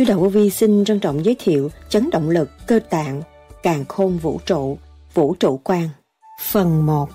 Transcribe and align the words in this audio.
Suy 0.00 0.06
đạo 0.06 0.20
vi 0.20 0.50
xin 0.50 0.84
trân 0.84 1.00
trọng 1.00 1.24
giới 1.24 1.36
thiệu 1.38 1.70
chấn 1.88 2.10
động 2.10 2.30
lực 2.30 2.50
cơ 2.66 2.80
tạng, 2.90 3.22
càng 3.62 3.84
khôn 3.88 4.18
vũ 4.18 4.40
trụ, 4.46 4.78
vũ 5.14 5.34
trụ 5.34 5.60
quan. 5.64 5.88
Phần 6.50 6.86
1 6.86 7.08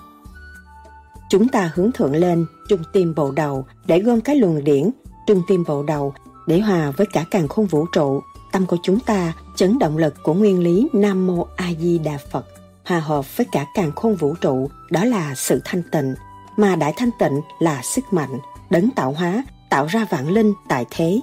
Chúng 1.29 1.47
ta 1.47 1.71
hướng 1.75 1.91
thượng 1.91 2.15
lên 2.15 2.45
trung 2.69 2.81
tim 2.93 3.15
bộ 3.15 3.31
đầu 3.31 3.65
để 3.85 3.99
gom 3.99 4.21
cái 4.21 4.35
luồng 4.35 4.63
điển 4.63 4.89
trung 5.27 5.41
tim 5.47 5.63
bộ 5.67 5.83
đầu 5.83 6.13
để 6.47 6.59
hòa 6.59 6.91
với 6.91 7.07
cả 7.13 7.25
càng 7.31 7.47
khôn 7.47 7.65
vũ 7.65 7.85
trụ. 7.93 8.21
Tâm 8.51 8.65
của 8.65 8.77
chúng 8.83 8.99
ta 8.99 9.33
chấn 9.55 9.79
động 9.79 9.97
lực 9.97 10.13
của 10.23 10.33
nguyên 10.33 10.59
lý 10.59 10.87
Nam 10.93 11.27
Mô 11.27 11.47
A 11.55 11.69
Di 11.79 11.99
Đà 11.99 12.17
Phật 12.31 12.45
hòa 12.85 12.99
hợp 12.99 13.37
với 13.37 13.47
cả 13.51 13.65
càng 13.75 13.91
khôn 13.95 14.15
vũ 14.15 14.35
trụ 14.41 14.69
đó 14.91 15.05
là 15.05 15.33
sự 15.35 15.61
thanh 15.65 15.83
tịnh 15.91 16.15
mà 16.57 16.75
đại 16.75 16.93
thanh 16.97 17.11
tịnh 17.19 17.41
là 17.59 17.81
sức 17.83 18.03
mạnh 18.11 18.39
đấng 18.69 18.89
tạo 18.91 19.11
hóa 19.11 19.43
tạo 19.69 19.85
ra 19.85 20.05
vạn 20.09 20.29
linh 20.29 20.53
tại 20.67 20.85
thế 20.91 21.19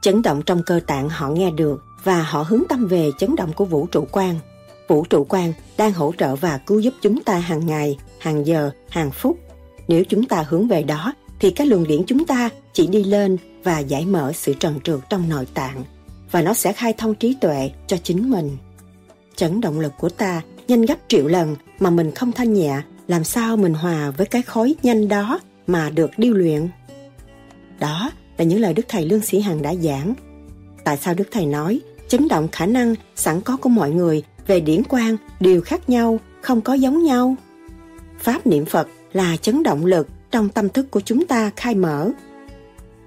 chấn 0.00 0.22
động 0.22 0.42
trong 0.46 0.62
cơ 0.62 0.80
tạng 0.86 1.08
họ 1.08 1.30
nghe 1.30 1.50
được 1.50 1.84
và 2.04 2.22
họ 2.22 2.42
hướng 2.42 2.62
tâm 2.68 2.86
về 2.86 3.10
chấn 3.18 3.36
động 3.36 3.52
của 3.52 3.64
vũ 3.64 3.86
trụ 3.86 4.06
quan 4.12 4.38
vũ 4.88 5.04
trụ 5.04 5.26
quan 5.28 5.52
đang 5.76 5.92
hỗ 5.92 6.12
trợ 6.18 6.36
và 6.36 6.58
cứu 6.58 6.80
giúp 6.80 6.94
chúng 7.02 7.22
ta 7.22 7.38
hàng 7.38 7.66
ngày, 7.66 7.98
hàng 8.18 8.46
giờ, 8.46 8.70
hàng 8.90 9.10
phút. 9.10 9.38
Nếu 9.88 10.04
chúng 10.04 10.24
ta 10.24 10.44
hướng 10.48 10.68
về 10.68 10.82
đó, 10.82 11.12
thì 11.40 11.50
các 11.50 11.66
luồng 11.66 11.86
điển 11.86 12.02
chúng 12.06 12.24
ta 12.24 12.50
chỉ 12.72 12.86
đi 12.86 13.04
lên 13.04 13.36
và 13.64 13.78
giải 13.78 14.06
mở 14.06 14.32
sự 14.32 14.54
trần 14.60 14.80
trượt 14.80 15.00
trong 15.10 15.28
nội 15.28 15.46
tạng, 15.54 15.84
và 16.30 16.42
nó 16.42 16.54
sẽ 16.54 16.72
khai 16.72 16.92
thông 16.92 17.14
trí 17.14 17.36
tuệ 17.40 17.70
cho 17.86 17.96
chính 18.02 18.30
mình. 18.30 18.56
Chấn 19.36 19.60
động 19.60 19.80
lực 19.80 19.92
của 19.98 20.08
ta 20.08 20.42
nhanh 20.68 20.82
gấp 20.82 20.96
triệu 21.08 21.26
lần 21.26 21.56
mà 21.78 21.90
mình 21.90 22.14
không 22.14 22.32
thanh 22.32 22.54
nhẹ, 22.54 22.82
làm 23.08 23.24
sao 23.24 23.56
mình 23.56 23.74
hòa 23.74 24.10
với 24.10 24.26
cái 24.26 24.42
khối 24.42 24.74
nhanh 24.82 25.08
đó 25.08 25.40
mà 25.66 25.90
được 25.90 26.10
điêu 26.16 26.32
luyện? 26.32 26.68
Đó 27.80 28.10
là 28.38 28.44
những 28.44 28.60
lời 28.60 28.74
đức 28.74 28.86
thầy 28.88 29.04
lương 29.04 29.22
sĩ 29.22 29.40
hằng 29.40 29.62
đã 29.62 29.74
giảng. 29.74 30.14
Tại 30.84 30.96
sao 30.96 31.14
đức 31.14 31.28
thầy 31.30 31.46
nói, 31.46 31.80
chấn 32.08 32.28
động 32.28 32.48
khả 32.52 32.66
năng 32.66 32.94
sẵn 33.16 33.40
có 33.40 33.56
của 33.56 33.68
mọi 33.68 33.90
người 33.90 34.22
về 34.46 34.60
điển 34.60 34.82
quan 34.88 35.16
đều 35.40 35.60
khác 35.60 35.88
nhau, 35.88 36.20
không 36.40 36.60
có 36.60 36.74
giống 36.74 37.02
nhau? 37.02 37.36
Pháp 38.18 38.46
niệm 38.46 38.64
phật 38.64 38.88
là 39.12 39.36
chấn 39.36 39.62
động 39.62 39.86
lực 39.86 40.08
trong 40.30 40.48
tâm 40.48 40.68
thức 40.68 40.90
của 40.90 41.00
chúng 41.00 41.26
ta 41.26 41.50
khai 41.56 41.74
mở. 41.74 42.10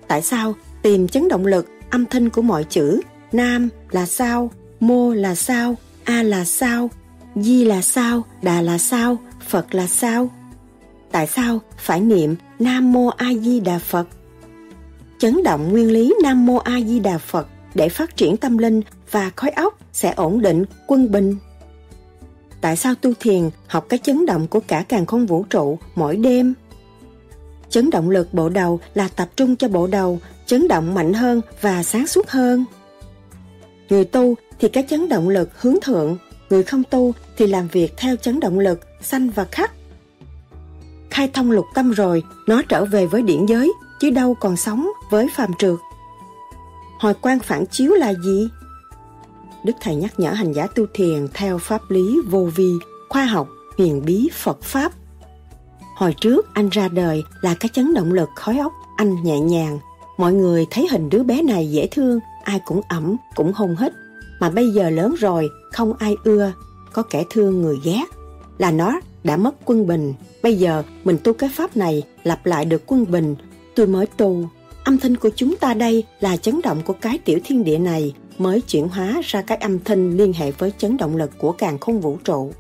Tại 0.07 0.21
sao 0.21 0.55
tìm 0.81 1.07
chấn 1.07 1.27
động 1.27 1.45
lực 1.45 1.67
âm 1.89 2.05
thanh 2.05 2.29
của 2.29 2.41
mọi 2.41 2.63
chữ, 2.63 3.01
nam 3.31 3.69
là 3.91 4.05
sao, 4.05 4.51
mô 4.79 5.13
là 5.13 5.35
sao, 5.35 5.75
a 6.03 6.23
là 6.23 6.45
sao, 6.45 6.89
di 7.35 7.65
là 7.65 7.81
sao, 7.81 8.25
đà 8.41 8.61
là 8.61 8.77
sao, 8.77 9.17
phật 9.47 9.75
là 9.75 9.87
sao? 9.87 10.29
Tại 11.11 11.27
sao 11.27 11.59
phải 11.77 12.01
niệm 12.01 12.35
nam 12.59 12.91
mô 12.91 13.07
a 13.07 13.33
di 13.33 13.59
đà 13.59 13.79
phật? 13.79 14.07
Chấn 15.21 15.43
động 15.43 15.71
nguyên 15.71 15.91
lý 15.91 16.15
nam 16.23 16.45
mô 16.45 16.57
a 16.57 16.81
di 16.81 16.99
đà 16.99 17.17
phật 17.17 17.47
để 17.75 17.89
phát 17.89 18.17
triển 18.17 18.37
tâm 18.37 18.57
linh 18.57 18.81
và 19.11 19.31
khối 19.35 19.49
óc 19.49 19.77
sẽ 19.93 20.13
ổn 20.15 20.41
định 20.41 20.65
quân 20.87 21.11
bình. 21.11 21.35
Tại 22.61 22.75
sao 22.75 22.95
tu 22.95 23.13
thiền 23.19 23.49
học 23.67 23.85
cái 23.89 23.99
chấn 24.03 24.25
động 24.25 24.47
của 24.47 24.59
cả 24.67 24.85
càng 24.89 25.05
không 25.05 25.25
vũ 25.25 25.43
trụ 25.43 25.79
mỗi 25.95 26.15
đêm? 26.15 26.53
Chấn 27.69 27.89
động 27.89 28.09
lực 28.09 28.33
bộ 28.33 28.49
đầu 28.49 28.79
là 28.93 29.07
tập 29.15 29.29
trung 29.35 29.55
cho 29.55 29.67
bộ 29.67 29.87
đầu 29.87 30.19
chấn 30.45 30.67
động 30.67 30.93
mạnh 30.93 31.13
hơn 31.13 31.41
và 31.61 31.83
sáng 31.83 32.07
suốt 32.07 32.29
hơn. 32.29 32.65
Người 33.89 34.05
tu 34.05 34.35
thì 34.59 34.67
cái 34.69 34.85
chấn 34.89 35.09
động 35.09 35.29
lực 35.29 35.49
hướng 35.61 35.75
thượng, 35.81 36.17
người 36.49 36.63
không 36.63 36.83
tu 36.83 37.13
thì 37.37 37.47
làm 37.47 37.67
việc 37.67 37.93
theo 37.97 38.15
chấn 38.15 38.39
động 38.39 38.59
lực 38.59 38.79
sanh 39.01 39.29
và 39.29 39.45
khắc. 39.51 39.71
Khai 41.09 41.29
thông 41.33 41.51
lục 41.51 41.65
tâm 41.73 41.91
rồi, 41.91 42.23
nó 42.47 42.61
trở 42.69 42.85
về 42.85 43.05
với 43.05 43.21
điển 43.21 43.45
giới, 43.45 43.71
chứ 43.99 44.09
đâu 44.09 44.35
còn 44.39 44.57
sống 44.57 44.87
với 45.11 45.27
phàm 45.35 45.53
trượt. 45.53 45.79
Hồi 46.99 47.13
quan 47.21 47.39
phản 47.39 47.65
chiếu 47.65 47.91
là 47.93 48.13
gì? 48.13 48.49
Đức 49.65 49.73
Thầy 49.81 49.95
nhắc 49.95 50.19
nhở 50.19 50.29
hành 50.31 50.53
giả 50.53 50.67
tu 50.75 50.85
thiền 50.93 51.27
theo 51.33 51.57
pháp 51.57 51.81
lý 51.89 52.17
vô 52.29 52.49
vi, 52.55 52.71
khoa 53.09 53.25
học, 53.25 53.47
huyền 53.77 54.01
bí 54.05 54.29
Phật 54.33 54.61
Pháp. 54.61 54.91
Hồi 55.95 56.15
trước 56.21 56.53
anh 56.53 56.69
ra 56.69 56.87
đời 56.87 57.23
là 57.41 57.55
cái 57.59 57.69
chấn 57.73 57.93
động 57.93 58.13
lực 58.13 58.29
khói 58.35 58.57
óc, 58.57 58.73
anh 58.97 59.23
nhẹ 59.23 59.39
nhàng. 59.39 59.79
Mọi 60.17 60.33
người 60.33 60.65
thấy 60.71 60.87
hình 60.91 61.09
đứa 61.09 61.23
bé 61.23 61.41
này 61.41 61.71
dễ 61.71 61.87
thương, 61.87 62.19
ai 62.43 62.59
cũng 62.65 62.81
ẩm, 62.89 63.15
cũng 63.35 63.51
hôn 63.55 63.75
hít 63.79 63.93
mà 64.41 64.49
bây 64.49 64.69
giờ 64.69 64.89
lớn 64.89 65.15
rồi 65.19 65.49
không 65.71 65.93
ai 65.93 66.15
ưa 66.23 66.51
có 66.93 67.03
kẻ 67.03 67.23
thương 67.29 67.61
người 67.61 67.79
ghét 67.83 68.03
là 68.57 68.71
nó 68.71 68.99
đã 69.23 69.37
mất 69.37 69.55
quân 69.65 69.87
bình 69.87 70.13
bây 70.43 70.55
giờ 70.55 70.83
mình 71.03 71.17
tu 71.23 71.33
cái 71.33 71.49
pháp 71.53 71.77
này 71.77 72.03
lặp 72.23 72.45
lại 72.45 72.65
được 72.65 72.83
quân 72.85 73.11
bình 73.11 73.35
tôi 73.75 73.87
mới 73.87 74.05
tu 74.05 74.49
âm 74.83 74.97
thanh 74.97 75.15
của 75.15 75.29
chúng 75.35 75.55
ta 75.55 75.73
đây 75.73 76.03
là 76.19 76.37
chấn 76.37 76.59
động 76.63 76.81
của 76.85 76.93
cái 76.93 77.17
tiểu 77.17 77.39
thiên 77.43 77.63
địa 77.63 77.77
này 77.77 78.13
mới 78.37 78.61
chuyển 78.61 78.87
hóa 78.87 79.21
ra 79.23 79.41
cái 79.41 79.57
âm 79.57 79.79
thanh 79.79 80.17
liên 80.17 80.33
hệ 80.33 80.51
với 80.51 80.71
chấn 80.77 80.97
động 80.97 81.15
lực 81.15 81.31
của 81.37 81.51
càng 81.51 81.79
không 81.79 82.01
vũ 82.01 82.17
trụ 82.23 82.51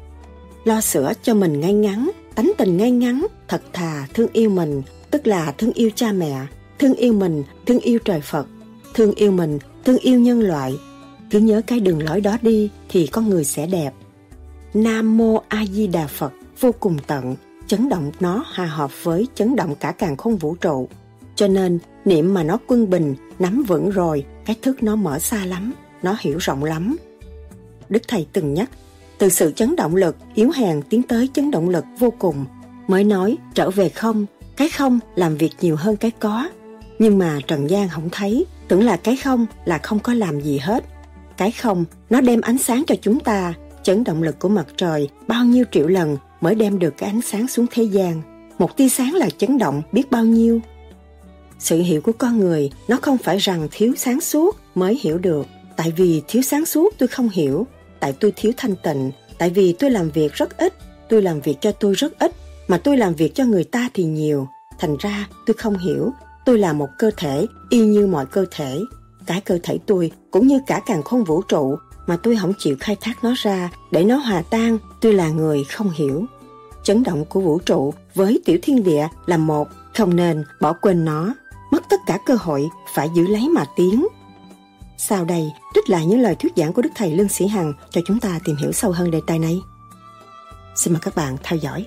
lo 0.63 0.81
sửa 0.81 1.13
cho 1.21 1.33
mình 1.33 1.59
ngay 1.59 1.73
ngắn 1.73 2.11
tánh 2.35 2.51
tình 2.57 2.77
ngay 2.77 2.91
ngắn 2.91 3.25
thật 3.47 3.61
thà 3.73 4.07
thương 4.13 4.27
yêu 4.33 4.49
mình 4.49 4.81
tức 5.11 5.27
là 5.27 5.53
thương 5.57 5.73
yêu 5.73 5.89
cha 5.95 6.11
mẹ 6.11 6.45
thương 6.79 6.93
yêu 6.93 7.13
mình 7.13 7.43
thương 7.65 7.79
yêu 7.79 7.99
trời 8.05 8.21
phật 8.21 8.47
thương 8.93 9.11
yêu 9.15 9.31
mình 9.31 9.59
thương 9.85 9.97
yêu 9.97 10.19
nhân 10.19 10.41
loại 10.41 10.73
cứ 11.31 11.39
nhớ 11.39 11.61
cái 11.67 11.79
đường 11.79 12.03
lối 12.03 12.21
đó 12.21 12.37
đi 12.41 12.69
thì 12.89 13.07
con 13.07 13.29
người 13.29 13.43
sẽ 13.43 13.67
đẹp. 13.67 13.93
Nam 14.73 15.17
Mô 15.17 15.41
A 15.47 15.65
Di 15.65 15.87
Đà 15.87 16.07
Phật 16.07 16.33
vô 16.59 16.71
cùng 16.79 16.97
tận, 17.07 17.35
chấn 17.67 17.89
động 17.89 18.11
nó 18.19 18.45
hòa 18.55 18.65
hợp 18.65 18.91
với 19.03 19.27
chấn 19.35 19.55
động 19.55 19.75
cả 19.75 19.91
càng 19.91 20.17
không 20.17 20.37
vũ 20.37 20.55
trụ. 20.55 20.89
Cho 21.41 21.47
nên, 21.47 21.79
niệm 22.05 22.33
mà 22.33 22.43
nó 22.43 22.57
quân 22.67 22.89
bình, 22.89 23.15
nắm 23.39 23.63
vững 23.63 23.89
rồi, 23.89 24.25
cái 24.45 24.55
thức 24.61 24.83
nó 24.83 24.95
mở 24.95 25.19
xa 25.19 25.45
lắm, 25.45 25.73
nó 26.03 26.15
hiểu 26.19 26.37
rộng 26.37 26.63
lắm. 26.63 26.97
Đức 27.89 28.01
Thầy 28.07 28.27
từng 28.33 28.53
nhắc, 28.53 28.69
từ 29.17 29.29
sự 29.29 29.51
chấn 29.51 29.75
động 29.75 29.95
lực 29.95 30.15
yếu 30.35 30.51
hèn 30.55 30.81
tiến 30.89 31.03
tới 31.03 31.29
chấn 31.33 31.51
động 31.51 31.69
lực 31.69 31.85
vô 31.99 32.13
cùng, 32.19 32.45
mới 32.87 33.03
nói 33.03 33.37
trở 33.53 33.69
về 33.69 33.89
không, 33.89 34.25
cái 34.57 34.69
không 34.69 34.99
làm 35.15 35.37
việc 35.37 35.51
nhiều 35.61 35.75
hơn 35.75 35.95
cái 35.95 36.11
có. 36.11 36.49
Nhưng 36.99 37.17
mà 37.17 37.39
Trần 37.47 37.69
gian 37.69 37.89
không 37.89 38.09
thấy, 38.11 38.45
tưởng 38.67 38.83
là 38.83 38.97
cái 38.97 39.17
không 39.17 39.45
là 39.65 39.77
không 39.77 39.99
có 39.99 40.13
làm 40.13 40.41
gì 40.41 40.57
hết, 40.57 40.83
cái 41.37 41.51
không, 41.51 41.85
nó 42.09 42.21
đem 42.21 42.41
ánh 42.41 42.57
sáng 42.57 42.83
cho 42.87 42.95
chúng 43.01 43.19
ta. 43.19 43.53
Chấn 43.83 44.03
động 44.03 44.23
lực 44.23 44.39
của 44.39 44.49
mặt 44.49 44.67
trời 44.77 45.09
bao 45.27 45.45
nhiêu 45.45 45.65
triệu 45.71 45.87
lần 45.87 46.17
mới 46.41 46.55
đem 46.55 46.79
được 46.79 46.97
cái 46.97 47.09
ánh 47.09 47.21
sáng 47.21 47.47
xuống 47.47 47.65
thế 47.71 47.83
gian. 47.83 48.21
Một 48.59 48.77
tia 48.77 48.89
sáng 48.89 49.13
là 49.13 49.29
chấn 49.37 49.57
động 49.57 49.81
biết 49.91 50.11
bao 50.11 50.25
nhiêu. 50.25 50.61
Sự 51.61 51.81
hiểu 51.81 52.01
của 52.01 52.11
con 52.17 52.39
người, 52.39 52.71
nó 52.87 52.97
không 53.01 53.17
phải 53.17 53.37
rằng 53.37 53.67
thiếu 53.71 53.93
sáng 53.97 54.21
suốt 54.21 54.57
mới 54.75 54.99
hiểu 55.01 55.17
được. 55.17 55.47
Tại 55.77 55.93
vì 55.97 56.21
thiếu 56.27 56.41
sáng 56.41 56.65
suốt 56.65 56.93
tôi 56.97 57.07
không 57.07 57.29
hiểu. 57.29 57.67
Tại 57.99 58.13
tôi 58.13 58.33
thiếu 58.35 58.51
thanh 58.57 58.75
tịnh. 58.75 59.11
Tại 59.37 59.49
vì 59.49 59.73
tôi 59.73 59.89
làm 59.89 60.09
việc 60.09 60.33
rất 60.33 60.57
ít. 60.57 60.73
Tôi 61.09 61.21
làm 61.21 61.41
việc 61.41 61.55
cho 61.61 61.71
tôi 61.71 61.93
rất 61.93 62.19
ít. 62.19 62.31
Mà 62.67 62.77
tôi 62.77 62.97
làm 62.97 63.13
việc 63.13 63.35
cho 63.35 63.45
người 63.45 63.63
ta 63.63 63.89
thì 63.93 64.03
nhiều. 64.03 64.47
Thành 64.79 64.97
ra, 64.99 65.27
tôi 65.45 65.53
không 65.53 65.77
hiểu. 65.77 66.11
Tôi 66.45 66.57
là 66.57 66.73
một 66.73 66.89
cơ 66.97 67.11
thể 67.17 67.45
y 67.69 67.79
như 67.79 68.07
mọi 68.07 68.25
cơ 68.25 68.45
thể 68.51 68.79
cái 69.25 69.41
cơ 69.41 69.59
thể 69.63 69.79
tôi, 69.85 70.11
cũng 70.31 70.47
như 70.47 70.59
cả 70.67 70.81
càng 70.85 71.03
khôn 71.03 71.23
vũ 71.23 71.41
trụ, 71.41 71.75
mà 72.07 72.17
tôi 72.23 72.37
không 72.41 72.53
chịu 72.57 72.75
khai 72.79 72.95
thác 73.01 73.23
nó 73.23 73.33
ra 73.37 73.71
để 73.91 74.03
nó 74.03 74.15
hòa 74.15 74.43
tan, 74.49 74.77
tôi 75.01 75.13
là 75.13 75.29
người 75.29 75.63
không 75.63 75.89
hiểu 75.89 76.25
chấn 76.83 77.03
động 77.03 77.25
của 77.25 77.41
vũ 77.41 77.59
trụ 77.59 77.93
với 78.15 78.41
tiểu 78.45 78.57
thiên 78.61 78.83
địa 78.83 79.07
là 79.25 79.37
một, 79.37 79.67
không 79.95 80.15
nên 80.15 80.43
bỏ 80.61 80.73
quên 80.73 81.05
nó 81.05 81.33
mất 81.71 81.89
tất 81.89 81.99
cả 82.05 82.17
cơ 82.25 82.35
hội 82.39 82.69
phải 82.93 83.09
giữ 83.13 83.27
lấy 83.27 83.49
mà 83.49 83.65
tiến. 83.75 84.07
Sau 84.97 85.25
đây, 85.25 85.51
trích 85.73 85.89
lại 85.89 86.05
những 86.05 86.19
lời 86.19 86.35
thuyết 86.35 86.53
giảng 86.55 86.73
của 86.73 86.81
đức 86.81 86.89
thầy 86.95 87.11
lương 87.11 87.29
sĩ 87.29 87.47
hằng 87.47 87.73
cho 87.89 88.01
chúng 88.05 88.19
ta 88.19 88.39
tìm 88.45 88.55
hiểu 88.55 88.71
sâu 88.71 88.91
hơn 88.91 89.11
đề 89.11 89.21
tài 89.27 89.39
này. 89.39 89.61
Xin 90.75 90.93
mời 90.93 90.99
các 91.03 91.15
bạn 91.15 91.37
theo 91.43 91.59
dõi. 91.59 91.85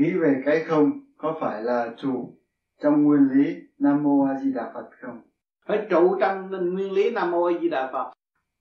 Nghĩ 0.00 0.12
về 0.12 0.42
cái 0.46 0.64
không 0.68 1.01
có 1.22 1.36
phải 1.40 1.62
là 1.62 1.94
trụ 1.96 2.34
trong 2.82 3.04
nguyên 3.04 3.28
lý 3.32 3.56
Nam 3.78 4.02
Mô 4.02 4.24
A 4.24 4.38
Di 4.38 4.52
Đà 4.52 4.70
Phật 4.74 4.90
không? 5.00 5.20
Phải 5.66 5.86
trụ 5.90 6.16
trong 6.20 6.50
nguyên 6.50 6.92
lý 6.92 7.10
Nam 7.10 7.30
Mô 7.30 7.44
A 7.44 7.58
Di 7.60 7.68
Đà 7.68 7.90
Phật. 7.92 8.12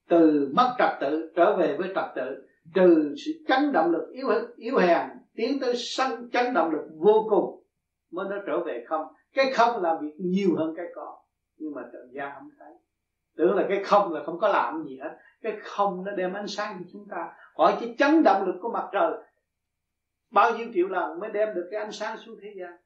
Từ 0.09 0.51
mất 0.55 0.75
trật 0.79 0.89
tự 1.01 1.31
trở 1.35 1.55
về 1.57 1.77
với 1.77 1.91
trật 1.95 2.05
tự, 2.15 2.47
trừ 2.73 3.13
sự 3.25 3.31
chấn 3.47 3.71
động 3.71 3.91
lực 3.91 4.09
yếu 4.11 4.27
yếu 4.55 4.77
hèn 4.77 5.09
tiến 5.35 5.59
tới 5.61 5.73
sân 5.77 6.29
chấn 6.29 6.53
động 6.53 6.71
lực 6.71 6.89
vô 6.97 7.27
cùng 7.29 7.63
mới 8.11 8.29
nó 8.29 8.35
trở 8.47 8.63
về 8.65 8.83
không. 8.87 9.05
Cái 9.33 9.51
không 9.53 9.81
làm 9.81 9.97
việc 10.01 10.13
nhiều 10.17 10.49
hơn 10.57 10.73
cái 10.77 10.85
có 10.95 11.17
nhưng 11.57 11.73
mà 11.75 11.81
trần 11.93 12.11
gian 12.13 12.31
không 12.39 12.49
thấy. 12.59 12.73
Tưởng 13.37 13.55
là 13.55 13.65
cái 13.69 13.83
không 13.83 14.13
là 14.13 14.23
không 14.23 14.39
có 14.39 14.47
làm 14.47 14.83
gì 14.83 14.99
hết. 15.03 15.17
Cái 15.41 15.53
không 15.63 16.03
nó 16.03 16.11
đem 16.11 16.33
ánh 16.33 16.47
sáng 16.47 16.77
cho 16.79 16.89
chúng 16.93 17.07
ta. 17.11 17.33
Hỏi 17.57 17.77
cái 17.79 17.95
chấn 17.97 18.23
động 18.23 18.45
lực 18.45 18.55
của 18.61 18.71
mặt 18.73 18.89
trời 18.91 19.11
bao 20.31 20.57
nhiêu 20.57 20.67
triệu 20.73 20.87
lần 20.87 21.19
mới 21.19 21.31
đem 21.31 21.55
được 21.55 21.67
cái 21.71 21.81
ánh 21.81 21.91
sáng 21.91 22.17
xuống 22.17 22.39
thế 22.41 22.53
gian? 22.59 22.77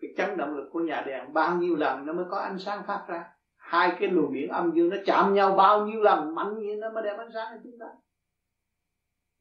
Cái 0.00 0.10
chấn 0.16 0.36
động 0.36 0.56
lực 0.56 0.68
của 0.72 0.80
nhà 0.80 1.02
đèn 1.06 1.32
bao 1.32 1.56
nhiêu 1.56 1.76
lần 1.76 2.06
nó 2.06 2.12
mới 2.12 2.24
có 2.30 2.38
ánh 2.38 2.58
sáng 2.58 2.82
phát 2.86 3.04
ra? 3.08 3.24
Hai 3.56 3.96
cái 4.00 4.08
luồng 4.08 4.34
điện 4.34 4.48
âm 4.48 4.72
dương 4.74 4.90
nó 4.90 4.96
chạm 5.06 5.34
nhau 5.34 5.54
bao 5.54 5.86
nhiêu 5.86 6.02
lần, 6.02 6.34
mạnh 6.34 6.58
như 6.58 6.76
nó 6.80 6.90
mới 6.90 7.02
đem 7.02 7.20
ánh 7.20 7.30
sáng 7.34 7.46
cho 7.54 7.60
chúng 7.64 7.78
ta? 7.80 7.86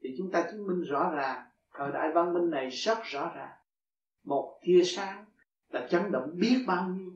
Thì 0.01 0.15
chúng 0.17 0.31
ta 0.31 0.47
chứng 0.51 0.67
minh 0.67 0.81
rõ 0.81 1.11
ràng, 1.15 1.45
thời 1.73 1.91
đại 1.91 2.11
văn 2.11 2.33
minh 2.33 2.49
này 2.49 2.69
rất 2.69 2.97
rõ 3.03 3.31
ràng. 3.35 3.57
Một 4.23 4.59
tia 4.61 4.83
sáng 4.83 5.25
là 5.69 5.87
chấn 5.89 6.11
động 6.11 6.29
biết 6.33 6.63
bao 6.67 6.87
nhiêu. 6.89 7.11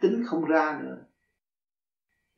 Tính 0.00 0.24
không 0.26 0.44
ra 0.44 0.78
nữa. 0.82 1.04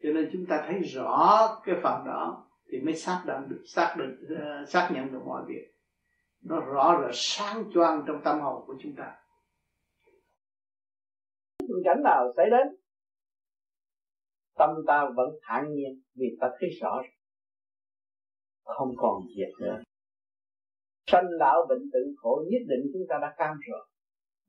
Cho 0.02 0.08
nên 0.12 0.30
chúng 0.32 0.46
ta 0.46 0.64
thấy 0.66 0.80
rõ 0.80 1.60
cái 1.64 1.74
phần 1.82 2.04
đó 2.06 2.49
thì 2.70 2.80
mới 2.80 2.94
xác 2.94 3.24
định 3.26 3.48
được, 3.48 3.62
xác 3.66 3.96
định 3.98 4.38
ờ, 4.40 4.64
xác 4.66 4.90
nhận 4.94 5.12
được 5.12 5.20
mọi 5.26 5.42
việc. 5.48 5.66
Nó 6.42 6.60
rõ 6.60 7.02
rệt 7.02 7.14
sáng 7.14 7.64
choang 7.74 8.04
trong 8.06 8.20
tâm 8.24 8.40
hồn 8.40 8.64
của 8.66 8.74
chúng 8.82 8.94
ta. 8.96 9.16
Tình 11.58 11.82
cảnh 11.84 12.02
nào 12.04 12.32
xảy 12.36 12.46
đến, 12.50 12.76
tâm 14.58 14.70
ta 14.86 15.04
vẫn 15.16 15.28
thản 15.42 15.72
nhiên 15.74 16.02
vì 16.14 16.26
ta 16.40 16.50
thấy 16.60 16.70
rõ 16.80 17.02
không 18.76 18.94
còn 18.96 19.22
việc 19.36 19.52
nữa. 19.60 19.82
Sanh 21.06 21.26
lão 21.30 21.66
bệnh 21.68 21.90
tử 21.92 22.00
khổ 22.16 22.44
nhất 22.50 22.62
định 22.68 22.90
chúng 22.92 23.02
ta 23.08 23.18
đã 23.22 23.34
cam 23.36 23.56
rồi. 23.70 23.86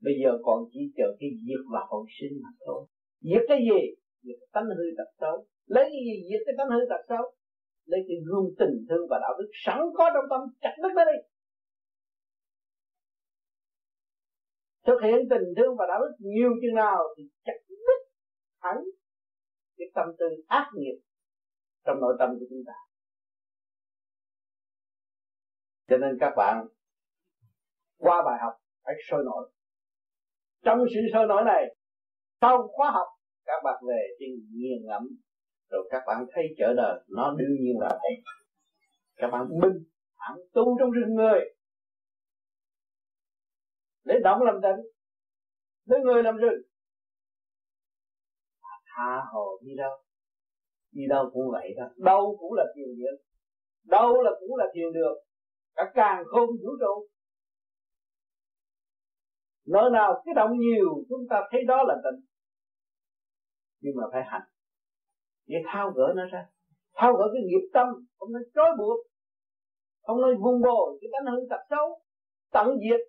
Bây 0.00 0.14
giờ 0.22 0.38
còn 0.42 0.64
chỉ 0.72 0.80
chờ 0.96 1.04
cái 1.20 1.30
diệt 1.46 1.64
và 1.72 1.80
hồi 1.88 2.06
sinh 2.20 2.32
mà 2.42 2.48
thôi. 2.66 2.86
Diệt 3.20 3.42
cái 3.48 3.58
gì? 3.58 3.80
Diệt 4.22 4.36
cái 4.40 4.48
tánh 4.52 4.64
hư 4.64 4.84
tật 4.98 5.10
xấu. 5.20 5.46
Lấy 5.66 5.84
cái 5.84 6.02
gì? 6.08 6.16
Diệt 6.30 6.40
cái 6.46 6.54
tánh 6.58 6.70
hư 6.70 6.80
tật 6.90 7.02
xấu 7.08 7.24
lấy 7.84 8.00
cái 8.08 8.16
gương 8.26 8.48
tình 8.58 8.86
thương 8.88 9.06
và 9.10 9.18
đạo 9.22 9.34
đức 9.38 9.50
sẵn 9.64 9.78
có 9.94 10.10
trong 10.14 10.24
tâm, 10.30 10.40
chặt 10.60 10.74
đứt 10.82 10.88
nó 10.96 11.04
đi. 11.04 11.18
Thực 14.86 14.98
hiện 15.02 15.20
tình 15.30 15.46
thương 15.56 15.76
và 15.78 15.84
đạo 15.88 16.00
đức 16.00 16.14
nhiều 16.18 16.50
chừng 16.62 16.74
nào 16.74 16.98
thì 17.16 17.22
chặt 17.44 17.58
đứt 17.68 18.00
hẳn 18.60 18.76
cái 19.76 19.88
tâm 19.94 20.06
tư 20.18 20.26
ác 20.46 20.70
nghiệp 20.74 21.00
trong 21.84 22.00
nội 22.00 22.16
tâm 22.18 22.30
của 22.30 22.46
chúng 22.50 22.62
ta. 22.66 22.72
Cho 25.88 25.96
nên 25.96 26.16
các 26.20 26.32
bạn 26.36 26.66
qua 27.96 28.22
bài 28.26 28.38
học 28.42 28.52
phải 28.84 28.94
sôi 29.10 29.24
nổi. 29.24 29.50
Trong 30.64 30.78
sự 30.94 31.00
sôi 31.12 31.26
nổi 31.26 31.42
này, 31.44 31.76
sau 32.40 32.68
khóa 32.68 32.90
học, 32.90 33.06
các 33.44 33.60
bạn 33.64 33.82
về 33.88 34.02
thì 34.18 34.26
nghiền 34.50 34.86
ngẫm 34.86 35.08
rồi 35.72 35.88
các 35.90 36.02
bạn 36.06 36.26
thấy 36.32 36.44
chợ 36.58 36.74
đời, 36.76 37.04
nó 37.08 37.34
đương 37.38 37.56
nhiên 37.60 37.78
là 37.80 37.88
vậy 37.88 38.22
các 39.16 39.28
bạn 39.32 39.48
minh 39.62 39.84
thản 40.18 40.38
tu 40.52 40.76
trong 40.78 40.90
rừng 40.90 41.14
người. 41.14 41.40
Để 44.04 44.14
động 44.24 44.42
làm 44.42 44.54
tịnh 44.62 44.86
để 45.86 45.96
người 46.04 46.22
làm 46.22 46.36
rừng. 46.36 46.62
Tha 48.96 49.20
hồ 49.32 49.60
đi 49.62 49.70
đâu? 49.76 49.96
Đi 50.90 51.02
đâu 51.08 51.30
cũng 51.32 51.50
vậy 51.52 51.74
đó 51.76 51.84
đâu 51.96 52.36
cũng 52.40 52.52
là 52.54 52.64
thiền 52.76 52.88
viện. 52.96 53.14
Đâu 53.84 54.22
là 54.22 54.30
cũng 54.40 54.56
là 54.56 54.64
thiền 54.74 54.92
được 54.92 55.14
cả 55.74 55.82
càng 55.94 56.24
không 56.24 56.48
vũ 56.48 56.70
trụ. 56.80 57.08
Nơi 59.66 59.90
nào 59.92 60.22
cái 60.24 60.34
động 60.34 60.58
nhiều, 60.58 61.04
chúng 61.08 61.26
ta 61.30 61.36
thấy 61.50 61.64
đó 61.64 61.82
là 61.82 61.94
tịnh. 62.04 62.26
Nhưng 63.80 63.94
mà 63.96 64.04
phải 64.12 64.22
hành 64.26 64.51
để 65.52 65.58
thao 65.72 65.90
gỡ 65.96 66.12
nó 66.16 66.24
ra. 66.32 66.42
Thao 66.94 67.12
gỡ 67.18 67.24
cái 67.32 67.42
nghiệp 67.46 67.64
tâm 67.74 67.86
không 68.18 68.32
nên 68.32 68.42
trói 68.54 68.70
buộc 68.78 68.98
không 70.06 70.18
nên 70.22 70.34
vung 70.42 70.60
bồi 70.66 70.98
cái 71.00 71.08
tánh 71.12 71.34
hư 71.34 71.40
tật 71.50 71.62
xấu 71.70 71.86
tận 72.52 72.66
diệt. 72.82 73.00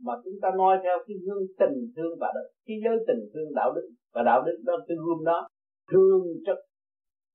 Mà 0.00 0.12
chúng 0.24 0.38
ta 0.42 0.48
noi 0.56 0.76
theo 0.82 0.96
cái 1.06 1.16
gương 1.26 1.46
tình 1.58 1.76
thương 1.96 2.12
và 2.20 2.26
đạo, 2.34 2.44
cái 2.66 2.76
giới 2.84 2.96
tình 3.08 3.22
thương 3.34 3.54
đạo 3.54 3.72
đức. 3.76 3.88
Và 4.14 4.22
đạo 4.22 4.42
đức 4.46 4.58
đó 4.64 4.74
cái 4.88 4.96
gương 4.96 5.24
đó 5.24 5.48
thương 5.92 6.22
trực 6.46 6.58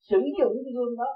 sử 0.10 0.20
dụng 0.40 0.54
cái 0.66 0.74
gương 0.78 0.96
đó 0.98 1.10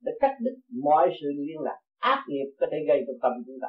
để 0.00 0.12
cắt 0.20 0.36
đứt 0.40 0.56
mọi 0.82 1.08
sự 1.20 1.28
liên 1.36 1.60
lạc 1.60 1.78
ác 1.98 2.24
nghiệp 2.28 2.54
có 2.60 2.66
thể 2.70 2.76
gây 2.88 3.04
cho 3.06 3.12
tâm 3.22 3.32
chúng 3.46 3.58
ta. 3.62 3.68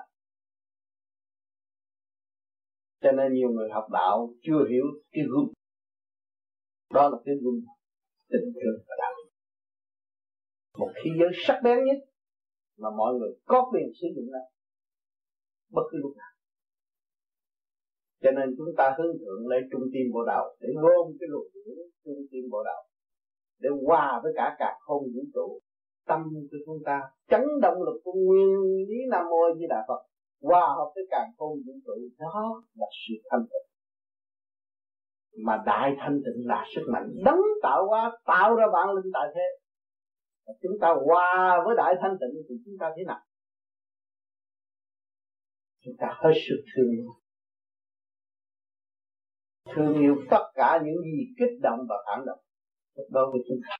Cho 3.02 3.12
nên 3.12 3.34
nhiều 3.34 3.50
người 3.50 3.70
học 3.70 3.86
đạo 3.92 4.34
chưa 4.42 4.68
hiểu 4.70 4.86
cái 5.12 5.24
gương. 5.30 5.54
Đó 6.94 7.10
là 7.10 7.18
cái 7.26 7.36
gương 7.42 7.62
tình 8.32 8.48
thương 8.56 8.78
và 8.88 8.96
đạo 9.02 9.12
đức 9.18 9.30
một 10.80 10.92
thế 10.96 11.10
giới 11.20 11.30
sắc 11.46 11.58
bén 11.64 11.78
nhất 11.88 12.00
mà 12.82 12.90
mọi 12.98 13.14
người 13.14 13.32
có 13.46 13.70
quyền 13.72 13.88
sử 14.02 14.08
dụng 14.16 14.30
nó 14.32 14.40
bất 15.76 15.86
cứ 15.92 15.98
lúc 16.04 16.14
nào. 16.18 16.34
Cho 18.24 18.32
nên 18.32 18.56
chúng 18.58 18.72
ta 18.78 18.96
hướng 18.98 19.14
thượng 19.20 19.48
lấy 19.48 19.60
trung 19.72 19.86
tâm 19.94 20.04
bộ 20.14 20.22
đạo 20.32 20.46
để 20.60 20.70
gom 20.84 21.06
cái 21.20 21.28
luồng 21.32 21.48
điển 21.54 21.76
trung 22.04 22.22
tâm 22.32 22.42
bộ 22.52 22.64
đạo 22.70 22.82
để 23.62 23.70
hòa 23.86 24.20
với 24.24 24.34
cả 24.36 24.56
cả 24.60 24.70
không 24.86 25.04
vũ 25.14 25.24
trụ. 25.34 25.60
Tâm 26.10 26.20
của 26.52 26.58
chúng 26.66 26.80
ta 26.86 27.02
chấn 27.32 27.44
động 27.62 27.84
lực 27.86 28.02
của 28.04 28.14
nguyên 28.26 28.50
lý 28.90 29.00
nam 29.12 29.26
mô 29.32 29.42
di 29.58 29.66
đà 29.70 29.86
phật, 29.88 30.02
hòa 30.42 30.66
hợp 30.78 30.92
với 30.96 31.06
cả 31.10 31.22
không 31.38 31.54
vũ 31.66 31.74
trụ. 31.86 31.94
Đó 32.20 32.64
là 32.76 32.88
sự 33.02 33.14
thanh 33.30 33.46
tịnh 33.50 33.73
mà 35.38 35.64
đại 35.66 35.96
thanh 36.00 36.22
tịnh 36.26 36.48
là 36.48 36.66
sức 36.76 36.82
mạnh 36.94 37.10
đấng 37.26 37.42
tạo 37.64 37.88
hóa 37.88 38.18
tạo 38.26 38.56
ra 38.56 38.66
vạn 38.74 38.88
linh 38.96 39.12
tại 39.14 39.28
thế. 39.36 39.48
Chúng 40.62 40.80
ta 40.82 40.88
hòa 41.06 41.64
với 41.66 41.76
đại 41.78 41.96
thanh 42.02 42.18
tịnh 42.22 42.42
thì 42.50 42.56
chúng 42.66 42.76
ta 42.80 42.92
thế 42.98 43.04
nào? 43.08 43.20
Chúng 45.86 45.96
ta 46.00 46.08
hết 46.22 46.34
sức 46.48 46.64
thương 46.76 46.96
thương 49.76 50.02
yêu 50.02 50.16
tất 50.30 50.44
cả 50.54 50.82
những 50.86 51.02
gì 51.04 51.20
kích 51.40 51.60
động 51.62 51.80
và 51.90 51.96
phản 52.06 52.26
động. 52.26 52.40
Đối 53.10 53.32
với 53.32 53.42
chúng 53.48 53.60
ta. 53.70 53.76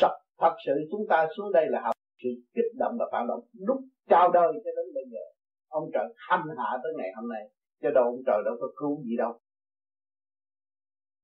Thật, 0.00 0.14
thật 0.38 0.54
sự 0.66 0.72
chúng 0.90 1.06
ta 1.08 1.28
xuống 1.36 1.52
đây 1.52 1.66
là 1.68 1.80
học 1.80 1.94
sự 2.22 2.28
kích 2.54 2.72
động 2.78 2.96
và 2.98 3.06
phản 3.12 3.26
động. 3.28 3.40
Lúc 3.52 3.76
chào 4.08 4.30
đời 4.32 4.52
cho 4.64 4.70
đến 4.76 4.94
bây 4.94 5.04
giờ 5.12 5.24
ông 5.68 5.90
trời 5.94 6.04
hành 6.16 6.46
hạ 6.58 6.78
tới 6.82 6.92
ngày 6.98 7.08
hôm 7.16 7.28
nay. 7.28 7.42
Cho 7.82 7.90
đâu 7.94 8.04
ông 8.04 8.22
trời 8.26 8.42
đâu 8.44 8.54
có 8.60 8.66
cứu 8.76 9.02
gì 9.04 9.16
đâu 9.18 9.38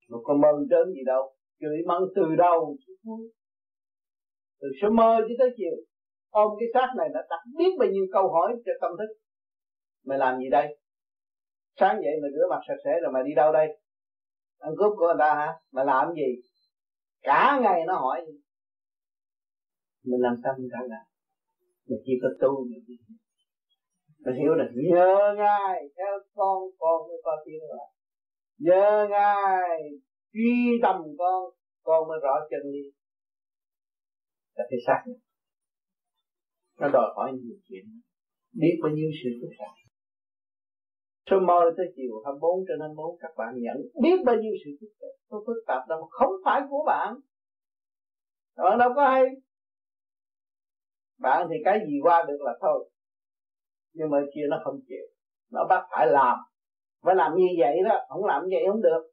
mà 0.09 0.17
có 0.23 0.33
mơ 0.33 0.49
đến 0.69 0.93
gì 0.93 1.03
đâu 1.05 1.33
chửi 1.59 1.77
mắng 1.87 2.01
từ 2.15 2.35
đâu 2.37 2.75
từ 4.61 4.67
sớm 4.81 4.95
mơ 4.95 5.17
cho 5.19 5.35
tới 5.39 5.49
chiều, 5.57 5.75
ôm 6.29 6.51
cái 6.59 6.67
xác 6.73 6.93
này 6.97 7.09
đã 7.13 7.21
đặt 7.29 7.39
biết 7.57 7.71
bao 7.79 7.89
nhiêu 7.89 8.05
câu 8.13 8.31
hỏi 8.31 8.55
cho 8.65 8.71
tâm 8.81 8.91
thức. 8.97 9.13
Mày 10.05 10.17
làm 10.17 10.39
gì 10.39 10.49
đây? 10.49 10.77
Sáng 11.79 11.95
dậy 12.03 12.13
mày 12.21 12.31
rửa 12.33 12.47
mặt 12.49 12.61
sạch 12.67 12.81
sẽ 12.85 12.91
rồi 13.03 13.11
mày 13.13 13.23
đi 13.23 13.33
đâu 13.35 13.51
đây? 13.51 13.67
Ăn 14.57 14.73
cướp 14.77 14.91
của 14.97 15.05
người 15.05 15.15
ta 15.19 15.35
hả? 15.35 15.53
Mày 15.71 15.85
làm 15.85 16.13
gì? 16.13 16.41
Cả 17.21 17.59
ngày 17.61 17.81
nó 17.87 17.93
hỏi. 17.93 18.25
Mình 20.03 20.21
làm 20.21 20.35
sao 20.43 20.53
mình 20.57 20.69
trả 20.71 20.79
lời 20.89 21.05
mình 21.89 21.99
chỉ 22.05 22.13
có 22.21 22.29
tu 22.41 22.65
mình 24.25 24.35
hiểu 24.35 24.53
là 24.55 24.65
nhớ 24.73 25.33
ngài, 25.37 25.89
theo 25.97 26.19
con 26.35 26.57
con 26.79 27.07
mới 27.07 27.17
có 27.23 27.31
tiếng 27.45 27.59
rồi 27.69 27.79
nhờ 28.59 29.07
ngài 29.09 29.79
truy 30.33 30.79
tầm 30.81 31.01
con 31.17 31.43
con 31.83 32.07
mới 32.07 32.19
rõ 32.23 32.33
chân 32.49 32.71
lý 32.71 32.91
là 34.55 34.65
cái 34.69 34.79
xác 34.87 35.03
nó 36.79 36.87
đòi 36.93 37.13
hỏi 37.15 37.31
nhiều 37.33 37.57
chuyện 37.67 37.85
biết 38.51 38.79
bao 38.83 38.91
nhiêu 38.91 39.09
sự 39.23 39.29
phức 39.41 39.51
tạp 39.59 39.89
Số 41.31 41.39
mơ 41.39 41.59
tới 41.77 41.85
chiều 41.95 42.13
24 42.25 42.65
trên 42.67 42.79
24 42.79 43.17
các 43.19 43.31
bạn 43.37 43.53
nhận 43.57 43.77
biết 44.01 44.17
bao 44.25 44.35
nhiêu 44.35 44.53
sự 44.65 44.71
phức 44.81 44.89
tạp, 44.99 45.39
phức 45.45 45.57
tạp 45.67 45.87
đâu 45.89 46.07
không 46.11 46.33
phải 46.45 46.61
của 46.69 46.83
bạn. 46.85 47.15
Bạn 48.57 48.77
đâu 48.79 48.89
có 48.95 49.09
hay. 49.09 49.23
Bạn 51.19 51.47
thì 51.49 51.55
cái 51.65 51.79
gì 51.87 51.99
qua 52.03 52.25
được 52.27 52.37
là 52.39 52.53
thôi. 52.61 52.89
Nhưng 53.93 54.09
mà 54.09 54.17
kia 54.35 54.41
nó 54.49 54.61
không 54.63 54.79
chịu. 54.87 55.05
Nó 55.51 55.67
bắt 55.69 55.87
phải 55.91 56.07
làm. 56.07 56.37
Phải 57.01 57.15
làm 57.15 57.31
như 57.35 57.47
vậy 57.59 57.77
đó. 57.85 58.05
Không 58.09 58.25
làm 58.25 58.41
như 58.43 58.49
vậy 58.51 58.63
không 58.71 58.81
được. 58.81 59.11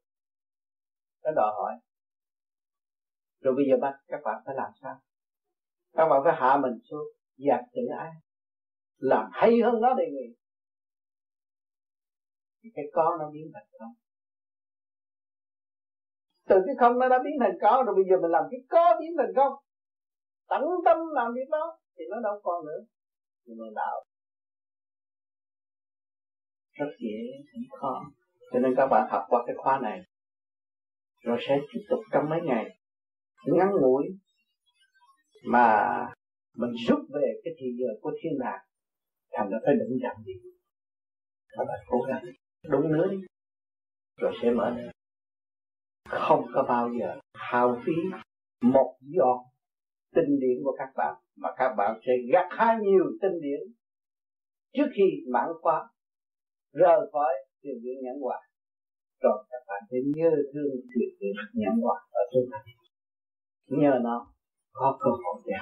Nó 1.23 1.31
đòi 1.35 1.53
hỏi. 1.57 1.73
Rồi 3.41 3.53
bây 3.55 3.65
giờ 3.69 3.77
bắt 3.81 3.99
các 4.07 4.19
bạn 4.23 4.41
phải 4.45 4.55
làm 4.55 4.71
sao? 4.81 4.95
Các 5.93 6.07
bạn 6.09 6.21
phải 6.23 6.33
hạ 6.37 6.57
mình 6.61 6.79
xuống. 6.89 7.07
Dạt 7.37 7.61
tự 7.73 7.81
ái 7.99 8.11
làm 8.97 9.29
hay 9.33 9.51
hơn 9.65 9.81
nó 9.81 9.93
đề 9.93 10.05
nghị 10.11 10.35
thì 12.63 12.69
cái 12.75 12.85
có 12.93 13.17
nó 13.19 13.29
biến 13.29 13.51
thành 13.53 13.67
không 13.79 13.93
từ 16.49 16.55
cái 16.65 16.75
không 16.79 16.99
nó 16.99 17.09
đã 17.09 17.19
biến 17.23 17.33
thành 17.39 17.57
có 17.61 17.83
rồi, 17.85 17.95
bây 17.95 18.05
giờ 18.09 18.15
mình 18.21 18.31
làm 18.31 18.43
cái 18.51 18.59
có 18.69 18.97
biến 18.99 19.11
thành 19.17 19.33
không 19.35 19.53
tận 20.47 20.61
tâm 20.85 20.97
làm 21.13 21.33
việc 21.33 21.49
đó, 21.51 21.79
thì 21.97 22.03
nó 22.09 22.17
đâu 22.23 22.39
còn 22.43 22.65
nữa 22.65 22.85
thì 23.45 23.53
mình 23.53 23.73
đạo 23.75 24.03
rất 26.77 26.91
dễ 26.99 27.17
cũng 27.53 27.79
khó 27.79 28.11
cho 28.53 28.59
nên 28.59 28.73
các 28.77 28.87
bạn 28.87 29.07
học 29.09 29.23
qua 29.27 29.43
cái 29.47 29.55
khóa 29.57 29.79
này 29.79 30.01
rồi 31.23 31.37
sẽ 31.47 31.59
tiếp 31.73 31.79
tục 31.89 31.99
trong 32.11 32.29
mấy 32.29 32.41
ngày. 32.41 32.77
Ngắn 33.45 33.71
ngủi 33.81 34.03
mà 35.45 35.87
mình 36.55 36.71
rút 36.87 36.99
về 37.13 37.33
cái 37.43 37.53
thì 37.59 37.67
giờ 37.79 37.87
của 38.01 38.11
thiên 38.21 38.39
đàng 38.39 38.59
thành 39.31 39.49
ra 39.49 39.57
phải 39.65 39.75
đừng 39.79 39.97
chậm 40.01 40.23
gì 40.25 40.33
các 41.49 41.63
bạn 41.67 41.79
cố 41.87 42.01
gắng 42.01 42.23
đúng 42.69 42.91
nữa 42.91 43.07
đi 43.11 43.17
rồi 44.17 44.33
sẽ 44.41 44.51
mở 44.51 44.69
lên 44.69 44.89
không 46.09 46.45
có 46.53 46.63
bao 46.63 46.89
giờ 46.99 47.19
hao 47.33 47.81
phí 47.85 47.93
một 48.61 48.97
giọt 49.01 49.45
tinh 50.15 50.39
điển 50.39 50.63
của 50.63 50.75
các 50.77 50.89
bạn, 50.95 51.15
mà 51.35 51.49
các 51.57 51.73
bạn 51.77 51.99
sẽ 52.05 52.11
gặt 52.33 52.47
hái 52.49 52.75
nhiều 52.81 53.03
tinh 53.21 53.41
điển 53.41 53.59
trước 54.73 54.87
khi 54.95 55.03
mãn 55.33 55.47
khóa 55.61 55.89
rời 56.81 56.99
khỏi 57.11 57.33
thiền 57.61 57.75
viện 57.83 57.97
nhãn 58.03 58.17
hòa 58.23 58.39
rồi 59.23 59.37
các 59.49 59.61
bạn 59.67 59.81
sẽ 59.89 59.97
nhớ 60.15 60.31
thương 60.53 60.73
thiền 60.91 61.09
viện 61.19 61.35
nhãn 61.61 61.75
hòa 61.83 61.97
ở 62.11 62.23
trên 62.31 62.45
này 62.51 62.65
nhờ 63.81 63.99
nó 64.03 64.17
có 64.73 64.97
cơ 64.99 65.09
hội 65.23 65.41
để 65.45 65.53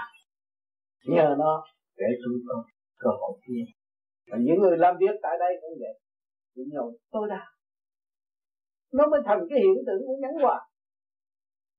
nhờ 1.15 1.35
nó 1.37 1.63
để 1.97 2.05
chúng 2.23 2.37
con 2.47 2.65
cơ 2.97 3.09
hội 3.19 3.39
kia. 3.47 3.63
Và 4.31 4.37
những 4.45 4.59
người 4.61 4.77
làm 4.77 4.95
việc 4.99 5.15
tại 5.21 5.35
đây 5.39 5.51
cũng 5.61 5.77
vậy. 5.79 5.99
Chỉ 6.55 6.61
nhồi 6.73 6.91
tối 7.11 7.27
đa 7.29 7.43
nó 8.97 9.07
mới 9.11 9.21
thành 9.25 9.39
cái 9.49 9.59
hiện 9.59 9.83
tượng 9.87 10.01
của 10.07 10.17
nhắn 10.21 10.33
hòa 10.41 10.57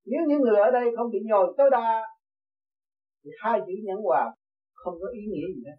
nếu 0.05 0.21
những 0.27 0.41
người 0.41 0.59
ở 0.67 0.71
đây 0.71 0.85
không 0.97 1.11
bị 1.11 1.19
nhồi 1.29 1.53
tối 1.57 1.69
đa 1.71 2.01
thì 3.23 3.29
hai 3.43 3.59
chữ 3.65 3.73
nhẫn 3.83 3.97
hòa 4.03 4.23
không 4.73 4.93
có 5.01 5.07
ý 5.13 5.21
nghĩa 5.31 5.47
gì 5.55 5.61
hết 5.67 5.77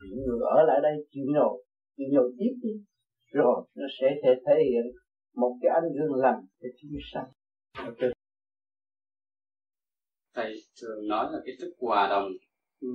những 0.00 0.24
người 0.26 0.40
ở 0.56 0.62
lại 0.66 0.78
đây 0.82 1.06
chịu 1.10 1.24
nhồi 1.34 1.64
chịu 1.96 2.06
nhồi 2.12 2.32
tiếp 2.38 2.54
đi. 2.62 2.70
Rồi 3.32 3.66
nó 3.74 3.86
sẽ 4.00 4.06
thể 4.22 4.30
thể 4.46 4.54
hiện 4.70 4.86
một 5.34 5.58
cái 5.62 5.70
anh 5.74 5.92
gương 5.96 6.14
lành 6.14 6.40
để 6.60 6.68
chúng 6.80 6.90
sanh 7.12 7.28
okay. 7.86 8.10
thầy 10.34 10.54
thường 10.82 11.08
nói 11.08 11.32
là 11.32 11.38
cái 11.44 11.54
thức 11.60 11.74
hòa 11.78 12.08
đồng. 12.08 12.28
Ừ. 12.80 12.88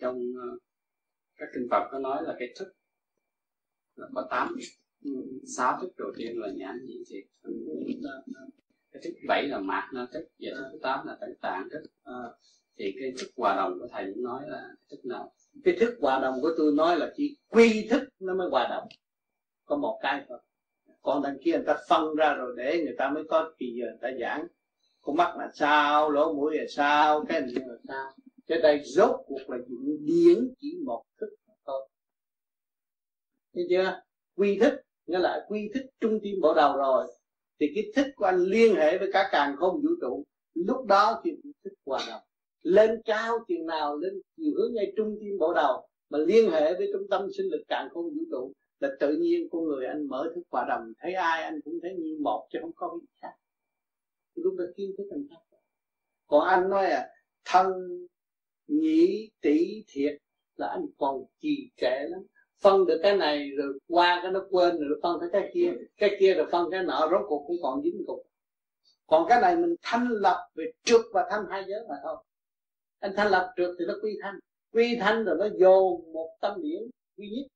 trong 0.00 0.16
ờ, 0.16 0.58
các 1.36 1.48
kinh 1.54 1.66
Phật 1.70 1.88
có 1.92 1.98
nói 1.98 2.22
là 2.22 2.36
cái 2.38 2.48
thức 2.58 2.72
là 3.96 4.08
có 4.14 4.26
tám. 4.30 4.54
Ừ, 5.04 5.10
sáu 5.56 5.78
thức 5.80 5.92
đầu 5.98 6.08
tiên 6.16 6.32
là 6.38 6.48
nhãn 6.56 6.76
nhị 6.84 7.04
thiệt. 7.10 7.24
Cái 8.92 9.02
thức 9.04 9.10
bảy 9.28 9.48
là 9.48 9.60
mạt 9.60 9.84
na 9.94 10.06
thức 10.12 10.28
và 10.38 10.50
thức 10.56 10.68
thứ 10.72 10.78
tám 10.82 11.06
là 11.06 11.16
tận 11.20 11.30
tạng 11.40 11.68
thức. 11.72 11.82
À, 12.02 12.14
thì 12.78 12.94
cái 13.00 13.12
thức 13.18 13.30
hòa 13.36 13.56
đồng 13.56 13.78
của 13.80 13.88
thầy 13.92 14.12
cũng 14.14 14.24
nói 14.24 14.42
là 14.46 14.68
thức 14.90 15.04
nào? 15.04 15.32
Cái 15.64 15.76
thức 15.80 15.96
hòa 16.00 16.20
đồng 16.20 16.34
của 16.42 16.50
tôi 16.58 16.72
nói 16.72 16.96
là 16.96 17.12
chỉ 17.16 17.36
quy 17.48 17.86
thức 17.90 18.02
nó 18.20 18.34
mới 18.34 18.48
hòa 18.50 18.66
đồng. 18.70 18.88
Có 19.64 19.76
một 19.76 19.98
cái 20.02 20.24
thôi. 20.28 20.38
Còn 21.02 21.22
đằng 21.22 21.36
kia 21.44 21.52
người 21.52 21.66
ta 21.66 21.76
phân 21.88 22.14
ra 22.14 22.34
rồi 22.34 22.54
để 22.56 22.82
người 22.84 22.94
ta 22.98 23.10
mới 23.10 23.24
có 23.28 23.52
kỳ 23.58 23.66
giờ 23.80 23.86
người 23.86 23.98
ta 24.00 24.08
giảng. 24.20 24.46
Con 25.00 25.16
mắt 25.16 25.36
là 25.38 25.50
sao, 25.54 26.10
lỗ 26.10 26.32
mũi 26.32 26.56
là 26.56 26.64
sao, 26.68 27.24
cái 27.28 27.40
này 27.40 27.50
là 27.54 27.74
sao? 27.88 28.12
Cái 28.46 28.58
đây 28.62 28.82
rốt 28.84 29.20
cuộc 29.26 29.50
là 29.50 29.58
dụng 29.68 29.96
điển 30.00 30.54
chỉ 30.58 30.78
một 30.84 31.02
thức 31.20 31.28
thôi. 31.66 31.88
Thấy 33.54 33.66
chưa? 33.70 34.02
Quy 34.36 34.58
thức, 34.58 34.74
nghĩa 35.06 35.18
là 35.18 35.46
quy 35.48 35.70
thức 35.74 35.82
trung 36.00 36.18
tim 36.22 36.40
bộ 36.40 36.54
đầu 36.54 36.76
rồi. 36.76 37.06
Thì 37.60 37.66
cái 37.74 37.92
thức 37.96 38.06
của 38.16 38.24
anh 38.24 38.38
liên 38.38 38.74
hệ 38.74 38.98
với 38.98 39.10
cả 39.12 39.28
càng 39.32 39.56
không 39.56 39.74
vũ 39.74 39.88
trụ. 40.00 40.24
Lúc 40.54 40.86
đó 40.86 41.20
thì 41.24 41.30
thức 41.64 41.72
hòa 41.86 42.00
đồng 42.08 42.22
lên 42.66 43.02
cao 43.04 43.38
chừng 43.48 43.66
nào, 43.66 43.96
lên 43.96 44.20
chiều 44.36 44.52
hướng 44.56 44.74
ngay 44.74 44.92
trung 44.96 45.16
tim 45.20 45.38
bộ 45.38 45.54
đầu, 45.54 45.88
mà 46.10 46.18
liên 46.18 46.50
hệ 46.50 46.74
với 46.74 46.90
trung 46.92 47.08
tâm 47.10 47.28
sinh 47.36 47.46
lực 47.50 47.62
càng 47.68 47.88
không 47.94 48.04
vũ 48.04 48.22
trụ, 48.30 48.52
là 48.80 48.88
tự 49.00 49.16
nhiên 49.16 49.48
con 49.50 49.64
người 49.64 49.86
anh 49.86 50.08
mở 50.08 50.32
thức 50.34 50.42
hòa 50.50 50.66
đồng. 50.68 50.92
Thấy 50.98 51.14
ai 51.14 51.42
anh 51.42 51.60
cũng 51.64 51.74
thấy 51.82 51.94
như 51.98 52.16
một, 52.20 52.46
chứ 52.52 52.58
không 52.62 52.72
có 52.76 52.98
gì 53.00 53.06
khác. 53.22 53.32
Lúc 54.34 54.54
đó 54.58 54.64
kiến 54.76 54.90
thức 54.98 55.04
anh 55.10 55.26
khác. 55.30 55.58
Còn 56.26 56.44
anh 56.44 56.70
nói 56.70 56.86
à 56.86 57.08
thân, 57.44 57.66
nhĩ, 58.66 59.30
tỷ, 59.40 59.84
thiệt 59.88 60.18
là 60.56 60.66
anh 60.66 60.86
còn 60.98 61.24
trì 61.40 61.70
trệ 61.76 62.08
lắm. 62.08 62.20
Phân 62.62 62.86
được 62.86 63.00
cái 63.02 63.16
này 63.16 63.50
rồi 63.56 63.78
qua 63.88 64.20
cái 64.22 64.32
nó 64.32 64.46
quên 64.50 64.78
rồi 64.78 65.00
phân 65.02 65.20
tới 65.20 65.28
cái 65.32 65.50
kia 65.54 65.72
cái 65.96 66.16
kia 66.20 66.34
rồi 66.34 66.46
phân 66.52 66.70
cái 66.70 66.82
nọ, 66.82 67.08
rốt 67.10 67.20
cuộc 67.28 67.44
cũng 67.46 67.56
còn 67.62 67.82
dính 67.82 68.04
cục. 68.06 68.26
Còn 69.06 69.28
cái 69.28 69.40
này 69.40 69.56
mình 69.56 69.74
thanh 69.82 70.08
lập 70.10 70.48
về 70.54 70.72
trước 70.84 71.02
và 71.12 71.26
thanh 71.30 71.44
hai 71.50 71.64
giới 71.68 71.80
mà 71.88 71.94
thôi 72.02 72.16
anh 72.98 73.12
thanh 73.16 73.30
lập 73.30 73.52
trượt 73.56 73.76
thì 73.78 73.84
nó 73.88 73.94
quy 74.02 74.18
thanh. 74.22 74.38
Quy 74.72 74.96
thanh 75.00 75.24
rồi 75.24 75.36
nó 75.38 75.48
dồn 75.58 76.12
một 76.12 76.36
tâm 76.40 76.62
điểm 76.62 76.90
quy 77.16 77.30
nhất. 77.30 77.46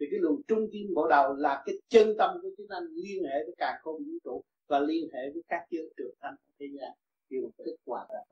Thì 0.00 0.06
cái 0.10 0.20
luồng 0.20 0.42
trung 0.48 0.68
tim 0.72 0.94
bộ 0.94 1.08
đầu 1.08 1.34
là 1.34 1.62
cái 1.66 1.74
chân 1.88 2.14
tâm 2.18 2.38
của 2.42 2.48
chúng 2.56 2.66
anh 2.68 2.84
liên 2.84 3.24
hệ 3.24 3.44
với 3.44 3.54
cả 3.58 3.78
không 3.82 3.98
vũ 3.98 4.12
trụ 4.24 4.42
và 4.66 4.80
liên 4.80 5.08
hệ 5.12 5.30
với 5.34 5.42
các 5.48 5.66
giới 5.70 5.92
trượt 5.96 6.14
thanh 6.20 6.34
thế 6.58 6.66
gian. 6.78 6.90
Một 7.42 7.50
thức 7.58 7.76
hòa 7.86 8.06
là 8.12 8.24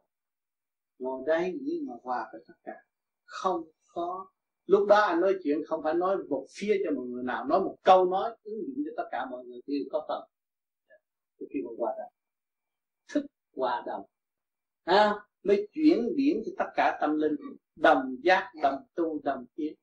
ngồi 0.98 1.22
đây 1.26 1.58
nhưng 1.60 1.86
mà 1.86 1.94
hòa 2.02 2.28
với 2.32 2.44
tất 2.48 2.54
cả 2.64 2.84
không 3.24 3.64
có 3.88 4.26
lúc 4.66 4.88
đó 4.88 5.00
anh 5.00 5.20
nói 5.20 5.34
chuyện 5.44 5.58
không 5.66 5.82
phải 5.82 5.94
nói 5.94 6.16
một 6.28 6.46
phía 6.50 6.80
cho 6.84 6.90
mọi 6.96 7.06
người 7.06 7.22
nào 7.24 7.44
nói 7.44 7.60
một 7.60 7.76
câu 7.82 8.04
nói 8.04 8.36
ứng 8.42 8.54
dụng 8.66 8.84
cho 8.84 8.92
tất 8.96 9.08
cả 9.12 9.26
mọi 9.30 9.44
người 9.44 9.60
đều 9.66 9.80
có 9.90 10.04
phần. 10.08 10.28
Khi 11.50 11.62
mà 11.62 11.70
hòa 11.78 11.94
đồng 11.98 12.12
thức 13.08 13.26
hòa 13.56 13.82
đồng 13.86 14.06
à, 14.84 15.14
mới 15.48 15.68
chuyển 15.72 16.16
biến 16.16 16.42
cho 16.46 16.52
tất 16.58 16.70
cả 16.74 16.98
tâm 17.00 17.18
linh. 17.18 17.36
Đồng 17.76 18.16
giác 18.22 18.52
đồng 18.62 18.82
tu 18.94 19.20
đồng 19.24 19.44
tiến. 19.54 19.74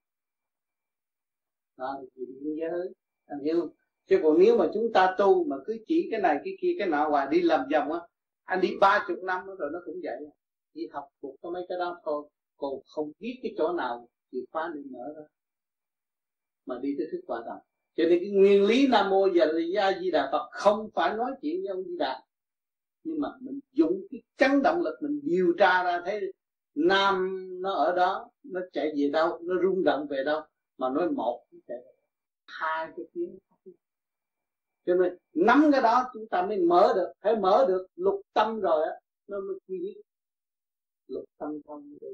Đó 1.77 1.97
là 1.99 2.05
chuyện 2.15 2.55
giới 2.57 2.93
anh 3.25 3.39
hiểu 3.43 3.59
không? 3.59 3.69
Chứ 4.07 4.19
còn 4.23 4.39
nếu 4.39 4.57
mà 4.57 4.65
chúng 4.73 4.93
ta 4.93 5.15
tu 5.17 5.43
mà 5.43 5.55
cứ 5.65 5.77
chỉ 5.87 6.07
cái 6.11 6.21
này, 6.21 6.41
cái 6.43 6.53
kia, 6.61 6.75
cái 6.79 6.87
nọ, 6.87 7.09
hoài 7.09 7.27
đi 7.31 7.41
làm 7.41 7.65
vòng 7.71 7.91
á, 7.91 7.99
anh 8.43 8.61
đi 8.61 8.77
ba 8.81 9.05
chục 9.07 9.17
năm 9.23 9.45
rồi 9.45 9.69
nó 9.73 9.79
cũng 9.85 9.95
vậy. 10.03 10.17
Chỉ 10.73 10.89
học 10.91 11.09
thuộc 11.21 11.35
có 11.41 11.49
mấy 11.49 11.65
cái 11.69 11.77
đó 11.77 12.01
thôi. 12.03 12.29
Còn 12.57 12.73
không 12.85 13.11
biết 13.19 13.39
cái 13.43 13.53
chỗ 13.57 13.73
nào 13.73 14.09
thì 14.31 14.45
khóa 14.51 14.71
để 14.75 14.81
mở 14.91 15.13
ra. 15.17 15.23
Mà 16.65 16.79
đi 16.81 16.95
tới 16.97 17.07
thức 17.11 17.21
quả 17.27 17.43
đồng. 17.45 17.59
Cho 17.95 18.03
nên 18.09 18.19
cái 18.19 18.29
nguyên 18.29 18.65
lý 18.65 18.87
nam 18.87 19.09
mô 19.09 19.27
và 19.73 19.93
di 20.01 20.11
đà 20.11 20.29
phật 20.31 20.49
không 20.51 20.89
phải 20.93 21.17
nói 21.17 21.31
chuyện 21.41 21.61
với 21.61 21.67
ông 21.67 21.83
di 21.83 21.97
đà. 21.97 22.23
Nhưng 23.03 23.21
mà 23.21 23.29
mình 23.39 23.59
dùng 23.75 24.01
cái 24.11 24.21
chấn 24.37 24.61
động 24.63 24.81
lực 24.81 24.97
mình 25.01 25.19
điều 25.23 25.53
tra 25.57 25.83
ra 25.83 26.01
thấy 26.05 26.33
nam 26.75 27.37
nó 27.61 27.73
ở 27.73 27.95
đó, 27.95 28.29
nó 28.43 28.61
chạy 28.73 28.91
về 28.97 29.09
đâu, 29.13 29.39
nó 29.41 29.55
rung 29.63 29.83
động 29.83 30.07
về 30.09 30.23
đâu, 30.25 30.41
mà 30.77 30.89
nói 30.89 31.11
một 31.11 31.45
nó 31.51 31.59
chạy 31.67 31.77
hai 32.47 32.91
cái 32.97 33.05
tiếng. 33.13 33.37
Cho 34.85 34.95
nên 34.95 35.17
nắm 35.33 35.69
cái 35.71 35.81
đó 35.81 36.09
chúng 36.13 36.27
ta 36.27 36.41
mới 36.41 36.59
mở 36.59 36.93
được, 36.95 37.13
phải 37.21 37.35
mở 37.35 37.65
được 37.67 37.87
lục 37.95 38.21
tâm 38.33 38.59
rồi 38.59 38.87
á, 38.87 38.93
nó 39.27 39.39
mới 39.39 39.59
quy 39.67 39.79
nhất. 39.79 40.01
Lục 41.07 41.25
tâm 41.37 41.61
thông 41.67 41.97
để 42.01 42.07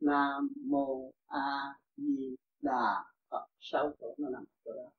nam 0.00 0.48
mô 0.64 1.10
a 1.26 1.74
di 1.96 2.36
đà 2.62 3.04
phật. 3.30 3.46
Sáu 3.60 3.92
chỗ 4.00 4.14
nó 4.18 4.28
nằm 4.28 4.44
chỗ 4.64 4.72
đó. 4.76 4.90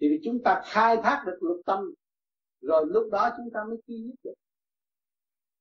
Thì 0.00 0.20
chúng 0.24 0.38
ta 0.44 0.62
khai 0.64 0.96
thác 1.02 1.22
được 1.26 1.38
lục 1.40 1.60
tâm 1.66 1.94
rồi 2.66 2.86
lúc 2.88 3.10
đó 3.12 3.30
chúng 3.36 3.50
ta 3.54 3.60
mới 3.68 3.76
duy 3.86 3.98
nhất 3.98 4.14
được. 4.24 4.34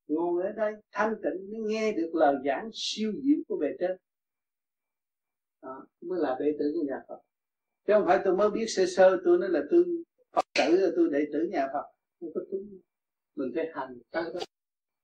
Ngồi 0.08 0.44
ở 0.44 0.52
đây 0.52 0.74
thanh 0.92 1.16
tịnh 1.24 1.52
mới 1.52 1.62
nghe 1.62 1.92
được 1.92 2.10
lời 2.14 2.36
giảng 2.46 2.70
siêu 2.74 3.12
diệu 3.12 3.38
của 3.48 3.58
bề 3.58 3.68
trên. 3.80 3.98
Đó, 5.62 5.88
mới 6.02 6.20
là 6.20 6.38
đệ 6.40 6.56
tử 6.60 6.72
của 6.74 6.84
nhà 6.88 7.02
Phật. 7.08 7.20
Chứ 7.88 7.94
không 7.94 8.06
phải 8.06 8.20
tôi 8.26 8.36
mới 8.36 8.50
biết 8.50 8.66
sơ 8.68 8.86
sơ 8.86 9.18
tôi 9.26 9.38
nói 9.38 9.50
là 9.50 9.62
tôi 9.72 9.86
Phật 10.32 10.46
tử 10.56 10.94
tôi 10.96 11.10
đệ 11.12 11.20
tử 11.34 11.48
nhà 11.52 11.68
Phật. 11.74 11.86
Không 12.20 12.30
có 12.34 12.42
đúng 12.52 12.80
mình 13.36 13.52
phải 13.56 13.66
hành 13.74 14.00
tới 14.12 14.24
đó. 14.34 14.40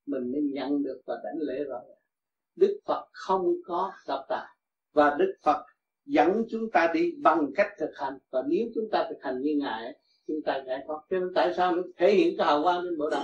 Mình 0.06 0.32
mới 0.32 0.42
nhận 0.42 0.82
được 0.82 1.00
và 1.06 1.20
đánh 1.24 1.38
lễ 1.38 1.64
rồi. 1.64 1.82
Đức 2.56 2.80
Phật 2.84 3.08
không 3.12 3.46
có 3.64 3.92
độc 4.08 4.24
tài. 4.28 4.56
Và 4.92 5.16
Đức 5.18 5.34
Phật 5.42 5.64
dẫn 6.04 6.44
chúng 6.50 6.70
ta 6.72 6.90
đi 6.94 7.12
bằng 7.22 7.50
cách 7.54 7.72
thực 7.78 7.90
hành. 7.94 8.18
Và 8.30 8.42
nếu 8.48 8.68
chúng 8.74 8.88
ta 8.92 9.06
thực 9.10 9.18
hành 9.20 9.40
như 9.40 9.56
ngài 9.60 9.98
chúng 10.26 10.42
ta 10.44 10.62
giải 10.66 10.84
thoát 10.86 11.02
cho 11.10 11.18
nên 11.18 11.32
tại 11.34 11.54
sao 11.56 11.76
nó 11.76 11.82
thể 11.96 12.14
hiện 12.14 12.34
cái 12.38 12.46
hào 12.46 12.62
quang 12.62 12.82
trên 12.84 12.98
bộ 12.98 13.10
đầu 13.10 13.22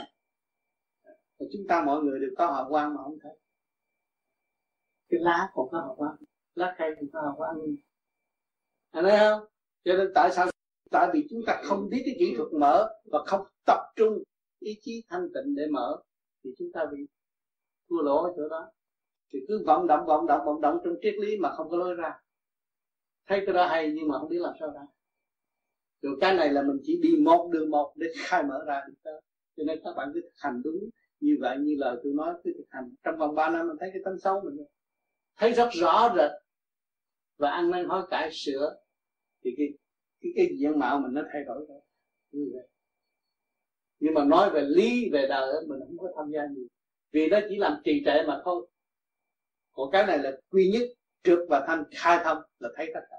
và 1.38 1.46
chúng 1.52 1.66
ta 1.68 1.84
mọi 1.84 2.02
người 2.02 2.20
đều 2.20 2.30
có 2.36 2.52
hào 2.52 2.68
quang 2.68 2.94
mà 2.94 3.02
không 3.02 3.18
thấy. 3.22 3.32
Cái 5.08 5.20
lá 5.20 5.50
còn 5.54 5.68
có 5.70 5.78
hào 5.78 5.94
quang. 5.94 6.16
Lá 6.54 6.74
cây 6.78 6.90
còn 6.96 7.10
có 7.12 7.20
hào 7.22 7.34
quang. 7.36 7.56
Anh 8.90 9.04
thấy 9.04 9.18
không? 9.18 9.48
Cho 9.84 9.92
nên 9.96 10.12
tại 10.14 10.30
sao? 10.32 10.50
Tại 10.90 11.08
vì 11.14 11.26
chúng 11.30 11.40
ta 11.46 11.60
không 11.64 11.88
biết 11.88 12.02
cái 12.06 12.14
kỹ 12.18 12.34
thuật 12.36 12.48
mở 12.52 13.00
và 13.04 13.18
không 13.26 13.46
tập 13.66 13.80
trung 13.96 14.22
ý 14.58 14.78
chí 14.82 15.04
thanh 15.08 15.28
tịnh 15.34 15.54
để 15.54 15.66
mở, 15.70 16.02
thì 16.44 16.50
chúng 16.58 16.72
ta 16.72 16.86
bị 16.92 16.98
thua 17.88 18.02
lỗ 18.02 18.22
ở 18.22 18.32
chỗ 18.36 18.48
đó. 18.48 18.70
Thì 19.32 19.38
cứ 19.48 19.64
vận 19.66 19.86
động 19.86 20.06
vận 20.06 20.26
động 20.26 20.40
vận 20.46 20.60
động 20.60 20.78
trong 20.84 20.94
triết 21.02 21.14
lý 21.14 21.36
mà 21.36 21.54
không 21.56 21.70
có 21.70 21.76
lối 21.76 21.94
ra. 21.94 22.20
Thấy 23.26 23.42
cái 23.46 23.54
đó 23.54 23.66
hay 23.66 23.92
nhưng 23.94 24.08
mà 24.08 24.18
không 24.18 24.28
biết 24.28 24.38
làm 24.40 24.54
sao 24.60 24.70
ra 24.70 24.80
rồi 26.02 26.16
cái 26.20 26.34
này 26.34 26.52
là 26.52 26.62
mình 26.62 26.76
chỉ 26.82 27.00
đi 27.02 27.16
một 27.16 27.50
đường 27.52 27.70
một 27.70 27.92
để 27.96 28.06
khai 28.16 28.42
mở 28.42 28.64
ra 28.66 28.82
được 28.88 28.94
đó. 29.04 29.20
cho 29.56 29.64
nên 29.66 29.80
các 29.84 29.92
bạn 29.96 30.10
cứ 30.14 30.20
thực 30.20 30.34
hành 30.36 30.62
đúng 30.64 30.90
như 31.20 31.36
vậy, 31.40 31.58
như 31.58 31.74
lời 31.78 31.96
tôi 32.02 32.12
nói, 32.12 32.34
cứ 32.44 32.52
thực 32.58 32.66
hành. 32.70 32.94
Trong 33.02 33.18
vòng 33.18 33.34
3 33.34 33.50
năm 33.50 33.68
mình 33.68 33.76
thấy 33.80 33.90
cái 33.92 34.02
tâm 34.04 34.18
xấu 34.18 34.40
mình 34.44 34.56
thấy 35.36 35.52
rất 35.52 35.68
rõ 35.72 36.14
rệt 36.16 36.30
và 37.36 37.50
ăn 37.50 37.70
năn 37.70 37.84
hối 37.84 38.02
cải, 38.10 38.30
sửa, 38.32 38.76
thì 39.44 39.54
cái 39.56 39.68
cái 40.20 40.32
cái 40.36 40.56
diện 40.58 40.78
mạo 40.78 41.00
mình 41.00 41.14
nó 41.14 41.22
thay 41.32 41.44
đổi 41.44 41.66
rồi 41.68 41.80
như 42.30 42.50
vậy. 42.54 42.68
Nhưng 44.00 44.14
mà 44.14 44.24
nói 44.24 44.50
về 44.50 44.62
lý, 44.62 45.10
về 45.12 45.26
đời 45.28 45.66
mình 45.68 45.80
không 45.86 45.98
có 45.98 46.08
tham 46.16 46.30
gia 46.30 46.46
nhiều. 46.46 46.66
Vì 47.12 47.28
nó 47.28 47.38
chỉ 47.48 47.56
làm 47.56 47.80
trì 47.84 48.02
trệ 48.04 48.22
mà 48.26 48.40
thôi. 48.44 48.66
Còn 49.72 49.90
cái 49.92 50.06
này 50.06 50.18
là 50.18 50.30
quy 50.50 50.70
nhất 50.72 50.82
trước 51.22 51.46
và 51.48 51.64
thanh, 51.66 51.84
khai 51.90 52.20
thông 52.24 52.38
là 52.58 52.68
thấy 52.76 52.90
tất 52.94 53.00
cả. 53.10 53.16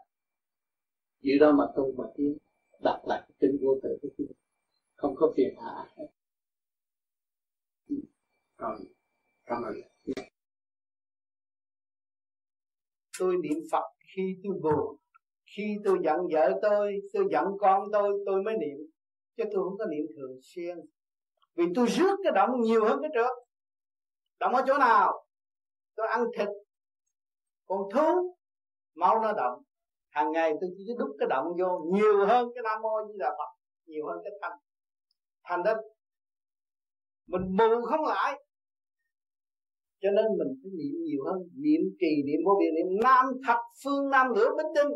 Giữ 1.20 1.38
đó 1.40 1.52
mà 1.52 1.64
tu 1.76 1.94
mà 1.98 2.04
tiến 2.16 2.38
đặt 2.84 3.02
lại 3.08 3.22
cái 3.28 3.36
kinh 3.40 3.58
vô 3.62 3.80
tự 3.84 4.10
không 4.96 5.16
có 5.16 5.34
phiền 5.38 5.56
hà 5.62 5.86
rồi 8.58 8.78
ừ. 8.80 8.86
cảm 9.46 9.64
ơn. 9.64 9.74
Tôi 13.20 13.36
niệm 13.44 13.58
Phật 13.72 13.84
khi 14.16 14.38
tôi 14.44 14.54
buồn, 14.64 14.98
khi 15.46 15.78
tôi 15.84 15.98
giận 16.04 16.18
vợ 16.34 16.60
tôi 16.62 17.02
tôi 17.14 17.26
giận 17.32 17.46
con 17.60 17.88
tôi 17.92 18.24
tôi 18.26 18.44
mới 18.44 18.58
niệm. 18.58 18.78
Chứ 19.38 19.44
tôi 19.54 19.64
không 19.64 19.78
có 19.78 19.86
niệm 19.86 20.06
thường 20.18 20.40
xuyên. 20.42 20.78
Vì 21.56 21.66
tôi 21.76 21.88
rước 21.88 22.18
cái 22.24 22.32
động 22.36 22.62
nhiều 22.62 22.86
hơn 22.86 23.00
cái 23.02 23.12
trước. 23.14 23.32
Động 24.40 24.56
ở 24.56 24.64
chỗ 24.68 24.78
nào? 24.78 25.26
Tôi 25.96 26.08
ăn 26.08 26.24
thịt 26.38 26.48
còn 27.66 27.82
thú, 27.94 28.38
máu 28.96 29.20
nó 29.22 29.34
động 29.34 29.64
hàng 30.10 30.32
ngày 30.32 30.54
tôi 30.62 30.70
chỉ 30.78 30.84
đúc 31.00 31.10
cái 31.20 31.28
động 31.30 31.46
vô, 31.60 31.80
nhiều 31.94 32.26
hơn 32.26 32.50
cái 32.56 32.62
nam 32.64 32.82
mô 32.82 32.90
như 33.08 33.14
là 33.18 33.30
phật, 33.30 33.52
nhiều 33.86 34.08
hơn 34.08 34.18
cái 34.24 34.32
thanh. 34.42 34.58
Thành 35.44 35.64
đó 35.64 35.74
mình 37.28 37.42
mù 37.58 37.86
không 37.90 38.06
lại. 38.06 38.44
Cho 40.02 40.10
nên 40.12 40.26
mình 40.26 40.52
phải 40.64 40.72
niệm 40.78 40.96
nhiều 41.06 41.22
hơn, 41.26 41.38
niệm 41.64 41.82
trì, 42.00 42.14
niệm 42.26 42.40
vô 42.46 42.52
biên, 42.60 42.72
niệm 42.76 43.00
nam 43.04 43.26
thập 43.48 43.60
phương 43.84 44.10
nam 44.10 44.34
lửa 44.36 44.50
bính 44.58 44.74
tinh 44.76 44.92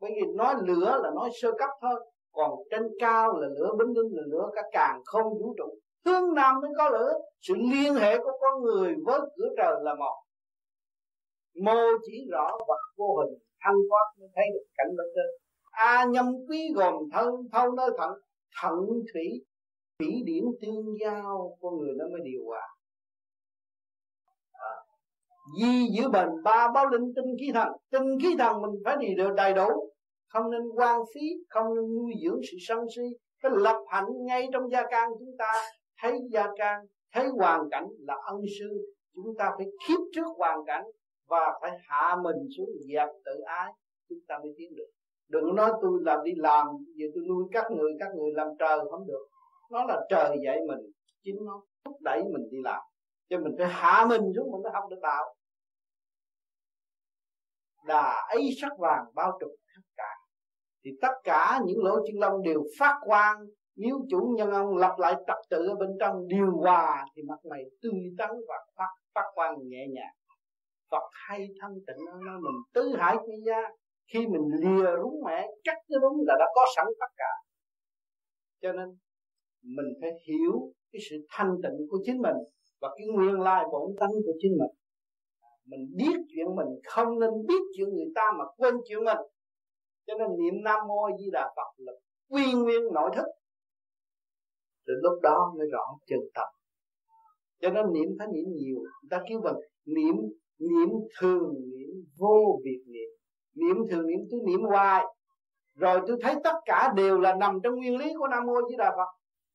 bởi 0.00 0.10
vì 0.14 0.32
nói 0.34 0.54
lửa 0.66 1.00
là 1.02 1.10
nói 1.14 1.30
sơ 1.42 1.50
cấp 1.58 1.70
thôi, 1.80 2.00
còn 2.32 2.50
trên 2.70 2.82
cao 3.00 3.40
là 3.40 3.48
lửa 3.48 3.70
bính 3.78 3.94
tinh 3.94 4.12
là 4.12 4.22
lửa 4.26 4.50
cả 4.54 4.62
càng 4.72 5.00
không 5.04 5.24
vũ 5.24 5.54
trụ. 5.58 5.78
Hướng 6.04 6.34
nam 6.34 6.60
mới 6.60 6.70
có 6.76 6.90
lửa, 6.90 7.12
sự 7.40 7.54
liên 7.54 7.94
hệ 7.94 8.18
của 8.18 8.32
con 8.40 8.62
người 8.62 8.94
với 9.04 9.20
cửa 9.36 9.48
trời 9.56 9.74
là 9.82 9.94
một. 9.94 10.16
Mô 11.62 11.80
chỉ 12.06 12.26
rõ 12.30 12.50
vật 12.68 12.80
vô 12.96 13.16
hình 13.16 13.38
thăng 13.66 13.80
thoát 13.88 14.06
mới 14.18 14.28
thấy 14.34 14.46
được 14.54 14.66
cảnh 14.76 14.90
bên 14.98 15.06
trên 15.14 15.30
a 15.76 16.04
nhâm 16.04 16.26
quý 16.48 16.72
gồm 16.74 16.94
thân, 17.12 17.28
thâu 17.52 17.72
nơi 17.72 17.90
thận 17.98 18.10
thận 18.62 18.74
thủy 19.12 19.44
thủy 19.98 20.22
điển 20.24 20.44
tương 20.60 20.86
giao, 21.00 21.58
con 21.60 21.78
người 21.78 21.94
nó 21.98 22.04
mới 22.12 22.20
điều 22.24 22.40
hòa. 22.46 22.62
À, 24.52 24.74
di 25.60 25.88
giữ 25.96 26.08
bền 26.08 26.28
ba 26.44 26.68
báo 26.74 26.86
linh 26.86 27.12
tinh 27.16 27.36
khí 27.40 27.50
thần. 27.54 27.68
Tinh 27.90 28.18
khí 28.22 28.36
thần 28.38 28.62
mình 28.62 28.70
phải 28.84 28.96
đi 29.00 29.14
được 29.16 29.34
đầy 29.36 29.54
đủ, 29.54 29.68
không 30.28 30.50
nên 30.50 30.62
quan 30.76 31.00
phí, 31.14 31.20
không 31.48 31.74
nên 31.74 31.84
nuôi 31.94 32.12
dưỡng 32.24 32.40
sự 32.50 32.56
sân 32.68 32.78
si. 32.96 33.02
Cái 33.42 33.52
lập 33.54 33.84
hạnh 33.88 34.08
ngay 34.26 34.48
trong 34.52 34.70
gia 34.70 34.82
can 34.90 35.10
chúng 35.18 35.36
ta, 35.38 35.52
thấy 36.02 36.18
gia 36.32 36.46
can, 36.58 36.80
thấy 37.12 37.26
hoàn 37.28 37.60
cảnh 37.70 37.86
là 37.98 38.14
ân 38.26 38.40
sư. 38.58 38.94
Chúng 39.14 39.34
ta 39.38 39.50
phải 39.56 39.66
khiếp 39.88 39.98
trước 40.14 40.26
hoàn 40.36 40.58
cảnh 40.66 40.84
và 41.28 41.58
phải 41.62 41.70
hạ 41.82 42.16
mình 42.22 42.36
xuống 42.56 42.68
dẹp 42.92 43.08
tự 43.24 43.40
ái. 43.40 43.72
Chúng 44.08 44.18
ta 44.28 44.38
mới 44.38 44.54
tiến 44.58 44.74
được. 44.76 44.90
Đừng 45.28 45.54
nói 45.54 45.72
tôi 45.82 46.00
làm 46.02 46.24
đi 46.24 46.32
làm, 46.36 46.66
giờ 46.94 47.06
tôi 47.14 47.24
nuôi 47.28 47.44
các 47.52 47.64
người 47.70 47.92
các 48.00 48.08
người 48.14 48.32
làm 48.34 48.48
trời 48.58 48.78
không 48.90 49.06
được. 49.06 49.26
Nó 49.70 49.84
là 49.84 50.06
trời 50.08 50.36
dạy 50.44 50.58
mình, 50.68 50.92
chính 51.22 51.44
nó 51.44 51.62
thúc 51.84 51.96
đẩy 52.00 52.22
mình 52.24 52.50
đi 52.50 52.58
làm. 52.64 52.82
Cho 53.28 53.38
mình 53.38 53.54
phải 53.58 53.66
hạ 53.68 54.06
mình 54.08 54.20
xuống 54.36 54.52
mình 54.52 54.62
mới 54.62 54.72
học 54.72 54.84
được 54.90 54.98
đạo. 55.02 55.34
Đà 57.86 58.26
ấy 58.28 58.50
sắc 58.60 58.72
vàng 58.78 59.04
bao 59.14 59.38
trùm 59.40 59.50
tất 59.74 59.82
cả. 59.96 60.14
Thì 60.84 60.90
tất 61.02 61.12
cả 61.24 61.60
những 61.66 61.84
lỗ 61.84 61.96
chân 62.06 62.18
lông 62.20 62.42
đều 62.42 62.62
phát 62.78 63.00
quang. 63.04 63.36
Nếu 63.76 64.00
chủ 64.10 64.34
nhân 64.36 64.50
ông 64.50 64.76
lập 64.76 64.94
lại 64.98 65.14
trật 65.26 65.36
tự 65.50 65.66
ở 65.68 65.74
bên 65.74 65.90
trong 66.00 66.28
điều 66.28 66.50
hòa, 66.56 67.06
thì 67.14 67.22
mặt 67.22 67.38
mày 67.50 67.64
tươi 67.82 68.14
tắn 68.18 68.30
và 68.48 68.54
phát 68.76 68.88
phát 69.14 69.30
quang 69.34 69.68
nhẹ 69.68 69.86
nhàng. 69.94 70.14
Phật 70.90 71.02
hay 71.12 71.48
thân 71.60 71.72
tịnh 71.86 72.04
nó 72.04 72.40
mình. 72.40 72.62
Tứ 72.74 72.96
hải 72.98 73.16
chi 73.26 73.32
gia 73.46 73.60
khi 74.12 74.26
mình 74.26 74.42
lìa 74.60 74.90
rúng 75.02 75.20
mẹ, 75.26 75.46
chắc 75.64 75.76
cái 75.88 75.98
rúng 76.02 76.16
là 76.26 76.34
đã 76.38 76.46
có 76.54 76.64
sẵn 76.76 76.86
tất 77.00 77.12
cả. 77.16 77.32
Cho 78.62 78.72
nên, 78.72 78.88
mình 79.62 79.86
phải 80.00 80.10
hiểu 80.28 80.72
cái 80.92 81.00
sự 81.10 81.16
thanh 81.30 81.56
tịnh 81.62 81.86
của 81.90 81.98
chính 82.04 82.22
mình 82.22 82.36
và 82.80 82.88
cái 82.98 83.06
nguyên 83.06 83.40
lai 83.40 83.64
bổn 83.72 83.96
tánh 84.00 84.10
của 84.26 84.32
chính 84.42 84.52
mình. 84.52 84.70
Mình 85.64 85.80
biết 85.96 86.16
chuyện 86.28 86.46
mình, 86.56 86.68
không 86.84 87.18
nên 87.18 87.30
biết 87.48 87.62
chuyện 87.76 87.88
người 87.88 88.12
ta 88.14 88.22
mà 88.38 88.44
quên 88.56 88.74
chuyện 88.88 89.04
mình. 89.04 89.18
Cho 90.06 90.14
nên 90.18 90.28
niệm 90.38 90.54
nam 90.64 90.80
mô 90.88 91.08
di 91.18 91.30
đà 91.32 91.52
phật 91.56 91.70
là 91.76 91.92
quy 92.28 92.52
nguyên 92.52 92.82
nội 92.94 93.10
thức. 93.16 93.26
Rồi 94.86 94.96
lúc 95.02 95.22
đó 95.22 95.52
mới 95.58 95.66
rõ 95.72 95.84
chân 96.06 96.20
tâm. 96.34 96.48
Cho 97.60 97.70
nên 97.70 97.84
niệm 97.92 98.08
phải 98.18 98.26
niệm 98.26 98.44
nhiều. 98.54 98.76
Người 98.76 99.08
ta 99.10 99.22
kêu 99.28 99.40
bằng 99.44 99.54
niệm 99.84 100.14
niệm 100.58 100.88
thường 101.20 101.54
niệm 101.72 102.04
vô 102.18 102.60
việc 102.64 102.82
niệm. 102.86 103.10
Niệm 103.54 103.76
thường 103.90 104.06
niệm 104.06 104.20
tôi 104.30 104.40
niệm 104.46 104.60
hoài. 104.60 105.04
Rồi 105.74 106.00
tôi 106.06 106.16
thấy 106.22 106.34
tất 106.44 106.54
cả 106.64 106.92
đều 106.96 107.20
là 107.20 107.34
nằm 107.34 107.58
trong 107.62 107.74
nguyên 107.74 107.96
lý 107.98 108.12
của 108.18 108.28
nam 108.28 108.46
mô 108.46 108.54
di 108.70 108.76
đà 108.76 108.90
phật. 108.96 109.10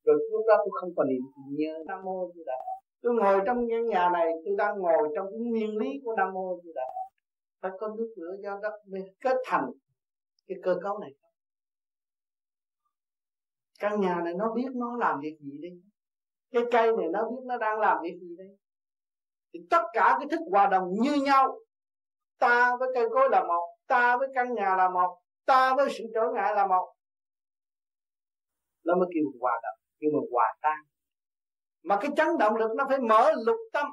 Rồi 0.05 0.15
lúc 0.31 0.41
đó 0.47 0.55
tôi 0.57 0.71
không 0.81 0.89
còn 0.95 1.07
niệm 1.07 1.21
nhớ 1.47 1.83
nam 1.87 1.99
mô 2.03 2.31
di 2.35 2.41
đà 2.45 2.53
phật. 2.57 2.81
Tôi 3.01 3.13
ngồi 3.13 3.41
trong 3.45 3.67
căn 3.69 3.87
nhà 3.87 4.09
này, 4.13 4.27
tôi 4.45 4.55
đang 4.57 4.79
ngồi 4.79 5.09
trong 5.15 5.25
cái 5.31 5.39
nguyên 5.39 5.77
lý 5.77 5.89
của 6.03 6.15
nam 6.17 6.33
mô 6.33 6.59
di 6.63 6.71
đà 6.75 6.83
phật. 6.87 7.11
Phải 7.61 7.71
có 7.79 7.87
nước 7.97 8.13
lửa 8.15 8.35
do 8.43 8.59
đất 8.61 8.73
mới 8.91 9.01
kết 9.19 9.37
thành 9.45 9.65
cái 10.47 10.57
cơ 10.63 10.75
cấu 10.83 10.99
này. 10.99 11.11
Căn 13.79 14.01
nhà 14.01 14.21
này 14.23 14.33
nó 14.33 14.53
biết 14.55 14.69
nó 14.73 14.97
làm 14.97 15.19
việc 15.21 15.37
gì 15.39 15.57
đi 15.61 15.81
cái 16.51 16.63
cây 16.71 16.91
này 16.97 17.07
nó 17.11 17.29
biết 17.29 17.43
nó 17.45 17.57
đang 17.57 17.79
làm 17.79 17.97
việc 18.03 18.17
gì 18.21 18.35
đây? 18.37 18.47
Thì 19.53 19.59
tất 19.69 19.81
cả 19.93 20.17
cái 20.19 20.27
thức 20.31 20.39
hòa 20.51 20.67
đồng 20.67 20.93
như 21.01 21.13
nhau. 21.13 21.59
Ta 22.39 22.75
với 22.79 22.89
cây 22.93 23.05
cối 23.13 23.29
là 23.31 23.43
một, 23.43 23.75
ta 23.87 24.17
với 24.17 24.27
căn 24.35 24.53
nhà 24.53 24.75
là 24.75 24.89
một, 24.89 25.17
ta 25.45 25.75
với 25.75 25.89
sự 25.89 26.03
trở 26.13 26.21
ngại 26.33 26.55
là 26.55 26.67
một. 26.67 26.93
Nó 28.83 28.95
mới 28.95 29.07
kêu 29.13 29.23
hòa 29.41 29.59
đồng, 29.63 29.79
kêu 29.99 30.11
mà 30.13 30.19
hòa 30.31 30.53
tan. 30.61 30.77
Mà 31.83 31.97
cái 32.01 32.11
chấn 32.17 32.27
động 32.39 32.55
lực 32.55 32.71
nó 32.77 32.85
phải 32.89 32.99
mở 32.99 33.31
lục 33.45 33.57
tâm. 33.73 33.87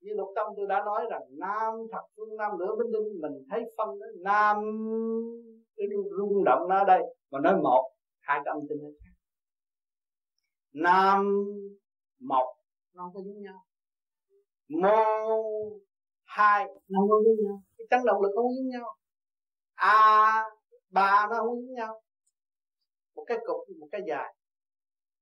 Như 0.00 0.10
lục 0.16 0.28
tâm 0.36 0.46
tôi 0.56 0.66
đã 0.68 0.82
nói 0.84 1.06
rằng, 1.10 1.22
nam 1.30 1.74
thật 1.92 2.02
phương 2.16 2.36
nam 2.36 2.58
lửa 2.58 2.76
binh 2.78 2.92
đinh 2.92 3.20
mình 3.20 3.32
thấy 3.50 3.62
phân 3.76 3.88
đó, 4.00 4.06
nam, 4.20 4.56
cái 5.76 5.86
rung 6.18 6.44
động 6.44 6.68
nó 6.68 6.78
ở 6.78 6.84
đây, 6.84 7.02
mà 7.30 7.38
nói 7.40 7.56
một, 7.62 7.92
hai 8.20 8.40
cái 8.44 8.52
âm 8.54 8.58
tinh 8.68 8.78
nó 8.82 8.88
khác. 9.00 9.10
Nam, 10.72 11.44
một, 12.20 12.56
nó 12.94 13.02
không 13.02 13.14
có 13.14 13.20
giống 13.20 13.42
nhau 13.42 13.64
mô 14.68 14.88
hai 16.24 16.66
nó 16.88 17.00
không 17.00 17.24
giống 17.24 17.44
nhau. 17.44 17.62
Cái 17.78 17.86
chấn 17.90 18.00
động 18.04 18.22
lực 18.22 18.30
không 18.34 18.54
giống 18.56 18.68
nhau. 18.68 18.96
A 19.74 20.44
ba 20.88 21.26
nó 21.30 21.36
không 21.36 21.60
giống 21.62 21.74
nhau. 21.74 22.02
Một 23.14 23.24
cái 23.26 23.38
cục 23.46 23.76
một 23.80 23.88
cái 23.92 24.00
dài. 24.08 24.34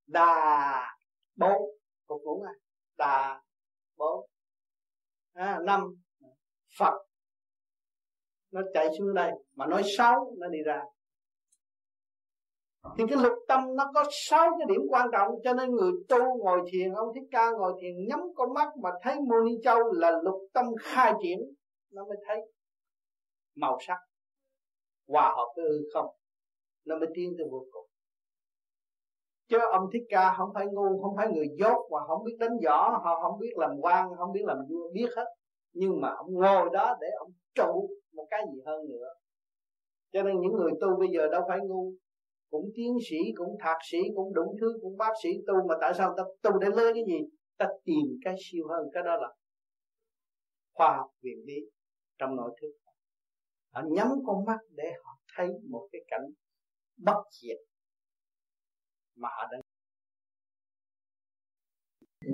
Đà 0.06 0.96
bốn. 1.36 1.62
Cục 2.06 2.22
ngủ 2.22 2.42
à 2.42 2.52
đà 2.96 3.42
bốn. 3.96 4.26
À, 5.32 5.58
năm. 5.62 5.96
Phật. 6.78 7.06
Nó 8.50 8.60
chạy 8.74 8.88
xuống 8.98 9.14
đây. 9.14 9.32
Mà 9.54 9.66
nói 9.66 9.82
sáu 9.96 10.34
nó 10.38 10.48
đi 10.48 10.58
ra 10.62 10.82
thì 12.98 13.04
cái 13.08 13.18
lục 13.22 13.32
tâm 13.48 13.76
nó 13.76 13.90
có 13.94 14.04
sáu 14.10 14.50
cái 14.58 14.66
điểm 14.68 14.80
quan 14.90 15.08
trọng, 15.12 15.34
cho 15.44 15.52
nên 15.52 15.70
người 15.70 15.92
tu 16.08 16.18
ngồi 16.38 16.60
thiền, 16.72 16.92
ông 16.92 17.08
thích 17.14 17.28
ca 17.30 17.50
ngồi 17.50 17.72
thiền 17.80 18.06
nhắm 18.08 18.20
con 18.34 18.54
mắt 18.54 18.68
mà 18.82 18.90
thấy 19.02 19.20
mô 19.20 19.40
ni 19.46 19.52
châu 19.64 19.92
là 19.92 20.10
lục 20.22 20.40
tâm 20.52 20.66
khai 20.80 21.12
triển, 21.22 21.38
nó 21.92 22.04
mới 22.04 22.16
thấy 22.26 22.40
màu 23.56 23.78
sắc, 23.80 23.98
hòa 25.08 25.34
hợp 25.36 25.52
với 25.56 25.64
hư 25.64 25.78
không, 25.94 26.06
nó 26.84 26.98
mới 26.98 27.08
tiến 27.14 27.34
tới 27.38 27.46
vô 27.50 27.66
cùng. 27.72 27.86
Chứ 29.48 29.58
ông 29.72 29.90
thích 29.92 30.02
ca 30.08 30.34
không 30.38 30.50
phải 30.54 30.66
ngu, 30.66 31.02
không 31.02 31.16
phải 31.16 31.28
người 31.28 31.46
dốt 31.58 31.88
và 31.90 32.00
không 32.06 32.24
biết 32.24 32.36
đánh 32.38 32.56
võ, 32.64 32.90
họ 33.04 33.20
không 33.22 33.38
biết 33.38 33.52
làm 33.56 33.70
quan, 33.80 34.08
không 34.18 34.32
biết 34.32 34.44
làm 34.44 34.58
vua, 34.68 34.90
biết 34.92 35.06
hết. 35.16 35.26
Nhưng 35.72 36.00
mà 36.00 36.08
ông 36.16 36.34
ngồi 36.34 36.68
đó 36.72 36.96
để 37.00 37.08
ông 37.18 37.30
trụ 37.54 37.88
một 38.14 38.26
cái 38.30 38.44
gì 38.52 38.60
hơn 38.66 38.88
nữa. 38.88 39.08
Cho 40.12 40.22
nên 40.22 40.40
những 40.40 40.52
người 40.52 40.72
tu 40.80 40.96
bây 40.98 41.08
giờ 41.08 41.28
đâu 41.28 41.42
phải 41.48 41.58
ngu 41.62 41.92
cũng 42.52 42.70
tiến 42.74 42.92
sĩ, 43.08 43.16
cũng 43.34 43.56
thạc 43.60 43.76
sĩ, 43.90 43.98
cũng 44.16 44.34
đủ 44.34 44.56
thứ, 44.60 44.78
cũng 44.82 44.96
bác 44.96 45.12
sĩ 45.22 45.28
tu, 45.46 45.54
mà 45.68 45.74
tại 45.80 45.92
sao 45.98 46.14
ta 46.16 46.22
tu 46.42 46.58
để 46.58 46.68
lấy 46.76 46.92
cái 46.94 47.04
gì? 47.06 47.18
Ta 47.58 47.66
tìm 47.84 48.06
cái 48.24 48.34
siêu 48.44 48.64
hơn, 48.68 48.82
cái 48.92 49.02
đó 49.02 49.16
là 49.16 49.28
khoa 50.72 50.96
học 50.96 51.10
viện 51.22 51.38
lý 51.46 51.58
trong 52.18 52.36
nội 52.36 52.50
thức. 52.60 52.72
Họ 53.74 53.82
nhắm 53.90 54.08
con 54.26 54.44
mắt 54.44 54.58
để 54.76 54.88
họ 55.04 55.18
thấy 55.36 55.48
một 55.70 55.88
cái 55.92 56.00
cảnh 56.08 56.26
bất 56.96 57.22
diệt 57.30 57.58
mà 59.16 59.28
họ 59.36 59.48
đang 59.52 59.60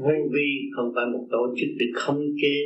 vô 0.02 0.28
vi 0.32 0.48
không 0.76 0.92
phải 0.94 1.06
một 1.12 1.26
tổ 1.30 1.54
chức 1.56 1.68
được 1.78 1.92
không 1.94 2.20
chế, 2.42 2.56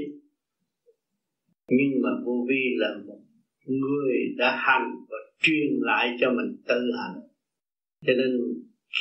nhưng 1.69 2.03
mà 2.03 2.11
vô 2.25 2.33
vi 2.49 2.63
là 2.77 2.89
một 3.07 3.21
người 3.65 4.17
đã 4.37 4.57
hành 4.57 4.95
và 5.09 5.17
truyền 5.39 5.69
lại 5.81 6.17
cho 6.21 6.31
mình 6.31 6.57
tự 6.69 6.81
hành 6.99 7.32
cho 8.07 8.13
nên 8.13 8.31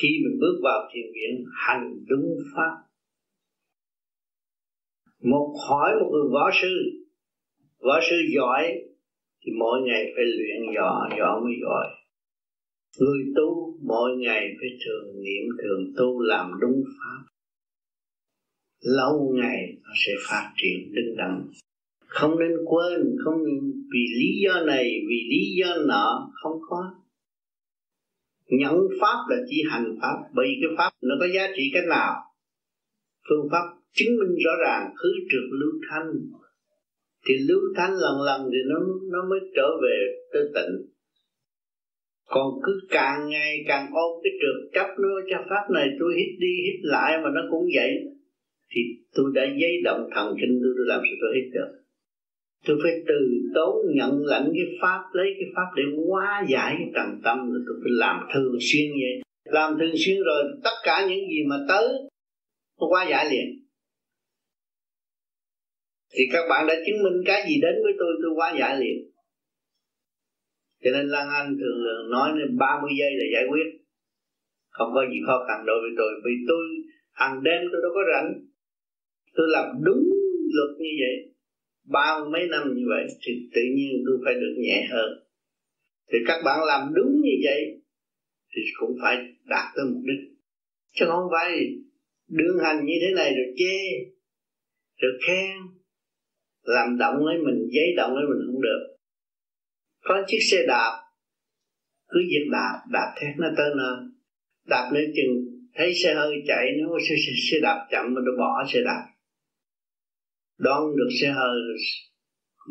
khi 0.01 0.07
mình 0.23 0.39
bước 0.39 0.59
vào 0.63 0.89
thiền 0.93 1.05
viện, 1.13 1.45
hành 1.53 2.05
đúng 2.07 2.37
pháp. 2.55 2.75
Một 5.23 5.55
hỏi 5.69 5.91
một 5.99 6.09
người 6.11 6.29
võ 6.33 6.49
sư. 6.61 6.73
Võ 7.79 7.99
sư 8.09 8.15
giỏi, 8.35 8.63
thì 9.41 9.51
mỗi 9.59 9.81
ngày 9.81 10.03
phải 10.15 10.25
luyện 10.25 10.75
võ 10.77 11.09
võ 11.19 11.39
mới 11.43 11.53
giỏi. 11.61 11.87
Người 12.99 13.25
tu 13.35 13.77
mỗi 13.81 14.17
ngày 14.17 14.41
phải 14.59 14.69
thường 14.85 15.23
niệm, 15.23 15.43
thường 15.61 15.93
tu 15.97 16.21
làm 16.21 16.51
đúng 16.61 16.83
pháp. 16.97 17.23
Lâu 18.81 19.33
ngày 19.35 19.77
nó 19.83 19.91
sẽ 20.05 20.13
phát 20.27 20.53
triển 20.57 20.93
đứng 20.93 21.15
đẳng 21.17 21.51
không 22.11 22.39
nên 22.39 22.51
quên, 22.65 23.15
không 23.23 23.43
vì 23.93 24.05
lý 24.19 24.41
do 24.45 24.65
này, 24.65 24.83
vì 25.09 25.15
lý 25.29 25.55
do 25.59 25.75
nọ, 25.87 26.31
không 26.33 26.59
có 26.69 27.00
nhận 28.59 28.75
pháp 29.01 29.17
là 29.29 29.37
chỉ 29.49 29.63
hành 29.69 29.95
pháp 30.01 30.17
bởi 30.35 30.45
vì 30.47 30.55
cái 30.61 30.71
pháp 30.77 30.91
nó 31.01 31.15
có 31.19 31.27
giá 31.35 31.47
trị 31.55 31.63
cách 31.73 31.87
nào 31.89 32.13
phương 33.29 33.47
pháp 33.51 33.65
chứng 33.93 34.17
minh 34.19 34.35
rõ 34.45 34.51
ràng 34.65 34.83
khứ 34.95 35.09
trượt 35.29 35.47
lưu 35.59 35.71
thanh. 35.89 36.09
Thì 37.27 37.33
lưu 37.47 37.59
thanh 37.75 37.93
lần 37.93 38.21
lần 38.21 38.41
thì 38.51 38.57
nó 38.69 38.77
nó 39.11 39.29
mới 39.29 39.39
trở 39.55 39.67
về 39.83 39.97
tới 40.33 40.43
tịnh 40.55 40.91
còn 42.33 42.47
cứ 42.63 42.79
càng 42.89 43.29
ngày 43.29 43.63
càng 43.67 43.87
ôm 43.93 44.11
cái 44.23 44.31
trượt 44.41 44.57
chấp 44.73 44.87
nó 44.99 45.09
cho 45.29 45.37
pháp 45.49 45.73
này 45.73 45.87
tôi 45.99 46.13
hít 46.17 46.39
đi 46.39 46.53
hít 46.65 46.79
lại 46.83 47.17
mà 47.23 47.29
nó 47.35 47.41
cũng 47.51 47.65
vậy. 47.75 47.91
Thì 48.71 48.81
tôi 49.15 49.25
đã 49.35 49.43
giấy 49.61 49.71
động 49.83 50.09
thần 50.15 50.35
kinh 50.41 50.59
tôi, 50.63 50.73
tôi 50.77 50.85
làm 50.87 51.01
sao 51.03 51.17
tôi 51.21 51.31
hít 51.35 51.53
được? 51.53 51.80
Tôi 52.65 52.77
phải 52.83 52.91
từ 53.07 53.19
tốn 53.55 53.75
nhận 53.95 54.25
lãnh 54.25 54.45
cái 54.53 54.65
pháp, 54.81 55.01
lấy 55.13 55.27
cái 55.39 55.49
pháp 55.55 55.67
để 55.75 55.83
hóa 56.07 56.45
giải 56.49 56.75
cái 56.77 56.87
trần 56.95 57.21
tâm 57.23 57.37
rồi 57.51 57.61
tôi 57.67 57.75
phải 57.83 57.91
làm 57.91 58.27
thường 58.33 58.57
xuyên 58.59 58.91
vậy. 58.91 59.15
Làm 59.43 59.77
thường 59.79 59.95
xuyên 60.05 60.17
rồi 60.23 60.43
tất 60.63 60.75
cả 60.83 61.07
những 61.09 61.27
gì 61.29 61.43
mà 61.49 61.55
tới, 61.67 61.87
nó 62.79 62.87
hóa 62.87 63.07
giải 63.09 63.29
liền. 63.31 63.61
Thì 66.13 66.23
các 66.31 66.43
bạn 66.49 66.67
đã 66.67 66.75
chứng 66.85 67.03
minh 67.03 67.23
cái 67.25 67.45
gì 67.49 67.55
đến 67.61 67.75
với 67.83 67.93
tôi 67.99 68.13
tôi 68.23 68.31
hóa 68.35 68.55
giải 68.59 68.79
liền. 68.79 69.11
Cho 70.83 70.91
nên 70.91 71.07
Lan 71.07 71.29
Anh 71.29 71.57
thường 71.59 72.09
nói 72.11 72.31
nên 72.35 72.57
30 72.57 72.91
giây 72.99 73.11
là 73.11 73.25
giải 73.33 73.45
quyết. 73.49 73.67
Không 74.69 74.91
có 74.93 75.01
gì 75.11 75.17
khó 75.27 75.45
khăn 75.47 75.65
đối 75.65 75.77
với 75.81 75.91
tôi, 75.97 76.11
vì 76.25 76.31
tôi 76.47 76.63
hàng 77.11 77.43
đêm 77.43 77.61
tôi 77.71 77.81
đâu 77.81 77.91
có 77.93 78.01
rảnh. 78.13 78.29
Tôi 79.35 79.47
làm 79.49 79.65
đúng 79.83 80.03
luật 80.53 80.71
như 80.79 80.91
vậy 81.01 81.30
bao 81.83 82.25
mấy 82.33 82.47
năm 82.47 82.73
như 82.75 82.83
vậy 82.89 83.05
thì 83.21 83.49
tự 83.55 83.61
nhiên 83.75 84.03
tôi 84.05 84.17
phải 84.25 84.33
được 84.33 84.55
nhẹ 84.57 84.87
hơn. 84.91 85.09
Thì 86.11 86.17
các 86.27 86.41
bạn 86.45 86.59
làm 86.67 86.93
đúng 86.93 87.21
như 87.21 87.35
vậy 87.43 87.81
thì 88.55 88.61
cũng 88.79 88.97
phải 89.01 89.15
đạt 89.45 89.65
tới 89.75 89.85
mục 89.85 90.01
đích. 90.05 90.37
Chứ 90.95 91.05
không 91.07 91.27
phải 91.31 91.57
đương 92.27 92.57
hành 92.63 92.85
như 92.85 92.93
thế 93.01 93.13
này 93.15 93.33
rồi 93.33 93.53
chê 93.57 93.77
rồi 95.01 95.11
khen 95.27 95.57
làm 96.63 96.97
động 96.97 97.25
lấy 97.25 97.37
mình 97.37 97.67
giấy 97.71 97.93
động 97.97 98.15
lấy 98.15 98.25
mình 98.29 98.47
không 98.51 98.61
được. 98.61 98.97
Có 100.03 100.23
chiếc 100.27 100.39
xe 100.51 100.57
đạp 100.67 101.01
cứ 102.07 102.19
việc 102.19 102.47
đạp 102.51 102.79
đạp 102.91 103.13
thét 103.21 103.35
nó 103.37 103.47
tới 103.57 103.69
nơi. 103.77 103.95
Đạp 104.67 104.91
lên 104.93 105.11
chừng 105.15 105.51
thấy 105.75 105.93
xe 106.03 106.13
hơi 106.13 106.33
chạy 106.47 106.65
nó 106.77 106.97
xe, 107.09 107.15
xe, 107.15 107.31
xe 107.51 107.57
đạp 107.61 107.87
chậm 107.91 108.05
mà 108.13 108.21
nó 108.25 108.31
bỏ 108.37 108.65
xe 108.73 108.79
đạp 108.85 109.10
đón 110.59 110.95
được 110.97 111.09
xe 111.21 111.31
hơi 111.31 111.59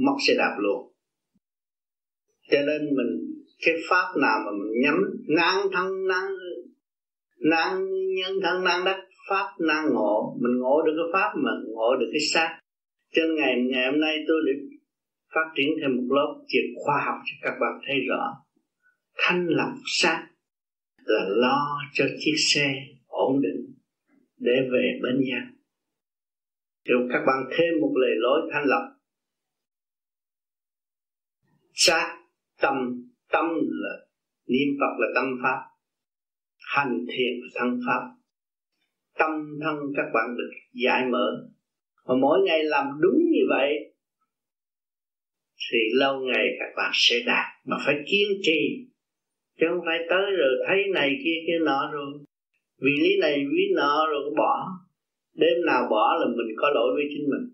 móc 0.06 0.16
xe 0.26 0.34
đạp 0.38 0.56
luôn. 0.58 0.92
Cho 2.50 2.58
nên 2.66 2.82
mình, 2.96 3.40
cái 3.66 3.74
pháp 3.90 4.06
nào 4.22 4.38
mà 4.46 4.50
mình 4.58 4.82
nhắm 4.82 4.94
năng 5.28 5.72
thân 5.72 6.06
năng 6.08 6.28
năng 7.40 7.84
nhân 8.16 8.32
thân 8.42 8.64
năng 8.64 8.84
đắc 8.84 8.98
pháp 9.28 9.46
năng 9.60 9.84
ngộ, 9.94 10.36
mình 10.40 10.58
ngộ 10.58 10.82
được 10.86 10.92
cái 10.96 11.10
pháp 11.12 11.32
mà 11.36 11.50
ngộ 11.66 11.96
được 12.00 12.10
cái 12.12 12.20
xác. 12.32 12.60
Cho 13.12 13.22
nên 13.22 13.36
ngày 13.36 13.54
ngày 13.70 13.90
hôm 13.90 14.00
nay 14.00 14.16
tôi 14.28 14.36
để 14.46 14.52
phát 15.34 15.52
triển 15.56 15.68
thêm 15.80 15.96
một 15.96 16.14
lớp 16.14 16.34
chuyện 16.48 16.64
khoa 16.84 17.02
học 17.06 17.16
cho 17.24 17.34
các 17.42 17.54
bạn 17.60 17.80
thấy 17.86 17.96
rõ. 18.08 18.24
Thanh 19.16 19.46
lọc 19.48 19.72
xác 19.86 20.26
là 21.04 21.24
lo 21.28 21.78
cho 21.92 22.04
chiếc 22.18 22.34
xe 22.36 22.74
ổn 23.06 23.40
định 23.42 23.74
để 24.38 24.52
về 24.72 24.98
bên 25.02 25.20
nhau 25.20 25.46
rồi 26.84 27.08
các 27.12 27.22
bạn 27.26 27.44
thêm 27.50 27.80
một 27.80 27.92
lời 27.96 28.12
lối 28.16 28.50
thanh 28.52 28.64
lập 28.66 28.96
sát 31.74 32.16
tâm 32.60 32.74
tâm 33.32 33.46
là 33.70 34.06
niệm 34.46 34.68
phật 34.80 34.94
là 34.98 35.08
tâm 35.14 35.24
pháp. 35.42 35.60
Hành 36.58 37.04
thiện 37.08 37.40
là 37.42 37.48
thân 37.54 37.80
pháp. 37.86 38.02
Tâm 39.18 39.30
thân 39.62 39.76
các 39.96 40.10
bạn 40.14 40.36
được 40.38 40.50
giải 40.72 41.02
mở. 41.10 41.48
Và 42.04 42.14
mỗi 42.20 42.38
ngày 42.46 42.64
làm 42.64 42.86
đúng 43.00 43.18
như 43.32 43.40
vậy, 43.48 43.94
thì 45.70 45.78
lâu 45.92 46.20
ngày 46.20 46.46
các 46.58 46.72
bạn 46.76 46.90
sẽ 46.94 47.16
đạt. 47.26 47.46
Mà 47.64 47.76
phải 47.86 47.94
kiên 48.06 48.28
trì. 48.42 48.86
Chứ 49.60 49.66
không 49.70 49.84
phải 49.86 49.98
tới 50.10 50.30
rồi 50.38 50.54
thấy 50.68 50.78
này 50.94 51.10
kia 51.24 51.36
kia 51.46 51.64
nọ 51.64 51.90
rồi. 51.92 52.12
Vì 52.82 52.90
lý 53.02 53.16
này, 53.20 53.44
vì 53.50 53.64
nọ 53.76 54.06
rồi 54.10 54.34
bỏ 54.36 54.66
đêm 55.40 55.56
nào 55.66 55.82
bỏ 55.90 56.04
là 56.20 56.26
mình 56.36 56.50
có 56.56 56.70
lỗi 56.74 56.90
với 56.96 57.04
chính 57.12 57.26
mình. 57.32 57.44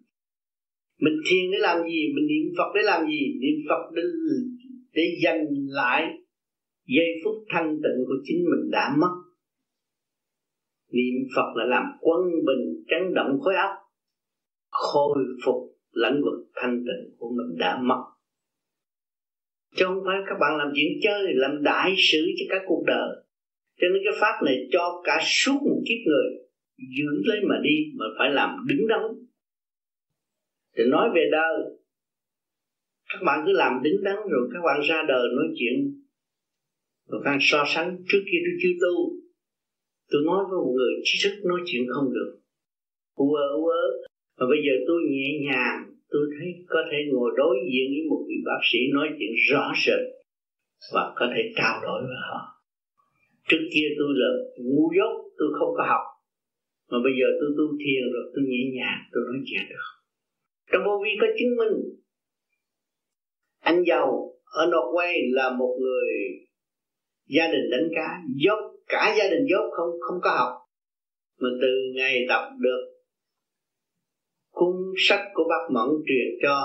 Mình 1.04 1.16
thiền 1.26 1.50
để 1.52 1.58
làm 1.58 1.76
gì? 1.90 2.00
Mình 2.14 2.26
niệm 2.26 2.46
phật 2.58 2.70
để 2.74 2.82
làm 2.84 3.06
gì? 3.06 3.20
Niệm 3.42 3.58
phật 3.68 3.82
để 3.96 4.02
để 4.96 5.02
giành 5.24 5.44
lại 5.68 6.02
giây 6.86 7.10
phút 7.24 7.44
thanh 7.48 7.68
tịnh 7.82 7.98
của 8.06 8.18
chính 8.24 8.44
mình 8.50 8.70
đã 8.70 8.94
mất. 9.00 9.14
Niệm 10.92 11.14
phật 11.36 11.48
là 11.54 11.64
làm 11.64 11.84
quân 12.00 12.20
bình, 12.46 12.84
chấn 12.88 13.14
động 13.14 13.38
khối 13.40 13.54
óc, 13.54 13.70
khôi 14.70 15.24
phục 15.44 15.56
lãnh 15.92 16.20
vực 16.24 16.48
thanh 16.54 16.84
tịnh 16.86 17.16
của 17.18 17.30
mình 17.36 17.58
đã 17.58 17.80
mất. 17.82 18.02
Chứ 19.76 19.84
không 19.84 20.02
phải 20.06 20.16
các 20.28 20.36
bạn 20.40 20.56
làm 20.58 20.68
chuyện 20.74 20.92
chơi, 21.02 21.22
làm 21.34 21.62
đại 21.62 21.94
sự 22.12 22.18
cho 22.38 22.44
cả 22.48 22.64
cuộc 22.66 22.84
đời. 22.86 23.08
Cho 23.80 23.86
nên 23.92 24.02
cái 24.04 24.14
pháp 24.20 24.44
này 24.44 24.56
cho 24.70 25.02
cả 25.04 25.18
suốt 25.22 25.58
một 25.62 25.82
kiếp 25.88 26.00
người 26.06 26.45
giữ 26.78 27.08
lấy 27.24 27.38
mà 27.48 27.56
đi, 27.62 27.76
mà 27.98 28.04
phải 28.18 28.30
làm 28.30 28.50
đứng 28.68 28.88
đắn. 28.88 29.00
Thì 30.76 30.84
nói 30.84 31.08
về 31.14 31.28
đời, 31.32 31.54
các 33.08 33.20
bạn 33.26 33.42
cứ 33.46 33.52
làm 33.52 33.72
đứng 33.82 34.04
đắn 34.04 34.16
rồi 34.30 34.48
các 34.52 34.60
bạn 34.66 34.80
ra 34.88 35.02
đời 35.08 35.28
nói 35.36 35.46
chuyện. 35.58 36.02
Rồi 37.08 37.20
các 37.24 37.30
bạn 37.30 37.38
so 37.40 37.64
sánh 37.66 37.96
trước 38.08 38.22
kia 38.32 38.38
tôi 38.44 38.54
chưa 38.62 38.74
tu. 38.82 38.94
Tôi 40.10 40.22
nói 40.26 40.44
với 40.48 40.56
một 40.64 40.72
người 40.76 40.92
trí 41.04 41.18
thức 41.24 41.34
nói 41.44 41.60
chuyện 41.66 41.82
không 41.94 42.12
được. 42.14 42.38
U 43.14 43.34
ơ 43.34 43.48
u 43.56 43.66
ơ 43.66 43.84
mà 44.38 44.46
bây 44.52 44.58
giờ 44.66 44.72
tôi 44.86 45.02
nhẹ 45.10 45.28
nhàng, 45.46 45.78
tôi 46.10 46.24
thấy 46.38 46.48
có 46.68 46.80
thể 46.90 46.98
ngồi 47.12 47.30
đối 47.36 47.56
diện 47.72 47.86
với 47.92 48.04
một 48.10 48.24
vị 48.28 48.34
bác 48.46 48.60
sĩ 48.72 48.78
nói 48.94 49.08
chuyện 49.18 49.32
rõ 49.50 49.72
rệt 49.86 50.02
và 50.94 51.12
có 51.16 51.26
thể 51.34 51.42
trao 51.56 51.82
đổi 51.82 52.02
với 52.02 52.16
họ. 52.28 52.40
Trước 53.48 53.62
kia 53.74 53.88
tôi 53.98 54.08
là 54.14 54.30
ngu 54.56 54.92
dốt, 54.96 55.14
tôi 55.38 55.48
không 55.58 55.74
có 55.76 55.84
học 55.88 56.15
mà 56.90 56.98
bây 57.04 57.12
giờ 57.18 57.26
tôi 57.40 57.50
tu 57.58 57.66
thiền 57.82 58.02
rồi, 58.12 58.24
tôi 58.32 58.44
nhẹ 58.50 58.62
nhàng, 58.76 59.00
tôi 59.12 59.22
nói 59.28 59.40
chuyện 59.48 59.64
được. 59.70 59.88
Trong 60.72 60.82
vô 60.86 60.94
vi 61.04 61.10
có 61.20 61.26
chứng 61.38 61.56
minh. 61.60 61.76
Anh 63.60 63.82
giàu 63.88 64.32
ở 64.44 64.66
Norway 64.66 65.14
là 65.34 65.50
một 65.50 65.78
người 65.80 66.10
gia 67.28 67.46
đình 67.46 67.70
đánh 67.70 67.88
cá, 67.94 68.08
dốt 68.44 68.60
cả 68.86 69.14
gia 69.18 69.28
đình 69.30 69.44
dốt, 69.50 69.70
không 69.76 69.90
không 70.00 70.18
có 70.22 70.30
học. 70.30 70.52
Mà 71.40 71.48
từ 71.62 71.68
ngày 71.94 72.26
đọc 72.28 72.44
được 72.58 72.82
cuốn 74.50 74.74
sách 74.96 75.24
của 75.34 75.44
bác 75.48 75.72
Mẫn 75.74 75.88
truyền 76.06 76.28
cho, 76.42 76.56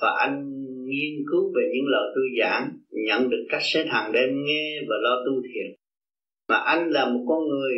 và 0.00 0.10
anh 0.18 0.36
nghiên 0.86 1.24
cứu 1.30 1.52
về 1.56 1.62
những 1.72 1.86
lời 1.86 2.12
tôi 2.14 2.24
giảng 2.40 2.78
nhận 2.90 3.30
được 3.30 3.46
cách 3.48 3.62
xét 3.72 3.86
hàng 3.88 4.12
đêm 4.12 4.28
nghe 4.44 4.80
và 4.88 4.96
lo 5.02 5.16
tu 5.26 5.42
thiền. 5.42 5.76
Mà 6.48 6.56
anh 6.56 6.90
là 6.90 7.08
một 7.08 7.24
con 7.28 7.48
người 7.48 7.72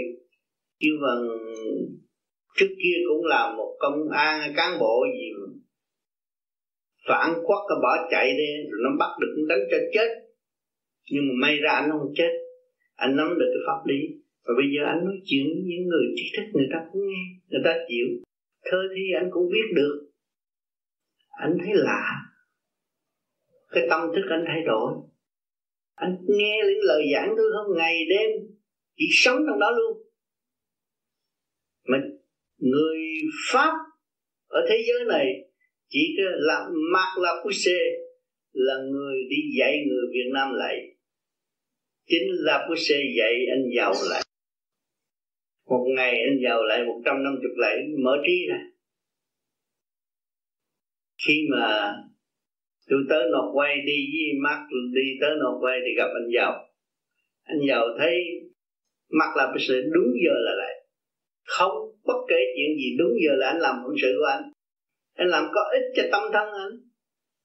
kêu 0.83 0.95
bằng 1.03 1.29
trước 2.57 2.75
kia 2.83 2.97
cũng 3.09 3.25
là 3.25 3.55
một 3.57 3.77
công 3.79 4.09
an, 4.11 4.53
cán 4.57 4.79
bộ 4.81 5.05
gì 5.14 5.31
mà 5.38 5.47
phản 7.09 7.35
quốc 7.45 7.61
cái 7.68 7.77
bỏ 7.83 8.09
chạy 8.11 8.27
đi, 8.38 8.51
rồi 8.71 8.81
nó 8.85 8.90
bắt 8.99 9.11
được 9.21 9.47
đánh 9.49 9.61
cho 9.71 9.77
chết. 9.95 10.09
Nhưng 11.11 11.23
mà 11.29 11.35
may 11.42 11.57
ra 11.57 11.71
anh 11.71 11.90
không 11.90 12.12
chết. 12.14 12.33
Anh 12.95 13.16
nắm 13.16 13.29
được 13.38 13.51
cái 13.55 13.62
pháp 13.66 13.81
lý. 13.87 14.01
Và 14.45 14.53
bây 14.59 14.66
giờ 14.75 14.81
anh 14.87 15.05
nói 15.05 15.14
chuyện 15.25 15.45
với 15.47 15.62
những 15.71 15.85
người 15.88 16.07
trí 16.16 16.25
thức 16.37 16.42
người 16.53 16.68
ta 16.73 16.79
cũng 16.92 17.03
nghe, 17.09 17.23
người 17.49 17.61
ta 17.64 17.75
chịu. 17.88 18.07
Thơ 18.64 18.79
thi 18.95 19.03
anh 19.21 19.29
cũng 19.33 19.49
biết 19.53 19.66
được. 19.75 20.11
Anh 21.29 21.57
thấy 21.61 21.75
lạ. 21.75 22.05
Cái 23.71 23.87
tâm 23.90 24.01
thức 24.14 24.27
anh 24.31 24.45
thay 24.47 24.62
đổi. 24.66 24.92
Anh 25.95 26.16
nghe 26.29 26.57
những 26.68 26.83
lời 26.83 27.03
giảng 27.14 27.35
tôi 27.37 27.47
không 27.57 27.77
ngày, 27.77 27.97
đêm, 28.11 28.31
chỉ 28.97 29.05
sống 29.12 29.38
trong 29.49 29.59
đó 29.61 29.71
luôn 29.71 30.02
người 32.62 32.98
pháp 33.51 33.72
ở 34.48 34.61
thế 34.68 34.85
giới 34.88 35.05
này 35.09 35.27
chỉ 35.88 36.16
là 36.18 36.68
mặc 36.70 36.70
Marc 36.92 37.22
Lapusse 37.22 37.79
là 38.53 38.75
người 38.90 39.16
đi 39.31 39.37
dạy 39.59 39.85
người 39.88 40.05
Việt 40.12 40.31
Nam 40.35 40.48
lại. 40.55 40.77
Chính 42.07 42.22
là 42.29 42.59
Lapusse 42.59 42.96
dạy 43.18 43.35
anh 43.51 43.64
giàu 43.77 43.92
lại. 44.11 44.22
Một 45.66 45.85
ngày 45.96 46.11
anh 46.11 46.38
giàu 46.44 46.62
lại 46.62 46.85
một 46.85 47.03
trăm 47.05 47.25
năm 47.25 47.35
chục 47.42 47.53
lại 47.57 47.77
mở 48.05 48.16
trí 48.27 48.46
ra. 48.48 48.59
Khi 51.27 51.46
mà 51.51 51.94
tôi 52.88 53.01
tới 53.09 53.22
nộp 53.33 53.51
quay 53.55 53.77
đi 53.87 54.07
với 54.12 54.38
mắt 54.42 54.66
đi 54.94 55.03
tới 55.20 55.31
nộp 55.40 55.59
quay 55.61 55.79
thì 55.87 55.94
gặp 55.96 56.09
anh 56.14 56.31
giàu. 56.35 56.68
Anh 57.42 57.59
giàu 57.68 57.85
thấy 57.98 58.14
mắt 59.11 59.37
là 59.37 59.46
cái 59.46 59.64
sự 59.68 59.83
đúng 59.94 60.12
giờ 60.25 60.35
là 60.35 60.53
lại. 60.55 60.87
Không 61.44 61.92
bất 62.07 62.19
kể 62.29 62.37
chuyện 62.57 62.77
gì, 62.77 62.97
đúng 62.99 63.12
giờ 63.25 63.33
là 63.37 63.47
anh 63.47 63.61
làm 63.61 63.77
phận 63.83 63.95
sự 64.03 64.15
của 64.19 64.27
anh. 64.27 64.43
Anh 65.15 65.29
làm 65.29 65.45
có 65.55 65.61
ích 65.73 65.87
cho 65.97 66.03
tâm 66.12 66.23
thân 66.33 66.49
anh. 66.55 66.75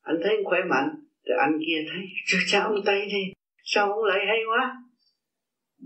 Anh 0.01 0.17
thấy 0.23 0.35
anh 0.35 0.43
khỏe 0.43 0.59
mạnh, 0.69 0.89
rồi 1.25 1.37
anh 1.39 1.59
kia 1.65 1.85
thấy 1.89 2.01
sao 2.47 2.69
ông 2.69 2.81
tây 2.85 2.99
này, 2.99 3.33
sao 3.63 3.93
ông 3.93 4.03
lại 4.03 4.19
hay 4.27 4.37
quá? 4.47 4.75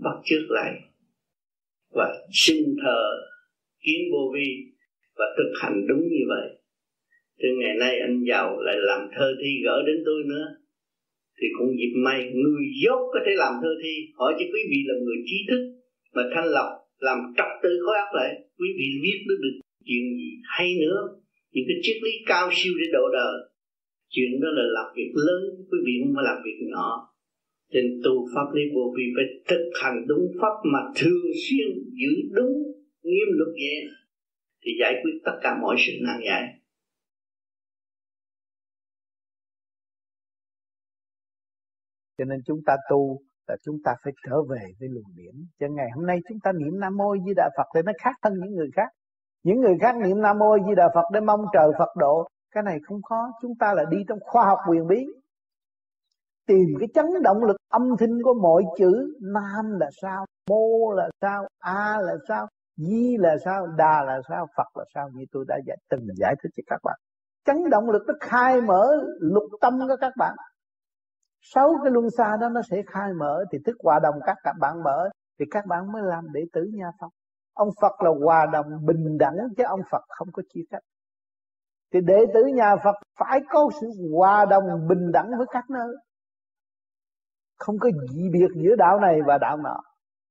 Bắt 0.02 0.16
trước 0.24 0.46
lại 0.48 0.72
và 1.94 2.14
xin 2.32 2.76
thờ 2.82 3.02
kiến 3.84 4.00
vô 4.12 4.32
vi 4.34 4.48
và 5.16 5.24
thực 5.36 5.52
hành 5.62 5.86
đúng 5.88 6.00
như 6.00 6.24
vậy. 6.28 6.58
Từ 7.38 7.48
ngày 7.58 7.74
nay 7.80 7.98
anh 8.00 8.24
giàu 8.28 8.60
lại 8.60 8.76
làm 8.78 9.08
thơ 9.16 9.34
thi 9.42 9.50
gỡ 9.64 9.82
đến 9.86 9.96
tôi 10.06 10.22
nữa. 10.26 10.46
Thì 11.40 11.46
cũng 11.58 11.68
dịp 11.78 11.92
may 12.04 12.30
người 12.34 12.64
dốt 12.84 13.10
có 13.12 13.20
thể 13.26 13.32
làm 13.34 13.52
thơ 13.62 13.68
thi. 13.82 13.94
Hỏi 14.14 14.32
cho 14.38 14.44
quý 14.52 14.60
vị 14.70 14.76
là 14.86 14.94
người 15.04 15.16
trí 15.26 15.36
thức 15.50 15.62
mà 16.14 16.22
thanh 16.34 16.46
lọc 16.46 16.81
làm 16.98 17.18
trật 17.36 17.50
tự 17.62 17.70
khối 17.84 17.96
óc 18.04 18.10
lại. 18.12 18.30
Quý 18.58 18.68
vị 18.78 18.88
viết 19.02 19.18
được, 19.28 19.40
được 19.42 19.56
chuyện 19.86 20.04
gì 20.18 20.30
hay 20.44 20.68
nữa. 20.80 20.98
Những 21.52 21.64
cái 21.68 21.76
triết 21.82 21.96
lý 22.02 22.12
cao 22.26 22.50
siêu 22.52 22.72
để 22.80 22.86
độ 22.92 23.04
đời. 23.12 23.34
Chuyện 24.08 24.40
đó 24.42 24.48
là 24.58 24.64
làm 24.76 24.86
việc 24.96 25.12
lớn 25.14 25.42
quý 25.70 25.78
vị 25.86 25.92
không 26.00 26.12
phải 26.16 26.24
làm 26.24 26.38
việc 26.44 26.58
nhỏ. 26.72 26.88
Trên 27.72 28.00
tu 28.04 28.28
pháp 28.34 28.48
lý 28.54 28.62
vô 28.74 28.94
vi 28.96 29.04
phải 29.16 29.26
thực 29.48 29.70
hành 29.82 29.96
đúng 30.08 30.26
pháp 30.40 30.54
mà 30.72 30.80
thường 30.96 31.26
xuyên 31.44 31.68
giữ 32.00 32.12
đúng 32.32 32.54
nghiêm 33.02 33.28
luật 33.38 33.52
vậy. 33.62 33.78
Thì 34.62 34.70
giải 34.80 34.94
quyết 35.02 35.12
tất 35.24 35.36
cả 35.42 35.58
mọi 35.62 35.76
sự 35.78 35.92
nan 36.06 36.20
giải. 36.26 36.42
Cho 42.18 42.24
nên 42.24 42.40
chúng 42.46 42.60
ta 42.66 42.72
tu 42.90 43.22
là 43.48 43.56
chúng 43.64 43.76
ta 43.84 43.94
phải 44.04 44.12
trở 44.26 44.42
về 44.42 44.62
với 44.80 44.88
luồng 44.88 45.14
điển 45.14 45.34
cho 45.60 45.66
ngày 45.70 45.88
hôm 45.94 46.06
nay 46.06 46.18
chúng 46.28 46.38
ta 46.42 46.52
niệm 46.52 46.80
nam 46.80 46.96
mô 46.96 47.16
di 47.26 47.32
đà 47.36 47.50
phật 47.56 47.66
thì 47.74 47.82
nó 47.82 47.92
khác 48.02 48.14
hơn 48.22 48.34
những 48.40 48.54
người 48.54 48.70
khác. 48.76 48.88
Những 49.44 49.60
người 49.60 49.76
khác 49.80 49.96
niệm 49.96 50.20
nam 50.20 50.38
mô 50.38 50.58
di 50.58 50.74
đà 50.76 50.88
phật 50.94 51.04
để 51.12 51.20
mong 51.20 51.40
trời 51.52 51.70
phật 51.78 51.96
độ. 51.96 52.28
Cái 52.54 52.62
này 52.62 52.78
không 52.86 53.02
khó. 53.02 53.30
Chúng 53.42 53.52
ta 53.60 53.74
là 53.74 53.84
đi 53.90 53.98
trong 54.08 54.18
khoa 54.20 54.44
học 54.44 54.58
quyền 54.68 54.86
bí. 54.86 55.06
Tìm 56.46 56.66
cái 56.80 56.88
chấn 56.94 57.06
động 57.22 57.44
lực 57.44 57.56
âm 57.70 57.82
thanh 57.98 58.22
của 58.24 58.34
mọi 58.42 58.62
chữ. 58.78 59.18
Nam 59.20 59.78
là 59.80 59.88
sao? 60.02 60.26
Mô 60.50 60.92
là 60.92 61.08
sao? 61.20 61.48
A 61.58 61.98
là 62.00 62.14
sao? 62.28 62.46
Di 62.76 63.16
là 63.18 63.36
sao? 63.44 63.66
Đà 63.66 64.02
là 64.02 64.20
sao? 64.28 64.46
Phật 64.56 64.76
là 64.78 64.84
sao? 64.94 65.08
Như 65.14 65.24
tôi 65.32 65.44
đã 65.48 65.58
giải, 65.66 65.76
từng 65.90 66.06
giải 66.16 66.34
thích 66.42 66.50
cho 66.56 66.62
các 66.66 66.80
bạn. 66.84 66.98
Chấn 67.44 67.70
động 67.70 67.90
lực 67.90 68.02
nó 68.06 68.14
khai 68.20 68.60
mở 68.60 68.84
lục 69.20 69.44
tâm 69.60 69.78
của 69.88 69.96
các 70.00 70.12
bạn 70.16 70.34
sáu 71.42 71.74
cái 71.84 71.92
luân 71.92 72.10
xa 72.10 72.36
đó 72.40 72.48
nó 72.48 72.60
sẽ 72.70 72.82
khai 72.86 73.12
mở, 73.18 73.44
thì 73.52 73.58
thức 73.66 73.76
hòa 73.82 73.98
đồng 74.02 74.14
các 74.26 74.36
các 74.42 74.54
bạn 74.60 74.82
mở, 74.82 75.08
thì 75.38 75.44
các 75.50 75.66
bạn 75.66 75.92
mới 75.92 76.02
làm 76.02 76.32
đệ 76.32 76.40
tử 76.52 76.70
nhà 76.74 76.90
Phật. 77.00 77.08
Ông 77.52 77.68
Phật 77.80 78.02
là 78.02 78.10
hòa 78.24 78.46
đồng 78.52 78.86
bình 78.86 79.18
đẳng 79.18 79.36
chứ 79.56 79.64
ông 79.64 79.80
Phật 79.90 80.02
không 80.08 80.28
có 80.32 80.42
chia 80.54 80.62
cách 80.70 80.82
thì 81.92 82.00
đệ 82.00 82.26
tử 82.34 82.44
nhà 82.54 82.76
Phật 82.84 82.94
phải 83.18 83.40
có 83.48 83.70
sự 83.80 83.86
hòa 84.12 84.44
đồng 84.50 84.88
bình 84.88 85.12
đẳng 85.12 85.30
với 85.38 85.46
các 85.50 85.70
nơi. 85.70 85.96
Không 87.56 87.78
có 87.78 87.90
dị 88.12 88.28
biệt 88.32 88.48
giữa 88.54 88.76
đạo 88.76 89.00
này 89.00 89.18
và 89.26 89.38
đạo 89.38 89.56
nọ. 89.56 89.80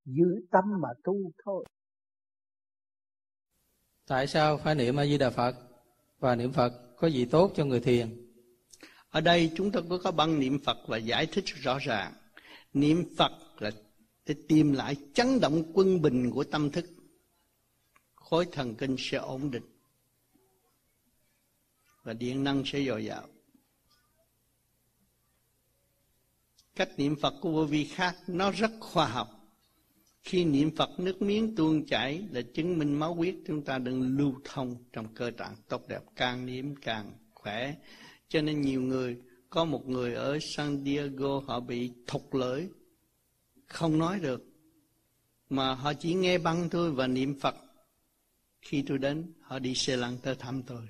Giữ 0.06 0.26
tâm 0.52 0.64
mà 0.82 0.90
tu 1.04 1.16
thôi. 1.46 1.66
Tại 4.08 4.28
sao 4.28 4.58
phải 4.58 4.76
niệm 4.76 5.00
a 5.00 5.06
di 5.06 5.18
đà 5.18 5.30
phật 5.30 5.56
và 6.20 6.36
niệm 6.36 6.52
phật 6.52 6.72
có 6.98 7.08
gì 7.08 7.28
tốt 7.32 7.52
cho 7.56 7.66
người 7.66 7.80
thiền? 7.80 8.21
Ở 9.12 9.22
đây 9.22 9.52
chúng 9.56 9.72
ta 9.72 9.80
có 9.90 9.98
có 9.98 10.12
băng 10.12 10.40
niệm 10.40 10.60
phật 10.60 10.78
và 10.88 10.98
giải 10.98 11.26
thích 11.26 11.46
rõ 11.46 11.80
ràng. 11.80 12.14
Niệm 12.74 13.16
phật 13.18 13.32
là 13.60 13.72
để 14.26 14.36
tìm 14.48 14.74
lại 14.74 14.96
chấn 15.14 15.40
động 15.40 15.64
quân 15.74 16.02
bình 16.02 16.32
của 16.32 16.44
tâm 16.44 16.72
thức. 16.72 16.86
Khối 18.16 18.46
thần 18.52 18.76
kinh 18.76 18.96
sẽ 19.00 19.18
ổn 19.18 19.52
định. 19.52 19.64
Và 22.04 22.14
điện 22.14 22.44
năng 22.44 22.64
sẽ 22.66 22.84
dồi 22.84 23.06
dào. 23.06 23.28
Cách 26.76 26.90
niệm 26.98 27.16
phật 27.22 27.34
của 27.42 27.52
vô 27.52 27.66
vi 27.66 27.86
khác, 27.86 28.16
nó 28.28 28.52
rất 28.52 28.72
khoa 28.80 29.08
học. 29.08 29.30
Khi 30.22 30.46
niệm 30.46 30.76
phật, 30.76 30.90
nước 31.00 31.22
miếng 31.22 31.56
tuôn 31.56 31.86
chảy 31.86 32.28
là 32.32 32.42
chứng 32.54 32.78
minh 32.78 32.94
máu 32.94 33.14
huyết 33.14 33.36
chúng 33.48 33.64
ta 33.66 33.78
đừng 33.78 34.18
lưu 34.18 34.34
thông 34.44 34.76
trong 34.94 35.16
cơ 35.16 35.32
trạng 35.32 35.56
tốt 35.68 35.88
đẹp. 35.88 36.02
Càng 36.16 36.46
niệm, 36.46 36.76
càng 36.76 37.12
khỏe 37.34 37.76
cho 38.32 38.42
nên 38.42 38.62
nhiều 38.62 38.82
người, 38.82 39.18
có 39.50 39.66
một 39.66 39.90
người 39.90 40.14
ở 40.14 40.40
San 40.42 40.84
Diego, 40.84 41.42
họ 41.48 41.60
bị 41.60 41.92
thục 42.08 42.34
lưỡi. 42.34 42.68
Không 43.68 43.98
nói 43.98 44.20
được. 44.20 44.46
Mà 45.50 45.74
họ 45.76 45.94
chỉ 45.94 46.14
nghe 46.14 46.38
băng 46.38 46.70
thôi 46.70 46.92
và 46.92 47.08
niệm 47.08 47.40
Phật. 47.40 47.56
Khi 48.62 48.84
tôi 48.88 48.98
đến, 48.98 49.34
họ 49.42 49.60
đi 49.60 49.76
xe 49.76 49.98
lăn 49.98 50.18
tới 50.24 50.36
thăm 50.36 50.64
tôi. 50.64 50.82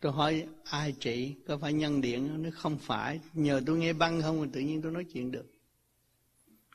Tôi 0.00 0.12
hỏi, 0.12 0.46
ai 0.64 0.94
trị? 1.00 1.34
Có 1.46 1.58
phải 1.58 1.72
nhân 1.72 2.00
điện? 2.00 2.42
Nó 2.42 2.50
không 2.52 2.78
phải. 2.78 3.20
Nhờ 3.34 3.60
tôi 3.66 3.78
nghe 3.78 3.92
băng 3.92 4.22
không 4.22 4.40
mà 4.40 4.46
tự 4.52 4.60
nhiên 4.60 4.82
tôi 4.82 4.92
nói 4.92 5.04
chuyện 5.12 5.30
được. 5.30 5.46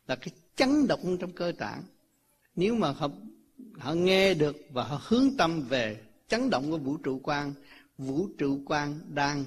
Là 0.08 0.16
cái 0.16 0.30
chấn 0.56 0.88
động 0.88 1.18
trong 1.20 1.32
cơ 1.32 1.52
tạng. 1.58 1.84
Nếu 2.56 2.76
mà 2.76 2.92
họ 2.92 3.10
họ 3.78 3.94
nghe 3.94 4.34
được 4.34 4.56
và 4.72 4.84
họ 4.84 5.02
hướng 5.04 5.38
tâm 5.38 5.62
về 5.62 6.02
chấn 6.28 6.50
động 6.50 6.72
của 6.72 6.78
vũ 6.78 6.98
trụ 6.98 7.20
quan 7.24 7.54
vũ 7.98 8.28
trụ 8.38 8.62
quan 8.66 9.00
đang 9.14 9.46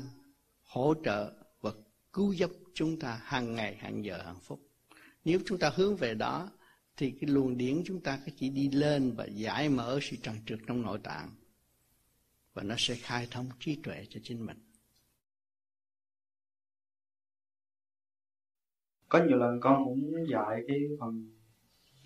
hỗ 0.71 0.95
trợ 1.05 1.33
và 1.61 1.71
cứu 2.13 2.33
giúp 2.33 2.51
chúng 2.75 2.99
ta 2.99 3.21
hàng 3.25 3.55
ngày 3.55 3.77
hàng 3.77 4.05
giờ 4.05 4.23
hàng 4.23 4.39
phút. 4.43 4.61
Nếu 5.25 5.39
chúng 5.47 5.59
ta 5.59 5.71
hướng 5.75 5.97
về 5.97 6.15
đó 6.15 6.49
thì 6.97 7.11
cái 7.11 7.31
luồng 7.31 7.57
điển 7.59 7.83
chúng 7.85 8.01
ta 8.01 8.19
chỉ 8.37 8.51
đi 8.51 8.71
lên 8.71 9.13
và 9.17 9.25
giải 9.25 9.69
mở 9.69 9.99
sự 10.03 10.17
trần 10.23 10.37
trượt 10.47 10.59
trong 10.67 10.83
nội 10.83 10.99
tạng. 11.03 11.31
Và 12.55 12.63
nó 12.63 12.75
sẽ 12.79 12.95
khai 12.95 13.29
thông 13.31 13.47
trí 13.61 13.79
tuệ 13.83 14.07
cho 14.11 14.21
chính 14.23 14.47
mình. 14.47 14.59
Có 19.09 19.25
nhiều 19.25 19.37
lần 19.37 19.61
con 19.61 19.85
cũng 19.85 20.13
dạy 20.31 20.63
cái 20.69 20.79
phần 21.01 21.37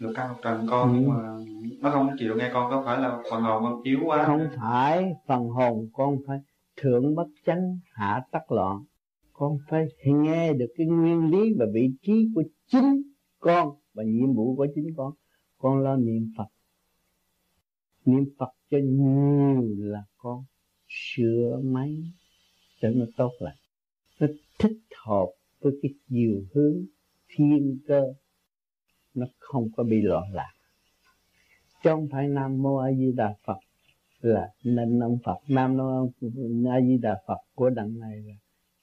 được 0.00 0.12
cao 0.16 0.28
học 0.28 0.38
trần 0.42 0.66
con 0.70 0.92
ừ. 0.92 0.98
nhưng 0.98 1.08
mà 1.08 1.38
nó 1.80 1.90
không 1.90 2.10
chịu 2.18 2.36
nghe 2.36 2.50
con 2.54 2.70
có 2.70 2.82
phải 2.86 2.98
là 2.98 3.22
phần 3.30 3.42
hồn 3.42 3.62
con 3.62 3.82
yếu 3.82 4.00
quá? 4.04 4.24
Không 4.26 4.48
phải 4.56 5.12
phần 5.26 5.48
hồn 5.48 5.90
con 5.92 6.18
phải 6.26 6.38
thượng 6.76 7.14
bất 7.14 7.28
chánh 7.46 7.78
hạ 7.92 8.22
tắc 8.30 8.52
loạn. 8.52 8.84
Con 9.32 9.58
phải 9.68 9.86
nghe 10.04 10.52
được 10.52 10.72
cái 10.76 10.86
nguyên 10.86 11.30
lý 11.30 11.54
và 11.58 11.66
vị 11.74 11.90
trí 12.02 12.28
của 12.34 12.42
chính 12.66 13.02
con 13.38 13.76
và 13.94 14.04
nhiệm 14.04 14.34
vụ 14.34 14.56
của 14.56 14.66
chính 14.74 14.86
con. 14.96 15.12
Con 15.58 15.78
lo 15.78 15.96
niệm 15.96 16.32
phật. 16.36 16.48
Niệm 18.04 18.24
phật 18.38 18.50
cho 18.70 18.78
nhiều 18.82 19.74
là 19.78 20.04
con 20.16 20.44
sửa 20.88 21.60
máy 21.64 22.02
cho 22.80 22.88
nó 22.90 23.04
tốt 23.16 23.32
lại. 23.38 23.56
Nó 24.20 24.26
thích 24.58 24.78
hợp 25.04 25.26
với 25.60 25.72
cái 25.82 25.90
chiều 26.08 26.42
hướng 26.54 26.84
thiên 27.28 27.78
cơ. 27.86 28.02
Nó 29.14 29.26
không 29.38 29.68
có 29.76 29.84
bị 29.84 30.02
loạn 30.02 30.32
lạc. 30.32 30.52
Trong 31.82 32.08
phải 32.12 32.28
nam 32.28 32.62
mô 32.62 32.76
a 32.76 32.92
di 32.92 33.12
đà 33.12 33.34
phật 33.46 33.58
là 34.24 34.54
nên 34.64 35.00
ông 35.00 35.18
phật, 35.24 35.38
nam 35.48 35.76
mô 35.76 36.10
a 36.70 36.80
di 36.80 36.98
đà 36.98 37.22
phật 37.26 37.38
của 37.54 37.70
đằng 37.70 37.98
này 37.98 38.22
là 38.26 38.34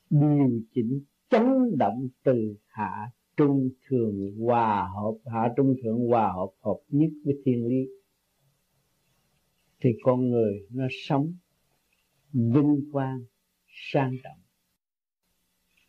điều 0.10 0.62
chỉnh 0.74 1.02
chấn 1.30 1.78
động 1.78 2.08
từ 2.24 2.56
hạ 2.68 3.12
trung 3.38 3.70
thường 3.88 4.32
hòa 4.40 4.90
hợp, 4.96 5.18
hạ 5.26 5.54
trung 5.58 5.76
thượng 5.84 6.08
hòa 6.08 6.32
hợp 6.32 6.50
hợp 6.62 6.78
nhất 6.90 7.10
với 7.26 7.36
thiên 7.46 7.66
lý. 7.66 7.88
Thì 9.80 9.90
con 10.04 10.30
người 10.30 10.68
nó 10.70 10.88
sống 10.92 11.34
vinh 12.34 12.90
quang, 12.92 13.24
sang 13.92 14.16
trọng. 14.24 14.40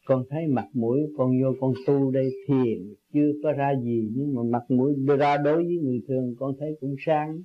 Con 0.04 0.24
thấy 0.30 0.46
mặt 0.46 0.68
mũi 0.72 1.00
con 1.16 1.42
vô 1.42 1.54
con 1.60 1.72
tu 1.86 2.10
đây 2.10 2.30
thiền, 2.46 2.94
chưa 3.12 3.32
có 3.42 3.52
ra 3.52 3.72
gì, 3.84 4.08
nhưng 4.14 4.34
mà 4.34 4.42
mặt 4.42 4.70
mũi 4.70 4.94
ra 5.18 5.36
đối 5.36 5.56
với 5.56 5.78
người 5.82 6.02
thường 6.08 6.34
con 6.38 6.54
thấy 6.58 6.76
cũng 6.80 6.94
sáng. 6.98 7.42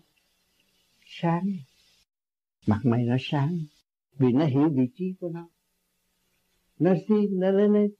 Sáng 1.06 1.50
mặt 2.68 2.80
mày 2.84 3.04
nó 3.06 3.16
sáng, 3.20 3.58
vì 4.18 4.34
nó 4.34 4.46
hiểu 4.46 4.70
vị 4.70 4.84
trí 4.96 5.14
của 5.20 5.30
nó. 5.30 5.50
Nó 6.80 6.94
xin, 7.08 7.40
nó 7.40 7.52
lên 7.52 7.74
lên 7.74 7.92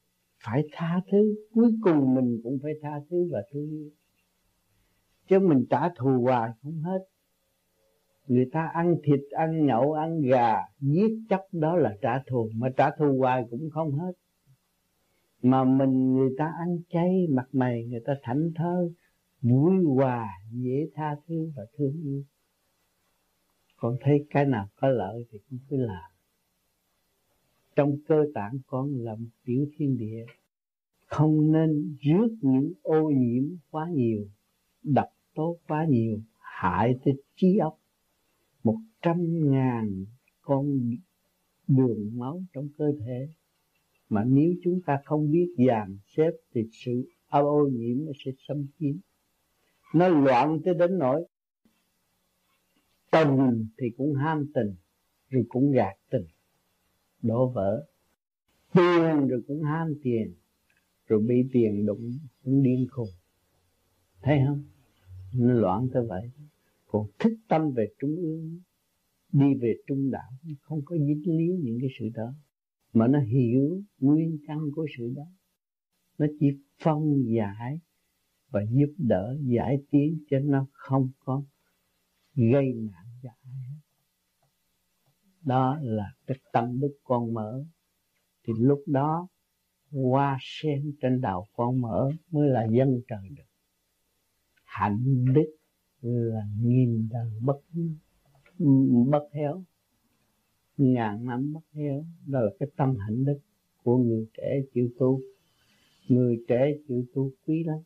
phải 0.44 0.64
tha 0.72 1.02
thứ, 1.12 1.36
cuối 1.52 1.72
cùng 1.82 2.16
mình 2.16 2.40
cũng 2.44 2.60
phải 2.64 2.74
tha 2.82 3.00
thứ 3.10 3.30
và 3.32 3.40
thương 3.54 3.70
yêu. 3.70 3.90
Chứ 5.28 5.40
mình 5.40 5.66
trả 5.70 5.90
thù 5.90 6.22
hoài 6.22 6.52
không 6.62 6.82
hết. 6.82 7.00
Người 8.28 8.50
ta 8.52 8.70
ăn 8.74 8.96
thịt, 9.04 9.20
ăn 9.32 9.66
nhậu, 9.66 9.94
ăn 9.94 10.22
gà, 10.22 10.56
giết 10.80 11.12
chóc 11.30 11.42
đó 11.52 11.76
là 11.76 11.98
trả 12.02 12.24
thù, 12.28 12.50
mà 12.56 12.70
trả 12.78 12.90
thù 13.00 13.18
hoài 13.18 13.44
cũng 13.50 13.70
không 13.70 13.92
hết. 13.92 14.12
Mà 15.42 15.64
mình, 15.64 16.14
người 16.14 16.30
ta 16.38 16.46
ăn 16.60 16.78
chay, 16.90 17.28
mặt 17.30 17.48
mày 17.52 17.86
người 17.86 18.02
ta 18.06 18.14
thảnh 18.24 18.52
thơ 18.56 18.90
vui 19.42 19.84
hòa, 19.96 20.30
dễ 20.52 20.90
tha 20.94 21.16
thứ 21.28 21.52
và 21.56 21.64
thương 21.78 21.94
yêu 22.04 22.24
con 23.78 23.98
thấy 24.02 24.26
cái 24.30 24.46
nào 24.46 24.68
có 24.76 24.90
lợi 24.90 25.26
thì 25.32 25.40
con 25.50 25.60
cứ 25.70 25.78
làm. 25.78 26.12
Trong 27.76 27.98
cơ 28.08 28.26
tạng 28.34 28.60
con 28.68 29.00
là 29.00 29.16
một 29.16 29.30
tiểu 29.46 29.68
thiên 29.78 29.98
địa. 29.98 30.26
Không 31.06 31.52
nên 31.52 31.98
rước 32.02 32.28
những 32.42 32.74
ô 32.82 33.10
nhiễm 33.10 33.44
quá 33.72 33.90
nhiều, 33.90 34.28
độc 34.84 35.10
tố 35.36 35.58
quá 35.68 35.86
nhiều, 35.90 36.20
hại 36.40 36.96
tới 37.06 37.14
trí 37.36 37.58
óc. 37.58 37.80
Một 38.64 38.78
trăm 39.02 39.50
ngàn 39.52 40.06
con 40.42 40.80
đường 41.68 42.12
máu 42.14 42.44
trong 42.54 42.70
cơ 42.78 42.92
thể. 43.06 43.30
Mà 44.10 44.24
nếu 44.24 44.54
chúng 44.64 44.82
ta 44.86 45.00
không 45.06 45.32
biết 45.32 45.56
dàn 45.68 45.98
xếp 46.06 46.32
thì 46.54 46.62
sự 46.72 47.10
ô 47.30 47.70
nhiễm 47.74 48.06
nó 48.06 48.12
sẽ 48.26 48.32
xâm 48.48 48.66
chiếm. 48.80 48.96
Nó 49.94 50.08
loạn 50.08 50.60
tới 50.66 50.74
đến 50.74 50.98
nỗi 50.98 51.26
tình 53.12 53.68
thì 53.78 53.90
cũng 53.98 54.14
ham 54.14 54.46
tình, 54.54 54.76
rồi 55.30 55.46
cũng 55.50 55.72
gạt 55.72 55.96
tình, 56.10 56.26
đổ 57.22 57.50
vỡ. 57.50 57.86
Tiền 58.74 59.28
rồi 59.28 59.42
cũng 59.48 59.64
ham 59.64 59.94
tiền, 60.04 60.34
rồi 61.08 61.22
bị 61.28 61.50
tiền 61.52 61.86
đụng 61.86 62.12
cũng 62.44 62.64
điên 62.64 62.88
khùng. 62.92 63.10
Thấy 64.22 64.40
không? 64.48 64.64
Nó 65.34 65.54
loạn 65.54 65.88
tới 65.94 66.04
vậy. 66.08 66.32
Còn 66.86 67.08
thích 67.20 67.38
tâm 67.48 67.72
về 67.72 67.88
trung 68.00 68.16
ương, 68.16 68.60
đi 69.32 69.54
về 69.62 69.76
trung 69.88 70.12
đạo, 70.12 70.32
không 70.62 70.82
có 70.86 70.98
dính 70.98 71.38
líu 71.38 71.58
những 71.64 71.78
cái 71.82 71.90
sự 72.00 72.10
đó. 72.14 72.34
Mà 72.94 73.08
nó 73.08 73.20
hiểu 73.20 73.82
nguyên 74.00 74.38
căn 74.48 74.60
của 74.76 74.86
sự 74.98 75.14
đó. 75.16 75.26
Nó 76.18 76.26
chỉ 76.40 76.48
phân 76.84 77.24
giải 77.28 77.80
và 78.50 78.62
giúp 78.72 78.94
đỡ, 78.98 79.38
giải 79.42 79.78
tiến 79.92 80.20
cho 80.30 80.40
nó 80.40 80.68
không 80.72 81.10
có 81.20 81.44
gây 82.38 82.74
nạn 82.74 83.06
cho 83.24 83.30
ai 83.42 83.54
hết. 83.70 83.80
Đó 85.42 85.78
là 85.82 86.14
cái 86.28 86.38
tâm 86.54 86.80
đức 86.80 86.98
con 87.04 87.34
mở. 87.34 87.64
Thì 88.44 88.54
lúc 88.58 88.84
đó, 88.86 89.28
hoa 89.92 90.38
sen 90.42 90.94
trên 91.02 91.22
đầu 91.22 91.46
con 91.54 91.82
mở 91.82 92.12
mới 92.32 92.50
là 92.50 92.68
dân 92.72 93.02
trời 93.08 93.30
được. 93.30 93.44
Hạnh 94.66 95.26
đức 95.34 95.56
là 96.02 96.42
nghìn 96.62 97.10
đời 97.12 97.32
bất 97.42 97.58
bất 99.12 99.24
héo 99.34 99.64
ngàn 100.78 101.26
năm 101.26 101.54
bất 101.54 101.64
héo 101.74 102.06
đó 102.26 102.40
là 102.40 102.52
cái 102.60 102.70
tâm 102.76 102.96
hạnh 103.00 103.26
đức 103.26 103.40
của 103.84 103.98
người 103.98 104.28
trẻ 104.38 104.62
chịu 104.74 104.90
tu. 105.00 105.22
Người 106.08 106.44
trẻ 106.48 106.72
chịu 106.88 107.06
tu 107.14 107.32
quý 107.46 107.64
lắm. 107.64 107.78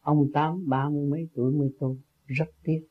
Ông 0.00 0.30
tám 0.34 0.68
ba 0.68 0.88
mươi 0.88 1.06
mấy 1.06 1.28
tuổi 1.34 1.52
mới 1.52 1.70
tu. 1.78 1.96
Rất 2.26 2.48
tiếc 2.62 2.86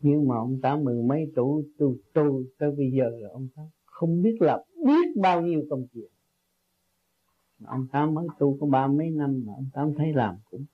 nhưng 0.00 0.28
mà 0.28 0.36
ông 0.36 0.60
tám 0.62 0.84
mười 0.84 1.02
mấy 1.02 1.32
tuổi 1.36 1.62
tu 1.78 1.96
tu 2.12 2.42
tới 2.58 2.70
bây 2.70 2.90
giờ 2.90 3.10
là 3.18 3.28
ông 3.28 3.48
tám 3.56 3.66
không 3.84 4.22
biết 4.22 4.36
là 4.40 4.64
biết 4.86 5.16
bao 5.16 5.42
nhiêu 5.42 5.62
công 5.70 5.86
chuyện 5.94 6.10
ông 7.64 7.86
tám 7.92 8.14
mới 8.14 8.26
tu 8.38 8.56
có 8.60 8.66
ba 8.66 8.86
mấy 8.86 9.10
năm 9.10 9.42
mà 9.46 9.52
ông 9.56 9.68
tám 9.72 9.94
thấy 9.96 10.12
làm 10.12 10.36
cũng 10.50 10.64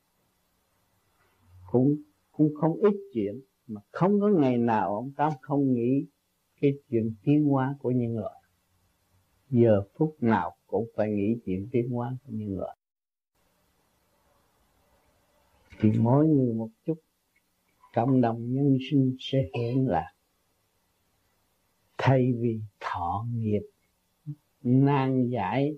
cũng 1.71 1.97
cũng 2.33 2.55
không 2.55 2.77
ít 2.77 2.95
chuyện. 3.13 3.41
Mà 3.67 3.81
không 3.91 4.21
có 4.21 4.29
ngày 4.29 4.59
nào 4.59 4.95
ông 4.95 5.13
tám 5.17 5.33
không 5.41 5.73
nghĩ 5.73 6.07
cái 6.61 6.73
chuyện 6.89 7.15
tiến 7.23 7.45
hóa 7.45 7.77
của 7.81 7.91
nhân 7.91 8.19
loại. 8.19 8.43
Giờ 9.51 9.83
phút 9.95 10.17
nào 10.21 10.57
cũng 10.67 10.87
phải 10.97 11.11
nghĩ 11.11 11.37
chuyện 11.45 11.69
tiến 11.73 11.91
hóa 11.91 12.17
của 12.25 12.33
nhân 12.33 12.59
loại. 12.59 12.77
Thì 15.81 15.93
mỗi 15.99 16.27
người 16.27 16.55
một 16.55 16.69
chút 16.87 16.95
cộng 17.97 18.21
đồng 18.21 18.53
nhân 18.53 18.79
sinh 18.91 19.17
sẽ 19.19 19.39
hiện 19.55 19.89
lạc 19.89 20.13
thay 21.99 22.33
vì 22.41 22.61
thọ 22.81 23.27
nghiệp, 23.33 23.63
nan 24.63 25.29
giải, 25.29 25.77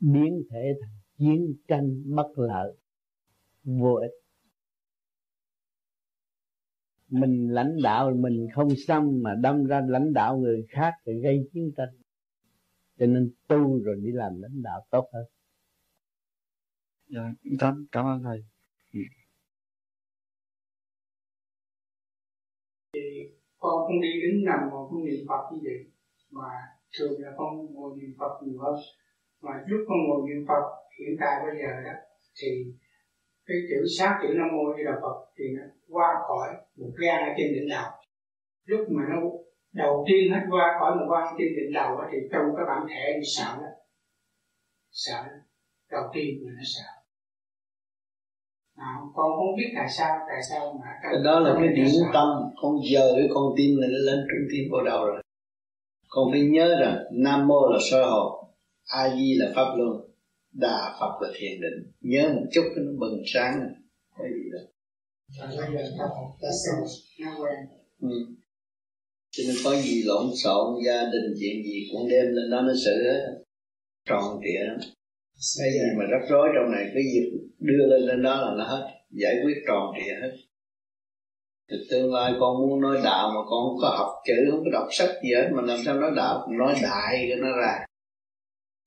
biến 0.00 0.42
thể 0.50 0.72
thành 0.80 0.96
chiến 1.18 1.54
tranh 1.68 2.02
bất 2.14 2.28
lợi, 2.36 2.76
vô 3.64 3.94
ích. 3.94 4.10
Mình 7.08 7.48
lãnh 7.50 7.76
đạo 7.82 8.12
mình 8.14 8.46
không 8.54 8.68
xong 8.86 9.22
mà 9.22 9.34
đâm 9.34 9.64
ra 9.64 9.82
lãnh 9.88 10.12
đạo 10.12 10.38
người 10.38 10.66
khác 10.68 10.92
thì 11.06 11.12
gây 11.22 11.48
chiến 11.52 11.72
tranh. 11.76 11.94
Cho 12.98 13.06
nên 13.06 13.32
tu 13.48 13.82
rồi 13.82 13.96
đi 14.02 14.12
làm 14.12 14.42
lãnh 14.42 14.62
đạo 14.62 14.86
tốt 14.90 15.08
hơn. 15.12 15.24
Dạ 17.08 17.34
cảm 17.92 18.06
ơn 18.06 18.22
thầy. 18.22 18.44
Con 23.58 23.86
không 23.86 24.00
đi 24.00 24.12
đứng 24.22 24.44
nằm 24.44 24.60
mà 24.60 24.76
không 24.88 25.04
niệm 25.04 25.24
phật 25.28 25.42
như 25.52 25.58
vậy 25.64 25.78
mà 26.30 26.48
thường 26.98 27.20
là 27.22 27.30
con 27.36 27.74
ngồi 27.74 27.90
niệm 27.98 28.12
phật 28.18 28.32
nhiều 28.42 28.58
hơn. 28.62 28.74
Mà 29.40 29.50
lúc 29.66 29.80
con 29.88 29.98
ngồi 30.06 30.20
niệm 30.28 30.44
phật 30.48 30.64
hiện 30.98 31.16
tại 31.20 31.40
bây 31.44 31.54
giờ 31.62 31.82
đó 31.84 31.94
thì 32.40 32.48
cái 33.46 33.56
chữ 33.68 33.86
sát 33.98 34.18
chữ 34.22 34.28
nam 34.34 34.48
mô 34.52 34.76
di 34.76 34.82
đà 34.84 34.92
phật 35.02 35.16
thì 35.38 35.44
nó 35.56 35.62
qua 35.88 36.08
khỏi 36.28 36.48
một 36.76 36.90
gan 36.96 37.28
ở 37.28 37.34
trên 37.36 37.52
đỉnh 37.54 37.68
đầu 37.68 37.90
lúc 38.64 38.80
mà 38.90 39.02
nó 39.08 39.16
đầu 39.72 40.04
tiên 40.08 40.32
hết 40.32 40.46
qua 40.50 40.76
khỏi 40.78 40.96
một 40.96 41.06
quan 41.08 41.34
trên 41.38 41.48
đỉnh 41.56 41.72
đầu 41.72 41.96
đó, 41.96 42.08
thì 42.12 42.18
trong 42.32 42.56
cái 42.56 42.64
bản 42.68 42.86
thể 42.88 43.16
bị 43.18 43.26
sợ 43.36 43.56
đó 43.60 43.68
sợ 44.90 45.24
đầu 45.90 46.10
tiên 46.12 46.42
mà 46.44 46.52
nó 46.56 46.62
sợ 46.64 47.01
à, 48.86 48.90
con 49.14 49.30
không 49.36 49.56
biết 49.56 49.70
tại 49.76 49.88
sao 49.96 50.18
tại 50.28 50.40
sao 50.50 50.80
mà 50.80 50.90
cái 51.02 51.14
đó 51.24 51.40
là 51.40 51.54
cái 51.58 51.68
điểm 51.68 51.86
tâm. 52.14 52.28
Con 52.62 52.72
giờ 52.92 53.12
cái 53.16 53.28
con 53.34 53.44
tim 53.56 53.80
này 53.80 53.90
nó 53.92 53.98
lên 54.12 54.18
trung 54.28 54.48
tim 54.52 54.64
vào 54.72 54.84
đầu 54.84 55.06
rồi. 55.06 55.22
Con 56.08 56.24
phải 56.32 56.40
nhớ 56.40 56.76
rằng 56.80 56.96
nam 57.12 57.46
mô 57.48 57.68
là 57.72 57.78
soi 57.90 58.04
hồn 58.10 58.44
a 58.86 59.16
di 59.16 59.34
là 59.34 59.52
pháp 59.54 59.74
luân 59.76 59.92
đà 60.52 60.96
phật 61.00 61.22
là 61.22 61.28
thiền 61.34 61.60
định. 61.60 61.92
Nhớ 62.00 62.32
một 62.34 62.46
chút 62.52 62.62
cái 62.74 62.84
nó 62.84 62.92
bừng 63.00 63.22
sáng 63.26 63.74
có 64.16 64.24
gì 64.24 64.50
đâu 64.52 64.66
ừ. 68.00 68.08
cho 69.30 69.42
nên 69.46 69.56
có 69.64 69.76
gì 69.76 70.02
lộn 70.02 70.26
xộn 70.44 70.84
gia 70.86 71.02
đình 71.02 71.34
chuyện 71.40 71.62
gì 71.64 71.88
cũng 71.92 72.08
đem 72.08 72.26
lên 72.26 72.50
đó 72.50 72.60
nó 72.60 72.72
xử 72.84 73.02
hết. 73.04 73.42
Tròn 74.08 74.40
trịa 74.44 74.64
lắm 74.64 74.78
cái 75.58 75.70
gì 75.72 75.80
mà 75.98 76.04
rắc 76.10 76.22
rối 76.30 76.48
trong 76.54 76.72
này, 76.72 76.84
cái 76.94 77.02
gì 77.12 77.20
đưa 77.58 77.86
lên 77.86 78.00
lên 78.00 78.22
đó 78.22 78.34
là 78.40 78.54
nó 78.58 78.64
hết. 78.64 78.82
Giải 79.10 79.34
quyết 79.44 79.54
tròn 79.66 79.94
trịa 79.96 80.14
hết. 80.22 80.36
Thì 81.70 81.76
tương 81.90 82.14
lai 82.14 82.32
con 82.40 82.56
muốn 82.58 82.80
nói 82.80 83.00
đạo 83.04 83.28
mà 83.28 83.40
con 83.50 83.60
không 83.64 83.78
có 83.82 83.88
học 83.98 84.12
chữ, 84.26 84.50
không 84.50 84.64
có 84.64 84.70
đọc 84.72 84.88
sách 84.90 85.10
gì 85.24 85.34
hết, 85.34 85.48
mà 85.52 85.62
làm 85.62 85.78
sao 85.84 85.94
nói 86.00 86.10
đạo? 86.16 86.48
Nói 86.50 86.74
đại 86.82 87.28
cho 87.30 87.36
nó 87.44 87.56
ra. 87.56 87.86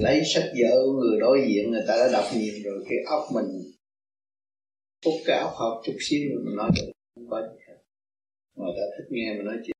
Lấy 0.04 0.22
sách 0.34 0.44
vở 0.44 0.76
của 0.86 0.92
người 0.92 1.20
đối 1.20 1.42
diện, 1.48 1.72
người 1.72 1.84
ta 1.88 1.98
đã 1.98 2.10
đọc 2.14 2.26
nhiều 2.34 2.54
rồi, 2.64 2.86
cái 2.90 2.98
óc 3.08 3.24
mình 3.34 3.46
phúc 5.06 5.14
cái 5.26 5.40
óc 5.40 5.52
học 5.56 5.82
chút 5.86 5.96
xíu 6.00 6.20
rồi 6.34 6.44
mình 6.46 6.56
nói 6.56 6.70
được, 6.76 6.92
không 7.16 7.30
có 7.30 7.42
gì 7.42 7.60
hết. 7.68 7.78
Người 8.56 8.74
ta 8.78 8.84
thích 8.98 9.08
nghe 9.10 9.34
mình 9.34 9.46
nói 9.46 9.58
chuyện. 9.66 9.76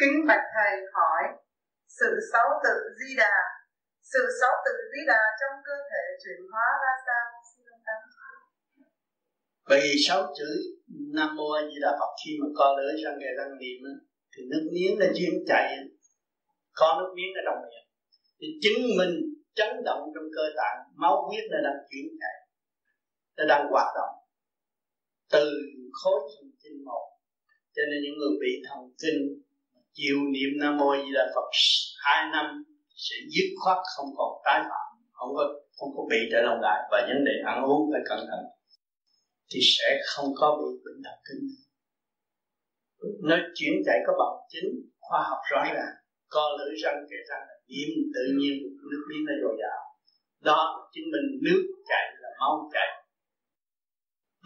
Kính 0.00 0.26
bạch 0.28 0.44
thầy 0.54 0.80
hỏi 0.92 1.38
sự 1.98 2.10
xấu 2.32 2.48
tự 2.64 2.76
di 2.98 3.10
đà. 3.22 3.36
Sự 4.12 4.22
xấu 4.40 4.52
tự 4.66 4.74
di 4.92 5.02
đà 5.12 5.22
trong 5.40 5.54
cơ 5.66 5.76
thể 5.90 6.04
chuyển 6.22 6.40
hóa 6.52 6.68
ra 6.82 6.92
sao? 7.06 7.24
Xin 7.50 7.64
ông 7.74 7.82
tám 7.86 8.00
bởi 9.68 9.80
vì 9.82 9.94
sáu 10.06 10.20
chữ 10.38 10.50
nam 11.16 11.36
mô 11.36 11.50
a 11.50 11.62
di 11.62 11.76
đà 11.82 11.90
phật. 12.00 12.12
Khi 12.24 12.32
mà 12.40 12.46
co 12.58 12.76
lưỡi 12.78 12.92
răng 13.04 13.18
ngày 13.18 13.32
răng 13.38 13.58
niệm 13.60 13.80
thì 14.32 14.42
nước 14.50 14.64
miếng 14.74 14.98
nó 15.00 15.06
chuyên 15.16 15.34
chạy 15.46 15.66
có 16.72 16.88
nước 16.98 17.10
miếng 17.16 17.32
ở 17.40 17.42
trong 17.46 17.58
miệng. 17.62 17.86
Thì 18.40 18.46
chứng 18.62 18.80
minh 18.98 19.14
chấn 19.54 19.70
động 19.84 20.02
trong 20.14 20.28
cơ 20.36 20.44
tạng, 20.56 20.78
máu 20.94 21.14
huyết 21.28 21.44
nó 21.52 21.58
đang 21.66 21.78
chuyển 21.90 22.06
chạy. 22.20 22.36
Nó 23.36 23.44
đang 23.48 23.66
hoạt 23.70 23.88
động. 23.98 24.14
Từ 25.32 25.44
khối 25.92 26.20
thần 26.32 26.50
kinh 26.62 26.84
một, 26.84 27.06
cho 27.74 27.82
nên 27.90 27.98
những 28.04 28.16
người 28.18 28.34
bị 28.40 28.52
thần 28.68 28.80
kinh 29.02 29.20
chịu 29.98 30.16
niệm 30.34 30.50
nam 30.60 30.76
mô 30.76 30.96
di 30.96 31.10
đà 31.14 31.24
phật, 31.34 31.48
hai 32.04 32.30
năm 32.32 32.46
sẽ 32.96 33.16
dứt 33.32 33.48
khoát 33.60 33.78
không 33.96 34.10
còn 34.16 34.30
tái 34.44 34.60
phạm, 34.68 34.86
không 35.12 35.30
có 35.36 35.44
không 35.76 35.90
có 35.96 36.02
bị 36.10 36.18
trở 36.32 36.40
lòng 36.42 36.60
lại. 36.60 36.78
Và 36.90 36.98
vấn 37.08 37.24
đề 37.24 37.32
ăn 37.46 37.64
uống 37.64 37.90
phải 37.92 38.02
cẩn 38.08 38.18
thận, 38.28 38.42
thì 39.50 39.60
sẽ 39.62 39.88
không 40.06 40.28
có 40.40 40.46
bị 40.60 40.68
bệnh 40.84 41.02
thần 41.04 41.18
kinh. 41.26 41.44
Nó 43.28 43.36
chuyển 43.54 43.72
chạy 43.86 43.98
có 44.06 44.12
bằng 44.20 44.36
chứng, 44.52 44.70
khoa 45.00 45.20
học 45.30 45.38
rõ 45.50 45.62
ràng, 45.74 45.94
co 46.28 46.44
lưỡi 46.58 46.74
răng 46.82 46.98
kể 47.10 47.16
răng 47.28 47.42
là 47.48 47.56
niệm 47.68 47.90
tự 48.14 48.24
nhiên 48.38 48.54
nước 48.90 49.02
miếng 49.08 49.24
nó 49.26 49.32
dồi 49.42 49.56
dào. 49.62 49.80
Đó 50.40 50.90
chứng 50.94 51.04
minh 51.12 51.28
nước 51.46 51.62
chảy 51.88 52.04
là 52.22 52.28
máu 52.40 52.70
chảy 52.72 53.02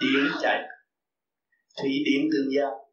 điện 0.01 0.25
chạy, 0.41 0.69
thủy 1.83 1.91
điện 2.07 2.29
tương 2.33 2.49
giao. 2.57 2.86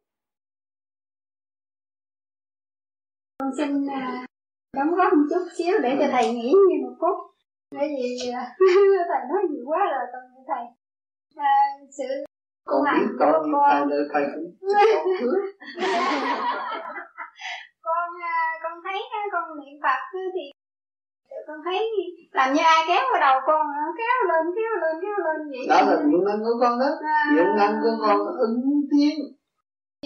Con 3.44 3.52
xin 3.58 3.86
uh, 3.86 4.26
đóng 4.78 4.96
góp 4.96 5.14
một 5.14 5.24
chút 5.30 5.46
xíu 5.58 5.80
để 5.84 5.98
cho 6.00 6.06
thầy 6.12 6.34
nghĩ 6.34 6.54
như 6.70 6.76
một 6.84 6.96
phút 7.02 7.18
bởi 7.76 7.88
vì 7.88 8.30
uh, 8.30 8.36
thầy 9.10 9.22
nói 9.30 9.42
nhiều 9.50 9.64
quá 9.68 9.80
rồi 9.92 10.06
con 10.14 10.24
thầy 10.48 10.64
uh, 11.36 11.90
sự 11.98 12.26
con 12.66 12.84
biết 12.94 13.08
con 13.20 13.34
con 13.54 13.90
thầy 13.90 14.00
thầy 14.14 14.24
cũng 14.34 14.52
con 17.86 18.10
uh, 18.10 18.54
con 19.32 19.44
niệm 19.60 19.80
phật 19.84 20.00
thì 20.36 20.46
con 21.48 21.58
thấy 21.66 21.80
làm 22.32 22.54
như 22.54 22.62
ai 22.64 22.84
kéo 22.88 23.04
vào 23.12 23.22
đầu 23.22 23.42
con 23.48 23.68
kéo 23.98 24.18
lên 24.30 24.46
kéo 24.56 24.74
lên 24.82 24.96
kéo 25.02 25.18
lên 25.26 25.50
vậy 25.52 25.66
đó 25.70 25.92
là 25.92 25.96
điện 26.02 26.24
năng 26.26 26.40
của 26.40 26.58
con 26.62 26.80
đó 26.80 26.90
à. 27.04 27.32
điện 27.36 27.48
năng 27.58 27.74
của 27.82 28.06
con 28.08 28.18
ứng 28.38 28.62
tiếng 28.92 29.20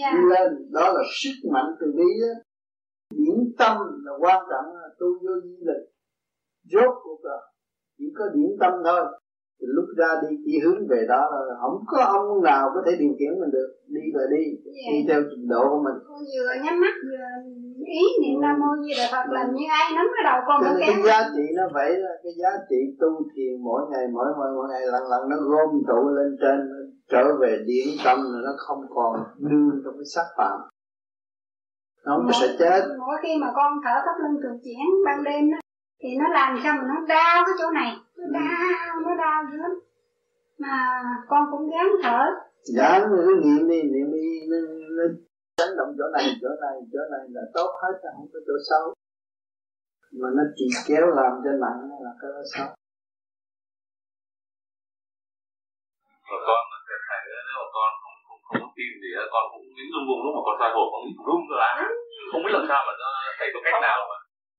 yeah. 0.00 0.12
Dạ. 0.14 0.18
đi 0.18 0.22
lên 0.30 0.72
đó 0.72 0.92
là 0.92 1.02
sức 1.22 1.50
mạnh 1.52 1.66
từ 1.80 1.86
bi 1.96 2.04
đó 2.22 2.47
điển 3.10 3.36
tâm 3.58 3.76
là 4.04 4.12
quan 4.20 4.38
trọng 4.50 4.74
là 4.76 4.88
tu 4.98 5.06
vô 5.06 5.34
di 5.44 5.56
lực 5.66 5.82
rốt 6.72 6.94
cuộc 7.04 7.20
là 7.22 7.38
chỉ 7.98 8.04
có 8.18 8.24
điển 8.34 8.50
tâm 8.60 8.72
thôi. 8.84 9.04
Thì 9.60 9.66
lúc 9.76 9.84
ra 9.98 10.10
đi 10.22 10.36
chỉ 10.44 10.52
hướng 10.64 10.80
về 10.90 11.00
đó 11.08 11.22
là 11.48 11.54
không 11.60 11.76
có 11.86 11.98
ông 12.02 12.42
nào 12.42 12.70
có 12.74 12.80
thể 12.86 12.92
điều 12.98 13.12
khiển 13.18 13.32
mình 13.40 13.50
được. 13.56 13.68
Đi 13.96 14.04
là 14.14 14.24
đi 14.34 14.44
yeah. 14.44 14.74
Dạ. 14.76 14.90
đi 14.92 14.98
theo 15.08 15.20
trình 15.30 15.48
độ 15.48 15.62
của 15.70 15.82
mình. 15.86 15.98
Vừa 16.34 16.52
nhắm 16.64 16.80
mắt 16.80 16.94
vừa 17.06 17.26
ý 18.00 18.04
niệm 18.22 18.36
nam 18.40 18.56
mô 18.60 18.70
di 18.82 18.92
đà 18.98 19.06
phật 19.12 19.26
làm 19.36 19.46
như 19.54 19.64
ai 19.80 19.86
nắm 19.96 20.06
cái 20.14 20.24
đầu 20.30 20.38
con 20.48 20.58
cái, 20.64 20.74
cái 20.80 21.02
giá 21.08 21.18
trị 21.34 21.44
nó 21.58 21.64
vậy 21.76 21.90
là 22.04 22.12
cái 22.22 22.32
giá 22.42 22.50
trị 22.68 22.80
tu 23.00 23.10
thiền 23.32 23.52
mỗi 23.68 23.82
ngày 23.90 24.04
mỗi 24.14 24.28
mỗi 24.38 24.50
mỗi 24.56 24.66
ngày 24.70 24.82
lần 24.92 25.04
lần 25.12 25.22
nó 25.30 25.36
gom 25.50 25.70
tụ 25.88 26.00
lên 26.16 26.30
trên 26.42 26.58
trở 27.12 27.24
về 27.40 27.52
điển 27.66 27.88
tâm 28.04 28.18
là 28.32 28.38
nó 28.46 28.52
không 28.64 28.82
còn 28.96 29.14
đương 29.38 29.70
trong 29.84 29.94
cái 29.98 30.08
sắc 30.14 30.26
phạm 30.38 30.58
nó 32.04 32.12
không 32.16 32.32
sẽ 32.40 32.56
chết. 32.58 32.80
Mỗi 32.98 33.16
khi 33.22 33.32
mà 33.40 33.46
con 33.54 33.72
thở 33.84 33.94
pháp 34.06 34.16
luân 34.20 34.34
thường 34.42 34.58
chuyển 34.64 34.84
ban 35.06 35.24
đêm 35.24 35.50
đó, 35.50 35.58
thì 36.02 36.08
nó 36.20 36.28
làm 36.32 36.60
cho 36.64 36.72
mình 36.72 36.88
nó 36.88 37.06
đau 37.08 37.44
cái 37.46 37.54
chỗ 37.58 37.70
này? 37.70 37.92
Nó 38.16 38.24
ừ. 38.24 38.32
đau 38.34 39.00
nó 39.04 39.14
đau 39.24 39.42
dữ 39.50 39.56
lắm. 39.58 39.74
Mà 40.58 41.02
con 41.28 41.42
cũng 41.50 41.70
gắng 41.70 41.90
thở. 42.02 42.20
Dạ 42.76 43.00
cứ 43.10 43.40
niệm 43.44 43.68
đi 43.68 43.82
niệm 43.82 44.12
đi 44.12 44.26
nó, 44.50 44.56
nó 44.96 45.04
chấn 45.56 45.68
động 45.76 45.94
chỗ 45.98 46.04
này 46.16 46.24
chỗ 46.42 46.48
này 46.60 46.76
chỗ 46.92 47.00
này 47.10 47.20
là 47.28 47.42
tốt 47.54 47.70
hết 47.82 47.94
không 48.02 48.26
có 48.32 48.40
chỗ 48.46 48.54
xấu. 48.70 48.94
Mà 50.20 50.28
nó 50.36 50.42
chỉ 50.56 50.66
kéo 50.88 51.06
làm 51.06 51.32
cho 51.44 51.50
nặng 51.64 51.80
là 52.04 52.10
cái 52.20 52.30
đó 52.34 52.42
xấu. 52.54 52.66
Con 56.46 56.62
nó 56.70 56.78
sẽ 56.88 56.94
thầy 57.08 57.20
nếu 57.26 57.44
mà 57.56 57.64
con 57.74 57.90
không 58.48 58.67
tin 58.78 58.92
thì 59.02 59.08
con 59.34 59.44
cũng 59.52 59.64
đứng 59.78 59.90
rung 59.94 60.06
rung 60.08 60.20
lúc 60.24 60.32
mà 60.36 60.42
con 60.46 60.56
xoay 60.60 60.70
hồn 60.76 60.86
con 60.92 61.02
rung 61.28 61.42
ra. 61.50 61.56
Lá 61.60 61.72
không 62.30 62.42
biết 62.44 62.52
làm 62.56 62.64
sao 62.70 62.80
mà 62.86 62.92
nó 63.02 63.08
thầy 63.38 63.48
có 63.54 63.60
cách 63.64 63.78
nào 63.86 63.98
mà 64.10 64.16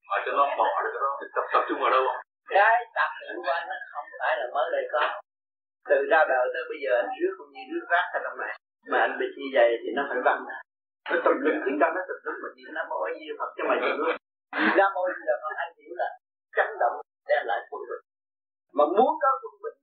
mà 0.10 0.18
cho 0.24 0.32
nó 0.38 0.44
bỏ 0.60 0.68
được 0.84 0.92
cái 0.96 1.02
đó 1.06 1.12
tập 1.36 1.46
tập 1.54 1.64
trung 1.68 1.80
vào 1.84 1.92
đâu. 1.96 2.04
Không 2.08 2.22
cái 2.56 2.76
tập 2.98 3.10
luyện 3.20 3.36
của 3.44 3.54
anh 3.58 3.66
nó 3.70 3.76
không 3.94 4.08
phải 4.20 4.32
là 4.40 4.46
mới 4.56 4.68
đây 4.76 4.84
có. 4.94 5.02
Từ 5.90 5.98
ra 6.12 6.22
đời 6.32 6.46
tới 6.54 6.64
bây 6.72 6.80
giờ 6.84 6.92
anh 7.02 7.10
rước 7.20 7.34
cũng 7.40 7.52
như 7.56 7.64
rước 7.72 7.86
rác 7.94 8.06
ở 8.16 8.20
trong 8.24 8.38
này 8.42 8.54
mà 8.92 8.98
anh 9.06 9.14
bị 9.20 9.28
như 9.40 9.48
vậy 9.58 9.70
thì 9.82 9.90
nó 9.98 10.04
phải 10.10 10.20
văng 10.28 10.42
nó 11.12 11.18
tùm 11.26 11.36
lum 11.44 11.56
chúng 11.66 11.78
ta 11.82 11.88
nó 11.96 12.02
tùm 12.08 12.20
lum 12.26 12.36
mà 12.44 12.50
niệm 12.56 12.70
nam 12.76 12.86
mô 12.90 12.98
a 13.08 13.12
di 13.18 13.26
phật 13.40 13.50
cho 13.58 13.64
mày 13.70 13.78
được 13.84 13.98
nam 14.80 14.90
mô 14.96 15.04
di 15.18 15.24
phật 15.44 15.54
anh 15.64 15.72
hiểu 15.78 15.94
là 16.02 16.08
chấn 16.56 16.70
động 16.82 16.96
đem 17.30 17.44
lại 17.50 17.60
quân 17.70 17.82
bình. 17.90 18.04
Mà 18.78 18.84
muốn 18.98 19.12
có 19.24 19.30
quân 19.42 19.54
bình 19.64 19.78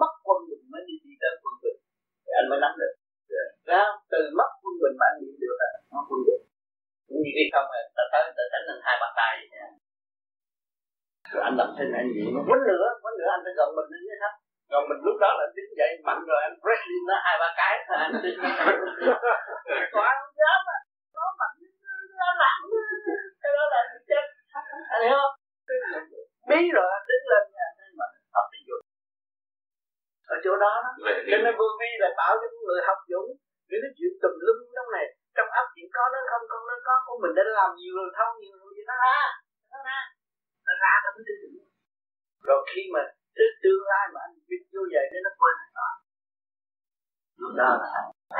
mất 0.00 0.12
quân 0.26 0.38
bình 0.50 0.62
mới 0.72 0.82
đi 0.88 0.94
đi 1.04 1.14
tới 1.22 1.32
quân 1.42 1.54
bình. 1.62 1.78
Thì 2.24 2.30
anh 2.40 2.46
mới 2.50 2.58
nắm 2.64 2.72
được 2.80 2.92
ra 3.70 3.82
từ 4.12 4.20
mất 4.38 4.50
quân 4.62 4.74
bình 4.82 4.96
mà 5.00 5.06
anh 5.10 5.18
niệm 5.20 5.34
được 5.42 5.56
là 5.60 5.68
nó 5.92 6.00
quân 6.08 6.20
bình. 6.28 6.42
Như 7.22 7.30
khi 7.36 7.44
không 7.52 7.66
là 7.72 7.80
ta 7.96 8.02
tới 8.12 8.22
ta 8.36 8.42
đánh 8.52 8.64
lên 8.68 8.78
hai 8.86 8.96
bàn 9.02 9.12
tay 9.20 9.34
rồi 11.32 11.42
anh 11.48 11.56
làm 11.60 11.68
thế 11.76 11.84
này 11.94 12.04
gì 12.14 12.22
nó 12.34 12.40
quấn 12.48 12.60
nữa 12.70 12.86
quấn 13.02 13.12
nữa 13.20 13.30
anh 13.34 13.42
phải 13.44 13.54
gần 13.58 13.68
mình 13.76 13.88
lên 13.92 14.00
như 14.08 14.16
thế 14.22 14.30
rồi 14.72 14.82
mình 14.88 15.00
lúc 15.06 15.16
đó 15.24 15.30
là 15.40 15.46
đứng 15.56 15.70
dậy 15.80 15.90
mạnh 16.08 16.22
rồi 16.30 16.40
anh 16.46 16.56
wrestling 16.64 17.04
nó 17.10 17.16
hai 17.24 17.36
ba 17.42 17.48
cái. 17.60 17.74
Thôi 17.86 17.96
anh 18.06 18.14
tin 18.22 18.34
quả 19.94 20.08
không 20.18 20.34
dám 20.40 20.60
à 20.76 20.78
nó 21.16 21.24
mạnh 21.40 21.56
nó 22.20 22.28
nặng 22.42 22.60
cái 23.42 23.52
đó 23.56 23.64
là 23.74 23.80
chết. 24.10 24.24
Anh 24.94 25.02
hiểu 25.06 25.18
không? 25.22 25.34
Bí 26.48 26.60
rồi 26.76 26.88
anh 26.96 27.04
đứng 27.10 27.24
lên 27.32 27.44
nha. 27.56 27.68
Anh 27.84 27.94
mà 28.00 28.06
học 28.36 28.46
đi 28.52 28.58
dũng 28.68 28.84
ở 30.32 30.36
chỗ 30.44 30.52
đó 30.64 30.72
đó. 30.84 30.90
Cho 31.30 31.36
nên 31.44 31.52
vô 31.58 31.68
vi 31.80 31.90
là 32.02 32.08
tạo 32.20 32.32
cho 32.40 32.48
người 32.66 32.80
học 32.88 32.98
dũng 33.12 33.28
những 33.68 33.82
cái 33.84 33.92
chuyện 33.96 34.12
tùm 34.22 34.34
lum 34.46 34.58
trong 34.76 34.88
này 34.96 35.06
trong 35.36 35.48
ấp 35.60 35.66
chuyện 35.74 35.88
có 35.96 36.02
nó 36.12 36.18
không 36.30 36.44
không 36.50 36.64
nó 36.70 36.76
có 36.86 36.94
của 37.06 37.16
mình 37.22 37.32
đã 37.38 37.42
làm 37.58 37.70
nhiều 37.78 37.92
rồi 37.98 38.10
thông 38.18 38.32
nhiều 38.40 38.54
rồi 38.60 38.72
nó 38.90 38.94
ra 39.04 39.18
nó 39.72 39.78
ra. 39.88 40.00
Nó 40.66 40.72
ra 40.82 40.92
nó 41.04 41.08
mới 41.16 41.24
tin 41.28 41.38
rồi 42.48 42.60
khi 42.70 42.82
mà 42.94 43.02
tới 43.36 43.48
tương 43.62 43.82
lai 43.90 44.04
mà 44.14 44.20
anh 44.26 44.34
biết 44.50 44.62
vô 44.72 44.82
vậy 44.94 45.06
để 45.12 45.18
nó 45.26 45.30
quên 45.40 45.56
đó. 45.78 45.88
Lúc 47.40 47.52
đó 47.60 47.68
là 47.82 47.90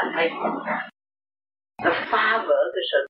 anh 0.00 0.10
thấy 0.14 0.26
nó 1.84 1.90
phá 2.12 2.26
vỡ 2.48 2.60
cái 2.74 2.84
sự. 2.90 3.00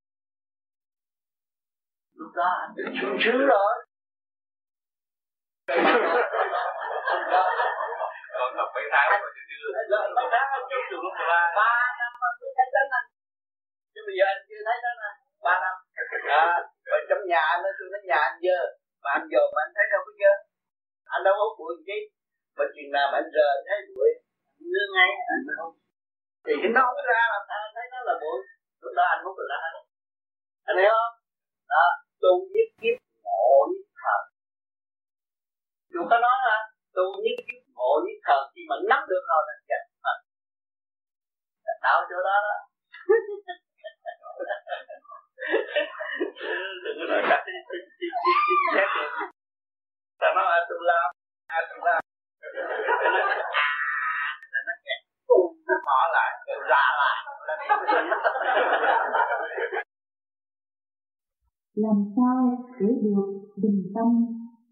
Lúc 2.18 2.31
đó 2.35 2.49
anh 2.62 2.72
được 2.77 2.91
sướng 3.25 3.47
rồi 3.47 3.75
còn 8.35 8.49
tập 8.59 8.68
mấy 8.74 8.87
tháng 8.95 9.09
rồi 9.22 9.30
chứ 9.37 9.43
chưa. 9.51 9.68
Mấy 10.16 10.26
tháng 10.32 10.47
anh 10.57 10.64
chưa 10.70 10.82
được 10.91 11.01
lúc 11.05 11.14
ba 11.30 11.41
ba 11.59 11.70
năm 12.01 12.12
anh 12.26 12.37
mới 12.41 12.51
thấy 12.57 12.68
đến 12.74 12.87
anh 12.99 13.09
chứ 13.93 14.01
bây 14.07 14.14
giờ 14.18 14.24
anh 14.32 14.43
chưa 14.49 14.61
thấy 14.66 14.76
đến 14.85 14.97
anh 15.09 15.18
ba 15.47 15.55
năm. 15.64 15.74
À, 16.41 16.45
rồi 16.89 17.01
trong 17.09 17.22
nhà 17.30 17.43
anh 17.53 17.61
nói 17.64 17.72
tôi 17.78 17.87
nói 17.93 18.03
nhà 18.11 18.18
anh 18.28 18.37
dơ 18.45 18.59
mà 19.03 19.11
anh 19.18 19.26
dồn 19.32 19.47
mà 19.55 19.61
anh 19.66 19.72
thấy 19.76 19.87
đâu 19.93 20.01
có 20.07 20.12
dơ 20.20 20.32
anh 21.14 21.22
đâu 21.26 21.35
hút 21.41 21.53
bụi 21.59 21.72
gì 21.89 21.99
mà 22.57 22.64
chừng 22.74 22.91
nào 22.97 23.07
mà 23.12 23.16
anh 23.20 23.28
rờ 23.37 23.49
thấy 23.66 23.78
bụi 23.97 24.11
nương 24.72 24.91
ngay 24.97 25.11
anh 25.32 25.43
hút 25.61 25.74
thì 26.45 26.53
nó 26.74 26.80
không 26.87 27.07
ra 27.11 27.22
làm 27.35 27.43
sao 27.49 27.59
anh 27.66 27.74
thấy 27.76 27.87
nó 27.93 27.99
là 28.09 28.14
bụi 28.22 28.39
lúc 28.82 28.93
đó 28.99 29.05
anh 29.14 29.24
hút 29.24 29.35
rồi 29.41 29.49
đó. 29.53 29.59
Anh 30.68 30.76
hiểu 30.82 30.95
không? 31.01 31.14
Đó 31.72 31.85
tu 32.22 32.32
nhất 32.55 32.68
kiếp 32.80 32.97
ngộ 33.24 33.51
nhất 33.70 33.87
thần 34.03 34.20
dù 35.93 36.01
có 36.11 36.16
nói 36.26 36.37
là 36.49 36.57
tu 36.97 37.05
nhất 37.24 37.37
kiếp 37.49 37.64
ngộ 37.77 37.93
nhất 38.05 38.18
thần 38.27 38.41
khi 38.55 38.62
mà 38.70 38.77
nắm 38.91 39.01
được 39.11 39.22
rồi 39.31 39.43
là 39.49 39.55
chết 39.68 39.81
thật 40.05 40.18
tạo 41.85 41.99
chỗ 42.11 42.18
đó 42.29 42.37
đó. 42.47 42.57
Đừng 46.85 46.97
có 46.99 47.05
nói 47.11 47.22
cắt 47.31 47.41
đi 47.47 47.53
đi 47.70 47.79
đi 48.01 48.09
đi 48.49 48.57
chết 48.75 48.89
ta 50.20 50.29
nói 50.37 50.47
a 50.59 50.61
tu 50.70 50.77
la 50.89 51.01
a 51.47 51.59
tu 51.70 51.85
la 51.87 51.97
là 54.53 54.61
nó 54.66 54.75
kẹt 54.85 55.01
nó 55.68 55.77
bỏ 55.87 56.01
lại 56.12 56.31
rồi 56.47 56.59
ra 56.70 56.85
lại. 57.01 57.18
Làm 61.75 61.99
sao 62.16 62.41
để 62.81 62.91
được 63.05 63.27
bình 63.62 63.81
tâm 63.95 64.09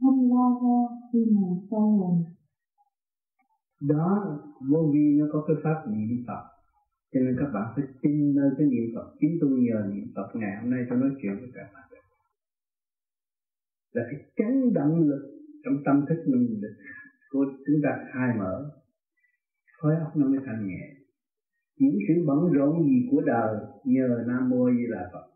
không 0.01 0.19
lo 0.33 0.47
ra 0.63 0.79
khi 1.13 1.21
mà 1.35 1.47
soi 1.71 1.89
hồn 1.99 2.15
đó, 3.89 4.39
vô 4.71 4.91
vi 4.95 5.19
nó 5.19 5.27
có 5.33 5.45
cái 5.47 5.57
pháp 5.65 5.79
niệm 5.93 6.25
phật. 6.27 6.43
Cho 7.13 7.21
nên 7.21 7.37
các 7.41 7.51
bạn 7.55 7.73
phải 7.77 7.85
tin 8.03 8.35
nơi 8.35 8.51
cái 8.59 8.67
niệm 8.67 8.87
phật. 8.95 9.07
Chính 9.21 9.39
tôi 9.41 9.51
nhờ 9.51 9.79
niệm 9.95 10.05
phật, 10.15 10.29
ngày 10.35 10.57
hôm 10.61 10.71
nay 10.71 10.81
tôi 10.89 10.99
nói 10.99 11.11
chuyện 11.23 11.35
với 11.41 11.51
các 11.55 11.69
bạn. 11.75 11.89
Là 13.93 14.03
cái 14.11 14.21
chấn 14.37 14.73
động 14.75 15.01
lực 15.09 15.23
trong 15.65 15.75
tâm 15.85 16.05
thức 16.09 16.23
mình 16.27 16.61
của 17.31 17.45
chúng 17.67 17.77
ta 17.83 17.91
khai 18.13 18.29
mở 18.39 18.71
khối 19.79 19.95
óc 19.97 20.17
nó 20.17 20.27
mới 20.27 20.41
thanh 20.47 20.67
nhẹ. 20.67 20.83
Những 21.79 21.99
sự 22.09 22.15
bận 22.27 22.53
rộn 22.53 22.85
gì 22.85 23.09
của 23.11 23.21
đời, 23.21 23.57
nhờ 23.85 24.25
nam 24.29 24.51
mô 24.51 24.71
di 24.71 24.85
đà 24.93 25.11
phật, 25.13 25.27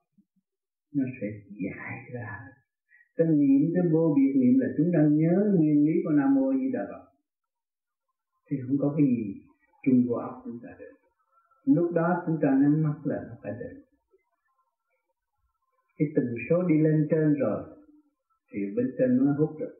nó 0.94 1.04
sẽ 1.20 1.26
giải 1.64 1.98
ra. 2.14 2.38
Cái 3.16 3.26
niệm, 3.26 3.70
cái 3.74 3.84
vô 3.92 4.14
biệt 4.16 4.32
niệm 4.40 4.60
là 4.60 4.66
chúng 4.76 4.90
ta 4.94 5.00
nhớ 5.10 5.52
nguyên 5.54 5.86
lý 5.86 5.92
của 6.04 6.10
nam 6.10 6.34
mô 6.34 6.52
di 6.52 6.70
đà 6.72 6.80
phật 6.92 7.05
thì 8.50 8.56
không 8.66 8.76
có 8.80 8.94
cái 8.96 9.06
gì 9.06 9.42
chung 9.84 10.06
vô 10.08 10.14
óc 10.14 10.42
chúng 10.44 10.58
ta 10.62 10.68
được. 10.78 10.92
Lúc 11.64 11.92
đó 11.94 12.22
chúng 12.26 12.38
ta 12.42 12.48
nhắm 12.48 12.82
mắt 12.82 12.94
là 13.04 13.24
nó 13.28 13.34
phải 13.42 13.52
định. 13.52 13.82
Cái 15.98 16.08
tần 16.14 16.24
số 16.50 16.62
đi 16.62 16.78
lên 16.78 17.08
trên 17.10 17.34
rồi, 17.34 17.62
thì 18.52 18.58
bên 18.76 18.86
trên 18.98 19.16
nó 19.16 19.32
hút 19.38 19.50
được. 19.60 19.74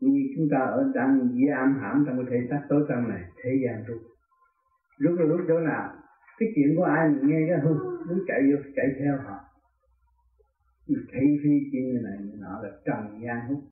Như 0.00 0.20
chúng 0.36 0.48
ta 0.50 0.58
ở 0.58 0.92
đang 0.94 1.18
giam 1.48 1.78
hãm 1.80 2.04
trong 2.06 2.16
cái 2.16 2.26
thể 2.30 2.46
xác 2.50 2.66
tối 2.68 2.84
tăm 2.88 3.08
này, 3.08 3.22
thế 3.42 3.50
gian 3.64 3.84
rút 3.86 4.02
rút 4.98 5.18
là 5.20 5.26
rút 5.26 5.40
chỗ 5.48 5.60
nào, 5.60 5.94
cái 6.38 6.48
chuyện 6.54 6.76
của 6.76 6.82
ai 6.82 7.08
mình 7.08 7.28
nghe 7.28 7.46
cái 7.48 7.58
hư, 7.60 7.74
muốn 8.08 8.18
chạy 8.26 8.40
vô, 8.42 8.58
chạy 8.76 8.86
theo 8.98 9.16
họ. 9.24 9.38
Thị 10.88 11.26
phi 11.42 11.50
chuyện 11.72 11.84
như 11.86 12.00
này 12.02 12.18
nọ 12.40 12.60
là 12.62 12.70
trần 12.84 13.20
gian 13.24 13.48
hút 13.48 13.64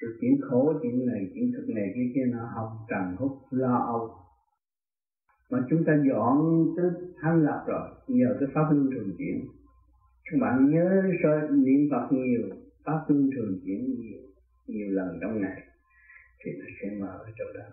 rồi 0.00 0.12
chuyện 0.20 0.40
khổ, 0.42 0.72
chuyện 0.82 1.06
này, 1.06 1.30
chuyện 1.34 1.52
thực 1.56 1.74
này 1.74 1.92
kia 1.94 2.12
kia, 2.14 2.24
nó 2.32 2.46
học 2.54 2.70
trần 2.88 3.16
hút 3.16 3.32
lo 3.50 3.76
âu. 3.76 4.14
Mà 5.50 5.58
chúng 5.70 5.84
ta 5.84 5.92
dọn 6.08 6.66
tới 6.76 6.90
thanh 7.20 7.44
lập 7.44 7.64
rồi, 7.66 7.88
nhờ 8.08 8.36
cái 8.40 8.48
pháp 8.54 8.70
luân 8.70 8.90
thường 8.94 9.14
chuyển. 9.18 9.48
Các 10.24 10.38
bạn 10.40 10.70
nhớ 10.70 11.02
soi 11.22 11.50
niệm 11.50 11.88
phật 11.90 12.08
nhiều, 12.10 12.42
pháp 12.84 13.04
luân 13.08 13.30
thường 13.36 13.60
chuyển 13.64 13.94
nhiều 14.00 14.20
nhiều 14.66 14.88
lần 14.90 15.18
trong 15.20 15.40
ngày, 15.40 15.62
thì 16.44 16.50
nó 16.58 16.64
sẽ 16.82 16.96
mở 17.00 17.18
ở 17.18 17.30
chỗ 17.38 17.44
đó. 17.58 17.64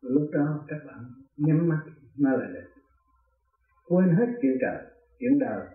Lúc 0.00 0.30
đó 0.32 0.64
các 0.68 0.78
bạn 0.86 0.98
nhắm 1.36 1.68
mắt 1.68 1.80
nó 2.18 2.30
là 2.30 2.46
được 2.46 2.70
quên 3.88 4.08
hết 4.08 4.26
chuyện 4.42 4.58
trời, 4.60 4.84
chuyện 5.18 5.38
đời, 5.38 5.66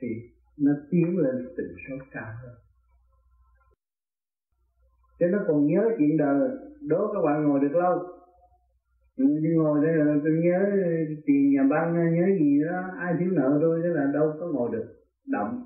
thì 0.00 0.08
nó 0.58 0.72
tiến 0.90 1.18
lên 1.18 1.48
tình 1.56 1.76
số 1.88 1.96
cao 2.10 2.32
hơn 2.42 2.54
chứ 5.18 5.26
nó 5.32 5.38
còn 5.46 5.66
nhớ 5.66 5.82
chuyện 5.98 6.16
đời. 6.16 6.48
Đố 6.80 7.12
các 7.12 7.20
bạn 7.24 7.44
ngồi 7.44 7.60
được 7.60 7.78
lâu. 7.78 7.98
Ừ, 9.16 9.24
đi 9.42 9.50
ngồi 9.56 9.86
đây 9.86 9.96
là 9.96 10.14
tôi 10.24 10.32
nhớ 10.44 10.60
tiền 11.26 11.50
nhà 11.54 11.62
băng, 11.70 12.14
nhớ 12.14 12.26
gì 12.38 12.60
đó. 12.64 12.80
Ai 12.98 13.14
thiếu 13.18 13.30
nợ 13.32 13.58
tôi 13.60 13.80
thế 13.82 13.88
là 13.88 14.06
đâu 14.14 14.36
có 14.40 14.46
ngồi 14.46 14.70
được. 14.72 14.94
Động. 15.26 15.64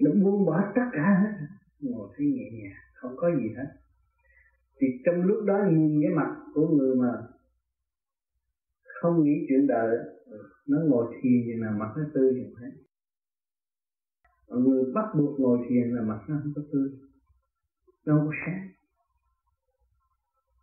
Nó 0.00 0.10
buông 0.24 0.46
bỏ 0.46 0.60
tất 0.74 0.88
cả 0.92 1.20
hết. 1.22 1.46
Ngồi 1.80 2.08
thấy 2.16 2.26
nhẹ 2.26 2.50
nhàng, 2.52 2.78
không 2.94 3.12
có 3.16 3.30
gì 3.30 3.48
hết. 3.56 3.68
Thì 4.80 4.86
trong 5.04 5.22
lúc 5.22 5.44
đó 5.44 5.58
nhìn 5.70 6.02
cái 6.02 6.12
mặt 6.14 6.36
của 6.54 6.68
người 6.68 6.96
mà 6.96 7.12
không 9.00 9.24
nghĩ 9.24 9.46
chuyện 9.48 9.66
đời, 9.66 9.96
nó 10.68 10.78
ngồi 10.88 11.14
thiền 11.14 11.42
thì 11.46 11.52
là 11.56 11.70
mặt 11.70 11.92
nó 11.96 12.02
tươi 12.14 12.34
như 12.34 12.44
thế. 12.60 12.66
Mọi 14.48 14.60
người 14.60 14.92
bắt 14.94 15.04
buộc 15.18 15.40
ngồi 15.40 15.58
thiền 15.68 15.90
là 15.94 16.02
mặt 16.02 16.20
nó 16.28 16.40
không 16.42 16.52
có 16.56 16.62
tươi. 16.72 16.88
Nó 18.06 18.18
không 18.18 18.26
có 18.26 18.34
sáng. 18.46 18.68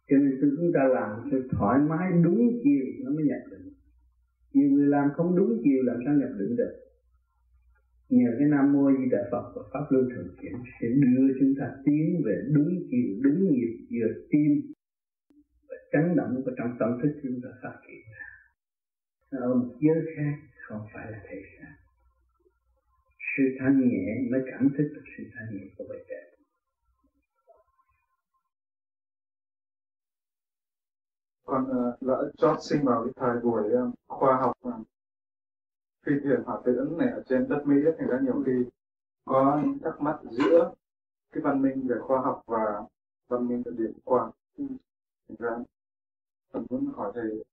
Cho 0.07 0.17
nên 0.17 0.37
chúng 0.41 0.71
ta 0.73 0.83
làm 0.83 1.09
sự 1.31 1.49
thoải 1.51 1.79
mái 1.79 2.11
đúng 2.23 2.59
chiều 2.63 2.85
nó 3.03 3.11
mới 3.11 3.23
nhập 3.23 3.41
định. 3.51 3.73
Nhiều 4.53 4.69
người 4.71 4.87
làm 4.87 5.09
không 5.15 5.35
đúng 5.35 5.61
chiều 5.63 5.83
làm 5.83 5.97
sao 6.05 6.13
nhập 6.13 6.29
định 6.39 6.55
được? 6.55 6.73
Nhờ 8.09 8.29
cái 8.39 8.47
Nam 8.47 8.73
Mô 8.73 8.91
Di 8.91 9.09
Đà 9.11 9.21
Phật 9.31 9.53
và 9.55 9.61
Pháp 9.73 9.85
Luân 9.89 10.09
Thường 10.15 10.35
Chuyển 10.41 10.53
Sẽ 10.81 10.87
đưa 10.87 11.27
chúng 11.39 11.53
ta 11.59 11.75
tiến 11.85 12.21
về 12.25 12.35
đúng 12.53 12.69
chiều, 12.89 13.09
đúng 13.21 13.51
nhịp 13.51 13.87
vừa 13.91 14.11
tim 14.29 14.73
Và 15.69 15.75
chấn 15.91 16.15
động 16.15 16.41
của 16.45 16.51
trong 16.57 16.75
tâm 16.79 16.89
thức 17.01 17.19
chúng 17.23 17.41
ta 17.43 17.49
phát 17.63 17.75
triển 17.87 18.01
ra. 18.13 18.27
Ở 19.39 19.55
một 19.55 19.75
giới 19.79 20.01
khác 20.15 20.35
không 20.67 20.81
phải 20.93 21.11
là 21.11 21.19
thể 21.29 21.41
xác 21.57 21.80
sự 23.37 23.43
thanh 23.59 23.89
nhẹ 23.89 24.29
mới 24.31 24.41
cảm 24.51 24.69
thức 24.77 24.91
được 24.93 25.03
sự 25.17 25.23
thanh 25.33 25.57
nhẹ 25.57 25.63
của 25.77 25.85
bề 25.89 25.95
trên 26.09 26.31
con 31.45 31.63
uh, 31.63 32.03
lỡ 32.03 32.31
chót 32.37 32.57
sinh 32.61 32.85
vào 32.85 33.03
cái 33.03 33.13
thời 33.15 33.39
buổi 33.39 33.71
ờ, 33.71 33.91
khoa 34.07 34.37
học 34.37 34.57
ờ, 34.61 34.71
phi 36.05 36.11
thuyền 36.23 36.39
hỏa 36.45 36.59
tiễn 36.65 36.97
này 36.97 37.09
ở 37.09 37.23
trên 37.29 37.47
đất 37.49 37.61
Mỹ 37.65 37.75
thì 37.99 38.05
ra 38.09 38.19
nhiều 38.21 38.43
khi 38.45 38.51
có 39.25 39.61
những 39.63 39.79
thắc 39.79 40.01
mắc 40.01 40.19
giữa 40.31 40.73
cái 41.31 41.41
văn 41.43 41.61
minh 41.61 41.87
về 41.87 41.95
khoa 41.99 42.21
học 42.21 42.41
và 42.45 42.83
văn 43.27 43.47
minh 43.47 43.63
về 43.65 43.71
điện 43.77 43.93
quang. 44.03 44.31
Thì 44.57 44.63
thành 45.27 45.37
ra 45.39 45.57
tôi 46.51 46.63
muốn 46.69 46.85
hỏi 46.95 47.11
thầy 47.15 47.43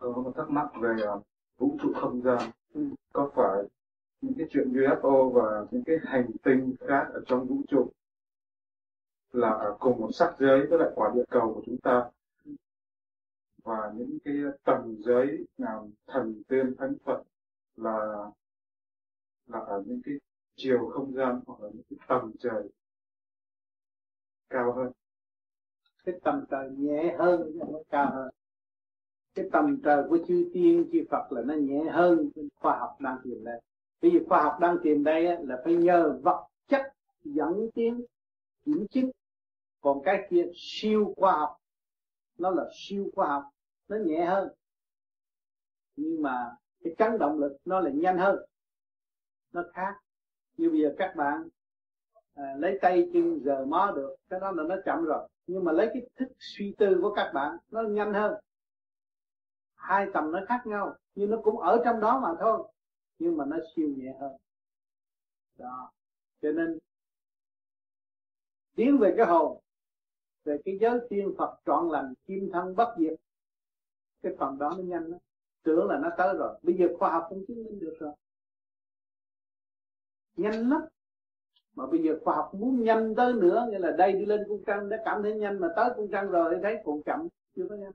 có 0.00 0.12
một 0.12 0.32
thắc 0.36 0.50
mắc 0.50 0.68
về 0.80 0.94
uh, 1.16 1.22
vũ 1.58 1.76
trụ 1.82 1.92
không 1.94 2.22
gian 2.22 2.50
có 3.12 3.30
phải 3.34 3.64
những 4.20 4.34
cái 4.38 4.46
chuyện 4.50 4.72
UFO 4.72 5.30
và 5.30 5.66
những 5.70 5.84
cái 5.84 5.96
hành 6.04 6.30
tinh 6.42 6.74
khác 6.80 7.06
ở 7.12 7.22
trong 7.26 7.46
vũ 7.46 7.62
trụ 7.68 7.92
là 9.32 9.50
ở 9.50 9.76
cùng 9.80 10.00
một 10.00 10.10
sắc 10.12 10.36
giới 10.38 10.66
với 10.66 10.78
lại 10.78 10.88
quả 10.94 11.12
địa 11.14 11.24
cầu 11.30 11.54
của 11.54 11.62
chúng 11.66 11.78
ta. 11.78 12.10
Và 13.62 13.92
những 13.96 14.18
cái 14.24 14.34
tầng 14.64 14.96
giới 14.98 15.46
nào 15.58 15.90
thần, 16.06 16.42
tiên, 16.48 16.74
thánh 16.78 16.94
phật 17.04 17.22
là 17.76 18.30
là 19.46 19.58
ở 19.58 19.82
những 19.86 20.00
cái 20.04 20.14
chiều 20.56 20.88
không 20.88 21.14
gian 21.14 21.40
hoặc 21.46 21.60
là 21.60 21.68
những 21.72 21.82
cái 21.90 21.98
tầng 22.08 22.32
trời 22.38 22.70
cao 24.50 24.72
hơn. 24.72 24.92
Cái 26.04 26.20
tầng 26.24 26.44
trời 26.50 26.70
nhẹ 26.70 27.16
hơn 27.18 27.58
nó 27.58 27.66
cao 27.90 28.10
hơn. 28.14 28.30
Cái 29.34 29.48
tầng 29.52 29.78
trời 29.84 30.04
của 30.08 30.18
chư 30.28 30.50
tiên, 30.54 30.88
chư 30.92 30.98
phật 31.10 31.32
là 31.32 31.42
nó 31.42 31.54
nhẹ 31.54 31.84
hơn, 31.90 32.30
khoa 32.56 32.78
học 32.78 32.96
đang 33.00 33.18
tìm 33.24 33.44
lên 33.44 33.60
Bây 34.02 34.10
giờ 34.10 34.18
khoa 34.28 34.42
học 34.42 34.56
đang 34.60 34.76
tìm 34.82 35.04
đây 35.04 35.22
là 35.22 35.60
phải 35.64 35.74
nhờ 35.74 36.18
vật 36.22 36.46
chất 36.68 36.82
dẫn 37.24 37.70
tiến 37.74 38.04
kiểm 38.64 38.86
chứng. 38.90 39.10
Còn 39.80 40.02
cái 40.04 40.26
kia 40.30 40.44
siêu 40.54 41.14
khoa 41.16 41.32
học 41.32 41.56
nó 42.38 42.50
là 42.50 42.64
siêu 42.72 43.10
khoa 43.14 43.28
học 43.28 43.44
nó 43.88 43.96
nhẹ 43.96 44.24
hơn. 44.24 44.48
Nhưng 45.96 46.22
mà 46.22 46.56
cái 46.84 46.94
chấn 46.98 47.18
động 47.18 47.38
lực 47.38 47.56
nó 47.64 47.80
là 47.80 47.90
nhanh 47.90 48.18
hơn 48.18 48.36
nó 49.52 49.64
khác. 49.72 49.94
Như 50.56 50.70
bây 50.70 50.80
giờ 50.80 50.94
các 50.98 51.16
bạn 51.16 51.48
à, 52.34 52.54
lấy 52.58 52.78
tay 52.82 53.10
chân 53.12 53.40
giờ 53.44 53.64
mó 53.68 53.92
được 53.96 54.16
cái 54.28 54.40
đó 54.40 54.50
là 54.50 54.62
nó 54.62 54.76
chậm 54.84 55.04
rồi. 55.04 55.28
Nhưng 55.46 55.64
mà 55.64 55.72
lấy 55.72 55.90
cái 55.92 56.02
thức 56.16 56.28
suy 56.38 56.74
tư 56.78 56.98
của 57.02 57.14
các 57.14 57.30
bạn 57.34 57.56
nó 57.70 57.82
nhanh 57.82 58.14
hơn. 58.14 58.34
Hai 59.74 60.06
tầm 60.12 60.32
nó 60.32 60.40
khác 60.48 60.66
nhau 60.66 60.94
nhưng 61.14 61.30
nó 61.30 61.36
cũng 61.44 61.58
ở 61.58 61.82
trong 61.84 62.00
đó 62.00 62.20
mà 62.20 62.28
thôi 62.40 62.68
nhưng 63.20 63.36
mà 63.36 63.44
nó 63.44 63.56
siêu 63.76 63.88
nhẹ 63.96 64.16
hơn. 64.20 64.32
Đó. 65.58 65.92
Cho 66.42 66.52
nên 66.52 66.78
tiến 68.74 68.98
về 68.98 69.14
cái 69.16 69.26
hồn 69.26 69.60
về 70.44 70.58
cái 70.64 70.78
giới 70.80 70.98
tiên 71.10 71.34
Phật 71.38 71.60
trọn 71.66 71.88
lành 71.88 72.14
kim 72.26 72.50
thân 72.52 72.76
bất 72.76 72.94
diệt 72.98 73.20
cái 74.22 74.32
phần 74.38 74.58
đó 74.58 74.74
nó 74.76 74.82
nhanh 74.82 75.04
lắm, 75.04 75.18
tưởng 75.62 75.88
là 75.88 75.98
nó 75.98 76.10
tới 76.18 76.34
rồi. 76.38 76.58
Bây 76.62 76.74
giờ 76.74 76.86
khoa 76.98 77.10
học 77.10 77.26
cũng 77.28 77.44
chứng 77.48 77.64
minh 77.64 77.78
được 77.78 77.96
rồi. 77.98 78.14
Nhanh 80.36 80.70
lắm. 80.70 80.80
Mà 81.74 81.86
bây 81.86 82.02
giờ 82.02 82.18
khoa 82.24 82.36
học 82.36 82.50
muốn 82.54 82.82
nhanh 82.82 83.14
tới 83.16 83.32
nữa 83.32 83.68
nghĩa 83.70 83.78
là 83.78 83.90
đây 83.90 84.12
đi 84.12 84.26
lên 84.26 84.40
cung 84.48 84.62
trăng 84.66 84.88
đã 84.88 85.02
cảm 85.04 85.22
thấy 85.22 85.34
nhanh 85.34 85.60
mà 85.60 85.68
tới 85.76 85.90
cung 85.96 86.10
trăng 86.12 86.30
rồi 86.30 86.58
thấy 86.62 86.76
còn 86.84 87.02
chậm 87.02 87.28
chưa 87.56 87.66
có 87.68 87.74
nhanh. 87.74 87.92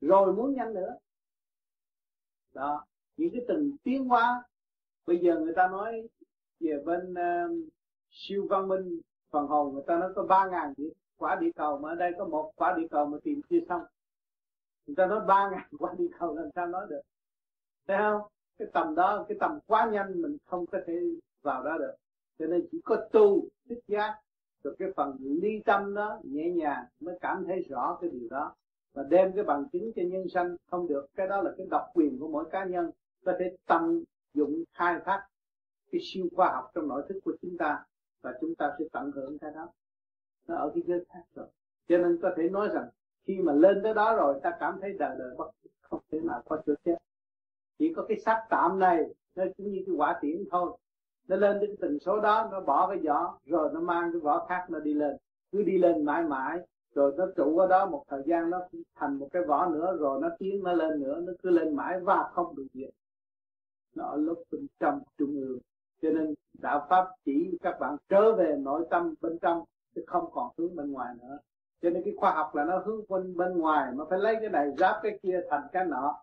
Rồi 0.00 0.32
muốn 0.32 0.54
nhanh 0.54 0.74
nữa. 0.74 0.96
Đó 2.52 2.84
những 3.22 3.32
cái 3.32 3.44
từng 3.48 3.76
tiến 3.84 4.04
hóa. 4.04 4.42
Bây 5.06 5.18
giờ 5.18 5.40
người 5.40 5.54
ta 5.56 5.68
nói 5.68 6.08
về 6.60 6.82
bên 6.84 7.12
uh, 7.12 7.68
siêu 8.10 8.46
văn 8.50 8.68
minh 8.68 9.00
phần 9.30 9.46
hồn 9.46 9.74
người 9.74 9.82
ta 9.86 9.98
nói 9.98 10.12
có 10.14 10.22
ba 10.22 10.46
ngàn 10.46 10.74
quả 11.16 11.36
địa 11.40 11.50
cầu 11.56 11.78
mà 11.78 11.88
ở 11.88 11.94
đây 11.94 12.12
có 12.18 12.24
một 12.24 12.52
quả 12.56 12.74
địa 12.76 12.86
cầu 12.90 13.06
mà 13.06 13.18
tìm 13.22 13.40
chưa 13.50 13.58
xong. 13.68 13.82
Người 14.86 14.96
ta 14.96 15.06
nói 15.06 15.20
ba 15.26 15.50
ngàn 15.50 15.68
quả 15.78 15.94
địa 15.98 16.08
cầu 16.18 16.34
làm 16.34 16.48
sao 16.54 16.66
nói 16.66 16.86
được? 16.90 17.00
Thấy 17.86 17.96
không? 17.98 18.22
Cái 18.58 18.68
tầm 18.72 18.94
đó 18.94 19.24
cái 19.28 19.36
tầm 19.40 19.58
quá 19.66 19.90
nhanh 19.92 20.22
mình 20.22 20.36
không 20.46 20.66
có 20.66 20.78
thể 20.86 21.00
vào 21.42 21.64
đó 21.64 21.78
được. 21.78 21.94
Cho 22.38 22.46
nên 22.46 22.66
chỉ 22.72 22.80
có 22.84 22.96
tu 23.12 23.42
thích 23.68 23.80
giác 23.88 24.20
rồi 24.64 24.76
cái 24.78 24.88
phần 24.96 25.16
ly 25.20 25.62
tâm 25.64 25.94
đó 25.94 26.20
nhẹ 26.24 26.50
nhàng 26.50 26.84
mới 27.00 27.18
cảm 27.20 27.44
thấy 27.46 27.62
rõ 27.68 27.98
cái 28.00 28.10
điều 28.10 28.28
đó. 28.30 28.54
Và 28.94 29.02
đem 29.02 29.32
cái 29.34 29.44
bằng 29.44 29.68
chứng 29.72 29.92
cho 29.96 30.02
nhân 30.02 30.28
sanh 30.34 30.56
không 30.70 30.88
được. 30.88 31.06
Cái 31.14 31.28
đó 31.28 31.42
là 31.42 31.50
cái 31.58 31.66
độc 31.70 31.82
quyền 31.94 32.18
của 32.18 32.28
mỗi 32.28 32.44
cá 32.50 32.64
nhân 32.64 32.90
có 33.24 33.32
thể 33.38 33.56
tận 33.66 34.04
dụng 34.34 34.64
khai 34.74 35.00
thác 35.04 35.26
cái 35.92 36.00
siêu 36.04 36.26
khoa 36.36 36.52
học 36.52 36.70
trong 36.74 36.88
nội 36.88 37.02
thức 37.08 37.20
của 37.24 37.36
chúng 37.42 37.56
ta 37.58 37.84
và 38.22 38.34
chúng 38.40 38.54
ta 38.54 38.72
sẽ 38.78 38.84
tận 38.92 39.12
hưởng 39.14 39.38
cái 39.38 39.50
đó. 39.54 39.68
Nó 40.48 40.56
ở 40.56 40.70
cái 40.74 40.82
giới 40.86 41.04
khác 41.08 41.22
rồi. 41.34 41.46
Cho 41.88 41.98
nên 41.98 42.18
có 42.22 42.30
thể 42.36 42.48
nói 42.48 42.68
rằng 42.72 42.88
khi 43.24 43.38
mà 43.38 43.52
lên 43.52 43.80
tới 43.82 43.94
đó 43.94 44.16
rồi, 44.16 44.40
ta 44.42 44.56
cảm 44.60 44.78
thấy 44.80 44.92
đời 44.98 45.16
đời 45.18 45.34
bất 45.36 45.50
không 45.80 46.00
thể 46.12 46.20
nào 46.20 46.42
có 46.48 46.62
chỗ 46.66 46.74
chết. 46.84 46.96
Chỉ 47.78 47.92
có 47.96 48.04
cái 48.08 48.18
xác 48.18 48.46
tạm 48.50 48.78
này, 48.78 49.14
nó 49.34 49.44
cũng 49.56 49.72
như 49.72 49.82
cái 49.86 49.94
quả 49.96 50.18
tiễn 50.20 50.44
thôi. 50.50 50.78
Nó 51.28 51.36
lên 51.36 51.60
đến 51.60 51.76
tần 51.80 51.98
số 51.98 52.20
đó, 52.20 52.48
nó 52.52 52.60
bỏ 52.60 52.88
cái 52.88 52.98
vỏ, 52.98 53.38
rồi 53.46 53.70
nó 53.74 53.80
mang 53.80 54.12
cái 54.12 54.20
vỏ 54.20 54.46
khác 54.48 54.66
nó 54.68 54.78
đi 54.78 54.94
lên. 54.94 55.16
Cứ 55.52 55.62
đi 55.62 55.78
lên 55.78 56.04
mãi 56.04 56.24
mãi, 56.24 56.58
rồi 56.94 57.14
nó 57.16 57.26
trụ 57.36 57.58
ở 57.58 57.66
đó 57.66 57.86
một 57.86 58.04
thời 58.08 58.22
gian, 58.26 58.50
nó 58.50 58.60
thành 58.94 59.18
một 59.18 59.28
cái 59.32 59.44
vỏ 59.44 59.66
nữa, 59.66 59.96
rồi 60.00 60.20
nó 60.22 60.28
tiến, 60.38 60.62
nó 60.62 60.72
lên 60.72 61.00
nữa, 61.00 61.20
nó 61.26 61.32
cứ 61.42 61.50
lên 61.50 61.76
mãi 61.76 62.00
và 62.00 62.30
không 62.32 62.56
được 62.56 62.66
diệt 62.74 62.90
nó 63.94 64.04
ở 64.04 64.16
lúc 64.16 64.42
bên 64.50 64.66
trong 64.80 65.00
trung 65.18 65.40
ương. 65.40 65.58
Cho 66.02 66.10
nên 66.10 66.34
đạo 66.58 66.86
pháp 66.90 67.08
chỉ 67.24 67.58
các 67.62 67.76
bạn 67.80 67.96
trở 68.08 68.34
về 68.36 68.56
nội 68.58 68.86
tâm 68.90 69.14
bên 69.20 69.38
trong, 69.38 69.64
chứ 69.94 70.04
không 70.06 70.30
còn 70.32 70.52
hướng 70.58 70.76
bên 70.76 70.92
ngoài 70.92 71.14
nữa. 71.22 71.38
Cho 71.82 71.90
nên 71.90 72.02
cái 72.04 72.14
khoa 72.16 72.34
học 72.34 72.54
là 72.54 72.64
nó 72.64 72.78
hướng 72.78 73.00
bên 73.08 73.36
bên 73.36 73.58
ngoài, 73.58 73.92
mà 73.94 74.04
phải 74.10 74.18
lấy 74.18 74.36
cái 74.40 74.50
này 74.50 74.70
giáp 74.78 74.96
cái 75.02 75.18
kia 75.22 75.40
thành 75.50 75.62
cái 75.72 75.84
nọ. 75.84 76.22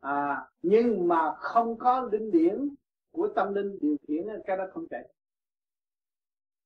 À 0.00 0.48
nhưng 0.62 1.08
mà 1.08 1.34
không 1.36 1.78
có 1.78 2.08
linh 2.12 2.30
điển 2.30 2.68
của 3.12 3.28
tâm 3.36 3.54
linh 3.54 3.78
điều 3.80 3.96
khiển, 4.08 4.26
cái 4.46 4.56
đó 4.56 4.64
không 4.72 4.86
chạy. 4.90 5.08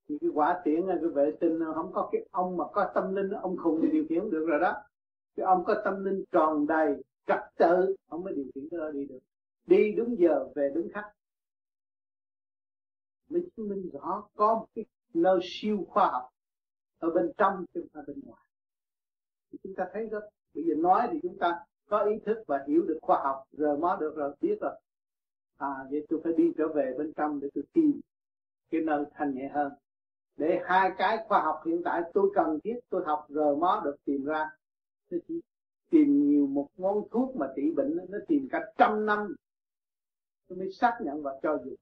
Thì 0.08 0.18
cái 0.20 0.30
quả 0.34 0.60
tiễn, 0.64 0.86
cái 0.86 0.96
vệ 0.98 1.32
tinh, 1.40 1.58
không 1.74 1.92
có 1.92 2.08
cái 2.12 2.26
ông 2.30 2.56
mà 2.56 2.64
có 2.72 2.90
tâm 2.94 3.14
linh, 3.14 3.30
ông 3.30 3.56
khùng 3.56 3.80
thì 3.82 3.88
điều 3.88 4.04
khiển 4.08 4.30
được 4.30 4.46
rồi 4.48 4.60
đó. 4.60 4.82
Cái 5.36 5.46
ông 5.46 5.64
có 5.64 5.82
tâm 5.84 6.04
linh 6.04 6.24
tròn 6.32 6.66
đầy, 6.66 7.02
trật 7.26 7.40
tự 7.56 7.96
ông 8.08 8.24
mới 8.24 8.34
điều 8.34 8.44
khiển, 8.54 8.68
cái 8.70 8.80
đó 8.80 8.90
đi 8.90 9.04
được 9.04 9.18
đi 9.68 9.92
đúng 9.96 10.18
giờ, 10.18 10.48
về 10.54 10.70
đúng 10.74 10.88
khắc. 10.94 11.04
Mới 13.28 13.42
chứng 13.56 13.68
minh 13.68 13.90
rõ 13.92 14.28
có 14.34 14.54
một 14.54 14.66
cái 14.74 14.84
nơi 15.14 15.38
siêu 15.42 15.84
khoa 15.88 16.10
học 16.10 16.28
ở 16.98 17.10
bên 17.10 17.32
trong 17.36 17.64
chứ 17.74 17.80
không 17.80 17.88
phải 17.92 18.02
bên 18.06 18.20
ngoài. 18.24 18.42
Thì 19.52 19.58
chúng 19.62 19.74
ta 19.74 19.84
thấy 19.92 20.06
rất 20.06 20.20
bây 20.54 20.64
giờ 20.64 20.74
nói 20.78 21.08
thì 21.12 21.18
chúng 21.22 21.38
ta 21.38 21.60
có 21.88 22.04
ý 22.04 22.14
thức 22.26 22.38
và 22.46 22.64
hiểu 22.68 22.82
được 22.82 22.98
khoa 23.02 23.20
học 23.24 23.44
rồi 23.52 23.78
mới 23.78 23.96
được 24.00 24.16
rồi, 24.16 24.34
biết 24.40 24.58
rồi. 24.60 24.80
À 25.56 25.86
vậy 25.90 26.06
tôi 26.08 26.20
phải 26.24 26.32
đi 26.36 26.52
trở 26.58 26.68
về 26.74 26.94
bên 26.98 27.12
trong 27.16 27.40
để 27.40 27.48
tôi 27.54 27.64
tìm 27.72 28.00
cái 28.70 28.80
nơi 28.80 29.04
thanh 29.14 29.34
nhẹ 29.34 29.48
hơn. 29.54 29.72
Để 30.36 30.60
hai 30.64 30.90
cái 30.98 31.18
khoa 31.28 31.42
học 31.42 31.62
hiện 31.66 31.82
tại 31.84 32.02
tôi 32.14 32.30
cần 32.34 32.58
thiết, 32.64 32.78
tôi 32.90 33.02
học 33.06 33.26
rồi 33.28 33.56
mó 33.56 33.82
được 33.84 33.96
tìm 34.04 34.24
ra. 34.24 34.50
Chỉ 35.10 35.40
tìm 35.90 36.28
nhiều 36.28 36.46
một 36.46 36.68
ngón 36.76 36.96
thuốc 37.10 37.36
mà 37.36 37.46
trị 37.56 37.72
bệnh, 37.76 37.96
nó 38.08 38.18
tìm 38.28 38.48
cả 38.50 38.72
trăm 38.78 39.06
năm 39.06 39.34
tôi 40.48 40.58
mới 40.58 40.72
xác 40.72 40.98
nhận 41.00 41.22
và 41.22 41.38
cho 41.42 41.58
dùng 41.64 41.74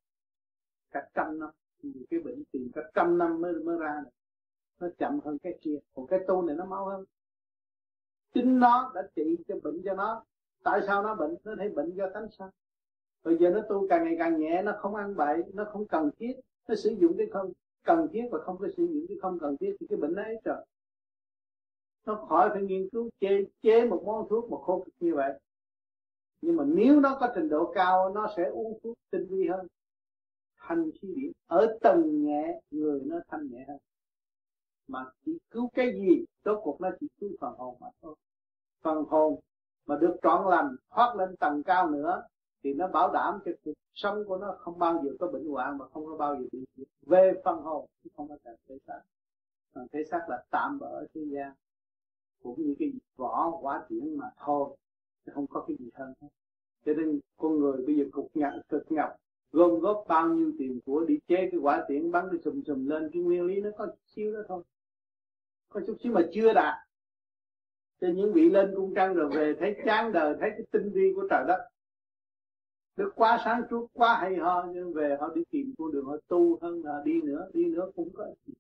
cả 0.90 1.08
trăm 1.14 1.38
năm, 1.38 1.50
vì 1.82 2.06
cái 2.10 2.20
bệnh 2.20 2.42
tìm 2.52 2.70
cả 2.74 2.80
trăm 2.94 3.18
năm 3.18 3.40
mới 3.40 3.52
mới 3.52 3.78
ra 3.78 4.02
được. 4.04 4.10
nó 4.80 4.88
chậm 4.98 5.20
hơn 5.24 5.38
cái 5.38 5.58
kia. 5.60 5.78
Còn 5.94 6.06
cái 6.06 6.20
tu 6.28 6.42
này 6.42 6.56
nó 6.56 6.64
mau 6.64 6.86
hơn. 6.86 7.04
Chính 8.34 8.60
nó 8.60 8.92
đã 8.94 9.08
trị 9.16 9.36
cho 9.48 9.54
bệnh 9.62 9.82
cho 9.84 9.94
nó. 9.94 10.24
Tại 10.62 10.80
sao 10.86 11.02
nó 11.02 11.14
bệnh? 11.14 11.36
Nó 11.44 11.54
thấy 11.58 11.68
bệnh 11.68 11.90
do 11.94 12.10
tánh 12.14 12.28
sao 12.38 12.50
bây 13.24 13.38
giờ 13.38 13.50
nó 13.50 13.60
tu 13.68 13.86
càng 13.88 14.04
ngày 14.04 14.16
càng 14.18 14.40
nhẹ, 14.40 14.62
nó 14.62 14.72
không 14.78 14.94
ăn 14.94 15.16
bậy, 15.16 15.42
nó 15.52 15.64
không 15.72 15.86
cần 15.86 16.10
thiết. 16.18 16.32
Nó 16.68 16.74
sử 16.74 16.90
dụng 16.90 17.16
cái 17.18 17.26
không 17.32 17.52
cần 17.82 18.08
thiết 18.12 18.28
và 18.30 18.38
không 18.38 18.58
có 18.58 18.68
sử 18.76 18.84
dụng 18.84 19.06
cái 19.08 19.16
không 19.22 19.38
cần 19.38 19.56
thiết 19.56 19.76
thì 19.80 19.86
cái 19.86 19.96
bệnh 19.96 20.14
nó 20.14 20.22
ấy 20.22 20.40
trời 20.44 20.64
nó 22.06 22.26
khỏi 22.28 22.50
phải 22.52 22.62
nghiên 22.62 22.88
cứu, 22.88 23.10
chế 23.20 23.44
chế 23.62 23.86
một 23.86 24.02
món 24.06 24.28
thuốc 24.28 24.50
mà 24.50 24.56
khô 24.60 24.86
như 25.00 25.14
vậy 25.14 25.32
nhưng 26.40 26.56
mà 26.56 26.64
nếu 26.64 27.00
nó 27.00 27.16
có 27.20 27.32
trình 27.34 27.48
độ 27.48 27.72
cao, 27.74 28.12
nó 28.14 28.32
sẽ 28.36 28.44
uống 28.44 28.78
thuốc 28.82 28.94
tinh 29.10 29.26
vi 29.30 29.48
hơn. 29.48 29.66
Thanh 30.58 30.90
khí 30.90 31.14
điển 31.16 31.32
ở 31.46 31.78
tầng 31.80 32.24
nhẹ, 32.24 32.60
người 32.70 33.00
nó 33.04 33.16
thanh 33.28 33.50
nhẹ 33.50 33.64
hơn. 33.68 33.78
Mà 34.88 35.04
chỉ 35.24 35.38
cứu 35.50 35.70
cái 35.74 35.92
gì, 35.92 36.24
rốt 36.44 36.58
cuộc 36.62 36.80
nó 36.80 36.90
chỉ 37.00 37.06
cứu 37.20 37.30
phần 37.40 37.54
hồn 37.58 37.76
mà 37.80 37.86
thôi. 38.02 38.14
Phần 38.82 39.04
hồn 39.04 39.40
mà 39.86 39.96
được 39.96 40.16
trọn 40.22 40.50
lành, 40.50 40.76
thoát 40.90 41.16
lên 41.16 41.36
tầng 41.36 41.62
cao 41.62 41.90
nữa, 41.90 42.22
thì 42.62 42.74
nó 42.74 42.88
bảo 42.88 43.12
đảm 43.12 43.38
cho 43.44 43.52
cuộc 43.64 43.72
sống 43.94 44.24
của 44.26 44.36
nó 44.36 44.56
không 44.60 44.78
bao 44.78 45.02
giờ 45.04 45.10
có 45.20 45.26
bệnh 45.26 45.48
hoạn 45.48 45.78
và 45.78 45.88
không 45.88 46.06
có 46.06 46.16
bao 46.16 46.36
giờ 46.36 46.44
bị 46.52 46.64
diệt. 46.76 46.88
Về 47.02 47.32
phần 47.44 47.62
hồn, 47.62 47.86
chứ 48.04 48.10
không 48.16 48.28
có 48.28 48.36
thể 48.44 48.78
xác. 48.86 49.00
Phần 49.74 49.86
thể 49.92 50.04
xác 50.10 50.28
là 50.28 50.44
tạm 50.50 50.78
bỡ 50.78 51.06
thế 51.14 51.20
gian. 51.24 51.52
Cũng 52.42 52.62
như 52.62 52.74
cái 52.78 52.92
vỏ, 53.16 53.58
quả 53.60 53.86
triển 53.88 54.18
mà 54.18 54.30
thôi 54.38 54.76
không 55.34 55.46
có 55.46 55.64
cái 55.68 55.76
gì 55.78 55.90
hơn 55.94 56.14
hết. 56.20 56.28
Cho 56.86 56.92
nên 56.94 57.20
con 57.36 57.58
người 57.58 57.86
bây 57.86 57.96
giờ 57.96 58.04
cục 58.12 58.30
nhặt 58.34 58.52
cực 58.68 58.92
nhọc 58.92 59.16
gom 59.52 59.80
góp 59.80 60.04
bao 60.08 60.28
nhiêu 60.28 60.52
tiền 60.58 60.80
của 60.86 61.04
đi 61.04 61.18
chế 61.28 61.48
cái 61.50 61.60
quả 61.60 61.84
tiễn 61.88 62.10
bắn 62.10 62.28
cái 62.30 62.40
sùm 62.44 62.62
sùm 62.62 62.86
lên, 62.86 63.10
cái 63.12 63.22
nguyên 63.22 63.42
lý 63.42 63.60
nó 63.60 63.70
có 63.78 63.86
chút 63.86 64.00
xíu 64.06 64.32
đó 64.32 64.40
thôi. 64.48 64.62
Có 65.68 65.80
chút 65.86 65.96
xíu 66.02 66.12
mà 66.12 66.20
chưa 66.32 66.52
đạt. 66.54 66.74
Cho 68.00 68.08
những 68.08 68.32
vị 68.32 68.50
lên 68.50 68.72
cung 68.76 68.94
trăng 68.94 69.14
rồi 69.14 69.30
về, 69.36 69.54
thấy 69.60 69.76
chán 69.84 70.12
đời, 70.12 70.36
thấy 70.40 70.50
cái 70.50 70.66
tinh 70.70 70.90
vi 70.92 71.12
của 71.14 71.26
trời 71.30 71.44
đất. 71.48 71.68
Được 72.96 73.12
quá 73.16 73.38
sáng 73.44 73.62
suốt, 73.70 73.88
quá 73.92 74.18
hay 74.20 74.36
ho 74.36 74.66
nhưng 74.72 74.92
về 74.92 75.16
họ 75.20 75.32
đi 75.34 75.42
tìm 75.50 75.74
con 75.78 75.92
đường, 75.92 76.04
họ 76.04 76.16
tu 76.28 76.58
hơn 76.60 76.84
là 76.84 77.02
đi 77.04 77.22
nữa 77.22 77.48
đi 77.52 77.64
nữa 77.64 77.90
cũng 77.96 78.10
có. 78.14 78.26
Gì 78.46 78.54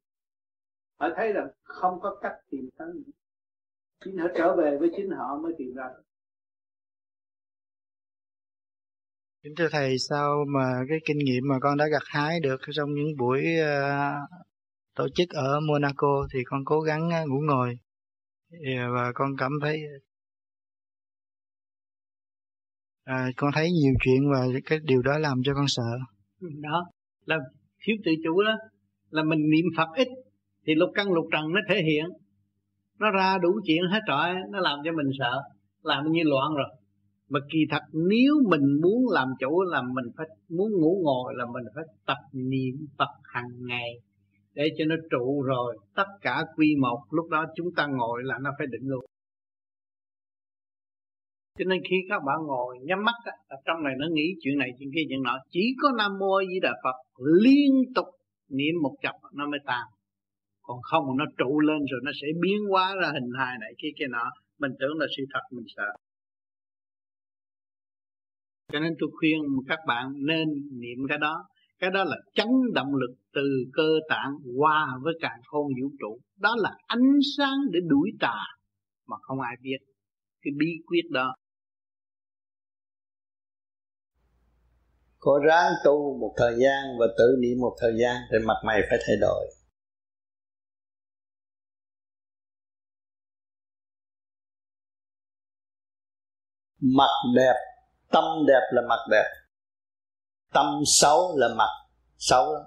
họ 1.00 1.08
thấy 1.16 1.32
rằng 1.32 1.48
không 1.62 2.00
có 2.00 2.18
cách 2.22 2.36
tìm 2.50 2.68
tới 2.76 2.92
nữa. 2.94 3.12
Chính 4.04 4.18
họ 4.18 4.26
trở 4.34 4.56
về 4.56 4.78
với 4.78 4.90
chính 4.96 5.10
họ 5.10 5.38
mới 5.38 5.54
tìm 5.58 5.74
ra 5.74 5.88
được. 5.96 6.02
Kính 9.46 9.54
thưa 9.56 9.68
Thầy, 9.72 9.98
sao 9.98 10.44
mà 10.54 10.64
cái 10.88 10.98
kinh 11.04 11.18
nghiệm 11.18 11.42
mà 11.48 11.54
con 11.60 11.76
đã 11.76 11.86
gặt 11.92 12.02
hái 12.06 12.40
được 12.40 12.60
trong 12.72 12.94
những 12.94 13.16
buổi 13.18 13.44
uh, 13.62 14.40
tổ 14.96 15.08
chức 15.14 15.28
ở 15.30 15.60
Monaco 15.60 16.26
thì 16.32 16.38
con 16.44 16.64
cố 16.64 16.80
gắng 16.80 17.08
uh, 17.08 17.28
ngủ 17.28 17.40
ngồi. 17.40 17.78
Yeah, 18.64 18.78
ờ, 18.78 18.94
và 18.94 19.12
con 19.14 19.36
cảm 19.38 19.50
thấy 19.62 19.82
uh, 23.10 23.34
con 23.36 23.50
thấy 23.54 23.70
nhiều 23.70 23.94
chuyện 24.04 24.30
và 24.32 24.46
cái 24.64 24.78
điều 24.82 25.02
đó 25.02 25.18
làm 25.18 25.42
cho 25.44 25.54
con 25.54 25.64
sợ. 25.68 25.90
Ừ, 26.40 26.48
đó. 26.62 26.86
Là 27.24 27.36
thiếu 27.84 27.96
tự 28.04 28.12
chủ 28.24 28.42
đó. 28.42 28.54
Là 29.10 29.22
mình 29.22 29.50
niệm 29.50 29.64
Phật 29.76 29.88
ít 29.96 30.08
thì 30.66 30.74
lục 30.74 30.90
căn 30.94 31.12
lục 31.12 31.24
trần 31.32 31.44
nó 31.52 31.60
thể 31.68 31.82
hiện. 31.82 32.04
Nó 32.98 33.10
ra 33.10 33.38
đủ 33.38 33.48
chuyện 33.66 33.82
hết 33.90 34.00
trọi 34.06 34.34
nó 34.52 34.60
làm 34.60 34.78
cho 34.84 34.92
mình 34.92 35.10
sợ. 35.18 35.42
Làm 35.82 36.04
như 36.12 36.22
loạn 36.24 36.54
rồi 36.54 36.68
mà 37.30 37.40
kỳ 37.52 37.58
thật 37.70 37.82
nếu 37.92 38.34
mình 38.48 38.80
muốn 38.82 39.04
làm 39.10 39.28
chủ 39.40 39.62
là 39.62 39.82
mình 39.82 40.04
phải 40.16 40.26
muốn 40.48 40.72
ngủ 40.72 41.00
ngồi 41.04 41.34
là 41.36 41.44
mình 41.46 41.64
phải 41.74 41.84
tập 42.06 42.18
niệm 42.32 42.86
Phật 42.98 43.12
hàng 43.34 43.50
ngày 43.68 43.90
để 44.54 44.68
cho 44.78 44.84
nó 44.88 44.96
trụ 45.10 45.42
rồi 45.42 45.76
tất 45.94 46.08
cả 46.20 46.44
quy 46.56 46.76
một. 46.80 46.98
Lúc 47.10 47.28
đó 47.30 47.44
chúng 47.56 47.68
ta 47.76 47.86
ngồi 47.86 48.22
là 48.24 48.38
nó 48.42 48.50
phải 48.58 48.66
định 48.70 48.88
luôn 48.88 49.04
cho 51.58 51.64
nên 51.64 51.78
khi 51.90 51.96
các 52.08 52.20
bạn 52.26 52.38
ngồi 52.46 52.78
nhắm 52.82 53.04
mắt 53.04 53.18
á, 53.24 53.32
ở 53.48 53.56
trong 53.66 53.82
này 53.84 53.94
nó 53.98 54.06
nghĩ 54.12 54.26
chuyện 54.40 54.58
này 54.58 54.70
chuyện 54.78 54.90
kia 54.94 55.04
chuyện 55.08 55.22
nọ. 55.22 55.38
Chỉ 55.50 55.64
có 55.82 55.88
nam 55.98 56.12
mô 56.20 56.40
di 56.50 56.60
đà 56.60 56.72
phật 56.84 56.96
liên 57.42 57.72
tục 57.94 58.06
niệm 58.50 58.74
một 58.82 58.94
chập 59.02 59.14
nó 59.34 59.46
mới 59.50 59.60
tan. 59.66 59.86
Còn 60.62 60.78
không 60.82 61.04
nó 61.16 61.24
trụ 61.38 61.60
lên 61.60 61.78
rồi 61.90 62.00
nó 62.04 62.10
sẽ 62.20 62.28
biến 62.42 62.58
hóa 62.70 62.94
ra 63.02 63.08
hình 63.12 63.30
hài 63.38 63.54
này 63.60 63.72
kia 63.78 63.88
kia 63.98 64.06
nọ. 64.10 64.30
Mình 64.60 64.72
tưởng 64.80 64.98
là 64.98 65.06
sự 65.16 65.22
thật 65.32 65.44
mình 65.50 65.66
sợ 65.76 65.90
cho 68.72 68.80
nên 68.80 68.92
tôi 69.00 69.10
khuyên 69.18 69.40
các 69.68 69.78
bạn 69.86 70.12
nên 70.26 70.48
niệm 70.80 70.98
cái 71.08 71.18
đó. 71.18 71.44
Cái 71.78 71.90
đó 71.90 72.04
là 72.04 72.16
chấn 72.34 72.48
động 72.74 72.94
lực 72.94 73.14
từ 73.34 73.42
cơ 73.72 73.88
tạng 74.08 74.32
qua 74.58 74.86
với 75.02 75.14
cả 75.20 75.30
khôn 75.46 75.66
vũ 75.66 75.88
trụ. 76.00 76.20
Đó 76.36 76.54
là 76.58 76.70
ánh 76.86 77.18
sáng 77.36 77.58
để 77.70 77.80
đuổi 77.88 78.10
tà 78.20 78.38
mà 79.06 79.16
không 79.22 79.40
ai 79.40 79.56
biết 79.62 79.78
cái 80.42 80.52
bí 80.58 80.66
quyết 80.86 81.10
đó. 81.10 81.34
Cô 85.18 85.38
ráng 85.46 85.72
tu 85.84 86.18
một 86.20 86.34
thời 86.36 86.54
gian 86.62 86.84
và 87.00 87.06
tự 87.18 87.36
niệm 87.40 87.58
một 87.60 87.76
thời 87.80 87.92
gian 88.00 88.16
thì 88.32 88.38
mặt 88.46 88.56
mày 88.64 88.80
phải 88.88 88.98
thay 89.06 89.16
đổi. 89.20 89.46
Mặt 96.80 97.14
đẹp 97.36 97.75
tâm 98.16 98.46
đẹp 98.46 98.60
là 98.72 98.82
mặt 98.88 98.98
đẹp, 99.10 99.24
tâm 100.54 100.66
xấu 100.86 101.36
là 101.36 101.48
mặt 101.56 101.68
xấu 102.18 102.52
lắm. 102.52 102.62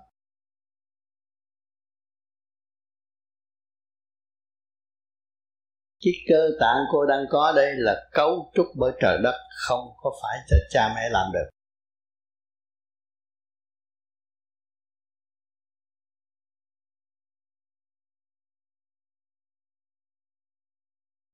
Chiếc 5.99 6.11
cơ 6.29 6.49
tạng 6.59 6.77
cô 6.91 7.05
đang 7.05 7.25
có 7.29 7.53
đây 7.55 7.73
là 7.75 8.09
cấu 8.13 8.51
trúc 8.55 8.65
bởi 8.75 8.91
trời 9.01 9.17
đất, 9.23 9.35
Không 9.67 9.79
có 9.97 10.11
phải 10.21 10.37
cho 10.49 10.57
cha 10.69 10.93
mẹ 10.95 11.09
làm 11.09 11.31
được. 11.33 11.49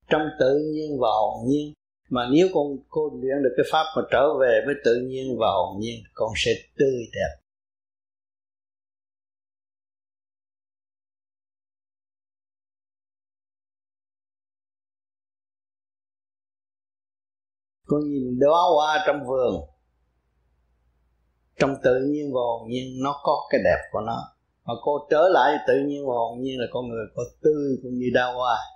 Trong 0.10 0.22
tự 0.40 0.60
nhiên 0.74 1.00
và 1.02 1.08
hồn 1.10 1.48
nhiên 1.48 1.74
mà 2.16 2.22
nếu 2.32 2.48
con 2.54 2.66
cô 2.90 3.10
luyện 3.22 3.44
được 3.44 3.54
cái 3.58 3.66
pháp 3.72 3.86
mà 3.96 4.02
trở 4.12 4.38
về 4.42 4.62
với 4.66 4.76
tự 4.86 4.96
nhiên 4.96 5.38
và 5.40 5.48
hồn 5.48 5.80
nhiên, 5.80 6.04
con 6.14 6.30
sẽ 6.36 6.52
tươi 6.78 7.06
đẹp. 7.14 7.32
Con 17.88 18.02
nhìn 18.10 18.40
đóa 18.40 18.62
hoa 18.76 19.04
trong 19.08 19.20
vườn. 19.28 19.54
Trong 21.60 21.76
tự 21.84 21.96
nhiên 22.12 22.34
và 22.34 22.40
hồn 22.42 22.70
nhiên, 22.70 23.04
nó 23.04 23.22
có 23.24 23.48
cái 23.50 23.62
đẹp 23.64 23.82
của 23.92 24.02
nó. 24.02 24.18
Mà 24.66 24.74
cô 24.82 25.08
trở 25.10 25.30
lại 25.34 25.58
tự 25.68 25.74
nhiên 25.88 26.08
và 26.08 26.14
hồn 26.14 26.42
nhiên 26.42 26.60
là 26.60 26.66
con 26.72 26.88
người 26.90 27.06
có 27.16 27.24
tươi 27.42 27.78
cũng 27.84 27.94
như 28.00 28.08
đóa 28.14 28.34
hoa. 28.34 28.75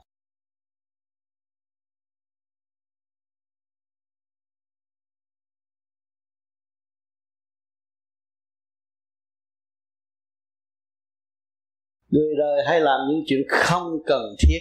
Người 12.09 12.35
đời 12.37 12.63
hay 12.67 12.81
làm 12.81 12.99
những 13.09 13.23
chuyện 13.27 13.39
không 13.49 13.91
cần 14.05 14.21
thiết 14.39 14.59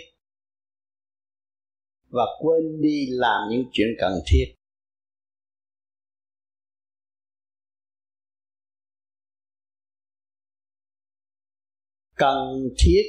và 2.11 2.23
quên 2.41 2.81
đi 2.81 3.07
làm 3.11 3.49
những 3.51 3.65
chuyện 3.73 3.89
cần 4.01 4.13
thiết. 4.27 4.55
Cần 12.17 12.69
thiết 12.79 13.03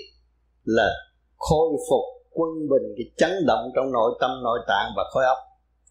là 0.64 0.90
khôi 1.38 1.70
phục 1.90 2.04
quân 2.30 2.50
bình, 2.70 2.94
cái 2.98 3.06
chấn 3.18 3.46
động 3.48 3.72
trong 3.76 3.92
nội 3.92 4.18
tâm, 4.22 4.32
nội 4.44 4.60
tạng 4.68 4.92
và 4.98 5.04
khối 5.12 5.26
óc. 5.26 5.38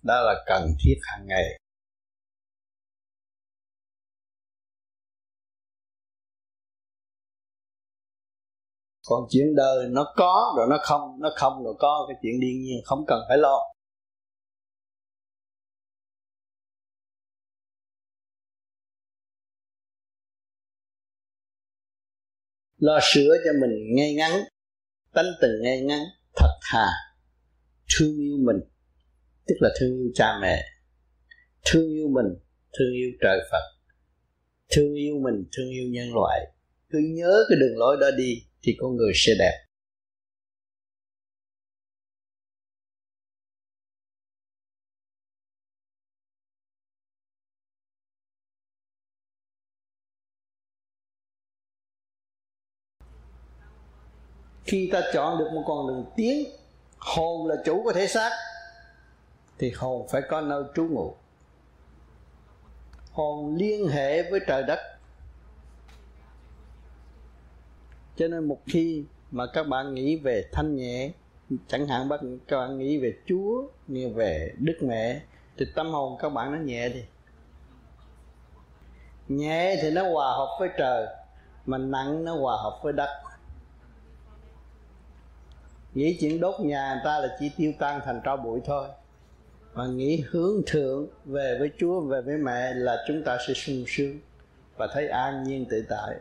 Đó 0.02 0.14
là 0.20 0.44
cần 0.46 0.62
thiết 0.84 0.94
hàng 1.02 1.26
ngày. 1.26 1.44
Còn 9.08 9.26
chuyện 9.30 9.54
đời 9.56 9.88
nó 9.90 10.12
có 10.16 10.54
rồi 10.56 10.66
nó 10.70 10.78
không 10.82 11.20
nó 11.20 11.30
không 11.36 11.64
rồi 11.64 11.74
có 11.78 12.04
cái 12.08 12.16
chuyện 12.22 12.40
đương 12.40 12.60
nhiên, 12.62 12.80
không 12.84 13.04
cần 13.06 13.20
phải 13.28 13.38
lo. 13.38 13.58
Lo 22.78 22.98
sửa 23.02 23.36
cho 23.44 23.50
mình 23.60 23.70
ngay 23.96 24.14
ngắn, 24.14 24.32
tánh 25.14 25.26
tình 25.40 25.50
ngay 25.62 25.80
ngắn, 25.80 26.00
thật 26.36 26.58
thà, 26.70 26.86
thương 27.98 28.16
yêu 28.16 28.36
mình, 28.46 28.56
tức 29.46 29.54
là 29.60 29.70
thương 29.80 29.90
yêu 29.90 30.10
cha 30.14 30.38
mẹ. 30.42 30.64
Thương 31.64 31.88
yêu 31.88 32.08
mình, 32.08 32.26
thương 32.78 32.92
yêu 32.92 33.10
trời 33.20 33.38
phật. 33.50 33.62
Thương 34.68 34.94
yêu 34.94 35.14
mình, 35.22 35.44
thương 35.56 35.70
yêu 35.70 35.88
nhân 35.90 36.14
loại. 36.14 36.40
Cứ 36.88 36.98
nhớ 36.98 37.44
cái 37.48 37.58
đường 37.60 37.78
lối 37.78 37.96
đó 38.00 38.10
đi 38.16 38.47
thì 38.62 38.76
con 38.80 38.96
người 38.96 39.12
sẽ 39.14 39.32
đẹp. 39.38 39.64
Khi 54.64 54.88
ta 54.92 55.02
chọn 55.12 55.38
được 55.38 55.50
một 55.54 55.64
con 55.66 55.86
đường 55.88 56.04
tiến, 56.16 56.48
hồn 56.98 57.46
là 57.46 57.56
chủ 57.64 57.82
của 57.82 57.92
thể 57.92 58.06
xác, 58.06 58.30
thì 59.58 59.70
hồn 59.70 60.06
phải 60.10 60.22
có 60.28 60.40
nơi 60.40 60.62
trú 60.74 60.84
ngụ. 60.84 61.14
Hồn 63.12 63.56
liên 63.56 63.88
hệ 63.88 64.30
với 64.30 64.40
trời 64.46 64.62
đất. 64.62 64.97
Cho 68.18 68.28
nên 68.28 68.44
một 68.44 68.60
khi 68.66 69.04
mà 69.30 69.46
các 69.46 69.68
bạn 69.68 69.94
nghĩ 69.94 70.16
về 70.16 70.44
thanh 70.52 70.76
nhẹ, 70.76 71.10
chẳng 71.68 71.86
hạn 71.86 72.08
các 72.48 72.56
bạn 72.56 72.78
nghĩ 72.78 72.98
về 72.98 73.12
chúa, 73.26 73.62
nghĩ 73.88 74.06
về 74.06 74.52
đức 74.58 74.76
mẹ, 74.82 75.20
thì 75.56 75.66
tâm 75.74 75.90
hồn 75.90 76.18
các 76.20 76.28
bạn 76.28 76.52
nó 76.52 76.58
nhẹ 76.58 76.88
đi. 76.88 77.04
Nhẹ 79.28 79.78
thì 79.82 79.90
nó 79.90 80.02
hòa 80.02 80.32
hợp 80.32 80.56
với 80.60 80.68
trời, 80.78 81.06
mà 81.66 81.78
nặng 81.78 82.24
nó 82.24 82.34
hòa 82.34 82.56
hợp 82.56 82.80
với 82.82 82.92
đất. 82.92 83.08
Nghĩ 85.94 86.16
chuyện 86.20 86.40
đốt 86.40 86.60
nhà 86.60 86.92
người 86.94 87.02
ta 87.04 87.18
là 87.18 87.36
chỉ 87.40 87.50
tiêu 87.56 87.72
tan 87.78 88.00
thành 88.04 88.20
tro 88.24 88.36
bụi 88.36 88.60
thôi. 88.64 88.88
Mà 89.74 89.86
nghĩ 89.86 90.24
hướng 90.30 90.62
thượng 90.66 91.06
về 91.24 91.56
với 91.58 91.70
Chúa, 91.78 92.00
về 92.00 92.20
với 92.20 92.36
mẹ 92.36 92.74
là 92.74 93.04
chúng 93.08 93.22
ta 93.24 93.38
sẽ 93.46 93.54
sung 93.54 93.84
sướng 93.86 94.18
và 94.76 94.88
thấy 94.92 95.08
an 95.08 95.44
nhiên 95.44 95.66
tự 95.70 95.84
tại 95.88 96.16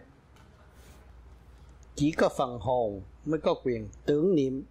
chỉ 1.97 2.11
có 2.11 2.29
phần 2.29 2.59
hồn 2.59 3.01
mới 3.25 3.39
có 3.39 3.55
quyền 3.63 3.89
tưởng 4.05 4.35
niệm 4.35 4.63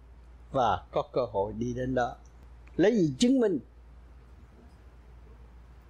và 0.51 0.83
có 0.91 1.03
cơ 1.13 1.25
hội 1.31 1.53
đi 1.53 1.73
đến 1.73 1.95
đó. 1.95 2.15
Lấy 2.77 2.97
gì 2.97 3.13
chứng 3.19 3.39
minh? 3.39 3.59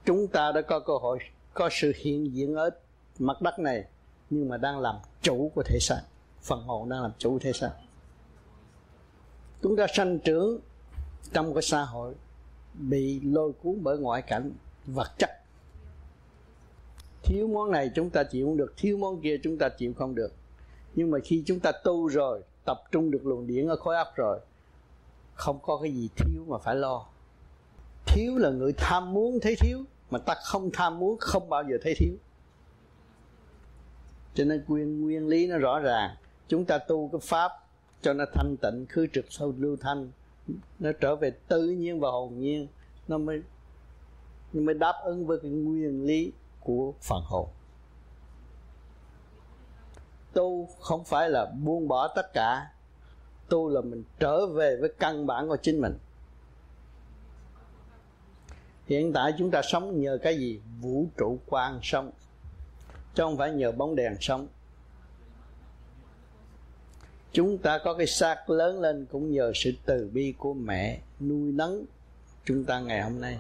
Chúng 0.06 0.28
ta 0.28 0.52
đã 0.52 0.62
có 0.62 0.80
cơ 0.80 0.94
hội, 1.02 1.20
có 1.54 1.70
sự 1.72 1.94
hiện 1.96 2.34
diện 2.34 2.56
ở 2.56 2.70
mặt 3.20 3.42
đất 3.42 3.60
này, 3.60 3.84
nhưng 4.30 4.50
mà 4.50 4.58
đang 4.58 4.80
làm 4.80 4.96
chủ 5.22 5.52
của 5.56 5.64
thể 5.64 5.78
xác. 5.82 6.02
Phần 6.42 6.64
hồn 6.64 6.90
đang 6.90 7.02
làm 7.02 7.12
chủ 7.18 7.40
thể 7.40 7.54
xác. 7.54 7.72
Chúng 9.62 9.76
ta 9.76 9.86
sanh 9.94 10.20
trưởng 10.20 10.60
trong 11.34 11.54
cái 11.54 11.64
xã 11.64 11.84
hội 11.84 12.16
bị 12.74 13.20
lôi 13.20 13.54
cuốn 13.54 13.84
bởi 13.84 13.98
ngoại 13.98 14.22
cảnh 14.22 14.52
vật 14.86 15.12
chất. 15.18 15.30
Thiếu 17.24 17.48
món 17.48 17.72
này 17.72 17.92
chúng 17.96 18.10
ta 18.10 18.24
chịu 18.24 18.46
không 18.46 18.58
được, 18.58 18.74
thiếu 18.78 18.98
món 18.98 19.22
kia 19.22 19.38
chúng 19.44 19.58
ta 19.58 19.70
chịu 19.70 19.94
không 19.94 20.16
được 20.16 20.34
nhưng 20.98 21.12
mà 21.12 21.20
khi 21.24 21.44
chúng 21.46 21.60
ta 21.60 21.72
tu 21.72 22.08
rồi, 22.08 22.42
tập 22.66 22.82
trung 22.92 23.12
được 23.12 23.26
luồng 23.26 23.48
điển 23.48 23.68
ở 23.68 23.76
khối 23.76 23.96
óc 23.96 24.08
rồi, 24.16 24.40
không 25.34 25.60
có 25.62 25.80
cái 25.82 25.92
gì 25.92 26.10
thiếu 26.16 26.46
mà 26.48 26.58
phải 26.58 26.76
lo. 26.76 27.06
Thiếu 28.06 28.38
là 28.38 28.50
người 28.50 28.74
tham 28.78 29.14
muốn 29.14 29.40
thấy 29.42 29.56
thiếu, 29.56 29.80
mà 30.12 30.20
ta 30.20 30.36
không 30.44 30.70
tham 30.74 31.00
muốn, 31.00 31.18
không 31.20 31.50
bao 31.50 31.64
giờ 31.64 31.78
thấy 31.84 31.94
thiếu. 31.98 32.16
Cho 34.34 34.44
nên 34.44 34.64
nguyên 34.68 35.02
nguyên 35.02 35.28
lý 35.28 35.48
nó 35.48 35.58
rõ 35.58 35.80
ràng, 35.80 36.16
chúng 36.48 36.66
ta 36.66 36.78
tu 36.78 37.10
cái 37.12 37.22
pháp 37.24 37.52
cho 38.02 38.14
nó 38.14 38.26
thanh 38.34 38.56
tịnh, 38.62 38.86
khứ 38.90 39.08
trực 39.14 39.26
sâu 39.30 39.54
lưu 39.58 39.78
thanh, 39.82 40.12
nó 40.80 40.92
trở 41.00 41.16
về 41.16 41.32
tự 41.48 41.70
nhiên 41.70 42.00
và 42.00 42.10
hồn 42.10 42.40
nhiên, 42.40 42.68
nó 43.08 43.18
mới 43.18 43.42
nó 44.54 44.62
mới 44.62 44.76
đáp 44.76 44.94
ứng 45.04 45.28
với 45.28 45.40
cái 45.42 45.52
nguyên 45.52 46.06
lý 46.06 46.32
của 46.60 46.94
phần 47.02 47.22
hồn 47.26 47.48
tu 50.38 50.70
không 50.80 51.04
phải 51.04 51.30
là 51.30 51.46
buông 51.46 51.88
bỏ 51.88 52.08
tất 52.16 52.34
cả. 52.34 52.72
Tu 53.50 53.70
là 53.70 53.82
mình 53.82 54.04
trở 54.20 54.46
về 54.46 54.78
với 54.80 54.94
căn 55.00 55.26
bản 55.26 55.48
của 55.48 55.58
chính 55.62 55.82
mình. 55.82 55.98
Hiện 58.86 59.14
tại 59.14 59.34
chúng 59.38 59.52
ta 59.52 59.62
sống 59.62 60.02
nhờ 60.02 60.18
cái 60.24 60.38
gì? 60.38 60.62
Vũ 60.82 61.06
trụ 61.18 61.40
quan 61.46 61.80
sống. 61.84 62.12
Chứ 63.14 63.24
không 63.24 63.38
phải 63.38 63.52
nhờ 63.52 63.72
bóng 63.72 63.96
đèn 63.96 64.16
sống. 64.20 64.48
Chúng 67.32 67.58
ta 67.58 67.80
có 67.84 67.94
cái 67.94 68.08
xác 68.08 68.50
lớn 68.50 68.80
lên 68.80 69.06
cũng 69.12 69.32
nhờ 69.32 69.52
sự 69.56 69.72
từ 69.86 70.10
bi 70.14 70.34
của 70.38 70.54
mẹ 70.54 71.00
nuôi 71.20 71.52
nấng 71.52 71.86
chúng 72.46 72.66
ta 72.66 72.80
ngày 72.80 73.02
hôm 73.02 73.22
nay. 73.22 73.40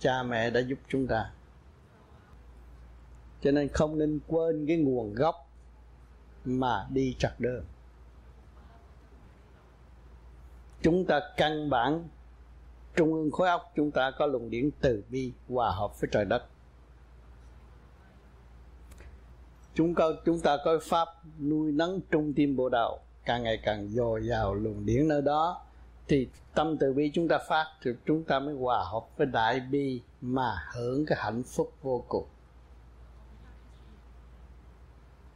Cha 0.00 0.22
mẹ 0.22 0.50
đã 0.50 0.60
giúp 0.60 0.78
chúng 0.88 1.06
ta. 1.06 1.30
Cho 3.42 3.50
nên 3.50 3.68
không 3.68 3.98
nên 3.98 4.20
quên 4.28 4.66
cái 4.66 4.76
nguồn 4.76 5.14
gốc 5.14 5.47
mà 6.44 6.86
đi 6.90 7.16
trật 7.18 7.32
đường. 7.38 7.64
Chúng 10.82 11.04
ta 11.04 11.20
căn 11.36 11.70
bản, 11.70 12.08
trung 12.96 13.14
ương 13.14 13.30
khối 13.30 13.48
óc 13.48 13.72
chúng 13.76 13.90
ta 13.90 14.10
có 14.18 14.26
luồng 14.26 14.50
điển 14.50 14.70
từ 14.80 15.04
bi 15.08 15.32
hòa 15.48 15.70
hợp 15.70 16.00
với 16.00 16.10
trời 16.12 16.24
đất. 16.24 16.44
Chúng 19.74 19.94
ta 19.94 20.04
chúng 20.24 20.40
ta 20.40 20.56
có 20.64 20.78
pháp 20.82 21.08
nuôi 21.40 21.72
nấng 21.72 22.00
trung 22.10 22.32
tim 22.36 22.56
bộ 22.56 22.68
đạo, 22.68 22.98
càng 23.24 23.42
ngày 23.42 23.60
càng 23.64 23.88
dồi 23.88 24.26
dào 24.26 24.54
luồng 24.54 24.86
điển 24.86 25.08
nơi 25.08 25.22
đó, 25.22 25.64
thì 26.08 26.28
tâm 26.54 26.76
từ 26.80 26.92
bi 26.92 27.10
chúng 27.14 27.28
ta 27.28 27.38
phát 27.48 27.66
thì 27.82 27.90
chúng 28.06 28.24
ta 28.24 28.38
mới 28.38 28.54
hòa 28.54 28.84
hợp 28.84 29.16
với 29.16 29.26
đại 29.26 29.60
bi 29.60 30.02
mà 30.20 30.56
hưởng 30.74 31.06
cái 31.06 31.18
hạnh 31.20 31.42
phúc 31.42 31.72
vô 31.82 32.04
cùng. 32.08 32.26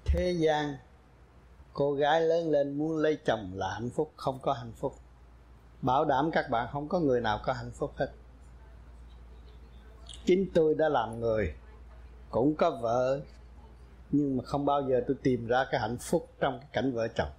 Thế 0.05 0.33
gian 0.39 0.77
cô 1.73 1.93
gái 1.93 2.21
lớn 2.21 2.51
lên 2.51 2.79
muốn 2.79 2.97
lấy 2.97 3.19
chồng 3.25 3.51
là 3.55 3.75
hạnh 3.75 3.91
phúc, 3.91 4.13
không 4.17 4.39
có 4.43 4.53
hạnh 4.53 4.73
phúc. 4.77 4.95
Bảo 5.83 6.05
đảm 6.05 6.31
các 6.33 6.51
bạn 6.51 6.69
không 6.73 6.89
có 6.89 7.01
người 7.01 7.21
nào 7.21 7.41
có 7.45 7.53
hạnh 7.53 7.71
phúc 7.71 7.93
hết. 7.97 8.09
Chính 10.25 10.47
tôi 10.55 10.75
đã 10.75 10.89
làm 10.89 11.21
người, 11.21 11.55
cũng 12.31 12.55
có 12.55 12.71
vợ, 12.71 13.21
nhưng 14.11 14.37
mà 14.37 14.45
không 14.45 14.65
bao 14.65 14.83
giờ 14.83 15.01
tôi 15.07 15.17
tìm 15.23 15.47
ra 15.47 15.67
cái 15.71 15.81
hạnh 15.81 15.97
phúc 16.01 16.29
trong 16.41 16.59
cái 16.61 16.69
cảnh 16.73 16.93
vợ 16.93 17.09
chồng. 17.09 17.31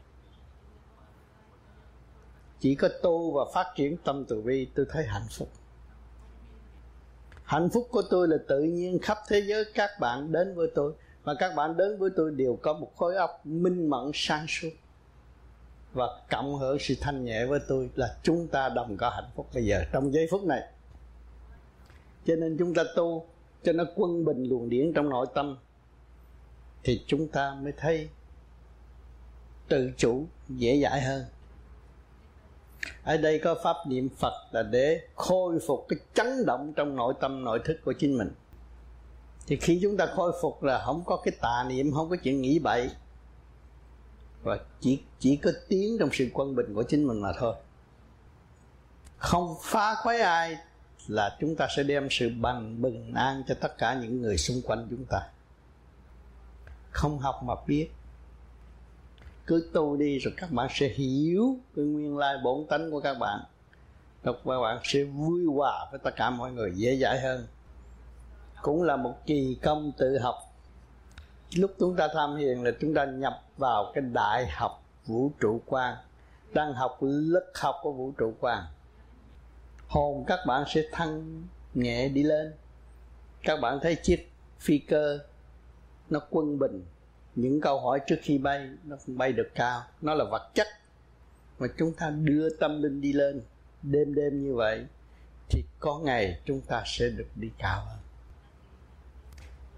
Chỉ 2.59 2.75
có 2.75 2.89
tu 3.03 3.31
và 3.31 3.45
phát 3.53 3.73
triển 3.75 3.97
tâm 3.97 4.25
từ 4.25 4.41
bi 4.41 4.67
tôi 4.75 4.86
thấy 4.89 5.05
hạnh 5.05 5.27
phúc. 5.31 5.49
Hạnh 7.43 7.69
phúc 7.73 7.88
của 7.91 8.01
tôi 8.09 8.27
là 8.27 8.38
tự 8.47 8.59
nhiên 8.59 8.99
khắp 9.01 9.17
thế 9.27 9.39
giới, 9.39 9.65
các 9.73 9.89
bạn 9.99 10.31
đến 10.31 10.55
với 10.55 10.67
tôi 10.75 10.93
và 11.24 11.34
các 11.39 11.55
bạn 11.55 11.78
đến 11.78 11.97
với 11.97 12.09
tôi 12.15 12.32
đều 12.32 12.59
có 12.61 12.74
một 12.74 12.91
khối 12.95 13.15
óc 13.15 13.45
minh 13.45 13.89
mẫn, 13.89 14.11
sáng 14.13 14.45
suốt. 14.47 14.69
Và 15.93 16.05
cộng 16.30 16.55
hưởng 16.55 16.78
sự 16.80 16.95
thanh 17.01 17.26
nhẹ 17.26 17.45
với 17.45 17.59
tôi 17.67 17.89
là 17.95 18.17
chúng 18.24 18.47
ta 18.47 18.69
đồng 18.69 18.97
có 18.97 19.09
hạnh 19.09 19.30
phúc 19.36 19.47
bây 19.53 19.65
giờ, 19.65 19.84
trong 19.93 20.13
giây 20.13 20.28
phút 20.32 20.43
này. 20.43 20.61
Cho 22.26 22.36
nên 22.36 22.57
chúng 22.59 22.74
ta 22.74 22.84
tu 22.95 23.28
cho 23.63 23.74
nó 23.74 23.84
quân 23.95 24.26
bình 24.26 24.43
luồng 24.43 24.69
điển 24.69 24.93
trong 24.93 25.09
nội 25.09 25.26
tâm, 25.34 25.57
thì 26.84 27.03
chúng 27.07 27.28
ta 27.28 27.57
mới 27.61 27.74
thấy 27.78 28.09
tự 29.67 29.91
chủ 29.97 30.26
dễ 30.49 30.80
dãi 30.84 31.01
hơn. 31.01 31.26
Ở 33.03 33.17
đây 33.17 33.39
có 33.39 33.55
pháp 33.63 33.76
niệm 33.88 34.09
phật 34.09 34.34
là 34.51 34.63
để 34.63 35.01
khôi 35.15 35.59
phục 35.67 35.86
cái 35.88 35.99
chấn 36.13 36.45
động 36.45 36.74
trong 36.76 36.95
nội 36.95 37.13
tâm, 37.21 37.43
nội 37.43 37.59
thức 37.65 37.78
của 37.86 37.93
chính 37.99 38.17
mình 38.17 38.32
thì 39.47 39.57
khi 39.61 39.79
chúng 39.81 39.97
ta 39.97 40.05
khôi 40.05 40.33
phục 40.41 40.63
là 40.63 40.83
không 40.85 41.03
có 41.05 41.21
cái 41.23 41.33
tà 41.41 41.65
niệm, 41.67 41.91
không 41.93 42.09
có 42.09 42.15
chuyện 42.23 42.41
nghĩ 42.41 42.59
bậy. 42.59 42.89
Và 44.43 44.59
chỉ 44.81 44.99
chỉ 45.19 45.35
có 45.35 45.51
tiến 45.67 45.97
trong 45.99 46.09
sự 46.13 46.27
quân 46.33 46.55
bình 46.55 46.73
của 46.73 46.83
chính 46.83 47.07
mình 47.07 47.21
mà 47.21 47.29
thôi. 47.39 47.55
Không 49.17 49.55
phá 49.61 49.95
khuấy 49.95 50.21
ai 50.21 50.57
là 51.07 51.37
chúng 51.39 51.55
ta 51.55 51.67
sẽ 51.75 51.83
đem 51.83 52.07
sự 52.11 52.31
bằng 52.39 52.81
bình 52.81 53.13
an 53.13 53.43
cho 53.47 53.55
tất 53.61 53.77
cả 53.77 53.93
những 54.01 54.21
người 54.21 54.37
xung 54.37 54.61
quanh 54.61 54.87
chúng 54.89 55.05
ta. 55.05 55.21
Không 56.91 57.19
học 57.19 57.43
mà 57.43 57.53
biết. 57.67 57.89
Cứ 59.45 59.69
tu 59.73 59.97
đi 59.97 60.19
rồi 60.19 60.33
các 60.37 60.51
bạn 60.51 60.69
sẽ 60.71 60.87
hiểu 60.87 61.57
cái 61.75 61.85
nguyên 61.85 62.17
lai 62.17 62.35
bổn 62.43 62.65
tánh 62.69 62.91
của 62.91 62.99
các 62.99 63.13
bạn. 63.19 63.39
Rồi 64.23 64.35
các 64.45 64.59
bạn 64.61 64.79
sẽ 64.83 65.03
vui 65.03 65.45
hòa 65.45 65.87
với 65.91 65.99
tất 66.03 66.15
cả 66.15 66.29
mọi 66.29 66.51
người, 66.51 66.71
dễ 66.75 66.97
dãi 66.97 67.19
hơn 67.21 67.47
cũng 68.64 68.84
là 68.84 68.95
một 68.95 69.26
kỳ 69.26 69.57
công 69.61 69.91
tự 69.97 70.20
học. 70.20 70.36
Lúc 71.55 71.72
chúng 71.80 71.95
ta 71.95 72.07
tham 72.14 72.36
hiền 72.36 72.64
là 72.64 72.72
chúng 72.82 72.93
ta 72.93 73.05
nhập 73.05 73.43
vào 73.57 73.91
cái 73.95 74.03
đại 74.14 74.47
học 74.47 74.84
vũ 75.05 75.32
trụ 75.39 75.61
quan 75.66 75.95
đang 76.53 76.74
học 76.74 76.97
lớp 77.01 77.45
học 77.55 77.76
của 77.82 77.91
vũ 77.91 78.11
trụ 78.18 78.34
quan 78.39 78.64
hồn 79.88 80.24
các 80.28 80.39
bạn 80.47 80.64
sẽ 80.68 80.82
thăng 80.91 81.43
nhẹ 81.74 82.09
đi 82.09 82.24
lên. 82.24 82.53
Các 83.43 83.59
bạn 83.61 83.80
thấy 83.82 83.95
chiếc 83.95 84.32
phi 84.59 84.78
cơ, 84.78 85.20
nó 86.09 86.20
quân 86.30 86.59
bình. 86.59 86.86
Những 87.36 87.61
câu 87.61 87.80
hỏi 87.80 88.01
trước 88.07 88.16
khi 88.22 88.38
bay, 88.38 88.70
nó 88.84 88.95
không 89.05 89.18
bay 89.18 89.34
được 89.34 89.49
cao. 89.55 89.84
Nó 90.01 90.14
là 90.14 90.26
vật 90.32 90.51
chất 90.53 90.68
mà 91.59 91.68
chúng 91.78 91.93
ta 91.93 92.09
đưa 92.09 92.49
tâm 92.49 92.82
linh 92.82 93.01
đi 93.01 93.14
lên. 93.14 93.41
Đêm 93.82 94.16
đêm 94.16 94.43
như 94.43 94.55
vậy, 94.55 94.86
thì 95.49 95.64
có 95.80 95.99
ngày 95.99 96.39
chúng 96.45 96.61
ta 96.61 96.84
sẽ 96.86 97.09
được 97.09 97.28
đi 97.36 97.49
cao 97.57 97.86
hơn 97.86 98.03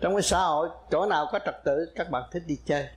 trong 0.05 0.15
cái 0.15 0.21
xã 0.21 0.39
hội, 0.39 0.69
chỗ 0.91 1.05
nào 1.05 1.29
có 1.31 1.39
trật 1.45 1.63
tự, 1.63 1.91
các 1.95 2.11
bạn 2.11 2.23
thích 2.31 2.43
đi 2.47 2.57
chơi. 2.65 2.87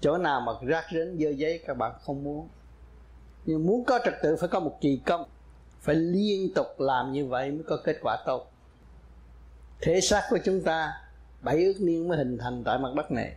Chỗ 0.00 0.18
nào 0.18 0.40
mà 0.40 0.52
rác 0.62 0.84
rến, 0.92 1.18
dơ 1.20 1.30
giấy, 1.30 1.60
các 1.66 1.76
bạn 1.76 1.92
không 2.00 2.24
muốn. 2.24 2.48
Nhưng 3.46 3.66
muốn 3.66 3.84
có 3.84 3.98
trật 4.04 4.14
tự, 4.22 4.36
phải 4.36 4.48
có 4.48 4.60
một 4.60 4.78
kỳ 4.80 5.00
công. 5.06 5.24
Phải 5.80 5.94
liên 5.94 6.54
tục 6.54 6.66
làm 6.78 7.12
như 7.12 7.26
vậy 7.26 7.50
mới 7.50 7.62
có 7.62 7.78
kết 7.84 7.96
quả 8.02 8.16
tốt. 8.26 8.52
Thể 9.80 10.00
xác 10.00 10.22
của 10.30 10.38
chúng 10.44 10.62
ta, 10.62 10.92
bảy 11.42 11.64
ước 11.64 11.80
niên 11.80 12.08
mới 12.08 12.18
hình 12.18 12.38
thành 12.38 12.64
tại 12.64 12.78
mặt 12.78 12.88
đất 12.96 13.10
này. 13.10 13.36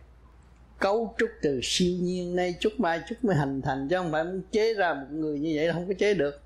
Cấu 0.79 1.15
trúc 1.17 1.29
từ 1.41 1.59
siêu 1.63 1.97
nhiên, 2.01 2.35
nay 2.35 2.55
chút 2.59 2.73
mai 2.77 3.01
chút 3.09 3.15
mới 3.21 3.35
hình 3.35 3.61
thành, 3.61 3.87
chứ 3.89 3.97
không 3.97 4.11
phải 4.11 4.23
muốn 4.23 4.41
chế 4.51 4.73
ra 4.73 4.93
một 4.93 5.07
người 5.09 5.39
như 5.39 5.53
vậy 5.55 5.71
không 5.73 5.87
có 5.87 5.93
chế 5.99 6.13
được. 6.13 6.41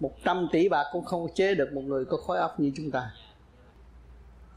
Một 0.00 0.12
trăm 0.24 0.48
tỷ 0.52 0.68
bạc 0.68 0.84
cũng 0.92 1.04
không 1.04 1.28
chế 1.34 1.54
được 1.54 1.72
một 1.72 1.82
người 1.82 2.04
có 2.04 2.16
khối 2.16 2.38
óc 2.38 2.60
như 2.60 2.72
chúng 2.76 2.90
ta 2.90 3.12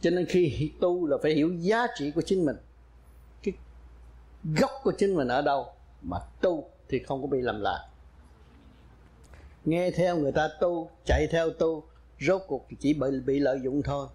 cho 0.02 0.10
nên 0.10 0.26
khi 0.26 0.72
tu 0.82 1.08
là 1.08 1.18
phải 1.22 1.34
hiểu 1.34 1.54
giá 1.60 1.88
trị 1.95 2.12
của 2.12 2.22
chính 2.22 2.45
mình. 2.45 2.56
Cái 3.43 3.54
gốc 4.62 4.72
của 4.84 4.93
chính 4.97 5.16
mình 5.16 5.28
ở 5.28 5.41
đâu 5.41 5.66
mà 6.02 6.18
tu 6.41 6.70
thì 6.89 7.00
không 7.00 7.22
có 7.22 7.28
bị 7.28 7.41
lầm 7.41 7.62
lạc 7.62 7.89
nghe 9.66 9.91
theo 9.91 10.18
người 10.18 10.32
ta 10.32 10.50
tu, 10.60 10.89
chạy 11.06 11.28
theo 11.32 11.50
tu, 11.50 11.84
rốt 12.20 12.41
cuộc 12.47 12.68
chỉ 12.80 12.93
bị 12.93 13.08
bị 13.26 13.39
lợi 13.39 13.60
dụng 13.64 13.82
thôi. 13.84 14.08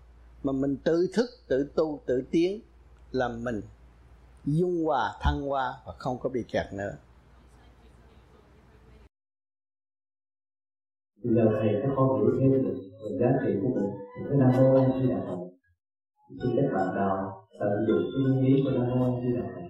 Mà 0.42 0.52
mình 0.52 0.76
tự 0.84 1.08
thức, 1.14 1.30
tự 1.48 1.72
tu, 1.74 2.00
tự 2.06 2.24
tiến 2.30 2.60
là 3.12 3.28
mình 3.28 3.60
dung 4.44 4.84
hòa, 4.84 5.16
thăng 5.20 5.42
hoa 5.42 5.74
và 5.86 5.92
không 5.98 6.18
có 6.18 6.28
bị 6.28 6.44
kẹt 6.52 6.66
nữa. 6.72 6.96
Bây 11.22 11.34
giờ 11.34 11.42
thầy 11.60 11.68
các 11.82 11.88
con 11.96 12.20
hiểu 12.20 12.30
thêm 12.40 12.52
được 12.52 12.74
về 13.02 13.18
giá 13.20 13.26
trị 13.46 13.52
của 13.62 13.68
mình. 13.68 13.90
Thì 14.18 14.24
cái 14.28 14.38
nam 14.38 14.50
mô 14.56 14.76
a 14.76 15.00
di 15.00 15.08
đà 15.08 15.20
phật 15.26 15.53
khi 16.42 16.48
các 16.56 16.68
bạn 16.74 16.94
nào 16.94 17.46
tận 17.60 17.70
dụng 17.88 18.04
cái 18.10 18.20
nguyên 18.22 18.44
lý 18.44 18.62
của 18.64 18.70
nam 18.70 18.98
mô 18.98 19.20
di 19.20 19.30
đà 19.36 19.46
phật. 19.54 19.66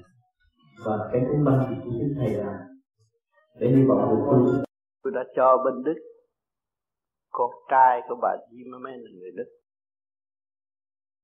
Và 0.86 1.10
cái 1.12 1.22
cúng 1.28 1.44
băng 1.44 1.66
thì 1.68 1.74
cũng 1.84 1.94
thích 2.00 2.14
thầy 2.18 2.30
làm. 2.34 2.56
Để 3.60 3.66
hy 3.68 3.82
vọng 3.88 4.00
được 4.10 4.22
tu 4.30 4.64
tôi 5.02 5.12
đã 5.16 5.24
cho 5.36 5.56
bên 5.64 5.82
đức, 5.82 5.98
con 7.30 7.50
trai 7.70 8.00
của 8.08 8.16
bà 8.22 8.36
Zimmerman 8.50 8.96
là 9.04 9.10
người 9.18 9.30
đức. 9.36 9.48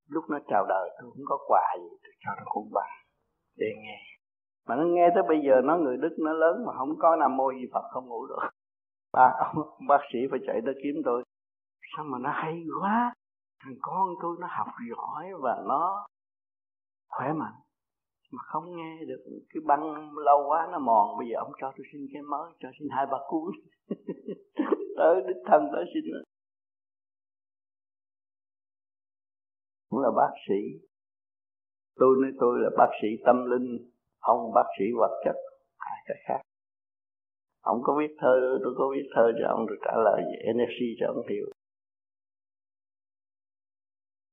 Lúc 0.09 0.24
nó 0.30 0.38
chào 0.49 0.66
đời, 0.68 0.91
tôi 1.01 1.11
không 1.11 1.24
có 1.24 1.38
quà 1.49 1.62
gì, 1.78 1.88
tôi 2.03 2.12
cho 2.24 2.30
nó 2.36 2.43
cũng 2.45 2.68
bà 2.72 2.86
để 3.57 3.66
nghe. 3.82 3.99
Mà 4.66 4.76
nó 4.76 4.84
nghe 4.84 5.09
tới 5.14 5.22
bây 5.28 5.38
giờ, 5.47 5.61
nó 5.64 5.76
người 5.76 5.97
đức, 5.97 6.16
nó 6.18 6.32
lớn 6.32 6.64
mà 6.66 6.72
không 6.78 6.99
có 6.99 7.16
nam 7.16 7.36
mô 7.36 7.51
gì 7.53 7.66
phật 7.72 7.84
không 7.93 8.07
ngủ 8.07 8.26
được. 8.26 8.38
Ba 9.12 9.32
ông 9.38 9.64
bác 9.88 10.01
sĩ 10.12 10.18
phải 10.30 10.41
chạy 10.47 10.61
tới 10.64 10.74
kiếm 10.82 10.95
tôi. 11.05 11.24
Sao 11.97 12.05
mà 12.05 12.18
nó 12.18 12.30
hay 12.32 12.62
quá? 12.80 13.14
Thằng 13.61 13.74
con 13.82 14.08
tôi 14.22 14.36
nó 14.40 14.46
học 14.50 14.66
giỏi 14.90 15.24
và 15.42 15.62
nó 15.68 16.06
khỏe 17.08 17.32
mạnh, 17.32 17.61
mà 18.32 18.42
không 18.42 18.76
nghe 18.76 19.04
được 19.08 19.22
cái 19.50 19.61
băng 19.66 20.16
lâu 20.16 20.44
quá 20.48 20.68
nó 20.72 20.78
mòn. 20.78 21.18
Bây 21.18 21.28
giờ 21.28 21.36
ông 21.38 21.52
cho 21.61 21.72
tôi 21.76 21.86
xin 21.92 22.00
cái 22.12 22.22
mới, 22.22 22.52
cho 22.61 22.68
xin 22.78 22.88
hai 22.90 23.06
ba 23.06 23.18
cuốn. 23.28 23.52
Tới 24.98 25.22
đích 25.28 25.42
thân 25.46 25.62
tới 25.72 25.84
xin. 25.94 26.04
Cũng 29.90 30.00
là 30.00 30.11
bác 30.16 30.32
sĩ. 30.48 30.61
Tôi 31.96 32.16
nói 32.22 32.30
tôi 32.40 32.58
là 32.62 32.70
bác 32.78 32.90
sĩ 33.02 33.08
tâm 33.26 33.36
linh, 33.50 33.90
ông 34.18 34.52
bác 34.54 34.66
sĩ 34.78 34.84
vật 34.98 35.20
chất, 35.24 35.36
hai 35.78 35.98
cái 36.06 36.16
khác. 36.26 36.40
Ông 37.61 37.80
có 37.82 37.96
viết 37.98 38.16
thơ, 38.18 38.58
tôi 38.62 38.74
có 38.78 38.90
viết 38.92 39.08
thơ 39.14 39.32
cho 39.38 39.48
ông 39.48 39.66
rồi 39.66 39.78
trả 39.84 39.92
lời 40.04 40.22
về 40.22 40.38
energy 40.46 40.96
cho 41.00 41.06
ông 41.06 41.26
hiểu 41.28 41.46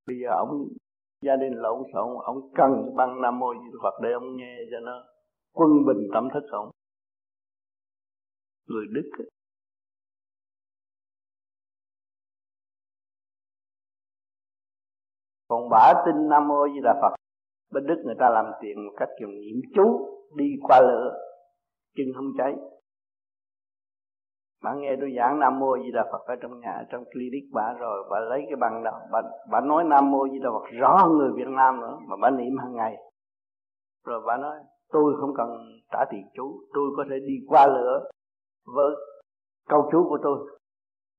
bây 0.08 0.16
giờ 0.24 0.30
ông, 0.38 0.68
gia 1.22 1.36
đình 1.36 1.54
lộn 1.54 1.84
xộn 1.94 2.18
ông 2.24 2.50
cần 2.56 2.96
băng 2.96 3.22
nam 3.22 3.40
mô 3.40 3.54
di 3.54 3.78
phật 3.84 3.94
để 4.04 4.12
ông 4.14 4.38
nghe 4.38 4.58
cho 4.72 4.80
nó 4.80 5.04
quân 5.54 5.70
bình 5.88 6.08
tâm 6.14 6.28
thức 6.34 6.44
ông 6.52 6.72
người 8.68 8.86
đức 8.92 9.10
ấy. 9.18 9.30
còn 15.48 15.70
bả 15.70 15.94
tin 16.06 16.30
nam 16.30 16.48
mô 16.48 16.68
di 16.68 16.80
đà 16.84 16.94
phật, 17.02 17.16
bên 17.72 17.86
đức 17.88 18.02
người 18.06 18.16
ta 18.20 18.30
làm 18.30 18.46
tiền 18.62 18.86
một 18.86 18.94
cách 18.98 19.10
dùng 19.22 19.32
niệm 19.32 19.62
chú, 19.76 20.10
đi 20.36 20.46
qua 20.62 20.82
lửa, 20.82 21.14
chân 21.96 22.06
không 22.16 22.32
cháy 22.38 22.54
bà 24.64 24.74
nghe 24.74 24.96
tôi 25.00 25.14
giảng 25.18 25.40
nam 25.40 25.60
mô 25.60 25.78
di 25.78 25.92
đà 25.92 26.04
phật 26.12 26.26
ở 26.26 26.36
trong 26.42 26.60
nhà 26.60 26.84
trong 26.92 27.04
clinic 27.06 27.44
bà 27.54 27.74
rồi 27.80 28.08
bà 28.12 28.20
lấy 28.20 28.42
cái 28.50 28.56
bằng 28.56 28.84
đó 28.84 28.92
bà, 29.12 29.22
bà 29.52 29.62
nói 29.62 29.84
nam 29.84 30.12
mô 30.12 30.28
di 30.28 30.40
đà 30.40 30.50
phật 30.50 30.66
rõ 30.80 30.98
hơn 30.98 31.18
người 31.18 31.32
việt 31.36 31.48
nam 31.48 31.80
nữa 31.82 31.98
mà 32.08 32.16
bà 32.22 32.30
niệm 32.30 32.58
hàng 32.58 32.76
ngày. 32.76 32.96
Rồi 34.06 34.22
bà 34.28 34.38
nói 34.38 34.56
tôi 34.92 35.14
không 35.20 35.34
cần 35.38 35.48
trả 35.92 36.06
tiền 36.10 36.26
chú 36.34 36.60
tôi 36.74 36.90
có 36.98 37.06
thể 37.10 37.16
đi 37.28 37.34
qua 37.48 37.68
lửa 37.68 38.10
với 38.76 38.96
câu 39.70 39.90
chú 39.92 40.06
của 40.10 40.18
tôi. 40.24 40.38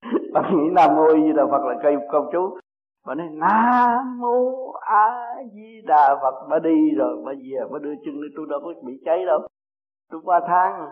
Bà 0.34 0.50
nghĩ 0.50 0.70
nam 0.72 0.96
mô 0.96 1.12
di 1.12 1.32
đà 1.36 1.46
phật 1.50 1.64
là 1.64 1.74
cây 1.82 1.96
câu 2.12 2.30
chú 2.32 2.58
bà 3.06 3.14
nói 3.14 3.28
nam 3.32 4.18
mô 4.20 4.72
a 4.72 5.34
di 5.54 5.80
đà 5.86 6.18
phật. 6.22 6.46
Bà 6.50 6.58
đi 6.58 6.90
rồi 6.96 7.22
bà 7.26 7.32
về 7.32 7.58
bà 7.72 7.78
đưa 7.78 7.94
chân 8.04 8.22
đi 8.22 8.28
tôi 8.36 8.46
đâu 8.50 8.60
có 8.64 8.72
bị 8.86 8.92
cháy 9.04 9.24
đâu. 9.26 9.40
Tôi 10.10 10.20
qua 10.24 10.40
tháng 10.46 10.72
à 10.72 10.90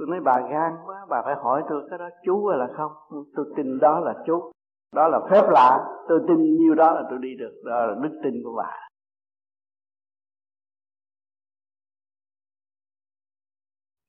tôi 0.00 0.08
nói, 0.08 0.20
bà 0.24 0.40
gan 0.50 0.72
quá, 0.86 1.06
bà 1.10 1.22
phải 1.24 1.34
hỏi 1.34 1.62
tôi 1.68 1.86
cái 1.90 1.98
đó, 1.98 2.08
chú 2.24 2.46
hay 2.46 2.58
là 2.58 2.68
không? 2.76 2.92
Tôi 3.36 3.46
tin 3.56 3.78
đó 3.80 4.00
là 4.00 4.14
chú, 4.26 4.52
đó 4.94 5.08
là 5.08 5.20
phép 5.30 5.42
lạ. 5.50 5.78
Tôi 6.08 6.20
tin 6.28 6.56
nhiêu 6.56 6.74
đó 6.74 6.92
là 6.94 7.02
tôi 7.10 7.18
đi 7.22 7.34
được, 7.38 7.62
đó 7.64 7.86
là 7.86 7.94
đức 8.02 8.20
tin 8.24 8.34
của 8.44 8.54
bà. 8.56 8.88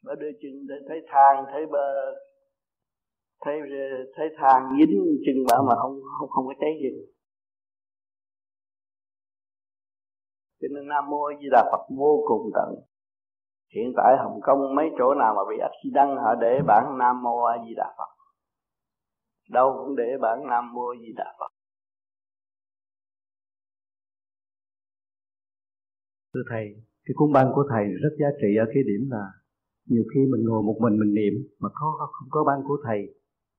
Bà 0.03 0.15
đưa 0.15 0.31
chân 0.41 0.51
thấy 0.87 1.01
thang, 1.07 1.45
thấy 1.51 1.65
bờ 1.71 2.15
thấy 3.45 3.59
thấy 4.15 4.29
thang 4.37 4.69
dính 4.79 5.05
chân 5.25 5.35
bà 5.49 5.61
mà 5.67 5.75
không 5.81 5.99
không 6.19 6.29
không 6.29 6.45
có 6.47 6.53
cháy 6.59 6.71
gì. 6.81 7.05
Cho 10.61 10.67
nên 10.71 10.87
nam 10.87 11.09
mô 11.09 11.29
di 11.41 11.47
đà 11.51 11.63
phật 11.71 11.85
vô 11.97 12.23
cùng 12.27 12.51
tận 12.53 12.90
hiện 13.75 13.93
tại 13.97 14.17
hồng 14.17 14.39
kông 14.43 14.75
mấy 14.75 14.89
chỗ 14.97 15.13
nào 15.13 15.33
mà 15.37 15.41
bị 15.49 15.57
accident 15.69 16.19
họ 16.23 16.35
để 16.41 16.61
bản 16.67 16.97
nam 16.97 17.23
mô 17.23 17.43
a 17.43 17.55
di 17.65 17.73
đà 17.75 17.93
phật. 17.97 18.11
Đâu 19.49 19.67
cũng 19.77 19.95
để 19.95 20.17
bản 20.21 20.47
nam 20.49 20.73
mô 20.73 20.87
a 20.87 20.95
di 21.01 21.13
đà 21.15 21.35
phật. 21.39 21.51
Thưa 26.33 26.41
thầy 26.49 26.65
cái 27.05 27.13
cuốn 27.15 27.31
băng 27.33 27.51
của 27.55 27.63
thầy 27.69 27.85
rất 28.03 28.13
giá 28.19 28.27
trị 28.41 28.55
ở 28.59 28.65
cái 28.73 28.83
điểm 28.83 29.09
là 29.11 29.25
nhiều 29.85 30.03
khi 30.13 30.19
mình 30.31 30.43
ngồi 30.45 30.63
một 30.63 30.77
mình 30.79 30.99
mình 30.99 31.13
niệm 31.13 31.33
mà 31.59 31.69
có 31.73 32.09
không 32.11 32.27
có 32.29 32.43
băng 32.43 32.61
của 32.67 32.77
thầy 32.85 32.99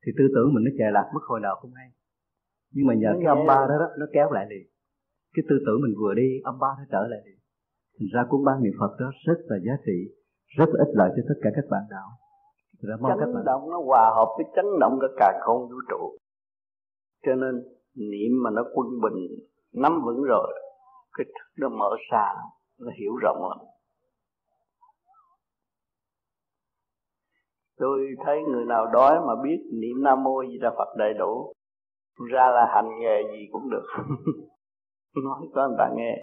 thì 0.06 0.12
tư 0.18 0.24
tưởng 0.34 0.54
mình 0.54 0.64
nó 0.64 0.70
chạy 0.78 0.92
lạc 0.92 1.10
mất 1.14 1.20
hồi 1.28 1.40
nào 1.40 1.56
không 1.60 1.72
hay. 1.74 1.88
Nhưng 2.74 2.86
mà 2.86 2.94
nhờ 2.94 3.12
cái 3.18 3.26
âm 3.26 3.46
ba 3.46 3.54
đó, 3.54 3.76
đó 3.80 3.88
nó 3.98 4.06
kéo 4.12 4.32
lại 4.32 4.46
liền. 4.50 4.66
Cái 5.34 5.42
tư 5.48 5.56
tưởng 5.66 5.80
mình 5.82 5.94
vừa 6.00 6.14
đi 6.14 6.40
âm 6.44 6.58
ba 6.58 6.68
nó 6.78 6.84
trở 6.90 7.06
lại 7.10 7.20
liền 7.26 7.41
thành 7.96 8.08
ra 8.14 8.22
cuốn 8.28 8.44
băng 8.44 8.62
niệm 8.62 8.72
phật 8.80 8.92
đó 9.00 9.08
rất 9.26 9.38
là 9.48 9.56
giá 9.66 9.74
trị 9.86 9.98
rất 10.58 10.68
là 10.72 10.84
ích 10.86 10.92
lợi 10.98 11.10
cho 11.16 11.22
tất 11.28 11.38
cả 11.42 11.50
các 11.56 11.64
bạn 11.70 11.82
đạo. 11.90 12.08
Mong 13.00 13.10
chấn 13.10 13.18
các 13.20 13.26
bạn 13.34 13.44
động 13.44 13.70
nó 13.70 13.78
hòa 13.86 14.12
hợp 14.16 14.28
với 14.36 14.46
chấn 14.56 14.64
động 14.80 14.98
cả 15.00 15.08
càng 15.16 15.40
không 15.40 15.60
vũ 15.70 15.80
trụ. 15.90 16.16
Cho 17.26 17.34
nên 17.34 17.54
niệm 17.94 18.32
mà 18.42 18.50
nó 18.50 18.62
quân 18.74 18.86
bình 19.02 19.18
nắm 19.72 19.92
vững 20.04 20.22
rồi 20.22 20.52
cái 21.12 21.24
thức 21.24 21.50
nó 21.60 21.68
mở 21.68 21.90
xa 22.10 22.34
nó 22.80 22.90
hiểu 23.00 23.12
rộng 23.22 23.48
lắm. 23.50 23.58
Tôi 27.78 28.00
thấy 28.24 28.38
người 28.48 28.64
nào 28.64 28.86
đói 28.92 29.20
mà 29.26 29.42
biết 29.44 29.58
niệm 29.80 30.02
nam 30.04 30.22
mô 30.22 30.42
di 30.48 30.58
đà 30.58 30.70
phật 30.70 30.94
đầy 30.98 31.14
đủ 31.18 31.52
ra 32.30 32.50
là 32.54 32.66
hành 32.74 32.88
nghề 33.00 33.22
gì 33.32 33.48
cũng 33.52 33.70
được. 33.70 33.86
Nói 35.24 35.48
cho 35.54 35.68
người 35.68 35.76
ta 35.78 35.88
nghe 35.96 36.22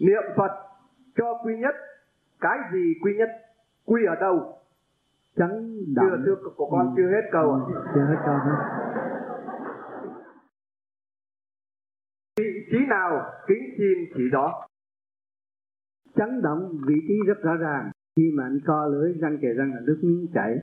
niệm 0.00 0.22
phật 0.36 0.50
cho 1.16 1.40
quy 1.44 1.58
nhất. 1.58 1.74
Cái 2.40 2.58
gì 2.72 2.94
quy 3.02 3.16
nhất? 3.18 3.28
Quy 3.84 4.00
ở 4.08 4.14
đâu? 4.20 4.58
Chấn 5.36 5.76
chưa 5.96 6.16
thưa 6.26 6.34
của 6.56 6.70
con 6.70 6.94
chưa 6.96 7.10
hết 7.10 7.28
câu 7.32 7.52
ạ. 7.52 7.60
Ừ. 7.66 7.80
chưa 7.94 8.04
hết 8.04 8.16
câu 8.26 8.34
nữa 8.34 8.86
vị 12.66 12.66
trí 12.70 12.86
nào 12.86 13.30
kính 13.46 13.74
xin 13.78 13.98
chỉ 14.14 14.22
đó? 14.32 14.66
Chấn 16.14 16.42
động 16.42 16.78
vị 16.86 16.94
trí 17.08 17.14
rất 17.26 17.42
rõ 17.42 17.54
ràng. 17.54 17.90
Khi 18.16 18.30
mà 18.34 18.44
anh 18.44 18.58
co 18.66 18.86
lưỡi 18.86 19.12
răng 19.20 19.38
kề 19.42 19.48
răng 19.52 19.74
là 19.74 19.80
nước 19.80 20.00
miếng 20.02 20.26
chảy. 20.34 20.58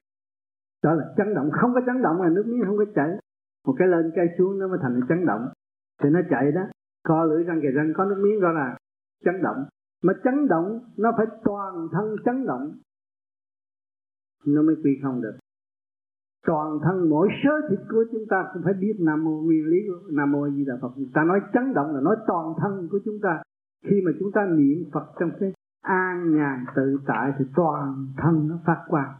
Đó 0.84 0.93
là 0.93 1.13
chấn 1.17 1.34
động 1.34 1.49
không 1.51 1.73
có 1.73 1.81
chấn 1.86 2.01
động 2.01 2.21
là 2.21 2.29
nước 2.29 2.43
miếng 2.47 2.63
không 2.65 2.77
có 2.77 2.86
chảy. 2.95 3.09
Một 3.65 3.75
cái 3.77 3.88
lên 3.88 4.11
cái 4.15 4.25
xuống 4.38 4.59
nó 4.59 4.67
mới 4.67 4.79
thành 4.81 4.99
chấn 5.09 5.25
động 5.25 5.47
thì 6.03 6.09
nó 6.09 6.19
chạy 6.29 6.51
đó. 6.51 6.61
Co 7.03 7.23
lưỡi 7.23 7.43
răng 7.43 7.61
kề 7.61 7.69
răng 7.71 7.93
có 7.95 8.05
nước 8.05 8.17
miếng 8.23 8.39
rõ 8.39 8.51
ràng 8.51 8.75
chấn 9.26 9.41
động. 9.43 9.65
Mà 10.03 10.13
chấn 10.24 10.47
động, 10.47 10.80
nó 10.97 11.11
phải 11.17 11.26
toàn 11.43 11.88
thân 11.91 12.15
chấn 12.26 12.45
động. 12.45 12.78
Nó 14.45 14.61
mới 14.61 14.76
quy 14.84 14.99
không 15.03 15.21
được. 15.21 15.38
Toàn 16.47 16.80
thân 16.84 17.09
mỗi 17.09 17.28
sớ 17.43 17.67
thịt 17.69 17.80
của 17.89 18.05
chúng 18.11 18.26
ta 18.30 18.45
cũng 18.53 18.61
phải 18.65 18.74
biết 18.74 18.95
nam 18.99 19.24
mô 19.24 19.41
nguyên 19.41 19.65
lý, 19.65 19.78
nam 20.11 20.32
mô 20.32 20.49
di 20.49 20.65
đà 20.65 20.74
phật. 20.82 20.91
Ta 21.13 21.24
nói 21.24 21.41
chấn 21.53 21.74
động 21.74 21.95
là 21.95 22.01
nói 22.01 22.15
toàn 22.28 22.53
thân 22.61 22.88
của 22.91 22.99
chúng 23.05 23.19
ta. 23.21 23.41
Khi 23.84 24.01
mà 24.05 24.11
chúng 24.19 24.32
ta 24.32 24.45
niệm 24.45 24.89
phật 24.93 25.05
trong 25.19 25.32
cái 25.39 25.53
an 25.82 26.36
nhàn 26.36 26.65
tự 26.76 26.97
tại 27.07 27.32
thì 27.39 27.45
toàn 27.55 28.07
thân 28.17 28.47
nó 28.47 28.59
phát 28.65 28.84
quang. 28.88 29.13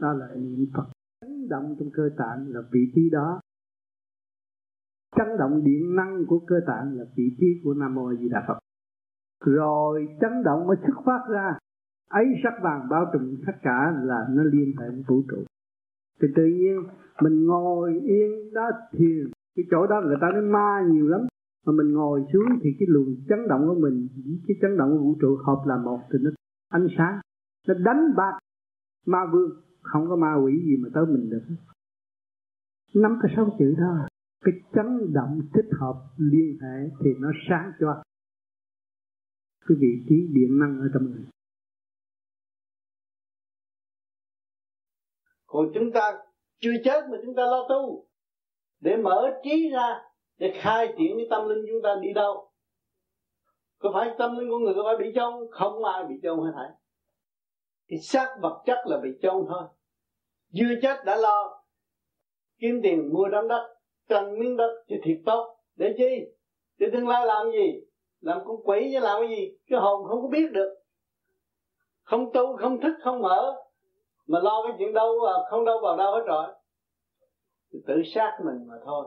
Đó 0.00 0.12
là 0.12 0.28
niệm 0.34 0.68
phật. 0.74 0.86
Chấn 1.20 1.48
động 1.48 1.76
trong 1.78 1.90
cơ 1.92 2.10
tạng 2.16 2.46
là 2.48 2.60
vị 2.70 2.92
trí 2.94 3.10
đó. 3.10 3.40
Chấn 5.16 5.26
động 5.38 5.64
điện 5.64 5.96
năng 5.96 6.26
của 6.26 6.38
cơ 6.46 6.56
tạng 6.66 6.98
là 6.98 7.04
vị 7.16 7.36
trí 7.38 7.46
của 7.64 7.74
nam 7.74 7.94
mô 7.94 8.14
di 8.14 8.28
đà 8.28 8.44
phật 8.48 8.58
rồi 9.44 10.08
chấn 10.20 10.42
động 10.44 10.66
mới 10.66 10.76
xuất 10.86 11.02
phát 11.04 11.20
ra. 11.30 11.58
Ấy 12.10 12.26
sắc 12.42 12.52
vàng 12.62 12.88
bao 12.90 13.10
trùm 13.12 13.36
tất 13.46 13.52
cả 13.62 13.92
là 14.02 14.26
nó 14.30 14.42
liên 14.42 14.72
hệ 14.80 14.88
với 14.90 15.04
vũ 15.08 15.22
trụ. 15.30 15.44
Thì 16.20 16.28
tự 16.36 16.44
nhiên 16.46 16.82
mình 17.22 17.46
ngồi 17.46 18.00
yên 18.02 18.54
đó 18.54 18.70
thiền 18.92 19.30
cái 19.56 19.64
chỗ 19.70 19.86
đó 19.86 20.02
người 20.04 20.16
ta 20.20 20.26
nói 20.32 20.42
ma 20.42 20.82
nhiều 20.90 21.08
lắm. 21.08 21.20
Mà 21.66 21.72
mình 21.72 21.92
ngồi 21.92 22.24
xuống 22.32 22.58
thì 22.62 22.70
cái 22.78 22.86
luồng 22.88 23.16
chấn 23.28 23.48
động 23.48 23.68
của 23.68 23.80
mình 23.80 24.08
với 24.14 24.40
cái 24.48 24.56
chấn 24.62 24.76
động 24.76 24.90
của 24.90 25.04
vũ 25.04 25.16
trụ 25.20 25.36
hợp 25.46 25.62
là 25.66 25.76
một 25.76 26.00
thì 26.12 26.18
nó 26.22 26.30
ánh 26.68 26.86
sáng. 26.98 27.20
Nó 27.68 27.74
đánh 27.74 28.14
bạc. 28.16 28.38
Ma 29.06 29.18
vương, 29.32 29.50
không 29.82 30.08
có 30.08 30.16
ma 30.16 30.34
quỷ 30.44 30.52
gì 30.64 30.76
mà 30.82 30.88
tới 30.94 31.06
mình 31.06 31.30
được. 31.30 31.42
Nắm 32.94 33.18
cái 33.22 33.32
sáu 33.36 33.56
chữ 33.58 33.74
đó 33.78 34.06
cái 34.44 34.54
chấn 34.74 35.12
động 35.12 35.40
thích 35.54 35.68
hợp 35.80 35.94
liên 36.16 36.58
hệ 36.62 36.90
thì 37.00 37.10
nó 37.20 37.30
sáng 37.48 37.72
cho 37.80 38.02
cái 39.68 39.76
vị 39.80 39.88
trí 40.08 40.14
điện 40.32 40.58
năng 40.60 40.80
ở 40.80 40.86
trong 40.94 41.10
người. 41.10 41.26
Còn 45.46 45.70
chúng 45.74 45.92
ta 45.92 46.18
chưa 46.60 46.72
chết 46.84 47.04
mà 47.10 47.16
chúng 47.24 47.34
ta 47.34 47.42
lo 47.42 47.66
tu, 47.68 48.08
để 48.80 48.96
mở 48.96 49.40
trí 49.44 49.70
ra 49.70 50.00
để 50.38 50.52
khai 50.60 50.94
triển 50.98 51.16
cái 51.16 51.26
tâm 51.30 51.48
linh 51.48 51.64
chúng 51.72 51.82
ta 51.82 51.90
đi 52.02 52.12
đâu. 52.14 52.52
Có 53.78 53.90
phải 53.94 54.14
tâm 54.18 54.36
linh 54.38 54.48
của 54.50 54.58
người 54.58 54.74
có 54.74 54.82
phải 54.84 55.06
bị 55.06 55.12
trông 55.14 55.50
không 55.50 55.84
ai 55.84 56.04
bị 56.04 56.14
trông 56.22 56.40
hết 56.40 56.52
thảy 56.54 56.70
thì 57.88 57.96
xác 58.02 58.36
vật 58.42 58.62
chất 58.66 58.78
là 58.86 59.00
bị 59.02 59.08
trông 59.22 59.46
thôi. 59.48 59.62
Chưa 60.54 60.74
chết 60.82 61.04
đã 61.04 61.16
lo, 61.16 61.64
kiếm 62.58 62.80
tiền 62.82 63.12
mua 63.12 63.28
đám 63.28 63.48
đất, 63.48 63.76
cần 64.08 64.38
miếng 64.38 64.56
đất 64.56 64.84
cho 64.88 64.96
thiệt 65.04 65.18
tốt. 65.26 65.58
Để 65.76 65.94
chi? 65.98 66.34
Để 66.78 66.86
tương 66.92 67.08
lai 67.08 67.26
làm 67.26 67.46
gì? 67.52 67.85
Làm 68.26 68.40
con 68.44 68.56
quỷ 68.64 68.90
chứ 68.92 69.00
làm 69.00 69.20
cái 69.20 69.36
gì? 69.36 69.56
Cái 69.70 69.80
hồn 69.80 70.06
không 70.08 70.22
có 70.22 70.28
biết 70.28 70.52
được. 70.52 70.74
Không 72.02 72.32
tu 72.32 72.56
không 72.56 72.80
thức, 72.80 72.94
không 73.02 73.22
mở 73.22 73.54
mà 74.26 74.40
lo 74.42 74.62
cái 74.62 74.72
chuyện 74.78 74.92
đâu 74.92 75.18
không 75.50 75.64
đâu 75.64 75.78
vào 75.82 75.96
đâu 75.96 76.12
hết 76.12 76.22
rồi. 76.26 76.46
Thì 77.72 77.78
tự 77.86 77.94
sát 78.14 78.38
mình 78.44 78.68
mà 78.68 78.74
thôi. 78.84 79.06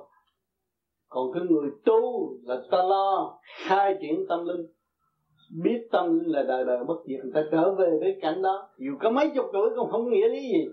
Còn 1.09 1.32
cái 1.34 1.43
người 1.49 1.70
tu 1.86 2.34
là 2.43 2.61
ta 2.72 2.78
lo 2.84 3.39
khai 3.67 3.97
triển 4.01 4.26
tâm 4.30 4.45
linh. 4.45 4.65
Biết 5.63 5.88
tâm 5.91 6.20
linh 6.20 6.30
là 6.30 6.43
đời 6.43 6.65
đời 6.65 6.84
bất 6.88 6.97
diệt. 7.05 7.20
Người 7.24 7.32
ta 7.34 7.43
trở 7.51 7.76
về 7.76 7.97
với 7.99 8.20
cảnh 8.22 8.41
đó. 8.41 8.70
Dù 8.78 8.91
có 9.01 9.09
mấy 9.09 9.32
chục 9.36 9.45
tuổi 9.53 9.70
cũng 9.76 9.89
không 9.91 10.09
nghĩa 10.09 10.30
lý 10.30 10.41
gì. 10.41 10.65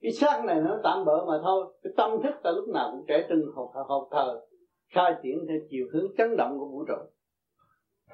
Cái 0.00 0.12
xác 0.12 0.44
này 0.44 0.60
nó 0.60 0.78
tạm 0.82 1.04
bỡ 1.04 1.24
mà 1.24 1.40
thôi. 1.42 1.74
Cái 1.82 1.92
tâm 1.96 2.22
thức 2.22 2.34
ta 2.42 2.50
lúc 2.50 2.68
nào 2.68 2.90
cũng 2.90 3.04
trẻ 3.08 3.26
trung 3.28 3.40
học 3.54 3.70
học 3.88 4.08
thờ. 4.10 4.40
Khai 4.88 5.14
triển 5.22 5.38
theo 5.48 5.58
chiều 5.70 5.86
hướng 5.92 6.16
chấn 6.18 6.36
động 6.36 6.58
của 6.58 6.66
vũ 6.66 6.84
trụ 6.88 6.94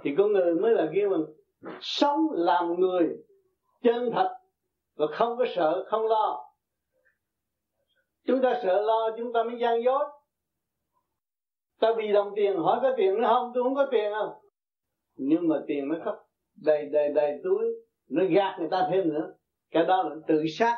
thì 0.03 0.15
con 0.19 0.33
người 0.33 0.55
mới 0.55 0.73
là 0.73 0.89
kêu 0.95 1.11
mình, 1.11 1.25
sống 1.81 2.27
làm 2.33 2.81
người 2.81 3.17
chân 3.83 4.11
thật 4.15 4.29
và 4.97 5.07
không 5.07 5.39
có 5.39 5.45
sợ, 5.55 5.85
không 5.89 6.07
lo. 6.07 6.45
Chúng 8.27 8.43
ta 8.43 8.61
sợ 8.63 8.81
lo, 8.81 9.11
chúng 9.19 9.33
ta 9.33 9.43
mới 9.43 9.59
gian 9.61 9.83
dối. 9.85 10.05
Ta 11.81 11.93
vì 11.97 12.13
đồng 12.13 12.33
tiền, 12.37 12.57
hỏi 12.57 12.79
có 12.83 12.95
tiền 12.97 13.15
nữa 13.15 13.27
không? 13.27 13.53
Tôi 13.55 13.65
không 13.65 13.75
có 13.75 13.87
tiền 13.91 14.13
không 14.13 14.33
nhưng 15.19 15.49
mà 15.49 15.57
tiền 15.67 15.89
nó 15.89 15.97
khắp 16.05 16.15
đầy 16.65 16.87
đầy 16.87 17.09
đầy 17.09 17.41
túi, 17.45 17.65
nó 18.09 18.23
gạt 18.31 18.57
người 18.59 18.69
ta 18.71 18.89
thêm 18.93 19.09
nữa. 19.09 19.33
Cái 19.71 19.85
đó 19.85 20.03
là 20.03 20.17
tự 20.27 20.45
sát. 20.59 20.77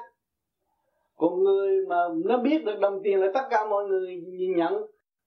Còn 1.16 1.42
người 1.42 1.86
mà 1.88 1.96
nó 2.24 2.38
biết 2.38 2.64
được 2.64 2.78
đồng 2.80 3.00
tiền 3.04 3.20
là 3.20 3.30
tất 3.34 3.42
cả 3.50 3.66
mọi 3.70 3.84
người 3.84 4.16
nhìn 4.26 4.56
nhận 4.56 4.74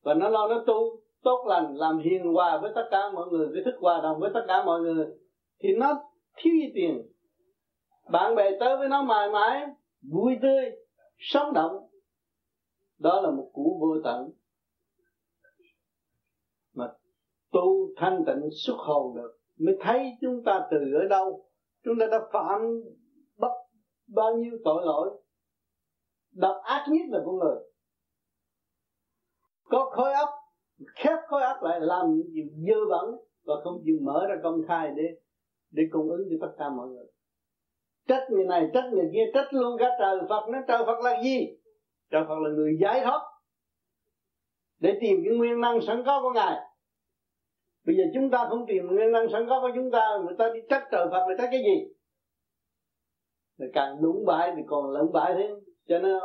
và 0.04 0.14
nó 0.14 0.30
lo, 0.30 0.48
nó 0.48 0.64
tu 0.68 1.00
tốt 1.24 1.46
lành, 1.48 1.76
làm 1.76 1.98
hiền 1.98 2.34
hòa 2.34 2.60
với 2.62 2.72
tất 2.76 2.88
cả 2.92 3.12
mọi 3.14 3.28
người 3.32 3.48
cái 3.54 3.64
thức 3.66 3.80
hòa 3.80 4.00
đồng 4.04 4.20
với 4.20 4.32
tất 4.34 4.46
cả 4.48 4.66
mọi 4.66 4.82
người, 4.82 5.08
thì 5.60 5.70
nó 5.78 5.94
thiếu 6.36 6.54
gì 6.54 6.72
tiền. 6.76 7.12
Bạn 8.12 8.36
bè 8.36 8.60
tới 8.60 8.78
với 8.78 8.90
nó 8.90 9.04
mãi 9.04 9.30
mãi, 9.30 9.66
vui 10.12 10.34
tươi, 10.42 10.72
sống 11.18 11.54
động. 11.54 11.90
Đó 13.00 13.22
là 13.22 13.32
một 13.32 13.50
củ 13.54 13.78
vô 13.82 14.02
tận 14.04 14.30
mà 16.74 16.94
tu 17.52 17.94
thanh 17.98 18.24
tịnh 18.28 18.50
xuất 18.66 18.76
hồn 18.78 19.16
được. 19.16 19.40
Mới 19.60 19.76
thấy 19.82 20.12
chúng 20.22 20.44
ta 20.46 20.68
từ 20.72 20.78
ở 20.78 21.08
đâu, 21.10 21.46
chúng 21.84 21.94
ta 22.00 22.06
đã 22.12 22.20
phạm 22.34 22.62
bất 23.38 23.52
bao 24.08 24.38
nhiêu 24.38 24.58
tội 24.64 24.86
lỗi. 24.86 25.22
Độc 26.32 26.62
ác 26.64 26.86
nhất 26.90 27.06
là 27.10 27.20
con 27.26 27.36
người. 27.36 27.58
Có 29.64 29.90
khối 29.96 30.14
óc 30.14 30.30
khép 30.96 31.18
khối 31.28 31.42
óc 31.44 31.58
lại, 31.64 31.80
làm 31.82 32.16
những 32.16 32.34
điều 32.34 32.46
dơ 32.68 32.86
bẩn 32.90 33.16
và 33.46 33.54
không 33.64 33.82
chịu 33.86 33.98
mở 34.02 34.26
ra 34.30 34.36
công 34.44 34.62
khai 34.68 34.92
để 34.96 35.04
để 35.72 35.84
cung 35.92 36.10
ứng 36.10 36.28
cho 36.30 36.48
tất 36.48 36.54
cả 36.58 36.70
mọi 36.70 36.88
người. 36.88 37.06
Trách 38.08 38.28
người 38.32 38.46
này, 38.46 38.70
trách 38.74 38.90
người 38.92 39.10
kia, 39.14 39.32
trách 39.34 39.54
luôn 39.54 39.78
cả 39.80 39.90
trời 40.00 40.20
Phật. 40.30 40.50
Nó 40.50 40.60
trời 40.68 40.84
Phật 40.86 41.00
là 41.04 41.24
gì? 41.24 41.48
Trời 42.12 42.24
Phật 42.28 42.40
là 42.40 42.50
người 42.50 42.78
giải 42.82 43.02
thoát 43.04 43.22
để 44.80 44.98
tìm 45.02 45.18
cái 45.26 45.38
nguyên 45.38 45.62
năng 45.62 45.82
sẵn 45.88 46.04
có 46.06 46.22
của 46.22 46.32
ngài. 46.32 46.58
Bây 47.86 47.96
giờ 47.96 48.04
chúng 48.14 48.30
ta 48.30 48.46
không 48.50 48.66
tìm 48.68 48.88
nguyên 48.88 49.12
năng 49.12 49.28
sẵn 49.32 49.46
có 49.50 49.62
của 49.62 49.72
chúng 49.76 49.92
ta, 49.92 50.20
người 50.26 50.36
ta 50.38 50.50
đi 50.54 50.60
trách 50.70 50.84
trời 50.92 51.08
Phật 51.12 51.28
là 51.28 51.36
trách 51.38 51.50
cái 51.52 51.64
gì? 51.64 51.94
Rồi 53.58 53.70
càng 53.74 54.02
đúng 54.02 54.26
bại 54.26 54.54
thì 54.56 54.62
còn 54.68 54.92
lẫn 54.92 55.12
bại 55.14 55.34
thêm 55.38 55.52
cho 55.88 56.00
nên 56.00 56.20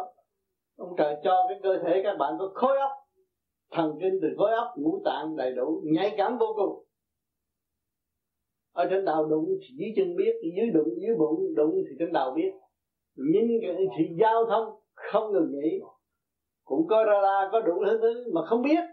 ông 0.76 0.94
trời 0.98 1.16
cho 1.24 1.46
cái 1.48 1.58
cơ 1.62 1.78
thể 1.82 2.00
các 2.04 2.16
bạn 2.18 2.32
có 2.38 2.50
khối 2.54 2.78
óc 2.78 2.90
thần 3.70 3.98
kinh 4.00 4.18
từ 4.22 4.28
khối 4.36 4.52
óc, 4.52 4.68
ngũ 4.76 5.02
tạng 5.04 5.36
đầy 5.36 5.52
đủ, 5.52 5.82
nhạy 5.84 6.14
cảm 6.16 6.38
vô 6.38 6.46
cùng. 6.56 6.84
Ở 8.72 8.86
trên 8.90 9.04
đầu 9.04 9.26
đụng 9.26 9.48
thì 9.60 9.74
dưới 9.78 9.88
chân 9.96 10.16
biết, 10.16 10.32
dưới 10.56 10.70
đụng, 10.70 10.88
dưới 11.00 11.16
bụng 11.16 11.54
đụng 11.56 11.74
thì 11.88 11.96
trên 11.98 12.12
đầu 12.12 12.34
biết. 12.34 12.50
Nhìn 13.16 13.48
cái 13.62 13.86
sự 13.98 14.04
giao 14.20 14.44
thông 14.50 14.80
không 14.94 15.32
ngừng 15.32 15.50
nghỉ. 15.50 15.80
Cũng 16.64 16.86
có 16.88 17.04
ra 17.04 17.20
ra, 17.22 17.48
có 17.52 17.60
đủ 17.60 17.84
thứ 17.86 17.98
thứ 18.00 18.32
mà 18.34 18.40
không 18.46 18.62
biết. 18.62 18.84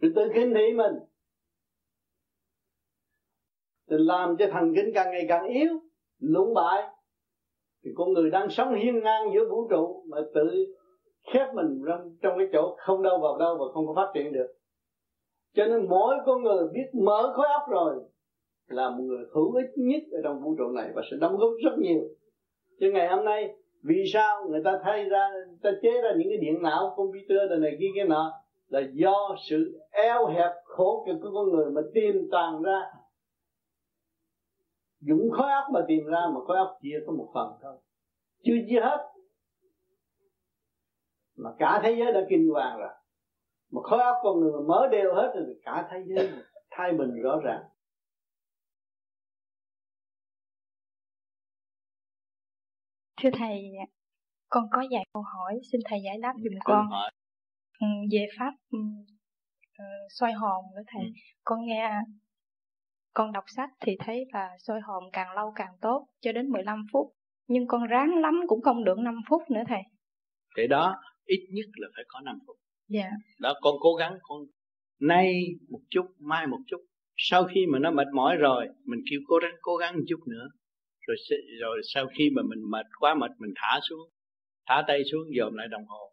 Rồi 0.00 0.12
tự 0.16 0.22
kinh 0.34 0.54
thị 0.54 0.72
mình. 0.76 0.94
Thì 3.90 3.96
làm 3.98 4.36
cho 4.38 4.46
thần 4.52 4.72
kinh 4.76 4.90
càng 4.94 5.10
ngày 5.10 5.24
càng 5.28 5.48
yếu 5.48 5.72
lũng 6.18 6.54
bại. 6.54 6.82
Thì 7.84 7.90
con 7.96 8.12
người 8.12 8.30
đang 8.30 8.48
sống 8.50 8.74
hiên 8.74 9.00
ngang 9.00 9.22
giữa 9.34 9.48
vũ 9.50 9.68
trụ 9.70 10.04
mà 10.08 10.16
tự 10.34 10.74
khép 11.32 11.54
mình 11.54 11.82
trong 12.22 12.38
cái 12.38 12.46
chỗ 12.52 12.76
không 12.78 13.02
đâu 13.02 13.18
vào 13.18 13.38
đâu 13.38 13.56
và 13.58 13.64
không 13.74 13.86
có 13.86 13.92
phát 13.96 14.10
triển 14.14 14.32
được. 14.32 14.46
Cho 15.54 15.66
nên 15.66 15.88
mỗi 15.88 16.16
con 16.26 16.42
người 16.42 16.68
biết 16.72 16.90
mở 16.92 17.32
khối 17.36 17.46
óc 17.48 17.62
rồi 17.70 17.94
là 18.68 18.90
một 18.90 19.04
người 19.04 19.24
hữu 19.32 19.54
ích 19.54 19.70
nhất 19.76 20.02
ở 20.12 20.20
trong 20.24 20.40
vũ 20.40 20.54
trụ 20.58 20.68
này 20.68 20.90
và 20.94 21.02
sẽ 21.10 21.16
đóng 21.20 21.36
góp 21.36 21.50
rất 21.64 21.78
nhiều. 21.78 22.00
Cho 22.80 22.86
ngày 22.92 23.08
hôm 23.08 23.24
nay, 23.24 23.54
vì 23.82 24.04
sao 24.12 24.48
người 24.48 24.60
ta 24.64 24.80
thay 24.84 25.04
ra 25.04 25.28
người 25.32 25.58
ta 25.62 25.70
chế 25.82 25.90
ra 26.02 26.10
những 26.16 26.28
cái 26.28 26.38
điện 26.38 26.62
não, 26.62 26.94
computer 26.96 27.50
đời 27.50 27.58
này 27.58 27.76
kia 27.80 27.90
kia 27.94 28.04
nọ, 28.04 28.32
là 28.68 28.80
do 28.92 29.36
sự 29.50 29.78
eo 29.90 30.26
hẹp 30.26 30.52
khổ 30.64 31.04
cực 31.06 31.16
của 31.22 31.30
con 31.34 31.50
người 31.50 31.70
mà 31.70 31.80
tìm 31.94 32.28
toàn 32.30 32.62
ra. 32.62 32.82
Dụng 35.00 35.30
khối 35.30 35.50
óc 35.50 35.64
mà 35.72 35.80
tìm 35.88 36.04
ra 36.04 36.20
mà 36.34 36.40
khối 36.46 36.56
óc 36.56 36.78
chia 36.82 36.98
có 37.06 37.12
một 37.12 37.28
phần 37.34 37.52
thôi. 37.62 37.76
Chưa 38.44 38.56
chia 38.68 38.80
hết 38.80 38.98
mà 41.38 41.50
cả 41.58 41.80
thế 41.82 41.96
giới 41.98 42.12
đã 42.12 42.20
kinh 42.28 42.48
hoàng 42.48 42.78
rồi. 42.78 42.90
Mà 43.70 43.80
khối 43.82 44.02
óc 44.02 44.16
con 44.22 44.40
người 44.40 44.52
mà 44.52 44.58
mở 44.68 44.88
đều 44.92 45.14
hết 45.14 45.32
rồi 45.34 45.44
thì 45.46 45.60
cả 45.64 45.88
thế 45.90 46.04
giới 46.06 46.30
thay 46.70 46.92
mình 46.92 47.22
rõ 47.22 47.40
ràng. 47.44 47.62
Thưa 53.22 53.30
thầy 53.38 53.70
con 54.48 54.64
có 54.70 54.84
vài 54.90 55.04
câu 55.12 55.22
hỏi 55.22 55.60
xin 55.72 55.80
thầy 55.84 55.98
giải 56.04 56.18
đáp 56.22 56.32
giùm 56.36 56.52
con. 56.64 56.86
ừ, 57.80 57.86
về 58.12 58.26
pháp 58.38 58.52
uh, 58.76 58.82
soi 60.08 60.32
hồn 60.32 60.64
nữa 60.76 60.82
thầy. 60.86 61.02
Ừ. 61.04 61.10
con 61.44 61.66
nghe 61.66 61.90
con 63.14 63.32
đọc 63.32 63.44
sách 63.56 63.70
thì 63.80 63.96
thấy 63.98 64.24
là 64.32 64.50
soi 64.58 64.80
hồn 64.80 65.04
càng 65.12 65.32
lâu 65.32 65.52
càng 65.56 65.72
tốt 65.80 66.06
cho 66.20 66.32
đến 66.32 66.48
15 66.48 66.86
phút. 66.92 67.12
Nhưng 67.46 67.66
con 67.66 67.86
ráng 67.86 68.14
lắm 68.14 68.40
cũng 68.46 68.62
không 68.62 68.84
được 68.84 68.98
5 68.98 69.20
phút 69.28 69.42
nữa 69.50 69.62
thầy. 69.68 69.82
Cái 70.54 70.66
đó 70.66 71.00
ít 71.28 71.40
nhất 71.50 71.66
là 71.74 71.88
phải 71.94 72.04
có 72.08 72.20
5 72.20 72.38
phút. 72.46 72.56
Dạ. 72.88 73.10
Đó 73.40 73.54
con 73.60 73.74
cố 73.80 73.94
gắng 73.94 74.18
con 74.22 74.38
nay 75.00 75.44
một 75.68 75.80
chút 75.90 76.06
mai 76.18 76.46
một 76.46 76.60
chút. 76.66 76.80
Sau 77.16 77.44
khi 77.44 77.66
mà 77.66 77.78
nó 77.78 77.90
mệt 77.90 78.06
mỏi 78.14 78.36
rồi 78.36 78.68
mình 78.84 79.00
kêu 79.10 79.20
cố 79.26 79.36
gắng 79.42 79.54
cố 79.60 79.76
gắng 79.76 79.94
một 79.96 80.04
chút 80.08 80.20
nữa. 80.26 80.48
Rồi 81.06 81.16
rồi 81.60 81.80
sau 81.94 82.06
khi 82.18 82.30
mà 82.30 82.42
mình 82.42 82.70
mệt 82.70 82.86
quá 82.98 83.14
mệt 83.14 83.30
mình 83.38 83.52
thả 83.56 83.80
xuống 83.88 84.08
thả 84.66 84.82
tay 84.86 85.02
xuống 85.12 85.22
dòm 85.38 85.54
lại 85.54 85.68
đồng 85.70 85.84
hồ. 85.86 86.12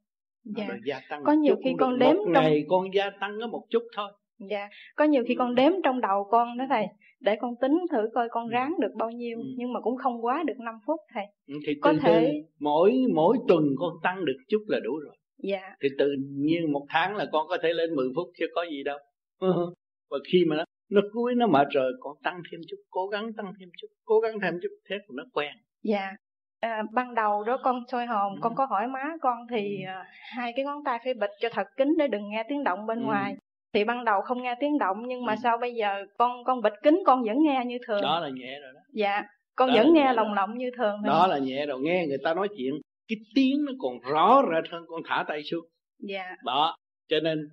Dạ. 0.58 0.66
rồi 0.68 0.78
gia 0.86 1.00
tăng 1.10 1.24
có 1.24 1.34
nhiều 1.34 1.56
khi 1.64 1.70
con 1.80 2.00
đếm 2.00 2.16
một 2.16 2.24
trong 2.24 2.34
ngày 2.34 2.66
con 2.70 2.94
gia 2.94 3.10
tăng 3.10 3.38
có 3.42 3.48
một 3.48 3.64
chút 3.70 3.84
thôi. 3.96 4.12
Dạ. 4.50 4.70
Có 4.96 5.06
nhiều 5.06 5.24
khi 5.28 5.36
con 5.36 5.56
đếm 5.56 5.72
trong 5.84 6.02
đầu 6.02 6.28
con 6.32 6.58
đó 6.58 6.66
thầy 6.70 6.86
để 7.26 7.36
con 7.42 7.56
tính 7.62 7.80
thử 7.92 8.10
coi 8.14 8.28
con 8.32 8.48
ừ. 8.48 8.52
ráng 8.52 8.74
được 8.80 8.92
bao 8.96 9.12
nhiêu 9.12 9.38
ừ. 9.38 9.46
nhưng 9.58 9.74
mà 9.74 9.80
cũng 9.82 9.98
không 9.98 10.26
quá 10.26 10.44
được 10.48 10.60
5 10.60 10.76
phút 10.88 11.00
thầy 11.14 11.26
ừ, 11.48 11.56
thì 11.68 11.74
có 11.82 11.94
từ 11.94 12.00
thể 12.02 12.32
từ, 12.34 12.50
mỗi 12.60 12.94
mỗi 13.14 13.38
tuần 13.48 13.64
con 13.78 13.94
tăng 14.04 14.26
được 14.26 14.38
chút 14.50 14.64
là 14.68 14.80
đủ 14.84 14.92
rồi 15.06 15.16
dạ 15.38 15.76
thì 15.82 15.90
tự 15.98 16.16
nhiên 16.36 16.72
một 16.72 16.86
tháng 16.90 17.16
là 17.16 17.26
con 17.32 17.48
có 17.48 17.58
thể 17.64 17.70
lên 17.74 17.96
10 17.96 18.08
phút 18.16 18.28
chứ 18.38 18.46
có 18.56 18.66
gì 18.72 18.84
đâu 18.84 18.98
và 20.10 20.18
khi 20.32 20.46
mà 20.48 20.56
nó 20.56 20.64
nó 20.92 21.02
cuối 21.14 21.36
nó 21.36 21.48
mệt 21.48 21.68
rồi 21.72 21.94
con 22.00 22.18
tăng 22.24 22.42
thêm 22.52 22.62
chút 22.68 22.78
cố 22.90 23.08
gắng 23.08 23.34
tăng 23.34 23.54
thêm 23.60 23.70
chút 23.82 23.88
cố 24.06 24.20
gắng 24.20 24.40
thêm 24.42 24.60
chút 24.62 24.70
thế 24.90 24.96
là 24.96 25.06
nó 25.14 25.24
quen 25.34 25.52
dạ 25.84 26.12
à, 26.60 26.84
ban 26.94 27.16
đầu 27.16 27.44
đó 27.44 27.58
con 27.64 27.84
soi 27.92 28.06
hồn 28.06 28.36
ừ. 28.36 28.40
con 28.42 28.56
có 28.56 28.66
hỏi 28.66 28.88
má 28.88 29.04
con 29.22 29.38
thì 29.50 29.84
ừ. 29.86 29.92
uh, 29.92 30.06
hai 30.38 30.54
cái 30.56 30.66
ngón 30.66 30.84
tay 30.84 31.00
phải 31.04 31.14
bịt 31.14 31.30
cho 31.40 31.50
thật 31.52 31.68
kín 31.78 31.96
để 31.98 32.08
đừng 32.08 32.30
nghe 32.30 32.44
tiếng 32.50 32.64
động 32.64 32.86
bên 32.86 33.00
ừ. 33.00 33.06
ngoài 33.06 33.36
thì 33.76 33.84
ban 33.84 34.06
đầu 34.06 34.22
không 34.22 34.44
nghe 34.44 34.56
tiếng 34.60 34.78
động 34.78 34.98
nhưng 35.08 35.26
mà 35.26 35.34
ừ. 35.34 35.38
sao 35.44 35.58
bây 35.58 35.74
giờ 35.74 36.06
con 36.18 36.44
con 36.44 36.62
bịt 36.62 36.74
kín 36.84 37.00
con 37.06 37.24
vẫn 37.24 37.38
nghe 37.44 37.64
như 37.66 37.78
thường. 37.88 38.02
Đó 38.02 38.20
là 38.20 38.30
nhẹ 38.30 38.60
rồi 38.62 38.74
đó. 38.74 38.80
Dạ 38.94 39.24
con 39.56 39.70
đó 39.70 39.76
vẫn 39.76 39.94
nghe 39.94 40.14
lồng 40.14 40.34
lộng 40.34 40.58
như 40.58 40.70
thường 40.78 41.02
đó 41.04 41.20
thôi. 41.20 41.30
là 41.30 41.46
nhẹ 41.46 41.66
rồi 41.66 41.80
nghe 41.82 42.06
người 42.08 42.18
ta 42.24 42.34
nói 42.34 42.48
chuyện 42.58 42.74
cái 43.08 43.18
tiếng 43.36 43.66
nó 43.66 43.72
còn 43.80 44.00
rõ 44.00 44.42
rệt 44.52 44.72
hơn 44.72 44.84
con 44.88 45.02
thả 45.06 45.26
tay 45.28 45.44
xuống. 45.44 45.66
Dạ. 46.00 46.36
Đó 46.46 46.76
cho 47.10 47.20
nên 47.20 47.50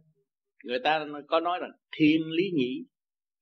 người 0.65 0.79
ta 0.85 1.05
có 1.29 1.41
nói 1.41 1.59
là 1.61 1.69
thiên 1.97 2.21
lý 2.31 2.45
nhị 2.55 2.85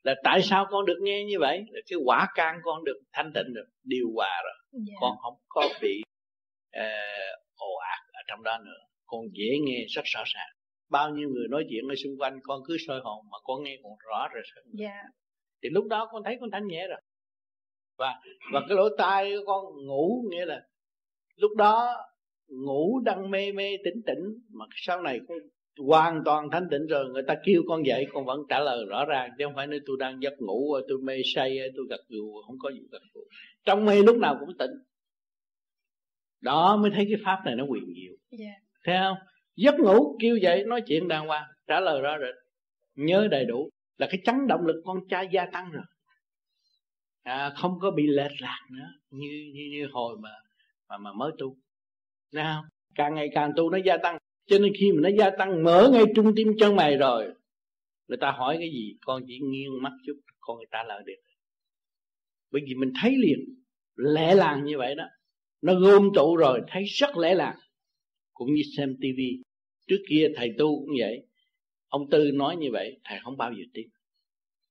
là 0.03 0.14
tại 0.24 0.43
sao 0.43 0.66
con 0.70 0.87
được 0.87 0.99
nghe 1.03 1.24
như 1.24 1.39
vậy? 1.39 1.64
Là 1.70 1.81
cái 1.91 1.99
quả 2.05 2.28
can 2.35 2.59
con 2.62 2.85
được 2.85 3.01
thanh 3.12 3.33
tịnh 3.35 3.55
được 3.55 3.66
điều 3.85 4.07
hòa 4.14 4.43
rồi. 4.45 4.55
Dạ. 4.72 4.95
con 5.01 5.12
không 5.22 5.35
có 5.49 5.68
bị 5.83 6.03
uh, 6.76 7.41
ồ 7.57 7.74
ạt 7.74 8.01
ở 8.12 8.20
trong 8.28 8.43
đó 8.43 8.59
nữa. 8.64 8.81
Con 9.07 9.20
dễ 9.33 9.59
nghe 9.64 9.85
rất 9.89 10.03
rõ 10.05 10.22
ràng 10.26 10.60
bao 10.91 11.11
nhiêu 11.11 11.28
người 11.28 11.49
nói 11.49 11.64
chuyện 11.70 11.88
ở 11.88 11.95
xung 11.95 12.18
quanh 12.18 12.41
con 12.43 12.61
cứ 12.66 12.76
soi 12.86 13.01
hồn 13.01 13.26
mà 13.30 13.38
con 13.45 13.62
nghe 13.62 13.78
còn 13.82 13.93
rõ 14.09 14.28
rồi 14.34 14.43
dạ. 14.72 15.03
thì 15.62 15.68
lúc 15.68 15.86
đó 15.86 16.09
con 16.12 16.22
thấy 16.24 16.36
con 16.41 16.51
thanh 16.51 16.66
nhẹ 16.66 16.86
rồi. 16.88 17.01
Và 17.99 18.20
và 18.53 18.61
cái 18.68 18.76
lỗ 18.76 18.88
tai 18.99 19.32
của 19.36 19.45
con 19.47 19.86
ngủ 19.86 20.24
nghĩa 20.30 20.45
là 20.45 20.62
lúc 21.36 21.51
đó 21.57 21.97
ngủ 22.49 23.01
đang 23.01 23.30
mê 23.30 23.53
mê 23.53 23.76
tỉnh 23.84 24.03
tỉnh 24.07 24.38
mà 24.49 24.64
sau 24.76 25.03
này 25.03 25.20
con 25.28 25.38
hoàn 25.78 26.22
toàn 26.24 26.49
thanh 26.53 26.68
tịnh 26.70 26.86
rồi 26.86 27.09
người 27.11 27.22
ta 27.28 27.34
kêu 27.45 27.62
con 27.68 27.86
dậy 27.86 28.07
con 28.12 28.24
vẫn 28.24 28.41
trả 28.49 28.61
lời 28.61 28.84
rõ 28.88 29.05
ràng 29.05 29.30
chứ 29.38 29.45
không 29.45 29.55
phải 29.57 29.66
nói 29.66 29.80
tôi 29.86 29.97
đang 30.01 30.22
giấc 30.22 30.34
ngủ 30.38 30.76
tôi 30.88 30.99
mê 31.03 31.14
say 31.34 31.59
tôi 31.76 31.86
gật 31.88 32.01
gù 32.09 32.43
không 32.47 32.57
có 32.59 32.70
gì 32.70 32.80
gật 32.91 33.03
gù. 33.14 33.20
Trong 33.64 33.84
mê 33.84 34.03
lúc 34.03 34.16
nào 34.16 34.36
cũng 34.41 34.59
tỉnh. 34.59 34.70
Đó 36.41 36.76
mới 36.76 36.91
thấy 36.95 37.07
cái 37.11 37.20
pháp 37.24 37.43
này 37.45 37.55
nó 37.55 37.64
quyền 37.64 37.84
diệu. 37.84 38.41
Yeah. 38.45 38.57
thấy 38.84 38.97
không 38.99 39.16
giấc 39.57 39.74
ngủ 39.80 40.16
kêu 40.20 40.36
dậy 40.36 40.64
nói 40.66 40.82
chuyện 40.86 41.09
đàng 41.09 41.26
hoàng 41.26 41.48
trả 41.66 41.80
lời 41.80 42.01
rõ 42.01 42.18
rệt. 42.18 42.34
Nhớ 42.94 43.28
đầy 43.30 43.44
đủ 43.44 43.70
là 43.98 44.07
cái 44.11 44.20
chấn 44.24 44.46
động 44.46 44.66
lực 44.66 44.82
con 44.84 45.09
trai 45.09 45.28
gia 45.32 45.46
tăng 45.46 45.70
rồi. 45.70 45.84
À, 47.22 47.53
không 47.57 47.78
có 47.80 47.90
bị 47.90 48.07
lệch 48.07 48.40
lạc 48.40 48.61
nữa 48.70 48.88
như 49.11 49.51
như, 49.55 49.68
như 49.72 49.88
hồi 49.92 50.16
mà 50.20 50.30
mà 50.88 50.98
mà 50.98 51.12
mới 51.12 51.30
tu. 51.38 51.57
Nào 52.32 52.64
càng 52.94 53.14
ngày 53.14 53.28
càng 53.34 53.53
tu 53.57 53.70
nó 53.70 53.78
gia 53.84 53.96
tăng. 53.96 54.18
Cho 54.46 54.59
nên 54.59 54.72
khi 54.78 54.92
mà 54.92 55.01
nó 55.03 55.09
gia 55.18 55.30
tăng 55.30 55.64
mở 55.64 55.90
ngay 55.92 56.05
trung 56.16 56.32
tim 56.36 56.48
chân 56.59 56.76
mày 56.76 56.96
rồi 56.96 57.32
người 58.11 58.18
ta 58.20 58.30
hỏi 58.30 58.57
cái 58.59 58.70
gì 58.70 58.96
con 59.07 59.22
chỉ 59.26 59.38
nghiêng 59.38 59.82
mắt 59.82 59.92
chút 60.07 60.20
con 60.40 60.57
người 60.57 60.66
ta 60.70 60.82
lời 60.82 61.03
được. 61.07 61.14
Bởi 62.51 62.62
vì 62.66 62.74
mình 62.74 62.92
thấy 63.03 63.16
liền 63.16 63.38
lẽ 63.96 64.34
làng 64.34 64.64
như 64.64 64.78
vậy 64.78 64.94
đó. 64.94 65.05
Nó 65.62 65.74
gom 65.74 66.11
tụ 66.14 66.36
rồi 66.36 66.61
thấy 66.68 66.84
rất 66.84 67.16
lẽ 67.16 67.34
làng 67.34 67.59
cũng 68.41 68.55
như 68.55 68.62
xem 68.76 68.97
tivi 69.01 69.43
trước 69.88 70.03
kia 70.09 70.28
thầy 70.36 70.55
tu 70.59 70.80
cũng 70.80 70.95
vậy. 71.01 71.26
Ông 71.88 72.11
tư 72.11 72.30
nói 72.34 72.57
như 72.57 72.68
vậy, 72.72 73.01
thầy 73.05 73.18
không 73.22 73.36
bao 73.36 73.53
giờ 73.53 73.64
tin. 73.74 73.88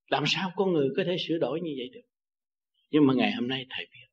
Làm 0.08 0.24
sao 0.28 0.52
con 0.56 0.74
người 0.74 0.90
có 0.98 1.04
thể 1.06 1.16
sửa 1.28 1.38
đổi 1.38 1.62
như 1.62 1.72
vậy 1.78 1.90
được? 1.94 2.08
Nhưng 2.90 3.08
mà 3.08 3.14
ngày 3.18 3.32
hôm 3.32 3.48
nay 3.48 3.66
thầy 3.70 3.86
biết. 3.92 4.08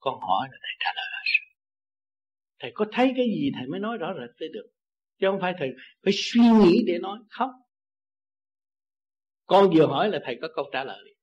Con 0.00 0.20
hỏi 0.20 0.48
là 0.52 0.58
thầy 0.62 0.72
trả 0.80 0.92
lời 0.96 1.06
là 1.12 1.20
thầy 2.58 2.70
có 2.74 2.86
thấy 2.92 3.12
cái 3.16 3.26
gì 3.26 3.50
thầy 3.54 3.66
mới 3.66 3.80
nói 3.80 3.96
rõ 3.98 4.14
rệt 4.20 4.30
tới 4.38 4.48
được? 4.52 4.66
Chứ 5.20 5.26
không 5.30 5.40
phải 5.40 5.52
thầy 5.58 5.68
phải 6.04 6.12
suy 6.16 6.40
nghĩ 6.40 6.84
để 6.86 6.98
nói. 6.98 7.18
Không. 7.28 7.50
Con 9.46 9.70
vừa 9.76 9.86
hỏi 9.86 10.08
là 10.08 10.20
thầy 10.24 10.38
có 10.40 10.48
câu 10.54 10.70
trả 10.72 10.84
lời 10.84 11.14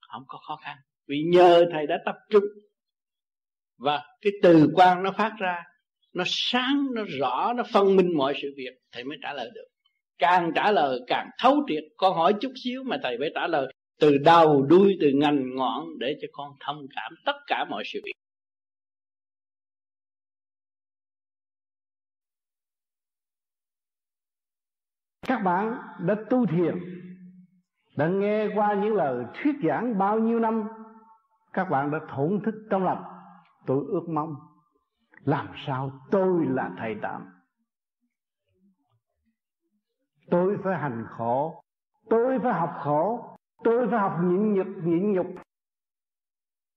không 0.00 0.24
có 0.26 0.38
khó 0.48 0.56
khăn. 0.56 0.76
Vì 1.08 1.22
nhờ 1.32 1.64
thầy 1.72 1.86
đã 1.86 1.96
tập 2.04 2.14
trung. 2.30 2.44
Và 3.78 4.02
cái 4.20 4.32
từ 4.42 4.70
quan 4.74 5.02
nó 5.02 5.12
phát 5.18 5.32
ra 5.38 5.64
nó 6.14 6.24
sáng, 6.26 6.86
nó 6.94 7.02
rõ, 7.20 7.52
nó 7.56 7.62
phân 7.72 7.96
minh 7.96 8.16
mọi 8.16 8.34
sự 8.42 8.54
việc, 8.56 8.78
thầy 8.92 9.04
mới 9.04 9.18
trả 9.22 9.32
lời 9.32 9.50
được. 9.54 9.66
Càng 10.18 10.52
trả 10.54 10.72
lời, 10.72 11.00
càng 11.06 11.30
thấu 11.38 11.64
triệt. 11.68 11.84
Con 11.96 12.16
hỏi 12.16 12.34
chút 12.40 12.52
xíu 12.64 12.82
mà 12.84 12.96
thầy 13.02 13.16
phải 13.18 13.30
trả 13.34 13.46
lời. 13.46 13.72
Từ 14.00 14.18
đầu 14.18 14.62
đuôi, 14.62 14.96
từ 15.00 15.10
ngành 15.14 15.56
ngọn 15.56 15.84
để 15.98 16.16
cho 16.20 16.28
con 16.32 16.52
thông 16.60 16.86
cảm 16.96 17.12
tất 17.26 17.36
cả 17.46 17.64
mọi 17.70 17.82
sự 17.86 18.00
việc. 18.04 18.12
Các 25.26 25.38
bạn 25.44 25.78
đã 26.06 26.14
tu 26.30 26.46
thiền, 26.46 26.74
đã 27.96 28.08
nghe 28.08 28.48
qua 28.54 28.74
những 28.74 28.94
lời 28.94 29.24
thuyết 29.34 29.52
giảng 29.68 29.98
bao 29.98 30.18
nhiêu 30.18 30.38
năm, 30.38 30.64
các 31.52 31.64
bạn 31.70 31.90
đã 31.90 31.98
thổn 32.16 32.40
thức 32.44 32.54
trong 32.70 32.84
lòng. 32.84 33.02
Tôi 33.66 33.84
ước 33.88 34.08
mong 34.14 34.34
làm 35.24 35.48
sao 35.66 35.90
tôi 36.10 36.46
là 36.46 36.70
thầy 36.78 36.96
tạm? 37.02 37.26
Tôi 40.30 40.56
phải 40.64 40.78
hành 40.78 41.04
khổ. 41.08 41.62
Tôi 42.10 42.38
phải 42.42 42.52
học 42.52 42.74
khổ. 42.78 43.36
Tôi 43.64 43.86
phải 43.90 43.98
học 43.98 44.16
nhịn 44.22 44.54
nhục 44.54 44.66
nhịn 44.84 45.12
nhục. 45.12 45.26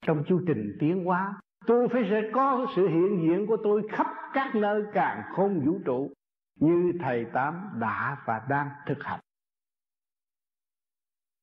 Trong 0.02 0.24
chu 0.28 0.42
trình 0.48 0.78
tiến 0.80 1.06
hóa, 1.06 1.40
tôi 1.68 1.88
phải 1.94 2.04
sẽ 2.10 2.30
có 2.34 2.68
sự 2.76 2.88
hiện 2.88 3.22
diện 3.22 3.48
của 3.48 3.58
tôi 3.64 3.88
khắp 3.92 4.08
các 4.34 4.56
nơi 4.56 4.84
càng 4.94 5.24
không 5.36 5.66
vũ 5.66 5.80
trụ 5.86 6.12
như 6.60 6.92
thầy 7.00 7.26
tám 7.34 7.70
đã 7.80 8.24
và 8.26 8.46
đang 8.50 8.70
thực 8.88 9.04
hành. 9.04 9.20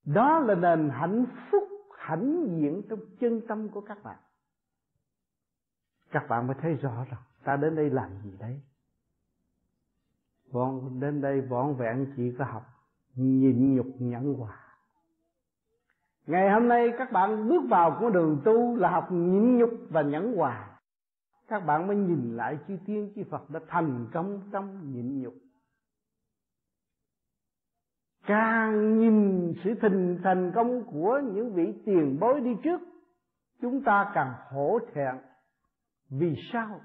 Đó 0.05 0.39
là 0.39 0.55
nền 0.55 0.91
hạnh 0.91 1.27
phúc, 1.51 1.69
hãnh 1.99 2.59
diện 2.61 2.83
trong 2.89 2.99
chân 3.21 3.41
tâm 3.49 3.69
của 3.69 3.81
các 3.81 4.03
bạn 4.03 4.17
các 6.15 6.29
bạn 6.29 6.47
mới 6.47 6.57
thấy 6.61 6.75
rõ 6.75 7.05
rằng 7.11 7.21
ta 7.45 7.57
đến 7.57 7.77
đây 7.77 7.91
làm 7.91 8.11
gì 8.25 8.31
đấy. 8.39 8.61
Vọn 10.51 11.01
đến 11.01 11.21
đây 11.21 11.41
vọn 11.41 11.77
vẹn 11.77 12.13
chỉ 12.17 12.33
có 12.39 12.45
học, 12.45 12.63
nhịn 13.15 13.75
nhục 13.75 13.87
nhẫn 13.99 14.35
hòa. 14.35 14.59
Ngày 16.27 16.51
hôm 16.51 16.69
nay 16.69 16.93
các 16.99 17.13
bạn 17.13 17.49
bước 17.49 17.63
vào 17.69 17.99
con 18.01 18.13
đường 18.13 18.41
tu 18.45 18.77
là 18.77 18.91
học 18.91 19.13
nhịn 19.13 19.59
nhục 19.59 19.71
và 19.89 20.03
nhẫn 20.03 20.37
hòa. 20.37 20.79
Các 21.49 21.67
bạn 21.67 21.87
mới 21.87 21.97
nhìn 21.97 22.37
lại 22.37 22.59
chư 22.69 22.77
tiên, 22.87 23.13
chư 23.17 23.23
Phật 23.31 23.51
đã 23.51 23.61
thành 23.69 24.07
công 24.13 24.41
trong 24.53 24.93
nhịn 24.93 25.23
nhục. 25.23 25.35
Càng 28.27 28.99
nhìn 28.99 29.53
sự 29.65 29.75
thành 29.81 30.19
thành 30.25 30.53
công 30.55 30.85
của 30.85 31.21
những 31.35 31.55
vị 31.55 31.83
tiền 31.87 32.17
bối 32.21 32.41
đi 32.41 32.57
trước, 32.63 32.81
chúng 33.61 33.83
ta 33.85 34.11
càng 34.15 34.33
hổ 34.51 34.79
thẹn 34.95 35.15
vì 36.19 36.35
sao? 36.53 36.81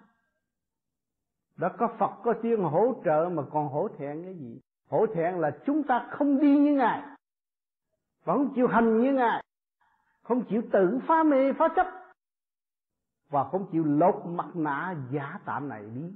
Đã 1.58 1.70
có 1.78 1.88
Phật 2.00 2.12
có 2.24 2.34
tiên 2.42 2.60
hỗ 2.60 3.02
trợ 3.06 3.30
mà 3.34 3.44
còn 3.52 3.68
hổ 3.68 3.88
thẹn 3.98 4.24
cái 4.24 4.34
gì? 4.34 4.60
Hổ 4.90 5.06
thẹn 5.16 5.36
là 5.36 5.52
chúng 5.66 5.84
ta 5.84 6.08
không 6.12 6.40
đi 6.40 6.58
như 6.58 6.74
ngài. 6.74 7.02
Vẫn 8.26 8.50
chịu 8.56 8.68
hành 8.68 9.02
như 9.02 9.14
ngài. 9.14 9.44
Không 10.24 10.46
chịu 10.50 10.62
tự 10.72 11.00
phá 11.08 11.24
mê, 11.24 11.54
phá 11.54 11.68
chấp. 11.76 11.88
Và 13.30 13.44
không 13.44 13.68
chịu 13.72 13.84
lột 13.86 14.16
mặt 14.26 14.56
nạ 14.56 14.96
giả 15.12 15.40
tạm 15.46 15.70
này 15.70 15.84
đi. 15.96 16.14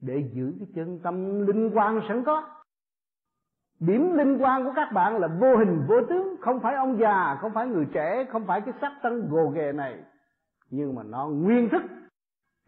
Để 0.00 0.30
giữ 0.32 0.54
cái 0.58 0.68
chân 0.74 1.00
tâm 1.02 1.46
linh 1.46 1.70
quan 1.74 2.00
sẵn 2.08 2.24
có. 2.24 2.48
Điểm 3.80 4.12
linh 4.12 4.38
quan 4.38 4.64
của 4.64 4.72
các 4.76 4.92
bạn 4.94 5.18
là 5.18 5.28
vô 5.28 5.56
hình, 5.56 5.86
vô 5.88 5.96
tướng. 6.08 6.36
Không 6.40 6.60
phải 6.60 6.74
ông 6.74 6.98
già, 7.00 7.38
không 7.40 7.52
phải 7.54 7.66
người 7.66 7.86
trẻ, 7.92 8.24
không 8.32 8.46
phải 8.46 8.60
cái 8.60 8.74
sắc 8.80 8.92
thân 9.02 9.28
gồ 9.30 9.50
ghề 9.54 9.72
này. 9.72 10.04
Nhưng 10.70 10.94
mà 10.94 11.02
nó 11.02 11.28
nguyên 11.28 11.68
thức 11.72 11.82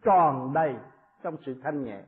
tròn 0.04 0.52
đầy 0.52 0.76
trong 1.22 1.36
sự 1.46 1.60
thanh 1.62 1.84
nhẹ. 1.84 2.02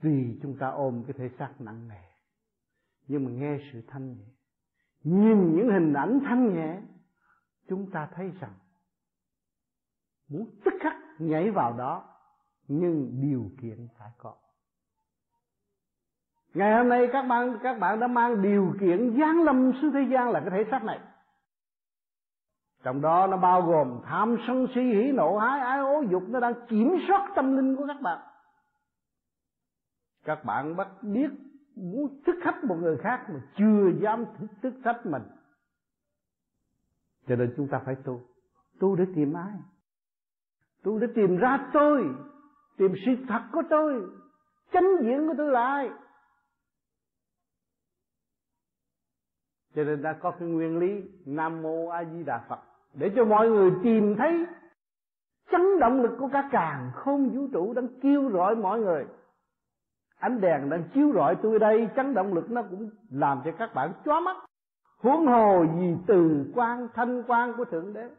Vì 0.00 0.38
chúng 0.42 0.56
ta 0.58 0.68
ôm 0.68 1.04
cái 1.06 1.14
thể 1.18 1.36
xác 1.38 1.52
nặng 1.58 1.88
nề, 1.88 2.02
nhưng 3.06 3.24
mà 3.24 3.30
nghe 3.30 3.58
sự 3.72 3.82
thanh 3.88 4.16
nhẹ, 4.16 4.26
nhìn 5.02 5.56
những 5.56 5.70
hình 5.72 5.92
ảnh 5.92 6.20
thanh 6.24 6.54
nhẹ, 6.54 6.80
chúng 7.68 7.90
ta 7.90 8.08
thấy 8.14 8.32
rằng 8.40 8.54
muốn 10.28 10.50
tức 10.64 10.74
khắc 10.80 10.96
nhảy 11.18 11.50
vào 11.50 11.72
đó, 11.72 12.16
nhưng 12.68 13.20
điều 13.22 13.50
kiện 13.62 13.88
phải 13.98 14.10
có. 14.18 14.34
Ngày 16.54 16.74
hôm 16.76 16.88
nay 16.88 17.08
các 17.12 17.22
bạn 17.22 17.58
các 17.62 17.78
bạn 17.78 18.00
đã 18.00 18.06
mang 18.06 18.42
điều 18.42 18.74
kiện 18.80 19.16
giáng 19.20 19.42
lâm 19.42 19.72
xuống 19.82 19.92
thế 19.92 20.06
gian 20.10 20.30
là 20.30 20.40
cái 20.40 20.50
thể 20.50 20.70
xác 20.70 20.84
này 20.84 21.00
trong 22.84 23.00
đó 23.00 23.26
nó 23.26 23.36
bao 23.36 23.62
gồm 23.62 24.00
tham 24.04 24.36
sân 24.46 24.66
si 24.74 24.80
hỉ 24.80 25.12
nộ 25.12 25.36
ái 25.36 25.60
ái 25.60 25.78
ố 25.78 26.02
dục. 26.10 26.22
Nó 26.28 26.40
đang 26.40 26.54
kiểm 26.68 26.96
soát 27.08 27.32
tâm 27.36 27.56
linh 27.56 27.76
của 27.76 27.86
các 27.86 28.00
bạn. 28.02 28.18
Các 30.24 30.44
bạn 30.44 30.76
bắt 30.76 30.88
biết 31.02 31.30
muốn 31.76 32.22
thức 32.26 32.36
khách 32.42 32.64
một 32.64 32.76
người 32.80 32.96
khác 32.96 33.26
mà 33.28 33.40
chưa 33.58 33.90
dám 34.02 34.24
thức, 34.38 34.46
thức 34.62 34.74
khách 34.84 35.06
mình. 35.06 35.22
Cho 37.28 37.36
nên 37.36 37.54
chúng 37.56 37.68
ta 37.68 37.82
phải 37.84 37.94
tu. 38.04 38.20
Tu 38.80 38.96
để 38.96 39.04
tìm 39.14 39.32
ai? 39.32 39.58
Tu 40.82 40.98
để 40.98 41.06
tìm 41.14 41.36
ra 41.36 41.70
tôi. 41.72 42.04
Tìm 42.76 42.94
sự 43.06 43.12
thật 43.28 43.42
của 43.52 43.62
tôi. 43.70 44.02
Chánh 44.72 44.88
diện 45.02 45.26
của 45.28 45.34
tôi 45.38 45.52
là 45.52 45.66
ai? 45.66 45.90
Cho 49.74 49.84
nên 49.84 50.02
đã 50.02 50.18
có 50.22 50.30
cái 50.30 50.48
nguyên 50.48 50.78
lý 50.78 51.02
nam 51.26 51.62
mô 51.62 51.88
a 51.88 52.04
di 52.04 52.22
đà 52.22 52.44
phật 52.48 52.73
để 52.94 53.12
cho 53.16 53.24
mọi 53.24 53.50
người 53.50 53.72
tìm 53.82 54.16
thấy 54.18 54.46
chấn 55.50 55.78
động 55.80 56.02
lực 56.02 56.16
của 56.18 56.28
cả 56.32 56.48
càng 56.52 56.90
không 56.94 57.30
vũ 57.30 57.46
trụ 57.52 57.72
đang 57.72 57.88
kêu 58.02 58.28
gọi 58.28 58.56
mọi 58.56 58.80
người. 58.80 59.06
Ánh 60.18 60.40
đèn 60.40 60.70
đang 60.70 60.82
chiếu 60.94 61.12
rọi 61.14 61.36
tôi 61.42 61.58
đây, 61.58 61.88
chấn 61.96 62.14
động 62.14 62.34
lực 62.34 62.50
nó 62.50 62.62
cũng 62.62 62.90
làm 63.10 63.40
cho 63.44 63.50
các 63.58 63.74
bạn 63.74 63.92
chóa 64.04 64.20
mắt. 64.20 64.36
Huống 64.98 65.26
hồ 65.26 65.64
gì 65.78 65.96
từ 66.06 66.46
quan 66.54 66.88
thanh 66.94 67.22
quan 67.26 67.52
của 67.56 67.64
thượng 67.64 67.92
đế. 67.92 68.10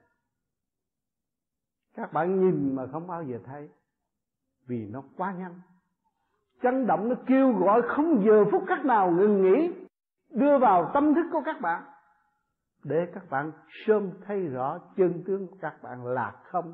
Các 1.95 2.14
bạn 2.14 2.41
nhìn 2.41 2.76
mà 2.76 2.88
không 2.91 3.07
bao 3.07 3.23
giờ 3.23 3.38
thấy, 3.45 3.69
vì 4.68 4.88
nó 4.91 5.03
quá 5.18 5.34
nhanh. 5.39 5.53
Chấn 6.61 6.88
động 6.88 7.10
nó 7.10 7.15
kêu 7.26 7.53
gọi 7.53 7.81
không 7.81 8.23
giờ 8.26 8.45
phút 8.52 8.64
khắc 8.68 8.85
nào 8.85 9.11
ngừng 9.11 9.41
nghỉ, 9.41 9.72
đưa 10.30 10.57
vào 10.57 10.91
tâm 10.93 11.14
thức 11.14 11.26
của 11.31 11.41
các 11.45 11.61
bạn 11.61 11.84
để 12.86 13.12
các 13.14 13.30
bạn 13.30 13.52
sớm 13.86 14.12
thấy 14.26 14.48
rõ 14.48 14.80
chân 14.98 15.24
tướng 15.28 15.48
của 15.48 15.57
các 15.62 15.84
bạn 15.84 16.06
là 16.06 16.32
không. 16.44 16.74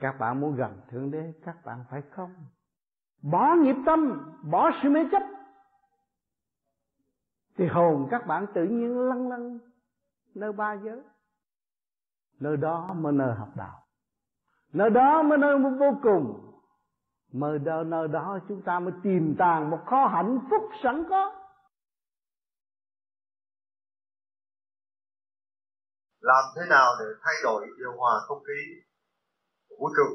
Các 0.00 0.16
bạn 0.18 0.40
muốn 0.40 0.56
gần 0.56 0.80
thượng 0.90 1.10
đế, 1.10 1.32
các 1.44 1.56
bạn 1.64 1.84
phải 1.90 2.02
không? 2.10 2.34
Bỏ 3.22 3.54
nghiệp 3.54 3.76
tâm, 3.86 4.32
bỏ 4.50 4.70
sự 4.82 4.90
mê 4.90 5.00
chấp. 5.12 5.22
Thì 7.56 7.66
hồn 7.66 8.08
các 8.10 8.26
bạn 8.26 8.46
tự 8.54 8.64
nhiên 8.64 8.98
lăn 8.98 9.28
lăn 9.28 9.58
nơi 10.34 10.52
ba 10.52 10.74
giới. 10.74 11.02
Nơi 12.40 12.56
đó 12.56 12.94
mới 12.94 13.12
nơi 13.12 13.34
học 13.34 13.48
đạo. 13.56 13.82
Nơi 14.72 14.90
đó 14.90 15.22
mới 15.22 15.38
nơi 15.38 15.58
vô 15.58 15.98
cùng. 16.02 16.52
Nơi 17.32 17.58
đó 17.58 17.82
nơi 17.82 18.08
đó 18.08 18.38
chúng 18.48 18.62
ta 18.62 18.80
mới 18.80 18.92
tìm 19.02 19.34
tàng 19.38 19.70
một 19.70 19.78
kho 19.86 20.06
hạnh 20.06 20.38
phúc 20.50 20.62
sẵn 20.82 21.04
có. 21.08 21.45
Làm 26.30 26.44
thế 26.54 26.62
nào 26.68 26.88
để 27.00 27.06
thay 27.22 27.34
đổi 27.42 27.66
điều 27.78 27.92
hòa 27.98 28.14
không 28.26 28.42
khí 28.46 28.60
vũ 29.78 29.88
trụ? 29.96 30.08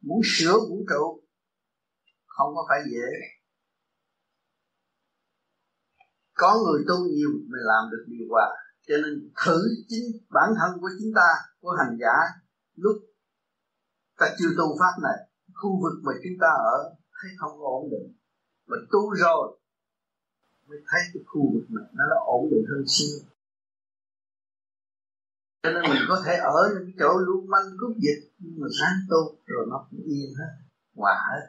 Muốn 0.00 0.20
sửa 0.24 0.56
vũ 0.68 0.78
trụ 0.90 1.22
không 2.26 2.54
có 2.54 2.66
phải 2.68 2.80
dễ. 2.92 3.08
Có 6.34 6.50
người 6.64 6.84
tu 6.88 6.96
nhiều 7.04 7.30
mới 7.50 7.60
làm 7.70 7.90
được 7.90 8.04
điều 8.06 8.26
hòa. 8.30 8.46
Cho 8.86 8.94
nên 9.02 9.30
thử 9.44 9.58
chính 9.88 10.06
bản 10.30 10.48
thân 10.58 10.80
của 10.80 10.90
chúng 10.98 11.12
ta, 11.14 11.28
của 11.60 11.70
hành 11.78 11.96
giả, 12.00 12.16
lúc 12.74 12.96
ta 14.18 14.26
chưa 14.38 14.50
tu 14.58 14.66
pháp 14.80 14.94
này, 15.02 15.18
khu 15.54 15.70
vực 15.82 15.96
mà 16.02 16.12
chúng 16.22 16.38
ta 16.40 16.48
ở 16.48 16.94
thấy 17.16 17.30
không 17.38 17.58
có 17.58 17.66
ổn 17.66 17.90
định. 17.90 18.14
Mà 18.66 18.76
tu 18.92 19.14
rồi, 19.14 19.58
mới 20.66 20.78
thấy 20.88 21.00
cái 21.14 21.22
khu 21.26 21.42
vực 21.54 21.66
này 21.68 21.84
nó 21.92 22.04
là 22.06 22.16
ổn 22.24 22.48
định 22.50 22.64
hơn 22.70 22.84
xưa 22.86 23.31
cho 25.62 25.70
nên 25.70 25.82
mình 25.82 26.04
có 26.08 26.22
thể 26.24 26.34
ở 26.36 26.60
những 26.74 26.90
chỗ 26.98 27.10
lưu 27.26 27.40
manh 27.52 27.68
cướp 27.78 27.96
dịch, 28.04 28.22
nhưng 28.38 28.60
mà 28.60 28.68
sáng 28.80 28.96
tu 29.10 29.20
rồi 29.46 29.66
nó 29.70 29.86
cũng 29.90 30.00
yên 30.04 30.30
hết, 30.38 30.52
hòa 30.94 31.14
hết. 31.30 31.44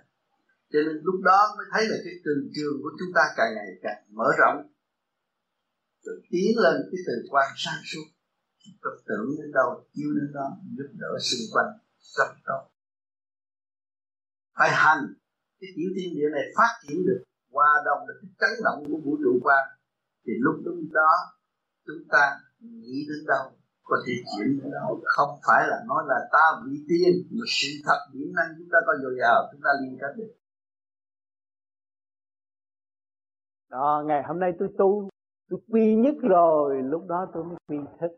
Cho 0.71 0.79
nên 0.85 0.95
lúc 1.03 1.15
đó 1.23 1.39
mới 1.57 1.65
thấy 1.71 1.87
là 1.87 1.97
cái 2.05 2.13
từ 2.25 2.31
trường 2.55 2.81
của 2.83 2.91
chúng 2.99 3.11
ta 3.15 3.21
càng 3.37 3.51
ngày 3.55 3.67
càng 3.81 4.03
mở 4.17 4.27
rộng. 4.39 4.57
Rồi 6.05 6.21
tiến 6.29 6.51
lên 6.63 6.75
cái 6.91 6.99
từ 7.07 7.13
quan 7.29 7.47
sáng 7.55 7.81
suốt. 7.83 8.05
Tập 8.83 8.95
tưởng 9.07 9.27
đến 9.37 9.51
đâu, 9.51 9.85
chiếu 9.93 10.09
đến 10.17 10.33
đó, 10.33 10.47
giúp 10.77 10.89
đỡ 10.93 11.11
xung 11.19 11.45
quanh 11.53 11.71
rất 12.17 12.29
tốt 12.45 12.73
phải 14.57 14.69
hành. 14.71 15.13
Cái 15.59 15.69
tiểu 15.75 15.89
thiên 15.95 16.15
địa 16.15 16.29
này 16.31 16.45
phát 16.57 16.71
triển 16.81 17.05
được, 17.05 17.23
hòa 17.51 17.71
đồng 17.85 18.07
được 18.07 18.17
cái 18.21 18.29
chấn 18.39 18.63
động 18.63 18.79
của 18.87 18.97
vũ 19.05 19.17
trụ 19.23 19.39
quan. 19.43 19.63
Thì 20.25 20.33
lúc 20.39 20.55
đúng 20.65 20.93
đó, 20.93 21.11
chúng 21.85 22.07
ta 22.09 22.39
nghĩ 22.59 23.05
đến 23.09 23.25
đâu? 23.27 23.45
Có 23.83 23.95
thể 24.07 24.13
chuyển 24.31 24.71
đâu 24.71 25.01
không 25.03 25.29
phải 25.47 25.67
là 25.67 25.83
nói 25.87 26.03
là 26.07 26.15
ta 26.31 26.61
vị 26.65 26.85
tiên, 26.87 27.13
mà 27.31 27.45
sự 27.47 27.67
thật 27.85 27.99
điểm 28.13 28.33
năng 28.35 28.55
chúng 28.57 28.67
ta 28.71 28.77
có 28.87 28.93
dồi 29.03 29.15
dào, 29.21 29.49
chúng 29.51 29.61
ta 29.63 29.69
liên 29.81 29.97
kết 30.01 30.13
được. 30.17 30.33
Đó, 33.71 34.03
ngày 34.05 34.23
hôm 34.27 34.39
nay 34.39 34.51
tôi 34.59 34.69
tu, 34.77 35.09
tôi 35.49 35.59
quy 35.71 35.95
nhất 35.95 36.15
rồi, 36.21 36.81
lúc 36.83 37.05
đó 37.07 37.27
tôi 37.33 37.43
mới 37.43 37.55
quy 37.67 37.77
thức. 37.99 38.11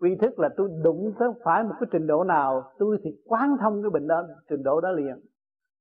Quy 0.00 0.16
thức 0.20 0.38
là 0.38 0.48
tôi 0.56 0.68
đụng 0.82 1.14
tới 1.18 1.28
phải 1.44 1.64
một 1.64 1.74
cái 1.80 1.88
trình 1.92 2.06
độ 2.06 2.24
nào, 2.24 2.72
tôi 2.78 2.98
thì 3.04 3.10
quán 3.24 3.56
thông 3.60 3.82
cái 3.82 3.90
bệnh 3.90 4.06
đó, 4.06 4.22
trình 4.48 4.62
độ 4.62 4.80
đó 4.80 4.90
liền. 4.90 5.20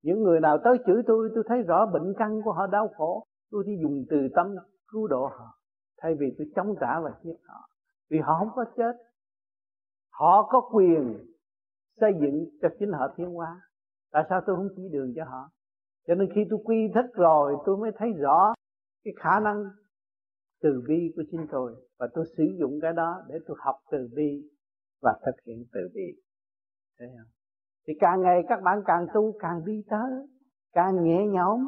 Những 0.03 0.23
người 0.23 0.39
nào 0.39 0.57
tới 0.63 0.77
chửi 0.85 1.01
tôi 1.07 1.29
tôi 1.35 1.43
thấy 1.47 1.61
rõ 1.61 1.85
bệnh 1.85 2.13
căn 2.17 2.41
của 2.45 2.51
họ 2.51 2.67
đau 2.67 2.87
khổ, 2.97 3.23
tôi 3.51 3.63
chỉ 3.65 3.71
dùng 3.81 4.05
từ 4.09 4.17
tâm 4.35 4.55
cứu 4.87 5.07
độ 5.07 5.27
họ, 5.27 5.59
thay 6.01 6.15
vì 6.19 6.35
tôi 6.37 6.47
chống 6.55 6.75
trả 6.81 6.99
và 6.99 7.11
giết 7.23 7.37
họ 7.47 7.70
vì 8.11 8.19
họ 8.19 8.35
không 8.39 8.49
có 8.55 8.65
chết. 8.77 8.93
Họ 10.11 10.47
có 10.49 10.69
quyền 10.73 11.25
xây 11.99 12.11
dựng 12.21 12.45
cho 12.61 12.69
chính 12.79 12.91
họ 12.91 13.13
thiên 13.17 13.33
hóa 13.33 13.61
tại 14.11 14.23
sao 14.29 14.41
tôi 14.45 14.55
không 14.55 14.69
chỉ 14.75 14.89
đường 14.91 15.13
cho 15.15 15.23
họ? 15.25 15.49
Cho 16.07 16.15
nên 16.15 16.29
khi 16.35 16.41
tôi 16.49 16.59
quy 16.63 16.91
thức 16.95 17.05
rồi, 17.13 17.55
tôi 17.65 17.77
mới 17.77 17.91
thấy 17.97 18.09
rõ 18.13 18.53
cái 19.03 19.13
khả 19.17 19.39
năng 19.39 19.63
từ 20.61 20.83
bi 20.87 21.13
của 21.15 21.23
chính 21.31 21.47
tôi. 21.51 21.75
Và 21.99 22.07
tôi 22.13 22.25
sử 22.37 22.43
dụng 22.59 22.79
cái 22.81 22.93
đó 22.93 23.23
để 23.27 23.35
tôi 23.47 23.57
học 23.59 23.75
từ 23.91 24.09
bi 24.15 24.49
và 25.01 25.19
thực 25.25 25.35
hiện 25.47 25.65
từ 25.73 25.79
bi. 25.93 26.21
Thấy 26.99 27.07
không? 27.17 27.31
Thì 27.87 27.93
càng 27.99 28.21
ngày 28.21 28.41
các 28.49 28.61
bạn 28.63 28.81
càng 28.85 29.07
tu, 29.13 29.33
càng 29.39 29.65
đi 29.65 29.83
tới, 29.89 30.11
càng 30.73 31.03
nhẹ 31.03 31.27
nhõm, 31.27 31.59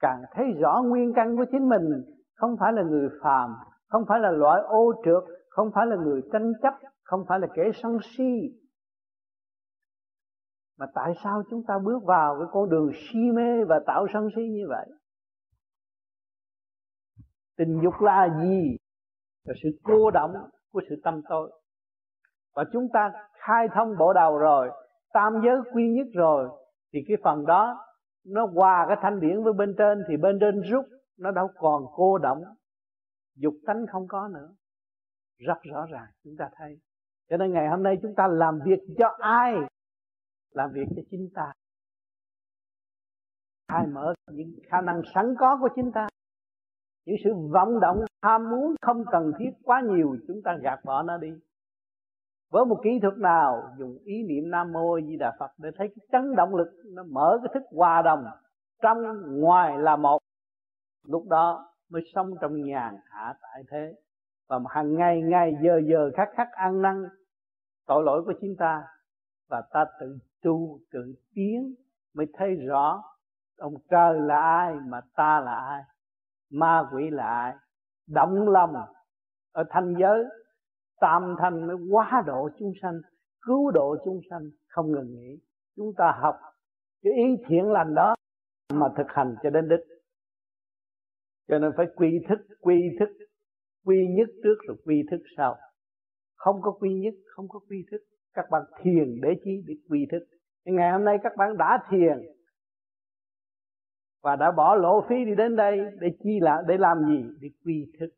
càng 0.00 0.22
thấy 0.32 0.44
rõ 0.60 0.82
nguyên 0.82 1.12
căn 1.16 1.36
của 1.36 1.44
chính 1.50 1.68
mình. 1.68 2.02
Không 2.34 2.56
phải 2.60 2.72
là 2.72 2.82
người 2.82 3.08
phàm, 3.22 3.54
không 3.88 4.04
phải 4.08 4.20
là 4.20 4.30
loại 4.30 4.62
ô 4.62 4.92
trượt 5.04 5.35
không 5.56 5.70
phải 5.74 5.86
là 5.86 5.96
người 5.96 6.22
tranh 6.32 6.52
chấp, 6.62 6.74
không 7.02 7.24
phải 7.28 7.40
là 7.40 7.46
kẻ 7.54 7.62
sân 7.82 7.98
si. 8.02 8.58
Mà 10.78 10.86
tại 10.94 11.12
sao 11.24 11.42
chúng 11.50 11.62
ta 11.68 11.74
bước 11.84 12.04
vào 12.04 12.36
cái 12.38 12.48
con 12.52 12.70
đường 12.70 12.90
si 12.94 13.18
mê 13.34 13.64
và 13.68 13.80
tạo 13.86 14.06
sân 14.12 14.28
si 14.36 14.42
như 14.42 14.66
vậy? 14.68 14.86
Tình 17.56 17.80
dục 17.82 17.94
là 18.00 18.28
gì? 18.42 18.76
Là 19.44 19.54
sự 19.62 19.68
cô 19.82 20.10
động 20.10 20.32
của 20.72 20.80
sự 20.88 21.00
tâm 21.04 21.22
tôi 21.28 21.52
và 22.56 22.64
chúng 22.72 22.88
ta 22.92 23.12
khai 23.32 23.68
thông 23.74 23.96
bộ 23.98 24.12
đầu 24.12 24.38
rồi, 24.38 24.70
tam 25.12 25.32
giới 25.44 25.56
quy 25.74 25.88
nhất 25.88 26.06
rồi, 26.14 26.48
thì 26.92 26.98
cái 27.08 27.16
phần 27.24 27.46
đó 27.46 27.86
nó 28.26 28.46
hòa 28.46 28.84
cái 28.88 28.96
thanh 29.02 29.20
điển 29.20 29.42
với 29.42 29.52
bên 29.52 29.74
trên, 29.78 30.04
thì 30.08 30.16
bên 30.16 30.38
trên 30.40 30.60
rút, 30.60 30.84
nó 31.18 31.30
đâu 31.30 31.48
còn 31.56 31.82
cô 31.94 32.18
động. 32.18 32.42
Dục 33.34 33.54
tánh 33.66 33.86
không 33.92 34.06
có 34.08 34.28
nữa 34.28 34.48
rất 35.38 35.62
rõ 35.62 35.86
ràng, 35.92 36.06
chúng 36.24 36.36
ta 36.38 36.48
thấy. 36.56 36.78
Cho 37.30 37.36
nên 37.36 37.52
ngày 37.52 37.68
hôm 37.68 37.82
nay 37.82 37.98
chúng 38.02 38.14
ta 38.16 38.26
làm 38.28 38.58
việc 38.64 38.78
cho 38.98 39.16
ai? 39.18 39.54
Làm 40.50 40.70
việc 40.72 40.86
cho 40.96 41.02
chính 41.10 41.28
ta. 41.34 41.52
Khai 43.68 43.86
mở 43.86 44.14
những 44.30 44.52
khả 44.70 44.80
năng 44.80 45.02
sẵn 45.14 45.34
có 45.38 45.58
của 45.60 45.68
chính 45.76 45.92
ta? 45.94 46.06
Những 47.06 47.16
sự 47.24 47.34
vọng 47.52 47.80
động, 47.80 48.04
ham 48.22 48.50
muốn 48.50 48.74
không 48.82 49.04
cần 49.10 49.32
thiết 49.38 49.50
quá 49.64 49.80
nhiều, 49.80 50.16
chúng 50.28 50.42
ta 50.44 50.56
gạt 50.62 50.80
bỏ 50.84 51.02
nó 51.02 51.18
đi. 51.18 51.28
Với 52.50 52.64
một 52.64 52.80
kỹ 52.84 52.90
thuật 53.02 53.18
nào, 53.18 53.74
dùng 53.78 53.98
ý 54.04 54.22
niệm 54.28 54.50
nam 54.50 54.72
mô 54.72 55.00
di 55.00 55.16
đà 55.16 55.36
phật 55.38 55.50
để 55.58 55.70
thấy 55.76 55.88
cái 55.88 56.06
chấn 56.12 56.36
động 56.36 56.54
lực, 56.54 56.68
nó 56.84 57.02
mở 57.02 57.38
cái 57.42 57.50
thức 57.54 57.62
hòa 57.70 58.02
đồng 58.02 58.24
trong 58.82 58.98
ngoài 59.40 59.78
là 59.78 59.96
một. 59.96 60.18
Lúc 61.06 61.28
đó 61.28 61.74
mới 61.90 62.02
sống 62.14 62.34
trong 62.40 62.62
nhàn 62.62 62.96
hạ 63.04 63.34
tại 63.42 63.62
thế 63.70 63.94
và 64.48 64.58
hàng 64.68 64.94
ngày 64.94 65.22
ngày 65.22 65.52
giờ 65.62 65.80
giờ 65.90 66.10
khắc 66.16 66.28
khắc 66.36 66.48
ăn 66.52 66.82
năn, 66.82 67.04
tội 67.86 68.02
lỗi 68.04 68.22
của 68.26 68.34
chúng 68.40 68.54
ta. 68.58 68.84
Và 69.48 69.62
ta 69.70 69.84
tự 70.00 70.18
tu 70.42 70.78
tự 70.92 71.14
tiến 71.34 71.74
mới 72.14 72.26
thấy 72.32 72.54
rõ 72.54 73.02
ông 73.58 73.74
trời 73.90 74.20
là 74.20 74.40
ai 74.40 74.74
mà 74.74 75.00
ta 75.16 75.40
là 75.40 75.54
ai, 75.54 75.82
ma 76.50 76.88
quỷ 76.92 77.10
là 77.10 77.26
ai. 77.26 77.54
Động 78.08 78.48
lòng 78.48 78.74
ở 79.52 79.64
thanh 79.70 79.94
giới, 80.00 80.24
tam 81.00 81.36
thanh 81.38 81.66
mới 81.66 81.76
quá 81.90 82.22
độ 82.26 82.48
chúng 82.58 82.72
sanh, 82.82 83.00
cứu 83.40 83.70
độ 83.70 83.96
chúng 84.04 84.20
sanh, 84.30 84.42
không 84.68 84.92
ngừng 84.92 85.14
nghỉ. 85.14 85.38
Chúng 85.76 85.92
ta 85.96 86.18
học 86.20 86.36
cái 87.02 87.12
ý 87.12 87.36
thiện 87.48 87.72
lành 87.72 87.94
đó 87.94 88.14
mà 88.74 88.86
thực 88.96 89.06
hành 89.08 89.36
cho 89.42 89.50
đến 89.50 89.68
đích. 89.68 89.80
Cho 91.48 91.58
nên 91.58 91.72
phải 91.76 91.86
quy 91.96 92.24
thức 92.28 92.38
quy 92.60 92.96
thức 93.00 93.25
quy 93.86 94.06
nhất 94.16 94.28
trước 94.42 94.56
rồi 94.68 94.76
quy 94.84 95.02
thức 95.10 95.20
sau. 95.36 95.56
Không 96.34 96.62
có 96.62 96.70
quy 96.80 96.94
nhất, 96.94 97.14
không 97.26 97.48
có 97.48 97.58
quy 97.68 97.84
thức. 97.90 97.98
Các 98.34 98.44
bạn 98.50 98.62
thiền 98.82 99.20
để 99.22 99.28
chi 99.44 99.62
để 99.66 99.74
quy 99.90 100.06
thức. 100.12 100.26
Ngày 100.64 100.92
hôm 100.92 101.04
nay 101.04 101.18
các 101.22 101.32
bạn 101.36 101.56
đã 101.56 101.82
thiền 101.90 102.18
và 104.22 104.36
đã 104.36 104.50
bỏ 104.50 104.74
lộ 104.74 105.04
phí 105.08 105.24
đi 105.24 105.34
đến 105.34 105.56
đây 105.56 105.78
để 106.00 106.08
chi 106.22 106.40
là, 106.40 106.62
để 106.68 106.76
làm 106.78 106.98
gì? 107.08 107.24
Để 107.40 107.48
quy 107.64 107.92
thức. 108.00 108.08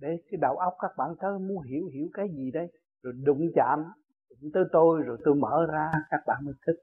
Để 0.00 0.08
cái 0.30 0.38
đầu 0.40 0.56
óc 0.56 0.74
các 0.80 0.90
bạn 0.96 1.10
tới 1.20 1.38
muốn 1.38 1.62
hiểu 1.62 1.86
hiểu 1.94 2.08
cái 2.14 2.28
gì 2.28 2.50
đây? 2.50 2.66
Rồi 3.02 3.14
đụng 3.24 3.50
chạm, 3.54 3.84
đụng 4.30 4.50
tới 4.54 4.64
tôi 4.72 5.02
rồi 5.02 5.18
tôi 5.24 5.34
mở 5.34 5.66
ra, 5.72 5.90
các 6.10 6.20
bạn 6.26 6.44
mới 6.44 6.54
thức. 6.66 6.74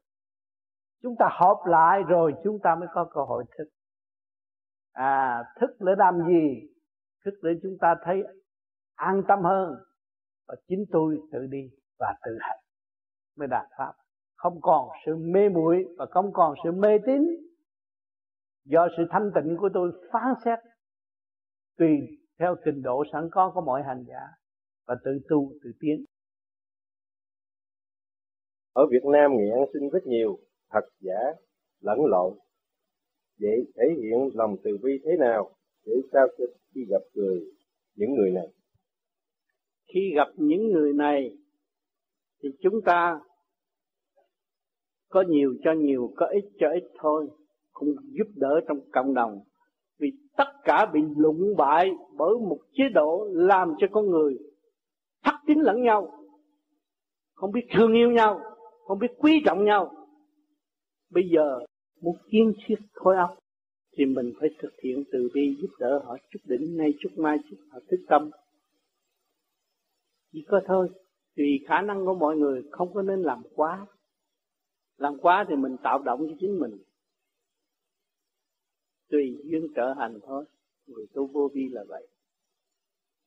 Chúng 1.04 1.16
ta 1.20 1.30
họp 1.32 1.58
lại 1.66 2.04
rồi 2.08 2.34
chúng 2.44 2.60
ta 2.64 2.76
mới 2.76 2.90
có 2.94 3.10
cơ 3.14 3.22
hội 3.22 3.44
thức. 3.58 3.66
À 4.92 5.44
thức 5.60 5.70
để 5.80 5.92
làm 5.98 6.28
gì? 6.28 6.71
Thức 7.26 7.34
để 7.44 7.52
chúng 7.64 7.78
ta 7.82 7.96
thấy 8.04 8.22
an 8.96 9.22
tâm 9.28 9.40
hơn 9.44 9.76
và 10.48 10.56
chính 10.68 10.86
tôi 10.92 11.18
tự 11.32 11.40
đi 11.50 11.70
và 12.00 12.14
tự 12.26 12.32
hành 12.40 12.60
mới 13.38 13.48
đạt 13.48 13.68
pháp. 13.78 13.94
Không 14.36 14.60
còn 14.62 14.90
sự 15.06 15.16
mê 15.16 15.50
muội 15.50 15.86
và 15.98 16.06
không 16.12 16.34
còn 16.34 16.56
sự 16.64 16.72
mê 16.72 16.98
tín 17.06 17.22
do 18.66 18.88
sự 18.98 19.04
thanh 19.10 19.32
tịnh 19.36 19.58
của 19.60 19.70
tôi 19.74 19.92
phán 20.14 20.34
xét 20.46 20.60
tùy 21.78 21.90
theo 22.40 22.56
trình 22.66 22.82
độ 22.82 23.04
sẵn 23.14 23.30
có 23.32 23.52
của 23.54 23.62
mọi 23.62 23.84
hành 23.84 24.04
giả 24.08 24.22
và 24.88 24.96
tự 25.04 25.12
tu, 25.30 25.52
tự 25.64 25.72
tiến. 25.80 26.06
Ở 28.74 28.84
Việt 28.92 29.04
Nam 29.12 29.32
nghiện 29.32 29.52
ăn 29.54 29.66
xin 29.74 29.90
rất 29.90 30.04
nhiều, 30.06 30.40
thật 30.70 30.90
giả, 31.00 31.20
lẫn 31.82 31.98
lộn. 32.06 32.34
Vậy 33.40 33.72
thể 33.76 33.84
hiện 34.02 34.30
lòng 34.34 34.56
từ 34.64 34.72
bi 34.84 34.92
thế 35.06 35.12
nào? 35.20 35.56
Để 35.86 35.94
sao 36.14 36.28
cho 36.38 36.46
khi 36.74 36.82
gặp 36.90 37.02
người, 37.14 37.42
những 37.96 38.14
người 38.16 38.32
này. 38.32 38.48
Khi 39.94 40.14
gặp 40.16 40.28
những 40.36 40.72
người 40.72 40.94
này, 40.94 41.38
thì 42.44 42.50
chúng 42.64 42.82
ta 42.86 43.20
có 45.10 45.24
nhiều 45.28 45.54
cho 45.64 45.72
nhiều, 45.72 46.14
có 46.16 46.26
ít 46.26 46.50
cho 46.60 46.68
ít 46.70 46.84
thôi, 47.00 47.28
cũng 47.72 47.96
giúp 48.18 48.28
đỡ 48.36 48.60
trong 48.68 48.80
cộng 48.92 49.14
đồng. 49.14 49.40
Vì 50.00 50.12
tất 50.38 50.48
cả 50.64 50.86
bị 50.94 51.00
lụng 51.18 51.56
bại 51.58 51.92
bởi 52.18 52.34
một 52.50 52.60
chế 52.74 52.84
độ 52.94 53.30
làm 53.32 53.74
cho 53.78 53.88
con 53.92 54.10
người 54.10 54.38
thất 55.24 55.36
tín 55.48 55.60
lẫn 55.60 55.82
nhau, 55.82 56.12
không 57.34 57.52
biết 57.52 57.68
thương 57.74 57.94
yêu 57.94 58.12
nhau, 58.12 58.40
không 58.88 59.00
biết 59.00 59.12
quý 59.18 59.42
trọng 59.46 59.66
nhau. 59.66 60.08
Bây 61.10 61.24
giờ 61.36 61.60
muốn 62.02 62.16
kiến 62.32 62.54
thiết 62.68 62.76
khối 62.94 63.16
óc 63.16 63.38
thì 63.98 64.06
mình 64.06 64.34
phải 64.40 64.50
thực 64.60 64.74
hiện 64.84 65.04
từ 65.12 65.30
bi 65.34 65.56
giúp 65.62 65.70
đỡ 65.80 66.02
họ, 66.06 66.18
chút 66.30 66.40
đỉnh 66.46 66.78
nay 66.78 66.94
chút 67.00 67.10
mai, 67.16 67.38
chút 67.50 67.58
họ 67.72 67.80
thức 67.88 68.00
tâm. 68.08 68.30
Chỉ 70.34 70.46
có 70.48 70.62
thôi 70.66 70.90
tùy 71.36 71.60
khả 71.68 71.82
năng 71.82 72.06
của 72.06 72.14
mọi 72.14 72.38
người 72.38 72.64
không 72.72 72.94
có 72.94 73.02
nên 73.02 73.22
làm 73.22 73.42
quá. 73.56 73.86
Làm 74.98 75.18
quá 75.18 75.46
thì 75.50 75.56
mình 75.56 75.76
tạo 75.84 76.00
động 76.00 76.28
cho 76.30 76.36
chính 76.40 76.60
mình. 76.60 76.78
Tùy 79.10 79.38
duyên 79.44 79.68
trợ 79.76 79.94
hành 79.98 80.20
thôi, 80.24 80.46
người 80.88 81.06
tu 81.14 81.28
vô 81.28 81.50
vi 81.54 81.70
là 81.72 81.84
vậy. 81.88 82.08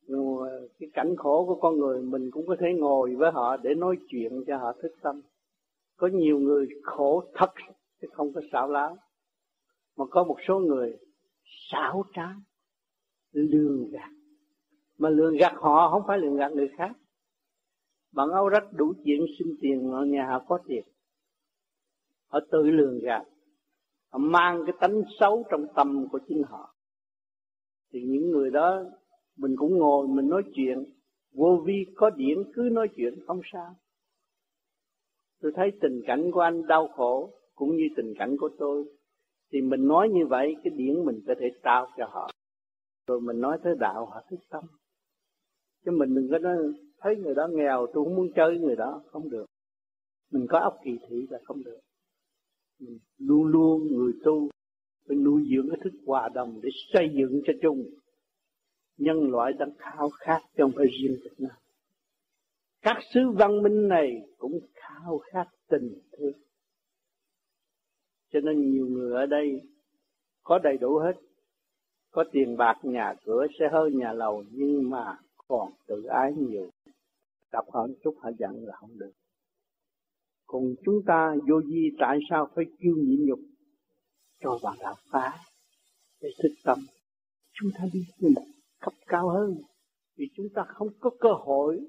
Nhưng 0.07 0.37
mà 0.37 0.47
cái 0.79 0.89
cảnh 0.93 1.17
khổ 1.17 1.45
của 1.47 1.55
con 1.61 1.79
người 1.79 2.03
mình 2.03 2.31
cũng 2.31 2.47
có 2.47 2.57
thể 2.61 2.67
ngồi 2.79 3.15
với 3.15 3.31
họ 3.33 3.57
để 3.57 3.75
nói 3.75 3.97
chuyện 4.09 4.45
cho 4.47 4.57
họ 4.57 4.73
thức 4.83 4.93
tâm. 5.03 5.21
Có 5.97 6.07
nhiều 6.13 6.39
người 6.39 6.69
khổ 6.83 7.25
thật, 7.35 7.51
chứ 8.01 8.09
không 8.13 8.33
có 8.33 8.41
xảo 8.53 8.69
láo 8.69 8.97
mà 9.97 10.05
có 10.11 10.25
một 10.25 10.37
số 10.49 10.59
người 10.59 10.97
xảo 11.71 12.05
trá, 12.15 12.29
lường 13.33 13.91
gạt. 13.91 14.11
Mà 14.99 15.09
lường 15.09 15.37
gạt 15.37 15.53
họ 15.57 15.91
không 15.91 16.03
phải 16.07 16.19
lường 16.19 16.37
gạt 16.37 16.53
người 16.53 16.69
khác. 16.77 16.93
Bạn 18.13 18.31
áo 18.31 18.49
rách 18.49 18.65
đủ 18.73 18.93
chuyện 19.05 19.21
xin 19.39 19.49
tiền 19.61 19.91
ở 19.91 20.05
nhà 20.05 20.27
họ 20.27 20.45
có 20.49 20.59
tiền. 20.67 20.85
Họ 22.27 22.41
tự 22.51 22.63
lường 22.63 22.99
gạt. 22.99 23.25
Họ 24.11 24.19
mang 24.19 24.63
cái 24.67 24.77
tánh 24.81 25.03
xấu 25.21 25.45
trong 25.51 25.67
tâm 25.77 26.09
của 26.13 26.19
chính 26.29 26.43
họ. 26.49 26.75
Thì 27.93 28.01
những 28.03 28.31
người 28.31 28.51
đó, 28.51 28.83
mình 29.37 29.55
cũng 29.57 29.79
ngồi, 29.79 30.09
mình 30.09 30.29
nói 30.29 30.43
chuyện. 30.55 30.85
Vô 31.33 31.63
vi 31.67 31.87
có 31.97 32.11
điển, 32.11 32.39
cứ 32.55 32.69
nói 32.73 32.89
chuyện, 32.97 33.15
không 33.27 33.41
sao. 33.53 33.75
Tôi 35.41 35.53
thấy 35.57 35.73
tình 35.81 36.03
cảnh 36.07 36.31
của 36.33 36.41
anh 36.41 36.67
đau 36.67 36.89
khổ, 36.89 37.31
cũng 37.55 37.77
như 37.77 37.85
tình 37.97 38.15
cảnh 38.19 38.37
của 38.41 38.51
tôi 38.59 38.85
thì 39.55 39.61
mình 39.61 39.89
nói 39.89 40.09
như 40.09 40.27
vậy, 40.27 40.57
cái 40.65 40.73
điển 40.77 41.05
mình 41.05 41.21
có 41.27 41.35
thể 41.41 41.47
trao 41.63 41.87
cho 41.97 42.07
họ. 42.11 42.31
Rồi 43.07 43.21
mình 43.21 43.41
nói 43.41 43.59
tới 43.65 43.75
đạo, 43.79 44.07
họ 44.07 44.23
thích 44.31 44.41
tâm 44.51 44.65
chứ 45.85 45.91
mình 45.91 46.15
đừng 46.15 46.29
có 46.31 46.39
nói, 46.39 46.57
thấy 47.01 47.17
người 47.17 47.35
đó 47.35 47.49
nghèo, 47.53 47.87
tôi 47.95 48.05
không 48.05 48.17
muốn 48.17 48.33
chơi 48.37 48.59
người 48.59 48.77
đó. 48.77 49.03
Không 49.07 49.31
được. 49.31 49.47
Mình 50.33 50.47
có 50.49 50.59
óc 50.59 50.77
kỳ 50.85 50.91
thị 51.09 51.27
là 51.31 51.39
không 51.45 51.65
được. 51.65 51.81
Mình 52.81 52.99
luôn 53.19 53.47
luôn 53.47 53.87
người 53.91 54.13
tu, 54.25 54.49
phải 55.09 55.17
nuôi 55.17 55.43
dưỡng 55.51 55.69
cái 55.71 55.81
thức 55.85 55.93
hòa 56.07 56.29
đồng 56.35 56.61
để 56.63 56.69
xây 56.93 57.11
dựng 57.15 57.43
cho 57.47 57.53
chung. 57.63 57.85
Nhân 58.99 59.31
loại 59.31 59.53
đang 59.59 59.71
khao 59.79 60.11
khát 60.11 60.41
trong 60.57 60.73
phải 60.77 60.87
riêng 60.87 61.17
Việt 61.25 61.35
Nam. 61.39 61.57
Các 62.83 62.97
xứ 63.15 63.21
văn 63.39 63.63
minh 63.63 63.89
này 63.89 64.23
cũng 64.39 64.61
khao 64.75 65.19
khát 65.19 65.47
tình 65.69 66.01
thương 66.19 66.33
cho 68.35 68.41
nên 68.41 68.71
nhiều 68.71 68.87
người 68.87 69.13
ở 69.13 69.27
đây 69.27 69.61
có 70.43 70.59
đầy 70.59 70.77
đủ 70.77 70.99
hết. 70.99 71.13
Có 72.11 72.25
tiền 72.33 72.57
bạc, 72.57 72.79
nhà 72.83 73.15
cửa, 73.25 73.47
xe 73.59 73.69
hơi, 73.73 73.91
nhà 73.93 74.13
lầu, 74.13 74.45
nhưng 74.51 74.91
mà 74.91 75.19
còn 75.49 75.73
tự 75.87 76.03
ái 76.03 76.33
nhiều. 76.33 76.71
Gặp 77.53 77.65
họ 77.73 77.87
chút, 78.05 78.15
họ 78.21 78.31
giận 78.39 78.65
là 78.67 78.77
không 78.77 78.99
được. 78.99 79.13
Còn 80.47 80.63
chúng 80.85 81.03
ta 81.07 81.35
vô 81.49 81.63
di 81.63 81.91
tại 81.99 82.19
sao 82.31 82.49
phải 82.55 82.65
kêu 82.79 82.95
nhịn 82.97 83.27
nhục? 83.27 83.39
Cho 84.41 84.59
bạn 84.63 84.77
đạo 84.81 84.95
phá 85.11 85.33
để 86.21 86.29
thức 86.43 86.53
tâm. 86.65 86.79
Chúng 87.53 87.71
ta 87.75 87.85
đi 87.93 88.01
lên 88.19 88.35
cấp 88.81 88.93
cao 89.07 89.29
hơn, 89.29 89.55
vì 90.17 90.27
chúng 90.37 90.47
ta 90.55 90.65
không 90.69 90.89
có 91.01 91.11
cơ 91.21 91.33
hội 91.33 91.81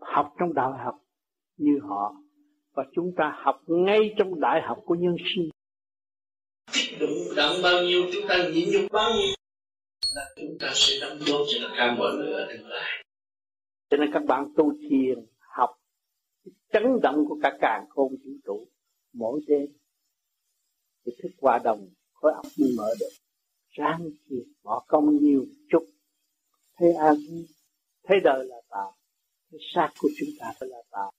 học 0.00 0.32
trong 0.38 0.54
đại 0.54 0.72
học 0.84 0.98
như 1.56 1.78
họ. 1.82 2.16
Và 2.74 2.84
chúng 2.94 3.12
ta 3.16 3.32
học 3.36 3.60
ngay 3.66 4.14
trong 4.16 4.40
đại 4.40 4.62
học 4.62 4.78
của 4.84 4.94
nhân 4.94 5.16
sinh 5.34 5.48
đụng 7.00 7.34
đặng 7.36 7.62
bao 7.62 7.82
nhiêu 7.82 8.02
chúng 8.12 8.28
ta 8.28 8.48
nhịn 8.52 8.68
nhục 8.70 8.92
bao 8.92 9.10
nhiêu. 9.14 9.34
Là 10.14 10.34
chúng 10.36 10.58
ta 10.60 10.70
sẽ 10.74 10.98
đóng 11.00 11.18
góp 11.26 11.46
cho 11.48 11.58
tất 11.62 11.74
cả 11.76 11.94
mọi 11.98 12.12
người 12.16 12.32
ở 12.32 12.46
tương 12.52 12.68
lai 12.68 13.04
cho 13.94 13.96
nên 13.96 14.12
các 14.12 14.24
bạn 14.26 14.44
tu 14.56 14.72
thiền 14.80 15.26
học 15.38 15.70
chấn 16.72 16.82
động 17.02 17.24
của 17.28 17.38
cả 17.42 17.56
càng 17.60 17.84
khôn 17.88 18.16
vũ 18.24 18.30
trụ 18.46 18.66
mỗi 19.12 19.40
đêm 19.46 19.66
thì 21.06 21.12
thức 21.22 21.28
hòa 21.40 21.58
đồng 21.64 21.88
khối 22.12 22.32
óc 22.32 22.46
mới 22.58 22.70
mở 22.76 22.94
được. 23.00 23.08
Ráng 23.70 24.10
thiền 24.28 24.52
bỏ 24.62 24.84
công 24.88 25.16
nhiều 25.16 25.46
chút. 25.70 25.86
Thấy 26.78 26.92
an 26.92 27.16
thấy 28.04 28.20
đời 28.24 28.46
là 28.46 28.56
tạo 28.68 28.96
thấy 29.50 29.60
xác 29.74 29.90
của 29.98 30.08
chúng 30.18 30.28
ta 30.40 30.52
phải 30.60 30.68
là 30.68 30.78
tạo 30.90 31.12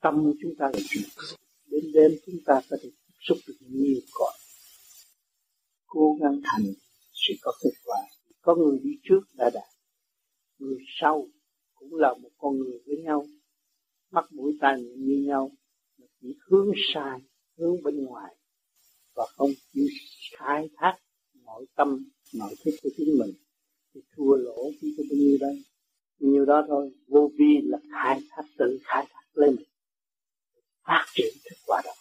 tâm 0.00 0.32
chúng 0.42 0.54
ta 0.58 0.66
là 0.72 0.80
chủ, 0.90 1.00
đến 1.66 1.84
đêm 1.94 2.10
chúng 2.26 2.36
ta 2.46 2.60
có 2.70 2.76
thể 2.82 2.88
tiếp 3.06 3.14
xúc 3.20 3.38
được 3.46 3.54
nhiều 3.60 4.00
cõi 4.12 4.32
cố 5.94 6.16
gắng 6.20 6.40
thành 6.44 6.64
sẽ 7.12 7.34
có 7.42 7.52
kết 7.62 7.70
quả. 7.84 7.98
Có 8.40 8.54
người 8.54 8.78
đi 8.82 8.90
trước 9.02 9.20
đã 9.34 9.50
đạt. 9.54 9.68
Người 10.58 10.78
sau 11.00 11.26
cũng 11.74 11.94
là 11.94 12.14
một 12.22 12.30
con 12.38 12.58
người 12.58 12.78
với 12.86 12.96
nhau. 13.04 13.26
Mắt 14.10 14.32
mũi 14.32 14.52
tai 14.60 14.76
miệng 14.76 15.06
như 15.06 15.24
nhau, 15.26 15.50
mà 15.98 16.06
chỉ 16.20 16.36
hướng 16.46 16.72
sai, 16.94 17.18
hướng 17.58 17.82
bên 17.82 18.04
ngoài. 18.04 18.36
Và 19.14 19.26
không 19.36 19.50
chịu 19.72 19.86
khai 20.38 20.68
thác 20.76 20.94
nội 21.34 21.66
tâm 21.76 22.04
nội 22.34 22.54
thức 22.64 22.70
của 22.82 22.90
chính 22.96 23.18
mình. 23.18 23.34
Thì 23.94 24.00
thua 24.16 24.36
lỗ 24.36 24.70
chỉ 24.80 24.94
có 24.96 25.02
bao 25.10 25.16
nhiêu 25.16 25.38
đây 25.40 25.62
nhiều 26.22 26.44
đó 26.44 26.64
thôi, 26.68 26.90
vô 27.08 27.30
vi 27.38 27.60
là 27.62 27.78
khai 27.92 28.20
thác, 28.30 28.42
tự 28.58 28.78
khai 28.84 29.06
thác 29.10 29.24
lên. 29.34 29.56
Phát 30.84 31.06
triển 31.14 31.34
thức 31.44 31.56
quả 31.66 31.82
đó, 31.84 31.92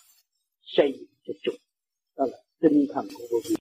xây 0.62 0.94
dựng 1.00 1.10
cho 1.24 1.34
chúng. 1.44 1.56
Đó 2.18 2.26
là 2.32 2.38
tinh 2.62 2.86
thần 2.94 3.08
của 3.14 3.28
vô 3.32 3.40
vi 3.50 3.61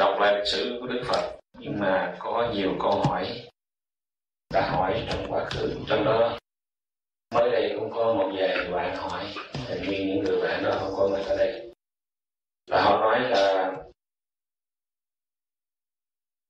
đọc 0.00 0.20
lại 0.20 0.34
lịch 0.38 0.46
sử 0.46 0.78
của 0.80 0.86
Đức 0.86 1.02
Phật, 1.04 1.38
nhưng 1.58 1.80
mà 1.80 2.16
có 2.18 2.52
nhiều 2.54 2.76
câu 2.80 3.02
hỏi 3.04 3.48
đã 4.54 4.70
hỏi 4.70 5.06
trong 5.10 5.26
quá 5.28 5.44
khứ, 5.44 5.74
trong 5.88 6.04
đó 6.04 6.38
mới 7.34 7.50
đây 7.50 7.76
cũng 7.78 7.90
có 7.90 8.14
một 8.14 8.30
vài 8.36 8.70
bạn 8.72 8.96
hỏi, 8.96 9.24
thì 9.66 9.86
nguyên 9.86 10.08
những 10.08 10.24
người 10.24 10.40
bạn 10.42 10.64
đó 10.64 10.70
không 10.80 10.92
có 10.96 11.08
mặt 11.12 11.22
ở 11.28 11.36
đây. 11.36 11.72
Và 12.70 12.82
họ 12.82 13.00
nói 13.00 13.20
là 13.20 13.72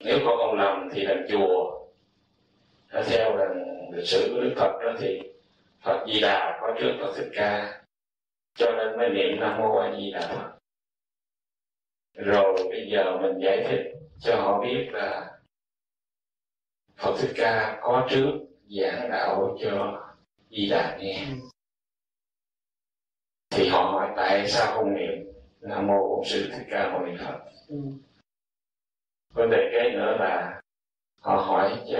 nếu 0.04 0.18
có 0.24 0.36
công 0.38 0.58
lầm 0.58 0.88
thì 0.92 1.02
làm 1.02 1.18
chùa. 1.30 1.80
Theo 3.06 3.36
rằng 3.36 3.64
lịch 3.92 4.06
sử 4.06 4.32
của 4.34 4.40
Đức 4.40 4.54
Phật 4.56 4.72
đó 4.82 4.92
thì 4.98 5.20
Phật 5.80 6.04
Di 6.06 6.20
Đà 6.20 6.58
có 6.60 6.74
trước 6.80 6.92
Phật 7.00 7.12
Thích 7.16 7.30
Ca, 7.32 7.82
cho 8.54 8.72
nên 8.72 8.96
mới 8.96 9.08
niệm 9.08 9.40
Nam 9.40 9.58
Mô 9.58 9.76
A 9.78 9.96
Di 9.96 10.10
Đà 10.12 10.20
Phật 10.20 10.59
rồi 12.14 12.54
bây 12.70 12.90
giờ 12.92 13.18
mình 13.22 13.38
giải 13.44 13.64
thích 13.68 13.92
cho 14.20 14.36
họ 14.36 14.60
biết 14.62 14.88
là 14.92 15.38
Phật 16.96 17.16
Thích 17.18 17.32
Ca 17.36 17.78
có 17.82 18.06
trước 18.10 18.32
giảng 18.68 19.10
đạo 19.10 19.56
cho 19.62 20.02
Di 20.50 20.70
Đà 20.70 20.96
nghe 21.00 21.26
thì 23.50 23.68
họ 23.68 23.82
hỏi 23.82 24.12
tại 24.16 24.48
sao 24.48 24.74
không 24.74 24.94
niệm 24.94 25.32
Nam 25.60 25.86
mô 25.86 26.08
Bổn 26.08 26.24
Sư 26.24 26.50
Thích 26.52 26.66
Ca 26.70 26.92
Mâu 26.92 27.06
Ni 27.06 27.16
Phật? 27.18 27.38
Ừ. 27.68 27.76
vấn 29.34 29.50
đề 29.50 29.70
kế 29.72 29.90
nữa 29.90 30.16
là 30.20 30.60
họ 31.20 31.36
hỏi 31.36 31.84
chứ 31.88 31.96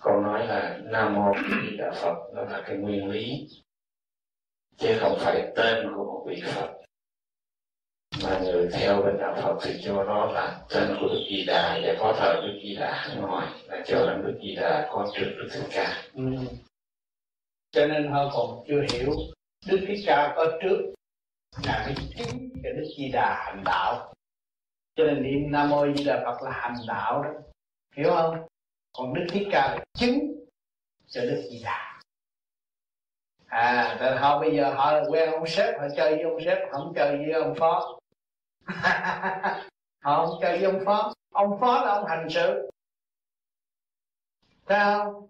con 0.00 0.22
nói 0.22 0.46
là 0.46 0.80
Nam 0.84 1.14
mô 1.14 1.32
Di 1.36 1.76
Đà 1.76 1.90
Phật 1.90 2.14
nó 2.34 2.42
là 2.42 2.62
cái 2.66 2.76
nguyên 2.76 3.08
lý 3.08 3.48
chứ 4.76 4.96
không 5.00 5.16
phải 5.20 5.52
tên 5.56 5.94
của 5.94 6.04
một 6.04 6.24
vị 6.26 6.42
Phật 6.46 6.73
mà 8.22 8.38
người 8.38 8.68
theo 8.72 9.02
bên 9.02 9.18
đạo 9.18 9.34
Phật 9.42 9.58
thì 9.62 9.80
cho 9.84 10.04
nó 10.04 10.26
là 10.26 10.60
tên 10.68 10.96
của 11.00 11.06
Đức 11.06 11.20
Di 11.30 11.44
Đà, 11.46 11.80
và 11.82 11.94
có 11.98 12.14
thờ 12.18 12.40
Đức 12.46 12.60
Di 12.62 12.76
Đà 12.76 12.92
hắn 12.92 13.22
nói 13.22 13.46
là 13.66 13.82
cho 13.86 14.06
rằng 14.06 14.22
Đức 14.26 14.38
Di 14.42 14.54
Đà 14.56 14.88
có 14.92 15.08
trước 15.14 15.34
Đức 15.38 15.48
Thích 15.52 15.68
Ca. 15.72 16.02
Ừ. 16.14 16.22
cho 17.70 17.86
nên 17.86 18.10
họ 18.10 18.30
còn 18.34 18.64
chưa 18.68 18.84
hiểu 18.92 19.10
Đức 19.66 19.78
Thích 19.88 20.04
Ca 20.06 20.32
có 20.36 20.46
trước 20.62 20.94
là 21.66 21.84
cái 21.86 21.94
chứng 22.16 22.48
cái 22.62 22.72
Đức 22.72 22.84
Di 22.98 23.08
Đà 23.12 23.44
hành 23.46 23.62
đạo. 23.64 24.14
Cho 24.96 25.04
nên 25.04 25.22
niệm 25.22 25.52
Nam 25.52 25.70
Mô 25.70 25.86
Di 25.92 26.04
Đà 26.04 26.22
Phật 26.24 26.42
là 26.42 26.50
hành 26.50 26.74
đạo 26.88 27.22
đó. 27.22 27.30
Hiểu 27.96 28.10
không? 28.10 28.46
Còn 28.98 29.14
Đức 29.14 29.26
Thích 29.30 29.48
Ca 29.50 29.68
là 29.68 29.84
chứng 29.98 30.18
cho 31.06 31.20
Đức 31.20 31.42
Di 31.50 31.62
Đà. 31.64 32.00
À 33.46 33.96
tại 34.00 34.16
họ 34.16 34.40
bây 34.40 34.56
giờ 34.56 34.74
họ 34.74 35.00
quen 35.10 35.30
ông 35.30 35.46
sếp, 35.46 35.80
họ 35.80 35.86
chơi 35.96 36.14
với 36.14 36.22
ông 36.22 36.44
sếp, 36.44 36.58
không 36.72 36.92
chơi 36.96 37.16
với 37.16 37.32
ông 37.32 37.54
phó. 37.54 37.98
không 40.02 40.28
chơi 40.40 40.58
với 40.58 40.72
ông 40.72 40.82
phó. 40.86 41.12
Ông 41.32 41.60
phó 41.60 41.84
là 41.84 41.92
ông 41.92 42.06
hành 42.06 42.26
sự. 42.30 42.70
Không? 44.66 45.26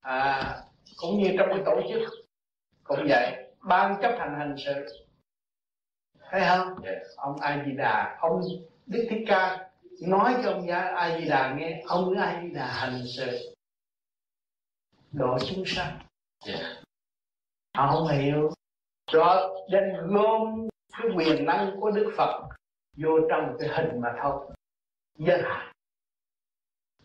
À 0.00 0.60
cũng 0.96 1.22
như 1.22 1.34
trong 1.38 1.48
cái 1.50 1.62
tổ 1.66 1.80
chức. 1.88 2.10
Cũng 2.84 3.06
vậy. 3.08 3.46
Ban 3.60 4.02
chấp 4.02 4.16
hành 4.18 4.34
hành 4.38 4.54
sự. 4.58 4.86
Thấy 6.30 6.42
không? 6.48 6.82
Yes. 6.84 7.02
ông 7.16 7.40
a 7.40 7.64
di 7.66 7.72
đà 7.72 8.16
ông 8.20 8.40
đức 8.86 9.06
thích 9.10 9.24
ca 9.26 9.70
nói 10.02 10.34
cho 10.42 10.50
ông 10.50 10.68
a 10.68 11.18
di 11.18 11.28
đà 11.28 11.54
nghe. 11.54 11.82
Ông 11.86 12.18
a 12.18 12.42
di 12.42 12.50
đà 12.50 12.66
hành 12.66 13.02
sự. 13.16 13.54
Độ 15.12 15.38
chúng 15.38 15.64
sanh. 15.66 15.98
Yeah. 16.46 16.84
họ 17.76 17.92
không 17.92 18.08
hiểu 18.08 18.50
rồi 19.12 19.64
đem 19.70 19.84
gom 20.06 20.68
cái 20.92 21.06
quyền 21.16 21.44
năng 21.44 21.80
của 21.80 21.90
đức 21.90 22.12
phật 22.16 22.48
vô 22.96 23.10
trong 23.30 23.56
cái 23.58 23.68
hình 23.68 24.00
mà 24.00 24.14
thôi. 24.22 24.46
Giới 25.18 25.42
hạn. 25.42 25.72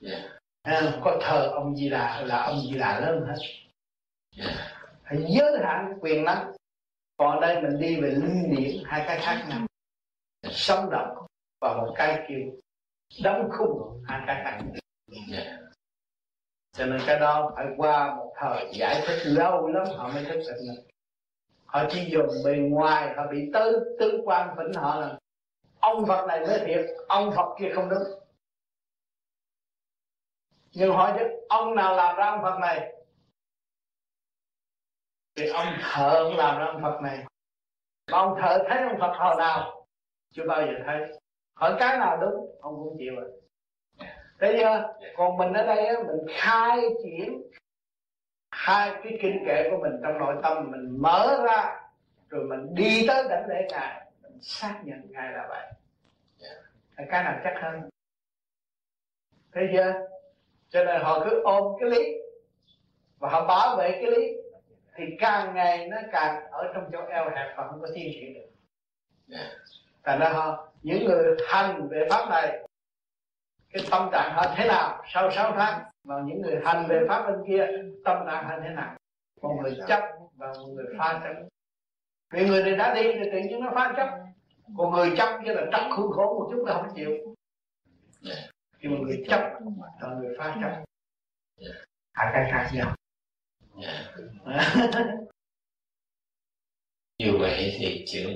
Yeah. 0.02 0.99
có 1.03 1.18
thờ 1.22 1.52
ông 1.53 1.76
di 1.76 1.90
đà 1.90 2.22
là 2.22 2.44
ông 2.44 2.60
di 2.61 2.78
đà 2.78 2.99
lớn 2.99 3.26
hết. 3.28 3.36
Yeah. 4.38 4.56
phải 5.03 5.26
giới 5.38 5.60
hạn 5.64 5.98
quyền 6.02 6.26
năng. 6.26 6.52
Còn 7.18 7.41
đây 7.41 7.61
mình 7.61 7.80
đi 7.80 8.02
về 8.02 8.10
linh 8.10 8.49
niệm 8.49 8.84
hai 8.86 9.03
cái 9.07 9.20
khác 9.22 9.45
nhau. 9.49 9.68
Sống 10.44 10.90
động 10.91 11.28
và 11.61 11.74
một 11.74 11.94
cái 11.95 12.26
kêu 12.28 12.40
đóng 13.24 13.49
khung 13.57 14.03
hai 14.07 14.22
cái 14.28 14.41
khác 14.44 14.61
nhau. 14.61 14.74
Yeah. 15.32 15.60
cho 16.72 16.86
nên 16.86 17.02
cái 17.07 17.20
đó 17.20 17.52
phải 17.56 17.66
qua 17.78 18.16
một 18.16 18.34
thời 18.36 18.72
giải 18.74 19.03
thích 19.07 19.22
lâu 19.26 19.68
lắm 19.68 19.88
họ 19.98 20.11
mới 20.14 20.26
thức 20.26 20.38
được. 20.38 20.84
Họ 21.66 21.86
chỉ 21.90 22.10
dùng 22.11 22.28
bề 22.45 22.57
ngoài 22.57 23.14
họ 23.16 23.28
bị 23.32 23.49
tư 23.53 23.95
tư 23.99 24.22
quan 24.26 24.56
phỉnh 24.57 24.74
họ 24.74 24.99
là 24.99 25.18
ông 25.80 26.06
Phật 26.07 26.26
này 26.27 26.39
mới 26.39 26.60
thiệt 26.65 26.85
ông 27.07 27.31
Phật 27.35 27.56
kia 27.60 27.72
không 27.76 27.89
đúng. 27.89 28.03
Nhưng 30.72 30.91
hỏi 30.91 31.14
chứ 31.19 31.26
ông 31.49 31.76
nào 31.76 31.95
làm 31.95 32.15
ra 32.15 32.26
ông 32.26 32.41
Phật 32.41 32.60
này? 32.60 32.95
Thì 35.35 35.49
ông 35.49 35.68
thợ 35.81 36.31
làm 36.38 36.60
ra 36.60 36.65
ông 36.65 36.81
Phật 36.81 37.01
này. 37.01 37.26
Mà 38.11 38.18
ông 38.18 38.38
thợ 38.41 38.65
thấy 38.69 38.81
ông 38.81 38.99
Phật 38.99 39.14
hồi 39.18 39.35
nào? 39.38 39.85
Chưa 40.34 40.43
bao 40.47 40.61
giờ 40.61 40.73
thấy. 40.85 41.19
Hỏi 41.56 41.76
cái 41.80 41.97
nào 41.97 42.18
đúng 42.22 42.57
ông 42.61 42.76
cũng 42.76 42.95
chịu 42.99 43.15
rồi. 43.15 43.41
Thấy 44.39 44.56
chưa 44.60 44.93
còn 45.18 45.38
mình 45.38 45.53
ở 45.53 45.65
đây 45.65 45.85
á, 45.85 45.95
mình 46.07 46.35
khai 46.38 46.80
triển 47.03 47.41
hai 48.51 48.91
cái 49.03 49.19
kinh 49.22 49.43
kệ 49.45 49.69
của 49.72 49.77
mình 49.81 49.91
trong 50.03 50.18
nội 50.19 50.35
tâm 50.43 50.72
mình 50.72 51.01
mở 51.01 51.43
ra 51.45 51.81
rồi 52.30 52.43
mình 52.43 52.76
đi 52.76 53.06
tới 53.07 53.23
đảnh 53.30 53.45
lễ 53.49 53.68
ngài 53.72 54.09
xác 54.41 54.82
nhận 54.84 55.11
ngài 55.11 55.34
là 55.34 55.48
vậy. 55.49 55.72
Yeah. 56.41 57.10
cái 57.10 57.24
nào 57.24 57.40
chắc 57.44 57.53
hơn. 57.61 57.90
Thế 59.53 59.61
chưa? 59.74 59.94
Cho 60.70 60.84
nên 60.84 61.02
họ 61.02 61.26
cứ 61.26 61.41
ôm 61.44 61.78
cái 61.80 61.90
lý. 61.90 62.18
Và 63.20 63.30
họ 63.30 63.48
bảo 63.48 63.78
vệ 63.78 63.91
cái 63.91 64.11
lý. 64.11 64.34
Thì 64.95 65.03
càng 65.20 65.56
ngày 65.56 65.88
nó 65.88 65.98
càng 66.11 66.52
ở 66.52 66.72
trong 66.74 66.90
chỗ 66.91 67.06
eo 67.06 67.30
hẹp 67.30 67.53
và 67.57 67.68
không 67.68 67.82
có 67.82 67.88
tiến 67.95 68.11
triển 68.14 68.34
được. 68.34 68.49
Yeah. 69.36 69.52
thành 70.03 70.20
ra 70.20 70.30
họ, 70.30 70.72
những 70.82 71.06
người 71.06 71.36
hành 71.48 71.88
về 71.88 72.07
pháp 72.10 72.30
này, 72.30 72.68
cái 73.74 73.84
tâm 73.91 74.10
trạng 74.11 74.34
họ 74.34 74.53
thế 74.57 74.68
nào 74.68 75.03
sau 75.14 75.32
6 75.32 75.52
tháng 75.52 75.84
và 76.03 76.22
những 76.26 76.41
người 76.41 76.61
hành 76.66 76.86
về 76.90 77.06
pháp 77.07 77.28
bên 77.28 77.36
kia, 77.48 77.68
tâm 78.06 78.18
trạng 78.26 78.45
họ 78.45 78.60
thế 78.64 78.70
nào? 78.70 78.95
Một 79.41 79.60
người 79.61 79.78
chấp 79.88 80.03
và 80.36 80.48
một 80.48 80.68
người 80.68 80.86
pha 80.98 81.22
chấp 81.24 81.34
vì 82.32 82.45
người 82.45 82.64
này 82.64 82.76
đã 82.76 82.94
đi, 82.94 83.03
thì 83.14 83.30
tự 83.32 83.38
nhiên 83.38 83.60
nó 83.60 83.72
phá 83.76 83.94
chấp 83.98 84.10
còn 84.77 84.91
người 84.91 85.13
chấp 85.17 85.39
như 85.43 85.53
là 85.53 85.61
chấp 85.71 85.89
khuôn 85.95 86.11
khổ 86.11 86.39
một 86.39 86.47
chút 86.51 86.63
là 86.65 86.73
không 86.73 86.95
chịu. 86.95 87.35
Nhưng 88.81 88.91
mà 88.91 88.97
người 89.01 89.25
chấp 89.29 89.39
là 90.01 90.15
người 90.19 90.35
phá 90.37 90.57
chấp. 90.61 90.83
Hai 92.13 92.29
cái 92.33 92.51
khác 92.51 92.69
nhau 92.73 92.95
như 97.17 97.37
vậy 97.39 97.75
thì 97.79 98.05
chữ 98.07 98.35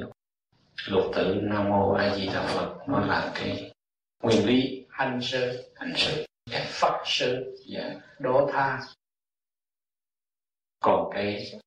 lục 0.87 1.03
tự 1.15 1.39
nam 1.41 1.69
mô 1.69 1.93
a 1.93 2.15
di 2.15 2.27
đà 2.27 2.47
phật 2.47 2.77
nó 2.87 2.99
là 2.99 3.31
cái 3.35 3.71
nguyên 4.23 4.45
lý. 4.45 4.85
Hành 4.89 5.19
sự. 5.21 5.71
Hành 5.75 5.93
sự. 5.95 6.25
Cái 6.51 6.65
phật 6.65 7.01
sự. 7.05 7.57
Yeah. 7.75 7.97
độ 8.19 8.49
tha. 8.53 8.79
Còn 10.79 11.11
cái 11.13 11.59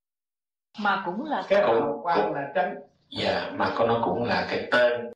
mà 0.78 1.02
cũng 1.06 1.24
là 1.24 1.46
cái 1.48 1.62
hào 1.62 2.00
quang 2.02 2.32
là 2.32 2.52
tránh 2.54 2.76
dạ 3.08 3.50
mà 3.54 3.72
có 3.76 3.86
nó 3.86 4.02
cũng 4.04 4.24
là 4.24 4.46
cái 4.50 4.68
tên 4.70 5.12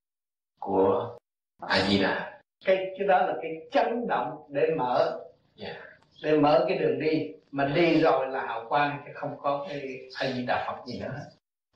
của 0.61 1.19
a 1.61 1.81
di 1.89 2.03
đà 2.03 2.31
cái 2.65 2.95
cái 2.99 3.07
đó 3.07 3.27
là 3.27 3.35
cái 3.43 3.69
chấn 3.73 4.07
động 4.09 4.47
để 4.49 4.75
mở. 4.77 5.21
Yeah. 5.57 5.77
để 6.23 6.39
mở 6.39 6.65
cái 6.69 6.79
đường 6.79 6.99
đi. 6.99 7.33
Mà 7.51 7.65
đi 7.65 8.01
rồi 8.01 8.29
là 8.29 8.47
hào 8.47 8.69
quang 8.69 9.03
chứ 9.07 9.13
không 9.15 9.39
có 9.39 9.67
cái 9.69 10.09
a 10.15 10.33
di 10.33 10.47
đà 10.47 10.65
phật 10.67 10.87
gì 10.87 11.01
nữa. 11.01 11.21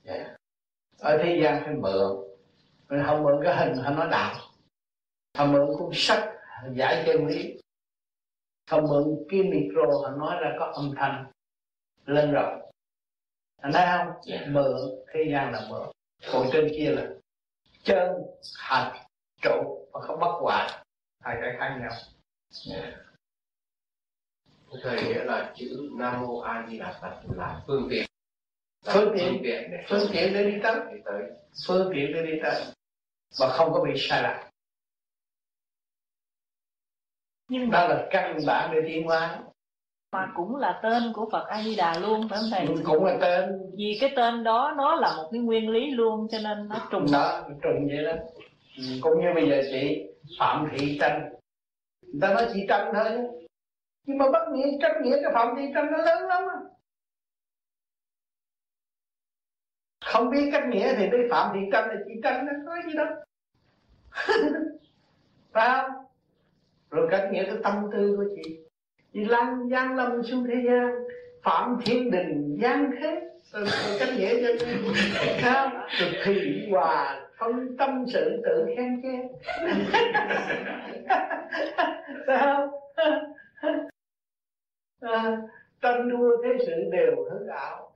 Yeah. 0.03 0.27
ở 0.99 1.17
thế 1.23 1.39
gian 1.43 1.61
phải 1.65 1.73
mượn. 1.73 2.17
Mình 2.89 3.03
không 3.05 3.23
mượn 3.23 3.43
cái 3.43 3.55
hình 3.55 3.83
hay 3.83 3.93
nói 3.93 4.07
đạo. 4.11 4.35
Không 5.37 5.51
mượn 5.51 5.67
cuốn 5.77 5.89
sách 5.93 6.29
giải 6.73 7.03
chân 7.05 7.27
lý. 7.27 7.59
Không 8.69 8.83
mượn 8.89 9.25
cái 9.29 9.43
micro 9.43 9.81
họ 10.03 10.09
nói 10.09 10.37
ra 10.41 10.55
có 10.59 10.65
âm 10.65 10.91
thanh 10.97 11.25
lên 12.05 12.31
rồi. 12.31 12.61
Anh 13.61 13.71
thấy 13.73 13.85
không? 13.85 14.07
Yeah. 14.07 14.41
Dạ. 14.41 14.47
mượn. 14.49 14.77
Thế 15.13 15.23
gian 15.31 15.51
là 15.51 15.61
mượn 15.69 15.94
còn 16.31 16.49
trên 16.53 16.69
kia 16.77 16.91
là 16.91 17.07
chân 17.83 18.09
hành 18.59 18.97
trụ 19.41 19.87
và 19.93 20.01
không 20.01 20.19
bất 20.19 20.37
hoại 20.41 20.83
hai 21.23 21.37
cái 21.41 21.55
khác 21.59 21.77
nhau. 21.81 21.91
Yeah. 22.69 22.93
Dạ. 24.71 24.79
thầy 24.83 25.03
nghĩa 25.03 25.23
là 25.23 25.53
chữ 25.55 25.89
nam 25.97 26.21
mô 26.21 26.39
a 26.39 26.67
di 26.69 26.79
đà 26.79 26.99
phật 27.01 27.21
là 27.35 27.61
phương 27.67 27.87
tiện. 27.89 28.05
Là 28.85 28.93
phương 28.93 29.13
tiện. 29.17 29.27
Phương 29.27 29.41
tiện 29.43 29.71
để, 29.71 29.85
phương 29.89 30.09
tiện 30.13 30.33
để 30.33 30.51
đi 30.51 30.61
tới. 30.63 30.75
phương 31.67 31.91
tiện 31.93 32.11
để 32.13 32.23
đi 32.31 32.39
tới. 32.43 32.63
Và 33.39 33.57
không 33.57 33.73
có 33.73 33.83
bị 33.83 33.91
sai 33.97 34.23
lạc 34.23 34.51
nhưng 37.47 37.71
đó 37.71 37.87
là 37.87 38.07
căn 38.11 38.37
bản 38.47 38.71
để 38.73 38.81
tiến 38.87 39.05
hóa 39.05 39.43
mà 40.15 40.31
cũng 40.35 40.55
là 40.55 40.79
tên 40.83 41.03
của 41.13 41.29
Phật 41.31 41.47
A 41.47 41.63
Di 41.63 41.75
Đà 41.75 41.99
luôn 41.99 42.29
phải 42.29 42.39
không 42.39 42.49
thầy? 42.51 42.83
Cũng 42.85 43.05
là 43.05 43.17
tên. 43.21 43.71
Vì 43.77 43.97
cái 44.01 44.13
tên 44.15 44.43
đó 44.43 44.73
nó 44.77 44.95
là 44.95 45.13
một 45.17 45.29
cái 45.31 45.41
nguyên 45.41 45.69
lý 45.69 45.91
luôn 45.91 46.27
cho 46.31 46.37
nên 46.43 46.67
nó 46.69 46.87
trùng. 46.91 47.05
Đó, 47.13 47.43
trùng 47.63 47.87
vậy 47.87 48.03
đó. 48.03 48.13
Ừ, 48.77 48.83
cũng 49.01 49.21
như 49.21 49.27
bây 49.35 49.49
giờ 49.49 49.61
chị 49.71 50.05
Phạm 50.39 50.67
Thị 50.71 50.97
Tranh, 51.01 51.29
người 52.01 52.21
ta 52.21 52.33
nói 52.33 52.47
chị 52.53 52.65
Tranh 52.69 52.91
thôi, 52.93 53.11
nhưng 54.05 54.17
mà 54.17 54.25
bất 54.31 54.49
nghĩa 54.51 54.77
cách 54.81 54.91
nghĩa 55.01 55.17
cái 55.23 55.31
Phạm 55.33 55.55
Thị 55.57 55.63
Tranh 55.75 55.91
nó 55.91 55.97
lớn 55.97 56.27
lắm. 56.27 56.43
Không 60.05 60.29
biết 60.29 60.49
cách 60.51 60.63
nghĩa 60.69 60.95
thì 60.97 61.07
cái 61.11 61.21
Phạm 61.29 61.51
Thị 61.53 61.59
Tranh 61.71 61.87
là 61.87 61.95
chị 62.07 62.13
Tranh 62.23 62.45
nó 62.45 62.51
có 62.65 62.75
gì 62.87 62.93
đâu. 62.97 63.07
phải 65.51 65.69
không? 65.69 65.91
Rồi 66.89 67.07
cách 67.11 67.29
nghĩa 67.31 67.43
cái 67.43 67.55
tâm 67.63 67.89
tư 67.93 68.15
của 68.17 68.25
chị 68.35 68.64
thì 69.15 69.25
lăng 69.25 69.69
giang 69.69 69.95
lâm 69.95 70.23
xuống 70.23 70.45
thế 70.47 70.55
gian 70.67 70.91
phạm 71.43 71.77
thiên 71.85 72.11
đình 72.11 72.57
giang 72.61 72.91
thế. 72.99 73.21
Cách 73.99 74.09
nghĩa 74.17 74.33
cho 74.41 74.65
sao? 75.41 75.71
Cực 75.99 76.09
thủy 76.25 76.67
hòa 76.71 77.21
không 77.35 77.77
tâm 77.77 78.05
sự 78.13 78.41
tự 78.43 78.65
khen 78.77 79.01
chê. 79.03 79.45
Sao? 82.27 82.71
À, 85.01 85.37
tranh 85.81 86.09
đua 86.09 86.43
thế 86.43 86.49
sự 86.65 86.89
đều 86.91 87.15
hư 87.31 87.47
ảo. 87.47 87.91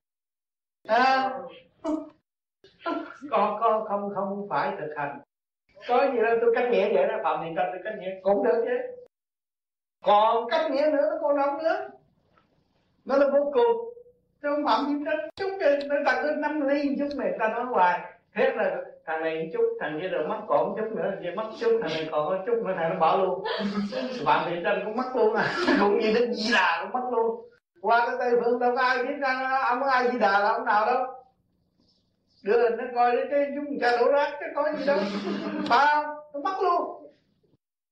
À, 0.87 1.29
có 3.31 3.57
có 3.61 3.85
không 3.89 4.09
không 4.15 4.47
phải 4.49 4.71
thực 4.79 4.93
hành. 4.97 5.19
Có 5.87 6.07
gì 6.13 6.21
đâu 6.21 6.37
tôi 6.41 6.51
cách 6.55 6.69
nghĩa 6.71 6.93
vậy 6.93 7.07
đó 7.07 7.19
phạm 7.23 7.39
thì 7.43 7.49
đình 7.55 7.65
tôi 7.71 7.81
cách 7.83 7.93
nghĩa 7.99 8.11
cũng 8.23 8.43
được 8.43 8.61
chứ 8.65 8.98
còn 10.03 10.49
cách 10.49 10.71
nghĩa 10.71 10.89
nữa 10.91 11.07
nó 11.09 11.17
còn 11.21 11.37
nóng 11.37 11.57
nữa 11.63 11.89
nó 13.09 13.15
là 13.15 13.27
vô 13.33 13.51
cùng. 13.53 13.93
Không 14.41 14.65
phạm 14.65 14.85
gì 14.85 14.93
tranh 15.05 15.29
chút 15.35 15.49
thì 15.59 15.87
nó 15.87 15.95
tặng 16.05 16.19
tôi 16.23 16.35
năm 16.35 16.67
ly 16.67 16.95
chút 16.99 17.17
này 17.17 17.31
ta 17.39 17.47
nói 17.47 17.65
hoài. 17.65 17.99
Thế 18.35 18.51
là 18.55 18.75
thằng 19.05 19.21
này 19.21 19.49
chút 19.53 19.77
thằng 19.79 19.99
kia 20.01 20.07
rồi 20.07 20.27
mất 20.27 20.39
còn 20.47 20.75
chút 20.77 20.95
nữa 20.95 21.11
kia 21.23 21.31
mất 21.35 21.49
chút 21.59 21.79
thằng 21.81 21.91
này 21.93 22.09
còn 22.11 22.29
có 22.29 22.43
chút 22.45 22.65
nữa 22.65 22.73
thằng 22.77 22.89
nó 22.89 22.99
bỏ 22.99 23.17
luôn. 23.17 23.43
Phạm 24.25 24.49
thị 24.49 24.55
tranh 24.63 24.81
cũng 24.85 24.97
mất 24.97 25.15
luôn 25.15 25.35
à. 25.35 25.53
Cũng 25.79 25.99
như 25.99 26.13
đến 26.13 26.33
di 26.33 26.53
đà 26.53 26.79
cũng 26.81 27.01
mất 27.01 27.09
luôn. 27.11 27.49
Qua 27.81 28.05
cái 28.07 28.15
tây 28.19 28.31
phương 28.43 28.59
đâu 28.59 28.75
có 28.75 28.81
ai 28.81 29.03
biết 29.03 29.15
ra 29.21 29.61
ông 29.69 29.83
ai 29.83 30.11
di 30.11 30.19
đà 30.19 30.39
là 30.39 30.49
ông 30.49 30.65
nào 30.65 30.85
đâu. 30.85 31.05
Đưa 32.43 32.69
nó 32.69 32.83
coi 32.95 33.15
đến 33.15 33.27
cái 33.31 33.45
chúng 33.55 33.79
cha 33.81 33.97
đổ 33.97 34.11
rác 34.11 34.37
cái 34.39 34.49
có 34.55 34.71
gì 34.77 34.85
đâu. 34.85 34.97
Bao 35.69 36.03
nó 36.33 36.39
mất 36.43 36.55
luôn. 36.61 37.11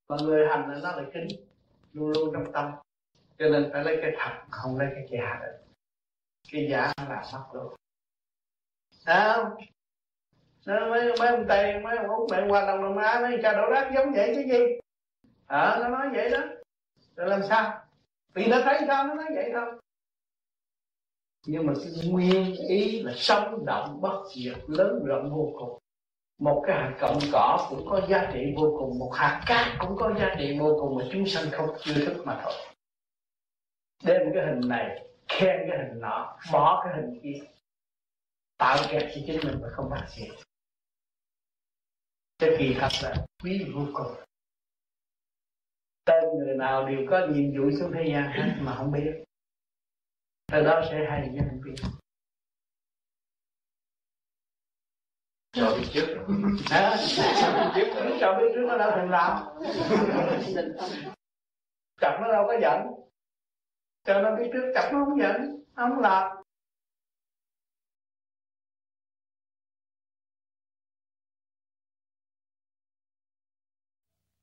Mà 0.08 0.16
người 0.22 0.46
hành 0.46 0.70
là 0.70 0.78
nó 0.82 0.96
lại 0.96 1.04
kính 1.14 1.47
luôn 1.92 2.12
luôn 2.12 2.30
trong 2.32 2.52
tâm. 2.52 2.72
Cho 3.38 3.48
nên 3.48 3.70
phải 3.72 3.84
lấy 3.84 3.98
cái 4.02 4.12
thật 4.18 4.44
không 4.50 4.78
lấy 4.78 4.88
cái 4.94 5.06
giả 5.10 5.40
được 5.42 5.58
cái 6.52 6.68
giả 6.70 6.92
là 7.08 7.22
mất 7.32 7.44
luôn. 7.52 7.74
Sao 8.90 9.56
nó 10.66 10.90
mấy 10.90 11.12
mấy 11.18 11.28
ông 11.28 11.44
tây 11.48 11.80
mấy 11.80 11.96
ông 11.96 12.08
út 12.08 12.30
mẹ 12.30 12.46
qua 12.48 12.66
đồng 12.66 12.82
đồng 12.82 12.98
á 12.98 13.20
mấy 13.22 13.38
cha 13.42 13.52
đổ 13.52 13.70
rác 13.70 13.90
giống 13.94 14.12
vậy 14.12 14.32
chứ 14.34 14.42
gì? 14.42 14.78
Ờ 15.46 15.74
à, 15.74 15.78
nó 15.82 15.88
nói 15.88 16.08
vậy 16.12 16.30
đó. 16.30 16.40
Rồi 17.16 17.28
làm 17.28 17.40
sao? 17.48 17.84
Vì 18.34 18.46
nó 18.46 18.60
thấy 18.64 18.80
sao 18.86 19.06
nó 19.06 19.14
nói 19.14 19.26
vậy 19.34 19.50
thôi. 19.52 19.80
Nhưng 21.46 21.66
mà 21.66 21.72
cái 21.82 22.10
nguyên 22.10 22.56
ý 22.68 23.02
là 23.02 23.12
sống 23.16 23.64
động 23.66 24.00
bất 24.00 24.24
diệt 24.34 24.56
lớn 24.66 25.04
rộng 25.04 25.30
vô 25.30 25.52
cùng 25.58 25.77
một 26.38 26.64
cái 26.66 26.76
hạt 26.76 26.96
cọng 27.00 27.18
cỏ 27.32 27.66
cũng 27.70 27.86
có 27.90 28.06
giá 28.08 28.30
trị 28.32 28.52
vô 28.56 28.76
cùng, 28.78 28.98
một 28.98 29.12
hạt 29.14 29.42
cát 29.46 29.66
cũng 29.78 29.96
có 29.96 30.14
giá 30.18 30.34
trị 30.38 30.58
vô 30.58 30.76
cùng 30.80 30.96
mà 30.96 31.04
chúng 31.12 31.26
sanh 31.26 31.50
không 31.52 31.68
chưa 31.80 32.04
thức 32.04 32.22
mà 32.26 32.40
thôi. 32.44 32.52
Đem 34.04 34.22
cái 34.34 34.46
hình 34.46 34.68
này, 34.68 35.06
khen 35.28 35.56
cái 35.70 35.78
hình 35.78 36.00
nọ, 36.00 36.38
bỏ 36.52 36.84
cái 36.84 36.94
hình 36.96 37.20
kia, 37.22 37.44
tạo 38.58 38.78
kẹt 38.90 39.02
cho 39.14 39.20
chính 39.26 39.40
mình 39.44 39.60
mà 39.62 39.68
không 39.76 39.90
phát 39.90 40.06
triển 40.16 40.30
cái 42.38 42.50
kỳ 42.58 42.76
thật 42.80 42.88
là 43.02 43.26
quý 43.42 43.72
vô 43.74 43.86
cùng. 43.94 44.14
Tên 46.04 46.24
người 46.38 46.56
nào 46.56 46.88
đều 46.88 47.06
có 47.10 47.26
nhiệm 47.26 47.50
vụ 47.56 47.70
xuống 47.80 47.92
thế 47.94 48.04
gian 48.12 48.32
hết 48.32 48.58
mà 48.60 48.74
không 48.74 48.92
biết. 48.92 49.24
Từ 50.52 50.62
đó 50.62 50.82
sẽ 50.90 51.06
hay 51.10 51.30
cho 51.36 51.44
không 51.50 51.60
biết. 51.64 51.74
Cho 55.52 55.76
biết 55.76 55.86
trước. 55.92 56.06
À, 56.70 56.96
biết 57.76 57.92
trước. 57.94 58.16
Cho 58.20 58.38
biết 58.38 58.48
trước 58.54 58.64
nó 58.68 58.78
đâu 58.78 58.90
thèm 58.96 59.08
làm. 59.08 59.42
Chặt 62.00 62.18
nó 62.20 62.32
đâu 62.32 62.44
có 62.46 62.58
giận. 62.62 62.80
Cho 64.04 64.22
nó 64.22 64.36
biết 64.36 64.50
trước 64.52 64.72
chặt 64.74 64.90
nó 64.92 65.04
không 65.04 65.20
giận. 65.20 65.64
Nó 65.74 65.88
không 65.88 66.00
làm. 66.00 66.36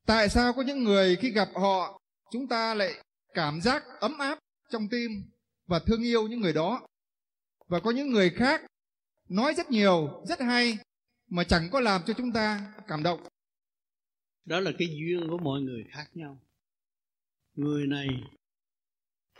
Tại 0.06 0.30
sao 0.30 0.54
có 0.54 0.62
những 0.62 0.84
người 0.84 1.18
khi 1.22 1.32
gặp 1.32 1.48
họ 1.56 2.00
chúng 2.32 2.48
ta 2.48 2.74
lại 2.74 2.92
cảm 3.34 3.62
giác 3.62 3.84
ấm 4.00 4.18
áp 4.18 4.40
trong 4.70 4.88
tim 4.92 5.12
và 5.68 5.80
thương 5.80 6.04
yêu 6.04 6.28
những 6.28 6.42
người 6.42 6.54
đó. 6.54 6.88
Và 7.68 7.80
có 7.80 7.92
những 7.92 8.10
người 8.10 8.30
khác 8.30 8.62
nói 9.30 9.54
rất 9.54 9.72
nhiều, 9.72 10.24
rất 10.26 10.40
hay 10.40 10.78
mà 11.36 11.44
chẳng 11.44 11.70
có 11.72 11.80
làm 11.80 12.02
cho 12.08 12.14
chúng 12.18 12.32
ta 12.32 12.74
cảm 12.88 13.04
động. 13.04 13.20
Đó 14.46 14.60
là 14.60 14.72
cái 14.80 14.88
duyên 14.88 15.28
của 15.30 15.38
mọi 15.38 15.62
người 15.62 15.84
khác 15.90 16.10
nhau. 16.14 16.42
Người 17.54 17.88
này 17.88 18.08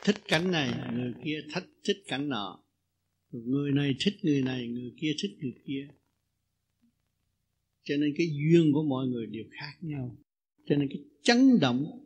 thích 0.04 0.16
cảnh 0.28 0.52
này, 0.52 0.72
người 0.94 1.14
kia 1.26 1.40
thích 1.54 1.64
thích 1.84 1.98
cảnh 2.08 2.30
nọ. 2.30 2.64
Người 3.32 3.72
này 3.72 3.96
thích 4.00 4.14
người 4.24 4.42
này, 4.42 4.68
người 4.68 4.94
kia 5.02 5.12
thích 5.22 5.38
người 5.42 5.54
kia. 5.66 5.88
Cho 7.84 7.96
nên 8.00 8.14
cái 8.18 8.28
duyên 8.28 8.74
của 8.74 8.84
mọi 8.84 9.08
người 9.08 9.26
đều 9.26 9.44
khác 9.60 9.78
nhau. 9.82 10.18
Cho 10.66 10.76
nên 10.76 10.88
cái 10.90 11.04
chấn 11.24 11.60
động 11.62 12.06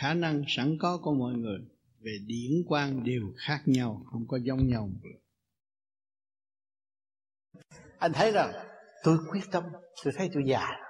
khả 0.00 0.14
năng 0.14 0.44
sẵn 0.48 0.78
có 0.78 0.98
của 1.02 1.14
mọi 1.14 1.34
người 1.34 1.58
về 2.00 2.18
điển 2.26 2.52
quan 2.66 3.04
đều 3.04 3.34
khác 3.36 3.62
nhau 3.66 4.06
không 4.06 4.28
có 4.28 4.38
giống 4.44 4.68
nhau 4.68 4.90
anh 7.98 8.12
thấy 8.12 8.32
rằng 8.32 8.75
tôi 9.02 9.18
quyết 9.30 9.44
tâm, 9.52 9.64
tôi 10.04 10.12
thấy 10.16 10.30
tôi 10.34 10.42
già 10.46 10.86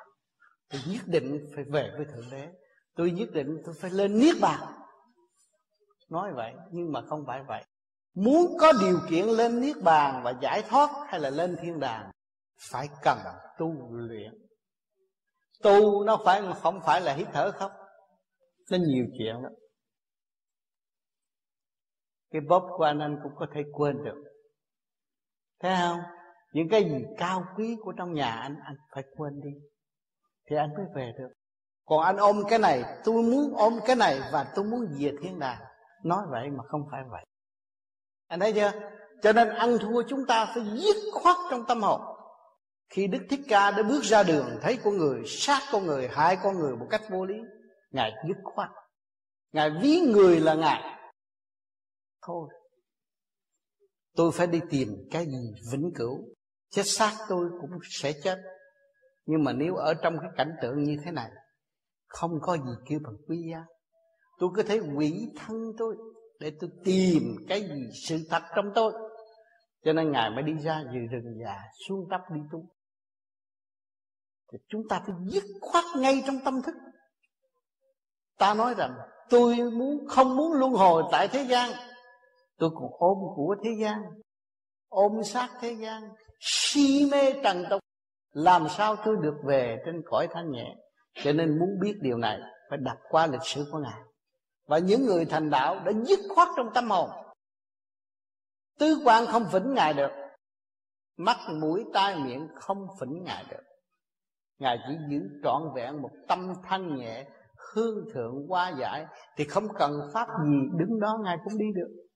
tôi 0.68 0.80
nhất 0.86 1.02
định 1.06 1.46
phải 1.54 1.64
về 1.64 1.90
với 1.96 2.06
thượng 2.06 2.30
đế. 2.30 2.48
Tôi 2.94 3.10
nhất 3.10 3.28
định 3.32 3.62
tôi 3.64 3.74
phải 3.80 3.90
lên 3.90 4.18
niết 4.18 4.36
bàn. 4.40 4.60
Nói 6.10 6.32
vậy, 6.34 6.54
nhưng 6.72 6.92
mà 6.92 7.00
không 7.08 7.24
phải 7.26 7.42
vậy. 7.48 7.64
Muốn 8.14 8.56
có 8.60 8.72
điều 8.80 8.98
kiện 9.10 9.26
lên 9.26 9.60
niết 9.60 9.76
bàn 9.82 10.22
và 10.24 10.34
giải 10.42 10.62
thoát 10.68 10.90
hay 11.08 11.20
là 11.20 11.30
lên 11.30 11.56
thiên 11.62 11.80
đàng, 11.80 12.10
phải 12.70 12.88
cần 13.02 13.18
tu 13.58 13.92
luyện. 13.92 14.32
Tu 15.62 16.04
nó 16.04 16.18
phải, 16.24 16.42
không 16.62 16.80
phải 16.86 17.00
là 17.00 17.14
hít 17.14 17.28
thở 17.32 17.50
không? 17.50 17.72
Nó 18.70 18.78
nhiều 18.86 19.06
chuyện 19.18 19.36
lắm. 19.42 19.52
Cái 22.30 22.40
bóp 22.48 22.68
của 22.76 22.84
anh 22.84 22.98
anh 22.98 23.18
cũng 23.22 23.32
có 23.36 23.46
thể 23.54 23.62
quên 23.72 24.04
được. 24.04 24.24
Thấy 25.60 25.76
không? 25.80 26.00
Những 26.56 26.68
cái 26.68 26.84
gì 26.84 27.04
cao 27.18 27.44
quý 27.56 27.76
của 27.82 27.92
trong 27.92 28.14
nhà 28.14 28.30
anh 28.30 28.56
anh 28.64 28.76
phải 28.94 29.04
quên 29.16 29.40
đi. 29.40 29.50
Thì 30.50 30.56
anh 30.56 30.74
mới 30.74 30.86
về 30.94 31.12
được. 31.18 31.28
Còn 31.84 32.00
anh 32.00 32.16
ôm 32.16 32.42
cái 32.48 32.58
này, 32.58 32.82
tôi 33.04 33.22
muốn 33.22 33.54
ôm 33.56 33.78
cái 33.86 33.96
này 33.96 34.20
và 34.32 34.52
tôi 34.54 34.64
muốn 34.64 34.86
về 34.98 35.12
thiên 35.22 35.38
đàng 35.38 35.60
nói 36.04 36.26
vậy 36.30 36.50
mà 36.50 36.64
không 36.68 36.80
phải 36.90 37.02
vậy. 37.10 37.24
Anh 38.26 38.40
thấy 38.40 38.52
chưa? 38.52 38.72
Cho 39.22 39.32
nên 39.32 39.48
ăn 39.48 39.78
thua 39.80 40.02
chúng 40.08 40.26
ta 40.26 40.52
phải 40.54 40.64
dứt 40.74 40.96
khoát 41.12 41.36
trong 41.50 41.64
tâm 41.68 41.82
hồn. 41.82 42.00
Khi 42.88 43.06
đức 43.06 43.26
thích 43.30 43.40
ca 43.48 43.70
đã 43.70 43.82
bước 43.82 44.02
ra 44.02 44.22
đường, 44.22 44.58
thấy 44.62 44.78
con 44.84 44.96
người, 44.96 45.22
sát 45.26 45.62
con 45.72 45.86
người, 45.86 46.08
hại 46.08 46.38
con 46.42 46.58
người 46.58 46.76
một 46.76 46.86
cách 46.90 47.02
vô 47.10 47.24
lý, 47.24 47.36
ngài 47.90 48.12
dứt 48.28 48.36
khoát. 48.44 48.70
Ngài 49.52 49.70
ví 49.82 50.00
người 50.00 50.40
là 50.40 50.54
ngài. 50.54 50.82
Thôi, 52.22 52.48
tôi 54.16 54.32
phải 54.32 54.46
đi 54.46 54.60
tìm 54.70 54.88
cái 55.10 55.26
gì 55.26 55.54
vĩnh 55.72 55.92
cửu? 55.94 56.35
Chết 56.70 56.82
xác 56.84 57.12
tôi 57.28 57.48
cũng 57.60 57.70
sẽ 57.90 58.12
chết. 58.24 58.38
Nhưng 59.26 59.44
mà 59.44 59.52
nếu 59.52 59.74
ở 59.74 59.94
trong 59.94 60.16
cái 60.20 60.30
cảnh 60.36 60.52
tượng 60.62 60.82
như 60.82 60.96
thế 61.04 61.10
này, 61.10 61.30
không 62.06 62.30
có 62.42 62.56
gì 62.56 62.72
kêu 62.88 62.98
bằng 63.04 63.16
quý 63.28 63.36
giá. 63.52 63.64
Tôi 64.38 64.50
có 64.56 64.62
thể 64.62 64.80
quỷ 64.96 65.32
thân 65.36 65.56
tôi 65.78 65.96
để 66.40 66.52
tôi 66.60 66.70
tìm 66.84 67.22
cái 67.48 67.60
gì 67.60 67.90
sự 68.08 68.18
thật 68.30 68.42
trong 68.56 68.66
tôi. 68.74 68.92
Cho 69.84 69.92
nên 69.92 70.12
ngài 70.12 70.30
mới 70.30 70.42
đi 70.42 70.52
ra 70.62 70.84
từ 70.84 70.98
rừng 71.10 71.34
già 71.44 71.56
xuống 71.88 72.08
tấp 72.10 72.20
đi 72.34 72.40
tu. 72.52 72.66
Thì 74.52 74.58
chúng 74.68 74.82
ta 74.88 75.02
phải 75.06 75.14
dứt 75.28 75.44
khoát 75.60 75.84
ngay 75.96 76.22
trong 76.26 76.36
tâm 76.44 76.62
thức. 76.62 76.74
Ta 78.38 78.54
nói 78.54 78.74
rằng, 78.74 78.94
tôi 79.30 79.56
muốn, 79.56 80.06
không 80.08 80.36
muốn 80.36 80.52
luân 80.52 80.72
hồi 80.72 81.02
tại 81.12 81.28
thế 81.28 81.42
gian. 81.42 81.70
Tôi 82.58 82.70
còn 82.74 82.90
ôm 82.98 83.18
của 83.36 83.56
thế 83.64 83.70
gian, 83.80 84.02
ôm 84.88 85.12
sát 85.24 85.50
thế 85.60 85.72
gian 85.72 86.02
si 86.40 87.08
mê 87.10 87.32
trần 87.42 87.64
tục, 87.70 87.80
làm 88.32 88.68
sao 88.68 88.96
tôi 89.04 89.16
được 89.22 89.34
về 89.44 89.82
trên 89.86 90.02
cõi 90.06 90.28
thanh 90.30 90.50
nhẹ? 90.50 90.76
Cho 91.14 91.32
nên 91.32 91.58
muốn 91.58 91.68
biết 91.80 91.94
điều 92.00 92.18
này, 92.18 92.40
phải 92.70 92.78
đặt 92.82 92.96
qua 93.10 93.26
lịch 93.26 93.44
sử 93.44 93.64
của 93.72 93.78
ngài. 93.78 94.00
Và 94.66 94.78
những 94.78 95.06
người 95.06 95.24
thành 95.24 95.50
đạo 95.50 95.80
đã 95.84 95.92
dứt 96.04 96.18
khoát 96.34 96.48
trong 96.56 96.70
tâm 96.74 96.90
hồn. 96.90 97.10
Tư 98.78 99.02
quan 99.04 99.26
không 99.26 99.44
phỉnh 99.52 99.74
ngài 99.74 99.94
được. 99.94 100.10
Mắt, 101.16 101.36
mũi, 101.60 101.84
tai, 101.94 102.16
miệng 102.16 102.48
không 102.54 102.78
phỉnh 103.00 103.22
ngài 103.24 103.44
được. 103.50 103.62
Ngài 104.58 104.78
chỉ 104.88 104.94
giữ 105.10 105.18
trọn 105.44 105.62
vẹn 105.74 106.02
một 106.02 106.10
tâm 106.28 106.52
thanh 106.64 106.96
nhẹ, 106.96 107.26
hương 107.74 108.04
thượng, 108.14 108.46
hoa 108.48 108.72
giải, 108.80 109.06
thì 109.36 109.44
không 109.44 109.64
cần 109.78 109.92
pháp 110.14 110.28
gì 110.44 110.58
đứng 110.78 111.00
đó, 111.00 111.18
ngài 111.24 111.36
cũng 111.44 111.58
đi 111.58 111.66
được. 111.74 112.06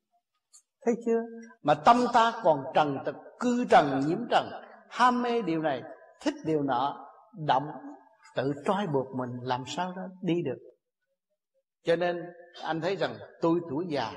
Thấy 0.84 0.94
chưa? 1.06 1.20
Mà 1.62 1.74
tâm 1.74 1.96
ta 2.12 2.40
còn 2.44 2.62
trần 2.74 2.96
tục 3.06 3.16
cư 3.40 3.64
trần 3.70 4.00
nhiễm 4.06 4.18
trần 4.30 4.50
ham 4.90 5.22
mê 5.22 5.42
điều 5.42 5.62
này, 5.62 5.82
thích 6.20 6.34
điều 6.44 6.62
nọ, 6.62 7.06
động, 7.46 7.66
tự 8.34 8.52
trói 8.64 8.86
buộc 8.86 9.06
mình 9.16 9.30
làm 9.42 9.64
sao 9.66 9.92
đó 9.96 10.02
đi 10.22 10.42
được. 10.42 10.58
Cho 11.84 11.96
nên 11.96 12.22
anh 12.62 12.80
thấy 12.80 12.96
rằng 12.96 13.14
tôi 13.40 13.60
tuổi 13.70 13.86
già, 13.88 14.12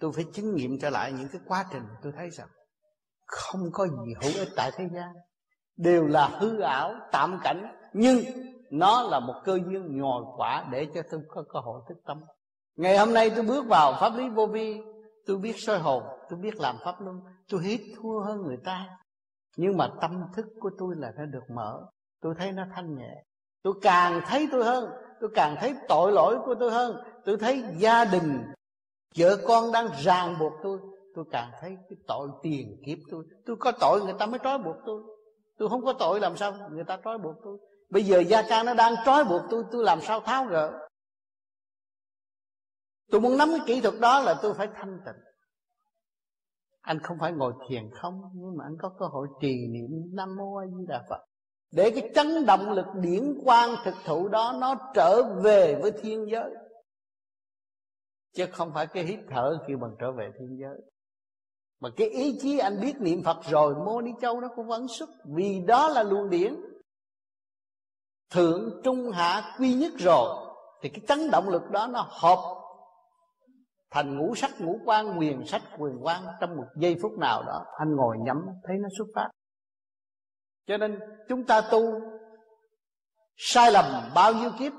tôi 0.00 0.12
phải 0.12 0.24
chứng 0.32 0.54
nghiệm 0.54 0.78
trở 0.78 0.90
lại 0.90 1.12
những 1.12 1.28
cái 1.32 1.40
quá 1.46 1.64
trình 1.72 1.82
tôi 2.02 2.12
thấy 2.16 2.30
rằng 2.30 2.48
không 3.26 3.60
có 3.72 3.86
gì 3.86 4.14
hữu 4.22 4.32
ích 4.38 4.48
tại 4.56 4.70
thế 4.76 4.88
gian. 4.94 5.12
Đều 5.76 6.06
là 6.06 6.26
hư 6.26 6.60
ảo, 6.60 6.94
tạm 7.12 7.38
cảnh, 7.42 7.74
nhưng 7.92 8.18
nó 8.70 9.02
là 9.02 9.20
một 9.20 9.34
cơ 9.44 9.58
duyên 9.66 9.98
nhồi 9.98 10.24
quả 10.36 10.64
để 10.72 10.86
cho 10.94 11.02
tôi 11.10 11.20
có 11.28 11.44
cơ 11.52 11.60
hội 11.60 11.80
thức 11.88 11.98
tâm. 12.06 12.20
Ngày 12.76 12.98
hôm 12.98 13.14
nay 13.14 13.30
tôi 13.30 13.44
bước 13.44 13.66
vào 13.66 13.96
pháp 14.00 14.12
lý 14.16 14.28
vô 14.28 14.46
vi, 14.46 14.80
tôi 15.26 15.36
biết 15.36 15.54
soi 15.56 15.78
hồn, 15.78 16.02
tôi 16.30 16.38
biết 16.38 16.56
làm 16.56 16.76
pháp 16.84 17.00
luân 17.00 17.20
tôi 17.48 17.62
hít 17.62 17.80
thua 17.96 18.20
hơn 18.20 18.42
người 18.42 18.58
ta. 18.64 18.98
Nhưng 19.56 19.76
mà 19.76 19.90
tâm 20.00 20.24
thức 20.34 20.46
của 20.60 20.70
tôi 20.78 20.96
là 20.96 21.12
nó 21.16 21.24
được 21.24 21.50
mở. 21.50 21.86
Tôi 22.20 22.34
thấy 22.38 22.52
nó 22.52 22.64
thanh 22.74 22.96
nhẹ. 22.96 23.24
Tôi 23.62 23.74
càng 23.82 24.20
thấy 24.26 24.48
tôi 24.52 24.64
hơn. 24.64 24.90
Tôi 25.20 25.30
càng 25.34 25.56
thấy 25.60 25.74
tội 25.88 26.12
lỗi 26.12 26.38
của 26.44 26.54
tôi 26.60 26.70
hơn. 26.70 26.96
Tôi 27.24 27.36
thấy 27.36 27.64
gia 27.78 28.04
đình, 28.04 28.44
vợ 29.16 29.36
con 29.46 29.72
đang 29.72 29.88
ràng 30.02 30.36
buộc 30.38 30.52
tôi. 30.62 30.78
Tôi 31.14 31.24
càng 31.30 31.50
thấy 31.60 31.76
cái 31.88 31.98
tội 32.06 32.28
tiền 32.42 32.82
kiếp 32.86 32.98
tôi. 33.10 33.24
Tôi 33.46 33.56
có 33.56 33.72
tội 33.80 34.04
người 34.04 34.14
ta 34.18 34.26
mới 34.26 34.40
trói 34.44 34.58
buộc 34.58 34.76
tôi. 34.86 35.02
Tôi 35.58 35.68
không 35.68 35.84
có 35.84 35.92
tội 35.92 36.20
làm 36.20 36.36
sao 36.36 36.52
người 36.70 36.84
ta 36.84 36.98
trói 37.04 37.18
buộc 37.18 37.34
tôi. 37.44 37.58
Bây 37.90 38.02
giờ 38.02 38.20
gia 38.20 38.42
trang 38.42 38.66
nó 38.66 38.74
đang 38.74 38.94
trói 39.04 39.24
buộc 39.24 39.42
tôi 39.50 39.64
tôi 39.72 39.84
làm 39.84 40.00
sao 40.00 40.20
tháo 40.20 40.44
gỡ? 40.44 40.88
Tôi 43.10 43.20
muốn 43.20 43.38
nắm 43.38 43.48
cái 43.50 43.60
kỹ 43.66 43.80
thuật 43.80 43.94
đó 44.00 44.20
là 44.20 44.34
tôi 44.42 44.54
phải 44.54 44.68
thanh 44.74 45.00
tịnh 45.04 45.27
anh 46.88 46.98
không 47.02 47.18
phải 47.20 47.32
ngồi 47.32 47.52
thiền 47.68 47.90
không, 47.94 48.22
nhưng 48.34 48.56
mà 48.56 48.64
anh 48.64 48.76
có 48.80 48.88
cơ 48.98 49.06
hội 49.06 49.28
trì 49.40 49.66
niệm 49.68 49.90
nam 50.12 50.36
mô 50.36 50.56
a 50.56 50.66
di 50.66 50.86
đà 50.88 51.04
phật. 51.08 51.24
Để 51.72 51.90
cái 51.90 52.10
chấn 52.14 52.46
động 52.46 52.70
lực 52.70 52.86
điển 52.94 53.34
quang 53.44 53.74
thực 53.84 53.94
thụ 54.04 54.28
đó 54.28 54.56
nó 54.60 54.74
trở 54.94 55.22
về 55.42 55.78
với 55.82 55.92
thiên 55.92 56.26
giới. 56.30 56.50
Chứ 58.34 58.46
không 58.52 58.70
phải 58.74 58.86
cái 58.86 59.04
hít 59.04 59.18
thở 59.30 59.58
kêu 59.66 59.78
bằng 59.78 59.96
trở 60.00 60.12
về 60.12 60.30
thiên 60.38 60.58
giới. 60.60 60.78
Mà 61.80 61.88
cái 61.96 62.08
ý 62.08 62.38
chí 62.40 62.58
anh 62.58 62.80
biết 62.80 63.00
niệm 63.00 63.22
phật 63.22 63.36
rồi, 63.50 63.74
mô 63.74 64.00
ni 64.00 64.10
châu 64.20 64.40
nó 64.40 64.48
cũng 64.56 64.66
vẫn 64.66 64.88
xuất, 64.88 65.08
vì 65.24 65.60
đó 65.66 65.88
là 65.88 66.02
luồng 66.02 66.30
điển. 66.30 66.56
Thượng, 68.30 68.80
trung, 68.84 69.10
hạ, 69.10 69.56
quy 69.58 69.74
nhất 69.74 69.92
rồi, 69.98 70.46
thì 70.82 70.88
cái 70.88 71.00
chấn 71.08 71.30
động 71.30 71.48
lực 71.48 71.70
đó 71.70 71.86
nó 71.86 72.06
hợp 72.10 72.57
thành 73.90 74.18
ngũ 74.18 74.34
sắc, 74.34 74.50
ngũ 74.60 74.78
quan 74.84 75.18
quyền 75.18 75.46
sắc, 75.46 75.62
quyền 75.78 75.94
quan, 76.02 76.22
trong 76.40 76.56
một 76.56 76.66
giây 76.76 76.96
phút 77.02 77.12
nào 77.18 77.42
đó, 77.42 77.64
anh 77.78 77.96
ngồi 77.96 78.16
nhắm, 78.24 78.36
thấy 78.64 78.76
nó 78.78 78.88
xuất 78.98 79.06
phát. 79.14 79.28
Cho 80.66 80.76
nên, 80.76 80.98
chúng 81.28 81.44
ta 81.44 81.60
tu, 81.60 82.00
sai 83.36 83.72
lầm 83.72 83.84
bao 84.14 84.32
nhiêu 84.32 84.50
kiếp 84.58 84.72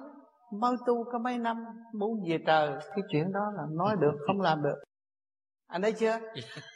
mới 0.52 0.76
tu 0.88 1.04
có 1.12 1.20
mấy 1.20 1.38
năm 1.38 1.58
muốn 1.94 2.12
về 2.30 2.38
trời, 2.48 2.70
cái 2.80 3.04
chuyện 3.12 3.32
đó 3.32 3.52
là 3.58 3.64
nói 3.72 3.96
được, 4.00 4.14
không 4.28 4.42
làm 4.42 4.64
được. 4.64 4.76
Anh 5.68 5.82
thấy 5.82 5.92
chưa? 5.92 6.20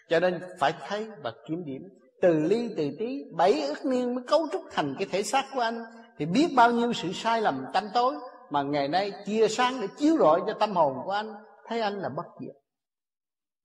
Cho 0.09 0.19
nên 0.19 0.41
phải 0.59 0.73
thấy 0.87 1.09
và 1.23 1.33
kiểm 1.47 1.63
điểm. 1.65 1.81
Từ 2.21 2.39
ly, 2.39 2.73
từ 2.77 2.89
tí, 2.99 3.23
bảy 3.37 3.61
ức 3.61 3.85
niên 3.85 4.15
mới 4.15 4.23
cấu 4.27 4.47
trúc 4.51 4.61
thành 4.71 4.95
cái 4.99 5.07
thể 5.11 5.23
xác 5.23 5.43
của 5.55 5.61
anh. 5.61 5.83
Thì 6.17 6.25
biết 6.25 6.47
bao 6.55 6.71
nhiêu 6.71 6.93
sự 6.93 7.11
sai 7.13 7.41
lầm 7.41 7.65
tâm 7.73 7.83
tối 7.93 8.15
mà 8.49 8.61
ngày 8.61 8.87
nay 8.87 9.11
chia 9.25 9.47
sáng 9.47 9.73
để 9.81 9.87
chiếu 9.97 10.17
rọi 10.17 10.41
cho 10.47 10.53
tâm 10.59 10.71
hồn 10.71 10.93
của 11.05 11.11
anh 11.11 11.33
thấy 11.67 11.81
anh 11.81 11.93
là 11.93 12.09
bất 12.09 12.25
diệt. 12.39 12.55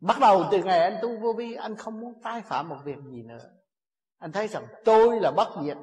Bắt 0.01 0.17
đầu 0.21 0.45
từ 0.51 0.63
ngày 0.63 0.79
anh 0.79 0.99
tu 1.03 1.21
vô 1.21 1.33
vi, 1.33 1.55
anh 1.55 1.77
không 1.77 2.01
muốn 2.01 2.21
tái 2.23 2.43
phạm 2.43 2.69
một 2.69 2.77
việc 2.85 2.99
gì 3.11 3.23
nữa. 3.23 3.51
Anh 4.19 4.33
thấy 4.33 4.49
rằng 4.49 4.67
tôi 4.85 5.21
là 5.21 5.31
bất 5.31 5.49
diệt, 5.63 5.77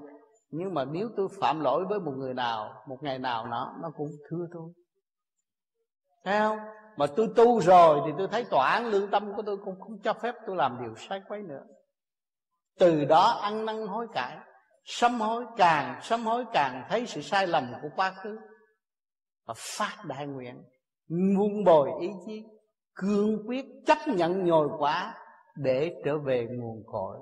nhưng 0.50 0.74
mà 0.74 0.86
nếu 0.86 1.10
tôi 1.18 1.28
phạm 1.42 1.60
lỗi 1.60 1.86
với 1.90 2.00
một 2.00 2.14
người 2.18 2.34
nào, 2.34 2.84
một 2.88 2.98
ngày 3.02 3.20
nào 3.20 3.46
nó 3.46 3.76
nó 3.82 3.92
cũng 3.98 4.10
thưa 4.30 4.48
tôi. 4.54 4.74
Thấy 6.24 6.40
không? 6.40 6.60
Mà 6.98 7.06
tôi 7.16 7.28
tu 7.36 7.62
rồi 7.62 8.02
thì 8.06 8.12
tôi 8.18 8.28
thấy 8.28 8.46
tòa 8.46 8.70
án 8.70 8.86
lương 8.86 9.12
tâm 9.12 9.34
của 9.36 9.42
tôi 9.46 9.58
cũng 9.58 9.80
không 9.80 10.02
cho 10.04 10.14
phép 10.14 10.36
tôi 10.48 10.56
làm 10.56 10.78
điều 10.82 10.96
sai 10.96 11.22
quấy 11.28 11.42
nữa. 11.42 11.64
Từ 12.80 13.06
đó 13.06 13.40
ăn 13.42 13.66
năn 13.66 13.88
hối 13.88 14.08
cải, 14.14 14.38
sám 14.86 15.20
hối 15.20 15.46
càng, 15.58 16.00
sám 16.04 16.26
hối 16.26 16.46
càng 16.54 16.86
thấy 16.90 17.08
sự 17.08 17.22
sai 17.22 17.48
lầm 17.48 17.74
của 17.82 17.90
quá 17.96 18.14
khứ 18.24 18.40
và 19.46 19.54
phát 19.58 19.98
đại 20.06 20.28
nguyện 20.28 20.64
muôn 21.10 21.64
bồi 21.64 21.90
ý 22.02 22.08
chí, 22.26 22.44
cương 22.96 23.48
quyết 23.48 23.66
chấp 23.86 23.98
nhận 24.08 24.46
nhồi 24.46 24.70
quả 24.78 25.14
để 25.56 25.96
trở 26.06 26.18
về 26.18 26.48
nguồn 26.50 26.84
cội. 26.86 27.18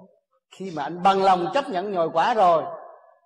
Khi 0.51 0.71
mà 0.75 0.83
anh 0.83 1.03
bằng 1.03 1.23
lòng 1.23 1.45
chấp 1.53 1.69
nhận 1.69 1.91
nhồi 1.91 2.09
quả 2.13 2.33
rồi, 2.33 2.63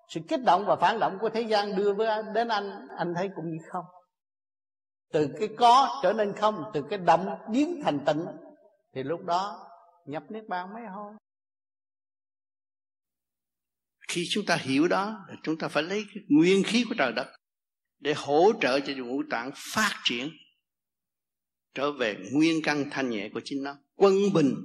sự 0.10 0.20
kích 0.28 0.44
động 0.46 0.66
và 0.66 0.76
phản 0.76 1.00
động 1.00 1.18
của 1.22 1.30
thế 1.30 1.42
gian 1.42 1.76
đưa 1.76 1.94
với 1.94 2.24
đến 2.34 2.48
anh 2.48 2.88
anh 2.98 3.14
thấy 3.16 3.30
cũng 3.36 3.46
như 3.52 3.58
không. 3.72 3.86
Từ 5.12 5.28
cái 5.40 5.50
có 5.58 6.00
trở 6.04 6.14
nên 6.14 6.34
không, 6.34 6.64
từ 6.74 6.82
cái 6.90 7.00
động 7.00 7.28
biến 7.52 7.82
thành 7.84 8.00
tịnh, 8.06 8.26
thì 8.96 9.04
lúc 9.04 9.20
đó 9.26 9.70
nhập 10.06 10.24
niết 10.30 10.48
bàn 10.48 10.74
mới 10.74 10.84
thôi. 10.94 11.14
Khi 14.08 14.26
chúng 14.30 14.46
ta 14.46 14.56
hiểu 14.56 14.88
đó 14.88 15.26
chúng 15.44 15.58
ta 15.58 15.68
phải 15.68 15.84
lấy 15.84 16.04
cái 16.14 16.24
nguyên 16.30 16.64
khí 16.66 16.86
của 16.90 16.96
trời 16.98 17.12
đất 17.12 17.28
để 18.00 18.14
hỗ 18.18 18.52
trợ 18.62 18.80
cho 18.80 18.94
ngũ 18.98 19.22
tạng 19.30 19.52
phát 19.74 19.92
triển 20.04 20.30
trở 21.78 21.92
về 21.92 22.18
nguyên 22.32 22.62
căn 22.64 22.90
thanh 22.92 23.10
nhẹ 23.10 23.30
của 23.34 23.42
chính 23.46 23.64
nó, 23.64 23.78
quân 23.96 24.16
bình. 24.34 24.56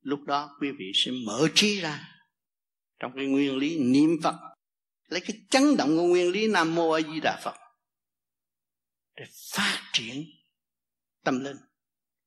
Lúc 0.00 0.20
đó 0.24 0.56
quý 0.60 0.70
vị 0.78 0.92
sẽ 0.94 1.12
mở 1.26 1.48
trí 1.54 1.80
ra 1.80 2.22
trong 2.98 3.12
cái 3.16 3.26
nguyên 3.26 3.56
lý 3.56 3.78
niệm 3.78 4.10
phật. 4.22 4.34
Lấy 5.08 5.20
cái 5.20 5.40
chấn 5.50 5.76
động 5.76 5.96
của 5.96 6.02
nguyên 6.02 6.30
lý 6.30 6.46
nam 6.46 6.74
mô 6.74 6.90
a 6.90 7.00
di 7.00 7.20
đà 7.22 7.40
phật 7.44 7.54
để 9.16 9.24
phát 9.54 9.90
triển 9.92 10.24
tâm 11.24 11.44
linh 11.44 11.56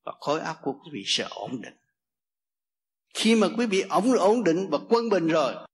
và 0.04 0.14
khối 0.20 0.40
óc 0.40 0.58
của 0.62 0.74
quý 0.74 0.90
vị 0.94 1.04
sẽ 1.06 1.28
ổn 1.30 1.62
định. 1.62 1.76
Khi 3.14 3.36
mà 3.36 3.48
quý 3.58 3.66
vị 3.66 3.82
ổn 3.82 4.14
ổn 4.18 4.44
định 4.44 4.68
và 4.72 4.78
quân 4.90 5.10
bình 5.10 5.28
rồi, 5.28 5.68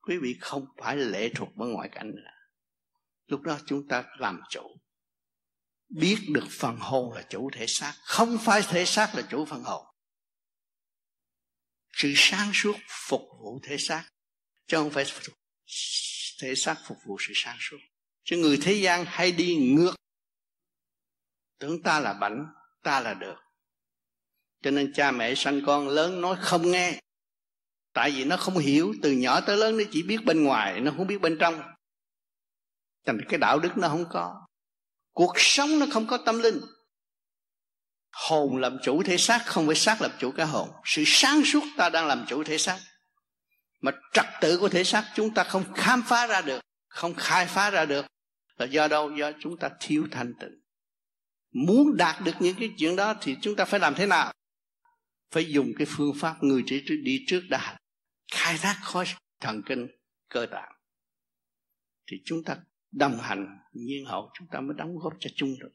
quý 0.00 0.18
vị 0.18 0.36
không 0.40 0.66
phải 0.78 0.96
lệ 0.96 1.30
thuộc 1.34 1.48
với 1.54 1.68
ngoại 1.68 1.88
cảnh 1.88 2.10
nữa. 2.16 2.30
Lúc 3.26 3.40
đó 3.40 3.58
chúng 3.66 3.88
ta 3.88 4.04
làm 4.18 4.40
chủ 4.50 4.79
biết 5.90 6.18
được 6.28 6.46
phần 6.50 6.76
hồn 6.76 7.12
là 7.12 7.22
chủ 7.22 7.50
thể 7.52 7.66
xác, 7.66 7.94
không 8.02 8.38
phải 8.40 8.62
thể 8.62 8.84
xác 8.84 9.14
là 9.14 9.22
chủ 9.30 9.44
phần 9.44 9.62
hồn. 9.62 9.86
Sự 11.92 12.12
sáng 12.16 12.50
suốt 12.54 12.76
phục 13.08 13.20
vụ 13.40 13.60
thể 13.62 13.78
xác, 13.78 14.04
chứ 14.66 14.76
không 14.76 14.90
phải 14.90 15.04
thể 16.40 16.54
xác 16.54 16.76
phục 16.86 16.98
vụ 17.06 17.16
sự 17.20 17.32
sáng 17.36 17.56
suốt. 17.60 17.78
Chứ 18.24 18.36
người 18.36 18.58
thế 18.62 18.72
gian 18.72 19.04
hay 19.08 19.32
đi 19.32 19.56
ngược, 19.56 19.94
tưởng 21.58 21.82
ta 21.82 22.00
là 22.00 22.12
bảnh, 22.12 22.46
ta 22.82 23.00
là 23.00 23.14
được. 23.14 23.36
Cho 24.62 24.70
nên 24.70 24.92
cha 24.92 25.10
mẹ 25.10 25.34
sanh 25.34 25.60
con 25.66 25.88
lớn 25.88 26.20
nói 26.20 26.36
không 26.40 26.70
nghe. 26.70 27.00
Tại 27.92 28.10
vì 28.10 28.24
nó 28.24 28.36
không 28.36 28.58
hiểu, 28.58 28.94
từ 29.02 29.12
nhỏ 29.12 29.40
tới 29.40 29.56
lớn 29.56 29.76
nó 29.76 29.84
chỉ 29.92 30.02
biết 30.02 30.24
bên 30.24 30.44
ngoài, 30.44 30.80
nó 30.80 30.92
không 30.96 31.06
biết 31.06 31.20
bên 31.20 31.36
trong. 31.40 31.62
Thành 33.06 33.18
cái 33.28 33.38
đạo 33.38 33.58
đức 33.58 33.76
nó 33.76 33.88
không 33.88 34.04
có 34.10 34.46
cuộc 35.12 35.32
sống 35.36 35.78
nó 35.78 35.86
không 35.92 36.06
có 36.06 36.16
tâm 36.16 36.38
linh. 36.38 36.60
Hồn 38.12 38.56
làm 38.56 38.78
chủ 38.82 39.02
thể 39.02 39.16
xác 39.16 39.42
không 39.46 39.66
phải 39.66 39.76
xác 39.76 40.02
làm 40.02 40.10
chủ 40.18 40.32
cả 40.32 40.44
hồn. 40.44 40.70
Sự 40.84 41.02
sáng 41.06 41.42
suốt 41.44 41.64
ta 41.76 41.88
đang 41.88 42.06
làm 42.06 42.24
chủ 42.28 42.44
thể 42.44 42.58
xác. 42.58 42.78
Mà 43.80 43.92
trật 44.12 44.26
tự 44.40 44.58
của 44.58 44.68
thể 44.68 44.84
xác 44.84 45.12
chúng 45.14 45.34
ta 45.34 45.44
không 45.44 45.72
khám 45.74 46.02
phá 46.06 46.26
ra 46.26 46.40
được, 46.40 46.60
không 46.88 47.14
khai 47.14 47.46
phá 47.46 47.70
ra 47.70 47.84
được. 47.84 48.06
Là 48.56 48.66
do 48.66 48.88
đâu? 48.88 49.10
Do 49.16 49.32
chúng 49.40 49.58
ta 49.58 49.70
thiếu 49.80 50.06
thanh 50.10 50.34
tịnh. 50.40 50.60
Muốn 51.52 51.96
đạt 51.96 52.20
được 52.24 52.32
những 52.40 52.56
cái 52.58 52.70
chuyện 52.78 52.96
đó 52.96 53.14
thì 53.20 53.36
chúng 53.42 53.56
ta 53.56 53.64
phải 53.64 53.80
làm 53.80 53.94
thế 53.94 54.06
nào? 54.06 54.32
Phải 55.30 55.52
dùng 55.52 55.72
cái 55.78 55.86
phương 55.90 56.12
pháp 56.20 56.42
người 56.42 56.62
trí 56.66 56.84
đi 57.04 57.24
trước 57.26 57.42
đã. 57.50 57.78
Khai 58.32 58.58
thác 58.58 58.80
khối 58.82 59.04
thần 59.40 59.62
kinh, 59.66 59.88
cơ 60.28 60.46
tạng. 60.50 60.72
Thì 62.06 62.16
chúng 62.24 62.44
ta 62.44 62.56
đồng 62.92 63.18
hành, 63.18 63.58
nhiên 63.72 64.04
hậu 64.04 64.30
chúng 64.38 64.48
ta 64.50 64.60
mới 64.60 64.76
đóng 64.76 64.98
góp 64.98 65.12
cho 65.20 65.30
chung 65.36 65.54
được. 65.60 65.70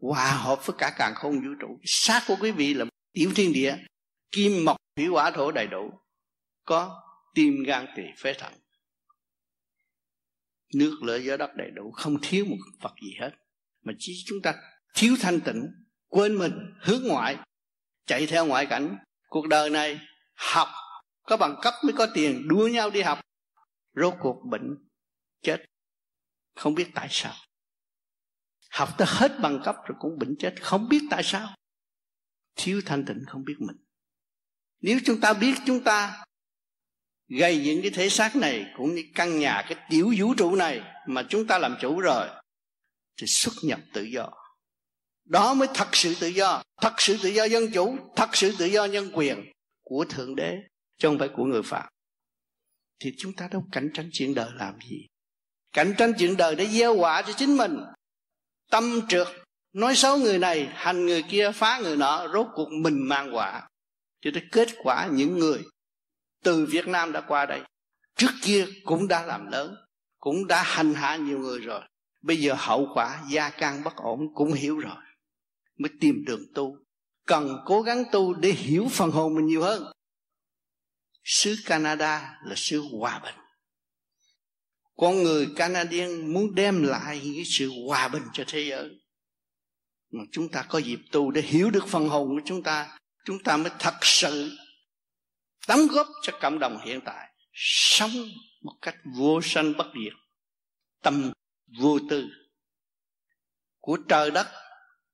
Hòa 0.00 0.32
hợp 0.32 0.66
với 0.66 0.76
cả 0.78 0.94
càng 0.98 1.14
không 1.14 1.34
vũ 1.34 1.50
trụ. 1.60 1.78
Xác 1.84 2.22
của 2.26 2.36
quý 2.40 2.50
vị 2.50 2.74
là 2.74 2.84
tiểu 3.12 3.30
thiên 3.36 3.52
địa, 3.52 3.76
kim, 4.32 4.64
mộc, 4.64 4.76
thủy, 4.96 5.06
hỏa, 5.06 5.30
thổ 5.30 5.52
đầy 5.52 5.66
đủ. 5.66 5.90
Có 6.64 7.02
tim 7.34 7.62
gan 7.66 7.86
tỳ 7.96 8.02
phế 8.18 8.32
thận. 8.32 8.52
Nước, 10.74 10.98
lửa, 11.02 11.16
gió, 11.16 11.36
đất 11.36 11.50
đầy 11.56 11.70
đủ. 11.70 11.90
Không 11.90 12.16
thiếu 12.22 12.44
một 12.44 12.56
vật 12.80 12.94
gì 13.02 13.14
hết. 13.20 13.30
Mà 13.82 13.92
chỉ 13.98 14.12
chúng 14.26 14.42
ta 14.42 14.54
thiếu 14.94 15.14
thanh 15.20 15.40
tịnh, 15.40 15.66
quên 16.08 16.38
mình, 16.38 16.52
hướng 16.80 17.02
ngoại, 17.04 17.36
chạy 18.06 18.26
theo 18.26 18.46
ngoại 18.46 18.66
cảnh. 18.66 18.96
Cuộc 19.28 19.48
đời 19.48 19.70
này 19.70 20.00
học, 20.34 20.68
có 21.22 21.36
bằng 21.36 21.56
cấp 21.62 21.74
mới 21.84 21.92
có 21.92 22.06
tiền, 22.14 22.48
đua 22.48 22.68
nhau 22.68 22.90
đi 22.90 23.02
học. 23.02 23.20
Rốt 23.94 24.14
cuộc 24.20 24.42
bệnh, 24.50 24.76
chết 25.42 25.69
không 26.54 26.74
biết 26.74 26.90
tại 26.94 27.08
sao. 27.10 27.34
Học 28.70 28.88
tới 28.98 29.08
hết 29.10 29.32
bằng 29.40 29.60
cấp 29.64 29.76
rồi 29.86 29.96
cũng 30.00 30.18
bệnh 30.18 30.36
chết. 30.38 30.54
Không 30.62 30.88
biết 30.88 31.02
tại 31.10 31.22
sao. 31.22 31.54
Thiếu 32.56 32.82
thanh 32.86 33.04
tịnh 33.04 33.24
không 33.26 33.44
biết 33.44 33.56
mình. 33.58 33.76
Nếu 34.80 34.98
chúng 35.04 35.20
ta 35.20 35.32
biết 35.32 35.54
chúng 35.66 35.84
ta 35.84 36.24
gây 37.28 37.60
những 37.64 37.82
cái 37.82 37.90
thể 37.90 38.08
xác 38.08 38.36
này 38.36 38.66
cũng 38.76 38.94
như 38.94 39.04
căn 39.14 39.38
nhà, 39.38 39.64
cái 39.68 39.78
tiểu 39.90 40.14
vũ 40.18 40.34
trụ 40.34 40.54
này 40.54 40.82
mà 41.06 41.26
chúng 41.28 41.46
ta 41.46 41.58
làm 41.58 41.76
chủ 41.80 42.00
rồi, 42.00 42.28
thì 43.16 43.26
xuất 43.26 43.52
nhập 43.62 43.80
tự 43.92 44.02
do. 44.02 44.30
Đó 45.24 45.54
mới 45.54 45.68
thật 45.74 45.88
sự 45.92 46.14
tự 46.20 46.26
do. 46.26 46.62
Thật 46.80 46.94
sự 46.98 47.18
tự 47.22 47.28
do 47.28 47.44
dân 47.44 47.70
chủ, 47.74 47.96
thật 48.16 48.28
sự 48.32 48.54
tự 48.58 48.66
do 48.66 48.84
nhân 48.84 49.10
quyền 49.14 49.52
của 49.80 50.04
thượng 50.04 50.36
đế, 50.36 50.56
chứ 50.98 51.08
không 51.08 51.18
phải 51.18 51.28
của 51.36 51.44
người 51.44 51.62
phạm 51.62 51.88
thì 53.00 53.14
chúng 53.18 53.32
ta 53.32 53.48
đâu 53.48 53.64
cạnh 53.72 53.90
tranh 53.94 54.10
chuyện 54.12 54.34
đời 54.34 54.50
làm 54.54 54.78
gì? 54.90 55.06
Cạnh 55.72 55.94
tranh 55.98 56.12
chuyện 56.18 56.36
đời 56.36 56.54
để 56.54 56.66
gieo 56.66 56.94
quả 56.94 57.22
cho 57.22 57.32
chính 57.32 57.56
mình. 57.56 57.80
Tâm 58.70 59.00
trượt, 59.08 59.26
nói 59.72 59.96
xấu 59.96 60.18
người 60.18 60.38
này, 60.38 60.68
hành 60.74 61.06
người 61.06 61.22
kia, 61.22 61.50
phá 61.54 61.80
người 61.82 61.96
nọ, 61.96 62.28
rốt 62.32 62.46
cuộc 62.54 62.68
mình 62.72 63.08
mang 63.08 63.36
quả. 63.36 63.68
Cho 64.20 64.30
tới 64.34 64.42
kết 64.52 64.68
quả 64.82 65.08
những 65.12 65.38
người 65.38 65.62
từ 66.44 66.66
Việt 66.70 66.88
Nam 66.88 67.12
đã 67.12 67.20
qua 67.20 67.46
đây, 67.46 67.60
trước 68.16 68.30
kia 68.42 68.66
cũng 68.84 69.08
đã 69.08 69.26
làm 69.26 69.46
lớn, 69.46 69.76
cũng 70.18 70.46
đã 70.46 70.62
hành 70.62 70.94
hạ 70.94 71.16
nhiều 71.16 71.38
người 71.38 71.58
rồi. 71.58 71.80
Bây 72.22 72.36
giờ 72.36 72.54
hậu 72.58 72.88
quả 72.94 73.22
gia 73.30 73.50
can 73.50 73.84
bất 73.84 73.96
ổn 73.96 74.20
cũng 74.34 74.52
hiểu 74.52 74.78
rồi, 74.78 74.96
mới 75.78 75.90
tìm 76.00 76.24
đường 76.26 76.44
tu. 76.54 76.76
Cần 77.26 77.56
cố 77.64 77.82
gắng 77.82 78.04
tu 78.12 78.34
để 78.34 78.50
hiểu 78.50 78.88
phần 78.90 79.10
hồn 79.10 79.34
mình 79.34 79.46
nhiều 79.46 79.62
hơn. 79.62 79.92
Xứ 81.24 81.56
Canada 81.64 82.38
là 82.44 82.54
xứ 82.56 82.82
hòa 83.00 83.20
bình 83.24 83.34
con 85.00 85.22
người 85.22 85.48
Canadian 85.56 86.32
muốn 86.32 86.54
đem 86.54 86.82
lại 86.82 87.20
cái 87.36 87.44
sự 87.44 87.70
hòa 87.86 88.08
bình 88.08 88.22
cho 88.32 88.44
thế 88.46 88.60
giới. 88.60 88.90
Mà 90.10 90.24
chúng 90.32 90.48
ta 90.48 90.62
có 90.68 90.78
dịp 90.78 90.98
tu 91.12 91.30
để 91.30 91.42
hiểu 91.42 91.70
được 91.70 91.86
phần 91.88 92.08
hồn 92.08 92.28
của 92.28 92.40
chúng 92.44 92.62
ta 92.62 92.98
chúng 93.24 93.42
ta 93.42 93.56
mới 93.56 93.72
thật 93.78 93.94
sự 94.02 94.56
đóng 95.68 95.86
góp 95.90 96.06
cho 96.22 96.38
cộng 96.40 96.58
đồng 96.58 96.80
hiện 96.84 97.00
tại 97.04 97.28
sống 97.52 98.10
một 98.62 98.72
cách 98.82 98.96
vô 99.18 99.40
sanh 99.42 99.76
bất 99.76 99.86
diệt 100.04 100.12
tâm 101.02 101.32
vô 101.80 101.98
tư. 102.10 102.28
Của 103.78 103.98
trời 104.08 104.30
đất 104.30 104.46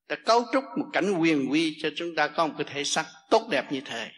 đã 0.09 0.17
cấu 0.27 0.45
trúc 0.53 0.65
một 0.79 0.87
cảnh 0.93 1.15
quyền 1.21 1.51
quy 1.51 1.79
cho 1.83 1.89
chúng 1.97 2.15
ta 2.17 2.29
có 2.29 2.47
một 2.47 2.55
cái 2.59 2.67
thể 2.71 2.85
xác 2.85 3.07
tốt 3.31 3.49
đẹp 3.51 3.73
như 3.73 3.81
thế. 3.85 4.11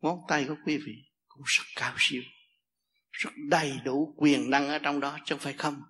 Ngón 0.00 0.18
tay 0.28 0.44
của 0.48 0.56
quý 0.66 0.76
vị 0.76 0.92
cũng 1.28 1.42
rất 1.46 1.64
cao 1.76 1.94
siêu 1.98 2.22
rất 3.14 3.30
đầy 3.36 3.80
đủ 3.84 4.14
quyền 4.16 4.50
năng 4.50 4.68
ở 4.68 4.78
trong 4.78 5.00
đó, 5.00 5.18
chứ 5.24 5.34
không 5.34 5.42
phải 5.44 5.52
không. 5.52 5.82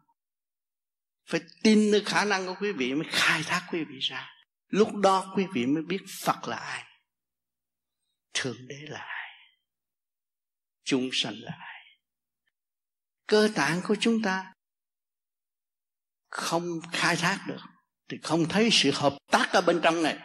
Phải 1.29 1.41
tin 1.63 1.91
nơi 1.91 2.03
khả 2.07 2.25
năng 2.25 2.47
của 2.47 2.55
quý 2.61 2.73
vị 2.73 2.95
mới 2.95 3.09
khai 3.11 3.43
thác 3.43 3.67
quý 3.73 3.85
vị 3.85 3.99
ra. 3.99 4.31
Lúc 4.69 4.95
đó 4.95 5.33
quý 5.37 5.47
vị 5.55 5.67
mới 5.67 5.83
biết 5.83 6.01
phật 6.21 6.49
là 6.49 6.57
ai. 6.57 6.85
Thượng 8.35 8.69
đế 8.69 8.79
là 8.89 9.01
ai. 9.01 9.31
Chúng 10.85 11.09
sanh 11.13 11.35
là 11.37 11.53
ai. 11.61 11.85
Cơ 13.27 13.49
tạng 13.55 13.81
của 13.85 13.97
chúng 14.01 14.23
ta 14.23 14.53
không 16.31 16.81
khai 16.93 17.17
thác 17.17 17.45
được, 17.49 17.61
thì 18.09 18.19
không 18.23 18.49
thấy 18.49 18.69
sự 18.73 18.91
hợp 18.95 19.17
tác 19.31 19.53
ở 19.53 19.61
bên 19.61 19.81
trong 19.83 20.03
này. 20.03 20.19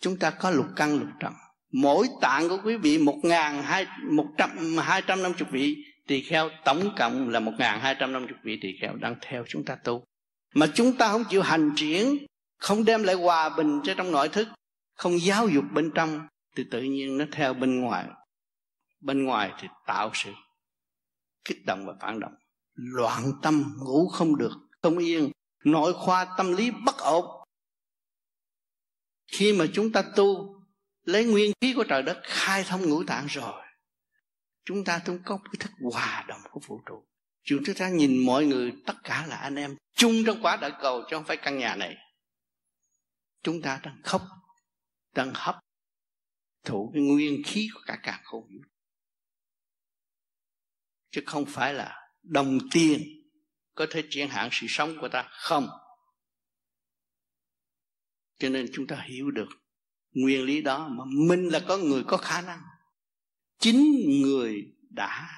Chúng 0.00 0.18
ta 0.18 0.30
có 0.30 0.50
lục 0.50 0.66
căn 0.76 0.98
lục 0.98 1.08
trần. 1.20 1.34
Mỗi 1.72 2.08
tạng 2.20 2.48
của 2.48 2.58
quý 2.64 2.76
vị 2.76 2.98
một 2.98 3.20
ngàn 3.22 3.62
hai, 3.62 3.86
một 4.10 4.26
trăm, 4.38 4.76
hai 4.78 5.02
trăm 5.06 5.22
năm 5.22 5.34
chục 5.34 5.48
vị 5.50 5.76
tỳ 6.06 6.22
kheo 6.22 6.50
tổng 6.64 6.94
cộng 6.98 7.28
là 7.28 7.40
một 7.40 7.52
ngàn 7.58 7.80
hai 7.80 7.96
trăm 7.98 8.12
năm 8.12 8.26
chục 8.28 8.38
vị 8.42 8.58
tỳ 8.62 8.68
kheo 8.80 8.96
đang 8.96 9.16
theo 9.20 9.44
chúng 9.48 9.64
ta 9.64 9.74
tu. 9.74 10.04
Mà 10.54 10.66
chúng 10.74 10.96
ta 10.96 11.08
không 11.08 11.24
chịu 11.30 11.42
hành 11.42 11.72
triển, 11.76 12.26
không 12.58 12.84
đem 12.84 13.02
lại 13.02 13.14
hòa 13.14 13.48
bình 13.48 13.80
cho 13.84 13.94
trong 13.96 14.12
nội 14.12 14.28
thức, 14.28 14.48
không 14.94 15.20
giáo 15.20 15.48
dục 15.48 15.64
bên 15.72 15.90
trong, 15.94 16.26
thì 16.56 16.64
tự 16.70 16.82
nhiên 16.82 17.18
nó 17.18 17.24
theo 17.32 17.54
bên 17.54 17.80
ngoài. 17.80 18.06
Bên 19.00 19.24
ngoài 19.24 19.52
thì 19.60 19.68
tạo 19.86 20.10
sự 20.14 20.32
kích 21.44 21.66
động 21.66 21.86
và 21.86 21.92
phản 22.00 22.20
động. 22.20 22.34
Loạn 22.74 23.32
tâm, 23.42 23.74
ngủ 23.78 24.08
không 24.08 24.36
được, 24.36 24.52
không 24.82 24.98
yên, 24.98 25.30
nội 25.64 25.92
khoa 25.94 26.26
tâm 26.36 26.52
lý 26.52 26.70
bất 26.70 26.98
ổn. 26.98 27.24
Khi 29.32 29.52
mà 29.52 29.64
chúng 29.72 29.92
ta 29.92 30.02
tu, 30.16 30.56
lấy 31.04 31.24
nguyên 31.24 31.52
khí 31.60 31.74
của 31.76 31.84
trời 31.84 32.02
đất, 32.02 32.20
khai 32.22 32.64
thông 32.68 32.88
ngũ 32.88 33.04
tạng 33.04 33.26
rồi 33.26 33.63
chúng 34.64 34.84
ta 34.84 35.02
cũng 35.06 35.18
có 35.24 35.38
cái 35.44 35.54
thức 35.60 35.70
hòa 35.92 36.24
đồng 36.28 36.40
của 36.50 36.60
vũ 36.60 36.80
trụ. 36.86 37.04
Chúng 37.42 37.62
ta 37.78 37.88
nhìn 37.88 38.26
mọi 38.26 38.46
người, 38.46 38.72
tất 38.86 38.94
cả 39.04 39.26
là 39.26 39.36
anh 39.36 39.54
em, 39.54 39.76
chung 39.94 40.14
trong 40.26 40.42
quả 40.42 40.56
đại 40.56 40.72
cầu 40.80 41.02
chứ 41.02 41.16
không 41.16 41.24
phải 41.24 41.36
căn 41.36 41.58
nhà 41.58 41.76
này. 41.76 41.96
Chúng 43.42 43.62
ta 43.62 43.80
đang 43.82 44.00
khóc, 44.02 44.22
đang 45.14 45.32
hấp 45.34 45.60
thụ 46.64 46.90
cái 46.94 47.02
nguyên 47.02 47.42
khí 47.46 47.68
của 47.74 47.80
cả 47.86 47.98
càng 48.02 48.20
không 48.24 48.48
chứ 51.14 51.22
không 51.26 51.44
phải 51.46 51.74
là 51.74 52.10
đồng 52.22 52.58
tiền 52.72 53.02
có 53.74 53.86
thể 53.90 54.02
chuyển 54.10 54.28
hạn 54.28 54.48
sự 54.52 54.66
sống 54.68 54.96
của 55.00 55.08
ta 55.08 55.28
không. 55.30 55.68
Cho 58.38 58.48
nên 58.48 58.70
chúng 58.72 58.86
ta 58.86 59.04
hiểu 59.08 59.30
được 59.30 59.48
nguyên 60.12 60.44
lý 60.44 60.62
đó 60.62 60.88
mà 60.88 61.04
mình 61.28 61.48
là 61.48 61.60
có 61.68 61.78
người 61.78 62.02
có 62.06 62.16
khả 62.16 62.40
năng 62.40 62.62
chính 63.64 63.94
người 64.22 64.72
đã 64.90 65.28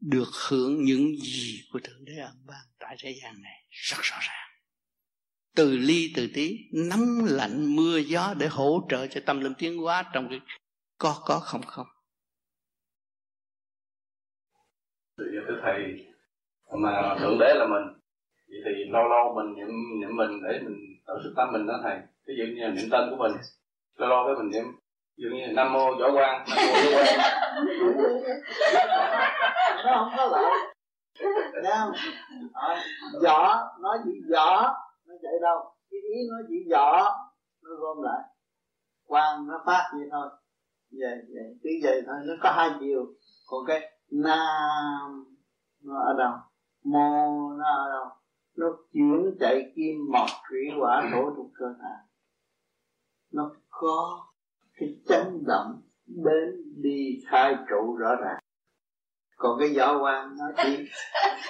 được 0.00 0.28
hưởng 0.48 0.84
những 0.84 1.16
gì 1.16 1.60
của 1.72 1.78
thượng 1.84 2.04
đế 2.04 2.12
ân 2.22 2.34
ban 2.46 2.66
tại 2.78 2.96
thế 3.02 3.14
gian 3.22 3.42
này 3.42 3.66
rất 3.70 3.96
rõ 4.02 4.16
ràng. 4.20 4.48
Từ 5.56 5.76
ly 5.76 6.12
từ 6.16 6.28
tí 6.34 6.58
nắng 6.72 7.24
lạnh 7.24 7.76
mưa 7.76 7.98
gió 7.98 8.34
để 8.38 8.46
hỗ 8.46 8.86
trợ 8.88 9.06
cho 9.06 9.20
tâm 9.26 9.40
linh 9.40 9.54
tiến 9.58 9.78
hóa 9.78 10.10
trong 10.14 10.28
cái 10.30 10.40
có 10.98 11.22
có 11.24 11.38
không 11.38 11.62
không. 11.62 11.86
Thì 15.18 15.24
thưa 15.48 15.60
thầy 15.62 16.06
mà 16.82 17.16
thượng 17.20 17.38
đế 17.40 17.54
là 17.54 17.66
mình, 17.66 18.00
vậy 18.48 18.60
thì 18.64 18.84
lâu 18.90 19.02
lâu 19.08 19.34
mình 19.36 19.54
niệm 19.54 19.68
niệm 20.00 20.16
mình 20.16 20.42
để 20.42 20.60
mình 20.64 20.76
tự 21.06 21.14
sức 21.24 21.32
tâm 21.36 21.52
mình 21.52 21.66
đó 21.66 21.80
thầy. 21.82 21.98
Ví 22.26 22.34
dụ 22.38 22.44
như 22.44 22.62
là 22.62 22.68
niệm 22.68 22.88
tên 22.92 23.10
của 23.10 23.16
mình, 23.16 23.32
lâu 23.96 24.08
lâu 24.08 24.24
cái 24.26 24.44
mình 24.44 24.52
niệm 24.52 24.81
dụ 25.22 25.28
như 25.28 25.52
nam 25.52 25.72
mô 25.72 25.94
võ 25.98 26.10
quan 26.14 26.44
nam 26.46 26.56
mô 26.66 26.72
võ 26.82 28.10
quan 28.22 28.44
nó 29.84 29.92
không 29.94 30.12
có 30.16 30.26
lợi 30.32 30.72
Thấy 31.52 31.72
không? 31.78 31.92
Ờ, 32.52 32.76
võ, 33.22 33.70
nói 33.80 33.98
chỉ 34.04 34.10
võ 34.32 34.74
Nó 35.06 35.14
chạy 35.22 35.32
đâu? 35.42 35.74
Cái 35.90 36.00
ý 36.00 36.28
nói 36.30 36.42
chỉ 36.48 36.54
võ 36.72 37.02
Nó 37.62 37.70
gom 37.80 38.02
lại. 38.02 38.22
Quang 39.06 39.46
nó 39.46 39.62
phát 39.66 39.90
vậy 39.92 40.08
thôi. 40.12 40.28
Vậy, 40.90 41.18
vậy, 41.34 41.58
cứ 41.62 41.70
vậy 41.82 42.02
thôi, 42.06 42.16
nó 42.24 42.34
có 42.42 42.50
hai 42.50 42.70
chiều. 42.80 43.06
Còn 43.46 43.60
cái 43.66 43.92
nam 44.10 45.24
Nó 45.82 45.94
ở 46.06 46.14
đâu? 46.18 46.32
Mô 46.84 47.08
nó 47.58 47.64
ở 47.64 47.90
đâu? 47.90 48.06
Nó 48.56 48.66
chuyển 48.92 49.36
chạy 49.40 49.72
kim 49.76 49.96
mộc 50.12 50.28
thủy 50.48 50.60
quả 50.80 51.10
thổ 51.12 51.22
trong 51.36 51.50
cơ 51.54 51.66
thể 51.82 51.94
Nó 53.32 53.50
có 53.70 54.26
cái 54.82 54.94
chấn 55.08 55.44
động 55.46 55.82
đến 56.06 56.48
đi 56.82 57.20
khai 57.28 57.56
trụ 57.70 57.96
rõ 57.96 58.14
ràng. 58.24 58.38
Còn 59.36 59.58
cái 59.60 59.74
võ 59.78 60.02
quan 60.02 60.36
nó 60.38 60.62
chỉ 60.64 60.88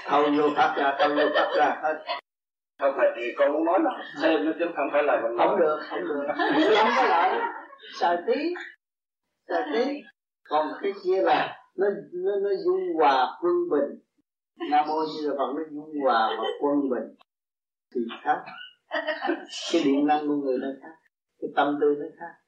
thâu 0.05 0.23
vô 0.39 0.49
phát 0.57 0.75
ra 0.77 0.97
thâu 0.99 1.09
vô 1.09 1.23
phát 1.35 1.53
ra 1.57 1.81
hết. 1.83 2.05
Không 2.79 2.95
phải 2.97 3.07
thì 3.17 3.23
con 3.39 3.53
muốn 3.53 3.65
nói 3.65 3.79
là 3.83 3.91
thêm 4.23 4.45
nó 4.45 4.53
chứ 4.59 4.65
không 4.77 4.89
phải 4.93 5.03
là 5.03 5.21
mình 5.23 5.39
không 5.39 5.61
được 5.61 5.81
không 5.91 6.05
được. 6.09 6.27
Không 6.77 6.89
có 6.97 7.03
lợi. 7.03 7.41
Xài 8.01 8.17
tí 8.27 8.55
xài 9.49 9.63
tí. 9.75 9.85
Còn 10.49 10.67
cái 10.83 10.93
kia 11.05 11.23
là 11.23 11.57
nó 11.77 11.87
nó 12.13 12.33
nó 12.43 12.51
dung 12.65 12.81
hòa 12.95 13.27
quân 13.43 13.55
bình. 13.71 14.01
Nam 14.71 14.85
mô 14.89 14.95
như 14.95 15.29
là 15.29 15.35
phật 15.39 15.53
nó 15.57 15.63
dung 15.71 16.01
hòa 16.03 16.31
và 16.39 16.45
quân 16.61 16.77
bình. 16.91 17.17
Thì 17.95 18.01
khác. 18.23 18.43
Cái 19.73 19.83
điện 19.85 20.07
năng 20.07 20.29
của 20.29 20.35
người 20.35 20.59
nó 20.61 20.69
khác. 20.83 20.95
Cái 21.41 21.51
tâm 21.57 21.79
tư 21.81 21.97
nó 22.01 22.07
khác 22.21 22.42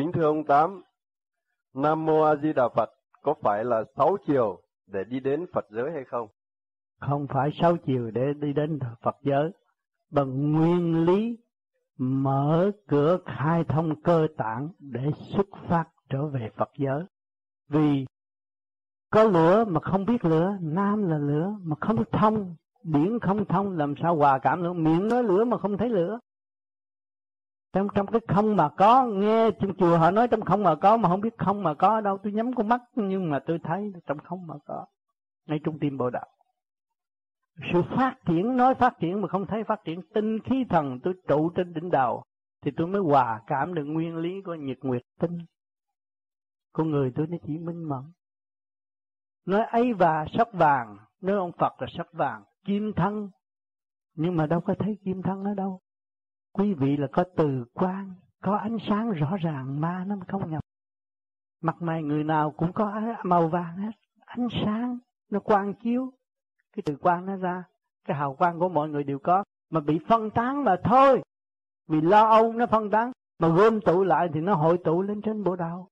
Kính 0.00 0.12
thưa 0.12 0.24
ông 0.24 0.44
Tám, 0.44 0.82
Nam 1.74 2.06
Mô 2.06 2.22
A 2.22 2.36
Di 2.36 2.52
Đà 2.52 2.68
Phật 2.68 2.90
có 3.22 3.34
phải 3.42 3.64
là 3.64 3.84
sáu 3.96 4.16
chiều 4.26 4.60
để 4.86 5.04
đi 5.04 5.20
đến 5.20 5.46
Phật 5.52 5.66
giới 5.70 5.90
hay 5.92 6.04
không? 6.04 6.28
Không 7.00 7.26
phải 7.26 7.50
sáu 7.60 7.76
chiều 7.76 8.10
để 8.10 8.32
đi 8.40 8.52
đến 8.52 8.78
Phật 9.02 9.16
giới, 9.22 9.50
bằng 10.10 10.52
nguyên 10.52 11.04
lý 11.04 11.38
mở 11.98 12.70
cửa 12.88 13.18
khai 13.26 13.64
thông 13.64 14.02
cơ 14.02 14.26
tạng 14.36 14.68
để 14.78 15.10
xuất 15.34 15.46
phát 15.68 15.84
trở 16.08 16.26
về 16.26 16.50
Phật 16.56 16.70
giới. 16.78 17.04
Vì 17.68 18.06
có 19.10 19.24
lửa 19.24 19.64
mà 19.64 19.80
không 19.80 20.04
biết 20.04 20.24
lửa, 20.24 20.56
nam 20.60 21.10
là 21.10 21.18
lửa 21.18 21.54
mà 21.62 21.76
không 21.80 22.04
thông, 22.12 22.54
điển 22.82 23.18
không 23.18 23.44
thông 23.44 23.76
làm 23.76 23.94
sao 24.02 24.16
hòa 24.16 24.38
cảm 24.38 24.62
lửa, 24.62 24.72
miệng 24.72 25.08
nói 25.08 25.22
lửa 25.22 25.44
mà 25.44 25.58
không 25.58 25.78
thấy 25.78 25.88
lửa 25.88 26.18
trong 27.72 27.88
trong 27.94 28.06
cái 28.06 28.20
không 28.28 28.56
mà 28.56 28.68
có, 28.68 29.06
nghe 29.06 29.50
trong 29.50 29.76
chùa 29.76 29.98
họ 29.98 30.10
nói 30.10 30.28
trong 30.28 30.40
không 30.40 30.62
mà 30.62 30.74
có, 30.74 30.96
mà 30.96 31.08
không 31.08 31.20
biết 31.20 31.38
không 31.38 31.62
mà 31.62 31.74
có 31.74 31.88
ở 31.88 32.00
đâu. 32.00 32.18
Tôi 32.22 32.32
nhắm 32.32 32.54
con 32.54 32.68
mắt, 32.68 32.80
nhưng 32.94 33.30
mà 33.30 33.38
tôi 33.46 33.58
thấy 33.62 33.92
trong 34.06 34.18
không 34.18 34.46
mà 34.46 34.54
có. 34.66 34.86
Ngay 35.46 35.58
trung 35.64 35.78
tim 35.80 35.96
bộ 35.98 36.10
đạo 36.10 36.26
sự 37.72 37.82
phát 37.96 38.16
triển, 38.26 38.56
nói 38.56 38.74
phát 38.74 38.98
triển 39.00 39.20
mà 39.20 39.28
không 39.28 39.46
thấy 39.46 39.64
phát 39.64 39.84
triển. 39.84 40.00
Tinh 40.14 40.38
khí 40.44 40.64
thần 40.68 41.00
tôi 41.02 41.14
trụ 41.28 41.50
trên 41.50 41.74
đỉnh 41.74 41.90
đầu, 41.90 42.24
thì 42.62 42.70
tôi 42.76 42.86
mới 42.86 43.00
hòa 43.00 43.42
cảm 43.46 43.74
được 43.74 43.84
nguyên 43.84 44.16
lý 44.16 44.42
của 44.44 44.54
nhật 44.54 44.78
nguyệt 44.82 45.02
tinh. 45.20 45.38
Con 46.72 46.90
người 46.90 47.12
tôi 47.16 47.26
nó 47.26 47.36
chỉ 47.46 47.58
minh 47.58 47.88
mẫn. 47.88 48.02
Nói 49.46 49.66
ấy 49.66 49.92
và 49.92 50.26
sắc 50.38 50.52
vàng, 50.52 50.96
nói 51.20 51.36
ông 51.36 51.52
phật 51.58 51.72
là 51.78 51.86
sắc 51.96 52.12
vàng, 52.12 52.44
kim 52.64 52.92
thân. 52.96 53.30
Nhưng 54.14 54.36
mà 54.36 54.46
đâu 54.46 54.60
có 54.60 54.74
thấy 54.78 54.98
kim 55.04 55.22
thân 55.22 55.44
ở 55.44 55.54
đâu 55.54 55.80
quý 56.52 56.74
vị 56.74 56.96
là 56.96 57.06
có 57.12 57.24
từ 57.36 57.64
quan, 57.74 58.14
có 58.42 58.56
ánh 58.56 58.76
sáng 58.88 59.10
rõ 59.10 59.36
ràng 59.36 59.80
ma 59.80 60.04
nó 60.06 60.16
không 60.28 60.50
nhập. 60.50 60.64
Mặt 61.60 61.76
mày 61.80 62.02
người 62.02 62.24
nào 62.24 62.50
cũng 62.50 62.72
có 62.72 63.02
màu 63.22 63.48
vàng 63.48 63.76
hết, 63.76 63.90
ánh 64.24 64.48
sáng 64.64 64.98
nó 65.30 65.40
quang 65.40 65.74
chiếu. 65.74 66.12
Cái 66.72 66.82
từ 66.86 66.96
quang 66.96 67.26
nó 67.26 67.36
ra, 67.36 67.64
cái 68.04 68.16
hào 68.16 68.34
quang 68.34 68.58
của 68.58 68.68
mọi 68.68 68.88
người 68.88 69.04
đều 69.04 69.18
có, 69.18 69.44
mà 69.70 69.80
bị 69.80 69.98
phân 70.08 70.30
tán 70.30 70.64
mà 70.64 70.76
thôi. 70.84 71.22
Vì 71.88 72.00
lo 72.00 72.28
âu 72.28 72.52
nó 72.52 72.66
phân 72.66 72.90
tán, 72.90 73.12
mà 73.38 73.48
gom 73.48 73.80
tụ 73.80 74.04
lại 74.04 74.28
thì 74.34 74.40
nó 74.40 74.54
hội 74.54 74.78
tụ 74.84 75.02
lên 75.02 75.22
trên 75.22 75.44
bộ 75.44 75.56
đạo. 75.56 75.88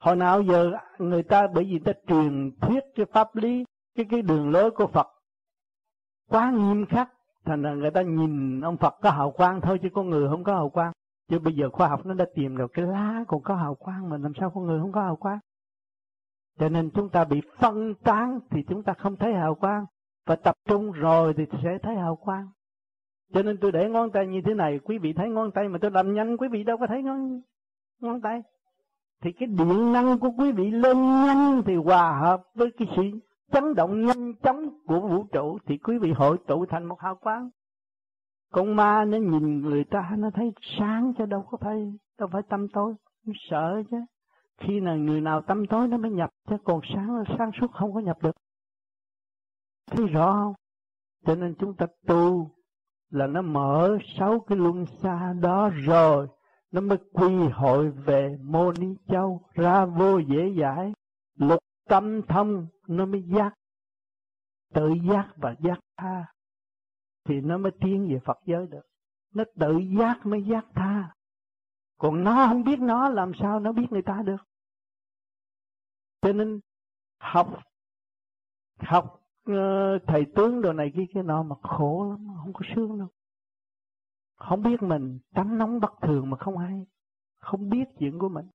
Hồi 0.00 0.16
nào 0.16 0.42
giờ 0.42 0.70
người 0.98 1.22
ta, 1.22 1.46
bởi 1.54 1.64
vì 1.64 1.78
ta 1.78 1.92
truyền 2.06 2.50
thuyết 2.60 2.84
cái 2.94 3.06
pháp 3.06 3.36
lý, 3.36 3.64
cái 3.94 4.06
cái 4.10 4.22
đường 4.22 4.50
lối 4.50 4.70
của 4.70 4.86
Phật, 4.86 5.06
quá 6.28 6.50
nghiêm 6.50 6.86
khắc 6.86 7.12
thành 7.48 7.62
ra 7.62 7.74
người 7.74 7.90
ta 7.90 8.02
nhìn 8.02 8.60
ông 8.60 8.76
Phật 8.76 8.94
có 9.02 9.10
hào 9.10 9.30
quang 9.30 9.60
thôi 9.60 9.78
chứ 9.82 9.88
con 9.94 10.10
người 10.10 10.28
không 10.28 10.44
có 10.44 10.54
hào 10.54 10.68
quang. 10.68 10.92
Chứ 11.28 11.38
bây 11.38 11.54
giờ 11.54 11.70
khoa 11.70 11.88
học 11.88 12.06
nó 12.06 12.14
đã 12.14 12.24
tìm 12.34 12.56
được 12.56 12.70
cái 12.72 12.86
lá 12.86 13.24
còn 13.28 13.42
có 13.42 13.54
hào 13.54 13.74
quang 13.74 14.10
mà 14.10 14.16
làm 14.18 14.32
sao 14.40 14.50
con 14.50 14.66
người 14.66 14.80
không 14.80 14.92
có 14.92 15.02
hào 15.02 15.16
quang? 15.16 15.38
Cho 16.58 16.68
nên 16.68 16.90
chúng 16.90 17.08
ta 17.08 17.24
bị 17.24 17.40
phân 17.58 17.94
tán 17.94 18.38
thì 18.50 18.62
chúng 18.68 18.82
ta 18.82 18.92
không 18.92 19.16
thấy 19.16 19.34
hào 19.34 19.54
quang. 19.54 19.84
Và 20.26 20.36
tập 20.36 20.54
trung 20.68 20.92
rồi 20.92 21.34
thì 21.36 21.44
sẽ 21.62 21.78
thấy 21.82 21.96
hào 21.96 22.16
quang. 22.16 22.48
Cho 23.34 23.42
nên 23.42 23.56
tôi 23.60 23.72
để 23.72 23.88
ngón 23.88 24.10
tay 24.10 24.26
như 24.26 24.40
thế 24.44 24.54
này, 24.54 24.78
quý 24.84 24.98
vị 24.98 25.12
thấy 25.12 25.28
ngón 25.28 25.50
tay 25.50 25.68
mà 25.68 25.78
tôi 25.82 25.90
làm 25.90 26.14
nhanh, 26.14 26.36
quý 26.36 26.48
vị 26.48 26.64
đâu 26.64 26.76
có 26.76 26.86
thấy 26.86 27.02
ngón 27.02 27.40
ngón 28.00 28.20
tay. 28.20 28.42
Thì 29.22 29.32
cái 29.32 29.46
điện 29.46 29.92
năng 29.92 30.18
của 30.18 30.30
quý 30.38 30.52
vị 30.52 30.70
lên 30.70 30.96
nhanh 30.96 31.62
thì 31.66 31.74
hòa 31.74 32.18
hợp 32.20 32.42
với 32.54 32.70
cái 32.78 32.88
sự 32.96 33.02
chấn 33.52 33.74
động 33.74 34.06
nhanh 34.06 34.34
chóng 34.42 34.68
của 34.86 35.00
vũ 35.00 35.24
trụ 35.32 35.58
thì 35.66 35.78
quý 35.78 35.98
vị 35.98 36.12
hội 36.12 36.38
tụ 36.46 36.66
thành 36.66 36.84
một 36.84 37.00
hào 37.00 37.14
quang. 37.16 37.50
Con 38.52 38.76
ma 38.76 39.04
nó 39.04 39.18
nhìn 39.18 39.60
người 39.60 39.84
ta, 39.84 40.10
nó 40.18 40.30
thấy 40.34 40.52
sáng 40.78 41.12
chứ 41.18 41.26
đâu 41.26 41.46
có 41.50 41.58
phải, 41.60 41.92
đâu 42.18 42.28
phải 42.32 42.42
tâm 42.48 42.68
tối, 42.68 42.94
nó 43.26 43.32
sợ 43.50 43.82
chứ. 43.90 43.96
Khi 44.58 44.80
nào 44.80 44.96
người 44.96 45.20
nào 45.20 45.42
tâm 45.42 45.66
tối 45.66 45.88
nó 45.88 45.96
mới 45.96 46.10
nhập 46.10 46.30
chứ, 46.48 46.56
còn 46.64 46.80
sáng 46.94 47.24
sáng 47.38 47.50
suốt 47.60 47.72
không 47.72 47.94
có 47.94 48.00
nhập 48.00 48.22
được. 48.22 48.36
Thấy 49.90 50.06
rõ 50.06 50.32
không? 50.32 50.54
Cho 51.26 51.34
nên 51.34 51.54
chúng 51.58 51.74
ta 51.74 51.86
tu 52.06 52.50
là 53.10 53.26
nó 53.26 53.42
mở 53.42 53.98
sáu 54.18 54.40
cái 54.40 54.58
luân 54.58 54.86
xa 54.86 55.32
đó 55.40 55.70
rồi, 55.86 56.28
nó 56.72 56.80
mới 56.80 56.98
quy 57.12 57.48
hội 57.52 57.90
về 57.90 58.36
mô 58.42 58.72
ni 58.72 58.86
châu 59.08 59.40
ra 59.54 59.84
vô 59.84 60.18
dễ 60.18 60.52
giải 60.58 60.92
lục 61.38 61.58
tâm 61.88 62.22
thông 62.28 62.66
nó 62.88 63.06
mới 63.06 63.22
giác. 63.22 63.54
Tự 64.74 64.94
giác 65.10 65.32
và 65.36 65.54
giác 65.60 65.78
tha, 65.96 66.32
thì 67.24 67.40
nó 67.40 67.58
mới 67.58 67.72
tiến 67.80 68.08
về 68.08 68.18
Phật 68.24 68.38
giới 68.44 68.66
được. 68.66 68.86
Nó 69.34 69.44
tự 69.60 69.78
giác 69.98 70.26
mới 70.26 70.44
giác 70.44 70.66
tha. 70.74 71.14
Còn 71.98 72.24
nó 72.24 72.46
không 72.46 72.64
biết 72.64 72.78
nó, 72.80 73.08
làm 73.08 73.32
sao 73.40 73.60
nó 73.60 73.72
biết 73.72 73.86
người 73.90 74.02
ta 74.02 74.22
được? 74.22 74.44
Cho 76.20 76.32
nên 76.32 76.60
học 77.18 77.62
học 78.78 79.20
ờ, 79.44 79.98
thầy 80.06 80.26
tướng 80.36 80.62
đồ 80.62 80.72
này 80.72 80.92
kia 80.96 81.06
kia 81.14 81.22
nọ 81.22 81.42
mà 81.42 81.56
khổ 81.62 82.06
lắm, 82.10 82.26
không 82.42 82.52
có 82.52 82.60
sướng 82.74 82.98
đâu. 82.98 83.08
Không 84.36 84.62
biết 84.62 84.82
mình, 84.82 85.18
tánh 85.34 85.58
nóng 85.58 85.80
bất 85.80 85.92
thường 86.02 86.30
mà 86.30 86.36
không 86.36 86.58
hay. 86.58 86.86
Không 87.38 87.70
biết 87.70 87.84
chuyện 87.98 88.18
của 88.18 88.28
mình 88.28 88.46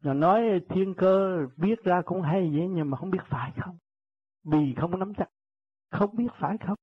rồi 0.00 0.14
nói 0.14 0.60
thiên 0.68 0.94
cơ 0.94 1.46
biết 1.56 1.84
ra 1.84 2.02
cũng 2.04 2.22
hay 2.22 2.40
vậy, 2.40 2.66
nhưng 2.70 2.90
mà 2.90 2.96
không 2.96 3.10
biết 3.10 3.24
phải 3.30 3.52
không? 3.60 3.78
Vì 4.44 4.74
không 4.76 4.98
nắm 4.98 5.12
chắc. 5.18 5.30
Không 5.90 6.16
biết 6.16 6.28
phải 6.40 6.56
không? 6.66 6.76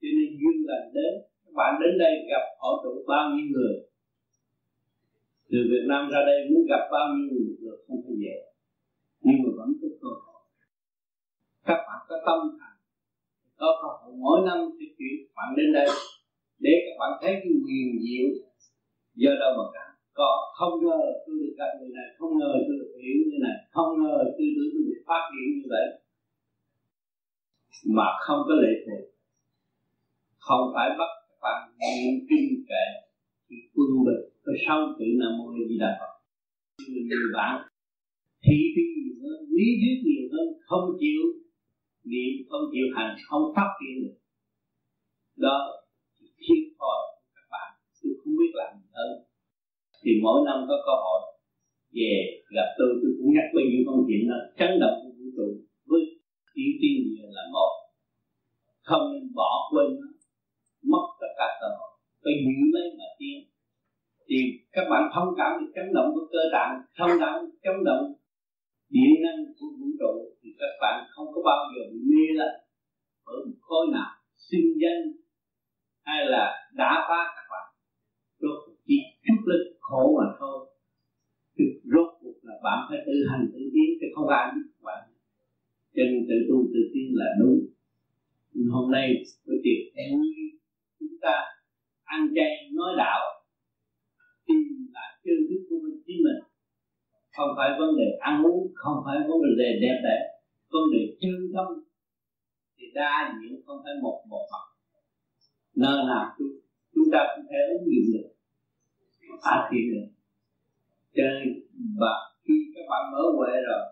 Cho 0.00 0.08
nên 0.16 0.28
duyên 0.40 0.56
lành 0.66 0.92
đến, 0.94 1.12
các 1.44 1.52
bạn 1.54 1.80
đến 1.80 1.98
đây 1.98 2.12
gặp 2.30 2.44
họ 2.60 2.68
tụ 2.84 3.04
bao 3.08 3.30
nhiêu 3.30 3.46
người? 3.52 3.74
Từ 5.50 5.58
Việt 5.70 5.84
Nam 5.88 6.08
ra 6.12 6.20
đây 6.26 6.38
muốn 6.50 6.62
gặp 6.68 6.88
bao 6.92 7.06
nhiêu 7.14 7.28
người 7.32 7.56
được 7.60 7.84
không 7.88 8.00
phải 8.04 8.16
dễ. 8.22 8.36
Nhưng 9.20 9.36
mà 9.42 9.50
vẫn 9.58 9.68
có 9.82 9.88
cơ 10.02 10.08
hội. 10.26 10.42
Các 11.64 11.78
bạn 11.86 11.98
có 12.08 12.16
tâm 12.26 12.38
thành. 12.60 12.78
Có 13.56 13.66
cơ 13.82 13.88
hội. 13.98 14.12
Mỗi 14.18 14.40
năm 14.46 14.58
thì 14.80 14.86
chuyển 14.98 15.16
bạn 15.36 15.54
đến 15.56 15.72
đây 15.72 15.88
để 16.64 16.74
các 16.84 16.94
bạn 17.00 17.12
thấy 17.20 17.32
cái 17.42 17.52
quyền 17.64 17.86
diệu, 18.04 18.28
do 19.20 19.32
đâu 19.42 19.52
mà 19.58 19.66
cả. 19.74 19.86
Có, 20.18 20.30
không 20.58 20.74
ngờ 20.84 21.00
tôi 21.24 21.36
được 21.40 21.54
gặp 21.58 21.70
người 21.78 21.92
này, 21.98 22.08
không 22.18 22.32
ngờ 22.38 22.52
tôi 22.66 22.76
được 22.80 22.92
hiểu 23.02 23.18
như 23.28 23.38
này, 23.46 23.56
không 23.74 23.90
ngờ 24.02 24.16
tôi 24.36 24.48
tưởng 24.56 24.70
tôi 24.74 24.82
được 24.88 25.00
phát 25.08 25.22
triển 25.30 25.46
như 25.56 25.66
vậy. 25.74 25.86
Mà 27.96 28.08
không 28.24 28.40
có 28.48 28.54
lệ 28.64 28.72
thuộc. 28.84 29.04
Không 30.46 30.64
phải 30.74 30.88
bắt 30.98 31.10
bằng 31.42 31.62
bạn 31.80 31.94
niệm 31.96 32.14
kinh 32.28 32.48
kệ 32.68 32.86
thì 33.48 33.56
quân 33.74 33.90
bình. 34.06 34.22
Có 34.44 34.52
sau 34.66 34.78
tự 34.98 35.06
nam 35.20 35.32
mô 35.38 35.46
di 35.68 35.76
đà 35.82 35.90
phật. 36.00 36.12
Người 37.08 37.26
bạn, 37.36 37.54
thị 38.44 38.58
phi 38.74 38.84
nhiều 38.96 39.16
hơn, 39.22 39.38
lý 39.56 39.66
thuyết 39.80 39.96
nhiều 40.06 40.24
hơn, 40.32 40.46
không 40.68 40.86
chịu, 41.00 41.22
niệm 42.10 42.32
không 42.48 42.64
chịu 42.72 42.86
hành, 42.96 43.16
không 43.28 43.44
phát 43.56 43.70
triển 43.78 43.94
được. 44.02 44.16
Đó 45.36 45.56
thiệt 46.42 46.62
thòi 46.78 47.00
các 47.36 47.46
bạn. 47.52 47.68
Tôi 48.00 48.12
không 48.20 48.34
biết 48.38 48.52
làm 48.60 48.70
gì 48.80 48.88
hơn 48.96 49.10
thì 50.02 50.10
mỗi 50.24 50.38
năm 50.46 50.58
có 50.68 50.76
cơ 50.86 50.94
hội 51.04 51.20
về 51.96 52.12
gặp 52.56 52.68
tôi. 52.78 52.90
Tôi 53.00 53.10
cũng 53.18 53.30
nhắc 53.36 53.46
bao 53.54 53.64
nhiêu 53.70 53.82
công 53.86 54.00
chuyện 54.06 54.22
đó 54.30 54.38
chấn 54.58 54.72
động 54.82 54.96
của 55.02 55.12
vũ 55.18 55.26
trụ. 55.36 55.48
Với 55.90 56.02
tiểu 56.54 56.70
tiên 56.80 56.98
là 57.36 57.44
một, 57.54 57.72
không 58.88 59.04
nên 59.12 59.24
bỏ 59.38 59.50
quên 59.70 59.88
nó, 60.00 60.08
mất 60.92 61.04
tất 61.20 61.32
cả 61.38 61.48
cơ 61.60 61.68
hội. 61.78 61.92
Phải 62.22 62.34
giữ 62.44 62.56
lấy 62.74 62.86
mà 62.98 63.08
tiên 63.18 63.38
thì 64.28 64.38
các 64.74 64.84
bạn 64.90 65.02
thông 65.14 65.30
cảm 65.38 65.50
được 65.60 65.70
chấn 65.76 65.86
động 65.96 66.08
của 66.14 66.26
cơ 66.32 66.42
tạng, 66.54 66.72
thông 66.98 67.14
cảm 67.22 67.36
chấn 67.64 67.76
động 67.88 68.04
điện 68.94 69.12
năng 69.24 69.40
của 69.58 69.70
vũ 69.78 69.88
trụ. 70.00 70.12
Thì 70.40 70.48
các 70.60 70.72
bạn 70.82 70.96
không 71.12 71.28
có 71.34 71.40
bao 71.50 71.60
giờ 71.72 71.82
bị 71.92 71.98
mê 72.10 72.24
là 72.40 72.50
ở 73.24 73.36
một 73.46 73.58
khối 73.66 73.84
nào 73.92 74.10
sinh 74.48 74.68
danh 74.82 75.02
hay 76.08 76.20
là 76.34 76.44
đã 76.80 76.90
phá 77.08 77.20
các 77.36 77.46
bạn. 77.52 77.66
Rốt 78.40 78.58
chỉ 78.86 78.96
chút 79.24 79.40
lên 79.46 79.60
khổ 79.80 80.02
mà 80.18 80.26
thôi. 80.38 80.56
Thì 81.56 81.64
rốt 81.84 82.08
cuộc 82.20 82.38
là 82.42 82.54
bạn 82.64 82.78
phải 82.88 82.98
tự 83.06 83.12
hành 83.30 83.44
tự 83.52 83.58
tiến, 83.74 83.88
chứ 84.00 84.06
không 84.14 84.28
ai 84.28 84.44
biết 84.54 84.66
bạn. 84.82 85.02
Cho 85.94 86.02
nên 86.10 86.26
tự 86.28 86.36
tu 86.48 86.56
tự 86.72 86.80
tiến 86.92 87.08
là 87.20 87.26
đúng. 87.40 87.58
Hôm 88.70 88.90
nay 88.90 89.06
buổi 89.46 89.56
tiệc 89.64 89.80
vui 89.96 90.26
chúng 91.00 91.16
ta 91.22 91.34
ăn 92.04 92.20
chay 92.34 92.52
nói 92.72 92.94
đạo, 92.96 93.20
tìm 94.46 94.88
lại 94.94 95.10
chân 95.24 95.38
thức 95.48 95.66
của 95.70 95.78
mình, 95.84 96.02
chính 96.06 96.20
mình. 96.24 96.40
Không 97.36 97.50
phải 97.56 97.70
vấn 97.78 97.90
đề 97.98 98.08
ăn 98.20 98.42
uống, 98.46 98.72
không 98.74 98.96
phải 99.04 99.16
vấn 99.28 99.38
đề 99.58 99.70
đẹp 99.82 99.98
đẽ, 100.06 100.18
vấn 100.72 100.82
đề 100.92 101.02
chân 101.20 101.36
tâm. 101.54 101.66
Thì 102.76 102.84
đa 102.94 103.38
diện 103.40 103.60
không 103.66 103.78
phải 103.84 103.94
một 104.02 104.24
một 104.30 104.44
mặt 104.52 104.67
nơi 105.84 105.98
nào 106.10 106.24
chúng, 106.38 106.52
chúng 106.94 107.08
ta 107.12 107.20
cũng 107.32 107.46
thể 107.50 107.60
ứng 107.74 107.86
dụng 107.92 108.08
được. 108.14 108.28
Phát 109.44 109.60
triển 109.70 109.84
được. 109.92 110.08
Cho 111.14 111.22
nên 111.32 111.42
và 112.00 112.14
khi 112.44 112.54
các 112.74 112.84
bạn 112.90 113.02
mở 113.12 113.22
huệ 113.36 113.52
rồi 113.68 113.82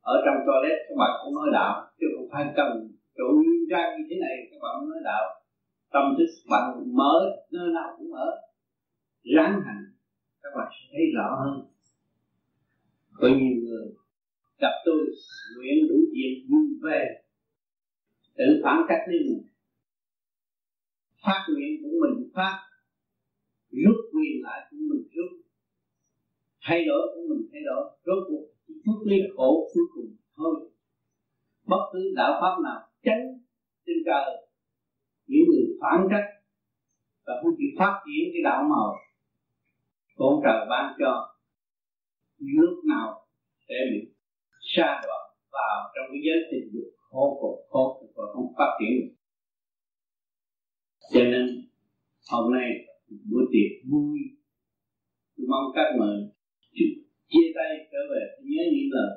ở 0.00 0.14
trong 0.24 0.38
toilet 0.46 0.78
các 0.88 0.96
bạn 0.98 1.10
cũng 1.20 1.34
nói 1.34 1.48
đạo 1.52 1.72
chứ 2.00 2.06
không 2.16 2.28
phải 2.32 2.44
cần 2.56 2.70
chỗ 3.16 3.24
nguyên 3.34 3.62
trang 3.70 3.88
như 3.96 4.04
thế 4.10 4.16
này 4.24 4.34
các 4.50 4.58
bạn 4.62 4.74
nói 4.88 5.00
đạo. 5.04 5.24
Tâm 5.92 6.04
thức 6.18 6.30
bạn 6.50 6.64
mở 6.98 7.14
nơi 7.50 7.68
nào 7.74 7.88
cũng 7.96 8.10
mở. 8.10 8.26
Ráng 9.36 9.60
hành 9.66 9.82
các 10.42 10.50
bạn 10.56 10.68
sẽ 10.72 10.84
thấy 10.92 11.04
rõ 11.16 11.28
hơn. 11.40 11.54
Có 13.20 13.28
nhiều 13.28 13.56
người 13.62 13.86
gặp 14.60 14.74
tôi 14.84 14.98
nguyện 15.56 15.88
đủ 15.88 15.96
chuyện 16.14 16.32
vui 16.50 16.66
về 16.82 17.00
tự 18.36 18.60
phản 18.64 18.78
cách 18.88 19.02
lên 19.08 19.22
mình 19.26 19.53
phát 21.24 21.40
nguyện 21.48 21.72
của 21.82 21.94
mình 22.02 22.30
phát 22.34 22.56
rút 23.70 23.96
quyền 24.12 24.42
lại 24.42 24.60
của 24.70 24.76
mình 24.90 25.02
rút 25.14 25.44
thay 26.66 26.84
đổi 26.84 27.02
của 27.14 27.22
mình 27.28 27.48
thay 27.52 27.62
đổi, 27.68 27.82
rốt 28.06 28.20
cuộc 28.28 28.44
chút 28.84 28.98
ly 29.06 29.16
khổ 29.36 29.70
cuối 29.74 29.84
cùng 29.94 30.16
thôi. 30.36 30.54
Bất 31.66 31.82
cứ 31.92 32.12
đạo 32.16 32.32
pháp 32.40 32.62
nào 32.64 32.80
tránh 33.04 33.24
trên 33.86 33.96
trời, 34.06 34.48
những 35.26 35.44
người 35.48 35.66
phản 35.80 36.06
cách 36.10 36.28
và 37.26 37.34
không 37.42 37.54
chịu 37.58 37.70
phát 37.78 37.94
triển 38.04 38.22
cái 38.32 38.42
đạo 38.44 38.62
màu 38.70 38.94
con 40.16 40.40
trời 40.44 40.66
ban 40.70 40.94
cho 40.98 41.36
lúc 42.38 42.84
nào 42.84 43.26
sẽ 43.68 43.74
bị 43.90 44.12
sa 44.60 45.00
đoạn 45.04 45.24
vào 45.52 45.92
trong 45.94 46.06
cái 46.12 46.20
giới 46.26 46.38
tình 46.50 46.70
dục 46.72 46.90
khổ 47.10 47.24
khổ 47.70 47.98
cực 48.00 48.10
và 48.16 48.24
không 48.34 48.46
phát 48.58 48.70
triển 48.80 48.92
được 49.00 49.13
cho 51.12 51.24
nên, 51.32 51.44
hôm 52.30 52.52
nay 52.52 52.68
buổi 53.30 53.44
tiệc 53.52 53.90
vui. 53.90 54.18
Tôi 55.36 55.46
mong 55.50 55.66
các 55.74 55.88
mời 55.98 56.16
chia 57.30 57.46
tay 57.56 57.70
trở 57.92 57.98
về. 58.10 58.22
Nhớ 58.50 58.62
những 58.74 58.90
lời 58.96 59.12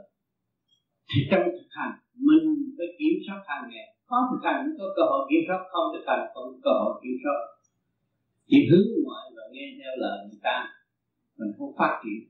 thì 1.09 1.19
trong 1.31 1.45
thực 1.55 1.69
hành. 1.69 1.95
Mình 2.27 2.45
phải 2.77 2.87
kiểm 2.99 3.15
soát 3.25 3.41
hàng 3.47 3.65
ngày. 3.71 3.87
Có 4.09 4.17
thực 4.29 4.41
hành 4.47 4.59
có 4.79 4.85
cơ 4.97 5.03
hội 5.11 5.21
kiểm 5.29 5.43
soát, 5.47 5.61
không 5.71 5.87
thực 5.93 6.05
hành 6.07 6.23
không 6.33 6.47
có 6.53 6.57
cơ 6.65 6.73
hội 6.81 6.93
kiểm 7.03 7.17
soát. 7.23 7.39
Chỉ 8.49 8.57
hướng 8.69 8.87
ngoại 9.03 9.25
và 9.35 9.43
nghe 9.53 9.65
theo 9.77 9.93
lời 10.03 10.17
người 10.27 10.41
ta. 10.47 10.57
Mình 11.37 11.51
không 11.57 11.71
phát 11.79 11.93
triển. 12.03 12.21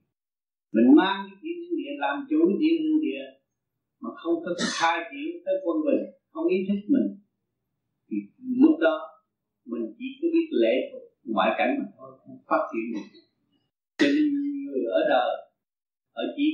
Mình 0.75 0.89
mang 0.99 1.19
cái 1.29 1.38
thiên 1.41 1.77
địa, 1.79 1.93
làm 2.03 2.15
chủ 2.29 2.39
thiên 2.59 2.81
địa 3.05 3.23
mà 4.01 4.09
không 4.21 4.35
có 4.45 4.51
khai 4.79 4.97
triển 5.11 5.29
tới 5.45 5.55
quân 5.63 5.77
bình, 5.88 6.03
không 6.31 6.47
ý 6.47 6.57
thức 6.67 6.81
mình. 6.95 7.07
Thì 8.09 8.17
lúc 8.63 8.75
đó 8.79 8.95
mình 9.72 9.85
chỉ 9.98 10.06
có 10.22 10.27
biết 10.34 10.48
lễ 10.61 10.73
thuộc 10.91 11.03
ngoại 11.23 11.49
cảnh 11.57 11.72
mà 11.80 11.85
thôi, 11.98 12.11
không 12.22 12.38
phát 12.49 12.61
triển 12.72 12.85
được. 12.94 13.07
Cho 13.99 14.07
nên 14.15 14.27
người 14.65 14.84
ở 14.98 14.99
đời, 15.10 15.31
ở 16.14 16.23
chỉ 16.35 16.48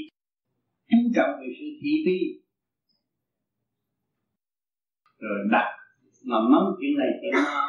chú 0.90 0.98
trọng 1.15 1.31
về 1.40 1.48
sự 1.60 1.65
thị 1.81 1.91
phi, 2.06 2.18
rồi 5.19 5.38
đặt 5.52 5.68
mà 6.30 6.38
mắng 6.52 6.68
chuyện 6.77 6.94
này 7.02 7.10
chuyện 7.22 7.34
nọ, 7.48 7.65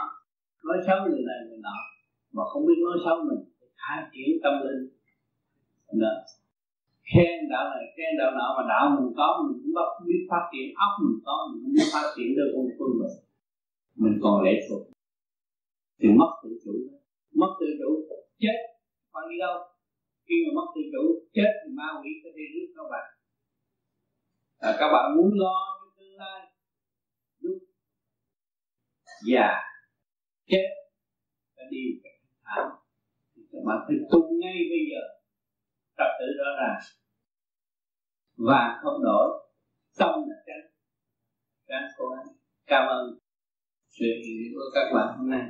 nói 0.66 0.78
xấu 0.86 0.98
người 1.08 1.24
này 1.28 1.38
người 1.46 1.60
nọ, 1.66 1.78
mà 2.34 2.42
không 2.50 2.66
biết 2.66 2.78
nói 2.86 2.96
xấu 3.04 3.16
mình 3.28 3.42
khai 3.82 3.98
triển 4.12 4.28
tâm 4.42 4.54
linh. 4.64 4.82
Đó. 6.02 6.14
Khen 7.10 7.34
đạo 7.50 7.64
này, 7.72 7.84
khen 7.96 8.12
đạo 8.20 8.30
nọ, 8.38 8.46
mà 8.56 8.62
đạo 8.72 8.84
mình 8.96 9.12
có, 9.18 9.28
mình 9.44 9.56
cũng 9.62 9.72
bắt, 9.76 9.88
biết 10.06 10.22
phát 10.30 10.44
triển, 10.52 10.66
óc 10.86 10.92
mình 11.02 11.18
có, 11.26 11.34
mình 11.48 11.58
cũng 11.62 11.72
biết 11.76 11.88
phát 11.94 12.06
triển 12.16 12.28
được 12.36 12.48
con 12.54 12.66
phương 12.78 12.94
mình. 13.00 13.16
Mình 14.02 14.16
còn 14.22 14.34
lệ 14.44 14.54
thuộc 14.68 14.93
thì 15.98 16.08
mất 16.20 16.30
tự 16.42 16.50
chủ 16.64 16.72
mất 17.40 17.50
tự 17.60 17.66
chủ 17.78 17.90
chết. 18.38 18.56
Bạn 19.12 19.24
đi 19.30 19.36
đâu? 19.38 19.56
Khi 20.26 20.34
mà 20.44 20.50
mất 20.58 20.68
tự 20.74 20.82
chủ 20.92 21.04
chết 21.34 21.50
thì 21.60 21.70
ma 21.78 21.88
quỷ 22.02 22.10
sẽ 22.24 22.30
đi 22.36 22.44
rước 22.54 22.68
các 22.76 22.86
bạn. 22.92 23.06
À, 24.58 24.70
các 24.80 24.88
bạn 24.92 25.16
muốn 25.16 25.30
lo 25.34 25.58
cho 25.78 25.86
tương 25.96 26.16
lai. 26.16 26.40
Lúc 27.38 27.58
già 29.28 29.50
chết 30.46 30.66
sẽ 31.56 31.62
đi 31.70 31.82
thảm 32.44 32.68
thì 33.36 33.42
các 33.52 33.58
bạn 33.66 33.78
phải 33.86 33.96
tu 34.10 34.20
ngay 34.40 34.56
bây 34.72 34.82
giờ. 34.90 35.02
Trật 35.96 36.10
tự 36.18 36.26
rõ 36.38 36.50
ràng. 36.60 36.80
Và 38.36 38.80
không 38.82 39.02
đổi. 39.02 39.40
Tâm 39.98 40.10
là 40.28 40.36
tránh 40.46 40.70
tránh 41.68 41.88
cố 41.96 42.04
gắng 42.08 42.36
cảm 42.66 42.88
ơn 42.88 43.18
sự 43.88 44.06
hiện 44.24 44.52
của 44.54 44.70
các 44.74 44.86
bạn 44.94 45.18
hôm 45.18 45.30
nay. 45.30 45.40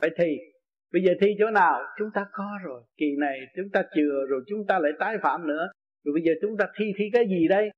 Phải 0.00 0.10
thi. 0.18 0.36
Bây 0.92 1.02
giờ 1.02 1.12
thi 1.20 1.28
chỗ 1.38 1.50
nào? 1.50 1.80
Chúng 1.98 2.08
ta 2.14 2.26
có 2.32 2.58
rồi. 2.64 2.82
Kỳ 2.96 3.06
này 3.18 3.38
chúng 3.56 3.70
ta 3.72 3.82
chừa 3.94 4.26
rồi, 4.28 4.42
chúng 4.46 4.66
ta 4.68 4.78
lại 4.78 4.92
tái 4.98 5.16
phạm 5.22 5.46
nữa. 5.46 5.68
Rồi 6.04 6.12
bây 6.12 6.22
giờ 6.22 6.32
chúng 6.42 6.56
ta 6.56 6.66
thi 6.78 6.84
thi 6.98 7.04
cái 7.12 7.24
gì 7.28 7.48
đây? 7.48 7.70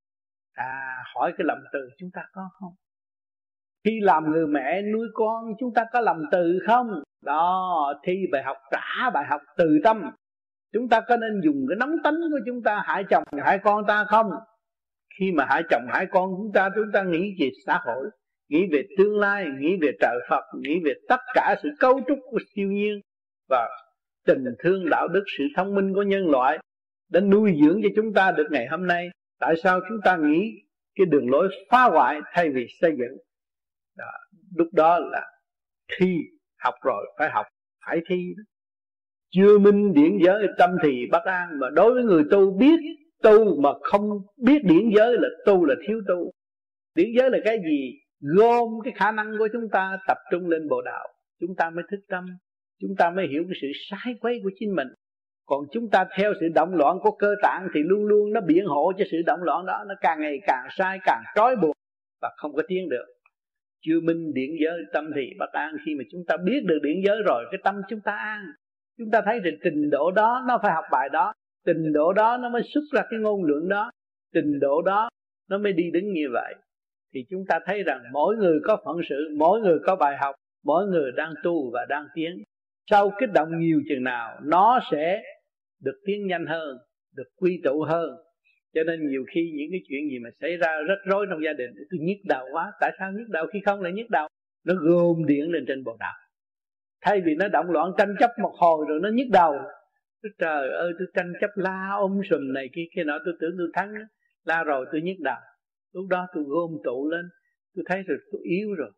À 0.52 0.96
hỏi 1.14 1.32
cái 1.38 1.44
lầm 1.44 1.58
từ 1.72 1.88
chúng 1.98 2.10
ta 2.14 2.22
có 2.32 2.42
không? 2.60 2.72
Khi 3.84 4.00
làm 4.02 4.30
người 4.30 4.46
mẹ 4.46 4.82
nuôi 4.82 5.08
con, 5.14 5.44
chúng 5.58 5.74
ta 5.74 5.84
có 5.92 6.00
lầm 6.00 6.22
từ 6.32 6.58
không? 6.66 7.02
Đó, 7.24 8.00
thi 8.04 8.12
bài 8.32 8.42
học, 8.42 8.56
trả 8.70 9.10
bài 9.10 9.24
học 9.28 9.40
từ 9.56 9.78
tâm. 9.84 10.02
Chúng 10.72 10.88
ta 10.88 11.00
có 11.08 11.16
nên 11.16 11.40
dùng 11.44 11.66
cái 11.68 11.76
nóng 11.76 11.96
tánh 12.04 12.14
của 12.14 12.40
chúng 12.46 12.62
ta, 12.62 12.82
hại 12.86 13.04
chồng, 13.10 13.24
hại 13.44 13.58
con 13.58 13.86
ta 13.86 14.04
không? 14.04 14.30
Khi 15.18 15.32
mà 15.32 15.44
hại 15.48 15.62
chồng, 15.70 15.82
hại 15.88 16.06
con 16.10 16.30
chúng 16.36 16.52
ta 16.54 16.68
chúng 16.74 16.92
ta 16.92 17.02
nghĩ 17.02 17.34
về 17.40 17.50
xã 17.66 17.80
hội 17.84 18.10
nghĩ 18.50 18.66
về 18.72 18.82
tương 18.98 19.18
lai 19.18 19.46
nghĩ 19.58 19.76
về 19.82 19.92
trời 20.00 20.18
phật 20.28 20.44
nghĩ 20.54 20.80
về 20.84 20.92
tất 21.08 21.20
cả 21.34 21.56
sự 21.62 21.68
cấu 21.78 22.00
trúc 22.08 22.18
của 22.30 22.38
siêu 22.54 22.68
nhiên 22.68 23.00
và 23.48 23.68
tình 24.26 24.44
thương 24.58 24.90
đạo 24.90 25.08
đức 25.08 25.24
sự 25.38 25.44
thông 25.56 25.74
minh 25.74 25.94
của 25.94 26.02
nhân 26.02 26.30
loại 26.30 26.58
đã 27.10 27.20
nuôi 27.20 27.52
dưỡng 27.62 27.80
cho 27.82 27.88
chúng 27.96 28.12
ta 28.12 28.32
được 28.32 28.46
ngày 28.50 28.66
hôm 28.66 28.86
nay. 28.86 29.08
Tại 29.38 29.54
sao 29.62 29.80
chúng 29.88 29.98
ta 30.04 30.16
nghĩ 30.16 30.52
cái 30.94 31.06
đường 31.06 31.30
lối 31.30 31.48
phá 31.70 31.84
hoại 31.84 32.20
thay 32.32 32.48
vì 32.50 32.66
xây 32.80 32.90
dựng? 32.90 33.18
Đó, 33.96 34.10
lúc 34.56 34.68
đó 34.72 34.98
là 34.98 35.26
thi 35.98 36.16
học 36.58 36.74
rồi 36.82 37.06
phải 37.18 37.30
học 37.30 37.46
phải 37.86 38.00
thi. 38.08 38.34
Chưa 39.30 39.58
minh 39.58 39.92
điển 39.92 40.18
giới 40.24 40.46
tâm 40.58 40.70
thì 40.82 41.06
bất 41.12 41.24
an 41.24 41.48
mà 41.60 41.70
đối 41.70 41.94
với 41.94 42.02
người 42.02 42.24
tu 42.30 42.58
biết 42.58 42.80
tu 43.22 43.60
mà 43.60 43.70
không 43.82 44.10
biết 44.36 44.64
điển 44.64 44.90
giới 44.96 45.16
là 45.18 45.28
tu 45.46 45.64
là 45.64 45.74
thiếu 45.88 46.00
tu. 46.08 46.30
Điển 46.94 47.08
giới 47.18 47.30
là 47.30 47.38
cái 47.44 47.58
gì? 47.64 48.00
Gom 48.20 48.68
cái 48.84 48.92
khả 48.96 49.12
năng 49.12 49.38
của 49.38 49.48
chúng 49.52 49.68
ta 49.72 49.98
tập 50.08 50.16
trung 50.30 50.48
lên 50.48 50.68
bộ 50.68 50.82
đạo, 50.82 51.08
chúng 51.40 51.54
ta 51.56 51.70
mới 51.70 51.84
thức 51.90 52.00
tâm, 52.08 52.26
chúng 52.80 52.90
ta 52.98 53.10
mới 53.10 53.26
hiểu 53.28 53.44
cái 53.48 53.58
sự 53.62 53.68
sai 53.90 54.14
quấy 54.20 54.40
của 54.42 54.50
chính 54.58 54.74
mình. 54.74 54.88
Còn 55.46 55.64
chúng 55.72 55.90
ta 55.90 56.06
theo 56.16 56.32
sự 56.40 56.48
động 56.54 56.74
loạn 56.74 56.98
của 57.02 57.10
cơ 57.10 57.34
tạng 57.42 57.68
thì 57.74 57.80
luôn 57.82 58.04
luôn 58.04 58.32
nó 58.32 58.40
biện 58.40 58.66
hộ 58.66 58.92
cho 58.98 59.04
sự 59.10 59.16
động 59.26 59.42
loạn 59.42 59.66
đó, 59.66 59.84
nó 59.88 59.94
càng 60.00 60.20
ngày 60.20 60.38
càng 60.46 60.66
sai, 60.70 60.98
càng 61.04 61.22
trói 61.36 61.56
buộc 61.56 61.74
và 62.22 62.30
không 62.36 62.54
có 62.54 62.62
tiến 62.68 62.88
được. 62.88 63.06
Chưa 63.80 64.00
minh 64.00 64.34
điển 64.34 64.50
giới 64.64 64.78
tâm 64.92 65.10
thì 65.16 65.30
bất 65.38 65.52
an, 65.52 65.76
khi 65.86 65.94
mà 65.94 66.04
chúng 66.12 66.20
ta 66.28 66.36
biết 66.44 66.60
được 66.64 66.78
điển 66.82 66.96
giới 67.06 67.16
rồi, 67.26 67.44
cái 67.50 67.60
tâm 67.64 67.74
chúng 67.88 68.00
ta 68.00 68.16
an. 68.16 68.40
Chúng 68.98 69.10
ta 69.10 69.22
thấy 69.24 69.40
thì 69.44 69.50
trình 69.64 69.90
độ 69.90 70.10
đó, 70.10 70.44
nó 70.48 70.58
phải 70.62 70.72
học 70.72 70.84
bài 70.92 71.08
đó. 71.12 71.32
Trình 71.66 71.92
độ 71.92 72.12
đó 72.12 72.36
nó 72.36 72.48
mới 72.48 72.62
xuất 72.74 72.80
ra 72.92 73.02
cái 73.10 73.20
ngôn 73.20 73.44
luận 73.44 73.68
đó. 73.68 73.90
Trình 74.34 74.60
độ 74.60 74.82
đó 74.82 75.08
nó 75.48 75.58
mới 75.58 75.72
đi 75.72 75.90
đứng 75.90 76.12
như 76.12 76.26
vậy 76.32 76.54
thì 77.14 77.20
chúng 77.30 77.44
ta 77.48 77.58
thấy 77.66 77.82
rằng 77.82 78.02
mỗi 78.12 78.36
người 78.36 78.58
có 78.64 78.76
phận 78.84 78.96
sự, 79.08 79.34
mỗi 79.36 79.60
người 79.60 79.78
có 79.86 79.96
bài 79.96 80.16
học, 80.20 80.34
mỗi 80.64 80.86
người 80.86 81.12
đang 81.12 81.34
tu 81.42 81.70
và 81.72 81.86
đang 81.88 82.06
tiến. 82.14 82.42
Sau 82.90 83.12
kích 83.20 83.30
động 83.34 83.58
nhiều 83.58 83.80
chừng 83.88 84.04
nào, 84.04 84.40
nó 84.42 84.80
sẽ 84.90 85.22
được 85.82 86.00
tiến 86.06 86.26
nhanh 86.26 86.46
hơn, 86.46 86.78
được 87.16 87.28
quy 87.36 87.60
tụ 87.64 87.82
hơn. 87.82 88.10
Cho 88.74 88.84
nên 88.84 89.08
nhiều 89.08 89.24
khi 89.34 89.52
những 89.56 89.68
cái 89.70 89.80
chuyện 89.88 90.10
gì 90.10 90.18
mà 90.18 90.30
xảy 90.40 90.56
ra 90.56 90.80
rất 90.88 90.98
rối 91.04 91.26
trong 91.30 91.44
gia 91.44 91.52
đình 91.52 91.70
tôi 91.90 92.00
nhức 92.00 92.18
đầu 92.28 92.46
quá. 92.52 92.72
Tại 92.80 92.92
sao 92.98 93.12
nhức 93.12 93.28
đầu 93.28 93.46
khi 93.52 93.60
không 93.64 93.80
lại 93.80 93.92
nhức 93.92 94.10
đầu? 94.10 94.28
Nó 94.64 94.74
gồm 94.74 95.26
điện 95.26 95.50
lên 95.50 95.64
trên 95.68 95.84
bộ 95.84 95.96
đạo 96.00 96.14
thay 97.00 97.20
vì 97.20 97.34
nó 97.34 97.48
động 97.48 97.70
loạn 97.70 97.92
tranh 97.98 98.14
chấp 98.18 98.30
một 98.42 98.52
hồi 98.58 98.84
rồi 98.88 99.00
nó 99.02 99.08
nhức 99.08 99.26
đầu 99.32 99.54
trời 100.38 100.70
ơi, 100.70 100.92
tôi 100.98 101.08
tranh 101.14 101.32
chấp 101.40 101.50
la 101.54 101.90
ôm 101.98 102.20
sùm 102.30 102.52
này 102.52 102.68
kia 102.74 102.84
kia 102.96 103.04
nọ. 103.04 103.18
Tôi 103.24 103.34
tưởng 103.40 103.54
tôi 103.58 103.70
thắng, 103.74 103.94
la 104.44 104.64
rồi 104.64 104.86
tôi 104.92 105.00
nhức 105.00 105.16
đầu 105.20 105.36
lúc 105.92 106.06
đó 106.10 106.26
tôi 106.34 106.44
gom 106.46 106.70
tụ 106.84 107.08
lên 107.10 107.24
tôi 107.74 107.84
thấy 107.88 108.02
rồi 108.02 108.18
tôi 108.32 108.40
yếu 108.44 108.74
rồi. 108.74 108.90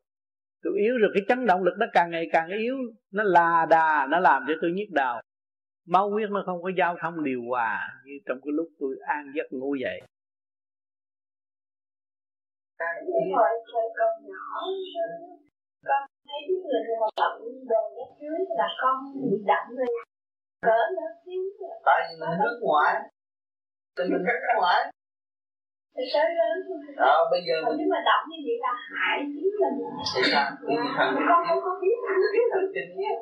Tôi 0.63 0.73
yếu 0.79 0.99
rồi 0.99 1.11
cái 1.15 1.23
chấn 1.29 1.47
động 1.47 1.63
lực 1.63 1.75
nó 1.79 1.87
càng 1.93 2.11
ngày 2.11 2.27
càng 2.33 2.49
yếu 2.49 2.77
nó 3.13 3.23
là 3.23 3.67
đà 3.71 4.07
nó 4.11 4.21
làm 4.21 4.45
cho 4.49 4.55
tôi 4.63 4.71
nhức 4.75 4.89
đầu. 4.93 5.21
Máu 5.87 6.11
huyết 6.11 6.31
nó 6.31 6.43
không 6.47 6.63
có 6.63 6.71
giao 6.79 6.97
thông 7.03 7.25
điều 7.25 7.43
hòa 7.49 8.01
như 8.05 8.13
trong 8.27 8.39
cái 8.45 8.53
lúc 8.53 8.69
tôi 8.79 8.97
an 9.07 9.33
giấc 9.35 9.53
ngủ 9.53 9.75
dậy. 9.75 10.01
Hồi 13.37 13.51
thời 13.73 13.89
còn 13.99 14.15
nhỏ 14.31 14.49
con 15.85 16.03
thấy 16.27 16.41
những 16.49 16.63
người 16.63 16.83
mà 17.01 17.07
bận 17.17 17.43
đồ 17.69 17.83
lớp 17.97 18.11
dưới 18.21 18.39
là 18.59 18.69
con 18.83 18.97
bị 19.31 19.37
đậm 19.47 19.77
rồi. 19.77 19.87
Cỡ 20.63 20.81
lớp 20.97 21.13
xíu. 21.27 21.43
Tại 21.85 22.01
vì 22.09 22.21
mình 22.21 22.39
nước 22.45 22.59
ngoài. 22.63 22.95
Từ 23.97 24.05
mình 24.05 24.25
nước 24.25 24.41
ngoài 24.57 24.93
lớn 26.41 26.57
đó 26.97 27.15
bây 27.33 27.41
giờ 27.47 27.55
mình 27.65 27.77
nhưng 27.79 27.91
mà 27.95 28.01
động 28.09 28.25
như 28.31 28.39
vậy 28.47 28.59
là 28.65 28.73
hại 28.91 29.17
chính 29.35 29.53
mình. 29.63 29.77
Thì 30.15 30.23
thần 30.97 31.09
con 31.29 31.41
không 31.49 31.63
có 31.67 31.73
biết. 31.83 31.97
Cái 32.35 32.45
thần 32.53 32.65
kinh 32.75 32.91
yếu? 33.03 33.17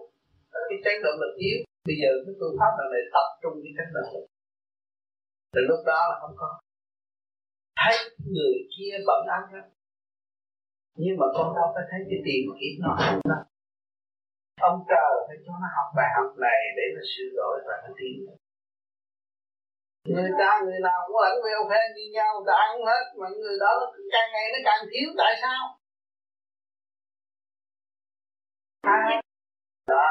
Cái 0.68 0.78
chấn 0.84 0.96
động 1.04 1.18
lực 1.22 1.34
yếu. 1.46 1.58
Bây 1.88 1.96
giờ 2.02 2.10
cái 2.24 2.34
phương 2.38 2.56
pháp 2.60 2.72
là 2.78 2.84
để 2.92 3.00
tập 3.14 3.26
trung 3.42 3.54
cái 3.62 3.72
chấn 3.76 3.88
động 3.96 4.10
lực? 4.14 4.26
Từ 5.54 5.60
lúc 5.70 5.80
đó 5.90 6.00
là 6.10 6.14
không 6.20 6.34
có. 6.40 6.50
Thấy 7.80 7.94
người 8.34 8.56
kia 8.74 8.92
bận 9.08 9.22
ăn 9.36 9.42
lắm. 9.54 9.66
Nhưng 11.02 11.16
mà 11.20 11.26
con 11.34 11.46
đâu 11.56 11.68
có 11.74 11.80
thấy 11.90 12.00
cái 12.10 12.20
tiền 12.26 12.42
kiếp 12.58 12.74
nó 12.84 12.90
ăn 13.08 13.20
đâu 13.30 13.42
ông 14.68 14.78
trời 14.90 15.12
phải 15.26 15.36
cho 15.44 15.52
nó 15.62 15.68
học 15.76 15.88
bài 15.96 16.10
học 16.16 16.28
này 16.46 16.60
để 16.76 16.84
nó 16.94 17.02
sửa 17.12 17.30
đổi 17.36 17.56
và 17.66 17.74
nó 17.82 17.90
tiến 17.98 18.16
người 20.04 20.30
ta 20.38 20.60
người 20.64 20.80
nào 20.86 20.98
cũng 21.06 21.16
lẫn 21.24 21.34
veo 21.44 21.60
phe 21.70 21.80
như 21.94 22.04
nhau 22.16 22.28
người 22.34 22.46
ta 22.48 22.54
ăn 22.66 22.70
hết 22.88 23.04
mà 23.20 23.28
người 23.40 23.56
đó 23.60 23.72
càng 24.12 24.28
ngày 24.32 24.46
nó 24.52 24.58
càng 24.64 24.82
thiếu 24.90 25.08
tại 25.18 25.32
sao? 25.42 25.60
Đó, 29.86 30.06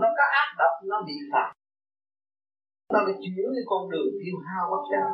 nó 0.00 0.08
có 0.18 0.24
ác 0.42 0.48
độc 0.58 0.74
nó 0.90 0.96
bị 1.06 1.16
phạt. 1.32 1.52
Nó 2.92 2.98
bị 3.06 3.12
chuyển 3.22 3.46
cái 3.56 3.64
con 3.66 3.90
đường 3.90 4.10
tiêu 4.20 4.36
hao 4.46 4.62
bất 4.72 4.82
chấp 4.90 5.04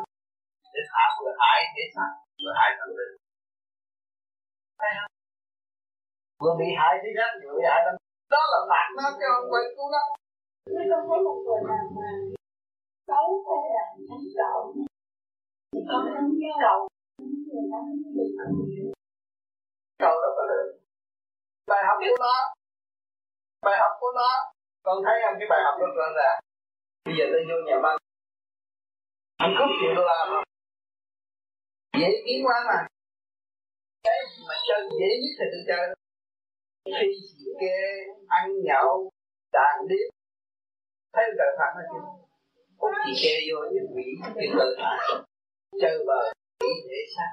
để 0.75 0.81
thả 0.91 1.05
vừa 1.19 1.33
hại 1.41 1.59
để 1.77 1.85
sát 1.95 2.11
vừa 2.41 2.53
hại 2.59 2.71
tâm 2.79 2.89
linh. 2.99 3.15
Vừa 6.43 6.55
bị 6.61 6.69
hại 6.79 6.93
thế 7.03 7.11
giác 7.17 7.31
vừa 7.43 7.53
bị 7.59 7.65
hại 7.71 7.81
tâm 7.87 7.95
đó 8.35 8.43
là 8.53 8.61
phạt 8.71 8.87
nó 8.97 9.07
cho 9.21 9.27
ông 9.39 9.47
quay 9.53 9.63
cứu 9.77 9.87
nó. 9.95 10.03
Nếu 10.75 10.85
con 10.91 11.03
thấy 11.09 11.19
một 11.27 11.37
người 11.45 11.61
nào 11.69 11.85
mà 11.97 12.09
xấu 13.13 13.29
hay 13.49 13.63
là 13.77 13.85
đánh 14.09 14.27
trộm 14.37 14.85
thì 15.73 15.81
con 15.89 16.03
không 16.15 16.31
cầu 16.65 16.79
người 18.15 18.31
ta 18.39 18.45
cầu 19.99 20.15
đâu 20.23 20.33
có 20.37 20.45
được. 20.51 20.67
Bài 21.67 21.83
học 21.89 21.99
của 22.01 22.17
nó. 22.25 22.37
Bài 23.67 23.77
học 23.83 23.93
của 24.01 24.13
nó. 24.15 24.31
Con 24.83 24.97
thấy 25.05 25.17
không? 25.23 25.35
Cái 25.39 25.49
bài 25.51 25.61
học 25.67 25.75
rất 25.81 25.93
rõ 25.99 26.07
ràng. 26.19 26.39
Bây 27.05 27.15
giờ 27.19 27.25
tôi 27.33 27.43
vô 27.49 27.57
nhà 27.67 27.77
băng. 27.85 27.99
Anh 29.37 29.55
cướp 29.59 29.69
chuyện 29.79 29.95
đô 29.97 30.03
la 30.11 30.19
mà 30.31 30.41
dễ 32.01 32.09
kiếm 32.25 32.39
quá 32.47 32.57
mà. 32.69 32.79
Cái 34.03 34.19
mà 34.49 34.55
chơi 34.69 34.81
dễ 35.01 35.11
nhất 35.23 35.33
thì 35.39 35.47
tôi 35.53 35.63
chơi. 35.69 35.85
Khi 37.01 37.09
chị 37.39 37.45
kê 37.61 37.77
ăn 38.29 38.45
nhậu, 38.67 39.11
đàn 39.53 39.89
điếm. 39.89 40.09
Thấy 41.13 41.25
trời 41.39 41.57
phạt 41.59 41.73
nó 41.77 41.83
chưa? 41.91 42.22
Một 42.83 42.93
chị 43.05 43.13
kê 43.23 43.35
vô 43.49 43.59
những 43.75 43.89
quỷ 43.95 44.07
cái 44.37 44.47
cơ 44.59 44.67
thể. 44.79 44.93
Chơi 45.81 45.95
bờ 46.09 46.21
quỷ 46.61 46.71
thể 46.87 47.01
xác. 47.15 47.31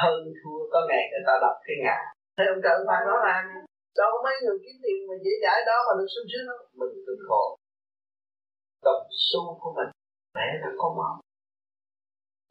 Hơn 0.00 0.18
thua 0.38 0.60
có 0.72 0.80
ngày 0.88 1.02
người 1.10 1.24
ta 1.28 1.34
đọc 1.44 1.56
cái 1.66 1.76
ngã 1.84 1.98
thấy 2.36 2.46
ông 2.54 2.60
trời 2.64 2.76
phải 2.88 3.00
nói 3.08 3.18
là 3.26 3.34
đâu 3.98 4.08
có 4.12 4.18
mấy 4.26 4.34
người 4.42 4.58
kiếm 4.62 4.76
tiền 4.82 4.98
mà 5.08 5.14
dễ 5.24 5.32
dãi 5.44 5.58
đó 5.68 5.76
mà 5.86 5.92
được 5.98 6.08
sung 6.14 6.28
sướng 6.30 6.46
đâu. 6.48 6.58
Mình 6.78 6.94
cực 7.06 7.20
khổ. 7.28 7.44
Đồng 8.86 9.02
xu 9.28 9.40
của 9.60 9.72
mình 9.78 9.90
để 10.34 10.48
là 10.62 10.70
có 10.80 10.88
mong 10.98 11.16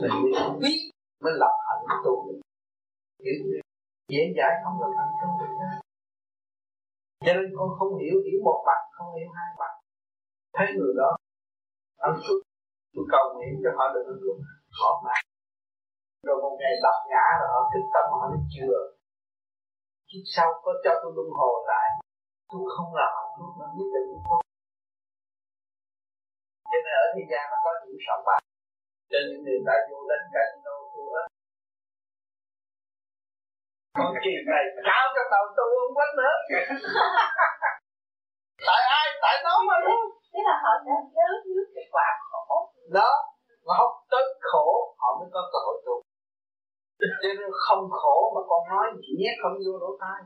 mình 0.01 0.11
mới 0.31 0.59
biết, 0.61 0.79
mới 1.23 1.33
lập 1.41 1.55
hạnh 1.67 2.01
tu 2.05 2.13
hiểu 3.23 3.41
dễ 4.11 4.21
dãi 4.37 4.51
không 4.63 4.75
được 4.81 4.93
hạnh 4.97 5.13
tu 5.21 5.29
được 5.39 5.53
cho 7.25 7.33
nên 7.33 7.45
con 7.57 7.69
không 7.79 7.97
hiểu 8.01 8.15
hiểu 8.25 8.39
một 8.43 8.63
mặt, 8.67 8.79
không 8.91 9.15
hiểu 9.15 9.29
hai 9.35 9.47
mặt. 9.59 9.73
Thấy 10.53 10.67
người 10.77 10.93
đó 10.97 11.15
ăn 12.07 12.13
phước 12.23 12.39
tôi 12.93 13.05
cầu 13.13 13.25
nguyện 13.33 13.53
cho 13.63 13.69
họ 13.77 13.85
được 13.93 14.03
phước 14.21 14.37
họ 14.79 14.91
mà 15.05 15.15
rồi 16.27 16.37
một 16.43 16.53
ngày 16.59 16.73
đập 16.85 16.97
ngã 17.09 17.25
rồi 17.39 17.49
họ 17.53 17.61
thức 17.71 17.85
tâm 17.93 18.05
họ 18.11 18.25
nói 18.31 18.41
chưa. 18.55 18.77
Kiếp 20.09 20.23
sau 20.35 20.49
có 20.63 20.71
cho 20.83 20.91
tôi 21.01 21.11
luân 21.15 21.29
hồi 21.39 21.57
lại? 21.71 21.87
Tôi 22.49 22.61
không 22.75 22.89
làm 22.99 23.11
hạnh 23.17 23.33
phúc 23.37 23.51
mà 23.59 23.65
nhất 23.77 23.89
định 23.95 24.09
tôi 24.29 24.41
cho 26.71 26.77
nên 26.85 26.93
ở 27.03 27.05
thế 27.13 27.23
gian 27.31 27.43
nó 27.51 27.57
có 27.65 27.71
những 27.81 27.99
sòng 28.07 28.23
bạc. 28.27 28.41
Cho 29.11 29.19
nên 29.27 29.37
người 29.45 29.61
ta 29.67 29.75
vô 29.89 29.97
đánh 30.09 30.25
casino 30.33 30.75
thua 30.91 31.07
hết. 31.15 31.27
Con 33.97 34.11
chuyện 34.23 34.43
này 34.53 34.65
cao 34.87 35.05
trong 35.15 35.29
đầu 35.33 35.45
tôi 35.57 35.69
không 35.79 35.95
quánh 35.97 36.13
nữa. 36.19 36.35
Tại 38.67 38.81
ai? 38.99 39.07
Tại 39.23 39.35
nó 39.45 39.53
mà 39.69 39.75
luôn 39.85 40.22
thế 40.33 40.39
là 40.47 40.55
họ 40.63 40.71
đã 40.87 40.97
nhớ 41.15 41.29
trước 41.43 41.67
cái 41.75 41.85
quả 41.93 42.07
khổ. 42.29 42.71
Đó, 42.97 43.11
mà 43.65 43.73
học 43.79 43.91
tới 44.11 44.23
khổ, 44.49 44.95
họ 45.01 45.09
mới 45.19 45.29
có 45.33 45.41
cơ 45.51 45.59
hội 45.65 45.77
tu. 45.85 45.95
Cho 46.99 47.29
nên 47.35 47.37
không 47.65 47.83
khổ 47.91 48.17
mà 48.35 48.41
con 48.49 48.61
nói 48.73 48.85
gì 48.99 49.09
nhét 49.19 49.35
không 49.41 49.55
vô 49.65 49.73
lỗ 49.83 49.91
tai. 50.03 50.19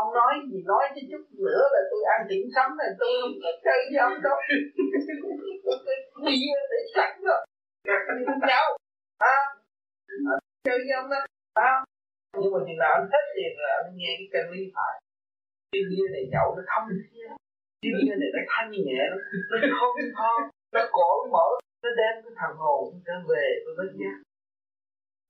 Ông 0.00 0.08
nói 0.14 0.32
gì, 0.50 0.58
nói 0.72 0.84
chứ 0.94 1.00
chút 1.10 1.24
nữa 1.44 1.62
là 1.74 1.80
tôi 1.90 2.00
ăn 2.14 2.20
điểm 2.30 2.44
sắm 2.54 2.68
này, 2.78 2.90
tôi 2.98 3.08
không 3.22 3.58
chơi 3.64 3.78
với 3.90 3.98
ông 4.06 4.16
đâu. 4.22 4.36
Bia 6.24 6.54
để 6.70 6.80
sẵn 6.94 7.12
rồi. 7.22 7.40
Đi 7.86 8.24
với 8.26 8.38
nhau. 8.48 8.66
À, 9.18 9.36
ha 10.26 10.36
chơi 10.64 10.78
với 10.78 10.94
ông 11.00 11.10
đó 11.10 11.18
ha 11.56 11.72
nhưng 12.40 12.52
mà 12.52 12.58
chừng 12.66 12.78
nào 12.82 12.90
anh 12.98 13.08
hết 13.12 13.24
tiền 13.34 13.52
là 13.64 13.70
anh 13.84 13.90
nghe 13.96 14.10
cái 14.18 14.28
kênh 14.32 14.50
lý 14.52 14.62
phải 14.74 14.94
cái 15.72 15.82
bia 15.90 16.06
này 16.14 16.24
nhậu 16.32 16.48
nó 16.56 16.62
Chứ 17.82 17.88
cái 18.08 18.16
này 18.20 18.30
nó 18.34 18.40
thanh 18.52 18.70
nhẹ 18.70 19.02
nó 19.50 19.56
nó 19.62 19.68
không 19.80 19.94
thon 20.16 20.50
nó 20.72 20.80
cổ 20.92 21.26
mở, 21.32 21.46
nó 21.82 21.90
đem 22.00 22.14
cái 22.24 22.32
thằng 22.36 22.56
hồn 22.56 22.84
trở 23.06 23.12
về 23.28 23.46
với 23.64 23.74
bên 23.78 23.96
giác 24.00 24.16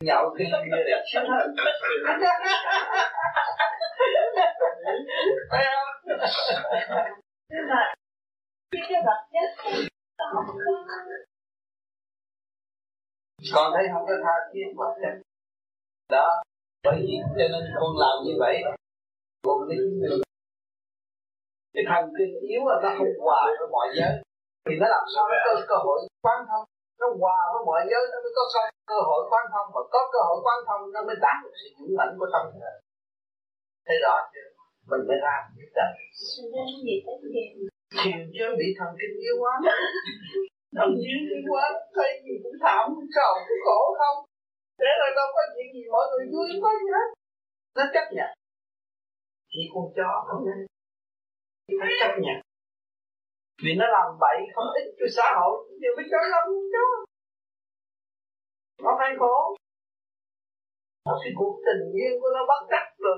nhậu 0.04 0.34
cái 0.38 0.46
bia 0.52 0.84
này 0.84 1.04
chết 1.12 1.24
hết 1.30 1.46
thấy 5.50 5.64
không 5.72 5.90
nhưng 7.50 7.66
mà 7.68 7.92
cái 8.70 9.02
vật 9.06 9.20
chất 9.32 9.50
con 13.52 13.72
thấy 13.74 13.84
không 13.92 14.06
có 14.06 14.14
tha 14.24 14.34
thiết 14.52 14.66
mà. 14.76 14.84
Chất 15.02 15.22
đó, 16.08 16.42
bởi 16.84 16.96
vì 17.00 17.14
cho 17.38 17.48
nên 17.52 17.62
con 17.80 17.96
làm 17.98 18.24
như 18.24 18.32
vậy. 18.38 18.62
Con 19.42 19.68
lấy 19.68 19.78
người 19.78 20.20
cái 21.74 21.84
thần 21.90 22.02
kinh 22.16 22.32
yếu 22.50 22.62
là 22.70 22.76
nó 22.82 22.90
không 22.98 23.12
hòa 23.24 23.40
với 23.58 23.68
mọi 23.74 23.88
giới. 23.96 24.14
Thì 24.66 24.74
nó 24.80 24.86
làm 24.94 25.04
sao 25.12 25.24
nó 25.30 25.36
có 25.44 25.52
cơ 25.70 25.76
hội 25.86 25.98
quán 26.26 26.38
thông? 26.48 26.64
Nó 27.00 27.06
hòa 27.22 27.38
với 27.52 27.62
mọi 27.68 27.80
giới 27.90 28.02
nó 28.12 28.18
mới 28.24 28.32
có 28.38 28.44
cơ 28.92 28.98
hội 29.08 29.20
quán 29.30 29.44
thông. 29.52 29.66
Mà 29.74 29.82
có 29.94 30.00
cơ 30.14 30.20
hội 30.28 30.38
quán 30.46 30.58
thông 30.68 30.82
nó 30.94 31.00
mới 31.08 31.16
đạt 31.24 31.36
được 31.42 31.54
sự 31.60 31.68
dũng 31.78 31.96
mãnh 31.98 32.12
của 32.18 32.28
tâm 32.34 32.44
thể. 32.60 32.72
Thấy 33.86 33.96
rõ 34.04 34.14
chưa? 34.32 34.48
Mình 34.90 35.02
mới 35.08 35.18
làm 35.26 35.40
biết 35.56 35.70
đời 35.78 35.92
thiền 38.02 38.20
chứ 38.34 38.44
bị 38.60 38.68
thần 38.78 38.90
kinh 39.00 39.14
yếu 39.24 39.36
quá. 39.42 39.54
Thần 40.76 40.90
kinh 41.02 41.22
yếu 41.32 41.42
quá 41.52 41.64
thấy 41.96 42.10
gì 42.24 42.34
cũng 42.42 42.56
thảm 42.62 42.82
cũng 42.94 43.10
sầu 43.16 43.32
cũng 43.48 43.62
khổ 43.66 43.80
không? 44.00 44.16
Thế 44.78 44.90
rồi 45.00 45.10
đâu 45.18 45.28
có 45.36 45.42
chuyện 45.52 45.66
gì 45.74 45.82
mọi 45.94 46.04
người 46.10 46.24
vui 46.32 46.48
có 46.62 46.70
gì 46.80 46.88
hết. 46.96 47.08
Nó 47.76 47.84
chấp 47.94 48.06
nhận. 48.16 48.30
Chỉ 49.52 49.62
con 49.74 49.86
chó 49.96 50.10
không 50.28 50.42
phải 51.80 51.90
chấp 52.00 52.12
nhận 52.24 52.38
vì 53.64 53.72
nó 53.80 53.86
làm 53.96 54.08
bậy 54.20 54.38
không 54.54 54.68
ích 54.80 54.88
cho 54.98 55.06
xã 55.16 55.26
hội. 55.40 55.54
Nhiều 55.80 55.92
mới 55.96 56.06
cho 56.10 56.20
lắm 56.34 56.44
đó 56.76 56.88
nó 58.84 58.90
phải 58.98 59.10
khổ. 59.20 59.36
Nó 61.06 61.12
cái 61.22 61.32
cuộc 61.38 61.54
tình 61.66 61.82
duyên 61.94 62.12
của 62.20 62.30
nó 62.36 62.42
bắt 62.50 62.60
cắt 62.72 62.84
rồi 63.04 63.16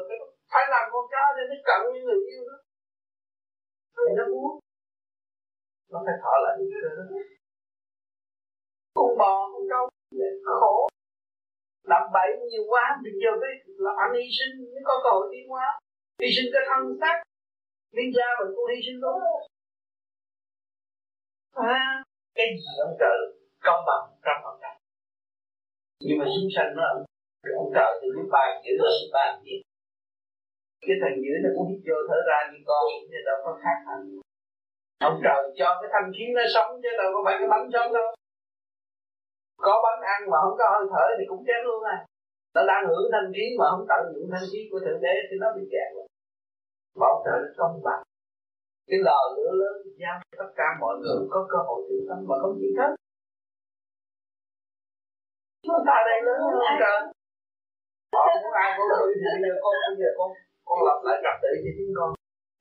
phải 0.52 0.64
làm 0.70 0.84
con 0.92 1.04
cá 1.12 1.22
để 1.36 1.42
nó 1.50 1.56
cận 1.68 1.80
với 1.92 2.00
người 2.06 2.20
yêu 2.30 2.42
đó. 2.50 2.58
Thì 3.96 4.12
nó 4.18 4.24
muốn. 4.32 4.50
Nó 5.92 5.98
phải 6.06 6.14
thở 6.22 6.34
lại 6.44 6.54
con 8.94 9.18
bò, 9.18 9.50
con 9.52 9.62
trâu 9.70 9.84
khổ. 10.60 10.88
Làm 11.82 12.02
bậy 12.12 12.28
nhiều 12.50 12.64
quá 12.68 12.84
thì 13.04 13.10
giờ 13.22 13.32
cái 13.42 13.52
là 13.84 13.92
anh 14.02 14.12
hy 14.14 14.26
sinh, 14.38 14.54
mới 14.72 14.82
có 14.84 14.94
cơ 15.04 15.10
hội 15.10 15.26
tiến 15.32 15.48
hóa. 15.48 15.80
Hy 16.20 16.28
sinh 16.36 16.48
cái 16.52 16.62
thân 16.68 16.82
xác 17.00 17.16
đi 17.96 18.04
gia 18.16 18.28
mà 18.38 18.44
cô 18.56 18.62
hy 18.70 18.78
sinh 18.86 19.00
luôn 19.04 19.16
à, 21.54 22.04
cái 22.36 22.46
gì 22.60 22.72
ông 22.86 22.94
trời 23.00 23.16
công 23.66 23.82
bằng 23.88 24.04
trăm 24.24 24.36
phần 24.44 24.56
trăm? 24.62 24.74
Nhưng 26.04 26.18
mà 26.18 26.24
chúng 26.34 26.50
sanh 26.56 26.70
nó 26.76 26.84
ông 27.62 27.70
trời 27.76 27.90
thì 28.00 28.08
biết 28.16 28.28
bàn 28.36 28.50
giữ 28.64 28.74
là 28.78 28.90
bàn 29.16 29.30
gì 29.44 29.56
cái 30.86 30.96
thằng 31.02 31.16
dưới 31.24 31.36
nó 31.44 31.48
cũng 31.54 31.66
hít 31.68 31.80
vô 31.86 31.96
thở 32.08 32.18
ra 32.28 32.38
như 32.50 32.58
con 32.68 32.84
thì 33.10 33.18
đâu 33.28 33.38
có 33.44 33.50
khác 33.62 33.78
hẳn 33.86 34.00
ông 35.08 35.16
trời 35.24 35.40
cho 35.58 35.68
cái 35.80 35.88
thanh 35.92 36.08
khí 36.14 36.24
nó 36.36 36.44
sống 36.54 36.70
chứ 36.82 36.90
đâu 37.00 37.08
có 37.14 37.20
phải 37.24 37.36
cái 37.38 37.48
bánh 37.52 37.66
sống 37.74 37.90
đâu. 37.98 38.08
Có 39.66 39.74
bánh 39.84 40.00
ăn 40.14 40.20
mà 40.30 40.38
không 40.42 40.56
có 40.58 40.64
hơi 40.74 40.84
thở 40.92 41.06
thì 41.18 41.24
cũng 41.30 41.42
chết 41.46 41.60
luôn 41.64 41.80
à. 41.94 41.96
Nó 42.54 42.62
đang 42.70 42.84
hưởng 42.88 43.06
thanh 43.12 43.28
khí 43.34 43.46
mà 43.58 43.64
không 43.70 43.84
tận 43.90 44.00
dụng 44.14 44.28
thanh 44.32 44.46
khí 44.52 44.60
của 44.70 44.80
thượng 44.84 45.00
đế 45.04 45.14
thì 45.28 45.34
nó 45.42 45.48
bị 45.56 45.62
kẹt 45.72 45.88
rồi 45.96 46.06
bảo 47.00 47.14
trợ 47.24 47.34
trời 47.42 47.54
công 47.58 47.82
bằng 47.86 48.02
cái 48.88 48.98
lò 49.06 49.18
lửa 49.36 49.50
lớn 49.60 49.76
giao 50.00 50.16
tất 50.38 50.50
cả 50.56 50.68
mọi 50.80 50.94
người 51.00 51.18
có 51.30 51.40
cơ 51.50 51.58
hội 51.68 51.80
tự 51.88 51.96
tâm 52.08 52.18
mà 52.28 52.36
không 52.42 52.54
chịu 52.60 52.72
hết 52.78 52.90
chúng 55.66 55.82
ta 55.86 55.96
đây 56.08 56.18
lớn 56.26 56.38
hơn 56.42 56.54
trời 56.80 56.98
họ 58.14 58.22
muốn 58.42 58.52
ai 58.62 58.68
cũng 58.76 58.88
ờ, 58.92 58.96
được 59.00 59.06
thì 59.20 59.28
bây 59.32 59.40
giờ 59.44 59.54
con, 59.62 59.74
bây 59.88 59.98
giờ 60.02 60.10
con 60.18 60.28
con 60.68 60.78
lập 60.86 60.98
lại 61.06 61.16
trật 61.24 61.36
tự 61.42 61.52
cho 61.64 61.70
chính 61.76 61.92
con. 61.98 62.10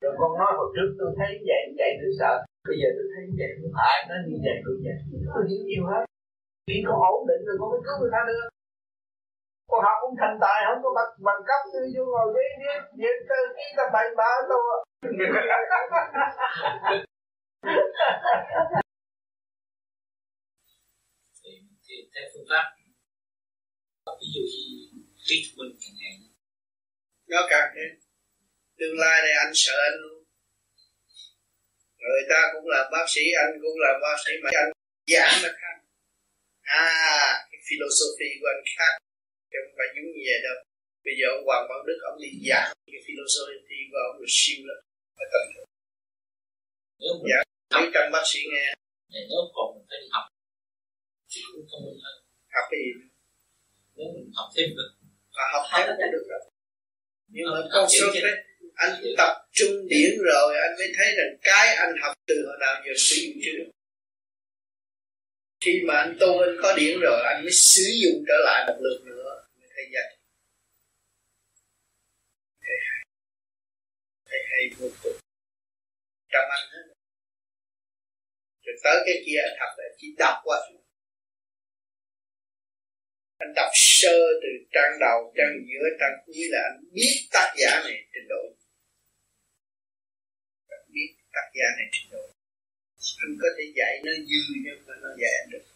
Rồi 0.02 0.12
con 0.20 0.30
nói 0.40 0.50
hồi 0.58 0.68
trước 0.74 0.88
tôi 0.98 1.10
thấy 1.18 1.30
vậy 1.48 1.62
vậy 1.78 1.90
tôi 2.00 2.12
sợ. 2.20 2.32
Bây 2.68 2.76
giờ 2.80 2.88
tôi 2.96 3.06
thấy 3.12 3.22
vậy 3.38 3.50
không 3.58 3.72
phải 3.78 3.96
nó 4.08 4.16
như 4.26 4.36
vậy, 4.44 4.56
tôi 4.64 4.74
vậy 4.84 4.96
tôi 5.34 5.42
hiểu 5.48 5.62
nhiều 5.68 5.84
hết 5.90 6.02
chỉ 6.68 6.76
con 6.88 6.98
ổn 7.12 7.20
định 7.30 7.42
rồi 7.46 7.56
con 7.60 7.68
mới 7.72 7.80
cứu 7.86 7.96
người 8.00 8.12
ta 8.14 8.20
được 8.28 8.48
con 9.72 9.82
học 9.86 9.98
cũng 10.02 10.14
thành 10.20 10.36
tài 10.44 10.58
không 10.66 10.82
có 10.84 10.90
bằng 10.98 11.12
bằng 11.26 11.40
cấp 11.48 11.60
tư 11.72 11.80
vô 11.94 12.02
ngồi 12.12 12.28
với 12.34 12.46
ghế 12.60 12.72
điện 13.00 13.16
tư 13.28 13.38
ký 13.56 13.66
ta 13.76 13.84
bậy 13.94 14.08
bạ 14.18 14.32
đâu 14.50 14.62
thì, 21.38 21.52
thì 21.84 21.94
theo 22.12 22.24
phương 22.32 22.46
pháp 22.50 22.66
ví 24.20 24.28
dụ 24.34 24.42
như 24.52 25.02
trí 25.26 25.36
thông 25.44 25.56
minh 25.58 25.72
càng 25.80 25.94
ngày 26.00 26.14
nó 27.32 27.40
càng 27.50 27.68
thế. 27.74 27.86
Tương 28.78 28.96
lai 29.02 29.22
này 29.24 29.34
anh 29.44 29.52
sợ 29.54 29.76
anh 29.88 29.96
luôn. 30.02 30.18
Người 31.98 32.24
ta 32.30 32.40
cũng 32.52 32.66
là 32.68 32.90
bác 32.92 33.04
sĩ 33.08 33.24
anh 33.42 33.52
cũng 33.62 33.76
là 33.84 33.90
bác 34.02 34.16
sĩ 34.24 34.32
mà 34.42 34.50
anh 34.62 34.70
giảng 35.12 35.42
là 35.42 35.50
khác 35.60 35.76
à 36.62 36.88
cái 37.50 37.60
philosophy 37.66 38.28
của 38.40 38.48
anh 38.54 38.64
khác 38.76 39.11
chứ 39.52 39.58
không 39.64 39.76
phải 39.78 39.88
giống 39.94 40.08
như 40.14 40.22
vậy 40.28 40.38
đâu. 40.46 40.56
Bây 41.06 41.14
giờ 41.18 41.26
ông 41.36 41.44
Hoàng 41.48 41.64
Bảo 41.68 41.80
Đức 41.88 41.98
ông 42.10 42.18
đi 42.24 42.30
giảng 42.48 42.68
cái 42.92 43.00
philosophy 43.06 43.78
của 43.90 44.00
ông 44.08 44.14
rồi 44.20 44.30
siêu 44.38 44.60
lắm. 44.68 44.80
Phải 45.16 45.26
cần 45.32 45.42
thử 45.54 45.62
giảng 47.30 47.46
mấy 47.74 47.90
trăm 47.94 48.04
bác 48.14 48.24
sĩ 48.30 48.40
nghe. 48.52 48.66
Nếu 49.30 49.42
còn 49.54 49.66
mình 49.74 49.86
phải 49.88 49.98
đi 50.02 50.08
học 50.16 50.24
thì 51.30 51.40
cũng 51.52 51.66
thông 51.70 51.82
minh 51.86 52.00
hơn. 52.04 52.16
Học 52.54 52.66
cái 52.70 52.80
gì? 52.84 52.92
Nếu 53.96 54.06
mình 54.14 54.28
học 54.38 54.48
thêm 54.54 54.68
được. 54.76 54.90
Và 55.36 55.44
học 55.52 55.64
thêm 55.70 55.84
cũng 55.98 56.12
được 56.14 56.26
rồi. 56.30 56.42
Nhưng 57.34 57.46
mà 57.52 57.58
con 57.72 57.84
sơ 57.90 58.06
thế 58.14 58.20
anh 58.74 59.02
tập 59.18 59.32
trung 59.52 59.88
điển 59.88 60.12
rồi 60.24 60.56
anh 60.64 60.74
mới 60.78 60.88
thấy 60.96 61.08
rằng 61.18 61.36
cái 61.42 61.76
anh 61.76 61.94
học 62.02 62.14
từ 62.26 62.34
hồi 62.46 62.56
nào 62.60 62.82
giờ 62.86 62.92
sử 62.96 63.16
dụng 63.22 63.36
chưa 63.44 63.52
được. 63.58 63.70
Khi 65.64 65.80
mà 65.86 65.94
anh 65.94 66.16
tu 66.20 66.38
anh 66.38 66.56
có 66.62 66.74
điển 66.76 67.00
rồi 67.00 67.20
anh 67.24 67.42
mới 67.42 67.52
sử 67.52 67.82
dụng 68.02 68.24
trở 68.28 68.34
lại 68.44 68.64
một 68.68 68.78
lượt 68.80 69.00
nữa 69.04 69.41
mới 69.82 69.90
dạy, 69.94 70.08
thấy 72.64 72.76
hay. 72.88 73.04
Thấy 74.28 74.40
hay 74.50 74.62
vô 74.78 74.88
cùng. 75.02 75.18
Trong 76.32 76.48
anh 76.56 76.66
hết 76.72 76.84
rồi 78.64 78.76
tới 78.84 78.96
cái 79.06 79.16
kia 79.26 79.38
anh 79.48 79.56
học 79.60 79.72
là 79.78 79.84
chỉ 79.98 80.06
đọc 80.18 80.36
qua 80.44 80.58
anh 83.38 83.52
đọc 83.56 83.70
sơ 83.74 84.16
từ 84.42 84.48
trang 84.72 84.92
đầu 85.00 85.32
trang 85.36 85.54
giữa 85.68 85.86
trang 86.00 86.16
cuối 86.26 86.42
là 86.52 86.60
anh 86.70 86.84
biết 86.92 87.16
tác 87.32 87.54
giả 87.58 87.80
này 87.84 87.98
trình 88.12 88.28
độ. 88.28 88.44
Anh 90.68 90.86
biết 90.94 91.10
tác 91.32 91.46
giả 91.54 91.66
này 91.78 91.88
trình 91.92 92.10
độ. 92.10 92.24
Anh 93.24 93.34
có 93.42 93.48
thể 93.56 93.64
dạy 93.76 94.00
nó 94.04 94.12
dư 94.12 94.42
nhưng 94.64 94.86
mà 94.86 94.94
nó 95.02 95.08
dạy 95.20 95.32
anh 95.42 95.50
được. 95.52 95.71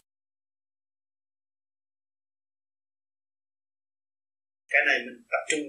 Cái 4.71 4.81
này 4.87 4.97
mình 5.05 5.19
tập 5.31 5.43
trung 5.49 5.63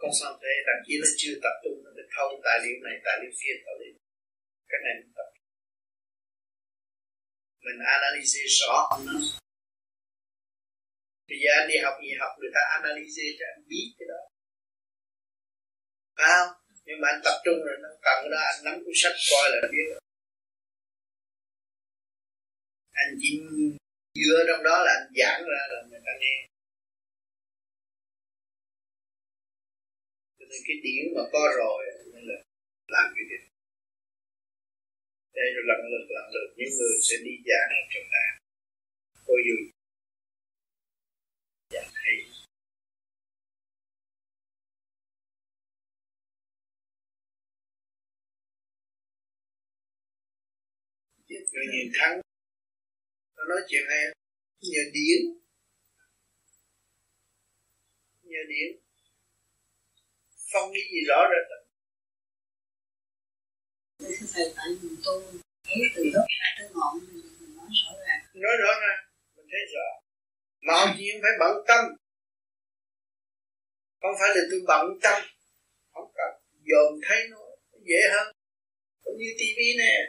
con 0.00 0.10
sao 0.20 0.32
thế 0.42 0.52
đằng 0.68 0.82
kia 0.86 0.98
nó 1.02 1.08
chưa 1.20 1.34
tập 1.44 1.54
trung, 1.62 1.76
nó 1.84 1.90
được 1.96 2.08
thâu 2.14 2.28
tài 2.44 2.58
liệu 2.64 2.76
này, 2.86 2.96
tài 3.04 3.16
liệu 3.20 3.32
kia, 3.40 3.54
tài 3.64 3.74
liệu 3.80 3.94
cái 4.70 4.80
này 4.84 4.94
mình 5.00 5.12
tập 5.16 5.28
mình 7.64 7.78
analyze 7.96 8.42
rõ. 8.58 8.78
Nó 9.06 9.12
bây 11.28 11.38
giờ 11.42 11.50
anh 11.60 11.68
đi 11.68 11.76
học 11.84 11.94
gì 12.02 12.10
học, 12.20 12.32
người 12.38 12.50
ta 12.54 12.60
analyze 12.76 13.26
cho 13.38 13.44
anh 13.52 13.62
biết 13.70 13.88
cái 13.98 14.06
đó. 14.12 14.20
Phải 16.16 16.28
không? 16.36 16.52
Nhưng 16.86 17.00
mà 17.00 17.08
anh 17.12 17.20
tập 17.24 17.36
trung 17.44 17.58
rồi, 17.66 17.76
nó 17.82 17.88
cần 18.06 18.18
đó, 18.32 18.38
anh 18.50 18.58
nắm 18.64 18.74
cuốn 18.84 18.94
sách 19.02 19.16
coi 19.30 19.46
là 19.52 19.68
biết 19.72 19.84
rồi. 19.90 20.00
Anh 23.02 23.10
chỉ 23.20 23.30
dựa 24.14 24.40
trong 24.48 24.62
đó 24.68 24.82
là 24.86 24.92
anh 24.98 25.08
giảng 25.18 25.40
ra 25.50 25.62
là 25.72 25.78
người 25.90 26.00
ta 26.06 26.12
nghe. 26.20 26.36
Cái 30.68 30.76
điển 30.84 31.04
mà 31.16 31.22
có 31.32 31.42
rồi, 31.58 31.80
nên 32.12 32.24
là 32.30 32.38
làm 32.94 33.06
cái 33.14 33.24
việc. 33.30 33.42
Đây 35.36 35.46
rồi 35.54 35.64
lần 35.70 35.80
lượt 35.92 36.04
lần 36.16 36.26
lượt 36.34 36.48
những 36.56 36.72
người 36.78 36.94
sẽ 37.08 37.16
đi 37.24 37.34
giảng 37.48 37.68
ở 37.78 37.82
trường 37.90 38.08
đại 38.14 38.30
cô 39.26 39.34
dù 39.46 39.56
giảng 41.72 41.90
dạ, 41.94 42.00
hay. 42.02 42.16
Người 51.52 51.66
nhìn 51.72 51.92
thắng 51.98 52.20
nó 53.36 53.44
nói 53.48 53.60
chuyện 53.68 53.82
hay. 53.88 54.02
Nhờ 54.60 54.82
điển 54.92 55.20
nhờ 58.22 58.38
điển 58.48 58.87
phong 60.52 60.72
cái 60.74 60.82
gì 60.92 60.98
rõ 61.08 61.20
rệt. 61.32 61.46
Thầy 64.34 64.52
tại 64.56 64.66
mình 64.82 64.96
tu 65.04 65.22
thấy 65.64 65.82
từ 65.94 66.02
gốc 66.14 66.26
rễ 66.38 66.48
tới 66.58 66.68
ngọn 66.74 66.92
mình 66.98 67.56
nói 67.56 67.68
rõ 67.82 67.92
ràng. 68.06 68.20
Nói 68.34 68.56
rõ 68.62 68.72
ràng 68.80 69.00
mình 69.36 69.46
thấy 69.52 69.60
rõ. 69.74 69.88
Mọi 70.66 70.86
chuyện 70.98 71.16
phải 71.22 71.30
bận 71.40 71.54
tâm. 71.68 71.84
Không 74.00 74.14
phải 74.20 74.30
là 74.34 74.42
tôi 74.50 74.60
bận 74.66 74.86
tâm. 75.02 75.22
Không 75.92 76.12
cần. 76.18 76.30
Dồn 76.68 77.00
thấy 77.02 77.28
nó 77.30 77.40
dễ 77.88 78.00
hơn. 78.12 78.36
Cũng 79.02 79.16
như 79.18 79.30
tivi 79.38 79.68
nè. 79.78 80.08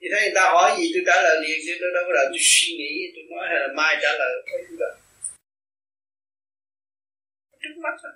Thì 0.00 0.06
thấy 0.12 0.20
người 0.22 0.34
ta 0.34 0.44
hỏi 0.54 0.76
gì 0.78 0.90
tôi 0.94 1.02
trả 1.06 1.22
lời 1.22 1.36
liền 1.42 1.58
chứ 1.66 1.72
tôi 1.80 1.90
đâu 1.94 2.04
có 2.06 2.12
đợi 2.14 2.26
tôi 2.28 2.38
suy 2.40 2.68
nghĩ 2.78 2.92
tôi 3.14 3.24
nói 3.30 3.44
hay 3.48 3.58
là 3.60 3.68
mai 3.76 3.96
trả 4.02 4.12
lời. 4.20 4.32
Không 4.50 4.60
có 4.70 4.76
được 4.82 5.05
trước 7.68 7.80
mắt 7.84 7.94
thôi. 8.02 8.12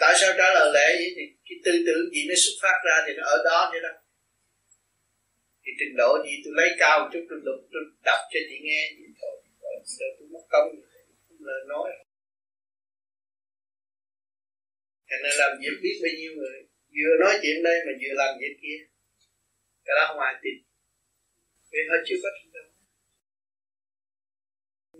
Tại 0.00 0.14
sao 0.20 0.30
trả 0.38 0.48
lời 0.56 0.68
lẽ 0.74 0.86
vậy? 1.00 1.10
Thì 1.16 1.24
cái 1.46 1.56
tư 1.64 1.72
tưởng 1.86 2.04
gì 2.14 2.20
nó 2.28 2.34
xuất 2.42 2.54
phát 2.62 2.76
ra 2.86 2.96
thì 3.06 3.12
nó 3.18 3.24
ở 3.36 3.38
đó 3.48 3.58
vậy 3.72 3.80
đó. 3.86 3.92
Thì 5.62 5.70
trình 5.78 5.94
độ 6.00 6.10
gì 6.24 6.32
tôi 6.44 6.52
lấy 6.56 6.68
cao 6.78 6.94
một 7.00 7.08
chút, 7.12 7.24
tôi 7.30 7.38
lục, 7.46 7.60
tôi 7.72 7.82
đọc 8.08 8.20
cho 8.32 8.40
chị 8.48 8.56
nghe. 8.66 8.82
Vậy 8.98 9.10
thôi 9.20 9.34
rồi 9.98 10.10
tôi 10.18 10.28
mất 10.34 10.44
công 10.54 10.68
lời 11.48 11.60
nói. 11.68 11.88
Thành 15.08 15.22
nên 15.22 15.34
làm 15.42 15.52
việc 15.60 15.76
biết 15.82 15.96
bao 16.02 16.12
nhiêu 16.18 16.32
người. 16.38 16.58
Vừa 16.96 17.14
nói 17.24 17.34
chuyện 17.42 17.62
đây 17.62 17.76
mà 17.86 17.92
vừa 18.00 18.14
làm 18.22 18.32
việc 18.40 18.54
kia. 18.62 18.78
Cái 19.84 19.94
đó 19.96 20.02
không 20.08 20.20
ai 20.28 20.34
tin. 20.42 20.56
Vì 21.70 21.78
họ 21.90 21.96
chưa 22.06 22.18
có 22.22 22.28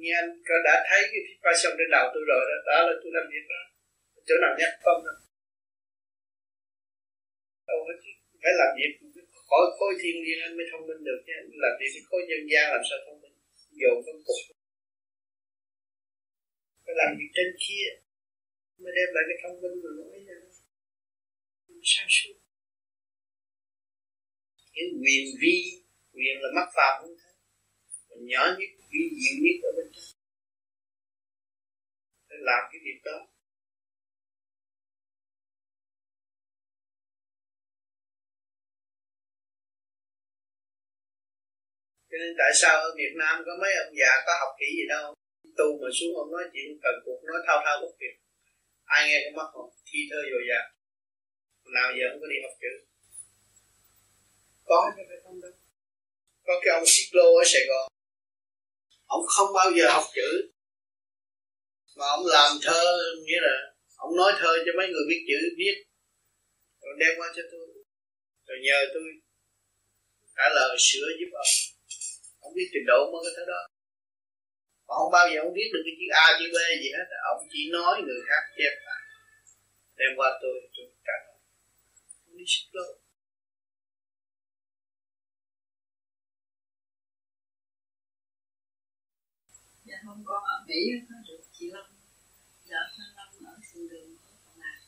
nghe, 0.01 0.11
như 0.11 0.11
anh 0.21 0.29
có 0.49 0.57
đã 0.69 0.75
thấy 0.89 1.03
cái 1.13 1.21
passion 1.45 1.73
trên 1.79 1.89
đầu 1.95 2.05
tôi 2.15 2.23
rồi 2.31 2.45
đó, 2.51 2.57
đó 2.71 2.79
là 2.87 2.95
tôi 3.01 3.11
làm 3.17 3.27
việc 3.33 3.45
đó. 3.53 3.63
Chỗ 4.27 4.35
nào 4.43 4.53
nhắc 4.61 4.73
không 4.85 5.01
đâu. 5.07 5.19
Đâu 7.69 7.79
phải 8.43 8.53
làm 8.61 8.71
việc 8.79 8.93
khỏi 9.49 9.65
khối 9.79 9.93
thiên 10.01 10.17
nhiên 10.25 10.39
anh 10.47 10.57
mới 10.57 10.67
thông 10.71 10.87
minh 10.89 11.01
được 11.09 11.21
chứ 11.27 11.33
làm 11.65 11.73
việc 11.81 11.91
với 11.95 12.03
khối 12.09 12.21
nhân 12.29 12.43
gian 12.51 12.65
làm 12.75 12.83
sao 12.89 12.99
thông 13.07 13.21
minh 13.23 13.35
dồn 13.81 13.97
phân 14.07 14.19
cục 14.27 14.41
phải 16.85 16.95
làm 17.01 17.11
việc 17.19 17.31
trên 17.37 17.49
kia 17.65 17.87
mới 18.83 18.93
đem 18.97 19.09
lại 19.15 19.25
cái 19.29 19.39
thông 19.43 19.57
minh 19.63 19.77
rồi 19.83 19.93
nói 19.99 20.21
ra. 20.29 20.39
Sao 21.93 22.07
suốt. 22.17 22.37
Cái 24.75 24.85
quyền 25.01 25.25
vi 25.41 25.57
quyền 26.13 26.37
là 26.43 26.49
mắc 26.57 26.69
phạm 26.77 26.93
không 27.01 27.15
thế 27.21 27.30
nhỏ 28.29 28.43
nhất 28.59 28.71
vi 28.91 29.03
diệu 29.21 29.37
nhất 29.45 29.57
ở 29.69 29.71
bên 29.77 29.87
trong. 29.95 30.05
Để 32.29 32.37
làm 32.49 32.63
cái 32.71 32.81
việc 32.85 33.01
đó. 33.05 33.19
Cho 42.11 42.17
nên 42.23 42.33
tại 42.39 42.51
sao 42.61 42.75
ở 42.81 42.91
Việt 42.97 43.15
Nam 43.17 43.43
có 43.47 43.53
mấy 43.63 43.73
ông 43.85 43.93
già 44.01 44.13
có 44.27 44.33
học 44.41 44.53
kỹ 44.61 44.67
gì 44.79 44.87
đâu? 44.89 45.15
Tu 45.59 45.69
mà 45.83 45.89
xuống 45.97 46.17
ông 46.17 46.31
nói 46.33 46.45
chuyện 46.53 46.79
cần 46.83 46.95
cuộc, 47.05 47.21
nói 47.25 47.41
thao 47.47 47.59
thao 47.65 47.77
bất 47.83 47.93
tuyệt. 48.01 48.15
Ai 48.85 49.09
nghe 49.09 49.19
cũng 49.25 49.37
mất 49.37 49.49
không 49.53 49.71
thi 49.87 49.99
thơ 50.11 50.21
dồi 50.33 50.43
dào. 50.51 50.67
Nào 51.77 51.89
giờ 51.97 52.05
không 52.11 52.21
có 52.21 52.27
đi 52.33 52.37
học 52.45 52.55
chữ. 52.63 52.73
Có. 54.65 54.93
Chứ 54.97 55.03
phải 55.09 55.19
không 55.25 55.41
đâu 55.41 55.53
có 56.51 56.61
cái 56.63 56.75
ông 56.75 56.87
Xích 56.87 57.11
ở 57.13 57.45
Sài 57.53 57.63
Gòn 57.69 58.00
ông 59.17 59.25
không 59.35 59.51
bao 59.59 59.69
giờ 59.77 59.85
học 59.97 60.07
chữ. 60.17 60.31
Mà 61.99 62.07
ông 62.17 62.25
làm 62.27 62.51
thơ, 62.63 62.83
nghĩa 63.25 63.41
là 63.47 63.57
ông 63.97 64.17
nói 64.17 64.33
thơ 64.41 64.53
cho 64.65 64.73
mấy 64.79 64.87
người 64.89 65.07
biết 65.11 65.23
chữ, 65.29 65.41
viết. 65.59 65.77
Rồi 66.81 66.95
đem 67.01 67.13
qua 67.19 67.29
cho 67.37 67.43
tôi. 67.53 67.67
Rồi 68.47 68.59
nhờ 68.67 68.79
tôi 68.95 69.03
trả 70.37 70.47
lời 70.57 70.77
sửa 70.79 71.09
giúp 71.19 71.31
ông. 71.45 71.53
Ông 72.41 72.53
biết 72.57 72.69
trình 72.73 72.87
độ 72.87 73.01
mới 73.13 73.21
có 73.25 73.31
thế 73.37 73.45
đó. 73.53 73.61
Mà 74.87 74.93
không 74.99 75.13
bao 75.17 75.27
giờ 75.31 75.39
ông 75.47 75.55
biết 75.59 75.69
được 75.73 75.83
cái 75.87 75.95
chữ 75.99 76.07
A, 76.25 76.27
chữ 76.39 76.47
B 76.55 76.57
gì 76.83 76.89
hết. 76.97 77.07
Ông 77.33 77.41
chỉ 77.53 77.63
nói 77.77 77.95
người 78.07 78.21
khác 78.29 78.43
chép 78.57 78.75
lại. 78.87 79.03
Đem 79.99 80.11
qua 80.19 80.29
tôi 80.43 80.55
tôi 80.77 80.87
trả 81.07 81.17
lời. 82.77 83.00
Hôm 90.07 90.19
con 90.29 90.43
ở 90.55 90.57
Mỹ 90.69 90.81
có 91.09 91.15
được 91.29 91.43
chị 91.53 91.67
Lâm 91.75 91.87
vợ 92.69 92.81
anh 92.99 93.13
Lâm 93.17 93.31
ở 93.53 93.55
sườn 93.69 93.89
đường 93.89 94.11
ở 94.29 94.33
Cộng 94.45 94.59
Lạc 94.63 94.79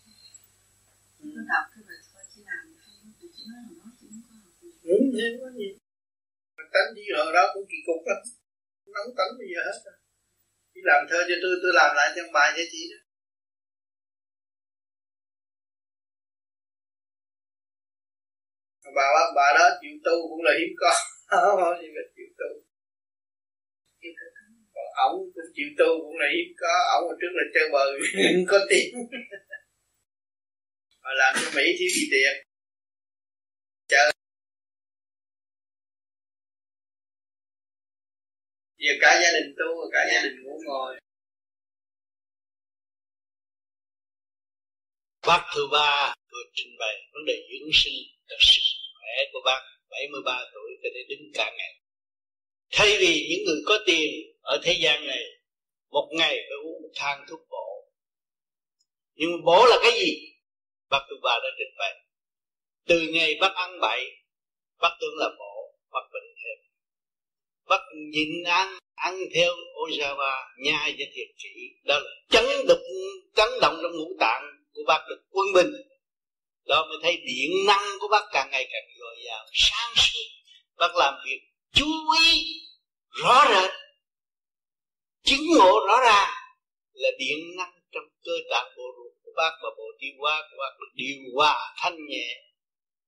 Chị 1.18 1.26
có 1.34 1.42
đọc 1.52 1.64
cái 1.72 1.82
bài 1.88 2.00
thôi 2.12 2.22
chỉ 2.32 2.40
làm 2.48 2.62
không 2.80 3.12
chị 3.20 3.26
chỉ 3.34 3.42
nói 3.50 3.60
là 3.66 3.72
nó 3.80 3.86
chị 3.98 4.06
không 4.10 4.22
có 4.28 4.34
học 4.42 4.54
gì. 4.60 4.68
Đúng 4.88 5.04
thế 5.14 5.26
có 5.40 5.48
gì 5.58 5.68
mà 6.56 6.64
tánh 6.72 6.88
gì 6.96 7.04
hồi 7.16 7.32
đó 7.36 7.42
cũng 7.54 7.66
kỳ 7.70 7.78
cục 7.86 8.00
lắm. 8.10 8.20
Nóng 8.94 9.10
tánh 9.18 9.32
bây 9.38 9.48
giờ 9.52 9.60
hết 9.68 9.78
rồi. 9.84 9.96
Chỉ 10.72 10.80
làm 10.90 11.00
thơ 11.10 11.18
cho 11.28 11.36
tôi 11.42 11.54
tôi 11.62 11.72
làm 11.80 11.90
lại 11.98 12.08
trong 12.16 12.32
bài 12.36 12.48
cho 12.56 12.64
chị 12.72 12.82
đó. 12.92 12.98
Bà 18.96 19.06
bà 19.36 19.46
đó 19.58 19.66
chịu 19.80 19.94
tu 20.04 20.16
cũng 20.30 20.42
là 20.46 20.52
hiếm 20.58 20.72
có. 20.80 20.92
Không 21.32 21.82
gì 21.82 21.88
vậy 21.96 22.06
ổng 25.08 25.18
cũng 25.34 25.48
chịu 25.54 25.68
tu 25.78 25.90
cũng 26.04 26.18
là 26.18 26.26
hiếm 26.34 26.48
có, 26.60 26.72
ổng 26.96 27.04
hồi 27.08 27.16
trước 27.20 27.32
là 27.38 27.44
chơi 27.54 27.66
bờ 27.72 27.84
có 28.50 28.58
tiền 28.70 28.88
mà 31.02 31.10
làm 31.20 31.34
cho 31.40 31.50
mỹ 31.56 31.64
thiếu 31.78 31.88
gì 31.96 32.04
tiền 32.12 32.34
chờ 33.88 34.10
giờ 38.78 38.92
cả 39.00 39.20
gia 39.22 39.30
đình 39.38 39.54
tu, 39.58 39.90
cả 39.92 40.00
gia 40.12 40.22
đình 40.22 40.42
ngủ 40.42 40.60
ngồi. 40.66 40.98
Bác 45.26 45.42
thứ 45.54 45.62
ba 45.72 46.14
vừa 46.30 46.44
trình 46.54 46.76
bày 46.78 46.96
vấn 47.12 47.24
đề 47.26 47.36
dưỡng 47.50 47.70
sinh 47.72 47.98
tập 48.28 48.36
sức 48.40 48.62
khỏe 48.98 49.14
của 49.32 49.40
bác 49.44 49.60
73 49.90 50.44
tuổi 50.54 50.70
có 50.82 50.88
thể 50.94 51.02
đứng 51.08 51.30
cả 51.34 51.50
ngày 51.58 51.81
thay 52.72 52.96
vì 53.00 53.26
những 53.30 53.44
người 53.46 53.62
có 53.66 53.78
tiền 53.86 54.10
ở 54.40 54.60
thế 54.62 54.76
gian 54.82 55.06
này, 55.06 55.24
một 55.90 56.08
ngày 56.12 56.34
phải 56.34 56.56
uống 56.64 56.82
một 56.82 56.90
thang 56.94 57.24
thuốc 57.28 57.40
bổ. 57.50 57.88
Nhưng 59.14 59.44
bổ 59.44 59.66
là 59.66 59.76
cái 59.82 59.92
gì? 59.92 60.32
Bác 60.90 61.00
thứ 61.10 61.16
Bà 61.22 61.38
đã 61.42 61.48
trình 61.58 61.74
bày. 61.78 61.94
Từ 62.86 63.00
ngày 63.12 63.34
bác 63.40 63.54
ăn 63.54 63.80
bậy, 63.80 64.04
bác 64.80 64.90
tưởng 65.00 65.14
là 65.16 65.28
bổ, 65.38 65.74
bác 65.92 66.00
bệnh 66.12 66.34
thêm. 66.36 66.58
Bác 67.68 67.80
nhịn 68.10 68.44
ăn 68.44 68.78
ăn 68.94 69.18
theo 69.34 69.52
Ojawa 69.74 70.42
nhai 70.58 70.94
cho 70.98 71.04
thiệt 71.14 71.28
kỹ 71.42 71.50
đó 71.84 71.98
là 71.98 72.10
chấn 72.30 72.44
động 72.68 72.82
chấn 73.36 73.48
động 73.60 73.78
trong 73.82 73.92
ngũ 73.92 74.16
tạng 74.20 74.42
của 74.72 74.82
bác 74.86 75.04
được 75.08 75.22
quân 75.30 75.46
bình. 75.54 75.72
Đó 76.66 76.86
mới 76.88 76.98
thấy 77.02 77.16
điện 77.16 77.50
năng 77.66 77.84
của 78.00 78.08
bác 78.08 78.24
càng 78.32 78.48
ngày 78.50 78.68
càng 78.72 78.82
dồi 79.00 79.16
dào, 79.26 79.46
sáng 79.52 79.92
suốt. 79.96 80.28
Bác 80.76 80.96
làm 80.96 81.14
việc 81.26 81.40
chú 81.72 81.86
ý 82.26 82.30
rõ 83.22 83.44
rệt, 83.48 83.70
chứng 85.22 85.46
ngộ 85.58 85.86
rõ 85.88 85.96
ràng 86.04 86.32
là 86.92 87.08
điện 87.18 87.38
năng 87.56 87.72
trong 87.92 88.04
cơ 88.24 88.32
tạng 88.50 88.72
bộ 88.76 88.82
ruột 88.96 89.12
của 89.22 89.32
bác 89.36 89.52
và 89.62 89.68
bộ 89.78 89.84
tiêu 90.00 90.12
hóa 90.18 90.42
của 90.50 90.56
bác 90.58 90.72
được 90.80 90.92
điều 90.94 91.16
hòa 91.34 91.74
thanh 91.76 91.96
nhẹ 92.08 92.28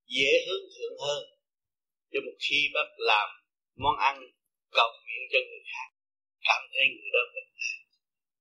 dễ 0.07 0.33
hướng 0.47 0.65
thượng 0.75 0.99
hơn 1.07 1.23
cho 2.13 2.21
một 2.27 2.37
khi 2.49 2.69
bác 2.75 2.89
làm 2.97 3.29
món 3.77 3.97
ăn 3.97 4.17
cầu 4.71 4.91
nguyện 5.05 5.23
cho 5.33 5.39
người 5.49 5.65
khác. 5.73 5.89
Cảm 6.49 6.63
thấy 6.73 6.85
người 6.91 7.11
đó 7.13 7.23
bình 7.35 7.51
an. 7.71 7.79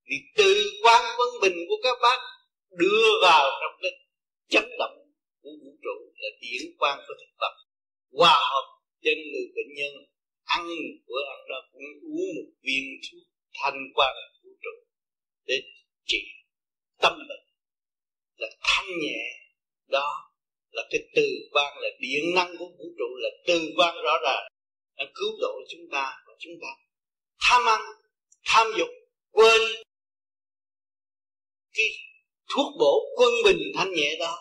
Vì 0.09 0.17
từ 0.37 0.71
quan 0.83 1.01
vân 1.17 1.31
bình 1.41 1.57
của 1.69 1.79
các 1.83 1.97
bác 2.01 2.19
đưa 2.69 3.09
vào 3.21 3.43
trong 3.61 3.79
cái 3.81 3.91
chấn 4.49 4.69
động 4.79 4.97
của 5.41 5.49
vũ 5.61 5.71
trụ 5.83 5.95
là 6.15 6.29
điển 6.41 6.61
quan 6.79 6.99
của 7.07 7.13
thực 7.19 7.33
vật 7.39 7.55
hòa 8.11 8.37
hợp 8.51 8.67
trên 9.03 9.17
người 9.31 9.47
bệnh 9.55 9.73
nhân 9.77 10.12
ăn 10.57 10.67
bữa 11.07 11.23
ăn 11.33 11.39
đó 11.49 11.59
cũng 11.71 11.87
uống 12.13 12.29
một 12.35 12.49
viên 12.63 12.83
thuốc 13.03 13.23
thanh 13.53 13.79
quan 13.95 14.13
vũ 14.43 14.49
trụ 14.63 14.75
để 15.45 15.61
trị 16.05 16.23
tâm 17.01 17.13
bệnh. 17.29 17.45
Là 18.35 18.47
thanh 18.63 18.87
nhẹ. 19.01 19.21
Đó 19.87 20.09
là 20.71 20.83
cái 20.91 21.01
từ 21.15 21.27
quan, 21.51 21.77
là 21.77 21.89
điện 21.99 22.23
năng 22.35 22.57
của 22.59 22.69
vũ 22.77 22.85
trụ, 22.97 23.09
là 23.15 23.29
từ 23.47 23.73
quan 23.77 23.95
rõ 24.03 24.19
ràng. 24.23 24.43
Đã 24.97 25.05
cứu 25.15 25.31
độ 25.41 25.53
chúng 25.69 25.89
ta 25.91 26.23
và 26.27 26.33
chúng 26.39 26.53
ta 26.61 26.67
tham 27.39 27.65
ăn, 27.65 27.81
tham 28.45 28.67
dục, 28.77 28.89
quên 29.31 29.61
cái 31.73 31.85
thuốc 32.55 32.73
bổ 32.79 32.99
quân 33.17 33.33
bình 33.45 33.61
thanh 33.75 33.93
nhẹ 33.93 34.15
đó. 34.19 34.37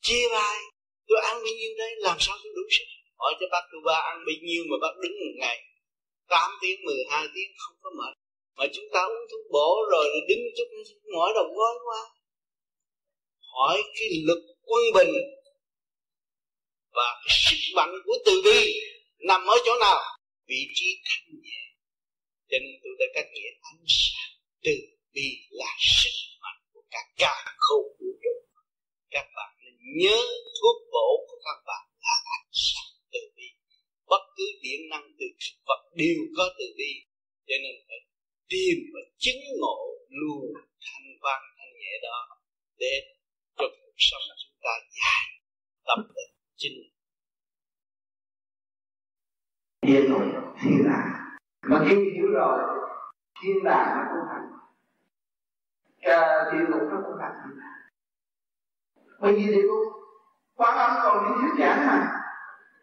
Chia 0.00 0.28
vai, 0.32 0.56
tôi 1.06 1.18
ăn 1.22 1.34
bao 1.34 1.54
nhiêu 1.58 1.70
đấy 1.78 1.90
làm 1.98 2.16
sao 2.20 2.36
tôi 2.42 2.52
đủ 2.56 2.62
sức? 2.70 2.99
Hỏi 3.20 3.32
cho 3.40 3.46
bác 3.52 3.64
cuba 3.70 3.96
ăn 4.10 4.16
bao 4.26 4.36
nhiêu 4.46 4.62
mà 4.70 4.76
bác 4.82 4.94
đứng 5.02 5.16
một 5.22 5.34
ngày. 5.42 5.58
8 6.28 6.50
tiếng 6.60 6.78
12 6.84 7.26
tiếng, 7.34 7.50
không 7.58 7.76
có 7.82 7.90
mệt. 7.98 8.14
Mà 8.56 8.64
chúng 8.74 8.88
ta 8.92 9.00
uống 9.12 9.26
thuốc 9.30 9.44
bổ 9.52 9.70
rồi 9.92 10.06
đứng 10.28 10.44
chút 10.56 10.68
mỏi 11.14 11.30
đầu 11.34 11.48
gối 11.56 11.74
quá. 11.86 12.02
Hỏi 13.52 13.82
cái 13.94 14.08
lực 14.28 14.42
quân 14.62 14.82
bình 14.94 15.12
và 16.92 17.08
cái 17.24 17.36
sức 17.46 17.60
mạnh 17.76 17.92
của 18.04 18.16
từ 18.26 18.42
bi 18.44 18.80
nằm 19.18 19.46
ở 19.46 19.56
chỗ 19.64 19.72
nào? 19.80 20.00
Vị 20.46 20.60
trí 20.74 20.86
thanh 21.04 21.26
nhẹ. 21.42 21.62
Cho 22.50 22.58
nên 22.62 22.74
tôi 22.82 22.92
đã 22.98 23.06
cách 23.14 23.28
nghĩa 23.32 23.50
ánh 23.70 23.84
sáng. 23.88 24.30
Từ 24.64 24.72
bi 25.12 25.28
là 25.50 25.76
sức 25.80 26.14
mạnh 26.42 26.60
của 26.72 26.82
cả 26.90 26.98
cả 27.16 27.54
không 27.56 27.84
vũ 27.98 28.10
trụ. 28.22 28.34
Các 29.10 29.26
bạn 29.36 29.50
nên 29.64 29.74
nhớ 30.02 30.18
thuốc 30.60 30.76
bổ 30.92 31.26
của 31.28 31.38
các 31.44 31.58
bạn 31.66 31.84
là 32.02 32.16
ánh 32.36 32.50
sáng 32.52 32.90
từ 33.12 33.20
bi 33.36 33.48
bất 34.10 34.22
cứ 34.36 34.44
điện 34.62 34.80
năng 34.90 35.06
từ 35.18 35.26
vật 35.66 35.80
đều 35.94 36.18
có 36.36 36.44
từ 36.58 36.64
bi. 36.78 36.92
Cho 37.46 37.54
nên 37.62 37.74
phải 37.88 38.00
tìm 38.48 38.76
và 38.94 39.00
chứng 39.18 39.42
ngộ 39.60 39.78
luôn 40.08 40.44
thanh 40.84 41.06
văn, 41.22 41.40
thanh 41.58 41.72
nhẹ 41.80 41.94
đó 42.02 42.18
để 42.78 42.94
cho 43.56 43.64
cuộc 43.68 43.96
sống 43.96 44.22
chúng 44.42 44.58
ta 44.62 44.70
dài 44.98 45.26
tâm 45.86 45.98
định 46.16 46.34
chính. 46.56 46.78
Thiên 49.86 50.12
rồi 50.12 50.26
thiên 50.62 50.78
đàng 50.84 51.10
mà 51.62 51.86
khi 51.88 51.96
hiểu 51.96 52.26
rồi, 52.32 52.58
thiên 53.42 53.64
đàng 53.64 53.88
nó 53.96 54.02
cũng 54.10 54.28
thành. 54.30 54.46
Cả 56.00 56.50
địa 56.52 56.64
ngục 56.70 56.88
nó 56.90 56.96
cũng 57.04 57.16
thành 57.20 57.32
thiên 57.42 57.58
đàng. 57.60 57.80
Bởi 59.20 59.32
vì 59.32 59.46
địa 59.46 59.62
ngục 59.62 59.92
quan 60.54 60.78
âm 60.78 60.90
còn 61.02 61.24
những 61.24 61.38
thuyết 61.40 61.64
giảng 61.64 61.86
mà 61.86 62.19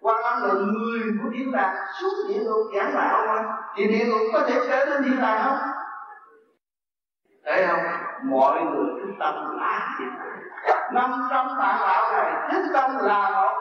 quan 0.01 0.23
âm 0.23 0.41
là 0.41 0.53
người 0.53 1.01
của 1.23 1.29
thiên 1.33 1.51
đàng 1.51 1.75
xuống 1.99 2.27
địa 2.27 2.43
ngục 2.43 2.71
giảng 2.75 2.93
đạo 2.95 3.27
mà 3.27 3.57
thì 3.75 3.87
địa 3.87 4.05
ngục 4.05 4.21
có 4.33 4.39
thể 4.47 4.59
trở 4.67 4.85
nên 4.85 5.03
thiên 5.03 5.21
đàng 5.21 5.43
không? 5.43 5.69
Thấy 7.45 7.67
không? 7.67 7.79
Mọi 8.23 8.61
người 8.61 9.01
thức 9.01 9.13
tâm 9.19 9.35
là 9.57 9.99
năm 10.93 11.27
trăm 11.29 11.47
bạn 11.57 11.79
đạo 11.81 12.11
này 12.11 12.51
thức 12.51 12.69
tâm 12.73 12.91
là 13.01 13.29
một 13.29 13.55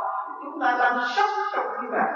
chúng 0.45 0.61
ta 0.61 0.77
đang 0.79 0.99
sống 1.17 1.31
trong 1.53 1.67
thiên 1.81 1.91
đàng. 1.91 2.15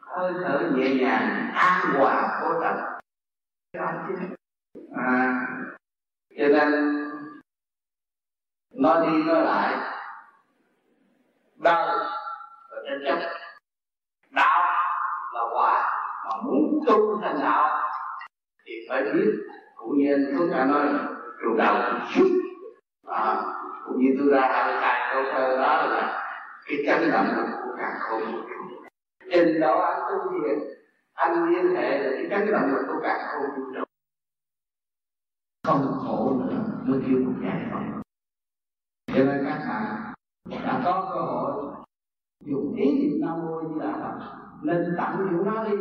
Hơi 0.00 0.32
thở 0.44 0.60
nhẹ 0.74 0.94
nhàng, 0.94 1.52
an 1.54 1.92
hòa 1.98 2.40
vô 2.42 2.60
tận. 2.60 2.76
À 4.96 5.46
cho 6.38 6.48
nên, 6.48 6.70
nói 8.74 9.06
đi 9.06 9.22
nói 9.22 9.42
lại 9.42 9.89
đời 11.62 11.96
là 12.70 12.82
tranh 12.84 13.00
chấp 13.04 13.30
đạo 14.30 14.60
là 15.34 15.40
hòa 15.54 16.02
mà 16.24 16.42
muốn 16.44 16.80
tu 16.86 17.20
thành 17.22 17.38
đạo 17.40 17.90
thì 18.66 18.72
phải 18.88 19.02
biết. 19.02 19.30
Cũng 19.76 19.98
như 19.98 20.14
anh 20.14 20.38
Phước 20.38 20.50
đã 20.50 20.64
nói 20.64 20.88
trụ 21.42 21.56
đầu 21.56 21.76
chút 22.14 22.28
à, 23.06 23.42
cũng 23.86 24.00
như 24.00 24.14
tôi 24.18 24.28
ra 24.30 24.40
hai 24.40 24.76
hai 24.76 25.14
câu 25.14 25.22
thơ 25.32 25.56
đó 25.56 25.86
là 25.86 26.26
cái 26.66 26.78
chấn 26.86 27.10
động 27.12 27.26
của 27.64 27.74
càng 27.78 27.96
không 28.00 28.46
trình 29.32 29.60
độ 29.60 29.80
anh 29.80 30.00
tu 30.00 30.32
thiện 30.32 30.58
anh 31.14 31.44
liên 31.48 31.74
hệ 31.76 31.98
là 31.98 32.10
cái 32.10 32.26
chấn 32.30 32.52
động 32.52 32.70
lực 32.74 32.84
của 32.88 33.00
càng 33.02 33.20
không 33.26 33.42
vũ 33.56 33.72
trụ 33.74 33.84
không 35.66 35.98
khổ 35.98 36.40
nữa 36.40 36.62
mới 36.84 37.00
kêu 37.06 37.18
một 37.18 37.32
giải 37.42 37.66
thoát 37.70 38.00
cho 39.06 39.24
nên 39.24 39.44
các 39.44 39.58
bạn 39.68 40.09
đã 40.44 40.82
có 40.84 41.10
cơ 41.14 41.20
hội 41.20 41.74
dùng 42.44 42.74
ý 42.74 42.98
niệm 42.98 43.20
nam 43.20 43.38
mô 43.46 43.60
như 43.60 43.80
là 43.80 43.92
phật 43.92 44.36
nên 44.62 44.94
tận 44.98 45.28
dụng 45.30 45.44
nó 45.44 45.64
đi 45.64 45.76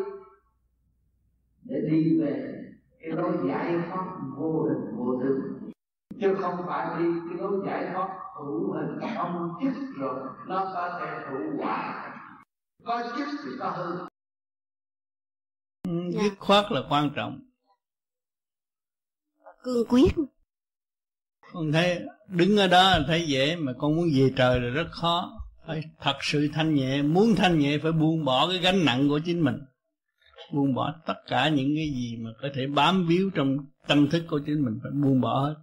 để 1.64 1.82
đi 1.92 2.20
về 2.22 2.64
cái 3.00 3.12
lối 3.12 3.38
giải 3.48 3.76
thoát 3.88 4.20
vô 4.38 4.64
hình 4.64 4.98
vô 4.98 5.22
tư. 5.24 5.60
Chứ 6.22 6.36
không 6.42 6.56
phải 6.68 7.00
đi 7.00 7.10
cái 7.30 7.38
lối 7.38 7.62
giải 7.66 7.90
thoát 7.94 8.20
hữu 8.36 8.74
hình 8.74 9.00
không 9.18 9.54
chức 9.64 9.74
rồi 9.98 10.30
nó 10.48 10.72
có 10.74 11.00
thể 11.00 11.30
hữu 11.30 11.58
quả. 11.58 12.06
Có 12.86 13.04
chức 13.18 13.28
thì 13.44 13.52
có 13.60 13.70
hư. 13.70 14.08
Ừ, 15.84 16.12
dứt 16.12 16.34
khoát 16.40 16.66
là 16.72 16.82
quan 16.90 17.10
trọng. 17.16 17.40
Cương 19.64 19.88
quyết 19.90 20.12
con 21.54 21.72
thấy 21.72 22.00
đứng 22.28 22.58
ở 22.58 22.68
đó 22.68 23.00
thấy 23.08 23.28
dễ, 23.28 23.56
mà 23.56 23.74
con 23.78 23.96
muốn 23.96 24.10
về 24.16 24.32
trời 24.36 24.60
là 24.60 24.70
rất 24.70 24.88
khó. 24.92 25.32
Phải 25.68 25.84
thật 26.02 26.16
sự 26.22 26.50
thanh 26.54 26.76
nhẹ, 26.76 27.02
muốn 27.02 27.36
thanh 27.36 27.60
nhẹ 27.60 27.78
phải 27.78 27.92
buông 27.92 28.26
bỏ 28.26 28.50
cái 28.50 28.58
gánh 28.58 28.86
nặng 28.86 29.10
của 29.10 29.20
chính 29.20 29.42
mình. 29.42 29.56
Buông 30.54 30.74
bỏ 30.74 30.94
tất 31.06 31.14
cả 31.28 31.50
những 31.50 31.76
cái 31.76 31.90
gì 31.90 32.18
mà 32.20 32.30
có 32.42 32.48
thể 32.56 32.68
bám 32.68 33.08
víu 33.08 33.30
trong 33.36 33.58
tâm 33.88 34.10
thức 34.10 34.24
của 34.30 34.40
chính 34.46 34.66
mình, 34.66 34.80
phải 34.84 34.92
buông 34.92 35.22
bỏ 35.22 35.46
hết. 35.46 35.56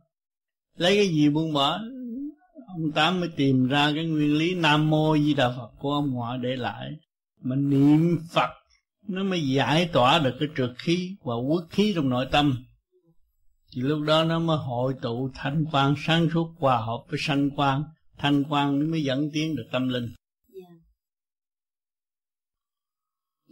Lấy 0.76 0.96
cái 0.96 1.08
gì 1.08 1.28
buông 1.28 1.52
bỏ? 1.52 1.80
Ông 2.76 2.92
tám 2.94 3.20
mới 3.20 3.28
tìm 3.36 3.68
ra 3.68 3.92
cái 3.94 4.04
nguyên 4.04 4.38
lý 4.38 4.54
nam 4.54 4.90
mô 4.90 5.16
di 5.16 5.34
đà 5.34 5.48
phật 5.48 5.70
của 5.78 5.92
ông 5.92 6.10
ngoại 6.10 6.38
để 6.42 6.56
lại. 6.56 6.90
Mà 7.42 7.56
niệm 7.56 8.18
phật, 8.32 8.50
nó 9.08 9.22
mới 9.22 9.48
giải 9.48 9.88
tỏa 9.92 10.18
được 10.18 10.34
cái 10.40 10.48
trượt 10.56 10.70
khí 10.78 11.16
và 11.24 11.34
quốc 11.34 11.66
khí 11.70 11.92
trong 11.96 12.08
nội 12.08 12.26
tâm 12.30 12.64
thì 13.76 13.82
lúc 13.82 14.02
đó 14.02 14.24
nó 14.24 14.38
mới 14.38 14.56
hội 14.56 14.94
tụ 15.02 15.30
thanh 15.34 15.64
quan 15.72 15.94
sáng 16.06 16.28
suốt 16.34 16.48
hòa 16.58 16.76
hợp 16.76 17.04
với 17.08 17.18
sanh 17.22 17.50
quan 17.56 17.84
thanh 18.18 18.44
quan 18.48 18.78
nó 18.78 18.86
mới 18.86 19.02
dẫn 19.02 19.30
tiến 19.32 19.56
được 19.56 19.66
tâm 19.72 19.88
linh 19.88 20.04
yeah. 20.04 20.14
Dạ. 20.62 20.76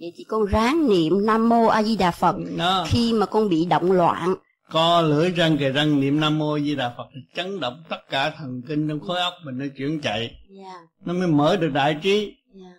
vậy 0.01 0.13
thì 0.17 0.25
con 0.25 0.45
ráng 0.45 0.89
niệm 0.89 1.27
nam 1.27 1.49
mô 1.49 1.67
a 1.67 1.83
di 1.83 1.97
đà 1.97 2.11
phật 2.11 2.37
đó. 2.59 2.85
khi 2.89 3.13
mà 3.13 3.27
con 3.27 3.49
bị 3.49 3.65
động 3.65 3.93
loạn 3.93 4.35
co 4.71 5.01
lưỡi 5.01 5.31
răng 5.31 5.59
kề 5.59 5.73
răng 5.73 6.01
niệm 6.01 6.21
nam 6.21 6.39
mô 6.39 6.59
di 6.59 6.75
đà 6.75 6.95
phật 6.97 7.07
chấn 7.35 7.61
động 7.61 7.85
tất 7.89 8.01
cả 8.09 8.31
thần 8.31 8.63
kinh 8.69 8.89
trong 8.89 9.01
khối 9.01 9.21
óc 9.21 9.35
mình 9.45 9.59
nó 9.59 9.65
chuyển 9.77 10.01
chạy 10.01 10.21
yeah. 10.21 10.33
Dạ. 10.49 10.81
nó 11.05 11.13
mới 11.13 11.29
mở 11.29 11.57
được 11.57 11.71
đại 11.75 11.99
trí 12.03 12.37
yeah. 12.63 12.77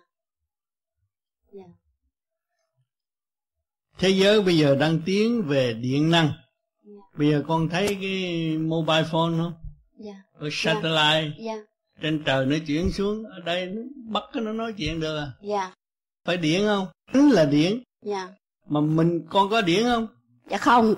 Dạ. 1.52 1.64
thế 3.98 4.08
giới 4.08 4.42
bây 4.42 4.58
giờ 4.58 4.76
đang 4.76 5.00
tiến 5.06 5.42
về 5.42 5.72
điện 5.72 6.10
năng 6.10 6.32
Bây 7.18 7.30
giờ 7.30 7.42
con 7.48 7.68
thấy 7.68 7.98
cái 8.00 8.56
mobile 8.58 9.04
phone 9.12 9.32
không? 9.38 9.52
dạ. 9.98 10.14
Rồi 10.40 10.50
satellite. 10.52 11.30
Dạ. 11.38 11.54
Trên 12.02 12.22
trời 12.24 12.46
nó 12.46 12.56
chuyển 12.66 12.92
xuống 12.92 13.24
ở 13.24 13.40
đây 13.44 13.66
nó 13.66 13.82
bắt 14.12 14.22
nó 14.34 14.52
nói 14.52 14.72
chuyện 14.78 15.00
được 15.00 15.18
à? 15.18 15.26
Dạ. 15.42 15.72
Phải 16.26 16.36
điển 16.36 16.60
không? 16.66 16.86
Tính 17.12 17.30
là 17.30 17.44
điển 17.44 17.82
dạ. 18.04 18.28
Mà 18.68 18.80
mình 18.80 19.26
con 19.30 19.50
có 19.50 19.60
điển 19.60 19.82
không? 19.82 20.06
Dạ 20.50 20.58
không. 20.58 20.94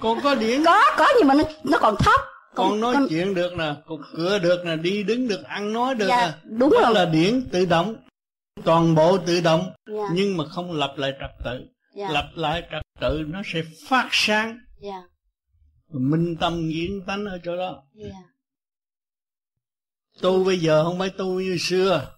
Con 0.00 0.20
có 0.22 0.34
điển 0.34 0.64
có 0.64 0.80
có 0.98 1.06
nhưng 1.18 1.28
mà 1.28 1.34
nó, 1.34 1.44
nó 1.64 1.78
còn 1.80 1.94
thấp. 1.98 2.20
Con 2.54 2.80
nói 2.80 2.96
chuyện 3.08 3.34
được 3.34 3.52
nè 3.58 3.74
cục 3.86 4.00
cửa 4.16 4.38
được 4.38 4.62
nè 4.64 4.76
đi 4.76 5.02
đứng 5.02 5.28
được 5.28 5.44
ăn 5.44 5.72
nói 5.72 5.94
được 5.94 6.06
Dạ, 6.08 6.26
nè 6.26 6.56
đúng 6.58 6.70
đó 6.70 6.80
rồi. 6.82 6.94
là 6.94 7.04
điển 7.04 7.48
tự 7.52 7.64
động 7.66 7.96
toàn 8.64 8.94
bộ 8.94 9.18
tự 9.18 9.40
động 9.40 9.70
Dạ. 9.86 10.08
nhưng 10.12 10.36
mà 10.36 10.44
không 10.44 10.72
lập 10.72 10.94
lại 10.96 11.12
trật 11.20 11.30
tự. 11.44 11.60
Dạ. 11.94 12.10
lập 12.10 12.28
lại 12.34 12.62
trật 12.70 12.82
tự 13.00 13.24
nó 13.28 13.42
sẽ 13.44 13.62
phát 13.88 14.08
sáng. 14.12 14.58
Dạ 14.80 15.02
minh 15.92 16.36
tâm 16.40 16.68
diễn 16.68 17.00
tánh 17.06 17.24
ở 17.24 17.38
chỗ 17.44 17.56
đó. 17.56 17.82
Dạ. 17.94 18.10
Tu 20.20 20.44
bây 20.44 20.58
giờ 20.58 20.84
không 20.84 20.98
phải 20.98 21.10
tu 21.10 21.40
như 21.40 21.56
xưa. 21.60 22.14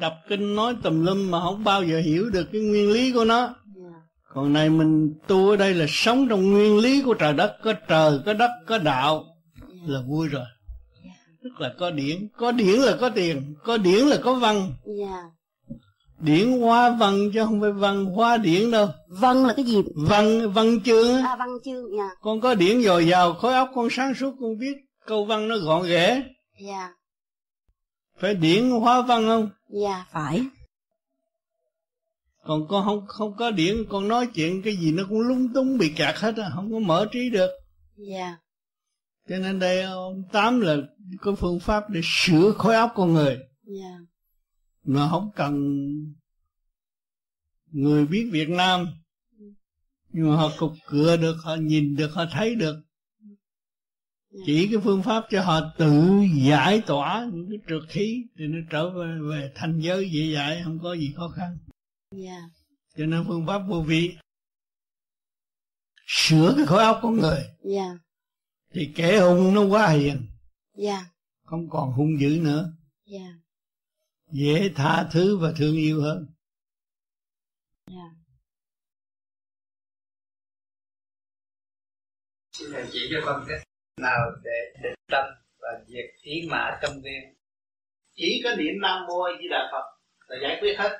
Đọc 0.00 0.14
kinh 0.28 0.56
nói 0.56 0.76
tùm 0.82 1.04
lum 1.04 1.30
mà 1.30 1.40
không 1.40 1.64
bao 1.64 1.84
giờ 1.84 2.00
hiểu 2.00 2.30
được 2.30 2.48
cái 2.52 2.60
nguyên 2.60 2.90
lý 2.90 3.12
của 3.12 3.24
nó. 3.24 3.54
Còn 4.28 4.52
này 4.52 4.70
mình 4.70 5.14
tu 5.26 5.50
ở 5.50 5.56
đây 5.56 5.74
là 5.74 5.86
sống 5.88 6.28
trong 6.28 6.52
nguyên 6.52 6.78
lý 6.78 7.02
của 7.02 7.14
trời 7.14 7.32
đất 7.32 7.56
có 7.62 7.72
trời 7.88 8.20
có 8.26 8.32
đất 8.32 8.50
có 8.66 8.78
đạo. 8.78 9.24
Là 9.86 10.02
vui 10.08 10.28
rồi. 10.28 10.44
Tức 11.42 11.50
là 11.58 11.74
có 11.78 11.90
điển. 11.90 12.28
Có 12.36 12.52
điển 12.52 12.80
là 12.80 12.96
có 13.00 13.08
tiền 13.08 13.54
có 13.64 13.76
điển 13.76 14.06
là 14.06 14.18
có 14.22 14.34
văn. 14.34 14.72
Dạ 14.84 15.22
điển 16.22 16.60
hóa 16.60 16.90
văn 16.90 17.30
chứ 17.34 17.44
không 17.44 17.60
phải 17.60 17.72
văn 17.72 18.04
hóa 18.04 18.36
điển 18.36 18.70
đâu. 18.70 18.88
Vân 19.08 19.36
là 19.36 19.54
cái 19.56 19.64
gì? 19.64 19.82
Văn 19.94 20.52
văn 20.52 20.80
chương. 20.84 21.22
À 21.22 21.36
văn 21.36 21.48
chương 21.64 21.84
dạ. 21.96 22.10
Con 22.20 22.40
có 22.40 22.54
điển 22.54 22.82
dồi 22.82 23.06
dào 23.06 23.34
khối 23.34 23.54
óc 23.54 23.70
con 23.74 23.88
sáng 23.90 24.14
suốt 24.14 24.34
con 24.40 24.58
biết 24.58 24.76
câu 25.06 25.24
văn 25.24 25.48
nó 25.48 25.56
gọn 25.58 25.86
ghẽ. 25.86 26.22
Dạ. 26.60 26.92
Phải 28.18 28.34
điển 28.34 28.70
hóa 28.70 29.02
văn 29.02 29.26
không? 29.26 29.50
Dạ 29.82 30.06
phải. 30.12 30.44
Còn 32.44 32.68
con 32.68 32.84
không 32.84 33.06
không 33.06 33.36
có 33.36 33.50
điển 33.50 33.84
con 33.88 34.08
nói 34.08 34.26
chuyện 34.26 34.62
cái 34.62 34.76
gì 34.76 34.92
nó 34.92 35.02
cũng 35.08 35.20
lung 35.20 35.48
tung 35.54 35.78
bị 35.78 35.92
kẹt 35.96 36.14
hết 36.16 36.36
á 36.36 36.50
không 36.54 36.72
có 36.72 36.78
mở 36.78 37.06
trí 37.12 37.30
được. 37.30 37.50
Dạ. 37.96 38.36
Cho 39.28 39.38
nên 39.38 39.58
đây 39.58 39.82
ông 39.82 40.22
tám 40.32 40.60
là 40.60 40.76
có 41.20 41.34
phương 41.34 41.60
pháp 41.60 41.90
để 41.90 42.00
sửa 42.04 42.52
khối 42.58 42.74
óc 42.74 42.92
con 42.94 43.14
người. 43.14 43.38
Dạ 43.64 44.11
mà 44.84 45.08
không 45.08 45.30
cần 45.36 45.54
người 47.66 48.06
biết 48.06 48.28
Việt 48.32 48.48
Nam. 48.48 48.86
Nhưng 50.08 50.30
mà 50.30 50.36
họ 50.36 50.50
cục 50.58 50.72
cửa 50.86 51.16
được 51.16 51.36
họ 51.44 51.54
nhìn 51.54 51.96
được 51.96 52.12
họ 52.12 52.24
thấy 52.32 52.54
được. 52.54 52.82
Chỉ 54.46 54.68
cái 54.72 54.80
phương 54.84 55.02
pháp 55.02 55.24
cho 55.30 55.42
họ 55.42 55.60
tự 55.78 56.20
giải 56.46 56.82
tỏa 56.86 57.28
những 57.32 57.48
cái 57.50 57.58
trượt 57.68 57.82
khí 57.88 58.24
thì 58.38 58.44
nó 58.46 58.58
trở 58.70 58.90
về, 58.90 59.18
về 59.30 59.52
thành 59.54 59.80
giới 59.80 60.10
dễ 60.10 60.34
dãi 60.34 60.60
không 60.64 60.78
có 60.82 60.94
gì 60.94 61.12
khó 61.16 61.28
khăn. 61.28 61.58
Dạ. 62.10 62.40
Cho 62.96 63.06
nên 63.06 63.24
phương 63.28 63.46
pháp 63.46 63.58
vô 63.58 63.82
vi 63.82 64.16
sửa 66.06 66.54
cái 66.56 66.66
khối 66.66 66.84
óc 66.84 66.98
con 67.02 67.16
người. 67.16 67.44
Dạ. 67.64 67.98
Thì 68.74 68.92
kẻ 68.94 69.20
hung 69.20 69.54
nó 69.54 69.64
quá 69.64 69.88
hiền. 69.88 70.26
Dạ. 70.76 71.04
Không 71.44 71.70
còn 71.70 71.92
hung 71.92 72.20
dữ 72.20 72.40
nữa. 72.42 72.72
Dạ 73.06 73.41
dễ 74.32 74.72
tha 74.76 75.08
thứ 75.12 75.38
và 75.38 75.52
thương 75.58 75.76
yêu 75.76 76.02
hơn. 76.02 76.26
Dạ. 77.86 78.08
Xin 82.52 82.68
thầy 82.72 82.86
chỉ 82.92 83.08
cho 83.10 83.20
con 83.26 83.44
cách 83.48 83.62
nào 84.00 84.20
để 84.44 84.74
định 84.82 84.94
tâm 85.08 85.24
và 85.58 85.68
diệt 85.86 86.04
ý 86.22 86.48
mã 86.50 86.78
tâm 86.82 86.90
viên. 87.04 87.34
chỉ 88.14 88.40
có 88.44 88.50
niệm 88.58 88.74
nam 88.82 89.06
mô 89.08 89.22
a 89.22 89.32
di 89.40 89.48
đà 89.50 89.68
phật 89.72 89.98
là 90.26 90.36
giải 90.42 90.58
quyết 90.60 90.74
hết. 90.78 90.98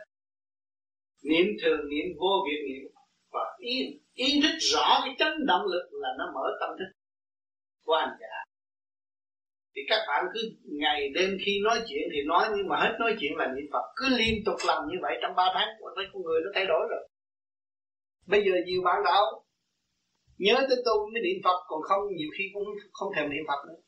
Niệm 1.22 1.46
thường 1.62 1.80
niệm 1.90 2.06
vô 2.20 2.46
việc 2.46 2.64
niệm 2.68 2.92
và 3.32 3.56
ý 3.58 4.00
ý 4.14 4.40
thức 4.42 4.58
rõ 4.58 5.00
cái 5.04 5.14
chấn 5.18 5.46
động 5.46 5.66
lực 5.66 5.88
là 5.92 6.08
nó 6.18 6.32
mở 6.34 6.58
tâm 6.60 6.70
thức 6.78 6.98
của 7.84 7.96
hành 7.96 8.16
giả 8.20 8.41
thì 9.74 9.82
các 9.88 10.00
bạn 10.08 10.24
cứ 10.34 10.40
ngày 10.80 11.08
đêm 11.14 11.30
khi 11.44 11.60
nói 11.64 11.78
chuyện 11.88 12.02
thì 12.12 12.18
nói, 12.26 12.48
nhưng 12.56 12.68
mà 12.68 12.76
hết 12.76 12.94
nói 13.00 13.16
chuyện 13.20 13.32
là 13.36 13.46
niệm 13.46 13.66
phật. 13.72 13.84
Cứ 13.96 14.06
liên 14.18 14.34
tục 14.46 14.56
làm 14.66 14.82
như 14.88 14.96
vậy 15.02 15.14
trong 15.22 15.34
ba 15.36 15.46
tháng 15.54 15.68
thấy 15.96 16.04
con 16.12 16.22
người 16.22 16.40
nó 16.44 16.50
thay 16.54 16.66
đổi 16.66 16.86
rồi. 16.90 17.08
Bây 18.26 18.40
giờ 18.44 18.52
nhiều 18.66 18.82
bạn 18.84 19.02
đạo 19.04 19.24
nhớ 20.38 20.54
tới 20.68 20.78
tu 20.86 21.10
mới 21.12 21.22
niệm 21.22 21.38
phật, 21.44 21.58
còn 21.68 21.82
không, 21.82 22.02
nhiều 22.16 22.30
khi 22.38 22.44
cũng 22.54 22.64
không 22.92 23.12
thèm 23.16 23.30
niệm 23.30 23.44
phật 23.48 23.60
nữa. 23.68 23.80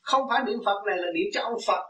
Không 0.00 0.22
phải 0.30 0.40
niệm 0.46 0.58
phật 0.66 0.78
này 0.86 0.96
là 0.98 1.08
niệm 1.14 1.28
cho 1.32 1.40
ông 1.40 1.58
phật. 1.66 1.82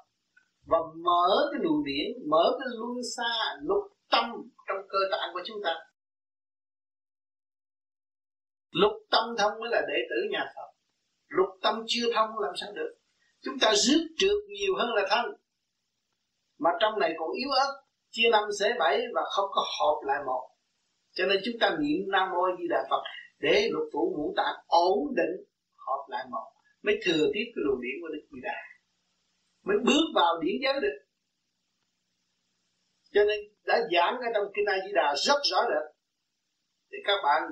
Và 0.66 0.78
mở 1.04 1.28
cái 1.52 1.60
luồng 1.64 1.84
điển, 1.84 2.06
mở 2.30 2.44
cái 2.58 2.68
luân 2.78 2.94
xa, 3.16 3.32
lục 3.62 3.84
tâm 4.10 4.24
trong 4.68 4.78
cơ 4.88 4.98
tạng 5.10 5.30
của 5.32 5.42
chúng 5.44 5.56
ta. 5.64 5.74
Lục 8.70 8.92
tâm 9.10 9.24
thông 9.38 9.52
mới 9.60 9.70
là 9.72 9.80
đệ 9.88 9.98
tử 10.10 10.28
nhà 10.30 10.44
Phật 10.56 10.71
lục 11.36 11.50
tâm 11.62 11.84
chưa 11.86 12.12
thông 12.14 12.30
làm 12.38 12.52
sao 12.60 12.72
được? 12.72 12.94
Chúng 13.44 13.58
ta 13.60 13.72
rước 13.74 14.06
trượt 14.18 14.38
nhiều 14.48 14.74
hơn 14.78 14.88
là 14.94 15.06
thân. 15.10 15.26
Mà 16.58 16.70
trong 16.80 16.98
này 16.98 17.14
còn 17.18 17.30
yếu 17.32 17.50
ớt, 17.50 17.82
chia 18.10 18.30
năm 18.30 18.44
xế 18.60 18.66
bảy 18.78 19.00
và 19.14 19.22
không 19.36 19.48
có 19.52 19.62
hợp 19.80 20.06
lại 20.06 20.18
một. 20.26 20.48
Cho 21.12 21.26
nên 21.26 21.40
chúng 21.44 21.54
ta 21.60 21.76
niệm 21.80 22.10
nam 22.12 22.28
mô 22.32 22.56
di 22.58 22.64
đà 22.70 22.86
phật 22.90 23.02
để 23.38 23.68
lục 23.72 23.88
phủ 23.92 24.14
ngũ 24.16 24.34
tạng 24.36 24.54
ổn 24.66 24.98
định 25.16 25.44
hợp 25.86 26.04
lại 26.08 26.24
một. 26.30 26.52
Mới 26.82 26.98
thừa 27.04 27.26
tiếp 27.34 27.46
cái 27.54 27.62
luồng 27.66 27.80
điển 27.82 27.96
của 28.00 28.08
đức 28.08 28.26
di 28.30 28.40
đà. 28.42 28.58
Mới 29.64 29.76
bước 29.86 30.04
vào 30.14 30.40
điển 30.40 30.54
giới 30.62 30.80
được. 30.80 30.98
Cho 33.12 33.24
nên 33.24 33.40
đã 33.66 33.80
giảng 33.92 34.14
ở 34.14 34.28
trong 34.34 34.44
kinh 34.54 34.64
A 34.66 34.76
Di 34.86 34.92
Đà 34.94 35.14
rất 35.26 35.40
rõ 35.50 35.58
rệt. 35.62 35.96
Thì 36.92 36.98
các 37.04 37.16
bạn 37.24 37.42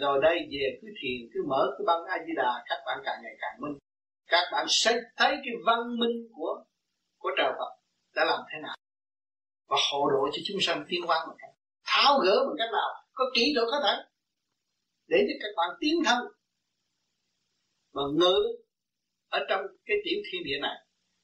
rồi 0.00 0.18
đây 0.22 0.38
về 0.50 0.78
cứ 0.82 0.88
thiền 1.02 1.28
cứ 1.34 1.40
mở 1.48 1.74
cái 1.78 1.84
băng 1.86 2.04
A 2.04 2.16
Di 2.26 2.32
Đà 2.36 2.64
các 2.68 2.78
bạn 2.86 2.98
càng 3.04 3.18
ngày 3.22 3.36
càng 3.40 3.60
minh. 3.60 3.78
Các 4.26 4.48
bạn 4.52 4.66
sẽ 4.68 5.00
thấy 5.16 5.30
cái 5.30 5.54
văn 5.66 5.98
minh 5.98 6.28
của 6.32 6.64
của 7.18 7.30
trời 7.36 7.52
Phật 7.58 7.72
đã 8.14 8.24
làm 8.24 8.40
thế 8.52 8.58
nào. 8.62 8.76
Và 9.68 9.76
hộ 9.92 10.10
độ 10.10 10.28
cho 10.32 10.42
chúng 10.46 10.60
sanh 10.60 10.84
tiến 10.88 11.00
hóa 11.06 11.26
một 11.26 11.34
cách, 11.38 11.50
tháo 11.84 12.18
gỡ 12.18 12.44
bằng 12.46 12.56
cách 12.58 12.72
nào, 12.72 12.88
có 13.12 13.24
kỹ 13.34 13.52
độ 13.56 13.62
có 13.70 13.80
thể, 13.84 13.94
để 15.08 15.18
cho 15.28 15.34
các 15.40 15.52
bạn 15.56 15.76
tiến 15.80 15.94
thân. 16.04 16.18
Và 17.92 18.02
ngự 18.14 18.38
ở 19.28 19.40
trong 19.48 19.60
cái 19.86 19.96
tiểu 20.04 20.18
thiên 20.32 20.42
địa 20.44 20.58
này 20.62 20.76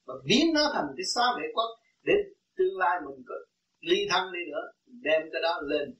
và 0.07 0.15
biến 0.24 0.47
nó 0.55 0.70
thành 0.74 0.86
cái 0.97 1.05
xã 1.15 1.23
vệ 1.39 1.45
quốc, 1.55 1.69
để 2.03 2.12
tương 2.57 2.78
lai 2.78 3.01
mình 3.07 3.24
có 3.28 3.35
ly 3.81 4.07
thân 4.11 4.32
đi 4.32 4.41
nữa 4.53 4.65
đem 4.86 5.23
cái 5.32 5.43
đó 5.43 5.61
lên 5.62 5.95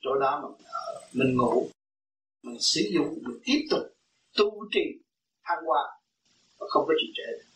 chỗ 0.00 0.18
đó 0.20 0.40
mình 0.42 0.66
ở 0.66 0.94
ờ, 0.94 1.00
mình 1.12 1.36
ngủ, 1.36 1.70
mình 2.42 2.56
sử 2.60 2.80
dụng, 2.94 3.18
mình 3.22 3.38
tiếp 3.44 3.66
tục 3.70 3.82
tu 4.36 4.64
trì, 4.70 4.80
thăng 5.44 5.64
hoa 5.66 5.82
và 6.58 6.66
không 6.70 6.84
có 6.86 6.94
trì 7.00 7.12
trệ 7.16 7.48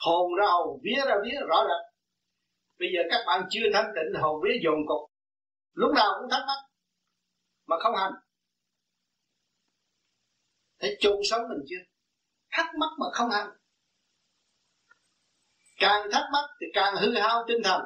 hồn 0.00 0.34
ra 0.34 0.46
hồn, 0.46 0.80
vía 0.82 1.02
ra 1.06 1.14
vía, 1.24 1.38
rõ 1.48 1.64
ràng. 1.68 1.84
Bây 2.78 2.88
giờ 2.94 3.00
các 3.10 3.24
bạn 3.26 3.48
chưa 3.50 3.66
thanh 3.72 3.92
tịnh, 3.94 4.22
hồn 4.22 4.40
vía 4.44 4.60
dồn 4.64 4.86
cục 4.86 5.10
lúc 5.72 5.92
nào 5.94 6.10
cũng 6.20 6.30
thắc 6.30 6.42
mắc, 6.46 6.60
mà 7.66 7.76
không 7.80 7.96
hành. 7.96 8.12
Thấy 10.80 10.96
chôn 11.00 11.16
sống 11.30 11.40
mình 11.48 11.64
chưa? 11.68 11.84
Thắc 12.50 12.66
mắc 12.74 12.90
mà 12.98 13.06
không 13.12 13.30
hành. 13.30 13.50
Càng 15.78 16.08
thắc 16.12 16.22
mắc 16.32 16.44
thì 16.60 16.66
càng 16.74 16.94
hư 16.96 17.14
hao 17.14 17.44
tinh 17.48 17.62
thần. 17.64 17.82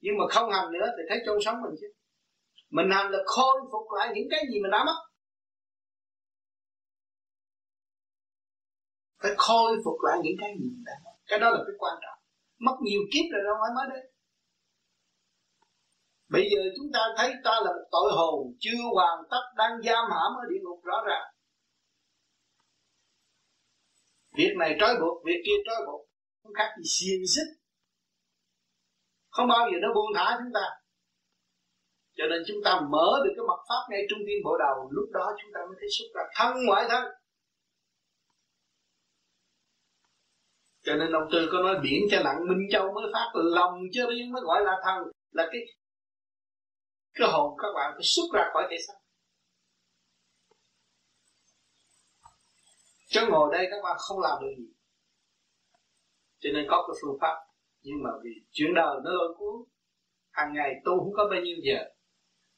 Nhưng 0.00 0.18
mà 0.18 0.24
không 0.30 0.50
hành 0.50 0.72
nữa 0.72 0.86
thì 0.96 1.02
thấy 1.08 1.18
chôn 1.26 1.38
sống 1.44 1.56
mình 1.62 1.74
chứ 1.80 1.86
mình 2.76 2.88
làm 2.88 3.12
là 3.12 3.18
khôi 3.26 3.56
phục 3.72 3.86
lại 3.96 4.08
những 4.14 4.28
cái 4.30 4.40
gì 4.50 4.56
mình 4.62 4.70
đã 4.70 4.84
mất. 4.84 4.98
Phải 9.22 9.32
khôi 9.36 9.72
phục 9.84 9.98
lại 10.06 10.18
những 10.24 10.36
cái 10.40 10.50
gì 10.58 10.64
mình 10.74 10.84
đã 10.86 10.92
mất. 11.04 11.14
Cái 11.26 11.38
đó 11.38 11.50
là 11.50 11.58
cái 11.66 11.74
quan 11.78 11.94
trọng. 12.02 12.18
Mất 12.58 12.76
nhiều 12.80 13.00
kiếp 13.12 13.24
rồi 13.32 13.42
đâu 13.46 13.56
phải 13.62 13.70
mới 13.76 13.86
đấy 13.92 14.12
bây 16.32 16.44
giờ 16.50 16.60
chúng 16.76 16.86
ta 16.92 17.00
thấy 17.16 17.32
ta 17.44 17.50
là 17.64 17.70
một 17.76 17.86
tội 17.90 18.12
hồn, 18.16 18.56
chưa 18.60 18.82
hoàn 18.94 19.18
tất, 19.30 19.44
đang 19.56 19.82
giam 19.84 20.04
hãm 20.10 20.30
ở 20.42 20.44
địa 20.50 20.60
ngục 20.62 20.80
rõ 20.84 21.02
ràng. 21.06 21.26
Việc 24.36 24.54
này 24.58 24.76
trói 24.80 24.94
buộc, 25.00 25.24
việc 25.24 25.42
kia 25.46 25.58
trói 25.66 25.86
buộc. 25.86 26.08
Không 26.42 26.54
khác 26.54 26.68
gì 26.78 26.84
xiềng 26.84 27.26
xích. 27.34 27.50
Không 29.30 29.48
bao 29.48 29.68
giờ 29.72 29.78
nó 29.82 29.88
buông 29.94 30.12
thả 30.16 30.36
chúng 30.38 30.52
ta 30.54 30.66
cho 32.16 32.24
nên 32.30 32.42
chúng 32.46 32.56
ta 32.64 32.80
mở 32.90 33.08
được 33.24 33.32
cái 33.36 33.44
mật 33.48 33.60
pháp 33.68 33.82
ngay 33.90 34.02
trung 34.10 34.18
tâm 34.18 34.36
bộ 34.44 34.58
đầu, 34.58 34.88
lúc 34.90 35.08
đó 35.12 35.26
chúng 35.42 35.50
ta 35.54 35.60
mới 35.68 35.76
thấy 35.80 35.88
xuất 35.98 36.06
ra 36.14 36.22
thân 36.36 36.66
ngoại 36.66 36.84
thân. 36.88 37.04
Cho 40.84 40.94
nên 40.96 41.12
ông 41.12 41.28
tư 41.32 41.48
có 41.52 41.58
nói 41.58 41.76
biển 41.82 42.02
cho 42.10 42.22
nặng, 42.24 42.38
minh 42.48 42.68
châu 42.72 42.92
mới 42.92 43.04
phát, 43.12 43.30
lòng 43.34 43.74
chứ 43.92 44.06
riêng 44.10 44.32
mới 44.32 44.42
gọi 44.42 44.64
là 44.64 44.72
thân 44.84 45.12
là 45.30 45.48
cái 45.52 45.60
cái 47.14 47.28
hồn 47.32 47.56
các 47.58 47.68
bạn 47.74 47.92
phải 47.94 48.02
xuất 48.02 48.24
ra 48.34 48.50
khỏi 48.52 48.66
thể 48.70 48.76
xác. 48.86 48.94
Chứ 53.06 53.20
ngồi 53.30 53.48
đây 53.52 53.66
các 53.70 53.76
bạn 53.84 53.96
không 53.98 54.20
làm 54.20 54.38
được 54.42 54.54
gì. 54.58 54.64
Cho 56.38 56.50
nên 56.54 56.66
có 56.70 56.84
cái 56.86 56.94
phương 57.02 57.18
pháp, 57.20 57.36
nhưng 57.80 58.02
mà 58.02 58.10
vì 58.24 58.30
chuyện 58.50 58.74
đời 58.74 58.96
nó 59.04 59.10
lôi 59.10 59.34
cuốn, 59.38 59.54
hàng 60.30 60.52
ngày 60.54 60.72
tu 60.84 60.98
không 60.98 61.12
có 61.16 61.28
bao 61.30 61.40
nhiêu 61.40 61.56
giờ 61.62 61.84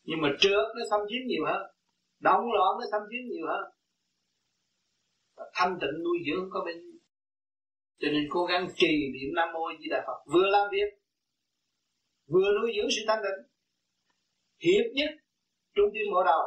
nhưng 0.05 0.21
mà 0.23 0.29
trước 0.41 0.65
nó 0.77 0.83
xâm 0.91 1.01
chiếm 1.09 1.23
nhiều 1.27 1.45
hơn. 1.47 1.63
Động 2.21 2.45
loạn 2.53 2.73
nó 2.79 2.85
xâm 2.91 3.03
chiếm 3.11 3.23
nhiều 3.31 3.47
hơn. 3.47 3.65
Và 5.37 5.45
thanh 5.55 5.79
tịnh 5.81 6.03
nuôi 6.05 6.19
dưỡng 6.27 6.49
có 6.53 6.63
bên. 6.67 6.77
Cho 7.99 8.09
nên 8.13 8.25
cố 8.31 8.45
gắng 8.45 8.69
trì 8.77 9.13
niệm 9.13 9.35
nam 9.35 9.49
mô 9.53 9.61
di 9.81 9.89
đà 9.91 10.05
phật. 10.07 10.33
Vừa 10.33 10.47
làm 10.47 10.69
việc, 10.73 10.89
vừa 12.27 12.49
nuôi 12.61 12.73
dưỡng 12.77 12.91
sự 12.97 13.03
thanh 13.09 13.23
tịnh. 13.23 13.41
Hiệp 14.59 14.85
nhất 14.95 15.11
trung 15.75 15.89
tâm 15.95 16.15
mở 16.15 16.23
đầu 16.27 16.43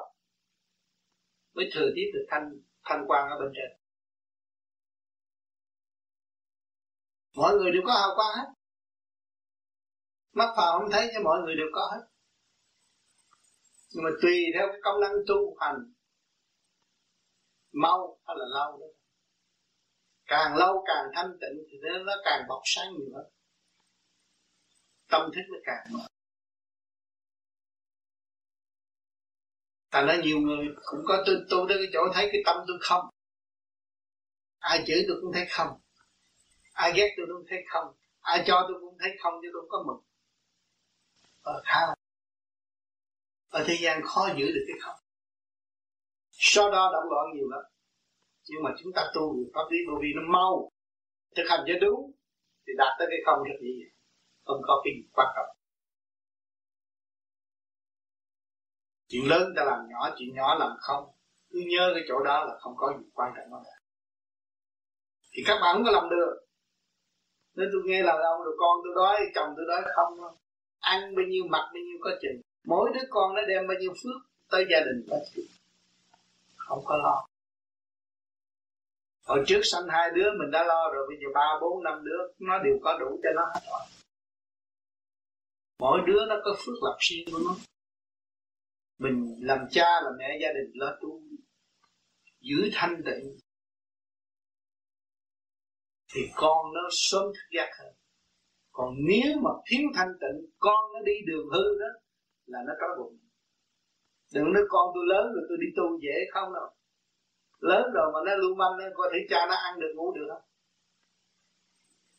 mới 1.54 1.70
thừa 1.74 1.90
tiếp 1.96 2.12
được 2.14 2.26
thanh 2.30 2.52
thanh 2.84 3.06
quan 3.08 3.30
ở 3.30 3.40
bên 3.40 3.52
trên. 3.56 3.80
Mọi 7.36 7.56
người 7.56 7.72
đều 7.72 7.82
có 7.86 7.94
hào 7.94 8.10
quang 8.16 8.38
hết. 8.38 8.54
Mắt 10.34 10.54
phàm 10.58 10.80
không 10.80 10.92
thấy 10.92 11.10
nhưng 11.14 11.24
mọi 11.24 11.42
người 11.42 11.56
đều 11.56 11.68
có 11.74 11.82
hết 11.92 12.17
nhưng 13.90 14.04
mà 14.04 14.10
tùy 14.22 14.36
theo 14.54 14.68
cái 14.72 14.80
công 14.84 15.02
năng 15.02 15.14
tu 15.28 15.56
hành. 15.60 15.94
Mau 17.72 18.20
hay 18.26 18.36
là 18.40 18.46
lâu 18.54 18.80
đó. 18.80 18.88
Càng 20.26 20.56
lâu 20.56 20.84
càng 20.88 21.06
thanh 21.14 21.32
tịnh 21.42 21.64
thì 21.72 21.78
nó 22.06 22.14
càng 22.26 22.46
bọc 22.50 22.62
sáng 22.66 22.94
nhiều 22.94 23.10
hơn. 23.16 23.26
Tâm 25.10 25.32
thức 25.36 25.42
nó 25.50 25.58
càng 25.66 25.94
mở. 25.94 26.08
Tại 29.90 30.04
nó 30.06 30.14
nhiều 30.24 30.40
người 30.40 30.68
cũng 30.86 31.00
có 31.08 31.24
tôi 31.26 31.36
tu 31.50 31.66
tới 31.70 31.78
cái 31.78 31.88
chỗ 31.94 32.00
thấy 32.14 32.30
cái 32.32 32.42
tâm 32.46 32.58
tôi 32.68 32.78
không. 32.82 33.06
Ai 34.60 34.84
chửi 34.88 35.06
tôi 35.08 35.18
cũng 35.22 35.34
thấy 35.34 35.46
không. 35.50 35.80
Ai 36.74 36.94
ghét 36.96 37.14
tôi 37.18 37.26
cũng 37.30 37.46
thấy 37.50 37.60
không. 37.70 37.96
Ai 38.22 38.44
cho 38.48 38.66
tôi 38.68 38.78
cũng 38.82 38.98
thấy 39.00 39.10
không 39.22 39.34
chứ 39.42 39.50
tôi 39.54 39.62
không 39.62 39.70
có 39.70 39.84
mừng. 39.88 40.04
Ờ, 41.42 41.54
Ở 41.54 41.62
khá 41.66 41.97
ở 43.50 43.64
thế 43.68 43.78
gian 43.82 44.02
khó 44.04 44.30
giữ 44.38 44.46
được 44.46 44.66
cái 44.68 44.78
không. 44.82 44.96
Sau 46.32 46.72
đó 46.72 46.90
động 46.94 47.12
loạn 47.12 47.26
nhiều 47.36 47.50
lắm. 47.50 47.64
Nhưng 48.50 48.64
mà 48.64 48.72
chúng 48.80 48.94
ta 48.96 49.12
tu 49.16 49.36
được 49.36 49.52
pháp 49.54 49.66
lý, 49.72 49.78
bởi 49.88 49.96
vì 50.02 50.10
nó 50.16 50.22
mau. 50.34 50.72
Thực 51.36 51.44
hành 51.50 51.60
cho 51.68 51.74
đúng, 51.82 52.12
Thì 52.68 52.74
đạt 52.78 52.96
tới 53.00 53.08
cái 53.12 53.20
không 53.26 53.44
rất 53.44 53.56
dễ 53.62 53.70
Không 54.46 54.62
có 54.68 54.82
cái 54.84 54.94
gì 54.96 55.10
quan 55.14 55.28
trọng. 55.36 55.58
Chuyện 59.08 59.28
lớn 59.28 59.54
ta 59.56 59.64
làm 59.64 59.80
nhỏ, 59.90 60.16
chuyện 60.18 60.36
nhỏ 60.36 60.56
làm 60.60 60.72
không. 60.80 61.06
Cứ 61.50 61.60
nhớ 61.72 61.92
cái 61.94 62.04
chỗ 62.08 62.24
đó 62.24 62.46
là 62.46 62.54
không 62.60 62.74
có 62.78 62.94
gì 62.98 63.10
quan 63.14 63.34
trọng 63.36 63.52
đó 63.52 63.64
thì 65.38 65.44
các 65.46 65.58
bạn 65.62 65.76
không 65.76 65.84
có 65.86 65.92
làm 65.92 66.10
được. 66.10 66.34
Nên 67.56 67.70
tôi 67.74 67.82
nghe 67.86 68.04
là 68.04 68.12
ông, 68.12 68.44
rồi 68.46 68.56
con 68.60 68.78
tôi 68.84 68.94
đói, 68.96 69.18
chồng 69.36 69.50
tôi 69.58 69.66
đói 69.68 69.82
không. 69.96 70.38
Ăn 70.80 71.16
bao 71.16 71.26
nhiêu, 71.30 71.44
mặc 71.50 71.66
bao 71.74 71.82
nhiêu, 71.86 71.98
có 72.02 72.12
chừng 72.22 72.42
mỗi 72.68 72.92
đứa 72.94 73.08
con 73.10 73.36
nó 73.36 73.42
đem 73.48 73.68
bao 73.68 73.78
nhiêu 73.80 73.94
phước 74.04 74.22
tới 74.50 74.66
gia 74.72 74.80
đình 74.80 75.06
bác 75.10 75.24
sĩ 75.34 75.42
không 76.56 76.82
có 76.86 76.98
lo. 76.98 77.28
Hồi 79.26 79.44
trước 79.48 79.62
sanh 79.64 79.88
hai 79.90 80.12
đứa, 80.16 80.30
mình 80.40 80.52
đã 80.52 80.64
lo 80.64 80.92
rồi, 80.94 81.08
bây 81.08 81.18
giờ 81.18 81.28
ba, 81.34 81.60
bốn, 81.62 81.84
năm 81.84 82.04
đứa, 82.04 82.34
nó 82.40 82.60
đều 82.64 82.80
có 82.84 82.98
đủ 83.00 83.20
cho 83.24 83.30
nó 83.36 83.42
hết 83.54 83.62
rồi. 83.72 83.82
Mỗi 85.80 86.00
đứa 86.08 86.26
nó 86.30 86.36
có 86.46 86.56
phước 86.66 86.76
lập 86.82 86.98
riêng 87.00 87.28
của 87.32 87.40
nó. 87.46 87.56
Mình 88.98 89.36
làm 89.42 89.60
cha, 89.72 90.02
làm 90.04 90.14
mẹ 90.18 90.38
gia 90.42 90.48
đình 90.54 90.72
lo 90.74 90.96
tu, 91.02 91.22
giữ 92.40 92.70
thanh 92.74 93.02
tịnh, 93.06 93.38
thì 96.14 96.22
con 96.36 96.74
nó 96.74 96.82
sớm 96.92 97.24
thức 97.26 97.58
giác 97.58 97.70
hơn. 97.80 97.94
Còn 98.72 98.96
nếu 99.08 99.40
mà 99.44 99.50
thiếu 99.66 99.90
thanh 99.96 100.14
tịnh, 100.22 100.50
con 100.60 100.94
nó 100.94 101.00
đi 101.06 101.14
đường 101.28 101.48
hư 101.54 101.80
đó 101.80 102.07
là 102.48 102.60
nó 102.68 102.74
trói 102.80 102.98
bụng 103.00 103.18
đừng 104.34 104.54
nói 104.54 104.64
con 104.70 104.92
tôi 104.96 105.04
lớn 105.08 105.26
rồi 105.34 105.44
tôi 105.50 105.58
đi 105.62 105.68
tu 105.78 106.00
dễ 106.02 106.16
không 106.34 106.54
đâu. 106.54 106.70
Lớn 107.60 107.84
rồi 107.94 108.12
mà 108.14 108.20
nó 108.26 108.36
lưu 108.36 108.56
manh 108.56 108.78
nó 108.80 108.86
có 108.96 109.10
thể 109.14 109.20
cha 109.30 109.46
nó 109.50 109.56
ăn 109.56 109.80
được 109.80 109.94
ngủ 109.96 110.14
được 110.16 110.28
không? 110.30 110.44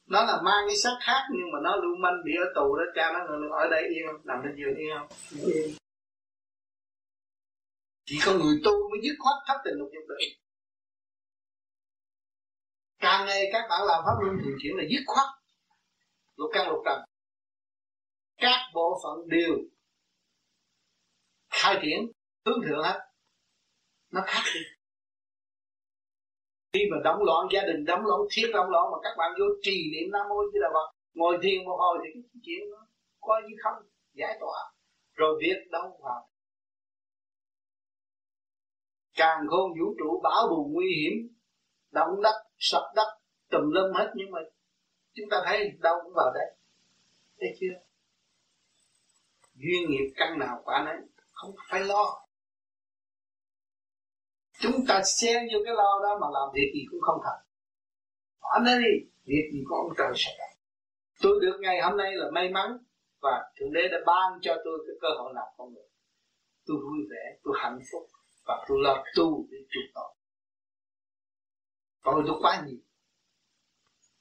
Nó 0.06 0.24
là 0.24 0.42
mang 0.44 0.64
cái 0.68 0.76
sắc 0.76 0.96
khác 1.00 1.22
nhưng 1.32 1.50
mà 1.52 1.58
nó 1.62 1.76
lưu 1.76 1.96
manh 2.02 2.24
bị 2.24 2.32
ở 2.44 2.46
tù 2.54 2.76
đó, 2.76 2.84
cha 2.94 3.12
nó 3.12 3.20
ở 3.56 3.68
đây 3.70 3.82
yên 3.88 4.06
không? 4.06 4.20
Nằm 4.24 4.40
trên 4.44 4.56
giường 4.56 4.76
yên 4.76 4.90
không? 4.98 5.08
Yên 5.46 5.74
chỉ 8.04 8.18
có 8.26 8.32
người 8.32 8.60
tu 8.64 8.90
mới 8.90 9.00
dứt 9.02 9.16
khoát 9.18 9.36
thấp 9.46 9.56
tình 9.64 9.74
lục 9.78 9.88
dục 9.94 10.04
được. 10.08 10.16
Càng 12.98 13.26
ngày 13.26 13.48
các 13.52 13.66
bạn 13.70 13.80
làm 13.86 14.02
pháp 14.06 14.16
luân 14.22 14.36
thường 14.44 14.56
chuyển 14.62 14.76
là 14.76 14.84
dứt 14.90 15.02
khoát. 15.06 15.26
Lục 16.36 16.50
căn 16.52 16.68
lục 16.68 16.82
trần. 16.84 17.00
Các 18.36 18.60
bộ 18.74 19.00
phận 19.02 19.28
đều 19.28 19.54
khai 21.50 21.78
triển, 21.82 22.12
hướng 22.46 22.60
thượng 22.66 22.82
hết 22.82 23.00
nó 24.10 24.20
khác 24.26 24.42
đi. 24.54 24.60
Khi 26.72 26.80
mà 26.90 26.96
đóng 27.04 27.22
loạn 27.22 27.46
gia 27.52 27.62
đình, 27.62 27.84
đóng 27.84 28.06
loạn 28.06 28.20
thiết, 28.30 28.50
đóng 28.52 28.70
loạn 28.70 28.84
mà 28.92 28.98
các 29.02 29.14
bạn 29.18 29.32
vô 29.38 29.46
trì 29.62 29.90
niệm 29.92 30.12
nam 30.12 30.28
mô 30.28 30.34
như 30.34 30.60
là 30.60 30.68
phật, 30.72 30.94
ngồi 31.14 31.38
thiền 31.42 31.64
một 31.64 31.76
hồi 31.78 31.98
thì 32.02 32.10
cái 32.14 32.40
chuyện 32.44 32.70
nó 32.70 32.86
coi 33.20 33.42
như 33.42 33.54
không 33.62 33.82
giải 34.12 34.36
tỏa. 34.40 34.72
Rồi 35.14 35.38
việc 35.40 35.70
đâu 35.70 35.98
vào. 36.02 36.28
Càng 39.16 39.46
khôn 39.48 39.70
vũ 39.80 39.94
trụ, 39.98 40.20
bão 40.22 40.48
bùng 40.50 40.72
nguy 40.72 40.86
hiểm, 40.96 41.28
động 41.90 42.22
đất, 42.22 42.34
sập 42.58 42.82
đất, 42.96 43.18
tùm 43.50 43.70
lum 43.70 43.92
hết. 43.94 44.12
Nhưng 44.14 44.30
mà 44.30 44.40
chúng 45.12 45.26
ta 45.30 45.36
thấy 45.46 45.70
đâu 45.80 45.94
cũng 46.04 46.12
vào 46.16 46.32
đây 46.34 46.58
thấy 47.40 47.56
chưa? 47.60 47.74
Duyên 49.54 49.90
nghiệp 49.90 50.12
căn 50.16 50.38
nào 50.38 50.62
quả 50.64 50.84
nấy 50.84 50.96
không 51.38 51.54
phải 51.70 51.80
lo. 51.80 52.26
Chúng 54.60 54.86
ta 54.88 55.02
xen 55.04 55.48
vô 55.52 55.58
cái 55.64 55.74
lo 55.74 56.00
đó 56.02 56.18
mà 56.20 56.26
làm 56.32 56.48
việc 56.54 56.70
gì 56.74 56.80
cũng 56.90 57.00
không 57.00 57.20
thành. 57.24 57.42
Ở 58.40 58.58
đây 58.64 58.82
việc 59.24 59.50
gì 59.52 59.60
có 59.68 59.76
ông 59.76 59.92
trời 59.98 60.12
sẽ 60.16 60.48
tôi 61.20 61.40
được 61.40 61.58
ngày 61.60 61.80
hôm 61.80 61.96
nay 61.96 62.12
là 62.14 62.30
may 62.30 62.48
mắn 62.48 62.78
và 63.20 63.50
thượng 63.56 63.72
đế 63.72 63.88
đã 63.88 63.98
ban 64.06 64.38
cho 64.42 64.56
tôi 64.64 64.78
cái 64.86 64.96
cơ 65.00 65.08
hội 65.18 65.32
làm 65.34 65.46
con 65.56 65.74
người. 65.74 65.88
Tôi 66.66 66.76
vui 66.76 67.06
vẻ, 67.10 67.38
tôi 67.44 67.54
hạnh 67.58 67.78
phúc 67.92 68.08
và 68.46 68.64
tôi 68.68 68.78
lo 68.80 69.04
tu 69.16 69.46
để 69.50 69.58
chuộc 69.70 69.84
tội. 69.94 70.14
Tội 72.04 72.22
tôi 72.26 72.36
quá 72.40 72.64
nhiều. 72.66 72.78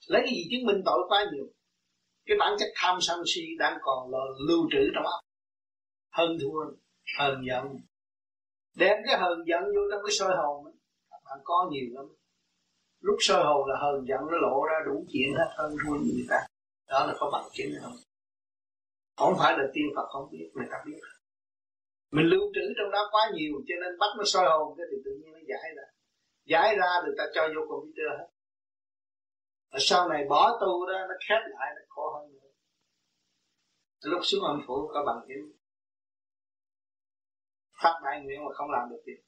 Lấy 0.08 0.22
cái 0.26 0.34
gì 0.34 0.48
chứng 0.52 0.66
minh 0.66 0.82
tội 0.86 1.00
quá 1.08 1.26
nhiều? 1.34 1.46
Cái 2.26 2.38
bản 2.40 2.56
chất 2.60 2.68
tham 2.76 2.98
sân 3.02 3.20
si 3.26 3.42
đang 3.60 3.78
còn 3.82 4.12
là 4.12 4.20
lưu 4.48 4.68
trữ 4.72 4.92
trong 4.96 5.04
óc. 5.04 5.20
Hơn 6.10 6.38
thua 6.42 6.66
hờn 7.18 7.42
giận. 7.48 7.66
Đem 8.76 8.98
cái 9.08 9.18
hờn 9.18 9.38
giận 9.48 9.64
vô 9.64 9.82
trong 9.92 10.02
cái 10.06 10.12
sôi 10.12 10.36
hồn 10.38 10.66
các 11.10 11.22
bạn 11.26 11.40
có 11.44 11.70
nhiều 11.72 11.88
lắm. 11.96 12.06
Lúc 13.00 13.18
sôi 13.20 13.44
hồn 13.44 13.68
là 13.70 13.76
hờn 13.80 14.06
giận 14.08 14.20
nó 14.32 14.38
lộ 14.38 14.64
ra 14.70 14.78
đủ 14.86 15.06
chuyện 15.12 15.30
hết 15.38 15.50
hơn 15.58 15.72
thua 15.84 15.94
người 15.94 16.26
ta. 16.30 16.40
Đó 16.88 17.06
là 17.08 17.14
có 17.20 17.30
bằng 17.34 17.50
chứng 17.54 17.72
không? 17.82 17.94
Không 19.18 19.34
phải 19.40 19.54
là 19.58 19.64
tiên 19.74 19.86
phật 19.96 20.08
không 20.10 20.30
biết, 20.32 20.50
người 20.54 20.68
ta 20.72 20.78
biết. 20.86 21.00
Mình 22.12 22.26
lưu 22.26 22.42
trữ 22.56 22.62
trong 22.78 22.92
đó 22.92 23.10
quá 23.12 23.32
nhiều, 23.34 23.54
cho 23.68 23.76
nên 23.82 24.00
bắt 24.00 24.12
nó 24.18 24.24
soi 24.26 24.46
hồn 24.50 24.78
cái 24.78 24.86
thì 24.92 24.98
tự 25.06 25.12
nhiên 25.12 25.32
nó 25.34 25.40
giải 25.48 25.74
ra. 25.78 25.84
Giải 26.46 26.76
ra 26.76 26.92
thì 27.06 27.12
ta 27.18 27.24
cho 27.36 27.48
vô 27.56 27.62
computer 27.70 28.10
hết. 28.20 28.28
Và 29.72 29.80
sau 29.82 30.10
này 30.10 30.26
bỏ 30.30 30.58
tu 30.62 30.86
đó 30.86 30.94
nó 31.10 31.16
khép 31.28 31.42
lại, 31.50 31.68
nó 31.76 31.82
khổ 31.88 32.14
hơn 32.16 32.34
nữa. 32.34 32.50
Lúc 34.04 34.22
xuống 34.24 34.44
âm 34.44 34.62
phủ 34.68 34.90
có 34.94 35.04
bằng 35.06 35.26
chứng 35.28 35.57
phát 37.82 37.94
đại 38.06 38.22
nguyện 38.24 38.40
mà 38.46 38.52
không 38.54 38.72
làm 38.72 38.90
được 38.90 39.02
việc 39.06 39.22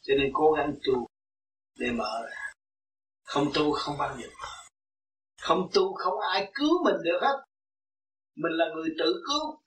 cho 0.00 0.14
nên 0.18 0.30
cố 0.32 0.52
gắng 0.52 0.74
tu 0.86 1.06
để 1.78 1.90
mở 1.90 2.22
ra. 2.30 2.52
Không 3.24 3.50
tu 3.54 3.72
không 3.72 3.98
bao 3.98 4.16
giờ 4.18 4.28
không 5.40 5.68
tu 5.74 5.94
không 5.94 6.20
ai 6.32 6.52
cứu 6.54 6.84
mình 6.84 6.96
được 7.04 7.18
hết. 7.22 7.44
Mình 8.36 8.52
là 8.52 8.64
người 8.74 8.88
tự 8.98 9.22
cứu. 9.26 9.60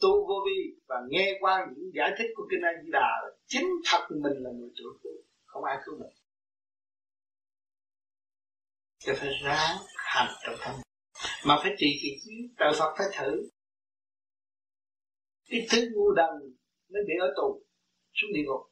Tu 0.00 0.26
vô 0.28 0.34
vi 0.46 0.80
và 0.88 0.96
nghe 1.08 1.38
qua 1.40 1.66
những 1.68 1.90
giải 1.94 2.10
thích 2.18 2.26
của 2.36 2.42
kinh 2.50 2.60
A 2.62 2.72
Di 2.82 2.90
Đà 2.92 3.08
chính 3.46 3.68
thật 3.84 4.06
mình 4.10 4.32
là 4.42 4.50
người 4.50 4.70
tự 4.76 4.84
cứu, 5.02 5.12
không 5.46 5.64
ai 5.64 5.78
cứu 5.84 5.94
mình. 5.98 6.12
Cho 8.98 9.12
phải 9.16 9.30
ráng 9.44 9.76
hành 9.96 10.34
trong 10.42 10.54
thân. 10.58 10.76
Mà 11.46 11.56
phải 11.62 11.72
trì 11.78 11.86
kỳ 12.02 12.08
trí 12.24 12.32
tự 12.58 12.66
Phật 12.78 12.94
phải 12.98 13.06
thử 13.18 13.48
cái 15.48 15.66
thứ 15.70 15.78
ngu 15.94 16.12
đần 16.12 16.34
mới 16.88 17.02
bị 17.06 17.12
ở 17.20 17.32
tù, 17.36 17.62
xuống 18.14 18.32
địa 18.34 18.42
ngục. 18.46 18.70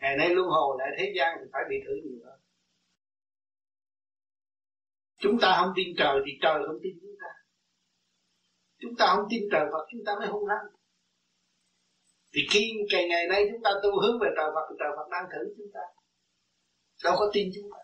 Ngày 0.00 0.16
nay 0.16 0.34
luân 0.34 0.48
hồi 0.48 0.76
lại 0.78 0.88
thế 0.98 1.12
gian 1.16 1.38
thì 1.40 1.46
phải 1.52 1.62
bị 1.70 1.76
thử 1.86 1.94
nhiều 2.04 2.18
hơn 2.24 2.40
chúng 5.24 5.38
ta 5.40 5.56
không 5.60 5.72
tin 5.76 5.88
trời 5.98 6.20
thì 6.26 6.32
trời 6.42 6.58
không 6.66 6.78
tin 6.82 6.92
chúng 7.02 7.16
ta. 7.22 7.30
Chúng 8.78 8.96
ta 8.98 9.06
không 9.16 9.26
tin 9.30 9.42
trời 9.52 9.66
Phật, 9.72 9.84
chúng 9.92 10.04
ta 10.06 10.12
mới 10.18 10.28
hung 10.28 10.46
hăng. 10.48 10.66
Thì 12.32 12.40
khi 12.50 12.72
ngày 12.90 13.08
ngày 13.08 13.26
nay 13.26 13.48
chúng 13.52 13.62
ta 13.62 13.70
tu 13.82 13.90
hướng 14.02 14.18
về 14.20 14.28
trời 14.36 14.50
Phật 14.54 14.66
thì 14.70 14.76
trời 14.78 14.88
Phật 14.96 15.08
đang 15.10 15.24
thử 15.32 15.54
chúng 15.56 15.70
ta. 15.74 15.80
Đâu 17.04 17.14
có 17.18 17.30
tin 17.32 17.50
chúng 17.54 17.70
ta. 17.72 17.78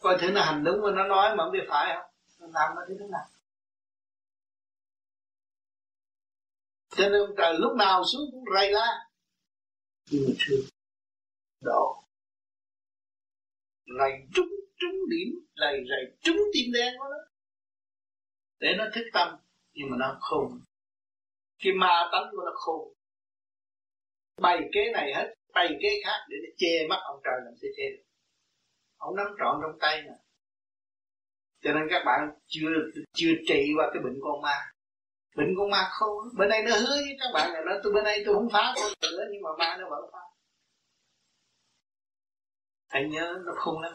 Coi 0.00 0.18
thử 0.20 0.30
nó 0.30 0.42
hành 0.42 0.64
đúng 0.64 0.82
mà 0.82 0.90
nó 0.90 1.04
nói 1.08 1.36
mà 1.36 1.44
không 1.44 1.52
biết 1.52 1.66
phải 1.68 1.94
không? 1.94 2.10
Nó 2.40 2.46
làm 2.60 2.74
nó 2.76 2.82
thế 2.88 2.94
thế 2.98 3.06
nào? 3.10 3.26
Cho 6.96 7.08
nên 7.08 7.20
ông 7.20 7.34
trời 7.36 7.54
lúc 7.58 7.76
nào 7.76 8.02
xuống 8.12 8.22
cũng 8.32 8.44
rầy 8.54 8.70
la 8.70 9.08
nhưng 10.10 10.22
mà 10.28 10.34
thương 10.46 10.60
độ 11.60 12.04
rầy 13.98 14.12
trúng 14.34 14.48
trúng 14.76 14.96
điểm 15.10 15.28
rầy 15.56 15.84
rầy 15.88 16.16
trúng 16.20 16.36
tim 16.54 16.72
đen 16.72 16.94
của 16.98 17.08
nó 17.10 17.18
để 18.58 18.74
nó 18.78 18.84
thức 18.94 19.04
tâm 19.12 19.36
nhưng 19.74 19.90
mà 19.90 19.96
nó 20.00 20.18
không, 20.20 20.60
cái 21.58 21.72
ma 21.72 22.08
tánh 22.12 22.28
của 22.30 22.42
nó 22.44 22.52
không, 22.54 22.92
bày 24.42 24.60
kế 24.72 24.92
này 24.92 25.12
hết 25.14 25.34
bày 25.54 25.68
kế 25.82 25.88
khác 26.04 26.26
để 26.28 26.36
nó 26.42 26.48
che 26.56 26.86
mắt 26.88 26.98
ông 27.04 27.20
trời 27.24 27.40
làm 27.44 27.54
sao 27.60 27.70
che 27.76 27.82
được. 27.90 28.02
Ông 28.96 29.16
nắm 29.16 29.26
trọn 29.38 29.60
trong 29.62 29.78
tay 29.80 30.02
nè 30.02 30.14
cho 31.62 31.72
nên 31.72 31.82
các 31.90 32.02
bạn 32.06 32.30
chưa 32.46 32.70
chưa 33.12 33.32
trị 33.46 33.72
qua 33.76 33.90
cái 33.92 34.02
bệnh 34.02 34.18
con 34.22 34.42
ma 34.42 34.72
bệnh 35.36 35.54
con 35.58 35.70
ma 35.70 35.88
khôn 35.90 36.28
bên 36.38 36.48
đây 36.48 36.62
nó 36.62 36.70
hứa 36.76 36.96
với 37.04 37.16
các 37.20 37.30
bạn 37.34 37.52
là 37.52 37.60
nó 37.66 37.72
tôi 37.82 37.92
bên 37.92 38.04
đây 38.04 38.22
tôi 38.26 38.34
không 38.34 38.48
phá 38.52 38.72
con 38.76 38.92
nữa, 39.02 39.24
nhưng 39.32 39.42
mà 39.42 39.50
ma 39.58 39.76
nó 39.80 39.88
vẫn 39.90 40.10
phá. 40.12 40.18
Hãy 42.88 43.08
nhớ 43.08 43.34
nó 43.46 43.52
khôn 43.56 43.82
lắm. 43.82 43.92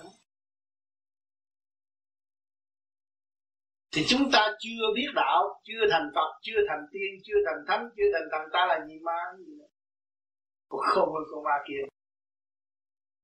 Thì 3.91 4.05
chúng 4.07 4.31
ta 4.33 4.55
chưa 4.59 4.93
biết 4.95 5.07
đạo, 5.15 5.61
chưa 5.63 5.87
thành 5.91 6.09
phật, 6.15 6.39
chưa 6.41 6.59
thành 6.69 6.85
tiên, 6.91 7.11
chưa 7.23 7.37
thành 7.45 7.65
thánh, 7.67 7.89
chưa 7.97 8.09
thành 8.13 8.27
thần, 8.31 8.41
ta 8.53 8.65
là 8.65 8.85
gì 8.87 8.99
ma 9.03 9.17
gì 9.37 9.53
nữa 9.59 9.67
còn 10.69 10.81
không 10.81 11.09
hơn 11.13 11.23
con 11.31 11.43
ma 11.43 11.57
kia? 11.67 11.83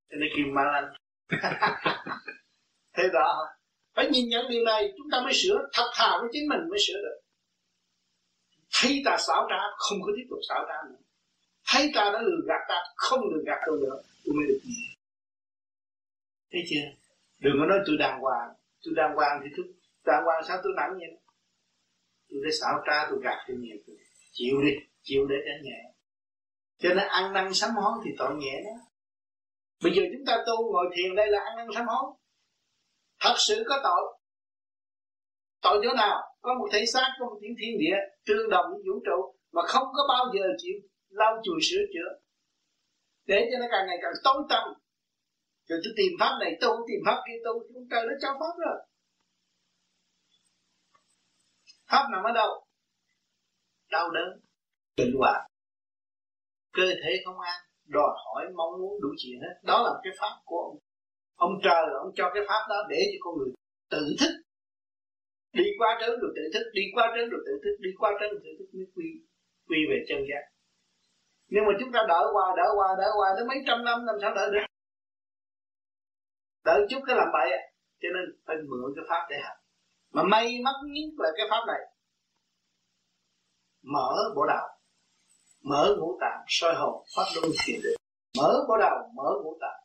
Cho 0.10 0.18
nên 0.20 0.30
kêu 0.36 0.46
ma 0.54 0.64
lành 0.64 0.94
thế 2.98 3.04
đó. 3.14 3.48
Phải 3.96 4.10
nhìn 4.10 4.30
nhận 4.30 4.46
điều 4.50 4.64
này, 4.66 4.94
chúng 4.98 5.08
ta 5.12 5.22
mới 5.24 5.34
sửa 5.34 5.58
thật 5.74 5.92
thà 5.96 6.18
với 6.20 6.30
chính 6.32 6.50
mình 6.50 6.60
mới 6.70 6.80
sửa 6.88 6.94
được 6.94 7.23
thấy 8.74 9.02
ta 9.06 9.18
xảo 9.28 9.48
trá 9.50 9.60
không 9.78 9.98
có 10.02 10.12
tiếp 10.16 10.28
tục 10.30 10.40
xảo 10.50 10.66
trá 10.68 10.90
nữa. 10.90 11.02
Thấy 11.68 11.92
ta 11.96 12.04
đã 12.14 12.22
lừa 12.22 12.42
gạt 12.48 12.62
ta 12.70 12.80
không 12.96 13.20
lừa 13.20 13.44
gạt 13.46 13.60
tôi 13.68 13.78
nữa 13.82 13.98
tôi 14.26 14.36
mới 14.36 14.46
được 14.48 14.60
gì 14.64 14.94
thấy 16.52 16.62
chưa? 16.70 16.88
Đừng 17.40 17.54
có 17.60 17.66
nói 17.66 17.80
tôi 17.86 17.96
đàng 18.00 18.20
hoàng. 18.20 18.50
Tôi 18.84 18.94
đàng 18.98 19.16
hoàng 19.16 19.42
thì 19.44 19.50
tôi 19.58 19.66
đàng 20.06 20.24
hoàng 20.26 20.44
sao 20.48 20.58
tôi 20.64 20.74
nặng 20.76 20.94
vậy 21.00 21.10
tôi 22.30 22.40
đã 22.46 22.50
xảo 22.62 22.84
trá 22.88 23.08
tôi 23.10 23.20
gạt 23.24 23.38
tôi 23.48 23.58
nhẹ, 23.60 23.74
tôi. 23.88 23.96
Chịu 24.32 24.62
đi 24.62 24.72
chịu 25.04 25.26
để 25.30 25.36
cho 25.46 25.64
nhẹ. 25.64 25.80
Cho 26.78 26.90
nên 26.90 27.08
ăn 27.08 27.34
năn 27.34 27.54
sám 27.54 27.72
hối 27.76 27.94
thì 28.06 28.12
tội 28.18 28.36
nhẹ 28.36 28.62
đó. 28.66 28.72
Bây 29.84 29.94
giờ 29.96 30.02
chúng 30.14 30.26
ta 30.26 30.44
tu 30.48 30.72
ngồi 30.72 30.86
thiền 30.96 31.16
đây 31.16 31.28
là 31.28 31.40
ăn 31.40 31.58
năn 31.58 31.68
sám 31.76 31.86
hối. 31.88 32.14
Thật 33.20 33.36
sự 33.38 33.64
có 33.70 33.80
tội. 33.84 34.20
Tội 35.62 35.82
chỗ 35.84 35.94
nào? 35.94 36.33
Có 36.46 36.52
một 36.60 36.68
thể 36.74 36.82
xác, 36.94 37.08
có 37.20 37.26
một 37.26 37.38
tiếng 37.42 37.56
thiên 37.60 37.74
địa 37.82 37.98
tương 38.28 38.50
đồng 38.50 38.66
với 38.72 38.82
vũ 38.88 38.96
trụ, 39.06 39.20
mà 39.56 39.62
không 39.74 39.88
có 39.98 40.04
bao 40.14 40.24
giờ 40.36 40.46
chịu 40.58 40.78
lau 41.10 41.34
chùi 41.44 41.60
sửa 41.62 41.84
chữa. 41.94 42.10
Để 43.26 43.50
cho 43.52 43.58
nó 43.60 43.66
càng 43.72 43.86
ngày 43.88 43.98
càng 44.02 44.14
tối 44.24 44.40
tâm 44.50 44.64
rồi 45.68 45.80
tôi 45.84 45.94
tìm 45.98 46.12
pháp 46.20 46.34
này 46.42 46.52
tu 46.62 46.70
tìm 46.88 47.00
pháp 47.06 47.18
kia, 47.26 47.38
tôi 47.46 47.54
chúng 47.74 47.88
trời, 47.92 48.04
nó 48.08 48.14
cho 48.22 48.30
pháp 48.40 48.54
rồi. 48.66 48.78
Pháp 51.92 52.04
nằm 52.12 52.24
ở 52.24 52.32
đâu? 52.32 52.66
Đau 53.92 54.10
đớn 54.12 54.40
bệnh 54.98 55.14
hoạn 55.20 55.42
cơ 56.74 56.88
thể 57.04 57.12
không 57.26 57.40
an, 57.40 57.60
đòi 57.88 58.12
hỏi 58.26 58.46
mong 58.56 58.82
muốn 58.82 59.02
đủ 59.02 59.10
chuyện 59.18 59.40
hết. 59.42 59.56
Đó 59.64 59.84
là 59.84 59.92
cái 60.04 60.14
pháp 60.20 60.36
của 60.46 60.58
ông. 60.58 60.78
Ông 61.36 61.52
trời 61.64 61.84
ông 62.04 62.12
cho 62.16 62.32
cái 62.34 62.44
pháp 62.48 62.62
đó 62.70 62.76
để 62.90 62.98
cho 63.12 63.18
con 63.22 63.38
người 63.38 63.52
tự 63.90 64.16
thích 64.20 64.43
đi 65.54 65.64
qua 65.80 65.98
trớn 66.02 66.14
được 66.22 66.34
tự 66.36 66.42
thức, 66.54 66.66
đi 66.74 66.82
qua 66.96 67.06
trớn 67.16 67.30
được 67.30 67.44
tự 67.48 67.54
thức, 67.64 67.76
đi 67.80 67.90
qua 68.00 68.12
trớn 68.20 68.30
được 68.32 68.42
tự 68.44 68.52
thức 68.60 68.70
mới 68.74 68.86
quy 68.96 69.08
quy 69.68 69.78
về 69.90 69.98
chân 70.08 70.20
giác. 70.30 70.44
Nhưng 71.48 71.66
mà 71.66 71.74
chúng 71.80 71.92
ta 71.92 72.00
đợi 72.08 72.26
qua 72.34 72.46
đợi 72.58 72.72
qua 72.78 72.88
đợi 72.98 73.12
qua 73.20 73.30
tới 73.36 73.46
mấy 73.46 73.58
trăm 73.68 73.84
năm, 73.84 74.06
làm 74.06 74.16
sao 74.22 74.32
đợi 74.36 74.50
được? 74.54 74.66
Đợi 76.66 76.80
chút 76.90 77.00
cái 77.08 77.16
làm 77.16 77.28
bậy 77.34 77.52
à. 77.52 77.62
cho 78.02 78.10
nên 78.16 78.24
phải 78.46 78.56
mượn 78.70 78.94
cái 78.96 79.06
pháp 79.10 79.28
để 79.30 79.38
hành. 79.44 79.58
Mà 80.14 80.24
may 80.24 80.46
mắn 80.66 80.76
nhất 80.94 81.10
là 81.18 81.30
cái 81.38 81.46
pháp 81.50 81.64
này. 81.68 81.82
Mở 83.84 84.14
bộ 84.36 84.46
đầu 84.48 84.68
mở 85.64 85.96
ngũ 86.00 86.18
tạng, 86.22 86.44
soi 86.48 86.76
hồn, 86.76 87.04
phát 87.16 87.26
luân 87.36 87.52
thiền 87.66 87.80
định. 87.84 87.98
Mở 88.38 88.66
bộ 88.68 88.78
đầu 88.78 88.98
mở 89.16 89.30
ngũ 89.44 89.58
tạng. 89.62 89.82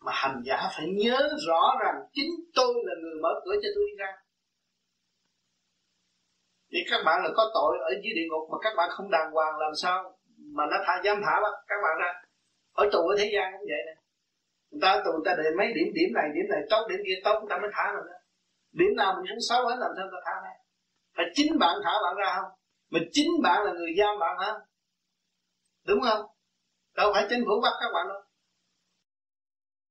Mà 0.00 0.12
hành 0.14 0.42
giả 0.46 0.70
phải 0.76 0.86
nhớ 0.86 1.28
rõ 1.46 1.76
rằng 1.80 1.94
chính 2.12 2.30
tôi 2.54 2.74
là 2.84 2.94
người 3.02 3.20
mở 3.22 3.28
cửa 3.44 3.54
cho 3.62 3.68
tôi 3.74 3.84
đi 3.90 3.96
ra 3.98 4.12
thì 6.76 6.82
các 6.90 7.00
bạn 7.06 7.16
là 7.24 7.30
có 7.36 7.44
tội 7.54 7.72
ở 7.90 7.90
dưới 8.02 8.12
địa 8.18 8.28
ngục 8.28 8.44
mà 8.52 8.58
các 8.64 8.72
bạn 8.76 8.88
không 8.90 9.10
đàng 9.10 9.30
hoàng 9.32 9.54
làm 9.58 9.72
sao 9.82 9.96
mà 10.56 10.64
nó 10.70 10.76
thả 10.86 10.94
dám 11.04 11.16
thả 11.24 11.34
các 11.66 11.78
bạn 11.84 11.94
ra? 12.02 12.10
Ở 12.72 12.84
tù 12.92 12.98
ở 12.98 13.14
thế 13.18 13.30
gian 13.34 13.52
cũng 13.52 13.66
vậy 13.70 13.82
nè. 13.86 13.94
Người 14.70 14.80
ta 14.82 15.02
tù 15.04 15.10
người 15.12 15.26
ta 15.26 15.32
để 15.38 15.50
mấy 15.58 15.66
điểm 15.76 15.88
điểm 15.94 16.10
này 16.14 16.28
điểm 16.34 16.46
này, 16.52 16.60
tốt 16.70 16.86
điểm 16.90 17.00
kia, 17.06 17.18
tốt 17.24 17.36
người 17.38 17.50
ta 17.50 17.56
mới 17.62 17.70
thả 17.74 17.84
mình 17.96 18.06
ra 18.10 18.18
điểm 18.78 18.96
nào 18.96 19.14
mình 19.16 19.26
cũng 19.28 19.46
xấu 19.48 19.66
hết, 19.68 19.76
làm 19.78 19.90
sao 19.96 20.06
ta 20.12 20.18
thả 20.26 20.34
ra? 20.44 20.54
Phải 21.16 21.26
chính 21.34 21.58
bạn 21.58 21.76
thả 21.84 21.92
bạn 22.04 22.14
ra 22.16 22.34
không? 22.36 22.50
Mà 22.90 23.00
chính 23.12 23.30
bạn 23.42 23.64
là 23.64 23.72
người 23.72 23.92
giam 23.98 24.18
bạn 24.18 24.38
hả? 24.38 24.52
Đúng 25.86 26.00
không? 26.08 26.26
Đâu 26.96 27.10
phải 27.14 27.26
chính 27.28 27.42
phủ 27.46 27.60
bắt 27.62 27.72
các 27.80 27.90
bạn 27.94 28.08
đâu. 28.08 28.20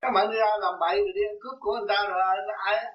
Các 0.01 0.11
bạn 0.15 0.31
đi 0.31 0.37
ra 0.37 0.51
làm 0.61 0.73
bậy 0.79 0.95
rồi 0.97 1.11
đi 1.15 1.21
ăn 1.29 1.35
cướp 1.41 1.57
của 1.59 1.71
người 1.71 1.87
ta 1.89 2.07
rồi 2.09 2.21
ai 2.65 2.85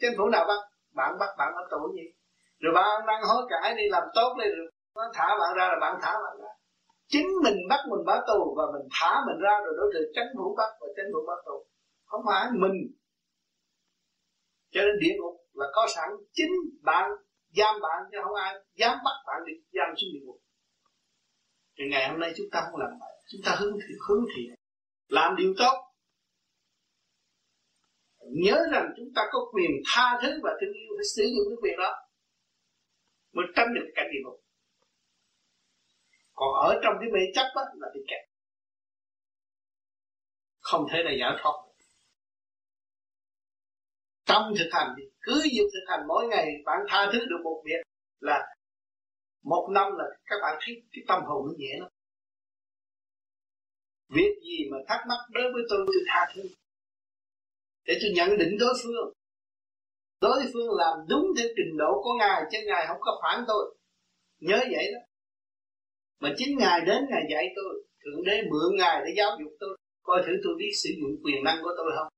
chính 0.00 0.14
phủ 0.18 0.28
nào 0.28 0.44
bắt? 0.48 0.60
Bạn 0.94 1.18
bắt 1.20 1.28
bạn 1.38 1.52
ở 1.54 1.62
tù 1.70 1.92
gì? 1.94 2.19
Rồi 2.60 2.72
bạn 2.74 3.06
đang 3.06 3.22
hối 3.28 3.42
cải 3.50 3.74
đi 3.74 3.82
làm 3.88 4.02
tốt 4.14 4.30
đi, 4.40 4.48
rồi 4.56 4.66
nó 4.96 5.02
thả 5.14 5.26
bạn 5.40 5.50
ra 5.58 5.64
là 5.72 5.76
bạn 5.80 5.94
thả 6.02 6.12
bạn 6.12 6.34
ra. 6.42 6.52
Chính 7.08 7.28
mình 7.44 7.58
bắt 7.68 7.80
mình 7.90 8.06
báo 8.06 8.20
tù 8.28 8.54
và 8.58 8.64
mình 8.72 8.88
thả 8.96 9.12
mình 9.26 9.38
ra 9.44 9.54
rồi 9.64 9.74
đối 9.76 9.90
tượng 9.94 10.12
tránh 10.14 10.30
phủ 10.36 10.54
bắt 10.58 10.70
và 10.80 10.86
tránh 10.96 11.06
phủ 11.12 11.20
bắt 11.26 11.38
tù. 11.46 11.66
Không 12.04 12.22
phải 12.26 12.50
mình. 12.52 12.76
Cho 14.72 14.80
nên 14.80 14.94
địa 15.00 15.14
ngục 15.18 15.36
là 15.52 15.66
có 15.72 15.86
sẵn 15.94 16.08
chính 16.32 16.52
bạn, 16.82 17.10
giam 17.56 17.74
bạn 17.82 17.98
chứ 18.12 18.18
không 18.24 18.34
ai 18.34 18.54
dám 18.74 18.98
bắt 19.04 19.16
bạn 19.26 19.40
đi, 19.46 19.52
giam 19.72 19.88
xuống 19.96 20.10
địa 20.12 20.20
ngục. 20.26 20.38
Thì 21.78 21.84
ngày 21.90 22.08
hôm 22.08 22.20
nay 22.20 22.32
chúng 22.36 22.46
ta 22.52 22.60
không 22.64 22.80
làm 22.80 22.90
vậy. 23.00 23.14
Chúng 23.30 23.40
ta 23.46 23.56
hướng 23.60 23.72
thiện 23.72 23.98
hướng 24.08 24.24
thiện. 24.36 24.54
Làm 25.08 25.36
điều 25.36 25.54
tốt. 25.58 25.76
Nhớ 28.44 28.56
rằng 28.72 28.86
chúng 28.96 29.08
ta 29.14 29.22
có 29.32 29.38
quyền 29.52 29.70
tha 29.94 30.18
thứ 30.22 30.28
và 30.42 30.50
thương 30.60 30.72
yêu, 30.72 30.90
phải 30.96 31.04
sử 31.16 31.22
dụng 31.22 31.46
cái 31.48 31.58
quyền 31.62 31.78
đó 31.78 31.96
mới 33.32 33.46
tránh 33.56 33.74
được 33.74 33.86
cảnh 33.94 34.06
địa 34.12 34.18
ngục. 34.24 34.40
Còn 36.32 36.48
ở 36.54 36.80
trong 36.82 36.94
cái 37.00 37.10
mê 37.12 37.20
chấp 37.34 37.46
á, 37.54 37.62
là 37.74 37.88
bị 37.94 38.00
kẹt. 38.08 38.20
Không 40.60 40.86
thể 40.92 41.02
nào 41.04 41.14
giải 41.20 41.32
thoát 41.42 41.70
trong 44.30 44.52
thực 44.58 44.68
hành 44.72 44.94
thì 44.96 45.02
cứ 45.20 45.40
việc 45.44 45.66
thực 45.72 45.84
hành 45.88 46.00
mỗi 46.08 46.26
ngày 46.26 46.46
bạn 46.64 46.78
tha 46.88 47.10
thứ 47.12 47.18
được 47.18 47.40
một 47.44 47.62
việc 47.64 47.82
là 48.20 48.46
một 49.42 49.68
năm 49.74 49.86
là 49.98 50.04
các 50.24 50.36
bạn 50.42 50.58
thấy 50.60 50.82
cái 50.92 51.04
tâm 51.08 51.22
hồn 51.24 51.46
nó 51.46 51.52
nhẹ 51.58 51.72
lắm. 51.80 51.88
Việc 54.08 54.34
gì 54.42 54.68
mà 54.70 54.78
thắc 54.88 55.00
mắc 55.08 55.18
đối 55.30 55.52
với 55.52 55.62
tôi 55.70 55.78
tôi 55.86 56.02
tha 56.06 56.32
thứ. 56.34 56.42
Để 57.84 57.98
tôi 58.02 58.10
nhận 58.14 58.38
định 58.38 58.58
đối 58.60 58.74
phương 58.82 59.12
đối 60.20 60.40
phương 60.52 60.70
làm 60.76 60.98
đúng 61.08 61.24
theo 61.36 61.48
trình 61.56 61.76
độ 61.78 62.02
của 62.02 62.14
ngài, 62.18 62.42
chứ 62.50 62.58
ngài 62.66 62.86
không 62.86 63.00
có 63.00 63.20
phản 63.22 63.44
tôi. 63.48 63.76
Nhớ 64.40 64.58
vậy 64.70 64.92
đó. 64.92 65.00
Mà 66.20 66.34
chính 66.36 66.58
ngài 66.58 66.80
đến 66.80 67.06
ngài 67.10 67.22
dạy 67.32 67.44
tôi, 67.56 67.84
thượng 68.04 68.24
đế 68.24 68.42
mượn 68.50 68.76
ngài 68.78 69.00
để 69.04 69.14
giáo 69.16 69.30
dục 69.40 69.52
tôi. 69.60 69.76
Coi 70.02 70.22
thử 70.26 70.32
tôi 70.44 70.54
biết 70.58 70.72
sử 70.82 70.90
dụng 71.00 71.10
quyền 71.24 71.44
năng 71.44 71.58
của 71.62 71.70
tôi 71.76 71.92
không? 71.98 72.08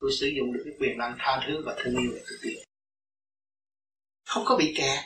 Tôi 0.00 0.10
sử 0.20 0.26
dụng 0.36 0.52
được 0.52 0.62
cái 0.64 0.74
quyền 0.80 0.98
năng 0.98 1.16
tha 1.18 1.44
thứ 1.46 1.62
và 1.64 1.76
thương 1.78 1.94
yêu 1.96 2.10
thực 2.26 2.36
tiễn 2.42 2.62
không 4.32 4.44
có 4.46 4.56
bị 4.56 4.74
kẹt. 4.76 4.98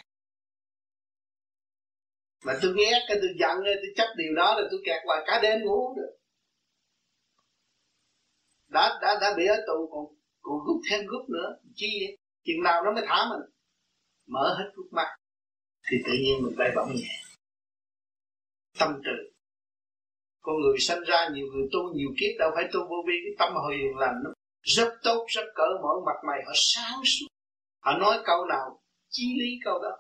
Mà 2.44 2.58
tôi 2.62 2.74
ghét 2.76 3.00
cái 3.08 3.16
tôi 3.20 3.30
giận 3.40 3.58
tôi 3.64 3.92
chấp 3.96 4.06
điều 4.16 4.34
đó 4.34 4.54
là 4.60 4.68
tôi 4.70 4.80
kẹt 4.86 5.02
hoài, 5.06 5.24
cả 5.26 5.40
đêm 5.42 5.60
ngủ 5.64 5.94
được. 5.96 6.16
Đã 8.68 8.98
đã 9.02 9.18
đã 9.20 9.34
bị 9.36 9.46
ở 9.46 9.56
tù 9.66 9.88
còn 9.92 10.15
còn 10.46 10.58
rút 10.66 10.80
thêm 10.90 11.06
rút 11.06 11.24
nữa 11.28 11.48
chi 11.74 11.90
vậy 12.00 12.16
chừng 12.44 12.62
nào 12.62 12.82
nó 12.84 12.92
mới 12.92 13.04
thả 13.06 13.18
mình, 13.30 13.50
mở 14.26 14.54
hết 14.58 14.70
rút 14.74 14.88
mắt, 14.90 15.08
thì 15.86 15.96
tự 16.06 16.12
nhiên 16.12 16.42
mình 16.42 16.54
bay 16.58 16.70
bổng 16.76 16.94
nhẹ. 16.94 17.14
Tâm 18.78 19.00
trừ 19.04 19.16
con 20.40 20.56
người 20.60 20.78
sinh 20.78 21.02
ra 21.06 21.28
nhiều 21.34 21.46
người 21.52 21.68
tu 21.72 21.80
nhiều 21.94 22.08
kiếp, 22.20 22.38
đâu 22.38 22.50
phải 22.54 22.64
tu 22.72 22.80
vô 22.80 22.96
vi, 23.06 23.14
cái 23.24 23.34
tâm 23.38 23.54
hồi 23.54 23.76
hiền 23.76 23.96
lành 23.96 24.14
nó 24.24 24.30
rất 24.62 24.90
tốt, 25.02 25.24
rất 25.28 25.46
cỡ 25.54 25.68
mở 25.82 25.92
mặt 26.06 26.18
mày 26.26 26.38
họ 26.46 26.52
sáng 26.54 27.00
suốt. 27.04 27.26
Họ 27.84 27.98
nói 27.98 28.22
câu 28.24 28.44
nào 28.44 28.80
chí 29.10 29.24
lý 29.40 29.50
câu 29.64 29.78
đó. 29.82 29.96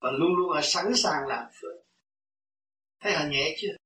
Và 0.00 0.10
luôn 0.10 0.36
luôn 0.36 0.48
họ 0.54 0.60
sẵn 0.62 0.84
sàng 0.94 1.26
làm 1.28 1.44
phước. 1.60 1.84
Thấy 3.00 3.12
họ 3.12 3.24
nhẹ 3.30 3.56
chưa? 3.60 3.79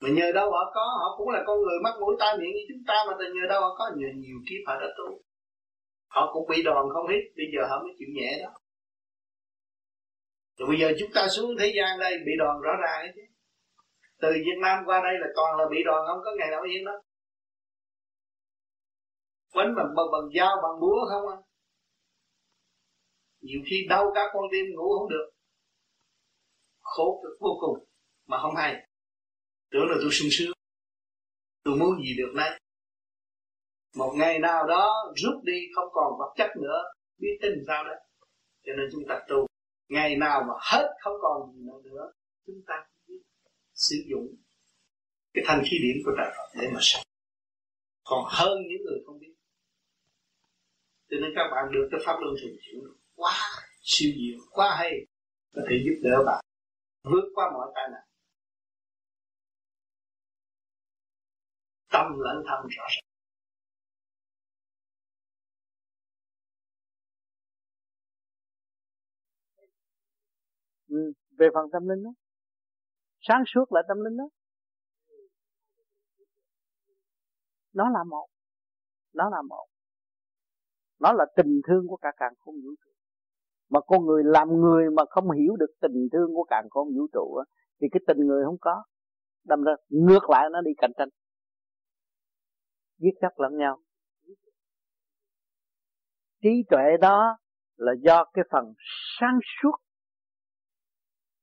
Mà 0.00 0.08
nhờ 0.16 0.32
đâu 0.34 0.50
họ 0.50 0.62
có 0.74 0.84
họ 1.00 1.08
cũng 1.18 1.28
là 1.28 1.42
con 1.46 1.58
người 1.62 1.78
mắt 1.84 1.94
mũi 2.00 2.16
tai 2.18 2.38
miệng 2.38 2.52
như 2.54 2.62
chúng 2.68 2.82
ta 2.86 2.96
mà 3.06 3.12
từ 3.18 3.24
nhờ 3.34 3.44
đâu 3.48 3.60
họ 3.60 3.74
có? 3.78 3.84
Nhờ 3.96 4.08
nhiều 4.16 4.38
kiếp 4.48 4.60
họ 4.66 4.74
đã 4.80 4.86
tu. 4.98 5.08
Họ 6.14 6.30
cũng 6.32 6.48
bị 6.50 6.62
đòn 6.62 6.84
không 6.92 7.06
hết 7.06 7.22
bây 7.36 7.46
giờ 7.54 7.66
họ 7.70 7.76
mới 7.82 7.92
chịu 7.98 8.08
nhẹ 8.16 8.30
đó. 8.42 8.50
Rồi 10.58 10.68
bây 10.68 10.78
giờ 10.80 10.88
chúng 10.98 11.10
ta 11.14 11.28
xuống 11.28 11.50
thế 11.58 11.72
gian 11.76 11.98
đây 11.98 12.12
bị 12.26 12.32
đòn 12.38 12.60
rõ 12.60 12.72
ràng 12.82 13.12
chứ. 13.14 13.22
Từ 14.20 14.28
Việt 14.34 14.58
Nam 14.62 14.78
qua 14.86 15.00
đây 15.04 15.14
là 15.20 15.26
toàn 15.36 15.56
là 15.58 15.64
bị 15.70 15.78
đòn 15.84 16.06
không 16.06 16.20
có 16.24 16.30
ngày 16.38 16.50
nào 16.50 16.62
yên 16.62 16.84
đó. 16.84 16.92
Quấn 19.54 19.66
bằng 19.76 19.90
bằng, 19.96 20.06
bằng 20.12 20.28
dao 20.36 20.56
bằng 20.62 20.80
búa 20.80 20.98
không 21.10 21.28
à. 21.28 21.38
Nhiều 23.40 23.60
khi 23.70 23.86
đau 23.88 24.04
các 24.14 24.30
con 24.32 24.42
tim 24.52 24.64
ngủ 24.74 24.98
không 24.98 25.08
được. 25.08 25.30
Khổ 26.80 27.20
cực 27.22 27.40
vô 27.40 27.50
cùng 27.60 27.84
mà 28.26 28.38
không 28.42 28.56
hay 28.56 28.86
tưởng 29.70 29.86
là 29.90 29.96
tôi 30.00 30.10
sung 30.12 30.28
sướng 30.30 30.52
tôi 31.64 31.76
muốn 31.76 32.02
gì 32.02 32.16
được 32.18 32.32
nấy 32.34 32.58
một 33.94 34.12
ngày 34.16 34.38
nào 34.38 34.66
đó, 34.66 35.12
rút 35.16 35.44
đi, 35.44 35.58
không 35.74 35.88
còn 35.92 36.18
vật 36.18 36.34
chất 36.36 36.50
nữa. 36.56 36.82
Biết 37.18 37.38
tin 37.42 37.52
sao 37.66 37.84
đấy? 37.84 37.96
Cho 38.66 38.72
nên 38.76 38.88
chúng 38.92 39.02
ta 39.08 39.20
tu. 39.28 39.46
Ngày 39.88 40.16
nào 40.16 40.42
mà 40.48 40.54
hết, 40.60 40.88
không 41.00 41.14
còn 41.22 41.52
gì 41.52 41.60
nữa 41.62 41.80
nữa, 41.84 42.12
chúng 42.46 42.60
ta 42.66 42.86
biết 43.08 43.22
sử 43.74 43.96
dụng 44.10 44.26
cái 45.34 45.44
thanh 45.46 45.62
khí 45.64 45.76
điển 45.82 46.02
của 46.04 46.12
trời 46.16 46.30
Phật 46.36 46.60
để 46.60 46.70
mà 46.74 46.78
sống. 46.82 47.02
Còn 48.04 48.24
hơn 48.28 48.58
những 48.68 48.82
người 48.84 48.98
không 49.06 49.18
biết. 49.18 49.34
Cho 51.10 51.16
nên 51.20 51.30
các 51.34 51.48
bạn 51.50 51.64
được 51.72 51.88
cái 51.90 52.00
pháp 52.06 52.16
luân 52.20 52.34
thường 52.42 52.56
chuyển 52.60 52.80
quá 53.14 53.34
siêu 53.82 54.10
diệu 54.16 54.38
quá 54.50 54.76
hay. 54.78 54.90
Có 55.54 55.62
thể 55.70 55.76
giúp 55.84 56.00
đỡ 56.02 56.22
bạn 56.26 56.44
vượt 57.04 57.24
qua 57.34 57.50
mọi 57.54 57.72
tai 57.74 57.84
nạn. 57.92 58.02
Tâm 61.94 62.06
lẫn 62.18 62.36
thân 62.48 62.66
rõ 62.76 62.84
ràng 62.88 63.04
ừ, 70.88 71.12
về 71.38 71.48
phần 71.54 71.66
tâm 71.72 71.88
linh 71.88 72.02
đó. 72.04 72.10
Sáng 73.20 73.42
suốt 73.46 73.72
là 73.72 73.82
tâm 73.88 73.96
linh 74.04 74.16
đó. 74.16 74.24
Nó 77.72 77.90
là 77.90 78.04
một. 78.04 78.26
Nó 79.14 79.30
là 79.30 79.42
một. 79.42 79.66
Nó 81.00 81.12
là 81.12 81.26
tình 81.36 81.60
thương 81.68 81.88
của 81.88 81.96
cả 81.96 82.12
càng 82.16 82.32
không 82.38 82.54
vũ 82.54 82.70
trụ. 82.84 82.90
Mà 83.70 83.80
con 83.86 84.06
người 84.06 84.22
làm 84.24 84.48
người 84.48 84.90
mà 84.90 85.02
không 85.10 85.30
hiểu 85.30 85.56
được 85.56 85.70
tình 85.80 86.08
thương 86.12 86.34
của 86.34 86.44
càng 86.44 86.66
không 86.70 86.88
vũ 86.96 87.06
trụ 87.12 87.36
á, 87.36 87.44
thì 87.80 87.86
cái 87.92 88.00
tình 88.06 88.26
người 88.26 88.44
không 88.44 88.58
có. 88.60 88.84
Đâm 89.44 89.62
ra 89.62 89.72
ngược 89.88 90.30
lại 90.30 90.48
nó 90.52 90.60
đi 90.60 90.70
cạnh 90.78 90.92
tranh 90.96 91.08
giết 92.98 93.14
chóc 93.20 93.32
lẫn 93.36 93.56
nhau. 93.56 93.78
Trí 96.42 96.64
tuệ 96.70 96.96
đó 97.00 97.38
là 97.76 97.92
do 98.00 98.24
cái 98.24 98.44
phần 98.50 98.74
sáng 99.20 99.38
suốt 99.42 99.76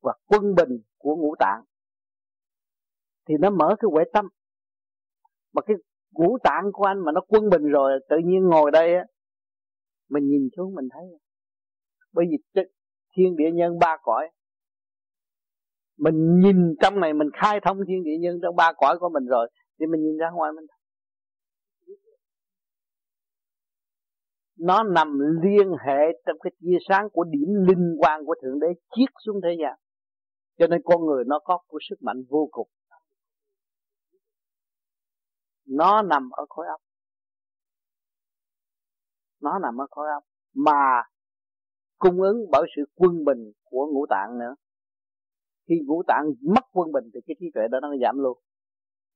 và 0.01 0.13
quân 0.25 0.55
bình 0.55 0.81
của 0.97 1.15
ngũ 1.15 1.35
tạng. 1.39 1.63
Thì 3.27 3.35
nó 3.39 3.49
mở 3.49 3.75
cái 3.80 3.89
huệ 3.91 4.03
tâm. 4.13 4.25
Mà 5.53 5.61
cái 5.65 5.75
ngũ 6.11 6.38
tạng 6.43 6.63
của 6.73 6.83
anh 6.83 6.99
mà 7.05 7.11
nó 7.11 7.21
quân 7.27 7.49
bình 7.49 7.63
rồi, 7.63 7.99
tự 8.09 8.17
nhiên 8.25 8.43
ngồi 8.43 8.71
đây 8.71 8.95
á, 8.95 9.03
mình 10.09 10.27
nhìn 10.27 10.49
xuống 10.57 10.75
mình 10.75 10.89
thấy. 10.93 11.03
Bởi 12.13 12.25
vì 12.30 12.61
thiên 13.17 13.35
địa 13.35 13.51
nhân 13.53 13.80
ba 13.80 13.97
cõi. 14.01 14.30
Mình 15.97 16.39
nhìn 16.39 16.75
trong 16.81 16.99
này 16.99 17.13
mình 17.13 17.27
khai 17.41 17.59
thông 17.65 17.77
thiên 17.88 18.03
địa 18.03 18.17
nhân 18.19 18.39
trong 18.41 18.55
ba 18.55 18.73
cõi 18.77 18.97
của 18.99 19.09
mình 19.09 19.25
rồi, 19.25 19.51
thì 19.80 19.85
mình 19.85 20.01
nhìn 20.01 20.17
ra 20.17 20.30
ngoài 20.33 20.51
mình 20.55 20.65
nó 24.61 24.83
nằm 24.83 25.19
liên 25.19 25.72
hệ 25.85 25.99
trong 26.25 26.38
cái 26.40 26.51
tia 26.59 26.77
sáng 26.90 27.09
của 27.09 27.23
điểm 27.23 27.49
linh 27.67 27.95
quang 27.99 28.25
của 28.25 28.35
thượng 28.41 28.59
đế 28.59 28.67
chiết 28.95 29.09
xuống 29.25 29.41
thế 29.43 29.49
gian. 29.61 29.80
Cho 30.57 30.67
nên 30.67 30.81
con 30.85 31.06
người 31.06 31.23
nó 31.27 31.40
có 31.40 31.59
của 31.67 31.80
sức 31.90 31.95
mạnh 32.01 32.23
vô 32.30 32.48
cùng. 32.51 32.67
Nó 35.65 36.01
nằm 36.01 36.30
ở 36.31 36.45
khối 36.49 36.67
óc. 36.67 36.81
Nó 39.41 39.59
nằm 39.59 39.81
ở 39.81 39.85
khối 39.91 40.07
óc. 40.15 40.23
Mà 40.53 41.03
cung 41.98 42.22
ứng 42.22 42.38
bởi 42.51 42.67
sự 42.75 42.81
quân 42.95 43.25
bình 43.25 43.51
của 43.64 43.88
ngũ 43.93 44.06
tạng 44.09 44.40
nữa. 44.40 44.56
Khi 45.67 45.75
ngũ 45.85 46.03
tạng 46.07 46.25
mất 46.56 46.64
quân 46.72 46.91
bình 46.91 47.03
thì 47.14 47.19
cái 47.27 47.35
trí 47.40 47.45
tuệ 47.53 47.64
đó 47.72 47.80
nó 47.81 47.93
giảm 48.01 48.19
luôn. 48.19 48.38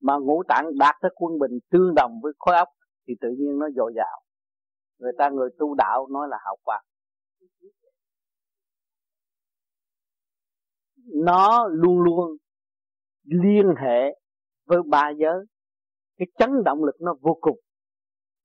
Mà 0.02 0.14
ngũ 0.18 0.44
tạng 0.48 0.66
đạt 0.80 0.96
tới 1.02 1.12
quân 1.16 1.40
bình 1.40 1.60
tương 1.72 1.96
đồng 1.96 2.12
với 2.24 2.34
khối 2.38 2.56
óc 2.56 2.68
thì 3.08 3.14
tự 3.22 3.30
nhiên 3.38 3.60
nó 3.60 3.68
dồi 3.76 3.94
dào 3.96 4.25
người 4.98 5.12
ta 5.18 5.30
người 5.30 5.50
tu 5.60 5.76
đạo 5.76 6.08
nói 6.08 6.28
là 6.30 6.38
hào 6.46 6.58
quang. 6.64 6.84
Nó 11.06 11.68
luôn 11.68 12.00
luôn 12.00 12.38
liên 13.24 13.74
hệ 13.82 14.20
với 14.66 14.80
ba 14.90 15.10
giới. 15.10 15.46
Cái 16.18 16.28
chấn 16.38 16.50
động 16.66 16.84
lực 16.84 16.96
nó 17.02 17.16
vô 17.22 17.38
cùng. 17.42 17.60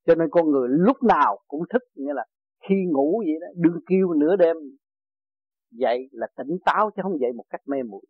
Cho 0.07 0.15
nên 0.15 0.29
con 0.31 0.51
người 0.51 0.69
lúc 0.70 1.03
nào 1.03 1.39
cũng 1.49 1.62
thức, 1.73 1.83
nghĩa 1.95 2.12
là 2.15 2.27
khi 2.69 2.75
ngủ 2.93 3.23
vậy 3.27 3.35
đó, 3.41 3.47
đừng 3.55 3.81
kêu 3.87 4.12
nửa 4.12 4.37
đêm. 4.37 4.57
Dậy 5.70 6.09
là 6.12 6.27
tỉnh 6.37 6.59
táo 6.65 6.91
chứ 6.97 7.03
không 7.03 7.20
dậy 7.20 7.33
một 7.33 7.45
cách 7.51 7.61
mê 7.67 7.83
muội. 7.83 8.03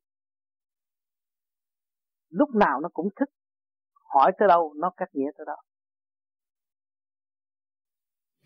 Lúc 2.28 2.49
nào 2.55 2.81
nó 2.81 2.89
cũng 2.93 3.09
thức, 3.17 3.28
hỏi 4.15 4.33
tới 4.39 4.49
đâu 4.49 4.75
nó 4.77 4.93
cách 4.97 5.09
nghĩa 5.12 5.31
tới 5.39 5.44
đó 5.47 5.57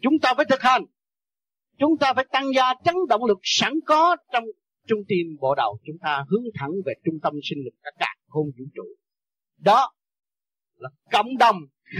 chúng 0.01 0.19
ta 0.23 0.35
phải 0.37 0.45
thực 0.51 0.61
hành. 0.61 0.85
Chúng 1.79 1.99
ta 2.01 2.13
phải 2.15 2.25
tăng 2.33 2.45
gia 2.57 2.75
chấn 2.85 2.95
động 3.09 3.25
lực 3.25 3.39
sẵn 3.43 3.73
có 3.87 4.17
trong 4.33 4.45
trung 4.87 5.01
tim 5.09 5.27
bộ 5.41 5.55
đầu 5.55 5.79
chúng 5.87 5.97
ta 6.01 6.25
hướng 6.29 6.45
thẳng 6.55 6.71
về 6.87 6.93
trung 7.05 7.15
tâm 7.23 7.33
sinh 7.43 7.59
lực 7.65 7.75
cả 7.83 7.91
cả 7.99 8.15
không 8.27 8.47
vũ 8.47 8.65
trụ. 8.75 8.85
Đó 9.59 9.93
là 10.77 10.89
cộng 11.13 11.37
đồng 11.39 11.57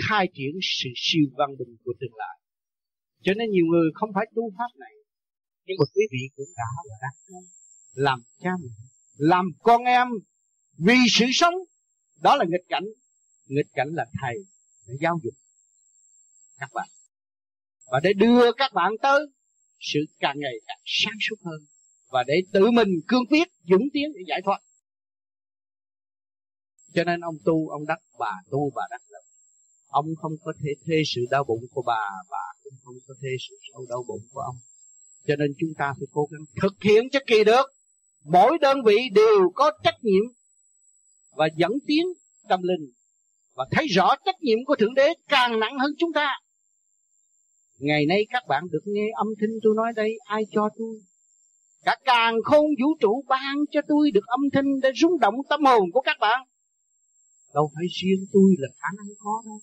khai 0.09 0.29
triển 0.35 0.53
sự 0.63 0.89
siêu 0.97 1.25
văn 1.37 1.51
minh 1.59 1.77
của 1.85 1.93
tương 2.01 2.17
lai. 2.17 2.39
Cho 3.23 3.33
nên 3.35 3.51
nhiều 3.51 3.65
người 3.67 3.91
không 3.95 4.11
phải 4.15 4.27
tu 4.35 4.43
pháp 4.59 4.79
này. 4.79 4.93
Nhưng 5.67 5.77
mà 5.79 5.85
quý 5.95 6.03
vị 6.13 6.19
cũng 6.37 6.49
đã 6.57 6.65
là 6.85 6.95
đang 7.01 7.43
làm 7.93 8.23
cha 8.39 8.51
mẹ, 8.63 8.69
làm 9.17 9.45
con 9.59 9.85
em 9.85 10.09
vì 10.79 10.97
sự 11.11 11.27
sống. 11.33 11.55
Đó 12.23 12.37
là 12.37 12.45
nghịch 12.49 12.69
cảnh. 12.69 12.85
Nghịch 13.47 13.71
cảnh 13.73 13.89
là 13.93 14.07
thầy 14.21 14.35
để 14.87 14.95
giáo 15.01 15.19
dục 15.25 15.35
các 16.59 16.71
bạn 16.75 16.89
và 17.87 18.01
để 18.03 18.13
đưa 18.13 18.53
các 18.53 18.73
bạn 18.75 18.93
tới 19.03 19.21
sự 19.81 20.01
càng 20.21 20.37
ngày 20.39 20.55
càng 20.67 20.79
sáng 20.85 21.15
suốt 21.29 21.37
hơn. 21.45 21.61
Và 22.11 22.25
để 22.27 22.35
tự 22.53 22.71
mình 22.71 22.89
cương 23.09 23.27
quyết, 23.27 23.49
dũng 23.71 23.89
tiến 23.93 24.13
để 24.15 24.21
giải 24.29 24.41
thoát. 24.45 24.59
Cho 26.95 27.05
nên 27.05 27.21
ông 27.21 27.37
tu, 27.45 27.69
ông 27.69 27.87
đắc, 27.87 27.99
bà 28.19 28.33
tu, 28.51 28.71
bà 28.75 28.83
đắc 28.91 29.03
là 29.09 29.19
ông 29.89 30.07
không 30.23 30.33
có 30.45 30.53
thể 30.63 30.71
thê 30.87 31.03
sự 31.15 31.21
đau 31.31 31.45
bụng 31.45 31.65
của 31.71 31.83
bà 31.87 32.11
bà 32.31 32.45
cũng 32.63 32.73
không 32.85 32.95
có 33.09 33.15
thê 33.23 33.29
sự 33.49 33.57
sâu 33.73 33.87
đau 33.89 34.05
bụng 34.09 34.23
của 34.33 34.41
ông. 34.41 34.57
Cho 35.27 35.37
nên 35.37 35.51
chúng 35.59 35.71
ta 35.79 35.95
phải 35.99 36.07
cố 36.13 36.29
gắng 36.31 36.45
thực 36.63 36.83
hiện 36.83 37.11
cho 37.13 37.21
kỳ 37.27 37.45
được. 37.45 37.67
Mỗi 38.25 38.59
đơn 38.61 38.79
vị 38.87 38.97
đều 39.15 39.51
có 39.55 39.71
trách 39.85 39.97
nhiệm 40.03 40.25
và 41.37 41.49
dẫn 41.57 41.73
tiến 41.87 42.07
tâm 42.49 42.61
linh. 42.63 42.93
Và 43.55 43.67
thấy 43.71 43.87
rõ 43.87 44.17
trách 44.25 44.41
nhiệm 44.41 44.59
của 44.67 44.77
thượng 44.77 44.95
đế 44.95 45.15
càng 45.29 45.61
nặng 45.61 45.79
hơn 45.79 45.91
chúng 45.99 46.13
ta 46.13 46.29
ngày 47.85 48.07
nay 48.07 48.27
các 48.31 48.43
bạn 48.49 48.65
được 48.71 48.83
nghe 48.85 49.07
âm 49.15 49.27
thanh 49.41 49.51
tôi 49.63 49.75
nói 49.77 49.93
đây, 49.97 50.19
ai 50.25 50.43
cho 50.51 50.69
tôi? 50.79 51.01
Cả 51.85 51.97
càng 52.05 52.35
khôn 52.45 52.67
vũ 52.81 52.89
trụ 53.01 53.25
ban 53.29 53.57
cho 53.71 53.81
tôi 53.89 54.11
được 54.11 54.27
âm 54.27 54.41
thanh 54.53 54.81
để 54.83 54.91
rung 55.01 55.19
động 55.21 55.35
tâm 55.49 55.65
hồn 55.65 55.91
của 55.93 56.01
các 56.01 56.17
bạn. 56.21 56.47
Đâu 57.55 57.71
phải 57.75 57.85
riêng 58.01 58.27
tôi 58.33 58.55
là 58.59 58.69
khả 58.81 58.89
năng 58.97 59.07
có 59.19 59.43
đâu. 59.45 59.61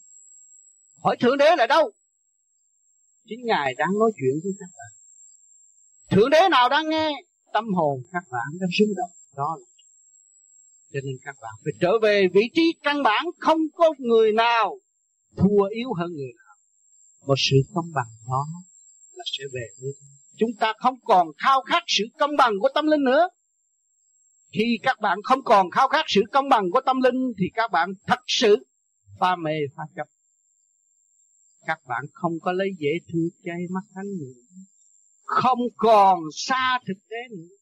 Hỏi 1.03 1.17
thượng 1.19 1.37
đế 1.37 1.55
là 1.57 1.67
đâu? 1.67 1.91
Chính 3.25 3.39
ngài 3.45 3.73
đang 3.77 3.99
nói 3.99 4.11
chuyện 4.17 4.39
với 4.43 4.51
các 4.59 4.69
bạn. 4.77 4.91
Thượng 6.09 6.29
đế 6.29 6.49
nào 6.51 6.69
đang 6.69 6.89
nghe? 6.89 7.11
Tâm 7.53 7.73
hồn 7.73 8.01
các 8.11 8.23
bạn 8.31 8.59
đang 8.59 8.69
rung 8.79 8.95
động. 8.97 9.11
Đó 9.35 9.57
là 9.59 9.65
cho 10.93 10.99
nên 11.03 11.17
các 11.25 11.35
bạn 11.41 11.51
phải 11.63 11.73
trở 11.81 11.99
về 12.01 12.27
vị 12.33 12.41
trí 12.55 12.73
căn 12.83 13.03
bản, 13.03 13.25
không 13.39 13.59
có 13.73 13.93
người 13.97 14.31
nào 14.31 14.77
thua 15.37 15.63
yếu 15.75 15.93
hơn 15.93 16.11
người 16.11 16.33
nào 16.37 16.40
một 17.25 17.35
sự 17.37 17.57
công 17.73 17.85
bằng 17.93 18.07
đó 18.27 18.45
là 19.13 19.23
sẽ 19.37 19.43
về 19.53 19.67
với 19.81 19.91
chúng 20.37 20.49
ta 20.59 20.73
không 20.77 20.95
còn 21.03 21.27
khao 21.37 21.61
khát 21.61 21.83
sự 21.87 22.03
công 22.19 22.31
bằng 22.37 22.53
của 22.61 22.69
tâm 22.75 22.87
linh 22.87 23.03
nữa. 23.03 23.27
Khi 24.53 24.79
các 24.83 24.99
bạn 24.99 25.17
không 25.23 25.43
còn 25.43 25.69
khao 25.69 25.87
khát 25.87 26.05
sự 26.07 26.21
công 26.31 26.49
bằng 26.49 26.71
của 26.71 26.81
tâm 26.85 27.01
linh, 27.01 27.33
thì 27.39 27.45
các 27.53 27.71
bạn 27.71 27.89
thật 28.07 28.19
sự 28.27 28.67
pha 29.19 29.35
mê, 29.35 29.53
pha 29.75 29.83
chấp. 29.95 30.07
Các 31.65 31.79
bạn 31.87 32.03
không 32.13 32.33
có 32.41 32.51
lấy 32.51 32.67
dễ 32.79 32.91
thương 33.13 33.29
chay 33.43 33.59
mắt 33.69 33.83
thánh 33.95 34.07
nữa 34.19 34.41
không 35.31 35.59
còn 35.77 36.19
xa 36.33 36.79
thực 36.87 36.97
tế 37.09 37.17
nữa. 37.31 37.55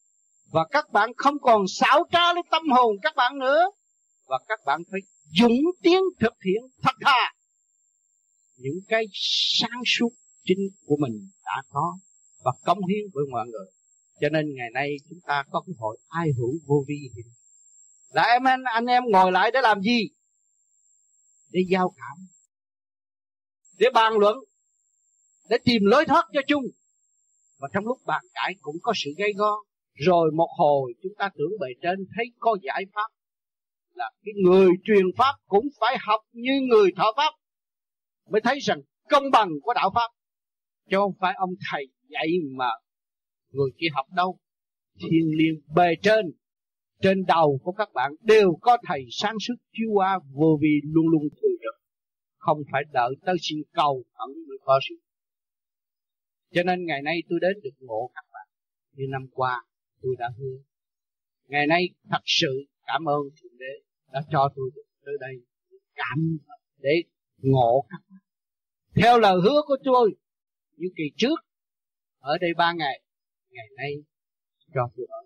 Và 0.52 0.66
các 0.70 0.84
bạn 0.92 1.10
không 1.16 1.34
còn 1.42 1.62
xảo 1.68 2.04
trá 2.12 2.32
lấy 2.32 2.42
tâm 2.50 2.62
hồn 2.70 2.96
các 3.02 3.16
bạn 3.16 3.38
nữa. 3.38 3.70
Và 4.28 4.38
các 4.48 4.60
bạn 4.66 4.82
phải 4.90 5.00
dũng 5.40 5.60
tiến 5.82 6.00
thực 6.20 6.34
hiện 6.46 6.62
thật 6.82 6.96
thà 7.00 7.32
những 8.60 8.80
cái 8.88 9.04
sáng 9.60 9.82
suốt 9.86 10.10
chính 10.44 10.68
của 10.86 10.96
mình 11.00 11.28
đã 11.44 11.62
có 11.68 11.98
và 12.44 12.52
cống 12.64 12.86
hiến 12.86 13.04
với 13.12 13.24
mọi 13.30 13.46
người. 13.46 13.66
Cho 14.20 14.28
nên 14.28 14.54
ngày 14.54 14.70
nay 14.74 14.96
chúng 15.10 15.18
ta 15.26 15.44
có 15.50 15.62
cơ 15.66 15.72
hội 15.78 15.98
ai 16.08 16.28
hữu 16.38 16.52
vô 16.66 16.84
vi 16.88 17.10
là 18.10 18.22
em 18.22 18.44
anh, 18.44 18.62
anh 18.64 18.86
em 18.86 19.02
ngồi 19.06 19.32
lại 19.32 19.50
để 19.50 19.60
làm 19.62 19.80
gì? 19.80 20.08
Để 21.50 21.60
giao 21.70 21.94
cảm. 21.96 22.26
Để 23.78 23.86
bàn 23.94 24.12
luận. 24.18 24.36
Để 25.48 25.58
tìm 25.64 25.82
lối 25.84 26.04
thoát 26.06 26.24
cho 26.32 26.40
chung. 26.48 26.64
Và 27.58 27.68
trong 27.72 27.86
lúc 27.86 27.98
bàn 28.06 28.24
cãi 28.34 28.54
cũng 28.60 28.76
có 28.82 28.92
sự 28.96 29.10
gây 29.18 29.32
go. 29.36 29.56
Rồi 29.94 30.30
một 30.34 30.48
hồi 30.58 30.92
chúng 31.02 31.12
ta 31.18 31.30
tưởng 31.38 31.58
bề 31.60 31.68
trên 31.82 32.06
thấy 32.16 32.24
có 32.38 32.56
giải 32.62 32.84
pháp. 32.94 33.08
Là 33.94 34.10
cái 34.24 34.32
người 34.44 34.70
truyền 34.84 35.04
pháp 35.16 35.34
cũng 35.46 35.68
phải 35.80 35.96
học 36.00 36.20
như 36.32 36.52
người 36.68 36.90
thọ 36.96 37.12
pháp 37.16 37.34
mới 38.30 38.40
thấy 38.40 38.58
rằng 38.62 38.80
công 39.08 39.30
bằng 39.32 39.48
của 39.62 39.74
đạo 39.74 39.90
pháp. 39.94 40.10
Chứ 40.90 40.96
không 40.96 41.14
phải 41.20 41.34
ông 41.38 41.50
thầy 41.70 41.86
dạy 42.08 42.28
mà 42.56 42.70
người 43.50 43.70
kia 43.78 43.88
học 43.92 44.06
đâu. 44.16 44.38
Thiên 44.98 45.30
liêng 45.38 45.60
bề 45.74 45.94
trên 46.02 46.26
trên 47.02 47.24
đầu 47.24 47.60
của 47.62 47.72
các 47.72 47.88
bạn 47.94 48.12
đều 48.20 48.58
có 48.60 48.78
thầy 48.86 49.06
sáng 49.10 49.34
suốt 49.46 49.54
chiếu 49.72 49.90
qua, 49.92 50.18
vô 50.32 50.58
vi 50.62 50.80
luôn 50.84 51.08
luôn 51.08 51.22
thường 51.22 51.56
trực 51.62 51.80
không 52.40 52.58
phải 52.72 52.82
đợi 52.92 53.14
tới 53.26 53.36
xin 53.40 53.58
cầu 53.72 54.04
ẩn 54.12 54.30
mới 54.48 54.58
có 54.64 54.80
sự. 54.88 54.94
Cho 56.54 56.62
nên 56.62 56.86
ngày 56.86 57.02
nay 57.02 57.22
tôi 57.28 57.38
đến 57.42 57.60
được 57.62 57.76
ngộ 57.78 58.10
các 58.14 58.24
bạn. 58.32 58.48
Như 58.96 59.04
năm 59.10 59.26
qua, 59.32 59.64
tôi 60.02 60.16
đã 60.18 60.30
hứa. 60.38 60.56
Ngày 61.46 61.66
nay 61.66 61.82
thật 62.10 62.22
sự 62.24 62.66
cảm 62.86 63.08
ơn 63.08 63.22
thượng 63.42 63.58
đế 63.58 63.72
đã 64.12 64.20
cho 64.32 64.52
tôi 64.56 64.70
được 64.74 64.82
tới 65.04 65.14
đây 65.20 65.34
cảm 65.94 66.38
để 66.78 67.02
ngộ 67.38 67.86
các 67.88 68.00
bạn 68.10 68.19
theo 69.02 69.18
lời 69.18 69.34
hứa 69.44 69.62
của 69.66 69.76
tôi 69.84 70.14
như 70.76 70.88
kỳ 70.96 71.04
trước 71.16 71.40
ở 72.18 72.38
đây 72.38 72.50
ba 72.56 72.72
ngày 72.72 73.02
ngày 73.50 73.66
nay 73.76 73.92
cho 74.74 74.88
tôi 74.96 75.06
ở 75.10 75.20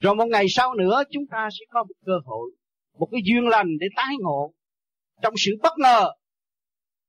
rồi 0.00 0.14
một 0.14 0.24
ngày 0.30 0.46
sau 0.48 0.74
nữa, 0.74 1.02
chúng 1.10 1.26
ta 1.30 1.48
sẽ 1.50 1.64
có 1.70 1.84
một 1.84 1.94
cơ 2.06 2.12
hội, 2.24 2.50
một 2.98 3.08
cái 3.12 3.20
duyên 3.24 3.48
lành 3.48 3.66
để 3.80 3.86
tái 3.96 4.14
ngộ 4.20 4.54
trong 5.22 5.34
sự 5.36 5.52
bất 5.62 5.72
ngờ 5.78 6.10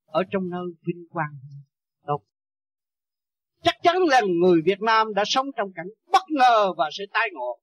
ở 0.06 0.24
trong 0.32 0.50
nơi 0.50 0.66
vinh 0.88 1.06
quang. 1.10 1.38
Đâu? 2.08 2.24
Chắc 3.64 3.76
chắn 3.84 3.98
là 3.98 4.22
người 4.42 4.62
Việt 4.66 4.82
Nam 4.82 5.14
đã 5.14 5.24
sống 5.26 5.46
trong 5.58 5.74
cảnh 5.76 5.88
bất 6.12 6.24
ngờ 6.30 6.74
và 6.78 6.90
sẽ 6.98 7.04
tái 7.14 7.30
ngộ. 7.34 7.60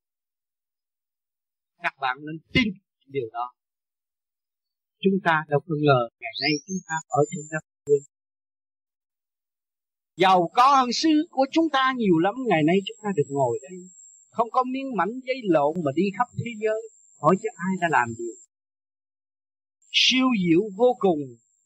Các 1.83 1.94
bạn 2.01 2.17
nên 2.20 2.39
tin 2.52 2.75
điều 3.07 3.28
đó 3.33 3.52
chúng 5.01 5.18
ta 5.25 5.44
đâu 5.49 5.60
có 5.60 5.75
ngờ 5.85 6.01
ngày 6.20 6.35
nay 6.43 6.51
chúng 6.67 6.77
ta 6.89 6.94
ở 7.09 7.20
trên 7.31 7.44
đất 7.51 7.65
phương 7.86 8.05
giàu 10.17 10.51
có 10.55 10.77
hơn 10.77 10.93
xứ 10.93 11.27
của 11.31 11.47
chúng 11.52 11.68
ta 11.73 11.93
nhiều 11.97 12.18
lắm, 12.18 12.35
ngày 12.47 12.62
nay 12.67 12.77
chúng 12.86 12.97
ta 13.02 13.09
được 13.17 13.28
ngồi 13.28 13.59
đây. 13.62 13.78
Không 14.31 14.51
có 14.51 14.65
miếng 14.65 14.97
mảnh 14.97 15.20
giấy 15.27 15.36
lộn 15.44 15.75
mà 15.85 15.93
đi 15.94 16.02
khắp 16.18 16.28
thế 16.36 16.51
giới, 16.62 16.81
hỏi 17.20 17.36
chứ 17.43 17.49
ai 17.57 17.75
đã 17.81 17.89
làm 17.91 18.15
gì 18.18 18.31
siêu 19.93 20.27
diệu 20.44 20.60
vô 20.77 20.97
cùng, 20.99 21.20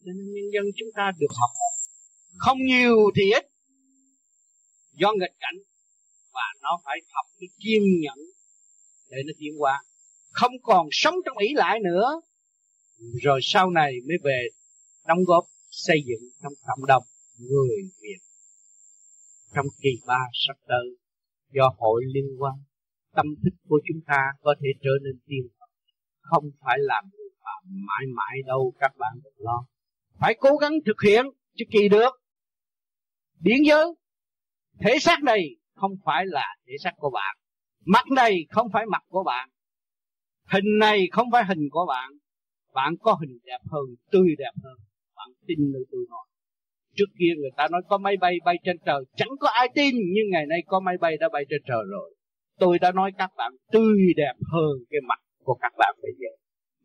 nên 0.05 0.17
nhân 0.17 0.44
dân 0.52 0.65
chúng 0.77 0.89
ta 0.94 1.12
được 1.19 1.33
học. 1.41 1.51
Không 2.36 2.59
nhiều 2.67 2.97
thì 3.17 3.23
ít. 3.31 3.47
Do 4.93 5.12
nghịch 5.12 5.36
cảnh, 5.41 5.59
và 6.33 6.47
nó 6.62 6.81
phải 6.85 6.99
học 7.12 7.27
cái 7.41 7.49
kiên 7.59 7.83
nhẫn 8.01 8.19
để 9.11 9.19
nó 9.27 9.33
tiến 9.39 9.52
qua 9.59 9.83
không 10.33 10.52
còn 10.62 10.89
sống 10.91 11.15
trong 11.25 11.39
ý 11.39 11.49
lại 11.55 11.78
nữa 11.81 12.20
rồi 13.23 13.41
sau 13.43 13.71
này 13.71 13.93
mới 14.09 14.17
về 14.25 14.49
đóng 15.07 15.25
góp 15.27 15.45
xây 15.71 15.97
dựng 16.07 16.31
trong 16.43 16.53
cộng 16.67 16.87
đồng 16.87 17.03
người 17.39 17.77
Việt. 18.01 18.19
Trong 19.55 19.67
kỳ 19.83 19.91
ba 20.07 20.21
sắp 20.47 20.57
tới, 20.69 20.97
do 21.53 21.75
hội 21.79 22.05
liên 22.15 22.27
quan, 22.39 22.55
tâm 23.15 23.27
thức 23.45 23.55
của 23.69 23.81
chúng 23.89 24.01
ta 24.07 24.23
có 24.41 24.55
thể 24.61 24.69
trở 24.83 24.91
nên 25.03 25.19
tiên 25.27 25.49
Phật 25.59 25.73
không 26.33 26.45
phải 26.61 26.79
làm 26.81 27.05
người 27.13 27.29
phạm 27.45 27.63
mãi 27.67 28.07
mãi 28.17 28.39
đâu, 28.47 28.73
các 28.79 28.93
bạn 28.99 29.13
đừng 29.25 29.35
lo. 29.37 29.65
Phải 30.21 30.35
cố 30.41 30.57
gắng 30.57 30.73
thực 30.87 31.03
hiện 31.03 31.27
chứ 31.57 31.65
kỳ 31.71 31.89
được. 31.89 32.11
Điển 33.41 33.59
giới, 33.67 33.87
thể 34.81 34.99
xác 34.99 35.23
này 35.23 35.41
không 35.75 35.93
phải 36.05 36.27
là 36.27 36.57
thể 36.67 36.73
xác 36.85 36.93
của 36.97 37.11
bạn. 37.11 37.37
Mặt 37.85 38.05
này 38.11 38.47
không 38.49 38.67
phải 38.73 38.87
mặt 38.87 39.03
của 39.09 39.23
bạn. 39.23 39.49
Hình 40.47 40.79
này 40.79 41.09
không 41.13 41.29
phải 41.33 41.45
hình 41.45 41.69
của 41.71 41.87
bạn 41.89 42.13
bạn 42.73 42.94
có 43.01 43.17
hình 43.20 43.39
đẹp 43.44 43.59
hơn, 43.70 43.84
tươi 44.10 44.28
đẹp 44.39 44.52
hơn, 44.65 44.76
bạn 45.17 45.28
tin 45.47 45.59
nơi 45.73 45.83
tôi 45.91 46.07
nói. 46.10 46.26
Trước 46.97 47.10
kia 47.18 47.33
người 47.41 47.51
ta 47.57 47.68
nói 47.70 47.83
có 47.89 47.99
máy 47.99 48.17
bay 48.17 48.36
bay 48.44 48.57
trên 48.65 48.76
trời, 48.86 49.05
chẳng 49.17 49.28
có 49.41 49.49
ai 49.49 49.68
tin, 49.75 49.94
nhưng 50.15 50.31
ngày 50.31 50.47
nay 50.47 50.62
có 50.67 50.81
máy 50.81 50.97
bay 51.01 51.17
đã 51.17 51.28
bay 51.33 51.44
trên 51.51 51.62
trời 51.67 51.84
rồi. 51.91 52.15
Tôi 52.59 52.78
đã 52.78 52.92
nói 52.92 53.12
các 53.18 53.31
bạn 53.36 53.52
tươi 53.73 53.99
đẹp 54.17 54.34
hơn 54.52 54.73
cái 54.91 55.01
mặt 55.09 55.20
của 55.44 55.55
các 55.55 55.73
bạn 55.78 55.94
bây 56.02 56.12
giờ. 56.18 56.28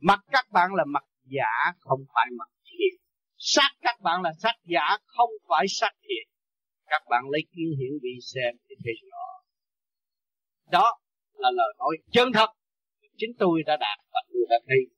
Mặt 0.01 0.19
các 0.31 0.45
bạn 0.51 0.73
là 0.75 0.85
mặt 0.85 1.03
giả, 1.25 1.73
không 1.79 1.99
phải 2.13 2.25
mặt 2.37 2.49
thiệt 2.65 2.99
sắc 3.37 3.71
các 3.81 4.01
bạn 4.01 4.21
là 4.21 4.31
sắc 4.43 4.55
giả, 4.65 4.97
không 5.05 5.29
phải 5.49 5.65
sắc 5.69 5.93
thiệt 6.01 6.27
các 6.89 7.01
bạn 7.09 7.23
lấy 7.31 7.41
kiến 7.51 7.69
hiển 7.79 7.91
vị 8.03 8.15
xem 8.33 8.55
thì 8.69 8.75
thấy 8.83 8.93
rõ. 9.11 9.27
Đó 10.71 10.99
là 11.33 11.51
lời 11.51 11.73
nói 11.77 11.97
chân 12.11 12.31
thật 12.33 12.49
chính 13.17 13.31
tôi 13.39 13.63
đã 13.65 13.77
đạt 13.79 13.99
và 14.13 14.21
tôi 14.33 14.41
đã 14.49 14.55
thấy 14.67 14.96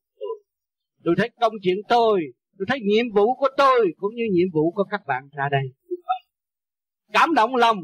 tôi 1.04 1.14
thấy 1.18 1.30
công 1.40 1.52
chuyện 1.62 1.76
tôi 1.88 2.20
tôi 2.58 2.66
thấy 2.68 2.80
nhiệm 2.80 3.06
vụ 3.14 3.34
của 3.34 3.48
tôi 3.56 3.94
cũng 3.96 4.14
như 4.14 4.24
nhiệm 4.32 4.48
vụ 4.52 4.70
của 4.70 4.84
các 4.84 5.00
bạn 5.06 5.28
ra 5.32 5.44
đây. 5.50 5.72
Cảm 7.12 7.34
động 7.34 7.56
lòng 7.56 7.78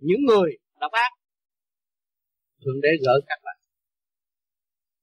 những 0.00 0.24
người 0.24 0.58
độc 0.80 0.92
ác. 0.92 1.12
Thượng 2.64 2.80
đế 2.80 2.88
gỡ 3.04 3.20
các 3.26 3.38
bạn. 3.44 3.56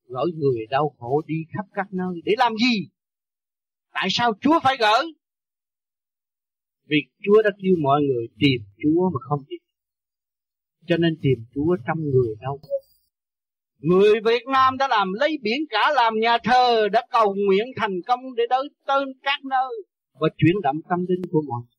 Gỡ 0.08 0.26
người 0.36 0.66
đau 0.70 0.96
khổ 1.00 1.22
đi 1.28 1.36
khắp 1.54 1.66
các 1.74 1.94
nơi 1.94 2.22
để 2.26 2.34
làm 2.38 2.54
gì? 2.56 2.88
Tại 3.94 4.08
sao 4.10 4.34
chúa 4.42 4.60
phải 4.64 4.78
gỡ 4.80 5.04
vì 6.92 6.98
chúa 7.24 7.42
đã 7.42 7.50
kêu 7.62 7.76
mọi 7.82 8.02
người 8.02 8.28
tìm 8.40 8.62
chúa 8.82 9.10
mà 9.10 9.20
không 9.30 9.44
tìm. 9.50 9.60
Cho 10.88 10.98
nên 10.98 11.18
tìm 11.22 11.46
chúa 11.56 11.78
trong 11.88 12.00
người 12.00 12.36
đau 12.42 12.60
khổ. 12.62 12.91
Người 13.82 14.14
Việt 14.26 14.44
Nam 14.54 14.78
đã 14.78 14.88
làm 14.88 15.14
lấy 15.14 15.38
biển 15.42 15.60
cả 15.70 15.92
làm 15.96 16.14
nhà 16.20 16.38
thờ, 16.44 16.88
đã 16.92 17.06
cầu 17.10 17.36
nguyện 17.48 17.68
thành 17.76 18.02
công 18.08 18.20
để 18.36 18.44
tới 18.50 18.70
tên 18.88 19.08
các 19.24 19.46
nơi 19.46 19.72
và 20.20 20.28
chuyển 20.38 20.56
động 20.64 20.76
tâm 20.90 21.00
linh 21.10 21.22
của 21.32 21.42
mọi 21.48 21.62
người. 21.62 21.78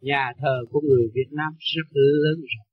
Nhà 0.00 0.32
thờ 0.38 0.58
của 0.70 0.80
người 0.80 1.08
Việt 1.14 1.28
Nam 1.30 1.52
rất 1.58 1.82
lớn 1.92 2.40
rộng. 2.40 2.66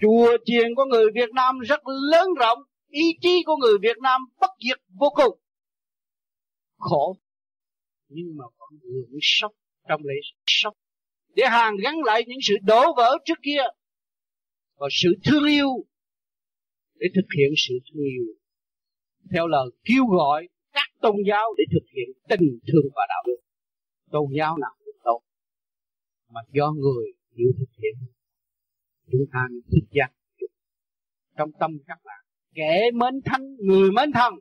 Chùa 0.00 0.36
chiền 0.44 0.74
của 0.76 0.84
người 0.84 1.06
Việt 1.14 1.30
Nam 1.34 1.58
rất 1.58 1.80
lớn 1.86 2.28
rộng. 2.40 2.58
Ý 2.88 3.02
chí 3.20 3.42
của 3.46 3.56
người 3.56 3.78
Việt 3.82 3.98
Nam 4.02 4.20
bất 4.40 4.50
diệt 4.68 4.80
vô 5.00 5.10
cùng. 5.14 5.38
Khổ. 6.78 7.16
Nhưng 8.08 8.36
mà 8.36 8.44
vẫn 8.58 8.80
người 8.82 9.18
sốc 9.20 9.52
trong 9.88 10.00
lễ 10.04 10.14
sốc. 10.46 10.74
Để 11.34 11.44
hàng 11.46 11.76
gắn 11.82 11.94
lại 12.04 12.24
những 12.26 12.38
sự 12.42 12.54
đổ 12.62 12.94
vỡ 12.96 13.18
trước 13.24 13.38
kia. 13.42 13.62
Và 14.76 14.88
sự 14.90 15.14
thương 15.24 15.44
yêu 15.44 15.68
để 17.02 17.08
thực 17.16 17.28
hiện 17.38 17.50
sự 17.56 17.74
thương 17.86 18.04
yêu 18.04 18.26
theo 19.32 19.46
lời 19.46 19.66
kêu 19.84 20.04
gọi 20.06 20.48
các 20.72 20.88
tôn 21.00 21.16
giáo 21.28 21.54
để 21.58 21.64
thực 21.72 21.86
hiện 21.94 22.08
tình 22.28 22.58
thương 22.68 22.92
và 22.94 23.02
đạo 23.08 23.22
đức. 23.26 23.40
Tôn 24.10 24.26
giáo 24.38 24.58
nào 24.58 24.70
cũng 24.84 24.94
tốt, 25.04 25.20
mà 26.30 26.40
do 26.52 26.72
người 26.72 27.06
chịu 27.36 27.48
thực 27.58 27.70
hiện, 27.82 27.94
chúng 29.12 29.26
ta 29.32 29.40
thức 29.72 29.86
giác 29.90 30.12
trong 31.36 31.50
tâm 31.60 31.70
các 31.86 31.98
bạn, 32.04 32.24
kẻ 32.54 32.90
mến 32.94 33.20
thánh, 33.24 33.56
người 33.58 33.90
mến 33.90 34.12
thần, 34.12 34.34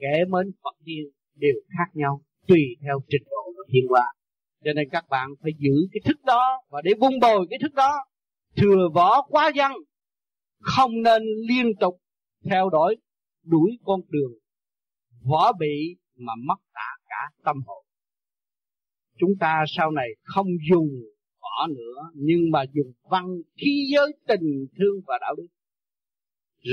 kẻ 0.00 0.24
mến 0.28 0.52
phật 0.62 0.76
tiên 0.84 1.04
đều 1.34 1.54
khác 1.68 1.90
nhau, 1.94 2.20
tùy 2.46 2.60
theo 2.82 3.00
trình 3.08 3.22
độ 3.30 3.52
và 3.56 3.64
thiên 3.72 3.86
hóa 3.88 4.06
cho 4.64 4.72
nên 4.72 4.88
các 4.90 5.04
bạn 5.08 5.28
phải 5.42 5.52
giữ 5.58 5.88
cái 5.92 6.00
thức 6.04 6.24
đó 6.24 6.62
và 6.68 6.82
để 6.84 6.92
vun 7.00 7.12
bồi 7.20 7.46
cái 7.50 7.58
thức 7.62 7.74
đó, 7.74 7.92
thừa 8.56 8.88
võ 8.94 9.22
quá 9.22 9.52
văn 9.54 9.72
không 10.64 11.02
nên 11.02 11.22
liên 11.48 11.74
tục 11.80 12.00
theo 12.50 12.70
đuổi 12.70 12.96
đuổi 13.42 13.78
con 13.84 14.00
đường 14.08 14.32
võ 15.24 15.52
bị 15.52 15.96
mà 16.16 16.32
mất 16.44 16.60
cả 16.74 16.98
cả 17.08 17.30
tâm 17.44 17.56
hồn. 17.66 17.84
Chúng 19.18 19.30
ta 19.40 19.64
sau 19.68 19.90
này 19.90 20.08
không 20.22 20.46
dùng 20.70 20.88
võ 21.40 21.66
nữa, 21.66 22.10
nhưng 22.14 22.50
mà 22.50 22.64
dùng 22.72 22.92
văn 23.10 23.24
khí 23.56 23.90
giới 23.94 24.12
tình 24.28 24.66
thương 24.78 25.00
và 25.06 25.18
đạo 25.20 25.34
đức. 25.36 25.46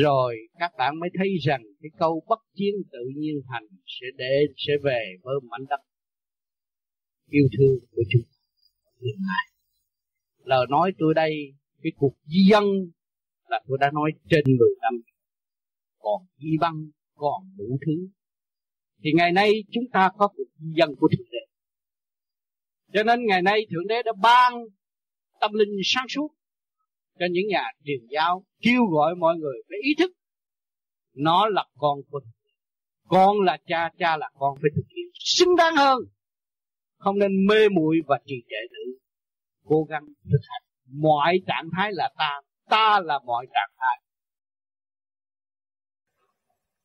Rồi 0.04 0.38
các 0.60 0.72
bạn 0.78 1.00
mới 1.00 1.10
thấy 1.14 1.28
rằng 1.42 1.62
cái 1.82 1.90
câu 1.98 2.24
bất 2.28 2.40
chiến 2.56 2.76
tự 2.92 3.00
nhiên 3.16 3.42
thành 3.50 3.68
sẽ 3.86 4.08
để 4.18 4.46
sẽ 4.58 4.74
về 4.84 5.16
với 5.24 5.36
mảnh 5.50 5.66
đất 5.70 5.82
yêu 7.30 7.48
thương 7.58 7.80
của 7.92 8.04
chúng 8.12 8.22
ta. 9.02 9.52
Lời 10.44 10.66
nói 10.70 10.92
tôi 11.00 11.14
đây, 11.14 11.36
cái 11.84 11.92
cuộc 11.98 12.14
di 12.26 12.40
dân 12.52 12.64
là 13.52 13.62
tôi 13.68 13.78
đã 13.82 13.92
nói 13.94 14.12
trên 14.30 14.44
10 14.46 14.58
năm. 14.82 14.94
Còn 16.00 16.26
di 16.38 16.58
văn 16.62 16.74
còn 17.16 17.42
đủ 17.58 17.80
thứ. 17.86 18.08
Thì 19.04 19.12
ngày 19.14 19.32
nay 19.32 19.52
chúng 19.72 19.84
ta 19.94 20.12
có 20.18 20.28
cuộc 20.28 20.50
di 20.58 20.74
dân 20.78 20.96
của 21.00 21.08
thượng 21.08 21.28
đế. 21.32 21.44
Cho 22.94 23.04
nên 23.04 23.26
ngày 23.26 23.42
nay 23.42 23.66
thượng 23.72 23.88
đế 23.88 24.04
đã 24.04 24.12
ban 24.22 24.54
tâm 25.42 25.54
linh 25.54 25.80
sáng 25.84 26.06
suốt 26.10 26.28
cho 27.20 27.26
những 27.32 27.48
nhà 27.48 27.64
truyền 27.86 28.00
giáo, 28.10 28.44
kêu 28.62 28.86
gọi 28.86 29.16
mọi 29.16 29.38
người 29.38 29.56
phải 29.70 29.78
ý 29.84 29.92
thức 29.98 30.12
nó 31.14 31.48
là 31.48 31.66
con 31.78 32.00
của 32.10 32.20
con 33.08 33.42
là 33.42 33.58
cha 33.66 33.90
cha 33.98 34.18
là 34.18 34.30
con 34.34 34.58
phải 34.62 34.70
thực 34.76 34.86
hiện 34.96 35.06
xứng 35.14 35.56
đáng 35.56 35.76
hơn. 35.76 36.00
Không 36.98 37.20
nên 37.20 37.46
mê 37.48 37.70
muội 37.70 37.98
và 38.08 38.20
trì 38.26 38.36
trệ 38.50 38.68
nữa 38.72 38.92
cố 39.72 39.84
gắng 39.90 40.06
thực 40.32 40.42
hành. 40.50 40.64
Mọi 40.86 41.42
trạng 41.48 41.70
thái 41.78 41.92
là 41.94 42.10
ta 42.18 42.42
ta 42.72 43.00
là 43.00 43.20
mọi 43.20 43.46
trạng 43.54 43.72
thái. 43.78 44.02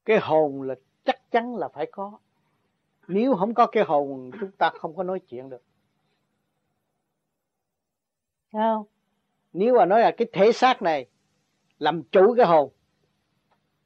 Cái 0.05 0.19
hồn 0.23 0.63
là 0.63 0.75
chắc 1.05 1.31
chắn 1.31 1.57
là 1.57 1.69
phải 1.69 1.87
có. 1.93 2.19
Nếu 3.09 3.37
không 3.37 3.55
có 3.55 3.67
cái 3.67 3.85
hồn 3.85 4.31
chúng 4.41 4.51
ta 4.51 4.71
không 4.71 4.97
có 4.97 5.03
nói 5.03 5.21
chuyện 5.21 5.49
được. 5.49 5.63
Không? 8.53 8.85
Nếu 9.53 9.75
mà 9.75 9.85
nói 9.85 10.01
là 10.01 10.11
cái 10.17 10.29
thể 10.33 10.53
xác 10.53 10.83
này 10.83 11.07
làm 11.79 12.03
chủ 12.03 12.35
cái 12.37 12.47
hồn 12.47 12.73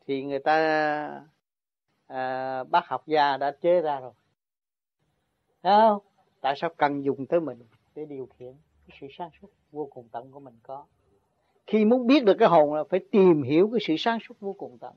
thì 0.07 0.25
người 0.25 0.39
ta 0.39 1.25
à, 2.07 2.65
bác 2.65 2.87
học 2.87 3.03
gia 3.07 3.37
đã 3.37 3.51
chế 3.61 3.81
ra 3.81 4.01
rồi. 4.01 4.13
Không? 5.63 6.03
Tại 6.41 6.55
sao 6.57 6.71
cần 6.77 7.05
dùng 7.05 7.27
tới 7.27 7.41
mình? 7.41 7.59
Để 7.95 8.05
điều 8.05 8.29
khiển 8.39 8.55
cái 8.89 8.99
sự 9.01 9.07
sáng 9.19 9.31
suốt 9.41 9.49
vô 9.73 9.89
cùng 9.91 10.09
tận 10.13 10.33
của 10.33 10.41
mình 10.41 10.59
có 10.63 10.87
khi 11.71 11.85
muốn 11.85 12.07
biết 12.07 12.25
được 12.25 12.35
cái 12.39 12.49
hồn 12.49 12.75
là 12.75 12.85
phải 12.91 13.01
tìm 13.11 13.43
hiểu 13.43 13.71
cái 13.73 13.81
sự 13.87 13.95
sáng 13.99 14.19
suốt 14.29 14.35
vô 14.41 14.53
cùng 14.53 14.79
tận. 14.81 14.93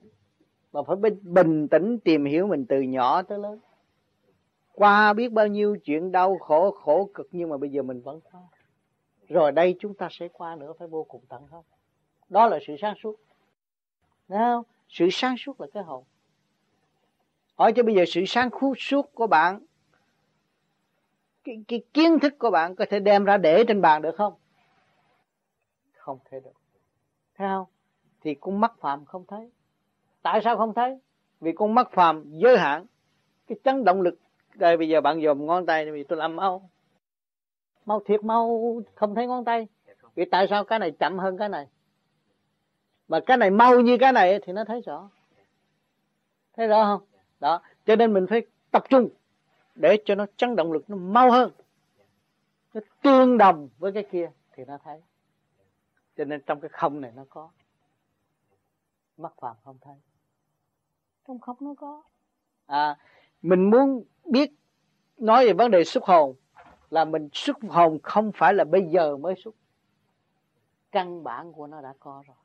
Và 0.72 0.82
phải 0.84 0.96
bình 1.22 1.68
tĩnh 1.68 2.00
tìm 2.00 2.26
hiểu 2.26 2.48
mình 2.48 2.66
từ 2.70 2.82
nhỏ 2.82 3.22
tới 3.22 3.40
lớn. 3.40 3.60
Qua 4.72 5.14
biết 5.14 5.32
bao 5.32 5.48
nhiêu 5.48 5.78
chuyện 5.84 6.12
đau 6.12 6.38
khổ 6.38 6.72
khổ 6.72 7.10
cực 7.14 7.28
nhưng 7.32 7.50
mà 7.50 7.58
bây 7.58 7.70
giờ 7.70 7.82
mình 7.84 8.02
vẫn 8.02 8.20
qua 8.32 8.42
rồi 9.30 9.52
đây 9.52 9.76
chúng 9.80 9.94
ta 9.94 10.08
sẽ 10.12 10.28
qua 10.28 10.56
nữa 10.56 10.74
phải 10.80 10.88
vô 10.88 11.04
cùng 11.04 11.22
tận 11.30 11.48
không 11.52 11.64
đó 12.30 12.48
là 12.48 12.60
sự 12.68 12.76
sáng 12.82 12.96
suốt. 13.04 13.16
Đấy 14.28 14.40
không? 14.40 14.64
Sự 14.90 15.08
sáng 15.12 15.36
suốt 15.38 15.62
là 15.62 15.68
cái 15.74 15.84
hồn. 15.84 16.04
Hỏi 17.56 17.74
cho 17.76 17.84
bây 17.84 17.96
giờ 17.96 18.04
sự 18.08 18.24
sáng 18.28 18.50
suốt 18.78 19.16
của 19.16 19.28
bạn 19.28 19.60
cái, 21.44 21.64
cái 21.68 21.84
kiến 21.94 22.20
thức 22.20 22.34
của 22.40 22.52
bạn 22.52 22.76
có 22.76 22.86
thể 22.90 23.00
đem 23.00 23.24
ra 23.24 23.38
để 23.38 23.64
trên 23.68 23.82
bàn 23.82 24.02
được 24.02 24.16
không? 24.18 24.34
Không 25.94 26.20
thể 26.32 26.40
được 26.40 26.63
thấy 27.38 27.48
không 27.48 27.66
thì 28.22 28.36
con 28.36 28.60
mắt 28.60 28.74
phàm 28.80 29.06
không 29.06 29.26
thấy. 29.28 29.52
Tại 30.22 30.42
sao 30.44 30.58
không 30.58 30.74
thấy? 30.74 31.00
Vì 31.40 31.52
con 31.52 31.76
mắt 31.76 31.92
phàm 31.92 32.24
giới 32.30 32.58
hạn. 32.58 32.86
Cái 33.48 33.58
chấn 33.64 33.84
động 33.84 34.02
lực. 34.02 34.20
Đây 34.56 34.78
bây 34.78 34.90
giờ 34.90 35.02
bạn 35.02 35.22
dòm 35.22 35.46
ngón 35.46 35.66
tay 35.66 35.92
vì 35.92 36.04
tôi 36.04 36.18
làm 36.18 36.36
mau. 36.36 36.70
Mau 37.86 38.02
thiệt 38.06 38.24
mau 38.24 38.76
không 38.96 39.16
thấy 39.16 39.28
ngón 39.28 39.46
tay. 39.46 39.68
Vì 40.16 40.26
tại 40.26 40.48
sao 40.50 40.64
cái 40.64 40.80
này 40.80 40.92
chậm 40.92 41.20
hơn 41.20 41.38
cái 41.38 41.50
này? 41.50 41.68
Mà 43.08 43.20
cái 43.26 43.38
này 43.38 43.50
mau 43.50 43.80
như 43.80 43.98
cái 43.98 44.12
này 44.12 44.40
thì 44.44 44.54
nó 44.54 44.64
thấy 44.66 44.82
rõ. 44.82 45.10
Thấy 46.54 46.68
rõ 46.68 46.84
không? 46.84 47.02
Đó. 47.40 47.62
Cho 47.86 47.96
nên 47.96 48.14
mình 48.14 48.28
phải 48.30 48.42
tập 48.72 48.84
trung 48.90 49.10
để 49.76 49.98
cho 50.06 50.16
nó 50.16 50.26
chấn 50.38 50.56
động 50.56 50.72
lực 50.72 50.90
nó 50.90 50.96
mau 50.98 51.32
hơn. 51.32 51.52
Nó 52.74 52.82
tương 53.02 53.38
đồng 53.38 53.70
với 53.78 53.92
cái 53.92 54.04
kia 54.12 54.32
thì 54.56 54.66
nó 54.66 54.78
thấy 54.84 55.02
cho 56.18 56.26
nên 56.26 56.42
trong 56.46 56.62
cái 56.62 56.70
không 56.70 57.02
này 57.02 57.12
nó 57.16 57.26
có. 57.30 57.50
Mắt 59.18 59.34
phàm 59.42 59.56
không 59.64 59.78
thấy. 59.82 59.96
Trong 61.28 61.40
không 61.40 61.58
nó 61.60 61.74
có. 61.78 62.04
À 62.66 62.98
mình 63.44 63.70
muốn 63.70 64.04
biết 64.26 64.52
nói 65.18 65.46
về 65.46 65.54
vấn 65.54 65.72
đề 65.72 65.84
xuất 65.84 66.04
hồn 66.04 66.36
là 66.90 67.06
mình 67.06 67.30
xuất 67.34 67.58
hồn 67.70 68.00
không 68.04 68.32
phải 68.36 68.54
là 68.54 68.64
bây 68.64 68.86
giờ 68.86 69.18
mới 69.18 69.36
xuất. 69.44 69.56
Căn 70.92 71.24
bản 71.24 71.54
của 71.54 71.68
nó 71.68 71.82
đã 71.82 71.94
có 72.00 72.24
rồi. 72.28 72.38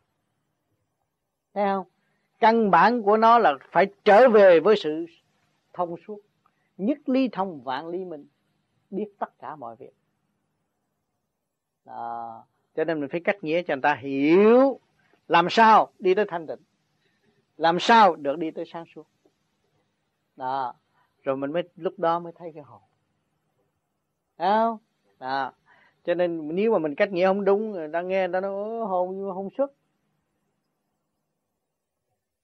Thấy 1.54 1.64
không? 1.64 1.86
Căn 2.38 2.70
bản 2.70 3.02
của 3.02 3.16
nó 3.16 3.38
là 3.38 3.54
phải 3.70 3.86
trở 4.04 4.28
về 4.28 4.60
với 4.60 4.76
sự 4.76 5.06
thông 5.72 5.94
suốt. 6.06 6.20
Nhất 6.76 6.98
ly 7.06 7.28
thông 7.32 7.62
vạn 7.62 7.88
ly 7.88 8.04
minh. 8.04 8.26
Biết 8.90 9.08
tất 9.18 9.38
cả 9.38 9.56
mọi 9.56 9.76
việc. 9.76 9.92
Đó 11.84 12.44
cho 12.78 12.84
nên 12.84 13.00
mình 13.00 13.08
phải 13.08 13.20
cách 13.20 13.44
nghĩa 13.44 13.62
cho 13.62 13.74
người 13.74 13.82
ta 13.82 13.94
hiểu 13.94 14.80
làm 15.28 15.50
sao 15.50 15.90
đi 15.98 16.14
tới 16.14 16.24
thanh 16.28 16.46
tịnh 16.46 16.58
làm 17.56 17.80
sao 17.80 18.16
được 18.16 18.38
đi 18.38 18.50
tới 18.50 18.64
sáng 18.72 18.84
suốt. 18.94 19.06
Đó 20.36 20.74
rồi 21.22 21.36
mình 21.36 21.52
mới 21.52 21.62
lúc 21.76 21.98
đó 21.98 22.18
mới 22.18 22.32
thấy 22.36 22.52
cái 22.54 22.62
hồn. 22.62 22.80
Thấy 24.38 24.48
không? 24.50 24.78
Đó 25.18 25.52
cho 26.04 26.14
nên 26.14 26.56
nếu 26.56 26.72
mà 26.72 26.78
mình 26.78 26.94
cách 26.94 27.12
nghĩa 27.12 27.26
không 27.26 27.44
đúng 27.44 27.70
người 27.70 27.88
ta 27.92 28.02
nghe 28.02 28.28
người 28.28 28.32
ta 28.32 28.40
nói 28.40 28.86
hồn 28.86 29.16
nhưng 29.16 29.28
mà 29.28 29.34
không 29.34 29.50
xuất. 29.56 29.72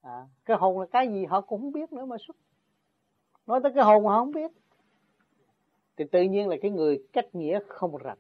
À, 0.03 0.27
cái 0.45 0.57
hồn 0.57 0.81
là 0.81 0.87
cái 0.93 1.09
gì 1.09 1.25
họ 1.25 1.41
cũng 1.41 1.61
không 1.61 1.73
biết 1.73 1.93
nữa 1.93 2.05
mà 2.05 2.17
xuất. 2.27 2.37
Nói 3.47 3.61
tới 3.63 3.73
cái 3.75 3.85
hồn 3.85 4.07
họ 4.07 4.19
không 4.19 4.33
biết. 4.33 4.51
Thì 5.97 6.05
tự 6.13 6.23
nhiên 6.23 6.49
là 6.49 6.57
cái 6.63 6.71
người 6.71 7.07
cách 7.13 7.35
nghĩa 7.35 7.61
không 7.69 7.97
rành 7.97 8.19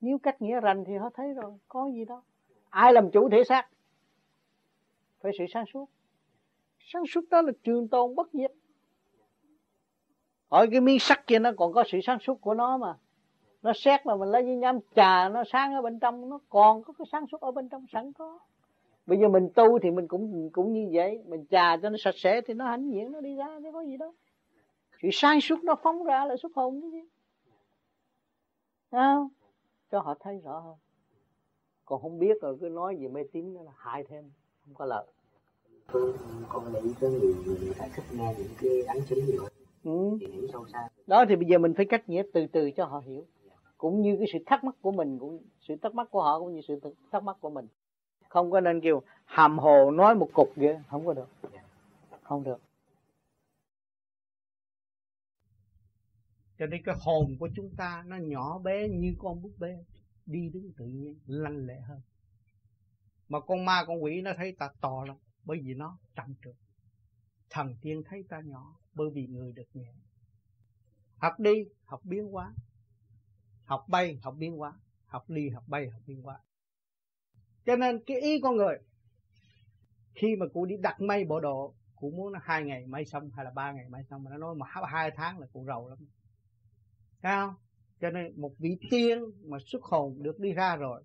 nếu 0.00 0.18
cách 0.18 0.42
nghĩa 0.42 0.60
rành 0.60 0.84
thì 0.86 0.96
họ 0.96 1.10
thấy 1.14 1.32
rồi, 1.32 1.52
có 1.68 1.90
gì 1.94 2.04
đâu. 2.04 2.20
Ai 2.70 2.92
làm 2.92 3.10
chủ 3.10 3.28
thể 3.30 3.44
xác? 3.44 3.68
Phải 5.20 5.32
sự 5.38 5.44
sáng 5.48 5.64
suốt. 5.72 5.88
Sáng 6.78 7.02
suốt 7.06 7.20
đó 7.30 7.42
là 7.42 7.52
trường 7.62 7.88
tồn 7.88 8.14
bất 8.14 8.28
diệt. 8.32 8.52
Hỏi 10.50 10.68
cái 10.70 10.80
miếng 10.80 10.98
sắt 10.98 11.26
kia 11.26 11.38
nó 11.38 11.50
còn 11.56 11.72
có 11.72 11.84
sự 11.86 11.98
sáng 12.02 12.18
suốt 12.18 12.40
của 12.40 12.54
nó 12.54 12.76
mà. 12.76 12.94
Nó 13.62 13.72
xét 13.74 14.06
mà 14.06 14.16
mình 14.16 14.28
lấy 14.28 14.42
với 14.42 14.56
nhám 14.56 14.78
trà 14.94 15.28
nó 15.28 15.44
sáng 15.44 15.74
ở 15.74 15.82
bên 15.82 15.98
trong, 15.98 16.28
nó 16.28 16.38
còn 16.48 16.82
có 16.82 16.92
cái 16.98 17.06
sáng 17.12 17.26
suốt 17.26 17.40
ở 17.40 17.50
bên 17.50 17.68
trong 17.68 17.86
sẵn 17.92 18.12
có. 18.12 18.38
Bây 19.06 19.18
giờ 19.18 19.28
mình 19.28 19.48
tu 19.54 19.78
thì 19.78 19.90
mình 19.90 20.08
cũng 20.08 20.50
cũng 20.52 20.72
như 20.72 20.88
vậy. 20.92 21.22
Mình 21.26 21.44
trà 21.50 21.76
cho 21.76 21.90
nó 21.90 21.96
sạch 21.98 22.14
sẽ 22.16 22.40
thì 22.40 22.54
nó 22.54 22.64
hãnh 22.64 22.92
diện, 22.92 23.12
nó 23.12 23.20
đi 23.20 23.36
ra 23.36 23.60
chứ 23.62 23.70
có 23.72 23.82
gì 23.82 23.96
đâu. 23.96 24.14
Sự 25.02 25.08
sáng 25.12 25.40
suốt 25.40 25.64
nó 25.64 25.74
phóng 25.82 26.04
ra 26.04 26.24
là 26.24 26.36
xuất 26.36 26.54
hồn 26.54 26.80
chứ 26.80 26.88
không? 28.90 29.28
Cho 29.90 30.00
họ 30.00 30.14
thấy 30.20 30.40
rõ 30.44 30.58
hơn 30.58 30.76
còn 31.90 32.02
không 32.02 32.18
biết 32.18 32.42
rồi 32.42 32.56
cứ 32.60 32.68
nói 32.68 32.96
gì 32.96 33.08
mê 33.08 33.20
tín 33.32 33.54
là 33.54 33.72
hại 33.76 34.04
thêm 34.08 34.30
không 34.64 34.74
có 34.74 34.84
lợi. 34.84 35.06
Con 36.48 36.72
nghĩ 36.72 36.94
có 37.00 37.08
người 37.08 37.34
người 37.44 37.74
ta 37.78 37.88
thích 37.94 38.04
nghe 38.12 38.34
những 38.38 38.48
cái 38.60 38.82
ấn 38.82 39.04
chứng 39.08 39.26
gì 39.26 39.38
ừ. 39.84 40.16
thì 40.20 40.26
hiểu 40.26 40.46
sâu 40.52 40.66
xa. 40.72 40.88
Đó 41.06 41.24
thì 41.28 41.36
bây 41.36 41.44
giờ 41.44 41.58
mình 41.58 41.74
phải 41.74 41.86
cách 41.86 42.08
nghĩa 42.08 42.22
từ 42.32 42.46
từ 42.52 42.70
cho 42.70 42.84
họ 42.84 43.02
hiểu. 43.06 43.26
Cũng 43.78 44.02
như 44.02 44.16
cái 44.18 44.26
sự 44.32 44.38
thắc 44.46 44.64
mắc 44.64 44.74
của 44.80 44.92
mình 44.92 45.18
cũng 45.18 45.42
sự 45.60 45.76
thắc 45.76 45.94
mắc 45.94 46.10
của 46.10 46.22
họ 46.22 46.38
cũng 46.38 46.54
như 46.54 46.60
sự 46.68 46.80
thắc 47.12 47.22
mắc 47.22 47.36
của 47.40 47.50
mình. 47.50 47.66
Không 48.28 48.50
có 48.50 48.60
nên 48.60 48.80
kêu 48.80 49.02
hàm 49.24 49.58
hồ 49.58 49.90
nói 49.90 50.14
một 50.14 50.28
cục 50.32 50.52
vậy 50.56 50.76
không 50.88 51.06
có 51.06 51.12
được. 51.12 51.28
Không 52.22 52.44
được 52.44 52.58
cho 56.60 56.66
nên 56.66 56.82
cái 56.82 56.94
hồn 56.98 57.36
của 57.38 57.48
chúng 57.56 57.74
ta 57.76 58.04
nó 58.06 58.16
nhỏ 58.16 58.58
bé 58.58 58.88
như 58.88 59.14
con 59.18 59.42
búp 59.42 59.52
bê, 59.58 59.84
đi 60.26 60.48
đứng 60.48 60.72
tự 60.76 60.86
nhiên, 60.86 61.18
lanh 61.26 61.66
lẹ 61.66 61.80
hơn. 61.80 62.00
Mà 63.28 63.40
con 63.40 63.64
ma, 63.64 63.84
con 63.86 64.02
quỷ 64.02 64.22
nó 64.22 64.32
thấy 64.36 64.56
ta 64.58 64.70
to 64.80 65.04
lắm, 65.04 65.16
bởi 65.44 65.58
vì 65.64 65.74
nó 65.74 65.98
trầm 66.14 66.34
trượt. 66.44 66.54
Thần 67.50 67.76
tiên 67.80 68.02
thấy 68.06 68.24
ta 68.28 68.40
nhỏ, 68.40 68.78
bởi 68.94 69.10
vì 69.10 69.26
người 69.26 69.52
được 69.52 69.68
nhẹ. 69.74 69.92
Học 71.16 71.32
đi, 71.38 71.64
học 71.84 72.00
biến 72.04 72.26
hóa. 72.30 72.54
Học 73.64 73.84
bay, 73.88 74.18
học 74.22 74.34
biến 74.38 74.56
hóa. 74.56 74.72
Học 75.06 75.30
đi, 75.30 75.48
học 75.48 75.64
bay, 75.66 75.88
học 75.88 76.02
biến 76.06 76.22
hóa. 76.22 76.40
Cho 77.64 77.76
nên 77.76 78.04
cái 78.06 78.20
ý 78.20 78.40
con 78.42 78.56
người, 78.56 78.78
khi 80.14 80.36
mà 80.36 80.46
cụ 80.52 80.66
đi 80.66 80.76
đặt 80.76 81.00
may 81.00 81.24
bộ 81.24 81.40
đồ 81.40 81.74
cụ 81.96 82.10
muốn 82.10 82.32
nó 82.32 82.40
hai 82.42 82.64
ngày 82.64 82.86
may 82.86 83.04
xong 83.04 83.30
hay 83.30 83.44
là 83.44 83.50
ba 83.50 83.72
ngày 83.72 83.88
may 83.88 84.04
xong, 84.04 84.24
mà 84.24 84.30
nó 84.30 84.38
nói 84.38 84.54
mà 84.54 84.66
hai 84.88 85.10
tháng 85.16 85.38
là 85.38 85.46
cụ 85.52 85.64
rầu 85.66 85.88
lắm. 85.88 85.98
Thấy 87.22 87.32
không 87.36 87.54
cho 88.00 88.10
nên 88.10 88.40
một 88.40 88.52
vị 88.58 88.78
tiên 88.90 89.18
mà 89.44 89.58
xuất 89.66 89.82
hồn 89.82 90.22
được 90.22 90.38
đi 90.38 90.52
ra 90.52 90.76
rồi, 90.76 91.02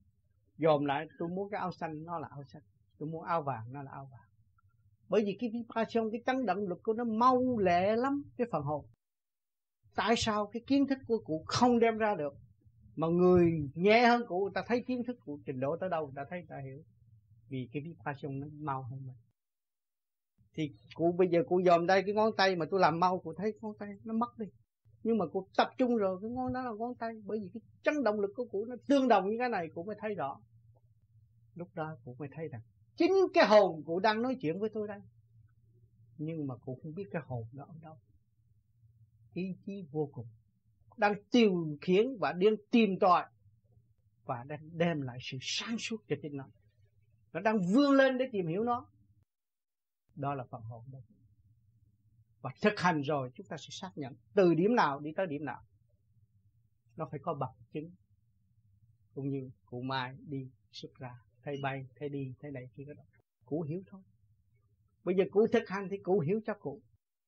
dòm 0.58 0.86
lại, 0.86 1.08
tôi 1.20 1.30
muốn 1.30 1.50
cái 1.50 1.60
áo 1.60 1.72
xanh, 1.72 2.06
nó 2.06 2.20
là 2.20 2.28
áo 2.32 2.44
xanh. 2.44 2.62
Tôi 2.98 3.10
muốn 3.10 3.24
áo 3.24 3.42
vàng, 3.42 3.74
nó 3.74 3.84
là 3.84 3.92
áo 3.92 4.10
vàng. 4.12 4.28
Bởi 5.10 5.24
vì 5.26 5.38
cái 5.40 5.50
vibration 5.54 6.12
cái 6.12 6.22
chấn 6.26 6.46
động 6.46 6.68
lực 6.68 6.84
của 6.84 6.94
nó 6.94 7.04
mau 7.04 7.58
lẹ 7.58 7.96
lắm, 7.96 8.24
cái 8.38 8.48
phần 8.52 8.64
hồn. 8.64 8.86
Tại 9.96 10.16
sao 10.18 10.46
cái 10.46 10.62
kiến 10.68 10.88
thức 10.88 10.98
của 11.08 11.18
cụ 11.26 11.44
không 11.48 11.80
đem 11.80 11.98
ra 11.98 12.16
được, 12.16 12.34
mà 12.96 13.08
người 13.08 13.70
nhẹ 13.76 14.08
hơn 14.08 14.22
cụ, 14.28 14.42
người 14.42 14.52
ta 14.54 14.64
thấy 14.68 14.84
kiến 14.88 15.04
thức 15.08 15.18
của 15.26 15.38
trình 15.46 15.60
độ 15.60 15.78
tới 15.80 15.90
đâu, 15.90 16.06
người 16.06 16.14
ta 16.16 16.26
thấy, 16.30 16.40
người 16.40 16.48
ta 16.50 16.58
hiểu. 16.66 16.84
Vì 17.50 17.70
cái 17.74 17.84
vibration 17.84 18.40
nó 18.40 18.48
mau 18.60 18.84
hơn 18.84 19.08
mình. 19.08 19.16
Thì 20.54 20.72
cụ, 20.96 21.12
bây 21.18 21.28
giờ 21.28 21.44
cụ 21.48 21.62
dòm 21.66 21.88
đây 21.88 22.04
cái 22.06 22.14
ngón 22.16 22.36
tay 22.38 22.56
mà 22.56 22.66
tôi 22.72 22.80
làm 22.80 23.00
mau, 23.00 23.20
cụ 23.20 23.34
thấy 23.38 23.54
ngón 23.62 23.78
tay 23.80 23.90
nó 24.04 24.14
mất 24.14 24.38
đi 24.38 24.46
nhưng 25.06 25.18
mà 25.18 25.26
cụ 25.28 25.48
tập 25.58 25.70
trung 25.78 25.98
rồi, 25.98 26.20
cái 26.22 26.30
ngón 26.30 26.54
đó 26.54 26.62
là 26.62 26.72
ngón 26.72 26.96
tay. 26.96 27.22
Bởi 27.26 27.40
vì 27.40 27.50
cái 27.54 27.62
chấn 27.84 28.04
động 28.04 28.20
lực 28.20 28.32
của 28.36 28.46
cụ 28.46 28.66
nó 28.66 28.76
tương 28.88 29.08
đồng 29.08 29.30
như 29.30 29.36
cái 29.40 29.50
này, 29.50 29.70
cụ 29.76 29.84
mới 29.84 29.96
thấy 30.00 30.16
rõ. 30.16 30.40
Lúc 31.56 31.68
đó 31.74 31.98
cụ 32.06 32.16
mới 32.20 32.30
thấy 32.32 32.48
rằng, 32.48 32.62
chính 32.96 33.12
cái 33.34 33.48
hồn 33.48 33.84
cụ 33.86 34.00
đang 34.00 34.22
nói 34.22 34.38
chuyện 34.42 34.60
với 34.60 34.70
tôi 34.70 34.88
đây. 34.88 35.02
Nhưng 36.18 36.48
mà 36.48 36.56
cụ 36.56 36.80
không 36.84 36.96
biết 36.96 37.06
cái 37.12 37.22
hồn 37.26 37.44
đó 37.52 37.66
ở 37.68 37.76
đâu. 37.82 37.98
Ý 39.34 39.56
chí 39.66 39.86
vô 39.92 40.10
cùng. 40.14 40.28
Đang 40.98 41.14
tiêu 41.32 41.78
khiển 41.82 42.18
và 42.20 42.32
đang 42.32 42.56
tìm 42.72 43.00
tòi. 43.00 43.26
Và 44.26 44.44
đang 44.48 44.78
đem 44.78 45.02
lại 45.02 45.18
sự 45.22 45.38
sáng 45.42 45.78
suốt 45.78 45.98
cho 46.08 46.16
chính 46.22 46.38
nó. 46.38 46.48
Nó 47.34 47.40
đang 47.40 47.60
vươn 47.74 47.92
lên 47.92 48.18
để 48.18 48.26
tìm 48.32 48.48
hiểu 48.48 48.64
nó. 48.64 48.86
Đó 50.16 50.36
là 50.36 50.44
phần 50.44 50.62
hồn 50.62 50.84
đó 50.92 51.00
và 52.46 52.52
thực 52.62 52.80
hành 52.80 53.02
rồi, 53.02 53.32
chúng 53.36 53.48
ta 53.48 53.58
sẽ 53.58 53.68
xác 53.72 53.92
nhận 53.96 54.14
từ 54.34 54.54
điểm 54.54 54.76
nào 54.76 55.00
đi 55.00 55.12
tới 55.16 55.28
điểm 55.28 55.46
nào. 55.46 55.62
Nó 56.96 57.08
phải 57.12 57.20
có 57.24 57.34
bằng 57.34 57.54
chứng. 57.72 57.92
Cũng 59.14 59.30
như 59.30 59.50
cụ 59.66 59.82
mai 59.82 60.16
đi 60.20 60.50
xuất 60.72 60.96
ra 61.00 61.20
thấy 61.44 61.58
bay 61.64 61.88
thấy 61.96 62.10
đi 62.10 62.34
thấy 62.40 62.52
này 62.52 62.70
kia 62.76 62.84
đó 62.98 63.04
cụ 63.46 63.62
hiểu 63.62 63.84
thôi. 63.88 64.02
Bây 65.04 65.16
giờ 65.16 65.24
cụ 65.32 65.48
thực 65.48 65.70
hành 65.70 65.88
thì 65.92 65.98
cụ 65.98 66.20
hiểu 66.20 66.42
cho 66.46 66.54
cụ 66.54 66.82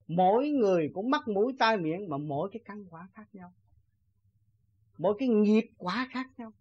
mỗi 0.08 0.50
người 0.50 0.92
cũng 0.94 1.10
mắc 1.10 1.28
mũi 1.28 1.56
tai 1.60 1.78
miệng 1.78 2.10
mà 2.10 2.18
mỗi 2.18 2.50
cái 2.54 2.62
căn 2.66 2.86
quả 2.90 3.10
khác 3.14 3.28
nhau. 3.34 3.54
Mỗi 4.98 5.16
cái 5.20 5.28
nghiệp 5.28 5.70
quả 5.78 6.08
khác 6.12 6.28
nhau. 6.38 6.54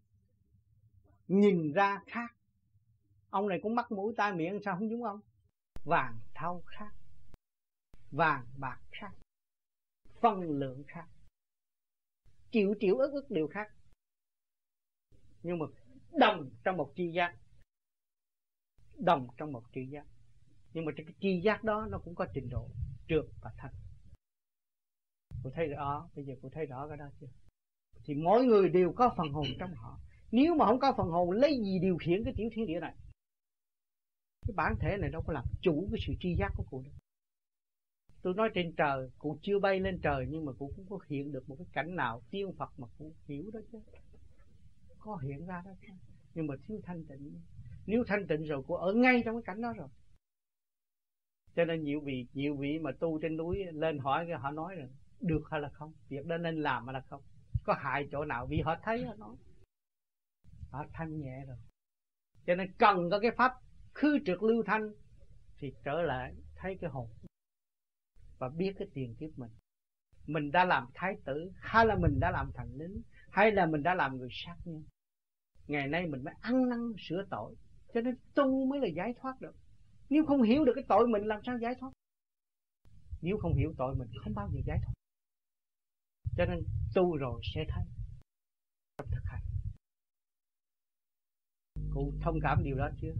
Nhìn 1.28 1.72
ra 1.72 2.02
khác. 2.06 2.36
Ông 3.30 3.48
này 3.48 3.58
cũng 3.62 3.74
mắc 3.74 3.92
mũi 3.92 4.14
tai 4.16 4.32
miệng 4.32 4.60
sao 4.64 4.76
không 4.78 4.90
giống 4.90 5.04
ông? 5.04 5.20
Vàng 5.84 6.18
thau 6.34 6.62
khác 6.66 6.95
vàng 8.10 8.46
bạc 8.58 8.80
khác 8.92 9.12
phân 10.20 10.40
lượng 10.40 10.84
khác 10.86 11.06
triệu 12.50 12.74
triệu 12.80 12.96
ức 12.98 13.12
ức 13.12 13.30
điều 13.30 13.48
khác. 13.48 13.72
Nhưng 15.42 15.58
mà 15.58 15.66
đồng 16.12 16.50
trong 16.64 16.76
một 16.76 16.92
tri 16.96 17.12
giác, 17.12 17.36
đồng 18.98 19.28
trong 19.36 19.52
một 19.52 19.62
tri 19.74 19.86
giác. 19.86 20.06
Nhưng 20.74 20.84
mà 20.84 20.92
cái 20.96 21.06
tri 21.20 21.40
giác 21.40 21.64
đó 21.64 21.86
nó 21.90 21.98
cũng 21.98 22.14
có 22.14 22.26
trình 22.34 22.48
độ 22.50 22.68
trượt 23.08 23.24
và 23.42 23.52
thanh 23.56 23.72
cô 25.44 25.50
thấy 25.54 25.66
rõ, 25.66 26.08
bây 26.14 26.24
giờ 26.24 26.34
cô 26.42 26.48
thấy 26.48 26.66
rõ 26.66 26.88
cái 26.88 26.96
đó 26.96 27.04
chưa? 27.20 27.26
Thì 28.04 28.14
mỗi 28.14 28.44
người 28.44 28.68
đều 28.68 28.92
có 28.92 29.14
phần 29.16 29.32
hồn 29.32 29.46
trong 29.58 29.74
họ. 29.74 29.98
Nếu 30.32 30.54
mà 30.54 30.66
không 30.66 30.80
có 30.80 30.94
phần 30.96 31.08
hồn, 31.08 31.30
lấy 31.30 31.56
gì 31.64 31.78
điều 31.78 31.96
khiển 31.96 32.24
cái 32.24 32.34
tiểu 32.36 32.48
thiên 32.52 32.66
địa 32.66 32.80
này? 32.80 32.94
Cái 34.46 34.54
bản 34.56 34.74
thể 34.80 34.96
này 34.96 35.10
đâu 35.10 35.22
có 35.26 35.32
làm 35.32 35.44
chủ 35.62 35.88
cái 35.92 36.00
sự 36.06 36.12
tri 36.20 36.34
giác 36.34 36.52
của 36.56 36.64
cô 36.70 36.82
đâu 36.82 36.94
tôi 38.26 38.34
nói 38.34 38.50
trên 38.54 38.72
trời 38.76 39.10
cụ 39.18 39.38
chưa 39.42 39.58
bay 39.58 39.80
lên 39.80 40.00
trời, 40.02 40.26
nhưng 40.30 40.44
mà 40.44 40.52
cụ 40.52 40.72
cũng 40.76 40.86
có 40.90 40.98
hiện 41.08 41.32
được 41.32 41.48
một 41.48 41.56
cái 41.58 41.66
cảnh 41.72 41.96
nào 41.96 42.22
tiên 42.30 42.52
phật 42.58 42.70
mà 42.78 42.88
cụ 42.98 43.12
hiểu 43.26 43.50
đó 43.52 43.60
chứ. 43.72 43.78
Có 44.98 45.16
hiện 45.16 45.46
ra 45.46 45.62
đó 45.64 45.70
chứ. 45.80 45.92
Nhưng 46.34 46.46
mà 46.46 46.54
thiếu 46.66 46.80
thanh 46.84 47.04
tịnh. 47.04 47.42
Nếu 47.86 48.04
thanh 48.06 48.26
tịnh 48.26 48.42
rồi 48.42 48.62
cụ 48.62 48.74
ở 48.74 48.92
ngay 48.92 49.22
trong 49.24 49.34
cái 49.34 49.42
cảnh 49.46 49.62
đó 49.62 49.72
rồi. 49.72 49.88
Cho 51.56 51.64
nên 51.64 51.84
nhiều 51.84 52.00
vị 52.00 52.26
nhiều 52.32 52.56
vị 52.56 52.78
mà 52.78 52.92
tu 53.00 53.18
trên 53.22 53.36
núi 53.36 53.64
lên 53.72 53.98
hỏi, 53.98 54.26
họ 54.38 54.50
nói 54.50 54.74
rồi 54.74 54.88
được 55.20 55.42
hay 55.50 55.60
là 55.60 55.68
không? 55.68 55.92
Việc 56.08 56.26
đó 56.26 56.36
nên 56.36 56.62
làm 56.62 56.86
hay 56.86 56.94
là 56.94 57.00
không? 57.00 57.22
Có 57.64 57.74
hại 57.78 58.08
chỗ 58.12 58.24
nào? 58.24 58.46
Vì 58.46 58.60
họ 58.60 58.76
thấy 58.82 59.04
họ 59.04 59.14
nói. 59.14 59.36
Họ 60.70 60.84
thanh 60.92 61.20
nhẹ 61.20 61.44
rồi. 61.46 61.56
Cho 62.46 62.54
nên 62.54 62.72
cần 62.78 63.10
có 63.10 63.18
cái 63.20 63.30
pháp 63.36 63.52
khư 63.94 64.18
trượt 64.24 64.42
lưu 64.42 64.62
thanh 64.66 64.92
thì 65.58 65.72
trở 65.84 66.02
lại 66.02 66.34
thấy 66.56 66.78
cái 66.80 66.90
hồn 66.90 67.08
và 68.38 68.48
biết 68.48 68.72
cái 68.78 68.88
tiền 68.94 69.14
kiếp 69.20 69.30
mình. 69.38 69.50
Mình 70.26 70.50
đã 70.50 70.64
làm 70.64 70.86
thái 70.94 71.14
tử, 71.24 71.50
hay 71.60 71.86
là 71.86 71.96
mình 71.96 72.20
đã 72.20 72.30
làm 72.30 72.50
thành 72.54 72.68
lính, 72.74 73.02
hay 73.30 73.52
là 73.52 73.66
mình 73.66 73.82
đã 73.82 73.94
làm 73.94 74.16
người 74.16 74.28
sát 74.32 74.56
nhân. 74.64 74.84
Ngày 75.66 75.88
nay 75.88 76.06
mình 76.06 76.24
mới 76.24 76.34
ăn 76.40 76.68
năn 76.68 76.78
sửa 76.98 77.24
tội, 77.30 77.54
cho 77.94 78.00
nên 78.00 78.14
tu 78.34 78.66
mới 78.66 78.80
là 78.80 78.88
giải 78.96 79.14
thoát 79.20 79.40
được. 79.40 79.54
Nếu 80.10 80.26
không 80.26 80.42
hiểu 80.42 80.64
được 80.64 80.72
cái 80.74 80.84
tội 80.88 81.06
mình, 81.08 81.22
làm 81.24 81.40
sao 81.46 81.58
giải 81.58 81.74
thoát? 81.80 81.90
Nếu 83.22 83.38
không 83.38 83.54
hiểu 83.54 83.74
tội 83.78 83.94
mình, 83.94 84.08
không 84.24 84.34
bao 84.34 84.48
giờ 84.52 84.60
giải 84.66 84.78
thoát. 84.84 84.92
Cho 86.36 86.44
nên 86.44 86.58
tu 86.94 87.16
rồi 87.16 87.40
sẽ 87.54 87.64
thấy. 87.68 87.84
Trong 88.98 89.06
thực 89.10 89.22
hành. 89.24 89.42
Cụ 91.94 92.12
thông 92.22 92.38
cảm 92.42 92.62
điều 92.64 92.76
đó 92.76 92.90
chưa? 93.00 93.12